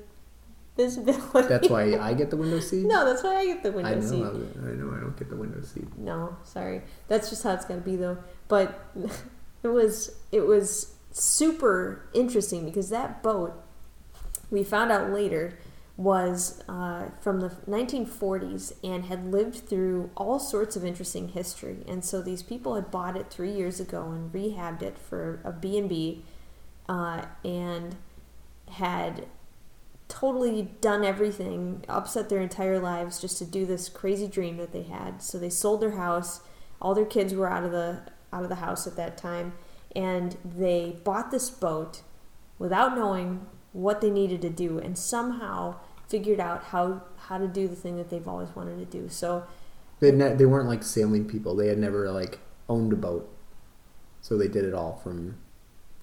visibility. 0.75 1.47
That's 1.47 1.69
why 1.69 1.97
I 1.99 2.13
get 2.13 2.29
the 2.29 2.37
window 2.37 2.59
seat? 2.59 2.85
no, 2.85 3.05
that's 3.05 3.23
why 3.23 3.37
I 3.37 3.45
get 3.45 3.63
the 3.63 3.71
window 3.71 3.91
I 3.91 3.95
know, 3.95 4.01
seat. 4.01 4.23
I, 4.23 4.69
I 4.69 4.73
know 4.73 4.93
I 4.95 4.99
don't 4.99 5.17
get 5.17 5.29
the 5.29 5.35
window 5.35 5.61
seat. 5.61 5.87
No, 5.97 6.37
sorry. 6.43 6.83
That's 7.07 7.29
just 7.29 7.43
how 7.43 7.53
it's 7.53 7.65
gonna 7.65 7.81
be 7.81 7.95
though. 7.95 8.17
But 8.47 8.79
it 9.63 9.67
was 9.67 10.15
it 10.31 10.41
was 10.41 10.96
super 11.21 12.07
interesting 12.13 12.65
because 12.65 12.89
that 12.89 13.23
boat 13.23 13.63
we 14.49 14.63
found 14.63 14.91
out 14.91 15.11
later 15.11 15.57
was 15.97 16.63
uh, 16.69 17.09
from 17.21 17.39
the 17.39 17.49
1940s 17.67 18.73
and 18.83 19.05
had 19.05 19.31
lived 19.31 19.67
through 19.67 20.11
all 20.15 20.39
sorts 20.39 20.75
of 20.75 20.85
interesting 20.85 21.29
history. 21.29 21.77
And 21.87 22.05
so 22.05 22.21
these 22.21 22.43
people 22.43 22.75
had 22.75 22.91
bought 22.91 23.17
it 23.17 23.31
three 23.31 23.51
years 23.51 23.79
ago 23.79 24.11
and 24.11 24.31
rehabbed 24.31 24.83
it 24.83 24.97
for 24.97 25.41
a 25.43 25.51
B&B 25.51 26.23
uh, 26.87 27.25
and 27.43 27.95
had 28.69 29.25
totally 30.07 30.69
done 30.81 31.03
everything, 31.03 31.83
upset 31.89 32.29
their 32.29 32.41
entire 32.41 32.79
lives 32.79 33.19
just 33.19 33.39
to 33.39 33.45
do 33.45 33.65
this 33.65 33.89
crazy 33.89 34.27
dream 34.27 34.57
that 34.57 34.71
they 34.71 34.83
had. 34.83 35.21
So 35.23 35.39
they 35.39 35.49
sold 35.49 35.81
their 35.81 35.91
house. 35.91 36.41
All 36.79 36.93
their 36.93 37.05
kids 37.05 37.33
were 37.33 37.49
out 37.49 37.63
of 37.63 37.71
the 37.71 38.01
out 38.31 38.43
of 38.43 38.49
the 38.49 38.55
house 38.55 38.85
at 38.85 38.97
that 38.97 39.17
time, 39.17 39.53
and 39.95 40.37
they 40.43 40.97
bought 41.03 41.31
this 41.31 41.49
boat 41.49 42.01
without 42.59 42.95
knowing 42.95 43.45
what 43.73 44.01
they 44.01 44.09
needed 44.09 44.41
to 44.41 44.49
do, 44.49 44.79
and 44.79 44.97
somehow 44.97 45.75
figured 46.07 46.39
out 46.39 46.65
how 46.65 47.01
how 47.17 47.37
to 47.37 47.47
do 47.47 47.67
the 47.67 47.75
thing 47.75 47.97
that 47.97 48.09
they've 48.09 48.27
always 48.27 48.55
wanted 48.55 48.77
to 48.79 48.85
do. 48.99 49.09
So 49.09 49.43
They 49.99 50.11
ne- 50.11 50.35
they 50.35 50.45
weren't 50.45 50.67
like 50.67 50.83
sailing 50.83 51.25
people. 51.27 51.55
They 51.55 51.67
had 51.67 51.77
never 51.77 52.09
like 52.11 52.39
owned 52.69 52.93
a 52.93 52.95
boat, 52.95 53.29
so 54.21 54.37
they 54.37 54.47
did 54.47 54.65
it 54.65 54.73
all 54.73 54.99
from. 55.03 55.37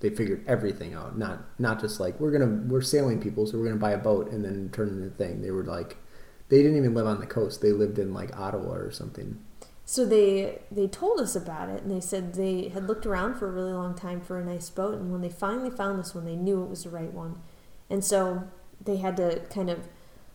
They 0.01 0.11
figured 0.11 0.44
everything 0.47 0.93
out. 0.94 1.16
Not 1.16 1.44
not 1.59 1.81
just 1.81 2.01
like 2.01 2.20
we're 2.20 2.32
gonna 2.32 2.62
we're 2.69 2.82
sailing 2.82 3.20
people, 3.20 3.47
so 3.47 3.59
we're 3.59 3.66
gonna 3.66 3.77
buy 3.77 3.93
a 3.93 3.98
boat 3.98 4.31
and 4.31 4.44
then 4.44 4.70
turn 4.73 4.89
into 4.89 5.06
a 5.06 5.11
thing. 5.11 5.40
They 5.43 5.51
were 5.51 5.65
like, 5.65 5.97
they 6.48 6.59
didn't 6.62 6.77
even 6.77 6.94
live 6.94 7.06
on 7.06 7.20
the 7.20 7.27
coast. 7.27 7.62
They 7.62 7.73
lived 7.73 7.98
in 7.98 8.12
like 8.12 8.36
Ottawa 8.39 8.74
or 8.74 8.90
something. 8.90 9.39
So 9.85 10.05
they 10.05 10.61
they 10.70 10.86
told 10.86 11.20
us 11.20 11.36
about 11.36 11.69
it 11.69 11.82
and 11.82 11.90
they 11.90 12.01
said 12.01 12.35
they 12.35 12.69
had 12.69 12.86
looked 12.86 13.05
around 13.05 13.35
for 13.35 13.48
a 13.48 13.52
really 13.52 13.73
long 13.73 13.94
time 13.94 14.20
for 14.20 14.39
a 14.39 14.44
nice 14.44 14.70
boat 14.70 14.94
and 14.94 15.12
when 15.12 15.20
they 15.20 15.28
finally 15.28 15.70
found 15.70 15.98
this 15.98 16.15
one 16.15 16.24
they 16.24 16.36
knew 16.36 16.62
it 16.62 16.70
was 16.70 16.85
the 16.85 16.90
right 16.90 17.12
one. 17.12 17.40
And 17.90 18.02
so 18.02 18.48
they 18.82 18.97
had 18.97 19.16
to 19.19 19.43
kind 19.51 19.69
of 19.69 19.89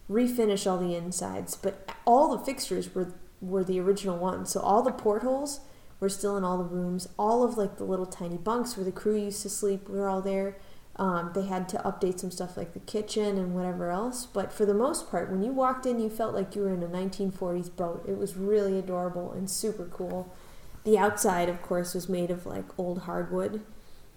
refinish 0.10 0.70
all 0.70 0.78
the 0.78 0.96
insides 0.96 1.56
but 1.56 1.90
all 2.06 2.36
the 2.36 2.44
fixtures 2.44 2.94
were 2.94 3.14
were 3.42 3.64
the 3.64 3.80
original 3.80 4.18
ones 4.18 4.52
so 4.52 4.60
all 4.60 4.82
the 4.82 4.92
portholes 4.92 5.62
were 6.00 6.10
still 6.10 6.38
in 6.38 6.44
all 6.44 6.58
the 6.58 6.64
rooms. 6.64 7.10
All 7.18 7.44
of 7.44 7.58
like 7.58 7.78
the 7.78 7.84
little 7.84 8.06
tiny 8.06 8.38
bunks 8.38 8.78
where 8.78 8.86
the 8.86 8.92
crew 8.92 9.18
used 9.18 9.42
to 9.44 9.50
sleep 9.50 9.90
were 9.90 10.08
all 10.08 10.22
there 10.22 10.58
um, 11.00 11.32
they 11.34 11.44
had 11.44 11.70
to 11.70 11.78
update 11.78 12.20
some 12.20 12.30
stuff 12.30 12.58
like 12.58 12.74
the 12.74 12.80
kitchen 12.82 13.38
and 13.38 13.56
whatever 13.56 13.90
else, 13.90 14.26
but 14.26 14.52
for 14.52 14.66
the 14.66 14.74
most 14.74 15.10
part, 15.10 15.32
when 15.32 15.42
you 15.42 15.54
walked 15.54 15.86
in, 15.86 15.98
you 15.98 16.10
felt 16.10 16.36
like 16.36 16.56
you 16.56 16.62
were 16.62 16.74
in 16.74 16.84
a 16.84 16.88
1940s 16.88 17.74
boat. 17.74 18.04
It 18.06 18.18
was 18.18 18.36
really 18.36 18.78
adorable 18.78 19.32
and 19.32 19.50
super 19.50 19.86
cool. 19.86 20.36
The 20.84 20.98
outside, 20.98 21.48
of 21.48 21.62
course, 21.62 21.94
was 21.94 22.10
made 22.10 22.30
of 22.30 22.46
like 22.46 22.66
old 22.78 23.04
hardwood, 23.04 23.62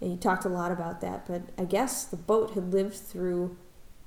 and 0.01 0.11
you 0.11 0.17
talked 0.17 0.45
a 0.45 0.49
lot 0.49 0.73
about 0.73 1.01
that, 1.03 1.25
but 1.29 1.43
I 1.57 1.67
guess 1.67 2.03
the 2.05 2.17
boat 2.17 2.55
had 2.55 2.73
lived 2.73 2.97
through 2.97 3.57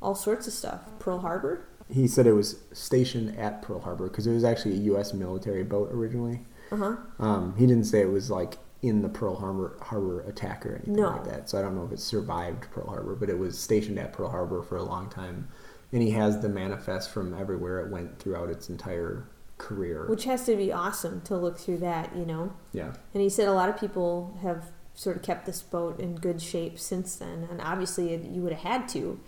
all 0.01 0.13
sorts 0.13 0.45
of 0.45 0.51
stuff. 0.51 0.81
Pearl 0.99 1.19
Harbor? 1.19 1.65
He 1.89 2.09
said 2.09 2.27
it 2.27 2.33
was 2.33 2.59
stationed 2.73 3.39
at 3.39 3.61
Pearl 3.61 3.79
Harbor 3.79 4.09
because 4.09 4.27
it 4.27 4.33
was 4.33 4.43
actually 4.43 4.73
a 4.73 4.81
U.S. 4.81 5.13
military 5.13 5.63
boat 5.63 5.91
originally. 5.93 6.41
Uh 6.73 6.75
huh. 6.75 6.95
Um, 7.19 7.55
he 7.57 7.67
didn't 7.67 7.85
say 7.85 8.01
it 8.01 8.11
was 8.11 8.29
like 8.29 8.57
in 8.81 9.01
the 9.01 9.09
Pearl 9.09 9.35
Harbor, 9.35 9.77
Harbor 9.81 10.21
attack 10.21 10.65
or 10.65 10.75
anything 10.75 10.93
No. 10.95 11.09
like 11.09 11.25
that. 11.25 11.49
So 11.49 11.57
I 11.57 11.61
don't 11.61 11.75
know 11.75 11.85
if 11.85 11.91
it 11.91 11.99
survived 11.99 12.69
Pearl 12.71 12.87
Harbor, 12.87 13.15
but 13.15 13.29
it 13.29 13.37
was 13.39 13.57
stationed 13.57 13.97
at 13.97 14.13
Pearl 14.13 14.29
Harbor 14.29 14.61
for 14.61 14.75
a 14.77 14.83
long 14.83 15.09
time. 15.09 15.47
And 15.91 16.01
he 16.01 16.11
has 16.11 16.41
the 16.41 16.49
manifest 16.49 17.09
from 17.11 17.33
everywhere 17.33 17.79
it 17.79 17.89
went 17.91 18.19
throughout 18.19 18.49
its 18.49 18.69
entire 18.69 19.27
career. 19.57 20.05
Which 20.09 20.25
has 20.25 20.45
to 20.45 20.55
be 20.55 20.71
awesome 20.73 21.21
to 21.21 21.37
look 21.37 21.57
through 21.57 21.77
that, 21.77 22.15
you 22.15 22.25
know? 22.25 22.53
yeah. 22.73 22.93
And 23.13 23.21
he 23.23 23.29
said 23.29 23.47
a 23.47 23.53
lot 23.53 23.69
of 23.69 23.79
people 23.79 24.37
have 24.41 24.65
sort 24.93 25.15
of 25.15 25.21
kept 25.23 25.45
this 25.45 25.61
boat 25.61 25.99
in 25.99 26.15
good 26.15 26.41
shape 26.41 26.77
since 26.79 27.15
then, 27.15 27.47
and 27.49 27.61
obviously 27.61 28.13
it- 28.13 28.23
you 28.25 28.41
would 28.41 28.53
have 28.53 28.61
had 28.79 28.87
to 28.89 29.19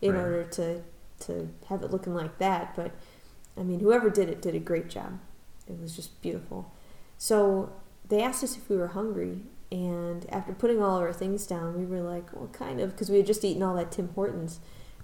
in 0.00 0.12
Right. 0.14 0.20
order 0.22 0.44
to 0.44 0.82
to 1.20 1.48
have 1.68 1.82
it 1.82 1.90
looking 1.92 2.12
like 2.14 2.38
that. 2.38 2.74
But 2.74 2.90
I 3.56 3.62
mean, 3.62 3.78
whoever 3.80 4.10
did 4.10 4.28
it 4.28 4.42
did 4.42 4.54
a 4.54 4.58
great 4.58 4.88
job. 4.88 5.20
It 5.68 5.80
was 5.80 5.94
just 5.94 6.20
beautiful. 6.20 6.72
So 7.16 7.70
they 8.08 8.22
asked 8.22 8.44
us 8.44 8.56
if 8.56 8.68
we 8.68 8.76
were 8.76 8.88
hungry, 8.88 9.40
and 9.72 10.26
after 10.30 10.52
putting 10.52 10.82
all 10.82 10.96
of 10.96 11.02
our 11.02 11.12
things 11.12 11.46
down, 11.46 11.78
we 11.78 11.84
were 11.86 12.02
like, 12.02 12.32
"Well, 12.32 12.48
kind 12.52 12.80
of," 12.80 12.90
because 12.92 13.10
we 13.10 13.16
had 13.18 13.26
just 13.26 13.44
eaten 13.44 13.62
all 13.62 13.74
that 13.76 13.90
Tim 13.90 14.10
Hortons. 14.14 14.60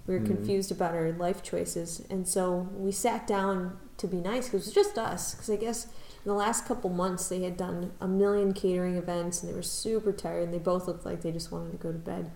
We 0.07 0.15
were 0.15 0.21
Mhm. 0.21 0.27
confused 0.27 0.71
about 0.71 0.95
our 0.95 1.11
life 1.11 1.43
choices, 1.43 2.03
and 2.09 2.27
so 2.27 2.67
we 2.75 2.91
sat 2.91 3.27
down 3.27 3.77
to 3.97 4.07
be 4.07 4.17
nice 4.19 4.45
because 4.49 4.67
it 4.67 4.75
was 4.75 4.85
just 4.85 4.97
us. 4.97 5.33
Because 5.35 5.49
I 5.49 5.55
guess 5.57 5.85
in 5.85 6.29
the 6.29 6.33
last 6.33 6.65
couple 6.65 6.89
months 6.89 7.27
they 7.29 7.43
had 7.43 7.57
done 7.57 7.91
a 7.99 8.07
million 8.07 8.53
catering 8.53 8.95
events 8.95 9.41
and 9.41 9.51
they 9.51 9.55
were 9.55 9.61
super 9.63 10.11
tired 10.11 10.43
and 10.43 10.53
they 10.53 10.59
both 10.59 10.87
looked 10.87 11.05
like 11.05 11.21
they 11.21 11.31
just 11.31 11.51
wanted 11.51 11.71
to 11.71 11.77
go 11.77 11.91
to 11.91 11.97
bed 11.97 12.29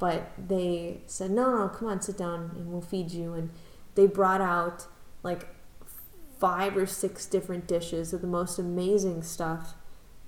but 0.00 0.30
they 0.48 1.00
said 1.06 1.30
no 1.30 1.56
no 1.56 1.68
come 1.68 1.86
on 1.86 2.00
sit 2.00 2.16
down 2.16 2.50
and 2.56 2.72
we'll 2.72 2.80
feed 2.80 3.12
you 3.12 3.32
and 3.34 3.50
they 3.94 4.06
brought 4.06 4.40
out 4.40 4.86
like 5.22 5.46
five 6.38 6.76
or 6.76 6.86
six 6.86 7.26
different 7.26 7.66
dishes 7.68 8.12
of 8.12 8.20
the 8.20 8.26
most 8.26 8.58
amazing 8.58 9.22
stuff 9.22 9.74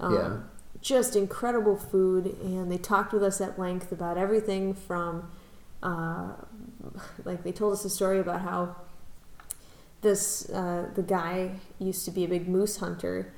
um, 0.01 0.14
Yeah. 0.14 0.36
just 0.81 1.14
incredible 1.16 1.77
food 1.77 2.27
and 2.43 2.70
they 2.70 2.78
talked 2.78 3.12
with 3.12 3.23
us 3.23 3.40
at 3.40 3.59
length 3.59 3.93
about 3.93 4.19
everything 4.19 4.74
from 4.74 5.31
uh, 5.82 6.32
like 7.24 7.43
they 7.44 7.52
told 7.52 7.73
us 7.73 7.85
a 7.85 7.90
story 7.90 8.19
about 8.20 8.40
how 8.43 8.77
this 10.01 10.48
uh, 10.51 10.89
the 10.94 11.02
guy 11.02 11.52
used 11.78 12.05
to 12.05 12.10
be 12.10 12.24
a 12.24 12.28
big 12.28 12.48
moose 12.48 12.78
hunter 12.78 13.32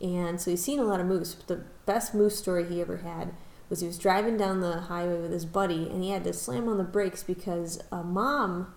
and 0.00 0.40
so 0.40 0.50
he's 0.50 0.62
seen 0.64 0.78
a 0.78 0.84
lot 0.84 1.00
of 1.00 1.06
moose 1.06 1.34
but 1.34 1.46
the 1.46 1.64
best 1.86 2.14
moose 2.14 2.36
story 2.38 2.64
he 2.66 2.80
ever 2.80 2.98
had 2.98 3.32
was 3.68 3.80
he 3.80 3.86
was 3.86 3.98
driving 3.98 4.36
down 4.36 4.60
the 4.60 4.80
highway 4.82 5.18
with 5.20 5.30
his 5.32 5.44
buddy 5.44 5.88
and 5.88 6.02
he 6.02 6.10
had 6.10 6.24
to 6.24 6.32
slam 6.32 6.68
on 6.68 6.76
the 6.78 6.84
brakes 6.84 7.22
because 7.22 7.80
a 7.92 8.02
mom 8.02 8.72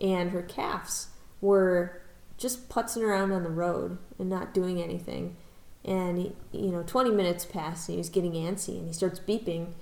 and 0.00 0.30
her 0.30 0.42
calves 0.42 1.08
were 1.40 2.00
just 2.36 2.68
putzing 2.68 3.02
around 3.02 3.32
on 3.32 3.42
the 3.44 3.50
road 3.50 3.98
and 4.18 4.28
not 4.28 4.52
doing 4.52 4.82
anything 4.82 5.36
and 5.84 6.18
he, 6.18 6.32
you 6.52 6.70
know 6.70 6.82
20 6.82 7.10
minutes 7.10 7.44
passed 7.44 7.88
and 7.88 7.94
he 7.94 7.98
was 7.98 8.08
getting 8.08 8.32
antsy 8.32 8.78
and 8.78 8.86
he 8.86 8.92
starts 8.92 9.18
beeping 9.18 9.72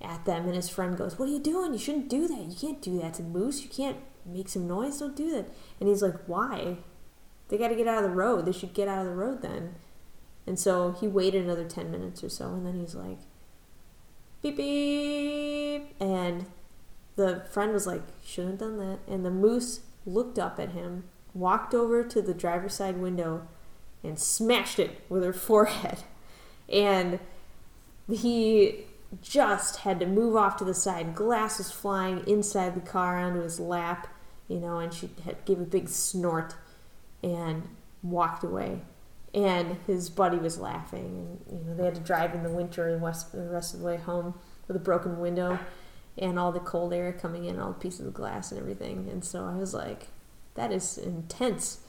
at 0.00 0.24
them 0.24 0.46
and 0.46 0.54
his 0.54 0.68
friend 0.68 0.96
goes 0.96 1.18
what 1.18 1.28
are 1.28 1.32
you 1.32 1.38
doing? 1.38 1.72
You 1.72 1.78
shouldn't 1.78 2.08
do 2.08 2.26
that. 2.28 2.44
You 2.44 2.56
can't 2.56 2.82
do 2.82 3.00
that. 3.00 3.14
To 3.14 3.22
moose. 3.22 3.62
You 3.62 3.68
can't 3.68 3.98
make 4.26 4.48
some 4.48 4.66
noise. 4.66 4.98
Don't 4.98 5.16
do 5.16 5.30
that. 5.32 5.46
And 5.80 5.88
he's 5.88 6.02
like 6.02 6.16
why? 6.26 6.78
They 7.48 7.58
got 7.58 7.68
to 7.68 7.76
get 7.76 7.86
out 7.86 8.02
of 8.02 8.10
the 8.10 8.16
road. 8.16 8.46
They 8.46 8.52
should 8.52 8.74
get 8.74 8.88
out 8.88 9.00
of 9.00 9.06
the 9.06 9.14
road 9.14 9.42
then. 9.42 9.76
And 10.46 10.58
so 10.58 10.92
he 10.92 11.06
waited 11.06 11.44
another 11.44 11.64
10 11.64 11.90
minutes 11.90 12.24
or 12.24 12.28
so 12.28 12.48
and 12.48 12.66
then 12.66 12.78
he's 12.80 12.94
like 12.94 13.18
beep 14.42 14.56
beep. 14.56 15.94
And 16.00 16.46
the 17.16 17.44
friend 17.50 17.72
was 17.72 17.86
like 17.86 18.02
shouldn't 18.24 18.60
have 18.60 18.70
done 18.70 18.78
that. 18.78 18.98
And 19.06 19.24
the 19.24 19.30
moose 19.30 19.80
looked 20.04 20.38
up 20.38 20.58
at 20.58 20.70
him 20.70 21.04
walked 21.34 21.74
over 21.74 22.04
to 22.04 22.22
the 22.22 22.32
driver's 22.32 22.74
side 22.74 22.96
window 22.96 23.46
and 24.04 24.18
smashed 24.18 24.78
it 24.78 25.02
with 25.08 25.24
her 25.24 25.32
forehead. 25.32 25.98
And 26.68 27.18
he 28.08 28.84
just 29.22 29.78
had 29.78 29.98
to 30.00 30.06
move 30.06 30.36
off 30.36 30.56
to 30.58 30.64
the 30.64 30.74
side. 30.74 31.14
Glass 31.14 31.58
was 31.58 31.70
flying 31.70 32.26
inside 32.26 32.74
the 32.74 32.80
car 32.80 33.18
onto 33.18 33.40
his 33.40 33.58
lap 33.58 34.08
you 34.48 34.58
know 34.58 34.78
and 34.78 34.92
she 34.92 35.10
had 35.24 35.44
gave 35.44 35.60
a 35.60 35.64
big 35.64 35.88
snort 35.88 36.54
and 37.22 37.62
walked 38.02 38.44
away. 38.44 38.82
And 39.32 39.78
his 39.88 40.10
buddy 40.10 40.36
was 40.36 40.58
laughing 40.58 41.40
and 41.48 41.60
you 41.60 41.64
know 41.66 41.76
they 41.76 41.84
had 41.84 41.94
to 41.96 42.00
drive 42.00 42.34
in 42.34 42.42
the 42.42 42.50
winter 42.50 42.88
and 42.88 43.02
west, 43.02 43.32
the 43.32 43.48
rest 43.48 43.74
of 43.74 43.80
the 43.80 43.86
way 43.86 43.96
home 43.96 44.34
with 44.68 44.76
a 44.76 44.80
broken 44.80 45.18
window 45.18 45.58
and 46.16 46.38
all 46.38 46.52
the 46.52 46.60
cold 46.60 46.92
air 46.92 47.12
coming 47.12 47.44
in 47.46 47.58
all 47.58 47.68
the 47.72 47.78
pieces 47.78 48.06
of 48.06 48.14
glass 48.14 48.52
and 48.52 48.60
everything. 48.60 49.08
And 49.10 49.24
so 49.24 49.44
i 49.44 49.56
was 49.56 49.74
like 49.74 50.08
that 50.54 50.70
is 50.70 50.98
intense 50.98 51.80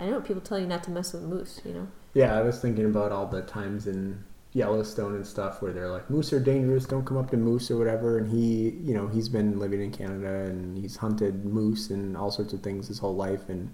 i 0.00 0.06
know 0.10 0.20
people 0.20 0.40
tell 0.42 0.58
you 0.58 0.66
not 0.66 0.82
to 0.82 0.90
mess 0.90 1.12
with 1.12 1.22
moose 1.22 1.60
you 1.64 1.72
know 1.74 1.86
Yeah, 2.14 2.36
I 2.36 2.42
was 2.42 2.58
thinking 2.60 2.86
about 2.86 3.12
all 3.12 3.26
the 3.26 3.42
times 3.42 3.86
in 3.86 4.24
Yellowstone 4.52 5.14
and 5.14 5.24
stuff 5.24 5.62
where 5.62 5.72
they're 5.72 5.88
like, 5.90 6.10
moose 6.10 6.32
are 6.32 6.40
dangerous, 6.40 6.84
don't 6.84 7.04
come 7.04 7.16
up 7.16 7.30
to 7.30 7.36
moose 7.36 7.70
or 7.70 7.76
whatever. 7.78 8.18
And 8.18 8.28
he, 8.28 8.70
you 8.82 8.94
know, 8.94 9.06
he's 9.06 9.28
been 9.28 9.60
living 9.60 9.80
in 9.80 9.92
Canada 9.92 10.50
and 10.50 10.76
he's 10.76 10.96
hunted 10.96 11.44
moose 11.44 11.90
and 11.90 12.16
all 12.16 12.32
sorts 12.32 12.52
of 12.52 12.60
things 12.60 12.88
his 12.88 12.98
whole 12.98 13.14
life. 13.14 13.48
And 13.48 13.72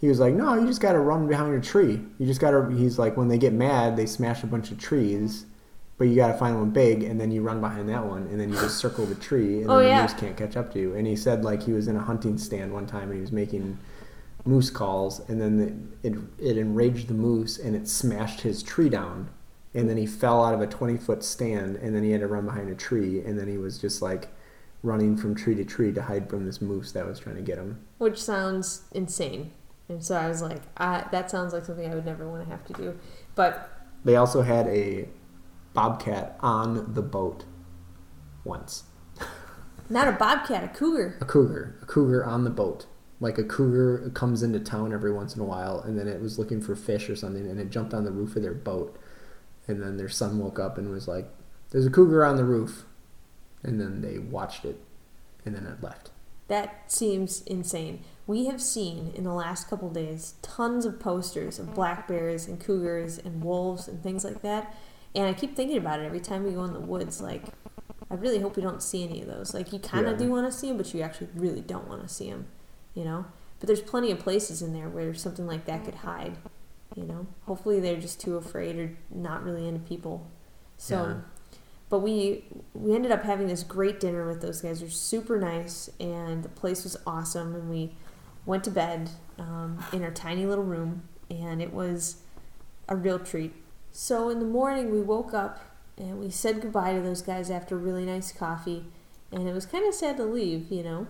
he 0.00 0.08
was 0.08 0.18
like, 0.18 0.32
no, 0.32 0.54
you 0.54 0.66
just 0.66 0.80
got 0.80 0.92
to 0.92 1.00
run 1.00 1.28
behind 1.28 1.54
a 1.54 1.60
tree. 1.60 2.00
You 2.18 2.24
just 2.26 2.40
got 2.40 2.52
to, 2.52 2.70
he's 2.74 2.98
like, 2.98 3.18
when 3.18 3.28
they 3.28 3.36
get 3.36 3.52
mad, 3.52 3.94
they 3.98 4.06
smash 4.06 4.42
a 4.42 4.46
bunch 4.46 4.70
of 4.70 4.78
trees. 4.78 5.44
But 5.98 6.04
you 6.08 6.16
got 6.16 6.28
to 6.32 6.38
find 6.38 6.56
one 6.58 6.70
big, 6.70 7.02
and 7.02 7.20
then 7.20 7.30
you 7.30 7.42
run 7.42 7.60
behind 7.60 7.88
that 7.90 8.04
one, 8.06 8.22
and 8.30 8.40
then 8.40 8.48
you 8.50 8.54
just 8.56 8.78
circle 8.78 9.04
the 9.06 9.14
tree, 9.16 9.60
and 9.60 9.70
Oh, 9.70 9.78
then 9.80 9.88
yeah. 9.88 9.96
the 9.96 10.02
moose 10.12 10.20
can't 10.20 10.36
catch 10.36 10.56
up 10.56 10.72
to 10.72 10.78
you. 10.78 10.94
And 10.94 11.06
he 11.06 11.16
said 11.16 11.42
like 11.44 11.62
he 11.62 11.72
was 11.72 11.88
in 11.88 11.96
a 11.96 12.02
hunting 12.02 12.36
stand 12.38 12.72
one 12.72 12.86
time, 12.86 13.04
and 13.10 13.14
he 13.14 13.20
was 13.20 13.32
making 13.32 13.78
moose 14.46 14.70
calls, 14.70 15.20
and 15.28 15.40
then 15.40 15.92
it, 16.02 16.12
it 16.12 16.18
it 16.38 16.58
enraged 16.58 17.08
the 17.08 17.14
moose, 17.14 17.58
and 17.58 17.74
it 17.74 17.88
smashed 17.88 18.40
his 18.42 18.62
tree 18.62 18.88
down, 18.88 19.28
and 19.74 19.88
then 19.90 19.96
he 19.96 20.06
fell 20.06 20.44
out 20.44 20.54
of 20.54 20.60
a 20.60 20.66
twenty 20.66 20.96
foot 20.96 21.22
stand, 21.24 21.76
and 21.76 21.94
then 21.94 22.02
he 22.02 22.12
had 22.12 22.20
to 22.20 22.26
run 22.26 22.44
behind 22.46 22.70
a 22.70 22.74
tree, 22.74 23.20
and 23.20 23.38
then 23.38 23.48
he 23.48 23.58
was 23.58 23.78
just 23.78 24.00
like 24.02 24.28
running 24.82 25.16
from 25.16 25.34
tree 25.34 25.54
to 25.56 25.64
tree 25.64 25.92
to 25.92 26.02
hide 26.02 26.28
from 26.30 26.44
this 26.46 26.60
moose 26.60 26.92
that 26.92 27.04
was 27.06 27.18
trying 27.18 27.36
to 27.36 27.42
get 27.42 27.58
him. 27.58 27.80
which 27.98 28.22
sounds 28.22 28.82
insane 28.92 29.50
and 29.88 30.04
so 30.04 30.14
i 30.14 30.28
was 30.28 30.42
like 30.42 30.60
I, 30.76 31.04
that 31.10 31.28
sounds 31.30 31.52
like 31.52 31.64
something 31.64 31.90
i 31.90 31.94
would 31.94 32.04
never 32.04 32.28
want 32.28 32.44
to 32.44 32.50
have 32.50 32.64
to 32.66 32.72
do 32.74 32.98
but 33.34 33.68
They 34.04 34.14
also 34.16 34.42
had 34.42 34.66
a 34.68 35.08
bobcat 35.74 36.36
on 36.40 36.92
the 36.94 37.02
boat 37.02 37.44
once. 38.44 38.84
not 39.90 40.06
a 40.06 40.12
bobcat 40.12 40.62
a 40.62 40.68
cougar 40.68 41.16
A 41.20 41.24
cougar, 41.24 41.76
a 41.82 41.86
cougar 41.86 42.24
on 42.24 42.44
the 42.44 42.50
boat. 42.50 42.86
Like 43.18 43.38
a 43.38 43.44
cougar 43.44 44.10
comes 44.14 44.42
into 44.42 44.60
town 44.60 44.92
every 44.92 45.12
once 45.12 45.34
in 45.34 45.40
a 45.40 45.44
while, 45.44 45.80
and 45.80 45.98
then 45.98 46.06
it 46.06 46.20
was 46.20 46.38
looking 46.38 46.60
for 46.60 46.76
fish 46.76 47.08
or 47.08 47.16
something, 47.16 47.46
and 47.48 47.58
it 47.58 47.70
jumped 47.70 47.94
on 47.94 48.04
the 48.04 48.12
roof 48.12 48.36
of 48.36 48.42
their 48.42 48.54
boat. 48.54 48.98
And 49.68 49.82
then 49.82 49.96
their 49.96 50.08
son 50.08 50.38
woke 50.38 50.58
up 50.58 50.78
and 50.78 50.90
was 50.90 51.08
like, 51.08 51.28
"There's 51.70 51.86
a 51.86 51.90
cougar 51.90 52.24
on 52.24 52.36
the 52.36 52.44
roof," 52.44 52.84
and 53.62 53.80
then 53.80 54.00
they 54.02 54.18
watched 54.18 54.64
it, 54.64 54.80
and 55.44 55.54
then 55.54 55.66
it 55.66 55.82
left. 55.82 56.10
That 56.48 56.92
seems 56.92 57.42
insane. 57.42 58.04
We 58.26 58.46
have 58.46 58.62
seen 58.62 59.12
in 59.14 59.24
the 59.24 59.32
last 59.32 59.68
couple 59.68 59.88
days 59.90 60.34
tons 60.42 60.84
of 60.84 61.00
posters 61.00 61.58
of 61.58 61.74
black 61.74 62.06
bears 62.06 62.46
and 62.46 62.60
cougars 62.60 63.18
and 63.18 63.42
wolves 63.42 63.88
and 63.88 64.02
things 64.02 64.24
like 64.24 64.42
that. 64.42 64.72
And 65.14 65.26
I 65.26 65.32
keep 65.32 65.56
thinking 65.56 65.78
about 65.78 65.98
it 66.00 66.04
every 66.04 66.20
time 66.20 66.44
we 66.44 66.52
go 66.52 66.62
in 66.64 66.72
the 66.72 66.78
woods. 66.80 67.20
Like, 67.20 67.44
I 68.10 68.14
really 68.14 68.38
hope 68.38 68.54
we 68.54 68.62
don't 68.62 68.82
see 68.82 69.02
any 69.02 69.22
of 69.22 69.26
those. 69.28 69.54
Like, 69.54 69.72
you 69.72 69.80
kind 69.80 70.06
of 70.06 70.12
Yeah. 70.12 70.26
do 70.26 70.30
want 70.30 70.46
to 70.46 70.56
see 70.56 70.68
them, 70.68 70.76
but 70.76 70.92
you 70.94 71.00
actually 71.00 71.28
really 71.34 71.62
don't 71.62 71.88
want 71.88 72.02
to 72.02 72.08
see 72.08 72.30
them, 72.30 72.46
you 72.96 73.04
know? 73.04 73.26
But 73.60 73.68
there's 73.68 73.80
plenty 73.80 74.10
of 74.10 74.18
places 74.18 74.60
in 74.60 74.72
there 74.72 74.88
where 74.88 75.14
something 75.14 75.46
like 75.46 75.66
that 75.66 75.84
could 75.84 75.94
hide, 75.94 76.36
you 76.96 77.04
know? 77.04 77.28
Hopefully 77.42 77.78
they're 77.78 78.00
just 78.00 78.20
too 78.20 78.36
afraid 78.36 78.76
or 78.76 78.96
not 79.14 79.44
really 79.44 79.68
into 79.68 79.80
people. 79.80 80.28
So. 80.76 81.04
Yeah. 81.04 81.14
But 81.88 82.00
we 82.00 82.44
we 82.74 82.96
ended 82.96 83.12
up 83.12 83.22
having 83.22 83.46
this 83.46 83.62
great 83.62 84.00
dinner 84.00 84.26
with 84.26 84.42
those 84.42 84.60
guys. 84.60 84.80
They're 84.80 84.90
super 84.90 85.38
nice, 85.38 85.88
and 86.00 86.42
the 86.42 86.48
place 86.48 86.82
was 86.82 86.96
awesome. 87.06 87.54
And 87.54 87.70
we 87.70 87.94
went 88.44 88.64
to 88.64 88.72
bed 88.72 89.10
um, 89.38 89.78
in 89.92 90.02
our 90.02 90.10
tiny 90.10 90.46
little 90.46 90.64
room, 90.64 91.08
and 91.30 91.62
it 91.62 91.72
was 91.72 92.22
a 92.88 92.96
real 92.96 93.20
treat. 93.20 93.54
So 93.92 94.28
in 94.30 94.40
the 94.40 94.46
morning, 94.46 94.90
we 94.90 95.00
woke 95.00 95.32
up 95.32 95.60
and 95.96 96.18
we 96.18 96.28
said 96.28 96.60
goodbye 96.60 96.92
to 96.92 97.00
those 97.00 97.22
guys 97.22 97.50
after 97.50 97.76
really 97.76 98.04
nice 98.04 98.32
coffee, 98.32 98.84
and 99.30 99.48
it 99.48 99.54
was 99.54 99.64
kind 99.64 99.86
of 99.86 99.94
sad 99.94 100.16
to 100.18 100.24
leave, 100.24 100.70
you 100.72 100.82
know. 100.82 101.06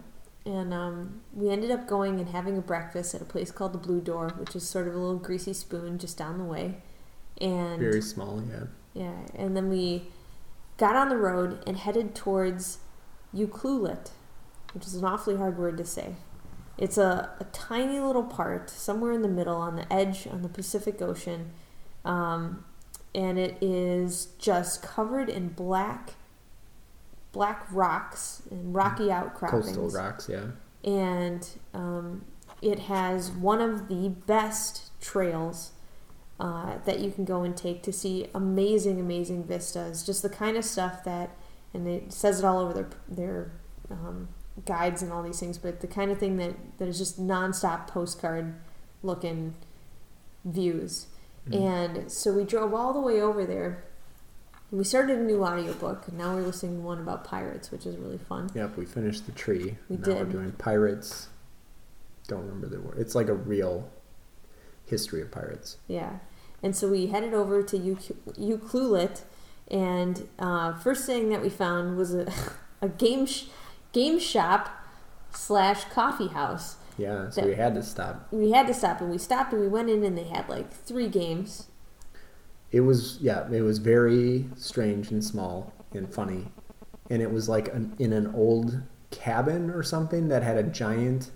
And 0.47 0.73
um, 0.73 1.23
we 1.35 1.51
ended 1.51 1.73
up 1.73 1.89
going 1.89 2.21
and 2.21 2.29
having 2.29 2.57
a 2.57 2.61
breakfast 2.61 3.15
at 3.17 3.21
a 3.21 3.25
place 3.25 3.51
called 3.51 3.73
the 3.73 3.79
Blue 3.79 4.01
Door, 4.01 4.35
which 4.39 4.55
is 4.55 4.67
sort 4.67 4.87
of 4.87 4.95
a 4.95 4.99
little 4.99 5.19
greasy 5.19 5.53
spoon 5.53 5.99
just 5.99 6.17
down 6.17 6.39
the 6.39 6.45
way. 6.45 6.77
And 7.41 7.81
Very 7.81 8.01
small, 8.01 8.43
yeah. 8.49 8.65
yeah, 8.95 9.27
and 9.35 9.57
then 9.57 9.69
we 9.69 10.05
got 10.77 10.95
on 10.95 11.09
the 11.09 11.17
road 11.17 11.63
and 11.67 11.77
headed 11.77 12.15
towards 12.15 12.79
Ucluelet, 13.35 14.11
which 14.73 14.87
is 14.87 14.95
an 14.95 15.05
awfully 15.05 15.37
hard 15.37 15.59
word 15.59 15.77
to 15.79 15.85
say. 15.85 16.15
It's 16.79 16.97
a, 16.97 17.31
a 17.41 17.45
tiny 17.53 17.99
little 17.99 18.23
part 18.23 18.71
somewhere 18.71 19.13
in 19.13 19.23
the 19.23 19.29
middle 19.29 19.57
on 19.57 19.77
the 19.77 19.93
edge 19.93 20.27
on 20.27 20.43
the 20.43 20.49
Pacific 20.49 21.03
Ocean, 21.03 21.51
um, 22.05 22.65
and 23.15 23.39
it 23.39 23.59
is 23.61 24.29
just 24.39 24.83
covered 24.83 25.29
in 25.29 25.49
black 25.49 26.15
black 27.37 27.67
rocks 27.71 28.41
and 28.51 28.75
rocky 28.75 29.13
outcroppings 29.13 29.77
Coastal 29.77 29.91
rocks, 29.91 30.27
yeah. 30.27 30.47
and 30.91 31.47
um, 31.75 32.25
it 32.63 32.79
has 32.79 33.31
one 33.31 33.61
of 33.61 33.89
the 33.89 34.09
best 34.09 34.99
trails 35.03 35.73
uh, 36.41 36.79
that 36.87 37.01
you 37.01 37.11
can 37.11 37.27
go 37.27 37.43
and 37.43 37.55
take 37.55 37.83
to 37.83 37.93
see 37.93 38.29
amazing, 38.35 38.99
amazing 38.99 39.45
vistas. 39.45 40.03
Just 40.03 40.23
the 40.23 40.31
kind 40.31 40.57
of 40.57 40.65
stuff 40.65 41.05
that, 41.05 41.37
and 41.75 41.87
it 41.87 42.11
says 42.11 42.39
it 42.39 42.45
all 42.47 42.59
over 42.59 42.73
their 42.73 42.89
their 43.07 43.53
um, 43.91 44.29
guides 44.65 45.03
and 45.03 45.13
all 45.13 45.23
these 45.23 45.39
things, 45.39 45.59
but 45.59 45.83
the 45.83 45.87
kind 45.87 46.11
of 46.11 46.17
thing 46.17 46.39
that 46.39 46.55
that 46.79 46.89
is 46.89 46.97
just 46.97 47.21
nonstop 47.21 47.87
postcard 47.87 48.55
looking 49.03 49.55
views. 50.43 51.09
And 51.53 52.11
so 52.11 52.33
we 52.33 52.45
drove 52.45 52.73
all 52.73 52.95
the 52.95 53.01
way 53.01 53.21
over 53.21 53.45
there. 53.45 53.85
We 54.71 54.83
started 54.85 55.19
a 55.19 55.23
new 55.23 55.45
audiobook, 55.45 56.09
and 56.09 56.19
now 56.19 56.35
we're 56.35 56.43
listening 56.43 56.77
to 56.77 56.83
one 56.83 56.99
about 56.99 57.25
pirates, 57.25 57.71
which 57.71 57.87
is 57.87 57.97
really 57.97 58.19
fun. 58.19 58.51
Yep, 58.55 58.77
we 58.77 58.85
finished 58.85 59.27
the 59.27 59.33
tree. 59.33 59.77
We 59.89 59.97
now 59.97 60.15
we're 60.15 60.25
doing 60.25 60.53
pirates. 60.53 61.29
Don't 62.27 62.43
remember 62.43 62.67
the 62.67 62.81
word. 62.81 62.99
It's 62.99 63.15
like 63.15 63.29
a 63.29 63.35
real 63.35 63.89
history 64.85 65.23
of 65.23 65.31
pirates. 65.31 65.77
Yeah. 65.87 66.19
And 66.63 66.75
so 66.75 66.89
we 66.89 67.07
headed 67.09 67.33
over 67.33 67.63
to 67.63 67.77
U- 67.77 67.99
Ucluelet, 68.39 69.23
and 69.71 70.29
uh, 70.39 70.75
first 70.75 71.07
thing 71.07 71.29
that 71.29 71.43
we 71.43 71.49
found 71.49 71.97
was 71.97 72.15
a, 72.15 72.33
a 72.83 72.89
game 72.89 73.27
sh- 73.27 73.45
game 73.93 74.19
shop 74.19 74.69
slash 75.31 75.85
coffee 75.85 76.29
house. 76.29 76.77
Yeah, 76.99 77.29
so 77.31 77.45
we 77.47 77.55
had 77.55 77.75
to 77.75 77.83
stop. 77.83 78.27
We 78.33 78.51
had 78.53 78.67
to 78.69 78.75
stop, 78.75 79.01
and 79.01 79.11
we 79.11 79.19
stopped, 79.19 79.53
and 79.53 79.61
we 79.61 79.69
went 79.69 79.91
in, 79.91 80.03
and 80.03 80.17
they 80.19 80.25
had 80.25 80.49
like 80.49 80.73
three 80.73 81.09
games. 81.09 81.69
It 82.73 82.81
was 82.81 83.19
yeah, 83.21 83.51
it 83.51 83.63
was 83.63 83.79
very 83.79 84.47
strange 84.57 85.11
and 85.11 85.25
small 85.25 85.73
and 85.93 86.13
funny, 86.13 86.49
and 87.09 87.23
it 87.23 87.31
was 87.31 87.49
like 87.49 87.73
an, 87.73 87.95
in 87.99 88.13
an 88.13 88.35
old 88.35 88.83
cabin 89.11 89.71
or 89.71 89.83
something 89.83 90.29
that 90.29 90.43
had 90.43 90.57
a 90.57 90.63
giant 90.63 91.31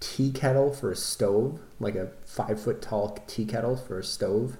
tea 0.00 0.30
kettle 0.30 0.72
for 0.72 0.90
a 0.90 0.96
stove, 0.96 1.60
like 1.80 1.94
a 1.94 2.10
five 2.26 2.60
foot 2.60 2.82
tall 2.82 3.16
tea 3.26 3.44
kettle 3.44 3.76
for 3.76 3.98
a 3.98 4.04
stove, 4.04 4.56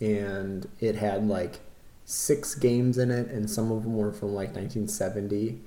and 0.00 0.68
it 0.80 0.96
had 0.96 1.28
like 1.28 1.60
six 2.04 2.54
games 2.54 2.98
in 2.98 3.10
it, 3.10 3.28
and 3.28 3.48
some 3.48 3.70
of 3.70 3.84
them 3.84 3.96
were 3.96 4.12
from 4.12 4.30
like 4.30 4.48
1970, 4.48 5.60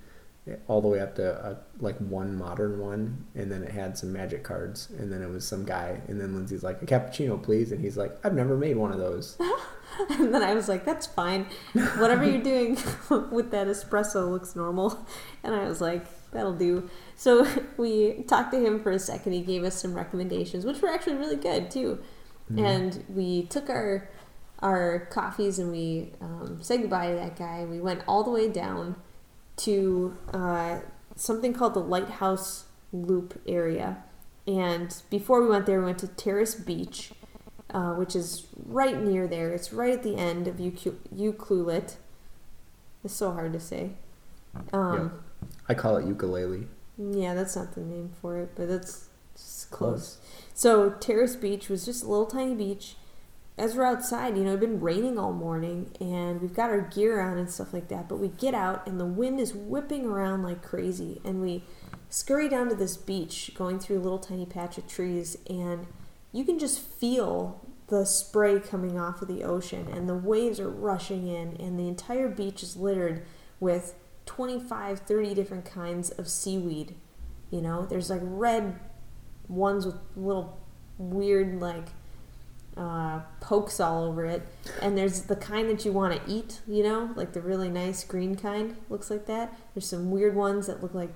all 0.67 0.81
the 0.81 0.87
way 0.87 0.99
up 0.99 1.15
to 1.15 1.31
a, 1.45 1.57
like 1.79 1.97
one 1.97 2.37
modern 2.37 2.79
one, 2.79 3.25
and 3.35 3.51
then 3.51 3.63
it 3.63 3.71
had 3.71 3.97
some 3.97 4.11
magic 4.11 4.43
cards, 4.43 4.89
and 4.97 5.11
then 5.11 5.21
it 5.21 5.29
was 5.29 5.47
some 5.47 5.63
guy, 5.65 6.01
and 6.07 6.19
then 6.19 6.35
Lindsay's 6.35 6.63
like 6.63 6.81
a 6.81 6.85
cappuccino, 6.85 7.41
please, 7.41 7.71
and 7.71 7.79
he's 7.79 7.97
like, 7.97 8.17
I've 8.25 8.33
never 8.33 8.57
made 8.57 8.75
one 8.75 8.91
of 8.91 8.99
those. 8.99 9.37
And 10.09 10.33
then 10.33 10.41
I 10.41 10.55
was 10.55 10.67
like, 10.67 10.85
that's 10.85 11.05
fine. 11.05 11.45
Whatever 11.73 12.27
you're 12.27 12.41
doing 12.41 12.77
with 13.31 13.51
that 13.51 13.67
espresso 13.67 14.27
looks 14.27 14.55
normal. 14.55 15.05
And 15.43 15.53
I 15.53 15.67
was 15.67 15.81
like, 15.81 16.05
that'll 16.31 16.55
do. 16.55 16.89
So 17.15 17.47
we 17.77 18.23
talked 18.23 18.51
to 18.53 18.65
him 18.65 18.81
for 18.81 18.91
a 18.91 18.97
second. 18.97 19.33
He 19.33 19.41
gave 19.41 19.63
us 19.63 19.79
some 19.79 19.93
recommendations, 19.93 20.65
which 20.65 20.81
were 20.81 20.89
actually 20.89 21.17
really 21.17 21.35
good 21.35 21.69
too. 21.69 21.99
And 22.57 23.03
we 23.07 23.43
took 23.43 23.69
our 23.69 24.09
our 24.59 25.07
coffees 25.11 25.59
and 25.59 25.71
we 25.71 26.11
um, 26.21 26.57
said 26.61 26.81
goodbye 26.81 27.09
to 27.09 27.15
that 27.15 27.35
guy. 27.35 27.65
We 27.65 27.81
went 27.81 28.01
all 28.07 28.23
the 28.23 28.31
way 28.31 28.47
down 28.49 28.95
to 29.57 30.17
uh, 30.31 30.79
something 31.15 31.53
called 31.53 31.73
the 31.73 31.79
Lighthouse 31.79 32.65
Loop 32.91 33.41
area. 33.47 34.03
And 34.45 34.95
before 35.09 35.41
we 35.41 35.49
went 35.49 35.65
there, 35.65 35.79
we 35.79 35.85
went 35.85 35.99
to 35.99 36.07
Terrace 36.07 36.55
Beach, 36.55 37.11
uh, 37.73 37.93
which 37.93 38.15
is 38.15 38.47
right 38.65 39.01
near 39.01 39.27
there. 39.27 39.53
It's 39.53 39.71
right 39.71 39.93
at 39.93 40.03
the 40.03 40.15
end 40.15 40.47
of 40.47 40.55
Ucluelet. 40.57 41.95
It's 43.03 43.13
so 43.13 43.31
hard 43.31 43.53
to 43.53 43.59
say. 43.59 43.91
Um, 44.71 45.23
I 45.67 45.73
call 45.73 45.97
it 45.97 46.05
ukulele. 46.05 46.67
yeah, 46.97 47.33
that's 47.33 47.55
not 47.55 47.73
the 47.73 47.81
name 47.81 48.11
for 48.21 48.37
it, 48.37 48.51
but 48.55 48.67
that's 48.67 49.07
it's 49.33 49.65
close. 49.65 50.17
So 50.53 50.91
Terrace 50.91 51.35
Beach 51.35 51.69
was 51.69 51.85
just 51.85 52.03
a 52.03 52.07
little 52.07 52.27
tiny 52.27 52.53
beach. 52.53 52.95
As 53.55 53.75
we're 53.75 53.85
outside, 53.85 54.35
you 54.35 54.43
know, 54.43 54.49
it'd 54.49 54.61
been 54.61 54.81
raining 54.81 55.19
all 55.19 55.31
morning, 55.31 55.91
and 56.01 56.41
we've 56.41 56.55
got 56.55 56.71
our 56.71 56.81
gear 56.81 57.21
on 57.21 57.37
and 57.37 57.49
stuff 57.49 57.71
like 57.71 57.87
that. 57.89 58.09
But 58.09 58.17
we 58.17 58.29
get 58.29 58.55
out, 58.55 58.87
and 58.87 58.99
the 58.99 59.05
wind 59.05 59.39
is 59.39 59.53
whipping 59.53 60.05
around 60.05 60.41
like 60.41 60.63
crazy, 60.63 61.21
and 61.23 61.39
we 61.39 61.63
scurry 62.09 62.49
down 62.49 62.69
to 62.69 62.75
this 62.75 62.97
beach, 62.97 63.51
going 63.55 63.79
through 63.79 63.99
a 63.99 64.01
little 64.01 64.17
tiny 64.17 64.47
patch 64.47 64.79
of 64.79 64.87
trees, 64.87 65.37
and 65.47 65.85
you 66.31 66.43
can 66.43 66.57
just 66.57 66.79
feel 66.79 67.61
the 67.87 68.05
spray 68.05 68.59
coming 68.59 68.99
off 68.99 69.21
of 69.21 69.27
the 69.27 69.43
ocean, 69.43 69.87
and 69.91 70.09
the 70.09 70.15
waves 70.15 70.59
are 70.59 70.69
rushing 70.69 71.27
in, 71.27 71.55
and 71.57 71.77
the 71.77 71.87
entire 71.87 72.29
beach 72.29 72.63
is 72.63 72.75
littered 72.75 73.23
with 73.59 73.93
25, 74.25 74.99
30 75.01 75.33
different 75.35 75.65
kinds 75.65 76.09
of 76.09 76.27
seaweed. 76.27 76.95
You 77.51 77.61
know, 77.61 77.85
there's 77.85 78.09
like 78.09 78.21
red 78.23 78.79
ones 79.47 79.85
with 79.85 79.97
little 80.15 80.59
weird, 80.97 81.61
like, 81.61 81.89
uh, 82.77 83.19
pokes 83.39 83.79
all 83.79 84.03
over 84.05 84.25
it. 84.25 84.41
And 84.81 84.97
there's 84.97 85.23
the 85.23 85.35
kind 85.35 85.69
that 85.69 85.85
you 85.85 85.91
want 85.91 86.13
to 86.15 86.31
eat, 86.31 86.61
you 86.67 86.83
know, 86.83 87.11
like 87.15 87.33
the 87.33 87.41
really 87.41 87.69
nice 87.69 88.03
green 88.03 88.35
kind. 88.35 88.75
Looks 88.89 89.09
like 89.09 89.25
that. 89.27 89.57
There's 89.73 89.87
some 89.87 90.11
weird 90.11 90.35
ones 90.35 90.67
that 90.67 90.81
look 90.81 90.93
like, 90.93 91.11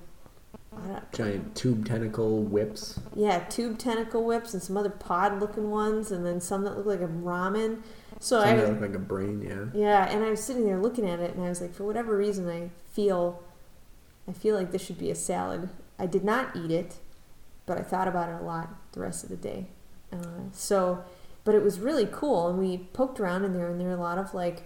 I 0.75 0.88
don't, 0.88 1.11
Giant 1.11 1.55
tube 1.55 1.88
tentacle 1.88 2.43
whips. 2.43 2.99
yeah, 3.15 3.39
tube 3.39 3.79
tentacle 3.79 4.23
whips 4.23 4.53
and 4.53 4.61
some 4.61 4.77
other 4.77 4.89
pod 4.89 5.39
looking 5.39 5.71
ones, 5.71 6.11
and 6.11 6.25
then 6.25 6.39
some 6.39 6.63
that 6.65 6.77
look 6.77 6.85
like 6.85 7.01
a 7.01 7.11
ramen. 7.11 7.81
So 8.19 8.39
I 8.39 8.49
Some 8.49 8.53
was, 8.55 8.61
that 8.63 8.71
look 8.73 8.81
like 8.81 8.95
a 8.95 8.99
brain, 8.99 9.41
yeah. 9.41 9.79
yeah, 9.79 10.09
and 10.11 10.23
I 10.23 10.29
was 10.29 10.43
sitting 10.43 10.65
there 10.65 10.77
looking 10.79 11.07
at 11.09 11.19
it, 11.19 11.35
and 11.35 11.43
I 11.43 11.49
was 11.49 11.61
like, 11.61 11.73
for 11.73 11.84
whatever 11.84 12.15
reason, 12.17 12.47
I 12.49 12.69
feel, 12.91 13.41
I 14.27 14.34
feel 14.34 14.55
like 14.55 14.71
this 14.71 14.85
should 14.85 14.99
be 14.99 15.09
a 15.09 15.15
salad. 15.15 15.69
I 15.97 16.05
did 16.05 16.23
not 16.23 16.55
eat 16.55 16.71
it, 16.71 16.97
but 17.65 17.77
I 17.79 17.81
thought 17.81 18.07
about 18.07 18.29
it 18.29 18.41
a 18.41 18.45
lot 18.45 18.69
the 18.91 18.99
rest 18.99 19.23
of 19.23 19.29
the 19.29 19.35
day. 19.35 19.67
Uh, 20.11 20.49
so, 20.51 21.03
but 21.48 21.56
it 21.56 21.64
was 21.64 21.80
really 21.80 22.06
cool, 22.11 22.49
and 22.49 22.60
we 22.60 22.90
poked 22.91 23.22
around 23.22 23.45
in 23.45 23.53
there, 23.53 23.69
and 23.69 23.80
there 23.80 23.88
were 23.88 23.94
a 23.94 23.98
lot 24.02 24.18
of 24.18 24.34
like, 24.34 24.64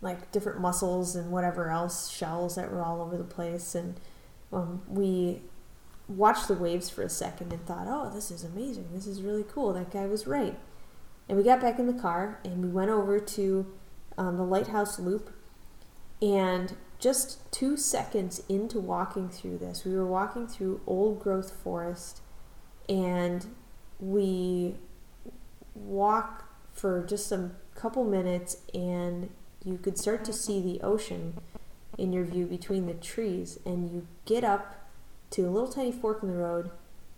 like 0.00 0.30
different 0.30 0.60
mussels 0.60 1.16
and 1.16 1.32
whatever 1.32 1.70
else 1.70 2.08
shells 2.08 2.54
that 2.54 2.70
were 2.70 2.80
all 2.80 3.02
over 3.02 3.16
the 3.16 3.24
place, 3.24 3.74
and 3.74 3.98
um, 4.52 4.82
we 4.86 5.42
watched 6.06 6.46
the 6.46 6.54
waves 6.54 6.88
for 6.88 7.02
a 7.02 7.08
second 7.08 7.52
and 7.52 7.66
thought, 7.66 7.88
oh, 7.88 8.12
this 8.14 8.30
is 8.30 8.44
amazing. 8.44 8.90
This 8.92 9.08
is 9.08 9.22
really 9.22 9.42
cool. 9.42 9.72
That 9.72 9.90
guy 9.90 10.06
was 10.06 10.24
right. 10.24 10.56
And 11.28 11.36
we 11.36 11.42
got 11.42 11.60
back 11.60 11.80
in 11.80 11.88
the 11.88 12.00
car 12.00 12.38
and 12.44 12.62
we 12.62 12.68
went 12.68 12.92
over 12.92 13.18
to 13.18 13.66
um, 14.16 14.36
the 14.36 14.44
lighthouse 14.44 15.00
loop. 15.00 15.34
And 16.20 16.76
just 17.00 17.50
two 17.50 17.76
seconds 17.76 18.40
into 18.48 18.78
walking 18.78 19.28
through 19.28 19.58
this, 19.58 19.84
we 19.84 19.96
were 19.96 20.06
walking 20.06 20.46
through 20.46 20.80
old 20.86 21.18
growth 21.18 21.52
forest 21.64 22.20
and 22.88 23.46
we 23.98 24.76
walk 25.74 26.44
for 26.72 27.04
just 27.04 27.30
a 27.32 27.50
couple 27.74 28.04
minutes 28.04 28.58
and 28.74 29.30
you 29.64 29.78
could 29.78 29.98
start 29.98 30.24
to 30.24 30.32
see 30.32 30.60
the 30.60 30.80
ocean 30.80 31.34
in 31.98 32.12
your 32.12 32.24
view 32.24 32.46
between 32.46 32.86
the 32.86 32.94
trees. 32.94 33.58
And 33.64 33.90
you 33.90 34.06
get 34.24 34.44
up 34.44 34.88
to 35.30 35.42
a 35.42 35.50
little 35.50 35.68
tiny 35.68 35.92
fork 35.92 36.22
in 36.22 36.28
the 36.28 36.36
road 36.36 36.70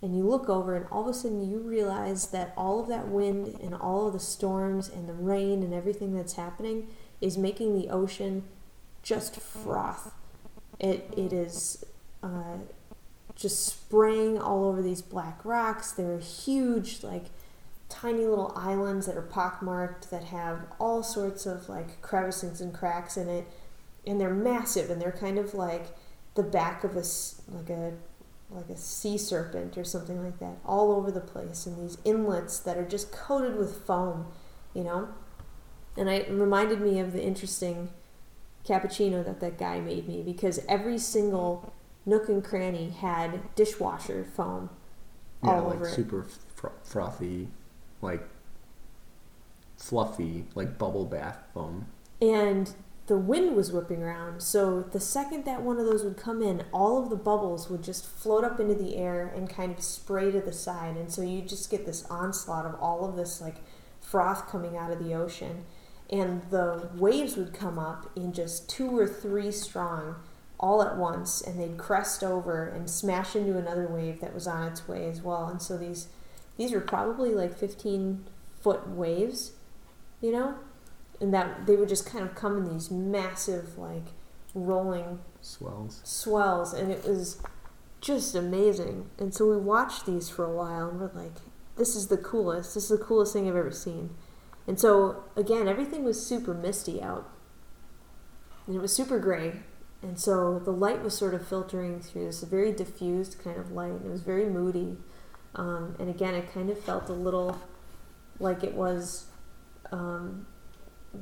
and 0.02 0.16
you 0.16 0.24
look 0.24 0.48
over 0.48 0.76
and 0.76 0.86
all 0.90 1.02
of 1.02 1.08
a 1.08 1.14
sudden 1.14 1.48
you 1.50 1.58
realize 1.58 2.26
that 2.28 2.52
all 2.56 2.80
of 2.80 2.88
that 2.88 3.08
wind 3.08 3.58
and 3.62 3.74
all 3.74 4.06
of 4.06 4.12
the 4.12 4.20
storms 4.20 4.88
and 4.88 5.08
the 5.08 5.14
rain 5.14 5.62
and 5.62 5.72
everything 5.72 6.14
that's 6.14 6.34
happening 6.34 6.88
is 7.20 7.38
making 7.38 7.74
the 7.74 7.88
ocean 7.88 8.44
just 9.02 9.40
froth. 9.40 10.12
It, 10.78 11.12
it 11.16 11.32
is 11.32 11.84
uh, 12.22 12.58
just 13.34 13.64
spraying 13.64 14.38
all 14.38 14.64
over 14.64 14.82
these 14.82 15.02
black 15.02 15.44
rocks. 15.44 15.92
They're 15.92 16.18
huge 16.18 17.02
like 17.02 17.26
tiny 17.94 18.26
little 18.26 18.52
islands 18.56 19.06
that 19.06 19.16
are 19.16 19.22
pockmarked 19.22 20.10
that 20.10 20.24
have 20.24 20.66
all 20.80 21.02
sorts 21.02 21.46
of 21.46 21.68
like 21.68 22.00
crevices 22.02 22.60
and 22.60 22.74
cracks 22.74 23.16
in 23.16 23.28
it 23.28 23.46
and 24.06 24.20
they're 24.20 24.34
massive 24.34 24.90
and 24.90 25.00
they're 25.00 25.12
kind 25.12 25.38
of 25.38 25.54
like 25.54 25.96
the 26.34 26.42
back 26.42 26.82
of 26.84 26.96
a 26.96 27.04
like 27.52 27.70
a 27.70 27.92
like 28.50 28.68
a 28.68 28.76
sea 28.76 29.16
serpent 29.16 29.78
or 29.78 29.84
something 29.84 30.22
like 30.22 30.38
that 30.40 30.56
all 30.64 30.92
over 30.92 31.10
the 31.10 31.20
place 31.20 31.66
and 31.66 31.78
these 31.82 31.96
inlets 32.04 32.58
that 32.58 32.76
are 32.76 32.84
just 32.86 33.10
coated 33.12 33.56
with 33.56 33.84
foam, 33.86 34.26
you 34.74 34.84
know? 34.84 35.08
And 35.96 36.08
it 36.08 36.28
reminded 36.30 36.80
me 36.80 36.98
of 37.00 37.12
the 37.12 37.22
interesting 37.22 37.90
cappuccino 38.66 39.24
that 39.24 39.40
that 39.40 39.58
guy 39.58 39.80
made 39.80 40.08
me 40.08 40.22
because 40.22 40.60
every 40.68 40.98
single 40.98 41.72
nook 42.06 42.28
and 42.28 42.44
cranny 42.44 42.90
had 42.90 43.54
dishwasher 43.54 44.24
foam 44.36 44.70
Yeah, 45.42 45.50
all 45.50 45.64
like 45.64 45.76
over 45.76 45.86
it. 45.88 45.94
super 45.94 46.26
fr- 46.54 46.68
frothy, 46.82 47.48
like 48.04 48.22
fluffy, 49.76 50.44
like 50.54 50.78
bubble 50.78 51.04
bath 51.04 51.38
foam. 51.52 51.86
and 52.22 52.72
the 53.06 53.18
wind 53.18 53.54
was 53.54 53.70
whipping 53.70 54.02
around. 54.02 54.42
So 54.42 54.80
the 54.80 55.00
second 55.00 55.44
that 55.44 55.60
one 55.62 55.78
of 55.78 55.84
those 55.84 56.02
would 56.04 56.16
come 56.16 56.42
in, 56.42 56.64
all 56.72 57.02
of 57.02 57.10
the 57.10 57.16
bubbles 57.16 57.68
would 57.68 57.82
just 57.82 58.06
float 58.06 58.44
up 58.44 58.58
into 58.58 58.74
the 58.74 58.96
air 58.96 59.30
and 59.34 59.48
kind 59.48 59.76
of 59.76 59.84
spray 59.84 60.30
to 60.30 60.40
the 60.40 60.52
side. 60.52 60.96
And 60.96 61.12
so 61.12 61.20
you 61.20 61.42
just 61.42 61.70
get 61.70 61.84
this 61.84 62.06
onslaught 62.08 62.64
of 62.64 62.74
all 62.80 63.06
of 63.06 63.16
this 63.16 63.42
like 63.42 63.56
froth 64.00 64.48
coming 64.48 64.76
out 64.76 64.90
of 64.90 65.04
the 65.04 65.14
ocean. 65.14 65.64
And 66.10 66.42
the 66.50 66.88
waves 66.94 67.36
would 67.36 67.52
come 67.52 67.78
up 67.78 68.10
in 68.16 68.32
just 68.32 68.70
two 68.70 68.96
or 68.96 69.06
three 69.06 69.50
strong 69.50 70.16
all 70.58 70.82
at 70.82 70.96
once 70.96 71.42
and 71.42 71.60
they'd 71.60 71.76
crest 71.76 72.22
over 72.22 72.66
and 72.66 72.88
smash 72.88 73.36
into 73.36 73.58
another 73.58 73.86
wave 73.86 74.20
that 74.20 74.32
was 74.32 74.46
on 74.46 74.68
its 74.68 74.88
way 74.88 75.10
as 75.10 75.20
well. 75.20 75.46
And 75.48 75.60
so 75.60 75.76
these 75.76 76.08
these 76.56 76.72
were 76.72 76.80
probably 76.80 77.34
like 77.34 77.56
15 77.56 78.24
foot 78.60 78.88
waves, 78.88 79.52
you 80.20 80.32
know? 80.32 80.56
and 81.20 81.32
that 81.32 81.66
they 81.66 81.76
would 81.76 81.88
just 81.88 82.06
kind 82.06 82.24
of 82.24 82.34
come 82.34 82.56
in 82.58 82.72
these 82.72 82.90
massive 82.90 83.78
like 83.78 84.08
rolling 84.54 85.20
Swells. 85.40 86.00
swells 86.04 86.72
and 86.72 86.90
it 86.90 87.04
was 87.04 87.40
just 88.00 88.34
amazing. 88.34 89.08
And 89.18 89.34
so 89.34 89.48
we 89.48 89.56
watched 89.56 90.04
these 90.04 90.28
for 90.28 90.44
a 90.44 90.54
while 90.54 90.88
and 90.88 91.00
we're 91.00 91.10
like 91.12 91.36
this 91.76 91.96
is 91.96 92.08
the 92.08 92.16
coolest. 92.16 92.74
This 92.74 92.90
is 92.90 92.98
the 92.98 93.04
coolest 93.04 93.32
thing 93.32 93.48
i've 93.48 93.56
ever 93.56 93.70
seen. 93.70 94.10
And 94.66 94.78
so 94.78 95.24
again 95.36 95.68
everything 95.68 96.04
was 96.04 96.24
super 96.24 96.54
misty 96.54 97.02
out. 97.02 97.28
And 98.66 98.76
it 98.76 98.80
was 98.80 98.94
super 98.94 99.18
gray. 99.18 99.60
And 100.02 100.18
so 100.18 100.58
the 100.58 100.70
light 100.70 101.02
was 101.02 101.16
sort 101.16 101.34
of 101.34 101.46
filtering 101.46 102.00
through 102.00 102.26
this 102.26 102.42
very 102.42 102.72
diffused 102.72 103.38
kind 103.42 103.58
of 103.58 103.72
light 103.72 103.92
and 103.92 104.06
it 104.06 104.10
was 104.10 104.22
very 104.22 104.46
moody 104.46 104.98
um, 105.54 105.94
and 105.98 106.08
again 106.08 106.34
it 106.34 106.52
kind 106.52 106.70
of 106.70 106.78
felt 106.78 107.08
a 107.08 107.12
little 107.12 107.60
like 108.38 108.64
it 108.64 108.74
was 108.74 109.26
um, 109.92 110.46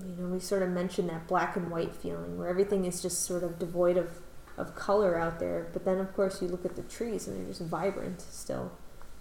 you 0.00 0.16
know, 0.22 0.28
we 0.28 0.40
sort 0.40 0.62
of 0.62 0.70
mentioned 0.70 1.09
that 1.10 1.26
black 1.26 1.56
and 1.56 1.70
white 1.70 1.94
feeling 1.94 2.38
where 2.38 2.48
everything 2.48 2.84
is 2.84 3.02
just 3.02 3.22
sort 3.24 3.42
of 3.42 3.59
devoid 3.59 3.96
of, 3.96 4.18
of 4.56 4.74
color 4.74 5.18
out 5.18 5.38
there. 5.38 5.68
But 5.72 5.84
then, 5.84 5.98
of 5.98 6.14
course, 6.14 6.40
you 6.40 6.48
look 6.48 6.64
at 6.64 6.76
the 6.76 6.82
trees 6.82 7.26
and 7.26 7.36
they're 7.36 7.46
just 7.46 7.62
vibrant 7.62 8.20
still, 8.20 8.72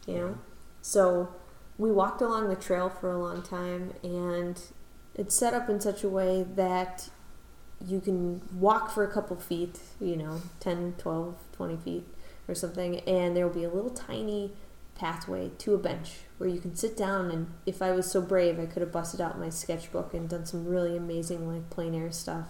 you 0.08 0.16
know? 0.16 0.38
So 0.82 1.36
we 1.78 1.92
walked 1.92 2.22
along 2.22 2.50
the 2.50 2.56
trail 2.56 2.90
for 2.90 3.12
a 3.12 3.18
long 3.18 3.42
time 3.42 3.94
and 4.04 4.62
it's 5.16 5.36
set 5.36 5.54
up 5.54 5.70
in 5.70 5.82
such 5.82 6.04
a 6.04 6.10
way 6.10 6.46
that 6.56 7.10
you 7.86 8.00
can 8.00 8.42
walk 8.54 8.92
for 8.92 9.04
a 9.04 9.12
couple 9.12 9.36
feet, 9.36 9.80
you 10.00 10.16
know, 10.16 10.42
10, 10.60 10.96
12, 10.98 11.36
20 11.52 11.78
feet 11.78 12.08
or 12.48 12.56
something, 12.56 13.00
and 13.02 13.36
there 13.36 13.48
will 13.48 13.54
be 13.54 13.64
a 13.64 13.70
little 13.70 13.90
tiny 13.90 14.52
pathway 15.02 15.50
to 15.58 15.74
a 15.74 15.80
bench 15.80 16.20
where 16.38 16.48
you 16.48 16.62
can 16.62 16.76
sit 16.76 16.96
down 16.96 17.32
and 17.32 17.48
if 17.66 17.82
I 17.82 17.92
was 17.92 18.10
so 18.10 18.22
brave 18.22 18.60
I 18.60 18.68
could 18.68 18.84
have 18.84 18.92
busted 18.92 19.20
out 19.20 19.40
my 19.40 19.50
sketchbook 19.50 20.14
and 20.14 20.30
done 20.30 20.46
some 20.46 20.68
really 20.68 20.96
amazing 20.96 21.52
like 21.52 21.72
plein 21.72 21.96
air 21.96 22.12
stuff. 22.12 22.50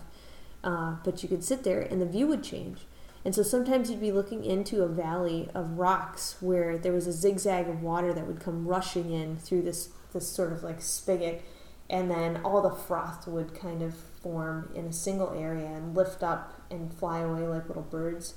Uh, 0.61 0.97
but 1.05 1.23
you 1.23 1.29
could 1.29 1.45
sit 1.45 1.63
there 1.63 1.79
and 1.79 2.01
the 2.01 2.05
view 2.05 2.27
would 2.27 2.43
change. 2.43 2.79
And 3.23 3.33
so 3.33 3.41
sometimes 3.41 3.89
you'd 3.89 4.01
be 4.01 4.11
looking 4.11 4.43
into 4.43 4.83
a 4.83 4.89
valley 4.89 5.49
of 5.53 5.79
rocks 5.79 6.35
where 6.41 6.77
there 6.77 6.91
was 6.91 7.07
a 7.07 7.13
zigzag 7.13 7.69
of 7.69 7.81
water 7.81 8.13
that 8.13 8.27
would 8.27 8.41
come 8.41 8.67
rushing 8.67 9.11
in 9.11 9.37
through 9.37 9.61
this 9.61 9.89
this 10.11 10.27
sort 10.27 10.51
of 10.51 10.61
like 10.61 10.81
spigot 10.81 11.41
and 11.89 12.11
then 12.11 12.41
all 12.43 12.61
the 12.61 12.75
froth 12.75 13.27
would 13.27 13.55
kind 13.55 13.81
of 13.81 13.95
form 13.95 14.69
in 14.75 14.87
a 14.87 14.93
single 14.93 15.31
area 15.39 15.67
and 15.67 15.95
lift 15.95 16.21
up 16.21 16.61
and 16.69 16.93
fly 16.93 17.19
away 17.19 17.47
like 17.47 17.69
little 17.69 17.81
birds 17.81 18.33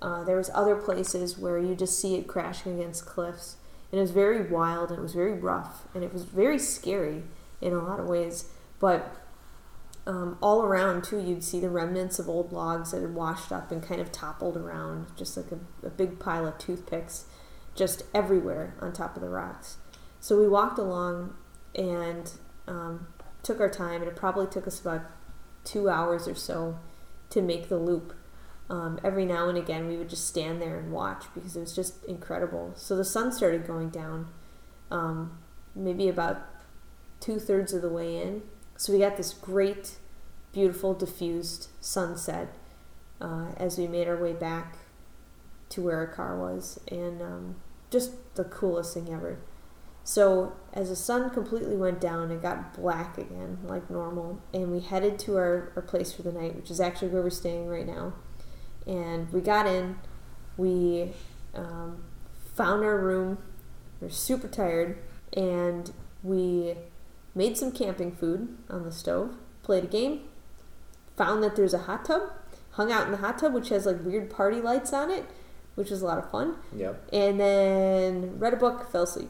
uh, 0.00 0.24
there 0.24 0.36
was 0.36 0.50
other 0.54 0.76
places 0.76 1.38
where 1.38 1.58
you 1.58 1.74
just 1.74 2.00
see 2.00 2.14
it 2.16 2.26
crashing 2.26 2.78
against 2.78 3.06
cliffs, 3.06 3.56
and 3.90 3.98
it 3.98 4.02
was 4.02 4.10
very 4.10 4.42
wild 4.42 4.90
and 4.90 4.98
it 4.98 5.02
was 5.02 5.14
very 5.14 5.32
rough 5.32 5.86
and 5.94 6.04
it 6.04 6.12
was 6.12 6.24
very 6.24 6.58
scary 6.58 7.22
in 7.60 7.72
a 7.72 7.82
lot 7.82 7.98
of 7.98 8.06
ways. 8.06 8.50
But 8.78 9.16
um, 10.06 10.38
all 10.40 10.62
around 10.62 11.04
too, 11.04 11.18
you'd 11.18 11.44
see 11.44 11.60
the 11.60 11.70
remnants 11.70 12.18
of 12.18 12.28
old 12.28 12.52
logs 12.52 12.92
that 12.92 13.02
had 13.02 13.14
washed 13.14 13.52
up 13.52 13.72
and 13.72 13.82
kind 13.82 14.00
of 14.00 14.12
toppled 14.12 14.56
around, 14.56 15.06
just 15.16 15.36
like 15.36 15.52
a, 15.52 15.86
a 15.86 15.90
big 15.90 16.18
pile 16.18 16.46
of 16.46 16.58
toothpicks, 16.58 17.24
just 17.74 18.02
everywhere 18.14 18.74
on 18.80 18.92
top 18.92 19.16
of 19.16 19.22
the 19.22 19.28
rocks. 19.28 19.78
So 20.20 20.38
we 20.38 20.48
walked 20.48 20.78
along 20.78 21.34
and 21.74 22.30
um, 22.66 23.08
took 23.42 23.60
our 23.60 23.68
time, 23.68 24.00
and 24.02 24.10
it 24.10 24.16
probably 24.16 24.46
took 24.46 24.66
us 24.66 24.80
about 24.80 25.02
two 25.64 25.88
hours 25.88 26.26
or 26.26 26.34
so 26.34 26.78
to 27.30 27.42
make 27.42 27.68
the 27.68 27.78
loop 27.78 28.14
um, 28.70 28.98
every 29.02 29.24
now 29.24 29.48
and 29.48 29.56
again 29.56 29.88
we 29.88 29.96
would 29.96 30.08
just 30.08 30.26
stand 30.26 30.60
there 30.60 30.78
and 30.78 30.92
watch 30.92 31.24
because 31.34 31.56
it 31.56 31.60
was 31.60 31.74
just 31.74 32.04
incredible. 32.04 32.72
So 32.76 32.96
the 32.96 33.04
sun 33.04 33.32
started 33.32 33.66
going 33.66 33.90
down, 33.90 34.28
um, 34.90 35.38
maybe 35.74 36.08
about 36.08 36.42
two 37.20 37.38
thirds 37.38 37.72
of 37.72 37.82
the 37.82 37.88
way 37.88 38.20
in. 38.20 38.42
So 38.76 38.92
we 38.92 38.98
got 38.98 39.16
this 39.16 39.32
great, 39.32 39.96
beautiful, 40.52 40.94
diffused 40.94 41.68
sunset 41.80 42.54
uh, 43.20 43.52
as 43.56 43.78
we 43.78 43.86
made 43.86 44.06
our 44.06 44.16
way 44.16 44.34
back 44.34 44.76
to 45.70 45.82
where 45.82 45.96
our 45.96 46.06
car 46.06 46.38
was, 46.38 46.78
and 46.88 47.20
um, 47.20 47.56
just 47.90 48.34
the 48.36 48.44
coolest 48.44 48.94
thing 48.94 49.12
ever. 49.12 49.38
So 50.04 50.54
as 50.72 50.88
the 50.88 50.96
sun 50.96 51.28
completely 51.30 51.76
went 51.76 52.00
down, 52.00 52.30
it 52.30 52.40
got 52.40 52.72
black 52.72 53.18
again, 53.18 53.58
like 53.64 53.90
normal, 53.90 54.40
and 54.54 54.70
we 54.70 54.80
headed 54.80 55.18
to 55.20 55.36
our, 55.36 55.72
our 55.76 55.82
place 55.82 56.12
for 56.12 56.22
the 56.22 56.32
night, 56.32 56.56
which 56.56 56.70
is 56.70 56.80
actually 56.80 57.08
where 57.08 57.22
we're 57.22 57.30
staying 57.30 57.66
right 57.66 57.86
now 57.86 58.14
and 58.88 59.30
we 59.32 59.40
got 59.40 59.66
in. 59.66 59.96
We 60.56 61.12
um, 61.54 62.02
found 62.54 62.82
our 62.82 62.98
room. 62.98 63.38
We 64.00 64.08
are 64.08 64.10
super 64.10 64.48
tired, 64.48 64.98
and 65.36 65.92
we 66.22 66.74
made 67.34 67.56
some 67.56 67.70
camping 67.70 68.10
food 68.10 68.56
on 68.68 68.82
the 68.82 68.90
stove. 68.90 69.36
Played 69.62 69.84
a 69.84 69.88
game. 69.88 70.22
Found 71.16 71.42
that 71.42 71.54
there's 71.54 71.74
a 71.74 71.78
hot 71.78 72.04
tub. 72.06 72.22
Hung 72.72 72.90
out 72.90 73.06
in 73.06 73.12
the 73.12 73.18
hot 73.18 73.38
tub, 73.38 73.52
which 73.52 73.68
has 73.68 73.86
like 73.86 74.04
weird 74.04 74.30
party 74.30 74.60
lights 74.60 74.92
on 74.92 75.10
it, 75.10 75.26
which 75.74 75.90
was 75.90 76.00
a 76.00 76.06
lot 76.06 76.18
of 76.18 76.30
fun. 76.30 76.56
Yep. 76.74 77.08
And 77.12 77.38
then 77.38 78.38
read 78.38 78.54
a 78.54 78.56
book, 78.56 78.90
fell 78.90 79.02
asleep. 79.02 79.28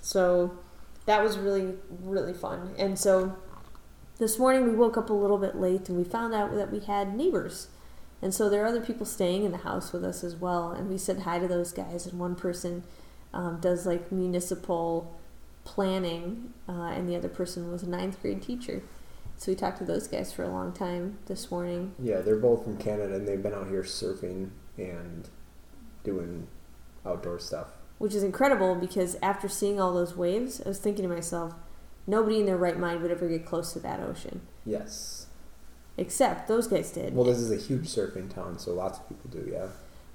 So 0.00 0.58
that 1.06 1.22
was 1.22 1.38
really 1.38 1.74
really 2.02 2.34
fun. 2.34 2.74
And 2.78 2.98
so 2.98 3.36
this 4.18 4.38
morning 4.38 4.64
we 4.64 4.74
woke 4.74 4.96
up 4.96 5.10
a 5.10 5.14
little 5.14 5.38
bit 5.38 5.56
late, 5.56 5.88
and 5.88 5.98
we 5.98 6.04
found 6.04 6.34
out 6.34 6.54
that 6.54 6.70
we 6.70 6.80
had 6.80 7.16
neighbors. 7.16 7.68
And 8.22 8.32
so 8.32 8.48
there 8.48 8.62
are 8.62 8.68
other 8.68 8.80
people 8.80 9.04
staying 9.04 9.44
in 9.44 9.50
the 9.50 9.58
house 9.58 9.92
with 9.92 10.04
us 10.04 10.22
as 10.22 10.36
well. 10.36 10.70
And 10.70 10.88
we 10.88 10.96
said 10.96 11.20
hi 11.20 11.40
to 11.40 11.48
those 11.48 11.72
guys. 11.72 12.06
And 12.06 12.20
one 12.20 12.36
person 12.36 12.84
um, 13.34 13.58
does 13.60 13.84
like 13.84 14.12
municipal 14.12 15.18
planning, 15.64 16.52
uh, 16.68 16.72
and 16.72 17.08
the 17.08 17.16
other 17.16 17.28
person 17.28 17.70
was 17.70 17.82
a 17.82 17.88
ninth 17.88 18.20
grade 18.20 18.42
teacher. 18.42 18.82
So 19.36 19.50
we 19.50 19.56
talked 19.56 19.78
to 19.78 19.84
those 19.84 20.06
guys 20.06 20.32
for 20.32 20.44
a 20.44 20.48
long 20.48 20.72
time 20.72 21.18
this 21.26 21.50
morning. 21.50 21.94
Yeah, 22.00 22.20
they're 22.20 22.36
both 22.36 22.64
from 22.64 22.76
Canada 22.76 23.16
and 23.16 23.26
they've 23.26 23.42
been 23.42 23.54
out 23.54 23.68
here 23.68 23.82
surfing 23.82 24.50
and 24.76 25.28
doing 26.04 26.46
outdoor 27.04 27.38
stuff. 27.40 27.68
Which 27.98 28.14
is 28.14 28.22
incredible 28.22 28.74
because 28.74 29.16
after 29.22 29.48
seeing 29.48 29.80
all 29.80 29.92
those 29.92 30.16
waves, 30.16 30.60
I 30.64 30.68
was 30.68 30.78
thinking 30.78 31.02
to 31.02 31.12
myself, 31.12 31.54
nobody 32.06 32.40
in 32.40 32.46
their 32.46 32.56
right 32.56 32.78
mind 32.78 33.02
would 33.02 33.10
ever 33.10 33.28
get 33.28 33.44
close 33.44 33.72
to 33.72 33.80
that 33.80 34.00
ocean. 34.00 34.42
Yes. 34.64 35.26
Except 35.96 36.48
those 36.48 36.66
guys 36.66 36.90
did. 36.90 37.14
Well, 37.14 37.24
this 37.24 37.38
is 37.38 37.50
a 37.50 37.56
huge 37.56 37.86
surfing 37.88 38.32
town, 38.32 38.58
so 38.58 38.72
lots 38.72 38.98
of 38.98 39.08
people 39.08 39.30
do, 39.30 39.50
yeah. 39.50 39.68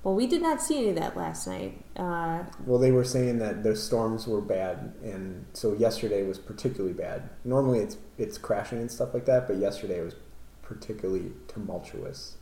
Well, 0.03 0.15
we 0.15 0.25
did 0.25 0.41
not 0.41 0.61
see 0.61 0.77
any 0.77 0.89
of 0.89 0.95
that 0.95 1.17
last 1.17 1.47
night. 1.47 1.83
Uh, 1.95 2.43
Well, 2.65 2.79
they 2.79 2.91
were 2.91 3.03
saying 3.03 3.39
that 3.39 3.63
the 3.63 3.75
storms 3.75 4.25
were 4.25 4.41
bad, 4.41 4.93
and 5.03 5.45
so 5.53 5.73
yesterday 5.73 6.23
was 6.23 6.39
particularly 6.39 6.93
bad. 6.93 7.29
Normally, 7.43 7.79
it's 7.79 7.97
it's 8.17 8.37
crashing 8.37 8.79
and 8.79 8.89
stuff 8.89 9.13
like 9.13 9.25
that, 9.25 9.47
but 9.47 9.57
yesterday 9.57 9.99
it 9.99 10.05
was 10.05 10.15
particularly 10.61 11.33
tumultuous. 11.47 12.37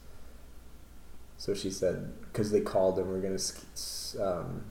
So 1.38 1.53
she 1.53 1.70
said 1.72 2.14
because 2.22 2.52
they 2.52 2.62
called 2.62 2.99
and 2.99 3.07
were 3.07 3.20
gonna 3.20 3.40
um, 4.22 4.66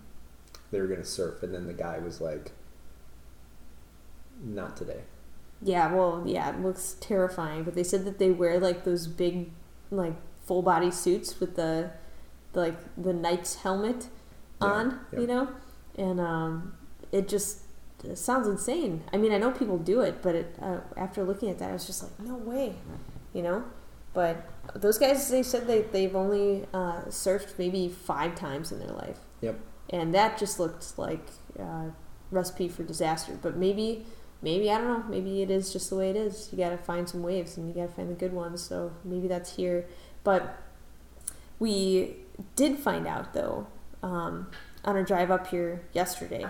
they 0.70 0.80
were 0.80 0.86
gonna 0.86 1.04
surf, 1.04 1.42
and 1.42 1.52
then 1.52 1.66
the 1.66 1.72
guy 1.74 1.98
was 1.98 2.20
like, 2.20 2.52
"Not 4.42 4.76
today." 4.76 5.02
Yeah, 5.64 5.92
well, 5.94 6.22
yeah, 6.26 6.50
it 6.50 6.60
looks 6.60 6.96
terrifying. 7.00 7.64
But 7.64 7.74
they 7.74 7.84
said 7.84 8.04
that 8.04 8.18
they 8.18 8.30
wear 8.30 8.60
like 8.60 8.84
those 8.84 9.06
big, 9.08 9.50
like 9.90 10.14
full 10.46 10.62
body 10.62 10.90
suits 10.90 11.40
with 11.40 11.56
the, 11.56 11.90
the 12.52 12.60
like 12.60 12.76
the 12.96 13.12
knight's 13.14 13.56
helmet 13.56 14.08
Yeah, 14.60 14.68
on, 14.68 15.00
yeah. 15.12 15.20
you 15.20 15.26
know, 15.26 15.48
and 15.98 16.20
um, 16.20 16.74
it 17.12 17.28
just 17.28 17.60
it 18.04 18.18
sounds 18.18 18.46
insane. 18.46 19.02
I 19.12 19.16
mean, 19.16 19.32
I 19.32 19.38
know 19.38 19.50
people 19.50 19.78
do 19.78 20.00
it, 20.02 20.20
but 20.22 20.34
it, 20.34 20.54
uh, 20.60 20.80
after 20.96 21.24
looking 21.24 21.48
at 21.50 21.58
that, 21.60 21.70
I 21.70 21.72
was 21.72 21.86
just 21.86 22.02
like, 22.02 22.12
no 22.20 22.34
way, 22.36 22.74
you 23.32 23.42
know. 23.42 23.64
But 24.12 24.46
those 24.74 24.98
guys 24.98 25.28
they 25.30 25.42
said 25.42 25.66
they 25.66 25.82
they've 25.82 26.14
only 26.14 26.66
uh, 26.74 27.02
surfed 27.08 27.58
maybe 27.58 27.88
five 27.88 28.34
times 28.36 28.70
in 28.70 28.78
their 28.80 28.92
life. 28.92 29.18
Yep. 29.40 29.58
And 29.90 30.14
that 30.14 30.38
just 30.38 30.60
looked 30.60 30.98
like 30.98 31.26
uh, 31.58 31.86
recipe 32.30 32.68
for 32.68 32.82
disaster. 32.84 33.38
But 33.40 33.56
maybe 33.56 34.06
maybe 34.44 34.70
I 34.70 34.78
don't 34.78 34.86
know. 34.86 35.04
Maybe 35.08 35.42
it 35.42 35.50
is 35.50 35.72
just 35.72 35.90
the 35.90 35.96
way 35.96 36.10
it 36.10 36.16
is. 36.16 36.50
You 36.52 36.58
got 36.58 36.70
to 36.70 36.78
find 36.78 37.08
some 37.08 37.22
waves 37.22 37.56
and 37.56 37.66
you 37.66 37.74
got 37.74 37.88
to 37.88 37.94
find 37.94 38.08
the 38.08 38.14
good 38.14 38.32
ones. 38.32 38.62
So 38.62 38.92
maybe 39.02 39.26
that's 39.26 39.56
here. 39.56 39.86
But 40.22 40.56
we 41.58 42.16
did 42.54 42.78
find 42.78 43.06
out 43.06 43.32
though 43.32 43.66
um, 44.02 44.50
on 44.84 44.96
our 44.96 45.02
drive 45.02 45.30
up 45.30 45.48
here 45.48 45.82
yesterday 45.92 46.46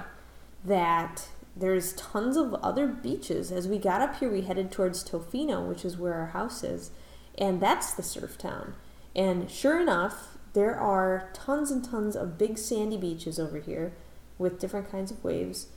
that 0.64 1.28
there's 1.56 1.92
tons 1.92 2.36
of 2.36 2.54
other 2.54 2.86
beaches. 2.88 3.52
As 3.52 3.68
we 3.68 3.78
got 3.78 4.02
up 4.02 4.18
here, 4.18 4.30
we 4.30 4.42
headed 4.42 4.72
towards 4.72 5.08
Tofino, 5.08 5.68
which 5.68 5.84
is 5.84 5.96
where 5.96 6.14
our 6.14 6.26
house 6.28 6.64
is, 6.64 6.90
and 7.38 7.60
that's 7.60 7.94
the 7.94 8.02
surf 8.02 8.36
town. 8.36 8.74
And 9.14 9.48
sure 9.48 9.80
enough, 9.80 10.36
there 10.52 10.74
are 10.74 11.30
tons 11.32 11.70
and 11.70 11.84
tons 11.84 12.16
of 12.16 12.38
big 12.38 12.58
sandy 12.58 12.96
beaches 12.96 13.38
over 13.38 13.60
here 13.60 13.92
with 14.36 14.58
different 14.58 14.90
kinds 14.90 15.12
of 15.12 15.22
waves. 15.22 15.68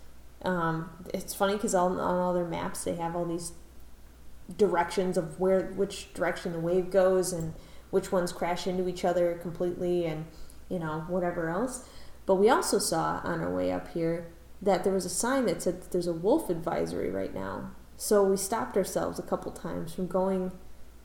Um, 0.43 0.89
it's 1.13 1.33
funny 1.33 1.53
because 1.53 1.73
on, 1.73 1.93
on 1.93 2.19
all 2.19 2.33
their 2.33 2.45
maps 2.45 2.83
they 2.83 2.95
have 2.95 3.15
all 3.15 3.25
these 3.25 3.53
directions 4.57 5.17
of 5.17 5.39
where 5.39 5.67
which 5.75 6.13
direction 6.13 6.53
the 6.53 6.59
wave 6.59 6.89
goes 6.89 7.33
and 7.33 7.53
which 7.89 8.11
ones 8.11 8.31
crash 8.31 8.67
into 8.67 8.87
each 8.87 9.03
other 9.03 9.35
completely 9.41 10.05
and 10.05 10.25
you 10.69 10.79
know 10.79 11.05
whatever 11.07 11.49
else. 11.49 11.87
But 12.25 12.35
we 12.35 12.49
also 12.49 12.77
saw 12.79 13.21
on 13.23 13.41
our 13.41 13.53
way 13.53 13.71
up 13.71 13.89
here 13.93 14.27
that 14.61 14.83
there 14.83 14.93
was 14.93 15.05
a 15.05 15.09
sign 15.09 15.45
that 15.45 15.61
said 15.61 15.81
that 15.81 15.91
there's 15.91 16.07
a 16.07 16.13
wolf 16.13 16.49
advisory 16.49 17.09
right 17.09 17.33
now. 17.33 17.71
So 17.95 18.23
we 18.23 18.37
stopped 18.37 18.77
ourselves 18.77 19.17
a 19.17 19.23
couple 19.23 19.51
times 19.51 19.93
from 19.93 20.07
going 20.07 20.51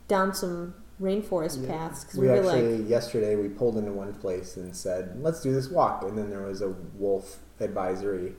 down 0.08 0.34
some 0.34 0.74
rainforest 1.00 1.62
Yeah. 1.62 1.68
paths 1.68 2.04
because 2.04 2.18
We, 2.18 2.26
we, 2.26 2.32
were 2.32 2.38
actually 2.38 2.78
like, 2.78 2.88
yesterday 2.88 3.34
we 3.36 3.48
pulled 3.48 3.76
into 3.76 3.92
one 3.92 4.12
place 4.14 4.56
and 4.56 4.74
said, 4.76 5.20
"Let's 5.22 5.40
do 5.40 5.52
this 5.52 5.68
walk," 5.70 6.02
and 6.04 6.16
then 6.18 6.30
there 6.30 6.42
was 6.42 6.60
a 6.62 6.68
wolf 6.96 7.38
advisory, 7.60 8.34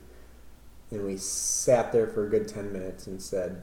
and 0.94 1.04
we 1.04 1.16
sat 1.16 1.92
there 1.92 2.06
for 2.06 2.26
a 2.26 2.30
good 2.30 2.48
ten 2.48 2.72
minutes 2.72 3.06
and 3.06 3.20
said, 3.20 3.62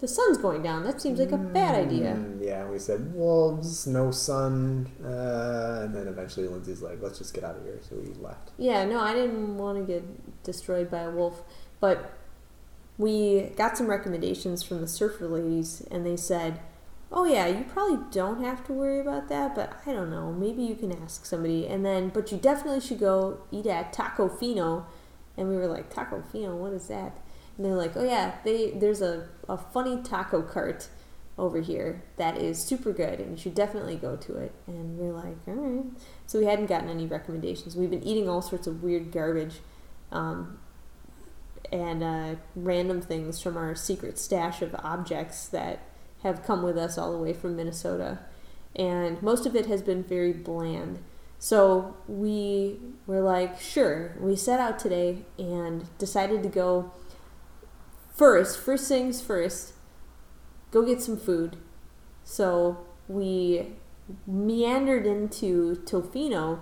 the 0.00 0.06
sun's 0.06 0.38
going 0.38 0.62
down. 0.62 0.84
That 0.84 1.00
seems 1.02 1.18
like 1.18 1.32
a 1.32 1.36
bad 1.36 1.74
idea. 1.74 2.14
"Mm, 2.14 2.40
Yeah, 2.40 2.62
and 2.62 2.70
we 2.70 2.78
said 2.78 3.12
wolves, 3.14 3.84
no 3.84 4.12
sun, 4.12 4.86
uh, 5.04 5.80
and 5.84 5.92
then 5.92 6.06
eventually 6.06 6.46
Lindsay's 6.46 6.80
like, 6.82 7.02
"Let's 7.02 7.18
just 7.18 7.34
get 7.34 7.42
out 7.42 7.56
of 7.56 7.64
here," 7.64 7.80
so 7.82 7.96
we 7.96 8.14
left. 8.22 8.52
Yeah, 8.56 8.84
no, 8.84 9.00
I 9.00 9.12
didn't 9.12 9.58
want 9.58 9.76
to 9.78 9.84
get 9.92 10.04
destroyed 10.44 10.88
by 10.88 11.00
a 11.00 11.10
wolf, 11.10 11.42
but 11.80 12.12
we 12.96 13.52
got 13.56 13.76
some 13.76 13.88
recommendations 13.88 14.62
from 14.62 14.80
the 14.80 14.86
surfer 14.86 15.26
ladies, 15.26 15.82
and 15.90 16.06
they 16.06 16.16
said, 16.16 16.60
"Oh 17.10 17.24
yeah, 17.24 17.46
you 17.48 17.64
probably 17.64 17.98
don't 18.12 18.40
have 18.44 18.64
to 18.66 18.72
worry 18.72 19.00
about 19.00 19.28
that, 19.30 19.54
but 19.56 19.72
I 19.84 19.92
don't 19.92 20.10
know, 20.10 20.32
maybe 20.32 20.62
you 20.62 20.76
can 20.76 20.92
ask 20.92 21.24
somebody." 21.26 21.66
And 21.66 21.84
then, 21.84 22.10
but 22.10 22.30
you 22.30 22.38
definitely 22.38 22.80
should 22.80 23.00
go 23.00 23.38
eat 23.50 23.66
at 23.66 23.92
Tacofino, 23.92 24.84
and 25.38 25.48
we 25.48 25.56
were 25.56 25.66
like, 25.66 25.92
"Tacofino, 25.92 26.54
what 26.56 26.72
is 26.74 26.88
that?" 26.88 27.16
And 27.56 27.64
they're 27.64 27.74
like, 27.74 27.96
"Oh 27.96 28.04
yeah, 28.04 28.34
they 28.44 28.72
there's 28.72 29.00
a 29.00 29.28
a 29.48 29.56
funny 29.56 30.02
taco 30.02 30.42
cart." 30.42 30.88
Over 31.38 31.60
here, 31.60 32.02
that 32.16 32.36
is 32.36 32.60
super 32.60 32.92
good, 32.92 33.20
and 33.20 33.30
you 33.30 33.36
should 33.36 33.54
definitely 33.54 33.94
go 33.94 34.16
to 34.16 34.38
it. 34.38 34.52
And 34.66 34.98
we're 34.98 35.12
like, 35.12 35.36
all 35.46 35.54
right. 35.54 35.84
So 36.26 36.40
we 36.40 36.46
hadn't 36.46 36.66
gotten 36.66 36.88
any 36.88 37.06
recommendations. 37.06 37.76
We've 37.76 37.88
been 37.88 38.02
eating 38.02 38.28
all 38.28 38.42
sorts 38.42 38.66
of 38.66 38.82
weird 38.82 39.12
garbage 39.12 39.60
um, 40.10 40.58
and 41.70 42.02
uh, 42.02 42.34
random 42.56 43.00
things 43.00 43.40
from 43.40 43.56
our 43.56 43.74
secret 43.74 44.18
stash 44.18 44.62
of 44.62 44.74
objects 44.82 45.46
that 45.48 45.80
have 46.22 46.44
come 46.44 46.62
with 46.62 46.76
us 46.76 46.98
all 46.98 47.12
the 47.12 47.18
way 47.18 47.32
from 47.32 47.56
Minnesota. 47.56 48.18
And 48.74 49.22
most 49.22 49.46
of 49.46 49.54
it 49.54 49.66
has 49.66 49.82
been 49.82 50.02
very 50.02 50.32
bland. 50.32 50.98
So 51.38 51.96
we 52.08 52.78
were 53.06 53.20
like, 53.20 53.60
sure. 53.60 54.16
We 54.20 54.34
set 54.36 54.58
out 54.58 54.78
today 54.78 55.24
and 55.38 55.86
decided 55.98 56.42
to 56.42 56.48
go 56.48 56.92
first, 58.12 58.58
first 58.58 58.88
things 58.88 59.20
first, 59.20 59.72
go 60.70 60.84
get 60.84 61.00
some 61.00 61.16
food. 61.16 61.56
So 62.24 62.78
we 63.06 63.74
meandered 64.26 65.06
into 65.06 65.76
Tofino, 65.84 66.58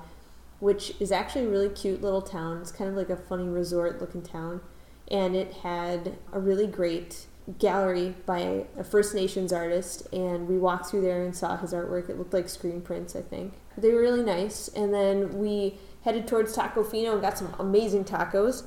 which 0.60 0.92
is 1.00 1.10
actually 1.10 1.46
a 1.46 1.48
really 1.48 1.70
cute 1.70 2.02
little 2.02 2.22
town. 2.22 2.58
It's 2.60 2.72
kind 2.72 2.90
of 2.90 2.96
like 2.96 3.10
a 3.10 3.16
funny 3.16 3.48
resort 3.48 4.00
looking 4.00 4.22
town. 4.22 4.60
And 5.08 5.34
it 5.34 5.54
had 5.54 6.18
a 6.32 6.40
really 6.40 6.66
great 6.66 7.26
gallery 7.58 8.14
by 8.26 8.66
a 8.76 8.84
First 8.84 9.14
Nations 9.14 9.52
artist. 9.52 10.06
And 10.12 10.46
we 10.48 10.58
walked 10.58 10.86
through 10.86 11.02
there 11.02 11.24
and 11.24 11.34
saw 11.34 11.56
his 11.56 11.72
artwork. 11.72 12.10
It 12.10 12.18
looked 12.18 12.34
like 12.34 12.48
screen 12.48 12.82
prints, 12.82 13.16
I 13.16 13.22
think. 13.22 13.54
They 13.78 13.92
were 13.92 14.00
really 14.00 14.22
nice. 14.22 14.68
And 14.68 14.92
then 14.92 15.38
we 15.38 15.78
headed 16.02 16.26
towards 16.26 16.56
Tacofino 16.56 17.12
and 17.12 17.20
got 17.20 17.38
some 17.38 17.54
amazing 17.58 18.04
tacos. 18.04 18.64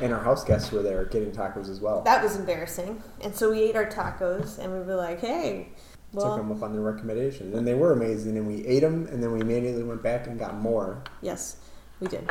And 0.00 0.12
our 0.12 0.22
house 0.22 0.44
guests 0.44 0.72
were 0.72 0.82
there 0.82 1.04
getting 1.06 1.32
tacos 1.32 1.70
as 1.70 1.80
well. 1.80 2.02
That 2.02 2.22
was 2.22 2.36
embarrassing. 2.36 3.02
And 3.22 3.34
so 3.34 3.50
we 3.50 3.62
ate 3.62 3.76
our 3.76 3.86
tacos 3.86 4.58
and 4.58 4.72
we 4.72 4.80
were 4.80 4.96
like, 4.96 5.20
hey, 5.20 5.68
Took 6.12 6.22
well, 6.22 6.36
them 6.36 6.52
up 6.52 6.62
on 6.62 6.72
their 6.72 6.82
recommendation, 6.82 7.52
and 7.54 7.66
they 7.66 7.74
were 7.74 7.92
amazing. 7.92 8.38
And 8.38 8.46
we 8.46 8.64
ate 8.64 8.80
them, 8.80 9.06
and 9.08 9.22
then 9.22 9.32
we 9.32 9.40
immediately 9.40 9.82
went 9.82 10.02
back 10.02 10.26
and 10.26 10.38
got 10.38 10.56
more. 10.56 11.02
Yes, 11.20 11.56
we 12.00 12.06
did. 12.06 12.30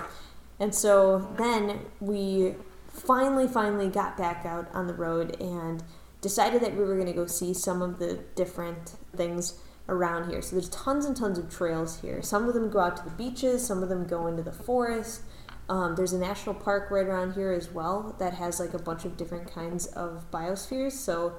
And 0.59 0.73
so 0.73 1.29
then 1.37 1.81
we 1.99 2.55
finally, 2.87 3.47
finally 3.47 3.89
got 3.89 4.17
back 4.17 4.45
out 4.45 4.69
on 4.73 4.87
the 4.87 4.93
road 4.93 5.39
and 5.41 5.83
decided 6.21 6.61
that 6.61 6.73
we 6.73 6.83
were 6.83 6.95
going 6.95 7.07
to 7.07 7.13
go 7.13 7.25
see 7.25 7.53
some 7.53 7.81
of 7.81 7.99
the 7.99 8.15
different 8.35 8.95
things 9.15 9.59
around 9.87 10.29
here. 10.29 10.41
So 10.41 10.55
there's 10.55 10.69
tons 10.69 11.05
and 11.05 11.15
tons 11.15 11.37
of 11.37 11.49
trails 11.49 12.01
here. 12.01 12.21
Some 12.21 12.47
of 12.47 12.53
them 12.53 12.69
go 12.69 12.79
out 12.79 12.97
to 12.97 13.03
the 13.03 13.11
beaches, 13.11 13.65
some 13.65 13.83
of 13.83 13.89
them 13.89 14.05
go 14.07 14.27
into 14.27 14.43
the 14.43 14.51
forest. 14.51 15.21
Um, 15.67 15.95
there's 15.95 16.13
a 16.13 16.19
national 16.19 16.55
park 16.55 16.91
right 16.91 17.05
around 17.05 17.33
here 17.33 17.51
as 17.51 17.71
well 17.71 18.15
that 18.19 18.35
has 18.35 18.59
like 18.59 18.73
a 18.73 18.79
bunch 18.79 19.05
of 19.05 19.17
different 19.17 19.51
kinds 19.51 19.87
of 19.87 20.29
biospheres. 20.31 20.91
So 20.91 21.35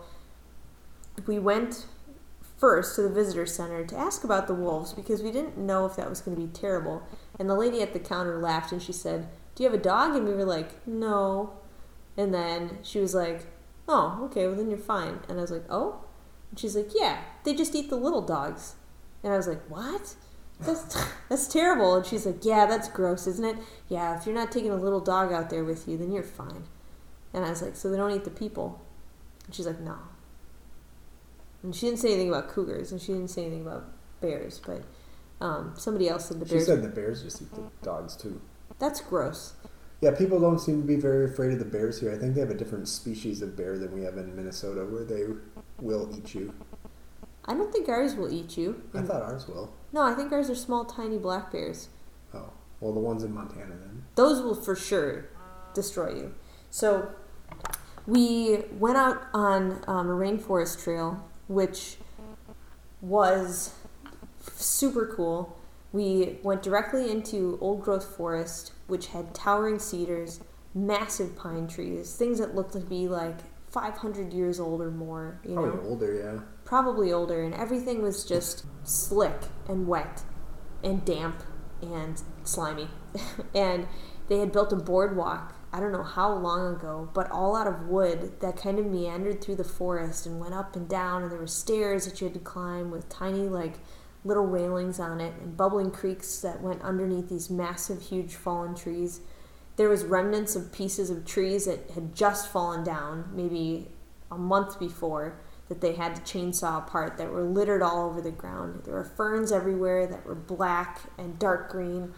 we 1.27 1.39
went 1.39 1.87
first 2.59 2.97
to 2.97 3.03
the 3.03 3.11
visitor 3.11 3.47
center 3.47 3.85
to 3.85 3.97
ask 3.97 4.25
about 4.25 4.47
the 4.47 4.55
wolves 4.55 4.93
because 4.93 5.23
we 5.23 5.31
didn't 5.31 5.59
know 5.59 5.87
if 5.87 5.97
that 5.97 6.09
was 6.09 6.21
going 6.21 6.37
to 6.37 6.43
be 6.43 6.53
terrible. 6.53 7.03
And 7.39 7.49
the 7.49 7.55
lady 7.55 7.83
at 7.83 7.93
the 7.93 7.99
counter 7.99 8.39
laughed 8.39 8.73
and 8.73 8.83
she 8.83 8.93
said, 8.93 9.29
Do 9.55 9.63
you 9.63 9.71
have 9.71 9.79
a 9.79 9.83
dog? 9.83 10.17
And 10.17 10.27
we 10.27 10.35
were 10.35 10.45
like, 10.45 10.87
No. 10.87 11.53
And 12.17 12.33
then 12.33 12.79
she 12.83 12.99
was 12.99 13.15
like, 13.15 13.47
Oh, 13.89 14.21
okay, 14.25 14.47
well 14.47 14.57
then 14.57 14.71
you're 14.71 14.79
fine. 14.79 15.21
And 15.29 15.39
I 15.39 15.43
was 15.43 15.51
like, 15.51 15.65
Oh? 15.71 16.03
And 16.51 16.59
she's 16.59 16.77
like, 16.77 16.91
Yeah, 16.95 17.21
they 17.45 17.55
just 17.55 17.75
eat 17.75 17.91
the 17.91 17.97
little 17.97 18.23
dogs. 18.23 18.75
And 19.23 19.33
I 19.33 19.37
was 19.37 19.47
like, 19.47 19.63
What? 19.69 20.15
That's, 20.61 20.97
that's 21.29 21.49
terrible. 21.49 21.97
And 21.97 22.07
she's 22.07 22.27
like, 22.27 22.45
Yeah, 22.45 22.67
that's 22.67 22.89
gross, 22.89 23.27
isn't 23.27 23.45
it? 23.45 23.57
Yeah, 23.89 24.19
if 24.19 24.27
you're 24.27 24.35
not 24.35 24.53
taking 24.53 24.71
a 24.71 24.77
little 24.77 25.01
dog 25.01 25.33
out 25.33 25.51
there 25.51 25.65
with 25.65 25.87
you, 25.89 25.97
then 25.97 26.13
you're 26.13 26.23
fine. 26.23 26.65
And 27.33 27.45
I 27.45 27.51
was 27.51 27.63
like, 27.63 27.77
So 27.77 27.91
they 27.91 27.97
don't 27.97 28.13
eat 28.13 28.25
the 28.25 28.31
people? 28.31 28.81
And 29.47 29.55
she's 29.55 29.67
like, 29.67 29.81
No. 29.81 29.97
And 31.63 31.75
she 31.75 31.87
didn't 31.87 31.99
say 31.99 32.09
anything 32.09 32.29
about 32.29 32.49
cougars, 32.49 32.93
and 32.93 33.01
she 33.01 33.13
didn't 33.13 33.29
say 33.29 33.43
anything 33.43 33.63
about 33.63 33.85
bears, 34.21 34.61
but 34.65 34.83
um, 35.41 35.75
somebody 35.77 36.09
else 36.09 36.27
said 36.27 36.41
the 36.41 36.49
She 36.49 36.61
said 36.61 36.83
the 36.83 36.89
bears 36.89 37.23
just 37.23 37.43
eat 37.43 37.51
the 37.55 37.63
dogs 37.83 38.17
too. 38.17 38.41
That's 38.79 39.01
gross. 39.01 39.55
Yeah, 40.01 40.15
people 40.15 40.39
don't 40.39 40.59
seem 40.59 40.83
to 40.83 40.87
be 40.87 40.97
very 40.97 41.25
afraid 41.25 41.53
of 41.53 41.59
the 41.59 41.65
bears 41.65 42.01
here. 42.01 42.13
I 42.13 42.19
think 42.19 42.35
they 42.35 42.41
have 42.41 42.51
a 42.51 42.55
different 42.55 42.87
species 42.89 43.41
of 43.41 43.57
bear 43.57 43.79
than 43.79 43.93
we 43.93 44.03
have 44.05 44.19
in 44.19 44.37
Minnesota, 44.37 44.85
where 44.85 45.05
they 45.05 45.25
will 45.81 46.09
eat 46.17 46.35
you. 46.35 46.55
I 47.45 47.55
don't 47.55 47.73
think 47.73 47.89
ours 47.89 48.15
will 48.15 48.33
eat 48.33 48.57
you. 48.57 48.83
I 48.95 49.03
thought 49.03 49.23
ours 49.23 49.47
will. 49.47 49.73
No, 49.93 50.03
I 50.03 50.15
think 50.15 50.33
ours 50.33 50.51
are 50.51 50.55
small, 50.55 50.85
tiny 50.85 51.19
black 51.19 51.53
bears. 51.53 51.89
Oh, 52.35 52.51
well, 52.81 52.93
the 52.93 53.01
ones 53.01 53.23
in 53.23 53.33
Montana 53.33 53.77
then. 53.81 54.05
Those 54.17 54.43
will 54.43 54.55
for 54.55 54.75
sure 54.75 55.29
destroy 55.75 56.15
you. 56.15 56.35
So 56.71 57.11
we 58.07 58.65
went 58.73 58.97
out 58.97 59.23
on 59.33 59.83
um, 59.87 60.09
a 60.09 60.13
rainforest 60.13 60.83
trail, 60.83 61.25
which 61.47 61.97
was 63.01 63.75
super 64.55 65.07
cool. 65.07 65.57
We 65.93 66.39
went 66.43 66.63
directly 66.63 67.11
into 67.11 67.59
old 67.61 67.83
growth 67.83 68.17
forest, 68.17 68.73
which 68.87 69.09
had 69.09 69.35
towering 69.35 69.79
cedars, 69.79 70.41
massive 70.75 71.37
pine 71.37 71.69
trees, 71.69 72.15
things 72.15 72.39
that 72.39 72.55
looked 72.55 72.73
to 72.73 72.81
be 72.81 73.09
like 73.09 73.39
500 73.71 74.33
years 74.33 74.61
old 74.61 74.81
or 74.81 74.91
more. 74.91 75.41
You 75.45 75.55
know, 75.55 75.63
Probably 75.63 75.89
older, 75.89 76.15
yeah. 76.15 76.41
probably 76.65 77.13
older, 77.13 77.43
and 77.43 77.55
everything 77.55 78.03
was 78.03 78.25
just 78.25 78.65
slick 78.85 79.41
and 79.69 79.87
wet 79.87 80.23
and 80.83 81.05
damp 81.05 81.43
and 81.83 82.23
slimy. 82.45 82.89
and 83.55 83.87
they 84.29 84.39
had 84.39 84.53
built 84.53 84.73
a 84.73 84.77
boardwalk, 84.77 85.55
I 85.73 85.81
don't 85.81 85.93
know 85.93 86.03
how 86.03 86.33
long 86.33 86.75
ago, 86.75 87.11
but 87.13 87.31
all 87.31 87.55
out 87.55 87.67
of 87.67 87.89
wood 87.89 88.41
that 88.41 88.57
kind 88.57 88.79
of 88.79 88.87
meandered 88.87 89.43
through 89.43 89.57
the 89.57 89.65
forest 89.65 90.27
and 90.27 90.41
went 90.41 90.55
up 90.55 90.75
and 90.75 90.89
down, 90.89 91.23
and 91.23 91.31
there 91.31 91.39
were 91.39 91.47
stairs 91.47 92.07
that 92.07 92.21
you 92.21 92.27
had 92.27 92.35
to 92.35 92.41
climb 92.41 92.91
with 92.91 93.09
tiny, 93.09 93.49
like, 93.49 93.75
little 94.25 94.47
railings 94.47 94.99
on 94.99 95.21
it, 95.21 95.35
and 95.41 95.57
bubbling 95.57 95.91
creeks 95.91 96.41
that 96.41 96.61
went 96.63 96.83
underneath 96.83 97.29
these 97.29 97.51
massive, 97.51 98.01
huge 98.03 98.35
fallen 98.35 98.75
trees. 98.75 99.21
There 99.77 99.89
was 99.89 100.05
remnants 100.05 100.57
of 100.57 100.73
pieces 100.73 101.11
of 101.11 101.27
trees 101.27 101.67
that 101.67 101.91
had 101.91 102.15
just 102.15 102.51
fallen 102.51 102.83
down, 102.83 103.31
maybe 103.35 103.89
a 104.31 104.39
month 104.39 104.79
before, 104.79 105.39
that 105.69 105.81
they 105.81 105.95
had 105.95 106.15
to 106.15 106.23
chainsaw 106.23 106.79
apart 106.79 107.19
that 107.19 107.31
were 107.31 107.43
littered 107.43 107.83
all 107.83 108.09
over 108.09 108.21
the 108.21 108.31
ground. 108.31 108.83
There 108.85 108.95
were 108.95 109.05
ferns 109.05 109.53
everywhere 109.53 110.07
that 110.07 110.25
were 110.25 110.35
black 110.35 111.01
and 111.19 111.39
dark 111.39 111.71
green, 111.71 112.15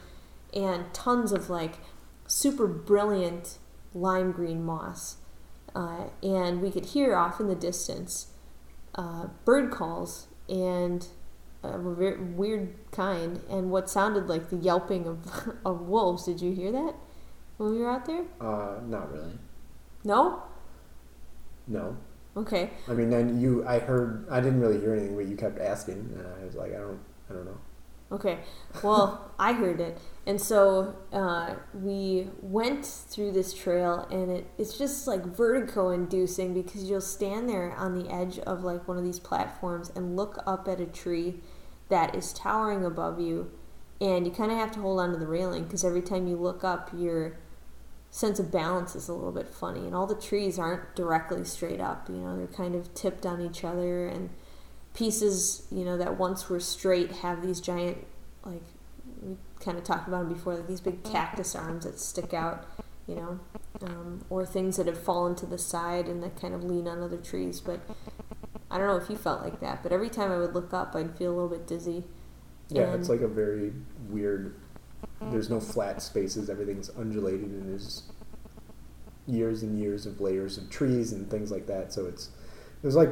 and 0.54 0.92
tons 0.94 1.32
of 1.32 1.50
like 1.50 1.78
super 2.26 2.66
brilliant 2.66 3.58
lime 3.94 4.32
green 4.32 4.64
moss. 4.64 5.16
Uh, 5.74 6.04
and 6.22 6.60
we 6.60 6.70
could 6.70 6.86
hear 6.86 7.16
off 7.16 7.40
in 7.40 7.48
the 7.48 7.54
distance 7.54 8.28
uh, 8.94 9.28
bird 9.44 9.70
calls 9.70 10.28
and 10.48 11.06
a 11.62 11.78
weird 11.78 12.74
kind, 12.92 13.40
and 13.50 13.70
what 13.70 13.90
sounded 13.90 14.28
like 14.28 14.50
the 14.50 14.56
yelping 14.56 15.06
of, 15.06 15.56
of 15.64 15.82
wolves. 15.82 16.24
Did 16.24 16.40
you 16.40 16.52
hear 16.52 16.70
that 16.72 16.94
when 17.58 17.72
we 17.72 17.78
were 17.78 17.90
out 17.90 18.06
there? 18.06 18.24
Uh, 18.40 18.80
not 18.86 19.12
really. 19.12 19.38
No? 20.04 20.42
No. 21.66 21.96
Okay. 22.36 22.70
I 22.88 22.92
mean, 22.92 23.10
then 23.10 23.40
you, 23.40 23.66
I 23.66 23.80
heard, 23.80 24.26
I 24.30 24.40
didn't 24.40 24.60
really 24.60 24.80
hear 24.80 24.94
anything, 24.94 25.16
but 25.16 25.26
you 25.26 25.36
kept 25.36 25.58
asking, 25.60 26.14
and 26.16 26.26
I 26.40 26.44
was 26.44 26.54
like, 26.54 26.72
I 26.72 26.78
don't, 26.78 27.00
I 27.28 27.34
don't 27.34 27.44
know. 27.44 27.58
Okay. 28.12 28.38
Well, 28.82 29.32
I 29.38 29.52
heard 29.52 29.80
it. 29.80 29.98
And 30.24 30.40
so 30.40 30.96
uh, 31.12 31.54
we 31.74 32.28
went 32.40 32.86
through 32.86 33.32
this 33.32 33.52
trail, 33.52 34.06
and 34.10 34.30
it, 34.30 34.46
it's 34.56 34.78
just 34.78 35.06
like 35.06 35.24
vertigo 35.24 35.90
inducing 35.90 36.54
because 36.54 36.84
you'll 36.84 37.00
stand 37.00 37.48
there 37.48 37.74
on 37.76 37.98
the 37.98 38.08
edge 38.10 38.38
of 38.40 38.62
like 38.62 38.86
one 38.86 38.96
of 38.96 39.04
these 39.04 39.18
platforms 39.18 39.90
and 39.96 40.16
look 40.16 40.38
up 40.46 40.68
at 40.68 40.80
a 40.80 40.86
tree 40.86 41.40
that 41.88 42.14
is 42.14 42.32
towering 42.32 42.84
above 42.84 43.20
you. 43.20 43.50
And 44.00 44.26
you 44.26 44.32
kind 44.32 44.52
of 44.52 44.58
have 44.58 44.70
to 44.72 44.80
hold 44.80 45.00
on 45.00 45.10
to 45.10 45.18
the 45.18 45.26
railing 45.26 45.64
because 45.64 45.84
every 45.84 46.02
time 46.02 46.28
you 46.28 46.36
look 46.36 46.62
up, 46.62 46.90
your 46.96 47.36
sense 48.10 48.38
of 48.38 48.50
balance 48.50 48.96
is 48.96 49.08
a 49.08 49.12
little 49.12 49.32
bit 49.32 49.48
funny. 49.48 49.80
And 49.80 49.94
all 49.94 50.06
the 50.06 50.14
trees 50.14 50.58
aren't 50.58 50.94
directly 50.96 51.44
straight 51.44 51.80
up, 51.80 52.08
you 52.08 52.16
know, 52.16 52.36
they're 52.36 52.46
kind 52.46 52.74
of 52.74 52.92
tipped 52.94 53.26
on 53.26 53.40
each 53.40 53.64
other. 53.64 54.06
And 54.06 54.30
pieces, 54.94 55.66
you 55.70 55.84
know, 55.84 55.96
that 55.96 56.18
once 56.18 56.48
were 56.48 56.60
straight 56.60 57.12
have 57.16 57.42
these 57.42 57.60
giant, 57.60 57.98
like, 58.44 58.62
we 59.22 59.36
kind 59.60 59.76
of 59.78 59.84
talked 59.84 60.08
about 60.08 60.24
them 60.24 60.32
before, 60.34 60.54
like 60.56 60.66
these 60.68 60.80
big 60.80 61.02
cactus 61.04 61.54
arms 61.54 61.84
that 61.84 61.98
stick 61.98 62.32
out, 62.32 62.66
you 63.06 63.14
know, 63.16 63.40
um, 63.82 64.24
or 64.30 64.44
things 64.46 64.76
that 64.76 64.86
have 64.86 65.00
fallen 65.02 65.34
to 65.36 65.46
the 65.46 65.58
side 65.58 66.06
and 66.06 66.22
that 66.22 66.40
kind 66.40 66.54
of 66.54 66.64
lean 66.64 66.88
on 66.88 67.02
other 67.02 67.16
trees. 67.16 67.60
But 67.60 67.80
I 68.70 68.78
don't 68.78 68.86
know 68.86 68.96
if 68.96 69.08
you 69.10 69.16
felt 69.16 69.42
like 69.42 69.60
that, 69.60 69.82
but 69.82 69.92
every 69.92 70.08
time 70.10 70.30
I 70.32 70.38
would 70.38 70.54
look 70.54 70.72
up, 70.72 70.94
I'd 70.94 71.16
feel 71.16 71.32
a 71.32 71.34
little 71.34 71.48
bit 71.48 71.66
dizzy. 71.66 72.04
Yeah, 72.68 72.84
And- 72.92 73.00
it's 73.00 73.08
like 73.08 73.20
a 73.20 73.28
very 73.28 73.72
weird. 74.08 74.54
There's 75.20 75.50
no 75.50 75.60
flat 75.60 76.00
spaces. 76.00 76.48
Everything's 76.48 76.90
undulated, 76.90 77.42
and 77.50 77.68
there's 77.68 78.04
years 79.26 79.62
and 79.62 79.78
years 79.78 80.06
of 80.06 80.20
layers 80.20 80.56
of 80.56 80.70
trees 80.70 81.12
and 81.12 81.28
things 81.30 81.50
like 81.50 81.66
that. 81.66 81.92
So 81.92 82.06
it's 82.06 82.30
it 82.82 82.86
was 82.86 82.96
like 82.96 83.10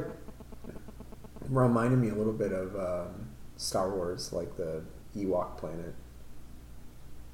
reminded 1.49 1.99
me 1.99 2.09
a 2.09 2.15
little 2.15 2.33
bit 2.33 2.51
of 2.51 2.75
um, 2.75 3.27
Star 3.57 3.89
Wars, 3.89 4.31
like 4.33 4.55
the 4.57 4.83
Ewok 5.15 5.57
planet, 5.57 5.93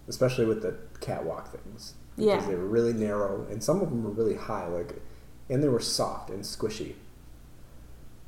especially 0.07 0.45
with 0.45 0.61
the 0.61 0.75
catwalk 1.01 1.51
things. 1.51 1.93
Because 2.15 2.43
Yeah. 2.43 2.47
they 2.47 2.55
were 2.55 2.67
really 2.67 2.93
narrow, 2.93 3.45
and 3.49 3.63
some 3.63 3.81
of 3.81 3.89
them 3.89 4.03
were 4.03 4.11
really 4.11 4.35
high, 4.35 4.67
like, 4.67 5.01
and 5.49 5.63
they 5.63 5.67
were 5.69 5.79
soft 5.79 6.29
and 6.29 6.43
squishy. 6.43 6.93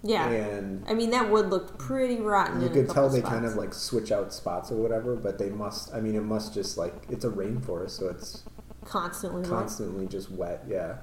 Yeah. 0.05 0.29
And 0.29 0.85
I 0.87 0.93
mean, 0.93 1.09
that 1.09 1.29
wood 1.29 1.49
looked 1.49 1.79
pretty 1.79 2.17
rotten. 2.21 2.61
you 2.61 2.69
could 2.69 2.89
tell 2.89 3.09
they 3.09 3.21
kind 3.21 3.45
of 3.45 3.55
like 3.55 3.73
switch 3.73 4.11
out 4.11 4.33
spots 4.33 4.71
or 4.71 4.75
whatever, 4.75 5.15
but 5.15 5.37
they 5.37 5.49
must. 5.49 5.93
I 5.93 5.99
mean, 5.99 6.15
it 6.15 6.23
must 6.23 6.53
just 6.53 6.77
like 6.77 6.93
it's 7.09 7.25
a 7.25 7.29
rainforest, 7.29 7.91
so 7.91 8.09
it's 8.09 8.43
constantly 8.85 9.41
wet. 9.41 9.49
constantly 9.49 10.07
just 10.07 10.29
wet. 10.31 10.63
Yeah, 10.67 10.97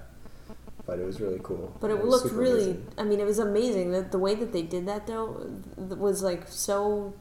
but 0.87 0.99
it 0.99 1.05
was 1.05 1.21
really 1.21 1.41
cool. 1.43 1.77
But 1.81 1.91
it 1.91 2.03
was 2.03 2.23
looked 2.23 2.35
really. 2.35 2.63
amazing. 2.63 2.89
I 2.97 3.03
mean, 3.05 3.21
it 3.21 3.27
was 3.27 3.39
amazing. 3.39 3.91
that 3.93 4.13
the 4.13 4.19
way 4.19 4.35
that 4.37 4.53
they 4.53 4.63
did 4.63 4.87
that 4.87 5.07
though 5.07 5.51
was 5.77 6.23
like 6.23 6.47
so. 6.49 7.15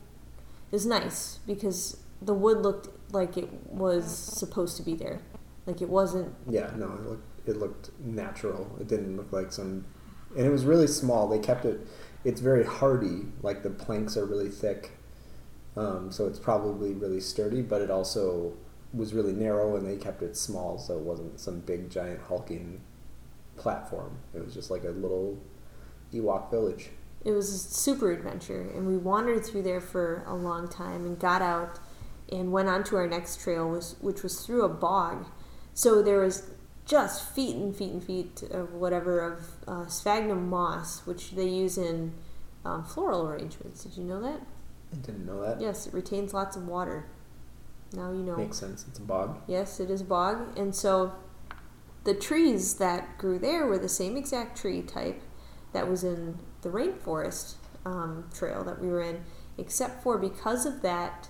It 0.71 0.75
was 0.75 0.85
nice 0.85 1.39
because 1.45 1.97
the 2.21 2.33
wood 2.33 2.59
looked 2.59 2.87
like 3.13 3.35
it 3.35 3.49
was 3.67 4.05
supposed 4.15 4.77
to 4.77 4.83
be 4.83 4.93
there, 4.93 5.19
like 5.65 5.81
it 5.81 5.89
wasn't. 5.89 6.35
Yeah, 6.47 6.71
no, 6.77 6.93
it 6.93 7.05
looked 7.05 7.47
it 7.47 7.57
looked 7.57 7.89
natural. 7.99 8.77
It 8.79 8.87
didn't 8.87 9.17
look 9.17 9.31
like 9.31 9.51
some, 9.51 9.85
and 10.37 10.45
it 10.45 10.49
was 10.49 10.65
really 10.65 10.87
small. 10.87 11.27
They 11.27 11.39
kept 11.39 11.65
it. 11.65 11.87
It's 12.23 12.41
very 12.41 12.63
hardy. 12.63 13.25
Like 13.41 13.63
the 13.63 13.69
planks 13.69 14.17
are 14.17 14.25
really 14.25 14.49
thick, 14.49 14.91
um, 15.75 16.11
so 16.11 16.27
it's 16.27 16.39
probably 16.39 16.93
really 16.93 17.19
sturdy. 17.19 17.61
But 17.61 17.81
it 17.81 17.89
also 17.91 18.53
was 18.93 19.13
really 19.13 19.33
narrow, 19.33 19.75
and 19.75 19.87
they 19.87 19.97
kept 19.97 20.21
it 20.21 20.35
small, 20.35 20.77
so 20.77 20.97
it 20.97 21.03
wasn't 21.03 21.39
some 21.39 21.61
big 21.61 21.89
giant 21.89 22.21
hulking 22.27 22.81
platform. 23.55 24.17
It 24.33 24.43
was 24.43 24.53
just 24.53 24.69
like 24.69 24.83
a 24.83 24.89
little 24.89 25.37
Ewok 26.13 26.51
village. 26.51 26.89
It 27.23 27.31
was 27.31 27.53
a 27.53 27.57
super 27.57 28.11
adventure, 28.11 28.69
and 28.73 28.87
we 28.87 28.97
wandered 28.97 29.45
through 29.45 29.61
there 29.63 29.79
for 29.79 30.23
a 30.25 30.35
long 30.35 30.67
time 30.67 31.05
and 31.05 31.19
got 31.19 31.41
out 31.41 31.79
and 32.31 32.51
went 32.51 32.67
on 32.69 32.83
to 32.85 32.95
our 32.95 33.07
next 33.07 33.41
trail, 33.41 33.79
which 33.99 34.23
was 34.23 34.45
through 34.45 34.63
a 34.63 34.69
bog. 34.69 35.27
So 35.73 36.01
there 36.01 36.19
was 36.19 36.50
just 36.85 37.33
feet 37.33 37.55
and 37.55 37.75
feet 37.75 37.91
and 37.91 38.03
feet 38.03 38.43
of 38.51 38.73
whatever 38.73 39.19
of 39.19 39.45
uh, 39.67 39.87
sphagnum 39.87 40.49
moss, 40.49 41.05
which 41.05 41.31
they 41.31 41.47
use 41.47 41.77
in 41.77 42.13
um, 42.65 42.83
floral 42.83 43.27
arrangements. 43.27 43.83
Did 43.83 43.97
you 43.97 44.03
know 44.03 44.21
that? 44.21 44.41
I 44.91 44.95
didn't 44.97 45.25
know 45.25 45.41
that. 45.41 45.61
Yes, 45.61 45.87
it 45.87 45.93
retains 45.93 46.33
lots 46.33 46.55
of 46.55 46.67
water. 46.67 47.07
Now 47.93 48.11
you 48.11 48.23
know. 48.23 48.37
Makes 48.37 48.57
sense. 48.57 48.85
It's 48.87 48.99
a 48.99 49.03
bog. 49.03 49.41
Yes, 49.47 49.79
it 49.79 49.89
is 49.89 50.01
a 50.01 50.05
bog. 50.05 50.57
And 50.57 50.75
so 50.75 51.13
the 52.03 52.13
trees 52.13 52.75
that 52.75 53.17
grew 53.17 53.37
there 53.37 53.65
were 53.65 53.77
the 53.77 53.89
same 53.89 54.17
exact 54.17 54.57
tree 54.57 54.81
type 54.81 55.21
that 55.73 55.89
was 55.89 56.03
in 56.03 56.39
the 56.61 56.69
rainforest 56.69 57.55
um, 57.85 58.29
trail 58.33 58.63
that 58.63 58.81
we 58.81 58.87
were 58.87 59.01
in, 59.01 59.23
except 59.57 60.03
for 60.03 60.17
because 60.17 60.65
of 60.65 60.81
that 60.81 61.29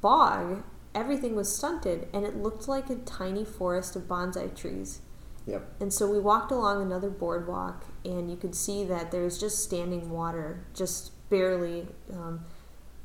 bog, 0.00 0.62
everything 0.94 1.36
was 1.36 1.54
stunted 1.54 2.08
and 2.12 2.24
it 2.24 2.36
looked 2.36 2.68
like 2.68 2.90
a 2.90 2.96
tiny 2.96 3.44
forest 3.44 3.96
of 3.96 4.02
bonsai 4.02 4.54
trees. 4.56 5.00
Yep. 5.46 5.68
And 5.80 5.92
so 5.92 6.08
we 6.10 6.18
walked 6.18 6.52
along 6.52 6.82
another 6.82 7.08
boardwalk, 7.10 7.86
and 8.04 8.30
you 8.30 8.36
could 8.36 8.54
see 8.54 8.84
that 8.84 9.10
there 9.10 9.22
was 9.22 9.40
just 9.40 9.64
standing 9.64 10.10
water, 10.10 10.64
just 10.74 11.12
barely 11.30 11.88
um, 12.12 12.44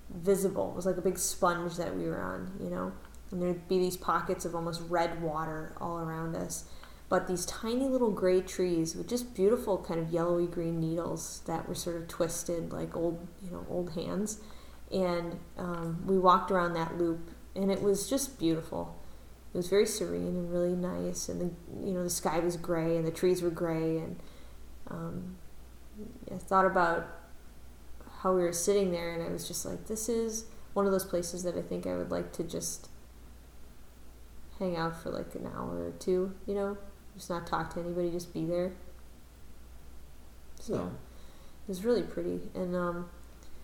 visible. 0.09 0.71
It 0.71 0.75
was 0.75 0.85
like 0.85 0.97
a 0.97 1.01
big 1.01 1.17
sponge 1.17 1.77
that 1.77 1.95
we 1.95 2.05
were 2.05 2.21
on, 2.21 2.51
you 2.61 2.69
know? 2.69 2.91
And 3.31 3.41
there'd 3.41 3.67
be 3.67 3.79
these 3.79 3.97
pockets 3.97 4.45
of 4.45 4.53
almost 4.53 4.81
red 4.89 5.21
water 5.21 5.73
all 5.79 5.97
around 5.97 6.35
us. 6.35 6.65
But 7.07 7.27
these 7.27 7.45
tiny 7.45 7.87
little 7.87 8.11
gray 8.11 8.41
trees 8.41 8.95
with 8.95 9.07
just 9.07 9.33
beautiful 9.35 9.77
kind 9.77 9.99
of 9.99 10.11
yellowy 10.11 10.47
green 10.47 10.79
needles 10.79 11.41
that 11.45 11.67
were 11.67 11.75
sort 11.75 11.95
of 11.95 12.07
twisted 12.07 12.73
like 12.73 12.95
old, 12.95 13.27
you 13.43 13.51
know, 13.51 13.65
old 13.69 13.93
hands. 13.93 14.39
And 14.91 15.39
um, 15.57 16.03
we 16.05 16.17
walked 16.17 16.51
around 16.51 16.73
that 16.73 16.97
loop, 16.97 17.31
and 17.55 17.71
it 17.71 17.81
was 17.81 18.09
just 18.09 18.37
beautiful 18.39 18.95
it 19.53 19.57
was 19.57 19.67
very 19.69 19.85
serene 19.85 20.27
and 20.27 20.51
really 20.51 20.75
nice 20.75 21.29
and 21.29 21.39
the 21.41 21.85
you 21.87 21.93
know 21.93 22.03
the 22.03 22.09
sky 22.09 22.39
was 22.39 22.57
gray 22.57 22.97
and 22.97 23.07
the 23.07 23.11
trees 23.11 23.41
were 23.41 23.49
gray 23.49 23.97
and 23.99 24.17
um, 24.89 25.37
I 26.31 26.37
thought 26.37 26.65
about 26.65 27.07
how 28.21 28.33
we 28.33 28.41
were 28.41 28.51
sitting 28.53 28.91
there 28.91 29.13
and 29.13 29.23
I 29.23 29.29
was 29.29 29.47
just 29.47 29.65
like 29.65 29.87
this 29.87 30.09
is 30.09 30.45
one 30.73 30.85
of 30.85 30.91
those 30.91 31.05
places 31.05 31.43
that 31.43 31.55
I 31.57 31.61
think 31.61 31.87
I 31.87 31.95
would 31.95 32.11
like 32.11 32.33
to 32.33 32.43
just 32.43 32.89
hang 34.59 34.75
out 34.75 35.01
for 35.01 35.09
like 35.09 35.33
an 35.35 35.49
hour 35.55 35.87
or 35.87 35.91
two 35.99 36.33
you 36.45 36.53
know 36.55 36.77
just 37.15 37.29
not 37.29 37.47
talk 37.47 37.73
to 37.73 37.79
anybody 37.79 38.11
just 38.11 38.33
be 38.33 38.45
there 38.45 38.73
so 40.59 40.73
No. 40.75 40.83
it 40.87 41.67
was 41.69 41.83
really 41.85 42.03
pretty 42.03 42.41
and 42.53 42.75
um, 42.75 43.09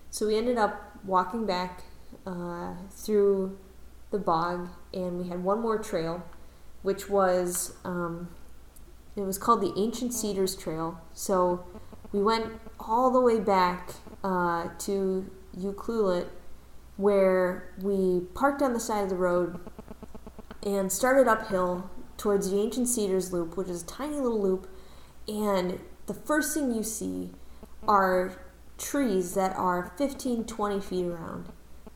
so 0.09 0.27
we 0.27 0.38
ended 0.38 0.57
up 0.57 0.97
walking 1.05 1.45
back 1.45 1.84
uh, 2.26 2.73
through 2.91 3.57
the 4.11 4.19
bog 4.19 4.69
and 4.93 5.19
we 5.19 5.29
had 5.29 5.43
one 5.43 5.59
more 5.61 5.77
trail 5.77 6.23
which 6.83 7.09
was 7.09 7.75
um, 7.83 8.29
it 9.15 9.21
was 9.21 9.38
called 9.38 9.61
the 9.61 9.73
ancient 9.77 10.13
cedars 10.13 10.55
trail. 10.55 10.99
So 11.13 11.65
we 12.11 12.21
went 12.21 12.53
all 12.79 13.11
the 13.11 13.19
way 13.19 13.39
back 13.39 13.91
uh, 14.23 14.69
to 14.79 15.29
Ucluelet 15.57 16.27
where 16.97 17.73
we 17.81 18.21
parked 18.33 18.61
on 18.61 18.73
the 18.73 18.79
side 18.79 19.03
of 19.03 19.09
the 19.09 19.15
road 19.15 19.59
and 20.63 20.91
started 20.91 21.27
uphill 21.27 21.89
towards 22.17 22.51
the 22.51 22.57
ancient 22.57 22.88
cedars 22.88 23.33
loop 23.33 23.57
which 23.57 23.67
is 23.67 23.83
a 23.83 23.85
tiny 23.85 24.15
little 24.15 24.41
loop. 24.41 24.67
And 25.27 25.79
the 26.07 26.13
first 26.13 26.53
thing 26.53 26.73
you 26.73 26.83
see 26.83 27.31
are 27.88 28.33
trees 28.77 29.33
that 29.35 29.55
are 29.55 29.91
15 29.97 30.45
20 30.45 30.79
feet 30.79 31.05
around 31.05 31.49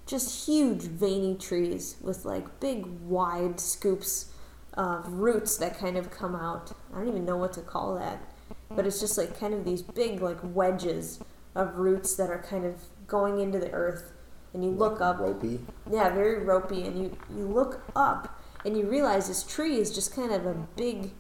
just 0.06 0.48
huge 0.48 0.84
veiny 0.84 1.36
trees 1.36 1.98
with 2.02 2.26
like 2.26 2.60
big 2.60 2.86
wide 2.86 3.60
scoops 3.60 4.32
of 4.74 5.08
roots 5.14 5.58
that 5.58 5.78
kind 5.78 5.98
of 5.98 6.12
come 6.12 6.36
out 6.36 6.74
i 6.94 6.98
don't 6.98 7.08
even 7.08 7.26
know 7.26 7.38
what 7.38 7.54
to 7.54 7.62
call 7.62 7.96
that 7.96 8.22
but 8.70 8.86
it's 8.86 9.00
just 9.00 9.18
like 9.18 9.40
kind 9.40 9.54
of 9.54 9.64
these 9.64 9.82
big 9.82 10.22
like 10.22 10.40
wedges 10.44 11.20
of 11.56 11.76
roots 11.76 12.16
that 12.16 12.30
are 12.30 12.42
kind 12.42 12.66
of 12.66 12.76
going 13.08 13.40
into 13.40 13.58
the 13.58 13.72
earth 13.72 14.12
and 14.56 14.64
you 14.64 14.72
look 14.72 15.02
up 15.02 15.20
Ropey. 15.20 15.60
yeah, 15.92 16.10
very 16.10 16.42
ropey, 16.42 16.84
and 16.84 16.98
you 16.98 17.18
you 17.36 17.46
look 17.46 17.84
up 17.94 18.40
and 18.64 18.78
you 18.78 18.90
realize 18.90 19.28
this 19.28 19.44
tree 19.44 19.78
is 19.78 19.94
just 19.94 20.16
kind 20.16 20.32
of 20.32 20.46
a 20.46 20.54
big 20.78 21.12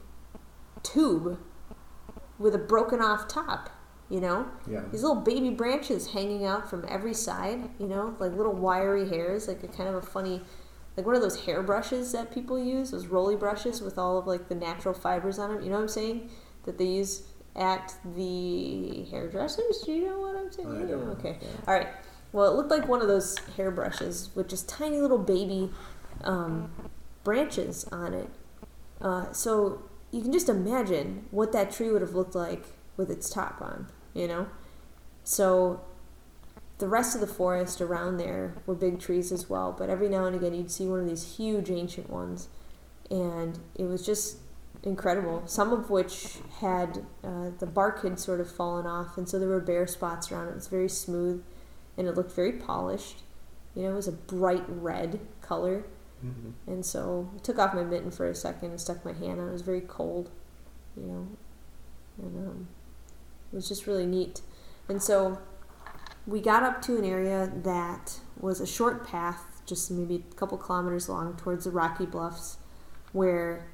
tube 0.81 1.37
with 2.39 2.55
a 2.55 2.57
broken 2.57 3.01
off 3.01 3.27
top. 3.27 3.69
You 4.09 4.21
know, 4.21 4.45
Yeah. 4.67 4.81
these 4.91 5.01
little 5.01 5.21
baby 5.21 5.49
branches 5.49 6.07
hanging 6.11 6.45
out 6.45 6.69
from 6.69 6.85
every 6.87 7.13
side. 7.13 7.69
You 7.79 7.87
know, 7.87 8.15
like 8.19 8.33
little 8.33 8.53
wiry 8.53 9.09
hairs, 9.09 9.47
like 9.47 9.63
a 9.63 9.67
kind 9.67 9.89
of 9.89 9.95
a 9.95 10.01
funny, 10.01 10.43
like 10.95 11.05
one 11.05 11.15
of 11.15 11.21
those 11.21 11.41
hair 11.45 11.63
brushes 11.63 12.11
that 12.11 12.31
people 12.31 12.59
use, 12.59 12.91
those 12.91 13.07
rolly 13.07 13.35
brushes 13.35 13.81
with 13.81 13.97
all 13.97 14.17
of 14.17 14.27
like 14.27 14.47
the 14.47 14.55
natural 14.55 14.93
fibers 14.93 15.39
on 15.39 15.53
them. 15.53 15.63
You 15.63 15.69
know 15.69 15.77
what 15.77 15.81
I'm 15.83 15.87
saying? 15.87 16.29
That 16.65 16.77
they 16.77 16.85
use 16.85 17.23
at 17.55 17.95
the 18.15 19.05
hairdressers. 19.09 19.81
Do 19.85 19.91
you 19.93 20.07
know 20.07 20.19
what 20.19 20.35
I'm 20.35 20.51
saying? 20.51 20.69
I 20.83 20.85
don't. 20.85 21.09
Okay. 21.17 21.37
Yeah. 21.41 21.47
All 21.67 21.73
right. 21.73 21.87
Well, 22.31 22.51
it 22.51 22.55
looked 22.57 22.69
like 22.69 22.87
one 22.87 23.01
of 23.01 23.07
those 23.07 23.37
hair 23.57 23.71
brushes 23.71 24.29
with 24.35 24.49
just 24.49 24.67
tiny 24.67 24.99
little 24.99 25.17
baby 25.17 25.71
um, 26.25 26.69
branches 27.23 27.85
on 27.91 28.13
it. 28.13 28.29
Uh, 29.01 29.31
so 29.31 29.83
you 30.11 30.21
can 30.21 30.31
just 30.33 30.49
imagine 30.49 31.25
what 31.31 31.51
that 31.53 31.71
tree 31.71 31.89
would 31.91 32.01
have 32.01 32.13
looked 32.13 32.35
like 32.35 32.65
with 32.97 33.09
its 33.09 33.29
top 33.29 33.61
on, 33.61 33.87
you 34.15 34.27
know? 34.27 34.47
So 35.23 35.81
the 36.79 36.87
rest 36.87 37.13
of 37.13 37.21
the 37.21 37.27
forest 37.27 37.79
around 37.81 38.17
there 38.17 38.55
were 38.65 38.73
big 38.73 38.99
trees 38.99 39.31
as 39.31 39.49
well, 39.49 39.75
but 39.77 39.89
every 39.89 40.09
now 40.09 40.25
and 40.25 40.35
again 40.35 40.55
you'd 40.55 40.71
see 40.71 40.87
one 40.87 40.99
of 40.99 41.07
these 41.07 41.35
huge 41.37 41.69
ancient 41.69 42.09
ones. 42.09 42.47
And 43.11 43.59
it 43.75 43.83
was 43.83 44.03
just 44.03 44.37
incredible. 44.81 45.43
Some 45.45 45.71
of 45.71 45.91
which 45.91 46.37
had 46.59 47.05
uh, 47.23 47.51
the 47.59 47.67
bark 47.67 48.01
had 48.01 48.19
sort 48.19 48.39
of 48.39 48.51
fallen 48.51 48.87
off, 48.87 49.17
and 49.17 49.29
so 49.29 49.37
there 49.37 49.49
were 49.49 49.59
bare 49.59 49.85
spots 49.85 50.31
around 50.31 50.47
it. 50.47 50.51
It 50.51 50.55
was 50.55 50.67
very 50.67 50.89
smooth 50.89 51.43
and 51.97 52.07
it 52.07 52.15
looked 52.15 52.31
very 52.33 52.53
polished. 52.53 53.23
You 53.75 53.83
know, 53.83 53.91
it 53.91 53.95
was 53.95 54.07
a 54.07 54.13
bright 54.13 54.63
red 54.67 55.19
color. 55.41 55.85
Mm-hmm. 56.25 56.71
And 56.71 56.85
so 56.85 57.29
I 57.35 57.39
took 57.39 57.59
off 57.59 57.73
my 57.73 57.83
mitten 57.83 58.11
for 58.11 58.27
a 58.27 58.35
second 58.35 58.71
and 58.71 58.79
stuck 58.79 59.03
my 59.05 59.13
hand 59.13 59.39
on 59.39 59.47
it. 59.47 59.49
It 59.49 59.53
was 59.53 59.61
very 59.61 59.81
cold, 59.81 60.29
you 60.95 61.03
know, 61.03 61.27
and 62.21 62.47
um, 62.47 62.67
was 63.55 63.67
just 63.67 63.87
really 63.87 64.05
neat. 64.05 64.41
And 64.87 65.01
so 65.01 65.39
we 66.27 66.41
got 66.41 66.61
up 66.61 66.81
to 66.83 66.97
an 66.97 67.05
area 67.05 67.51
that 67.63 68.19
was 68.39 68.59
a 68.59 68.67
short 68.67 69.07
path, 69.07 69.61
just 69.65 69.89
maybe 69.89 70.23
a 70.29 70.35
couple 70.35 70.57
kilometers 70.57 71.09
long, 71.09 71.35
towards 71.37 71.63
the 71.63 71.71
Rocky 71.71 72.05
Bluffs, 72.05 72.57
where 73.13 73.71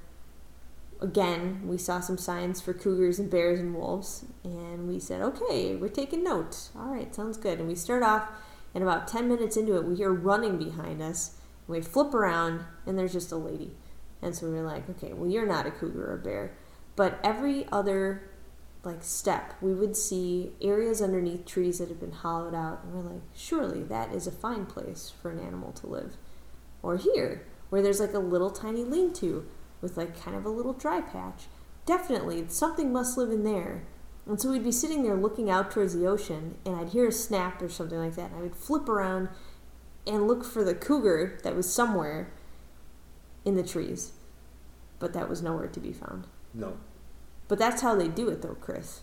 again 1.02 1.62
we 1.66 1.78
saw 1.78 2.00
some 2.00 2.18
signs 2.18 2.62
for 2.62 2.74
cougars 2.74 3.18
and 3.18 3.30
bears 3.30 3.60
and 3.60 3.76
wolves. 3.76 4.26
And 4.44 4.88
we 4.88 5.00
said, 5.00 5.22
okay, 5.22 5.76
we're 5.76 5.90
taking 5.90 6.24
note. 6.24 6.70
All 6.78 6.94
right, 6.94 7.14
sounds 7.14 7.38
good. 7.38 7.60
And 7.60 7.68
we 7.68 7.76
start 7.76 8.04
off, 8.04 8.30
and 8.74 8.84
about 8.84 9.08
10 9.08 9.28
minutes 9.28 9.58
into 9.58 9.76
it, 9.76 9.84
we 9.84 9.96
hear 9.96 10.14
running 10.14 10.58
behind 10.58 11.02
us. 11.02 11.38
And 11.68 11.76
we 11.76 11.82
flip 11.82 12.14
around, 12.14 12.62
and 12.86 12.98
there's 12.98 13.14
just 13.14 13.32
a 13.32 13.38
lady. 13.38 13.72
And 14.22 14.36
so 14.36 14.48
we 14.48 14.54
were 14.54 14.62
like, 14.62 14.88
okay, 14.92 15.14
well, 15.14 15.30
you're 15.30 15.48
not 15.48 15.66
a 15.66 15.72
cougar 15.72 16.12
or 16.12 16.14
a 16.14 16.20
bear. 16.20 16.56
But 16.96 17.20
every 17.24 17.68
other 17.72 18.31
like 18.84 19.04
step, 19.04 19.54
we 19.62 19.74
would 19.74 19.96
see 19.96 20.54
areas 20.62 21.02
underneath 21.02 21.46
trees 21.46 21.78
that 21.78 21.90
had 21.90 22.00
been 22.00 22.12
hollowed 22.12 22.56
out, 22.56 22.82
and 22.84 22.94
we're 22.94 23.14
like, 23.14 23.22
surely 23.36 23.84
that 23.84 24.14
is 24.14 24.26
a 24.26 24.32
fine 24.32 24.66
place 24.66 25.12
for 25.22 25.30
an 25.30 25.40
animal 25.40 25.72
to 25.74 25.88
live. 25.88 26.18
Or 26.82 26.98
here, 26.98 27.46
where 27.70 27.82
there's 27.82 28.00
like 28.00 28.14
a 28.14 28.20
little 28.20 28.50
tiny 28.50 28.84
lean-to 28.84 29.46
with 29.82 29.98
like 29.98 30.20
kind 30.20 30.36
of 30.36 30.46
a 30.46 30.50
little 30.50 30.74
dry 30.74 31.02
patch. 31.02 31.44
Definitely, 31.86 32.46
something 32.48 32.92
must 32.92 33.18
live 33.18 33.32
in 33.32 33.44
there. 33.44 33.84
And 34.26 34.40
so 34.40 34.52
we'd 34.52 34.64
be 34.64 34.72
sitting 34.72 35.04
there 35.04 35.16
looking 35.16 35.50
out 35.50 35.72
towards 35.72 35.96
the 35.96 36.08
ocean, 36.08 36.56
and 36.66 36.76
I'd 36.76 36.90
hear 36.90 37.08
a 37.08 37.12
snap 37.12 37.62
or 37.62 37.70
something 37.70 37.98
like 37.98 38.16
that, 38.16 38.32
and 38.32 38.40
I 38.40 38.42
would 38.42 38.56
flip 38.56 38.90
around 38.90 39.30
and 40.08 40.28
look 40.28 40.44
for 40.44 40.64
the 40.64 40.74
cougar 40.74 41.40
that 41.44 41.56
was 41.56 41.72
somewhere 41.72 42.32
in 43.46 43.56
the 43.56 43.64
trees, 43.64 44.14
but 45.00 45.14
that 45.14 45.30
was 45.30 45.42
nowhere 45.42 45.68
to 45.68 45.80
be 45.80 45.94
found. 45.94 46.28
No. 46.54 46.78
But 47.52 47.60
that's 47.60 47.82
how 47.82 47.96
they 47.96 48.08
do 48.08 48.30
it, 48.30 48.42
though, 48.42 48.56
Chris. 48.62 49.02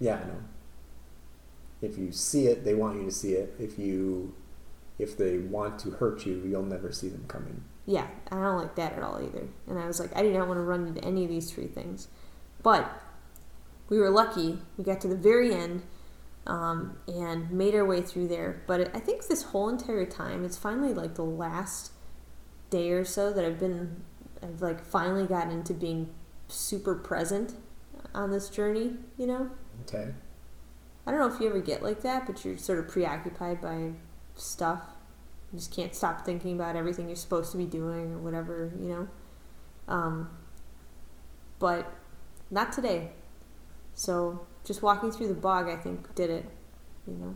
Yeah, 0.00 0.16
I 0.16 0.26
know. 0.26 0.42
If 1.80 1.96
you 1.96 2.10
see 2.10 2.48
it, 2.48 2.64
they 2.64 2.74
want 2.74 2.98
you 2.98 3.04
to 3.04 3.12
see 3.12 3.34
it. 3.34 3.54
If 3.56 3.78
you, 3.78 4.34
if 4.98 5.16
they 5.16 5.38
want 5.38 5.78
to 5.78 5.92
hurt 5.92 6.26
you, 6.26 6.42
you'll 6.44 6.64
never 6.64 6.90
see 6.90 7.08
them 7.08 7.24
coming. 7.28 7.62
Yeah, 7.86 8.08
I 8.32 8.34
don't 8.34 8.56
like 8.56 8.74
that 8.74 8.94
at 8.94 9.04
all 9.04 9.22
either. 9.22 9.46
And 9.68 9.78
I 9.78 9.86
was 9.86 10.00
like, 10.00 10.10
I 10.16 10.22
do 10.22 10.32
not 10.32 10.48
want 10.48 10.58
to 10.58 10.62
run 10.62 10.88
into 10.88 11.04
any 11.04 11.22
of 11.22 11.30
these 11.30 11.52
three 11.52 11.68
things. 11.68 12.08
But 12.64 13.00
we 13.88 13.96
were 13.96 14.10
lucky. 14.10 14.58
We 14.76 14.82
got 14.82 15.00
to 15.02 15.06
the 15.06 15.14
very 15.14 15.54
end 15.54 15.84
um, 16.48 16.96
and 17.06 17.48
made 17.52 17.76
our 17.76 17.84
way 17.84 18.00
through 18.02 18.26
there. 18.26 18.60
But 18.66 18.90
I 18.92 18.98
think 18.98 19.28
this 19.28 19.44
whole 19.44 19.68
entire 19.68 20.04
time, 20.04 20.44
it's 20.44 20.58
finally 20.58 20.94
like 20.94 21.14
the 21.14 21.22
last 21.24 21.92
day 22.70 22.90
or 22.90 23.04
so 23.04 23.32
that 23.32 23.44
I've 23.44 23.60
been, 23.60 24.02
I've 24.42 24.60
like 24.60 24.84
finally 24.84 25.28
gotten 25.28 25.52
into 25.52 25.74
being 25.74 26.12
super 26.52 26.94
present 26.94 27.54
on 28.14 28.30
this 28.30 28.48
journey, 28.48 28.94
you 29.16 29.26
know? 29.26 29.50
Okay. 29.86 30.12
I 31.06 31.10
don't 31.10 31.20
know 31.20 31.34
if 31.34 31.40
you 31.40 31.48
ever 31.48 31.60
get 31.60 31.82
like 31.82 32.02
that, 32.02 32.26
but 32.26 32.44
you're 32.44 32.56
sort 32.56 32.78
of 32.78 32.88
preoccupied 32.88 33.60
by 33.60 33.92
stuff. 34.36 34.82
You 35.52 35.58
just 35.58 35.74
can't 35.74 35.94
stop 35.94 36.24
thinking 36.24 36.54
about 36.54 36.76
everything 36.76 37.08
you're 37.08 37.16
supposed 37.16 37.52
to 37.52 37.58
be 37.58 37.66
doing 37.66 38.12
or 38.12 38.18
whatever, 38.18 38.72
you 38.80 38.88
know? 38.88 39.08
Um, 39.88 40.30
but 41.58 41.92
not 42.50 42.72
today. 42.72 43.10
So 43.94 44.46
just 44.64 44.82
walking 44.82 45.10
through 45.10 45.28
the 45.28 45.34
bog, 45.34 45.68
I 45.68 45.76
think, 45.76 46.14
did 46.14 46.30
it, 46.30 46.46
you 47.06 47.14
know? 47.14 47.34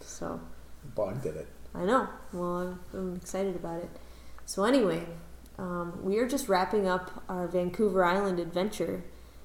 So 0.00 0.40
The 0.84 0.90
bog 0.90 1.22
did 1.22 1.36
it. 1.36 1.46
I 1.74 1.84
know. 1.84 2.08
Well, 2.32 2.56
I'm, 2.58 2.80
I'm 2.92 3.16
excited 3.16 3.56
about 3.56 3.82
it. 3.82 3.90
So 4.44 4.64
anyway, 4.64 5.06
um, 5.58 6.04
we 6.04 6.18
are 6.18 6.28
just 6.28 6.48
wrapping 6.48 6.86
up 6.86 7.24
our 7.28 7.48
Vancouver 7.48 8.04
Island 8.04 8.38
adventure, 8.38 9.02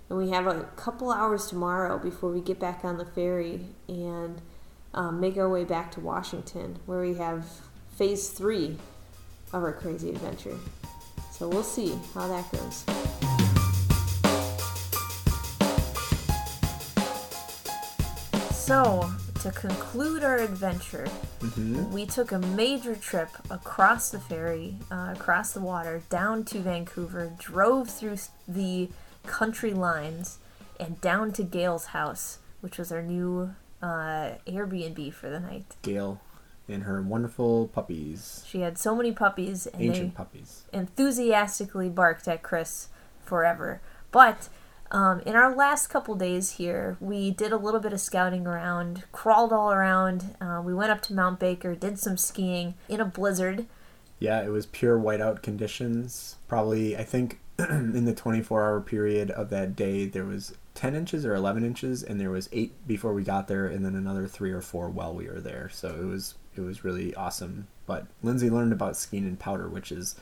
and 0.09 0.17
we 0.17 0.29
have 0.29 0.45
a 0.45 0.63
couple 0.75 1.11
hours 1.11 1.47
tomorrow 1.47 1.97
before 1.97 2.31
we 2.31 2.39
get 2.39 2.59
back 2.59 2.85
on 2.85 2.97
the 2.97 3.05
ferry 3.05 3.65
and 3.87 4.41
um, 4.93 5.19
make 5.19 5.37
our 5.37 5.49
way 5.49 5.63
back 5.63 5.91
to 5.93 5.99
Washington, 5.99 6.77
where 6.85 7.01
we 7.01 7.15
have 7.15 7.47
phase 7.97 8.29
three 8.29 8.77
of 9.51 9.63
our 9.63 9.73
crazy 9.73 10.09
adventure. 10.09 10.57
So 11.31 11.47
we'll 11.47 11.63
see 11.63 11.97
how 12.13 12.27
that 12.27 12.51
goes. 12.51 12.85
So, 18.51 19.11
to 19.43 19.51
conclude 19.51 20.23
our 20.23 20.37
adventure, 20.37 21.07
Mm-hmm. 21.41 21.91
we 21.91 22.05
took 22.05 22.31
a 22.31 22.39
major 22.39 22.95
trip 22.95 23.27
across 23.49 24.09
the 24.11 24.19
ferry, 24.19 24.77
uh, 24.89 25.13
across 25.13 25.51
the 25.51 25.59
water, 25.59 26.01
down 26.09 26.45
to 26.45 26.59
Vancouver, 26.59 27.33
drove 27.37 27.89
through 27.89 28.15
the 28.47 28.87
country 29.25 29.73
lines, 29.73 30.37
and 30.79 31.01
down 31.01 31.33
to 31.33 31.43
Gail's 31.43 31.87
house, 31.87 32.39
which 32.61 32.77
was 32.77 32.93
our 32.93 33.01
new 33.01 33.53
uh, 33.81 34.35
Airbnb 34.47 35.13
for 35.13 35.29
the 35.29 35.41
night. 35.41 35.65
Gail 35.81 36.21
and 36.69 36.83
her 36.83 37.01
wonderful 37.01 37.67
puppies, 37.67 38.41
She 38.47 38.61
had 38.61 38.77
so 38.77 38.95
many 38.95 39.11
puppies, 39.11 39.67
and 39.67 39.81
ancient 39.81 40.11
they 40.13 40.17
puppies. 40.17 40.63
enthusiastically 40.71 41.89
barked 41.89 42.25
at 42.29 42.41
Chris 42.41 42.87
forever. 43.25 43.81
But 44.11 44.47
um, 44.91 45.21
in 45.21 45.35
our 45.35 45.55
last 45.55 45.87
couple 45.87 46.15
days 46.15 46.51
here, 46.51 46.97
we 46.99 47.31
did 47.31 47.51
a 47.51 47.57
little 47.57 47.79
bit 47.79 47.93
of 47.93 47.99
scouting 47.99 48.45
around, 48.45 49.03
crawled 49.11 49.51
all 49.51 49.71
around. 49.71 50.35
Uh, 50.39 50.61
we 50.63 50.73
went 50.73 50.91
up 50.91 51.01
to 51.01 51.13
Mount 51.13 51.39
Baker, 51.39 51.75
did 51.75 51.97
some 51.99 52.17
skiing 52.17 52.75
in 52.87 52.99
a 52.99 53.05
blizzard. 53.05 53.65
Yeah, 54.19 54.41
it 54.41 54.49
was 54.49 54.67
pure 54.67 54.99
whiteout 54.99 55.41
conditions. 55.41 56.37
Probably, 56.47 56.95
I 56.95 57.03
think, 57.03 57.39
in 57.59 58.05
the 58.05 58.13
24-hour 58.13 58.81
period 58.81 59.31
of 59.31 59.49
that 59.49 59.75
day, 59.75 60.05
there 60.05 60.25
was 60.25 60.53
10 60.75 60.95
inches 60.95 61.25
or 61.25 61.35
11 61.35 61.65
inches, 61.65 62.03
and 62.03 62.19
there 62.19 62.29
was 62.29 62.49
eight 62.51 62.87
before 62.87 63.13
we 63.13 63.23
got 63.23 63.47
there, 63.47 63.67
and 63.67 63.85
then 63.85 63.95
another 63.95 64.27
three 64.27 64.51
or 64.51 64.61
four 64.61 64.89
while 64.89 65.13
we 65.13 65.27
were 65.27 65.41
there. 65.41 65.69
So 65.69 65.89
it 65.89 66.05
was 66.05 66.35
it 66.55 66.61
was 66.61 66.83
really 66.83 67.15
awesome. 67.15 67.67
But 67.85 68.07
Lindsay 68.21 68.49
learned 68.49 68.73
about 68.73 68.95
skiing 68.95 69.25
in 69.25 69.37
powder, 69.37 69.67
which 69.67 69.91
is 69.91 70.15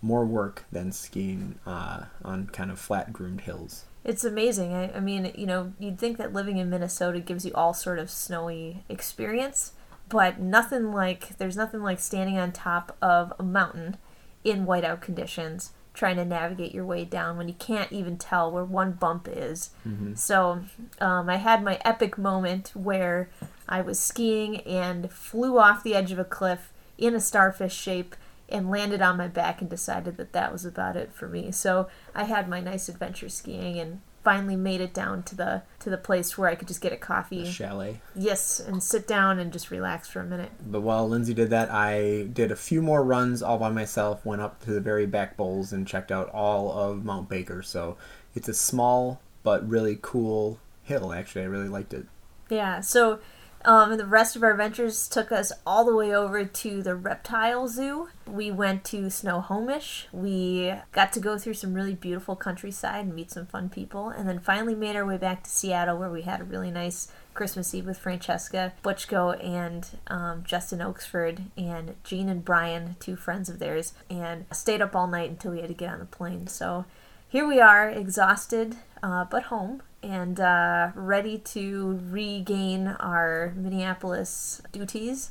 more 0.00 0.24
work 0.24 0.64
than 0.70 0.92
skiing 0.92 1.58
uh, 1.66 2.04
on 2.24 2.46
kind 2.48 2.70
of 2.70 2.78
flat 2.78 3.12
groomed 3.12 3.42
hills. 3.42 3.84
It's 4.04 4.24
amazing. 4.24 4.72
I, 4.74 4.92
I 4.92 5.00
mean, 5.00 5.32
you 5.34 5.46
know, 5.46 5.72
you'd 5.78 5.98
think 5.98 6.16
that 6.18 6.32
living 6.32 6.58
in 6.58 6.70
Minnesota 6.70 7.20
gives 7.20 7.44
you 7.44 7.52
all 7.54 7.74
sort 7.74 7.98
of 7.98 8.10
snowy 8.10 8.84
experience, 8.88 9.72
but 10.08 10.40
nothing 10.40 10.92
like 10.92 11.36
there's 11.38 11.56
nothing 11.56 11.82
like 11.82 11.98
standing 12.00 12.38
on 12.38 12.52
top 12.52 12.96
of 13.02 13.32
a 13.38 13.42
mountain 13.42 13.96
in 14.44 14.66
whiteout 14.66 15.00
conditions 15.00 15.72
trying 15.92 16.16
to 16.16 16.24
navigate 16.24 16.72
your 16.72 16.86
way 16.86 17.04
down 17.04 17.36
when 17.36 17.48
you 17.48 17.54
can't 17.54 17.90
even 17.90 18.16
tell 18.16 18.52
where 18.52 18.64
one 18.64 18.92
bump 18.92 19.28
is. 19.30 19.70
So, 20.14 20.60
um, 21.00 21.28
I 21.28 21.36
had 21.36 21.64
my 21.64 21.80
epic 21.84 22.16
moment 22.16 22.70
where 22.74 23.28
I 23.68 23.80
was 23.80 23.98
skiing 23.98 24.58
and 24.58 25.10
flew 25.10 25.58
off 25.58 25.82
the 25.82 25.96
edge 25.96 26.12
of 26.12 26.20
a 26.20 26.24
cliff 26.24 26.72
in 26.96 27.14
a 27.14 27.20
starfish 27.20 27.74
shape 27.74 28.14
and 28.48 28.70
landed 28.70 29.02
on 29.02 29.16
my 29.16 29.28
back 29.28 29.60
and 29.60 29.68
decided 29.68 30.16
that 30.16 30.32
that 30.32 30.52
was 30.52 30.64
about 30.64 30.96
it 30.96 31.12
for 31.12 31.28
me. 31.28 31.52
So 31.52 31.88
I 32.14 32.24
had 32.24 32.48
my 32.48 32.60
nice 32.60 32.88
adventure 32.88 33.28
skiing 33.28 33.78
and 33.78 34.00
finally 34.24 34.56
made 34.56 34.80
it 34.80 34.92
down 34.92 35.22
to 35.22 35.34
the 35.34 35.62
to 35.78 35.88
the 35.88 35.96
place 35.96 36.36
where 36.36 36.48
I 36.50 36.54
could 36.54 36.68
just 36.68 36.80
get 36.80 36.92
a 36.92 36.96
coffee. 36.96 37.44
The 37.44 37.50
chalet. 37.50 38.00
yes, 38.14 38.60
and 38.60 38.82
sit 38.82 39.06
down 39.06 39.38
and 39.38 39.52
just 39.52 39.70
relax 39.70 40.08
for 40.08 40.20
a 40.20 40.24
minute. 40.24 40.50
But 40.66 40.80
while 40.80 41.08
Lindsay 41.08 41.34
did 41.34 41.50
that, 41.50 41.70
I 41.70 42.28
did 42.32 42.50
a 42.50 42.56
few 42.56 42.82
more 42.82 43.02
runs 43.02 43.42
all 43.42 43.58
by 43.58 43.70
myself, 43.70 44.26
went 44.26 44.42
up 44.42 44.62
to 44.64 44.70
the 44.70 44.80
very 44.80 45.06
back 45.06 45.36
bowls 45.36 45.72
and 45.72 45.86
checked 45.86 46.12
out 46.12 46.28
all 46.30 46.72
of 46.72 47.04
Mount 47.04 47.28
Baker. 47.28 47.62
So 47.62 47.96
it's 48.34 48.48
a 48.48 48.54
small 48.54 49.20
but 49.42 49.66
really 49.68 49.98
cool 50.02 50.58
hill. 50.82 51.12
Actually, 51.12 51.42
I 51.42 51.46
really 51.46 51.68
liked 51.68 51.94
it. 51.94 52.06
Yeah, 52.50 52.80
so 52.80 53.20
um, 53.64 53.96
the 53.96 54.06
rest 54.06 54.36
of 54.36 54.42
our 54.42 54.52
adventures 54.52 55.08
took 55.08 55.32
us 55.32 55.52
all 55.66 55.84
the 55.84 55.94
way 55.94 56.14
over 56.14 56.44
to 56.44 56.82
the 56.82 56.94
reptile 56.94 57.66
zoo. 57.68 58.08
We 58.26 58.50
went 58.50 58.84
to 58.86 59.10
Snohomish. 59.10 60.06
We 60.12 60.74
got 60.92 61.12
to 61.14 61.20
go 61.20 61.38
through 61.38 61.54
some 61.54 61.74
really 61.74 61.94
beautiful 61.94 62.36
countryside 62.36 63.04
and 63.04 63.14
meet 63.14 63.32
some 63.32 63.46
fun 63.46 63.68
people, 63.68 64.08
and 64.10 64.28
then 64.28 64.38
finally 64.38 64.74
made 64.74 64.96
our 64.96 65.04
way 65.04 65.16
back 65.16 65.42
to 65.44 65.50
Seattle, 65.50 65.98
where 65.98 66.10
we 66.10 66.22
had 66.22 66.40
a 66.40 66.44
really 66.44 66.70
nice 66.70 67.08
Christmas 67.34 67.74
Eve 67.74 67.86
with 67.86 67.98
Francesca, 67.98 68.72
Butchko, 68.82 69.32
and 69.44 69.88
um, 70.08 70.44
Justin 70.44 70.80
Oaksford, 70.80 71.42
and 71.56 71.94
Jean 72.04 72.28
and 72.28 72.44
Brian, 72.44 72.96
two 73.00 73.16
friends 73.16 73.48
of 73.48 73.58
theirs, 73.58 73.92
and 74.08 74.44
stayed 74.52 74.82
up 74.82 74.94
all 74.94 75.06
night 75.06 75.30
until 75.30 75.52
we 75.52 75.60
had 75.60 75.68
to 75.68 75.74
get 75.74 75.92
on 75.92 75.98
the 75.98 76.04
plane. 76.04 76.46
So 76.46 76.84
here 77.28 77.46
we 77.46 77.60
are, 77.60 77.88
exhausted, 77.88 78.76
uh, 79.02 79.24
but 79.24 79.44
home 79.44 79.82
and 80.02 80.38
uh, 80.40 80.90
ready 80.94 81.38
to 81.38 82.00
regain 82.10 82.88
our 82.88 83.52
Minneapolis 83.56 84.62
duties. 84.72 85.30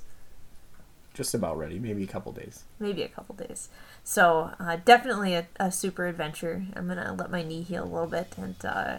Just 1.13 1.33
about 1.33 1.57
ready. 1.57 1.79
Maybe 1.79 2.03
a 2.03 2.07
couple 2.07 2.31
days. 2.31 2.63
Maybe 2.79 3.01
a 3.01 3.07
couple 3.07 3.35
days. 3.35 3.69
So 4.03 4.51
uh, 4.59 4.77
definitely 4.85 5.33
a, 5.33 5.47
a, 5.59 5.71
super 5.71 6.05
adventure. 6.05 6.63
I'm 6.75 6.87
gonna 6.87 7.13
let 7.17 7.31
my 7.31 7.41
knee 7.41 7.63
heal 7.63 7.83
a 7.83 7.85
little 7.85 8.07
bit 8.07 8.33
and 8.37 8.55
uh, 8.63 8.97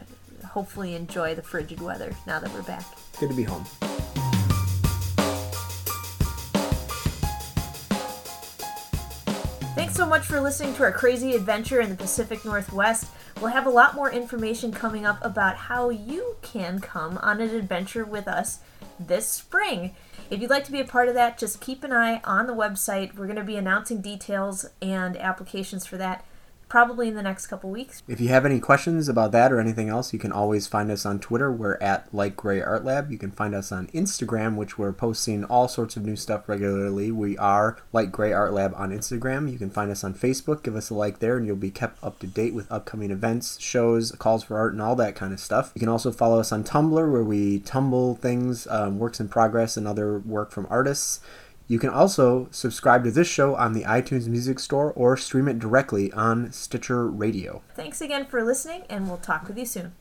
hopefully 0.49 0.95
enjoy 0.95 1.35
the 1.35 1.43
frigid 1.43 1.81
weather 1.81 2.15
now 2.27 2.41
that 2.41 2.53
we're 2.53 2.63
back. 2.63 2.85
Good 3.21 3.31
to 3.31 3.37
be 3.37 3.45
home. 3.45 3.65
Thanks 9.79 9.95
so 9.95 10.07
much 10.07 10.27
for 10.27 10.41
listening 10.41 10.75
to 10.75 10.83
our 10.83 10.91
crazy 10.91 11.37
adventure 11.37 11.81
in 11.81 11.89
the 11.89 11.95
Pacific 11.95 12.45
Northwest. 12.45 13.07
We'll 13.41 13.53
have 13.53 13.65
a 13.65 13.71
lot 13.71 13.95
more 13.95 14.11
information 14.11 14.73
coming 14.73 15.07
up 15.07 15.25
about 15.25 15.55
how 15.55 15.91
you 15.91 16.35
can 16.43 16.81
come 16.81 17.17
on 17.19 17.41
an 17.41 17.55
adventure 17.55 18.05
with 18.05 18.27
us 18.27 18.59
this 18.99 19.29
spring. 19.29 19.95
If 20.31 20.41
you'd 20.41 20.51
like 20.51 20.65
to 20.65 20.73
be 20.73 20.81
a 20.81 20.85
part 20.85 21.07
of 21.07 21.15
that, 21.15 21.39
just 21.39 21.61
keep 21.61 21.85
an 21.85 21.93
eye 21.93 22.21
on 22.25 22.49
the 22.49 22.57
website. 22.57 23.15
We're 23.15 23.27
going 23.27 23.37
to 23.37 23.45
be 23.45 23.55
announcing 23.55 24.01
details 24.01 24.67
and 24.83 25.17
applications 25.17 25.87
for 25.87 25.97
that 25.97 26.25
probably 26.69 27.09
in 27.09 27.15
the 27.15 27.23
next 27.23 27.47
couple 27.47 27.71
weeks. 27.71 28.03
If 28.07 28.21
you 28.21 28.29
have 28.29 28.45
any 28.45 28.61
questions 28.61 29.09
about 29.09 29.33
that 29.33 29.53
or 29.53 29.61
anything 29.61 29.89
else, 29.89 30.13
you 30.13 30.19
can 30.19 30.33
always 30.33 30.67
find 30.67 30.91
us 30.91 31.07
on 31.07 31.19
Twitter. 31.19 31.51
We're 31.51 31.79
at 31.81 32.13
Light 32.15 32.37
Gray 32.37 32.61
Art 32.61 32.85
Lab. 32.85 33.11
You 33.11 33.19
can 33.19 33.31
find 33.31 33.55
us 33.55 33.73
on 33.73 33.89
Instagram, 33.89 34.57
which 34.57 34.79
we're 34.79 34.93
posting 34.93 35.45
all 35.45 35.69
sorts 35.69 35.97
of 35.97 36.05
new 36.05 36.17
stuff 36.17 36.49
regularly. 36.49 37.11
We 37.11 37.37
are 37.39 37.79
Light 37.93 38.13
Gray 38.13 38.33
Art 38.33 38.53
Lab 38.53 38.75
on 38.77 38.91
Instagram. 38.91 39.51
You 39.51 39.59
can 39.59 39.71
find 39.71 39.91
us 39.91 40.05
on 40.05 40.15
Facebook. 40.15 40.63
Give 40.63 40.77
us 40.77 40.91
a 40.91 40.95
like 40.95 41.19
there, 41.19 41.37
and 41.37 41.47
you'll 41.47 41.57
be 41.57 41.71
kept 41.71 42.03
up 42.05 42.19
to 42.21 42.27
date 42.27 42.55
with 42.55 42.71
upcoming 42.71 43.11
events, 43.11 43.61
shows, 43.61 44.13
calls 44.13 44.45
for 44.45 44.59
art, 44.59 44.73
and 44.73 44.83
all 44.83 44.97
that 44.97 45.15
kind 45.15 45.33
of 45.33 45.41
stuff. 45.41 45.73
You 45.75 45.81
can 45.81 45.89
also 45.89 46.13
follow 46.13 46.39
us 46.39 46.53
on 46.53 46.65
Tumblr, 46.65 47.13
where 47.13 47.25
we 47.25 47.61
tumble 47.61 48.17
things, 48.17 48.67
um, 48.69 48.99
works 48.99 49.21
in 49.21 49.29
progress, 49.29 49.77
and 49.77 49.89
other 49.89 50.19
work 50.19 50.51
from 50.51 50.67
artists. 50.69 51.21
You 51.71 51.79
can 51.79 51.91
also 51.91 52.49
subscribe 52.51 53.05
to 53.05 53.11
this 53.11 53.29
show 53.29 53.55
on 53.55 53.75
the 53.75 53.83
iTunes 53.83 54.27
Music 54.27 54.59
Store 54.59 54.91
or 54.95 55.19
stream 55.19 55.49
it 55.49 55.59
directly 55.59 56.11
on 56.13 56.51
Stitcher 56.51 57.07
Radio. 57.07 57.63
Thanks 57.77 58.01
again 58.01 58.25
for 58.25 58.43
listening, 58.43 58.85
and 58.89 59.07
we'll 59.07 59.19
talk 59.19 59.47
with 59.47 59.59
you 59.59 59.67
soon. 59.67 59.93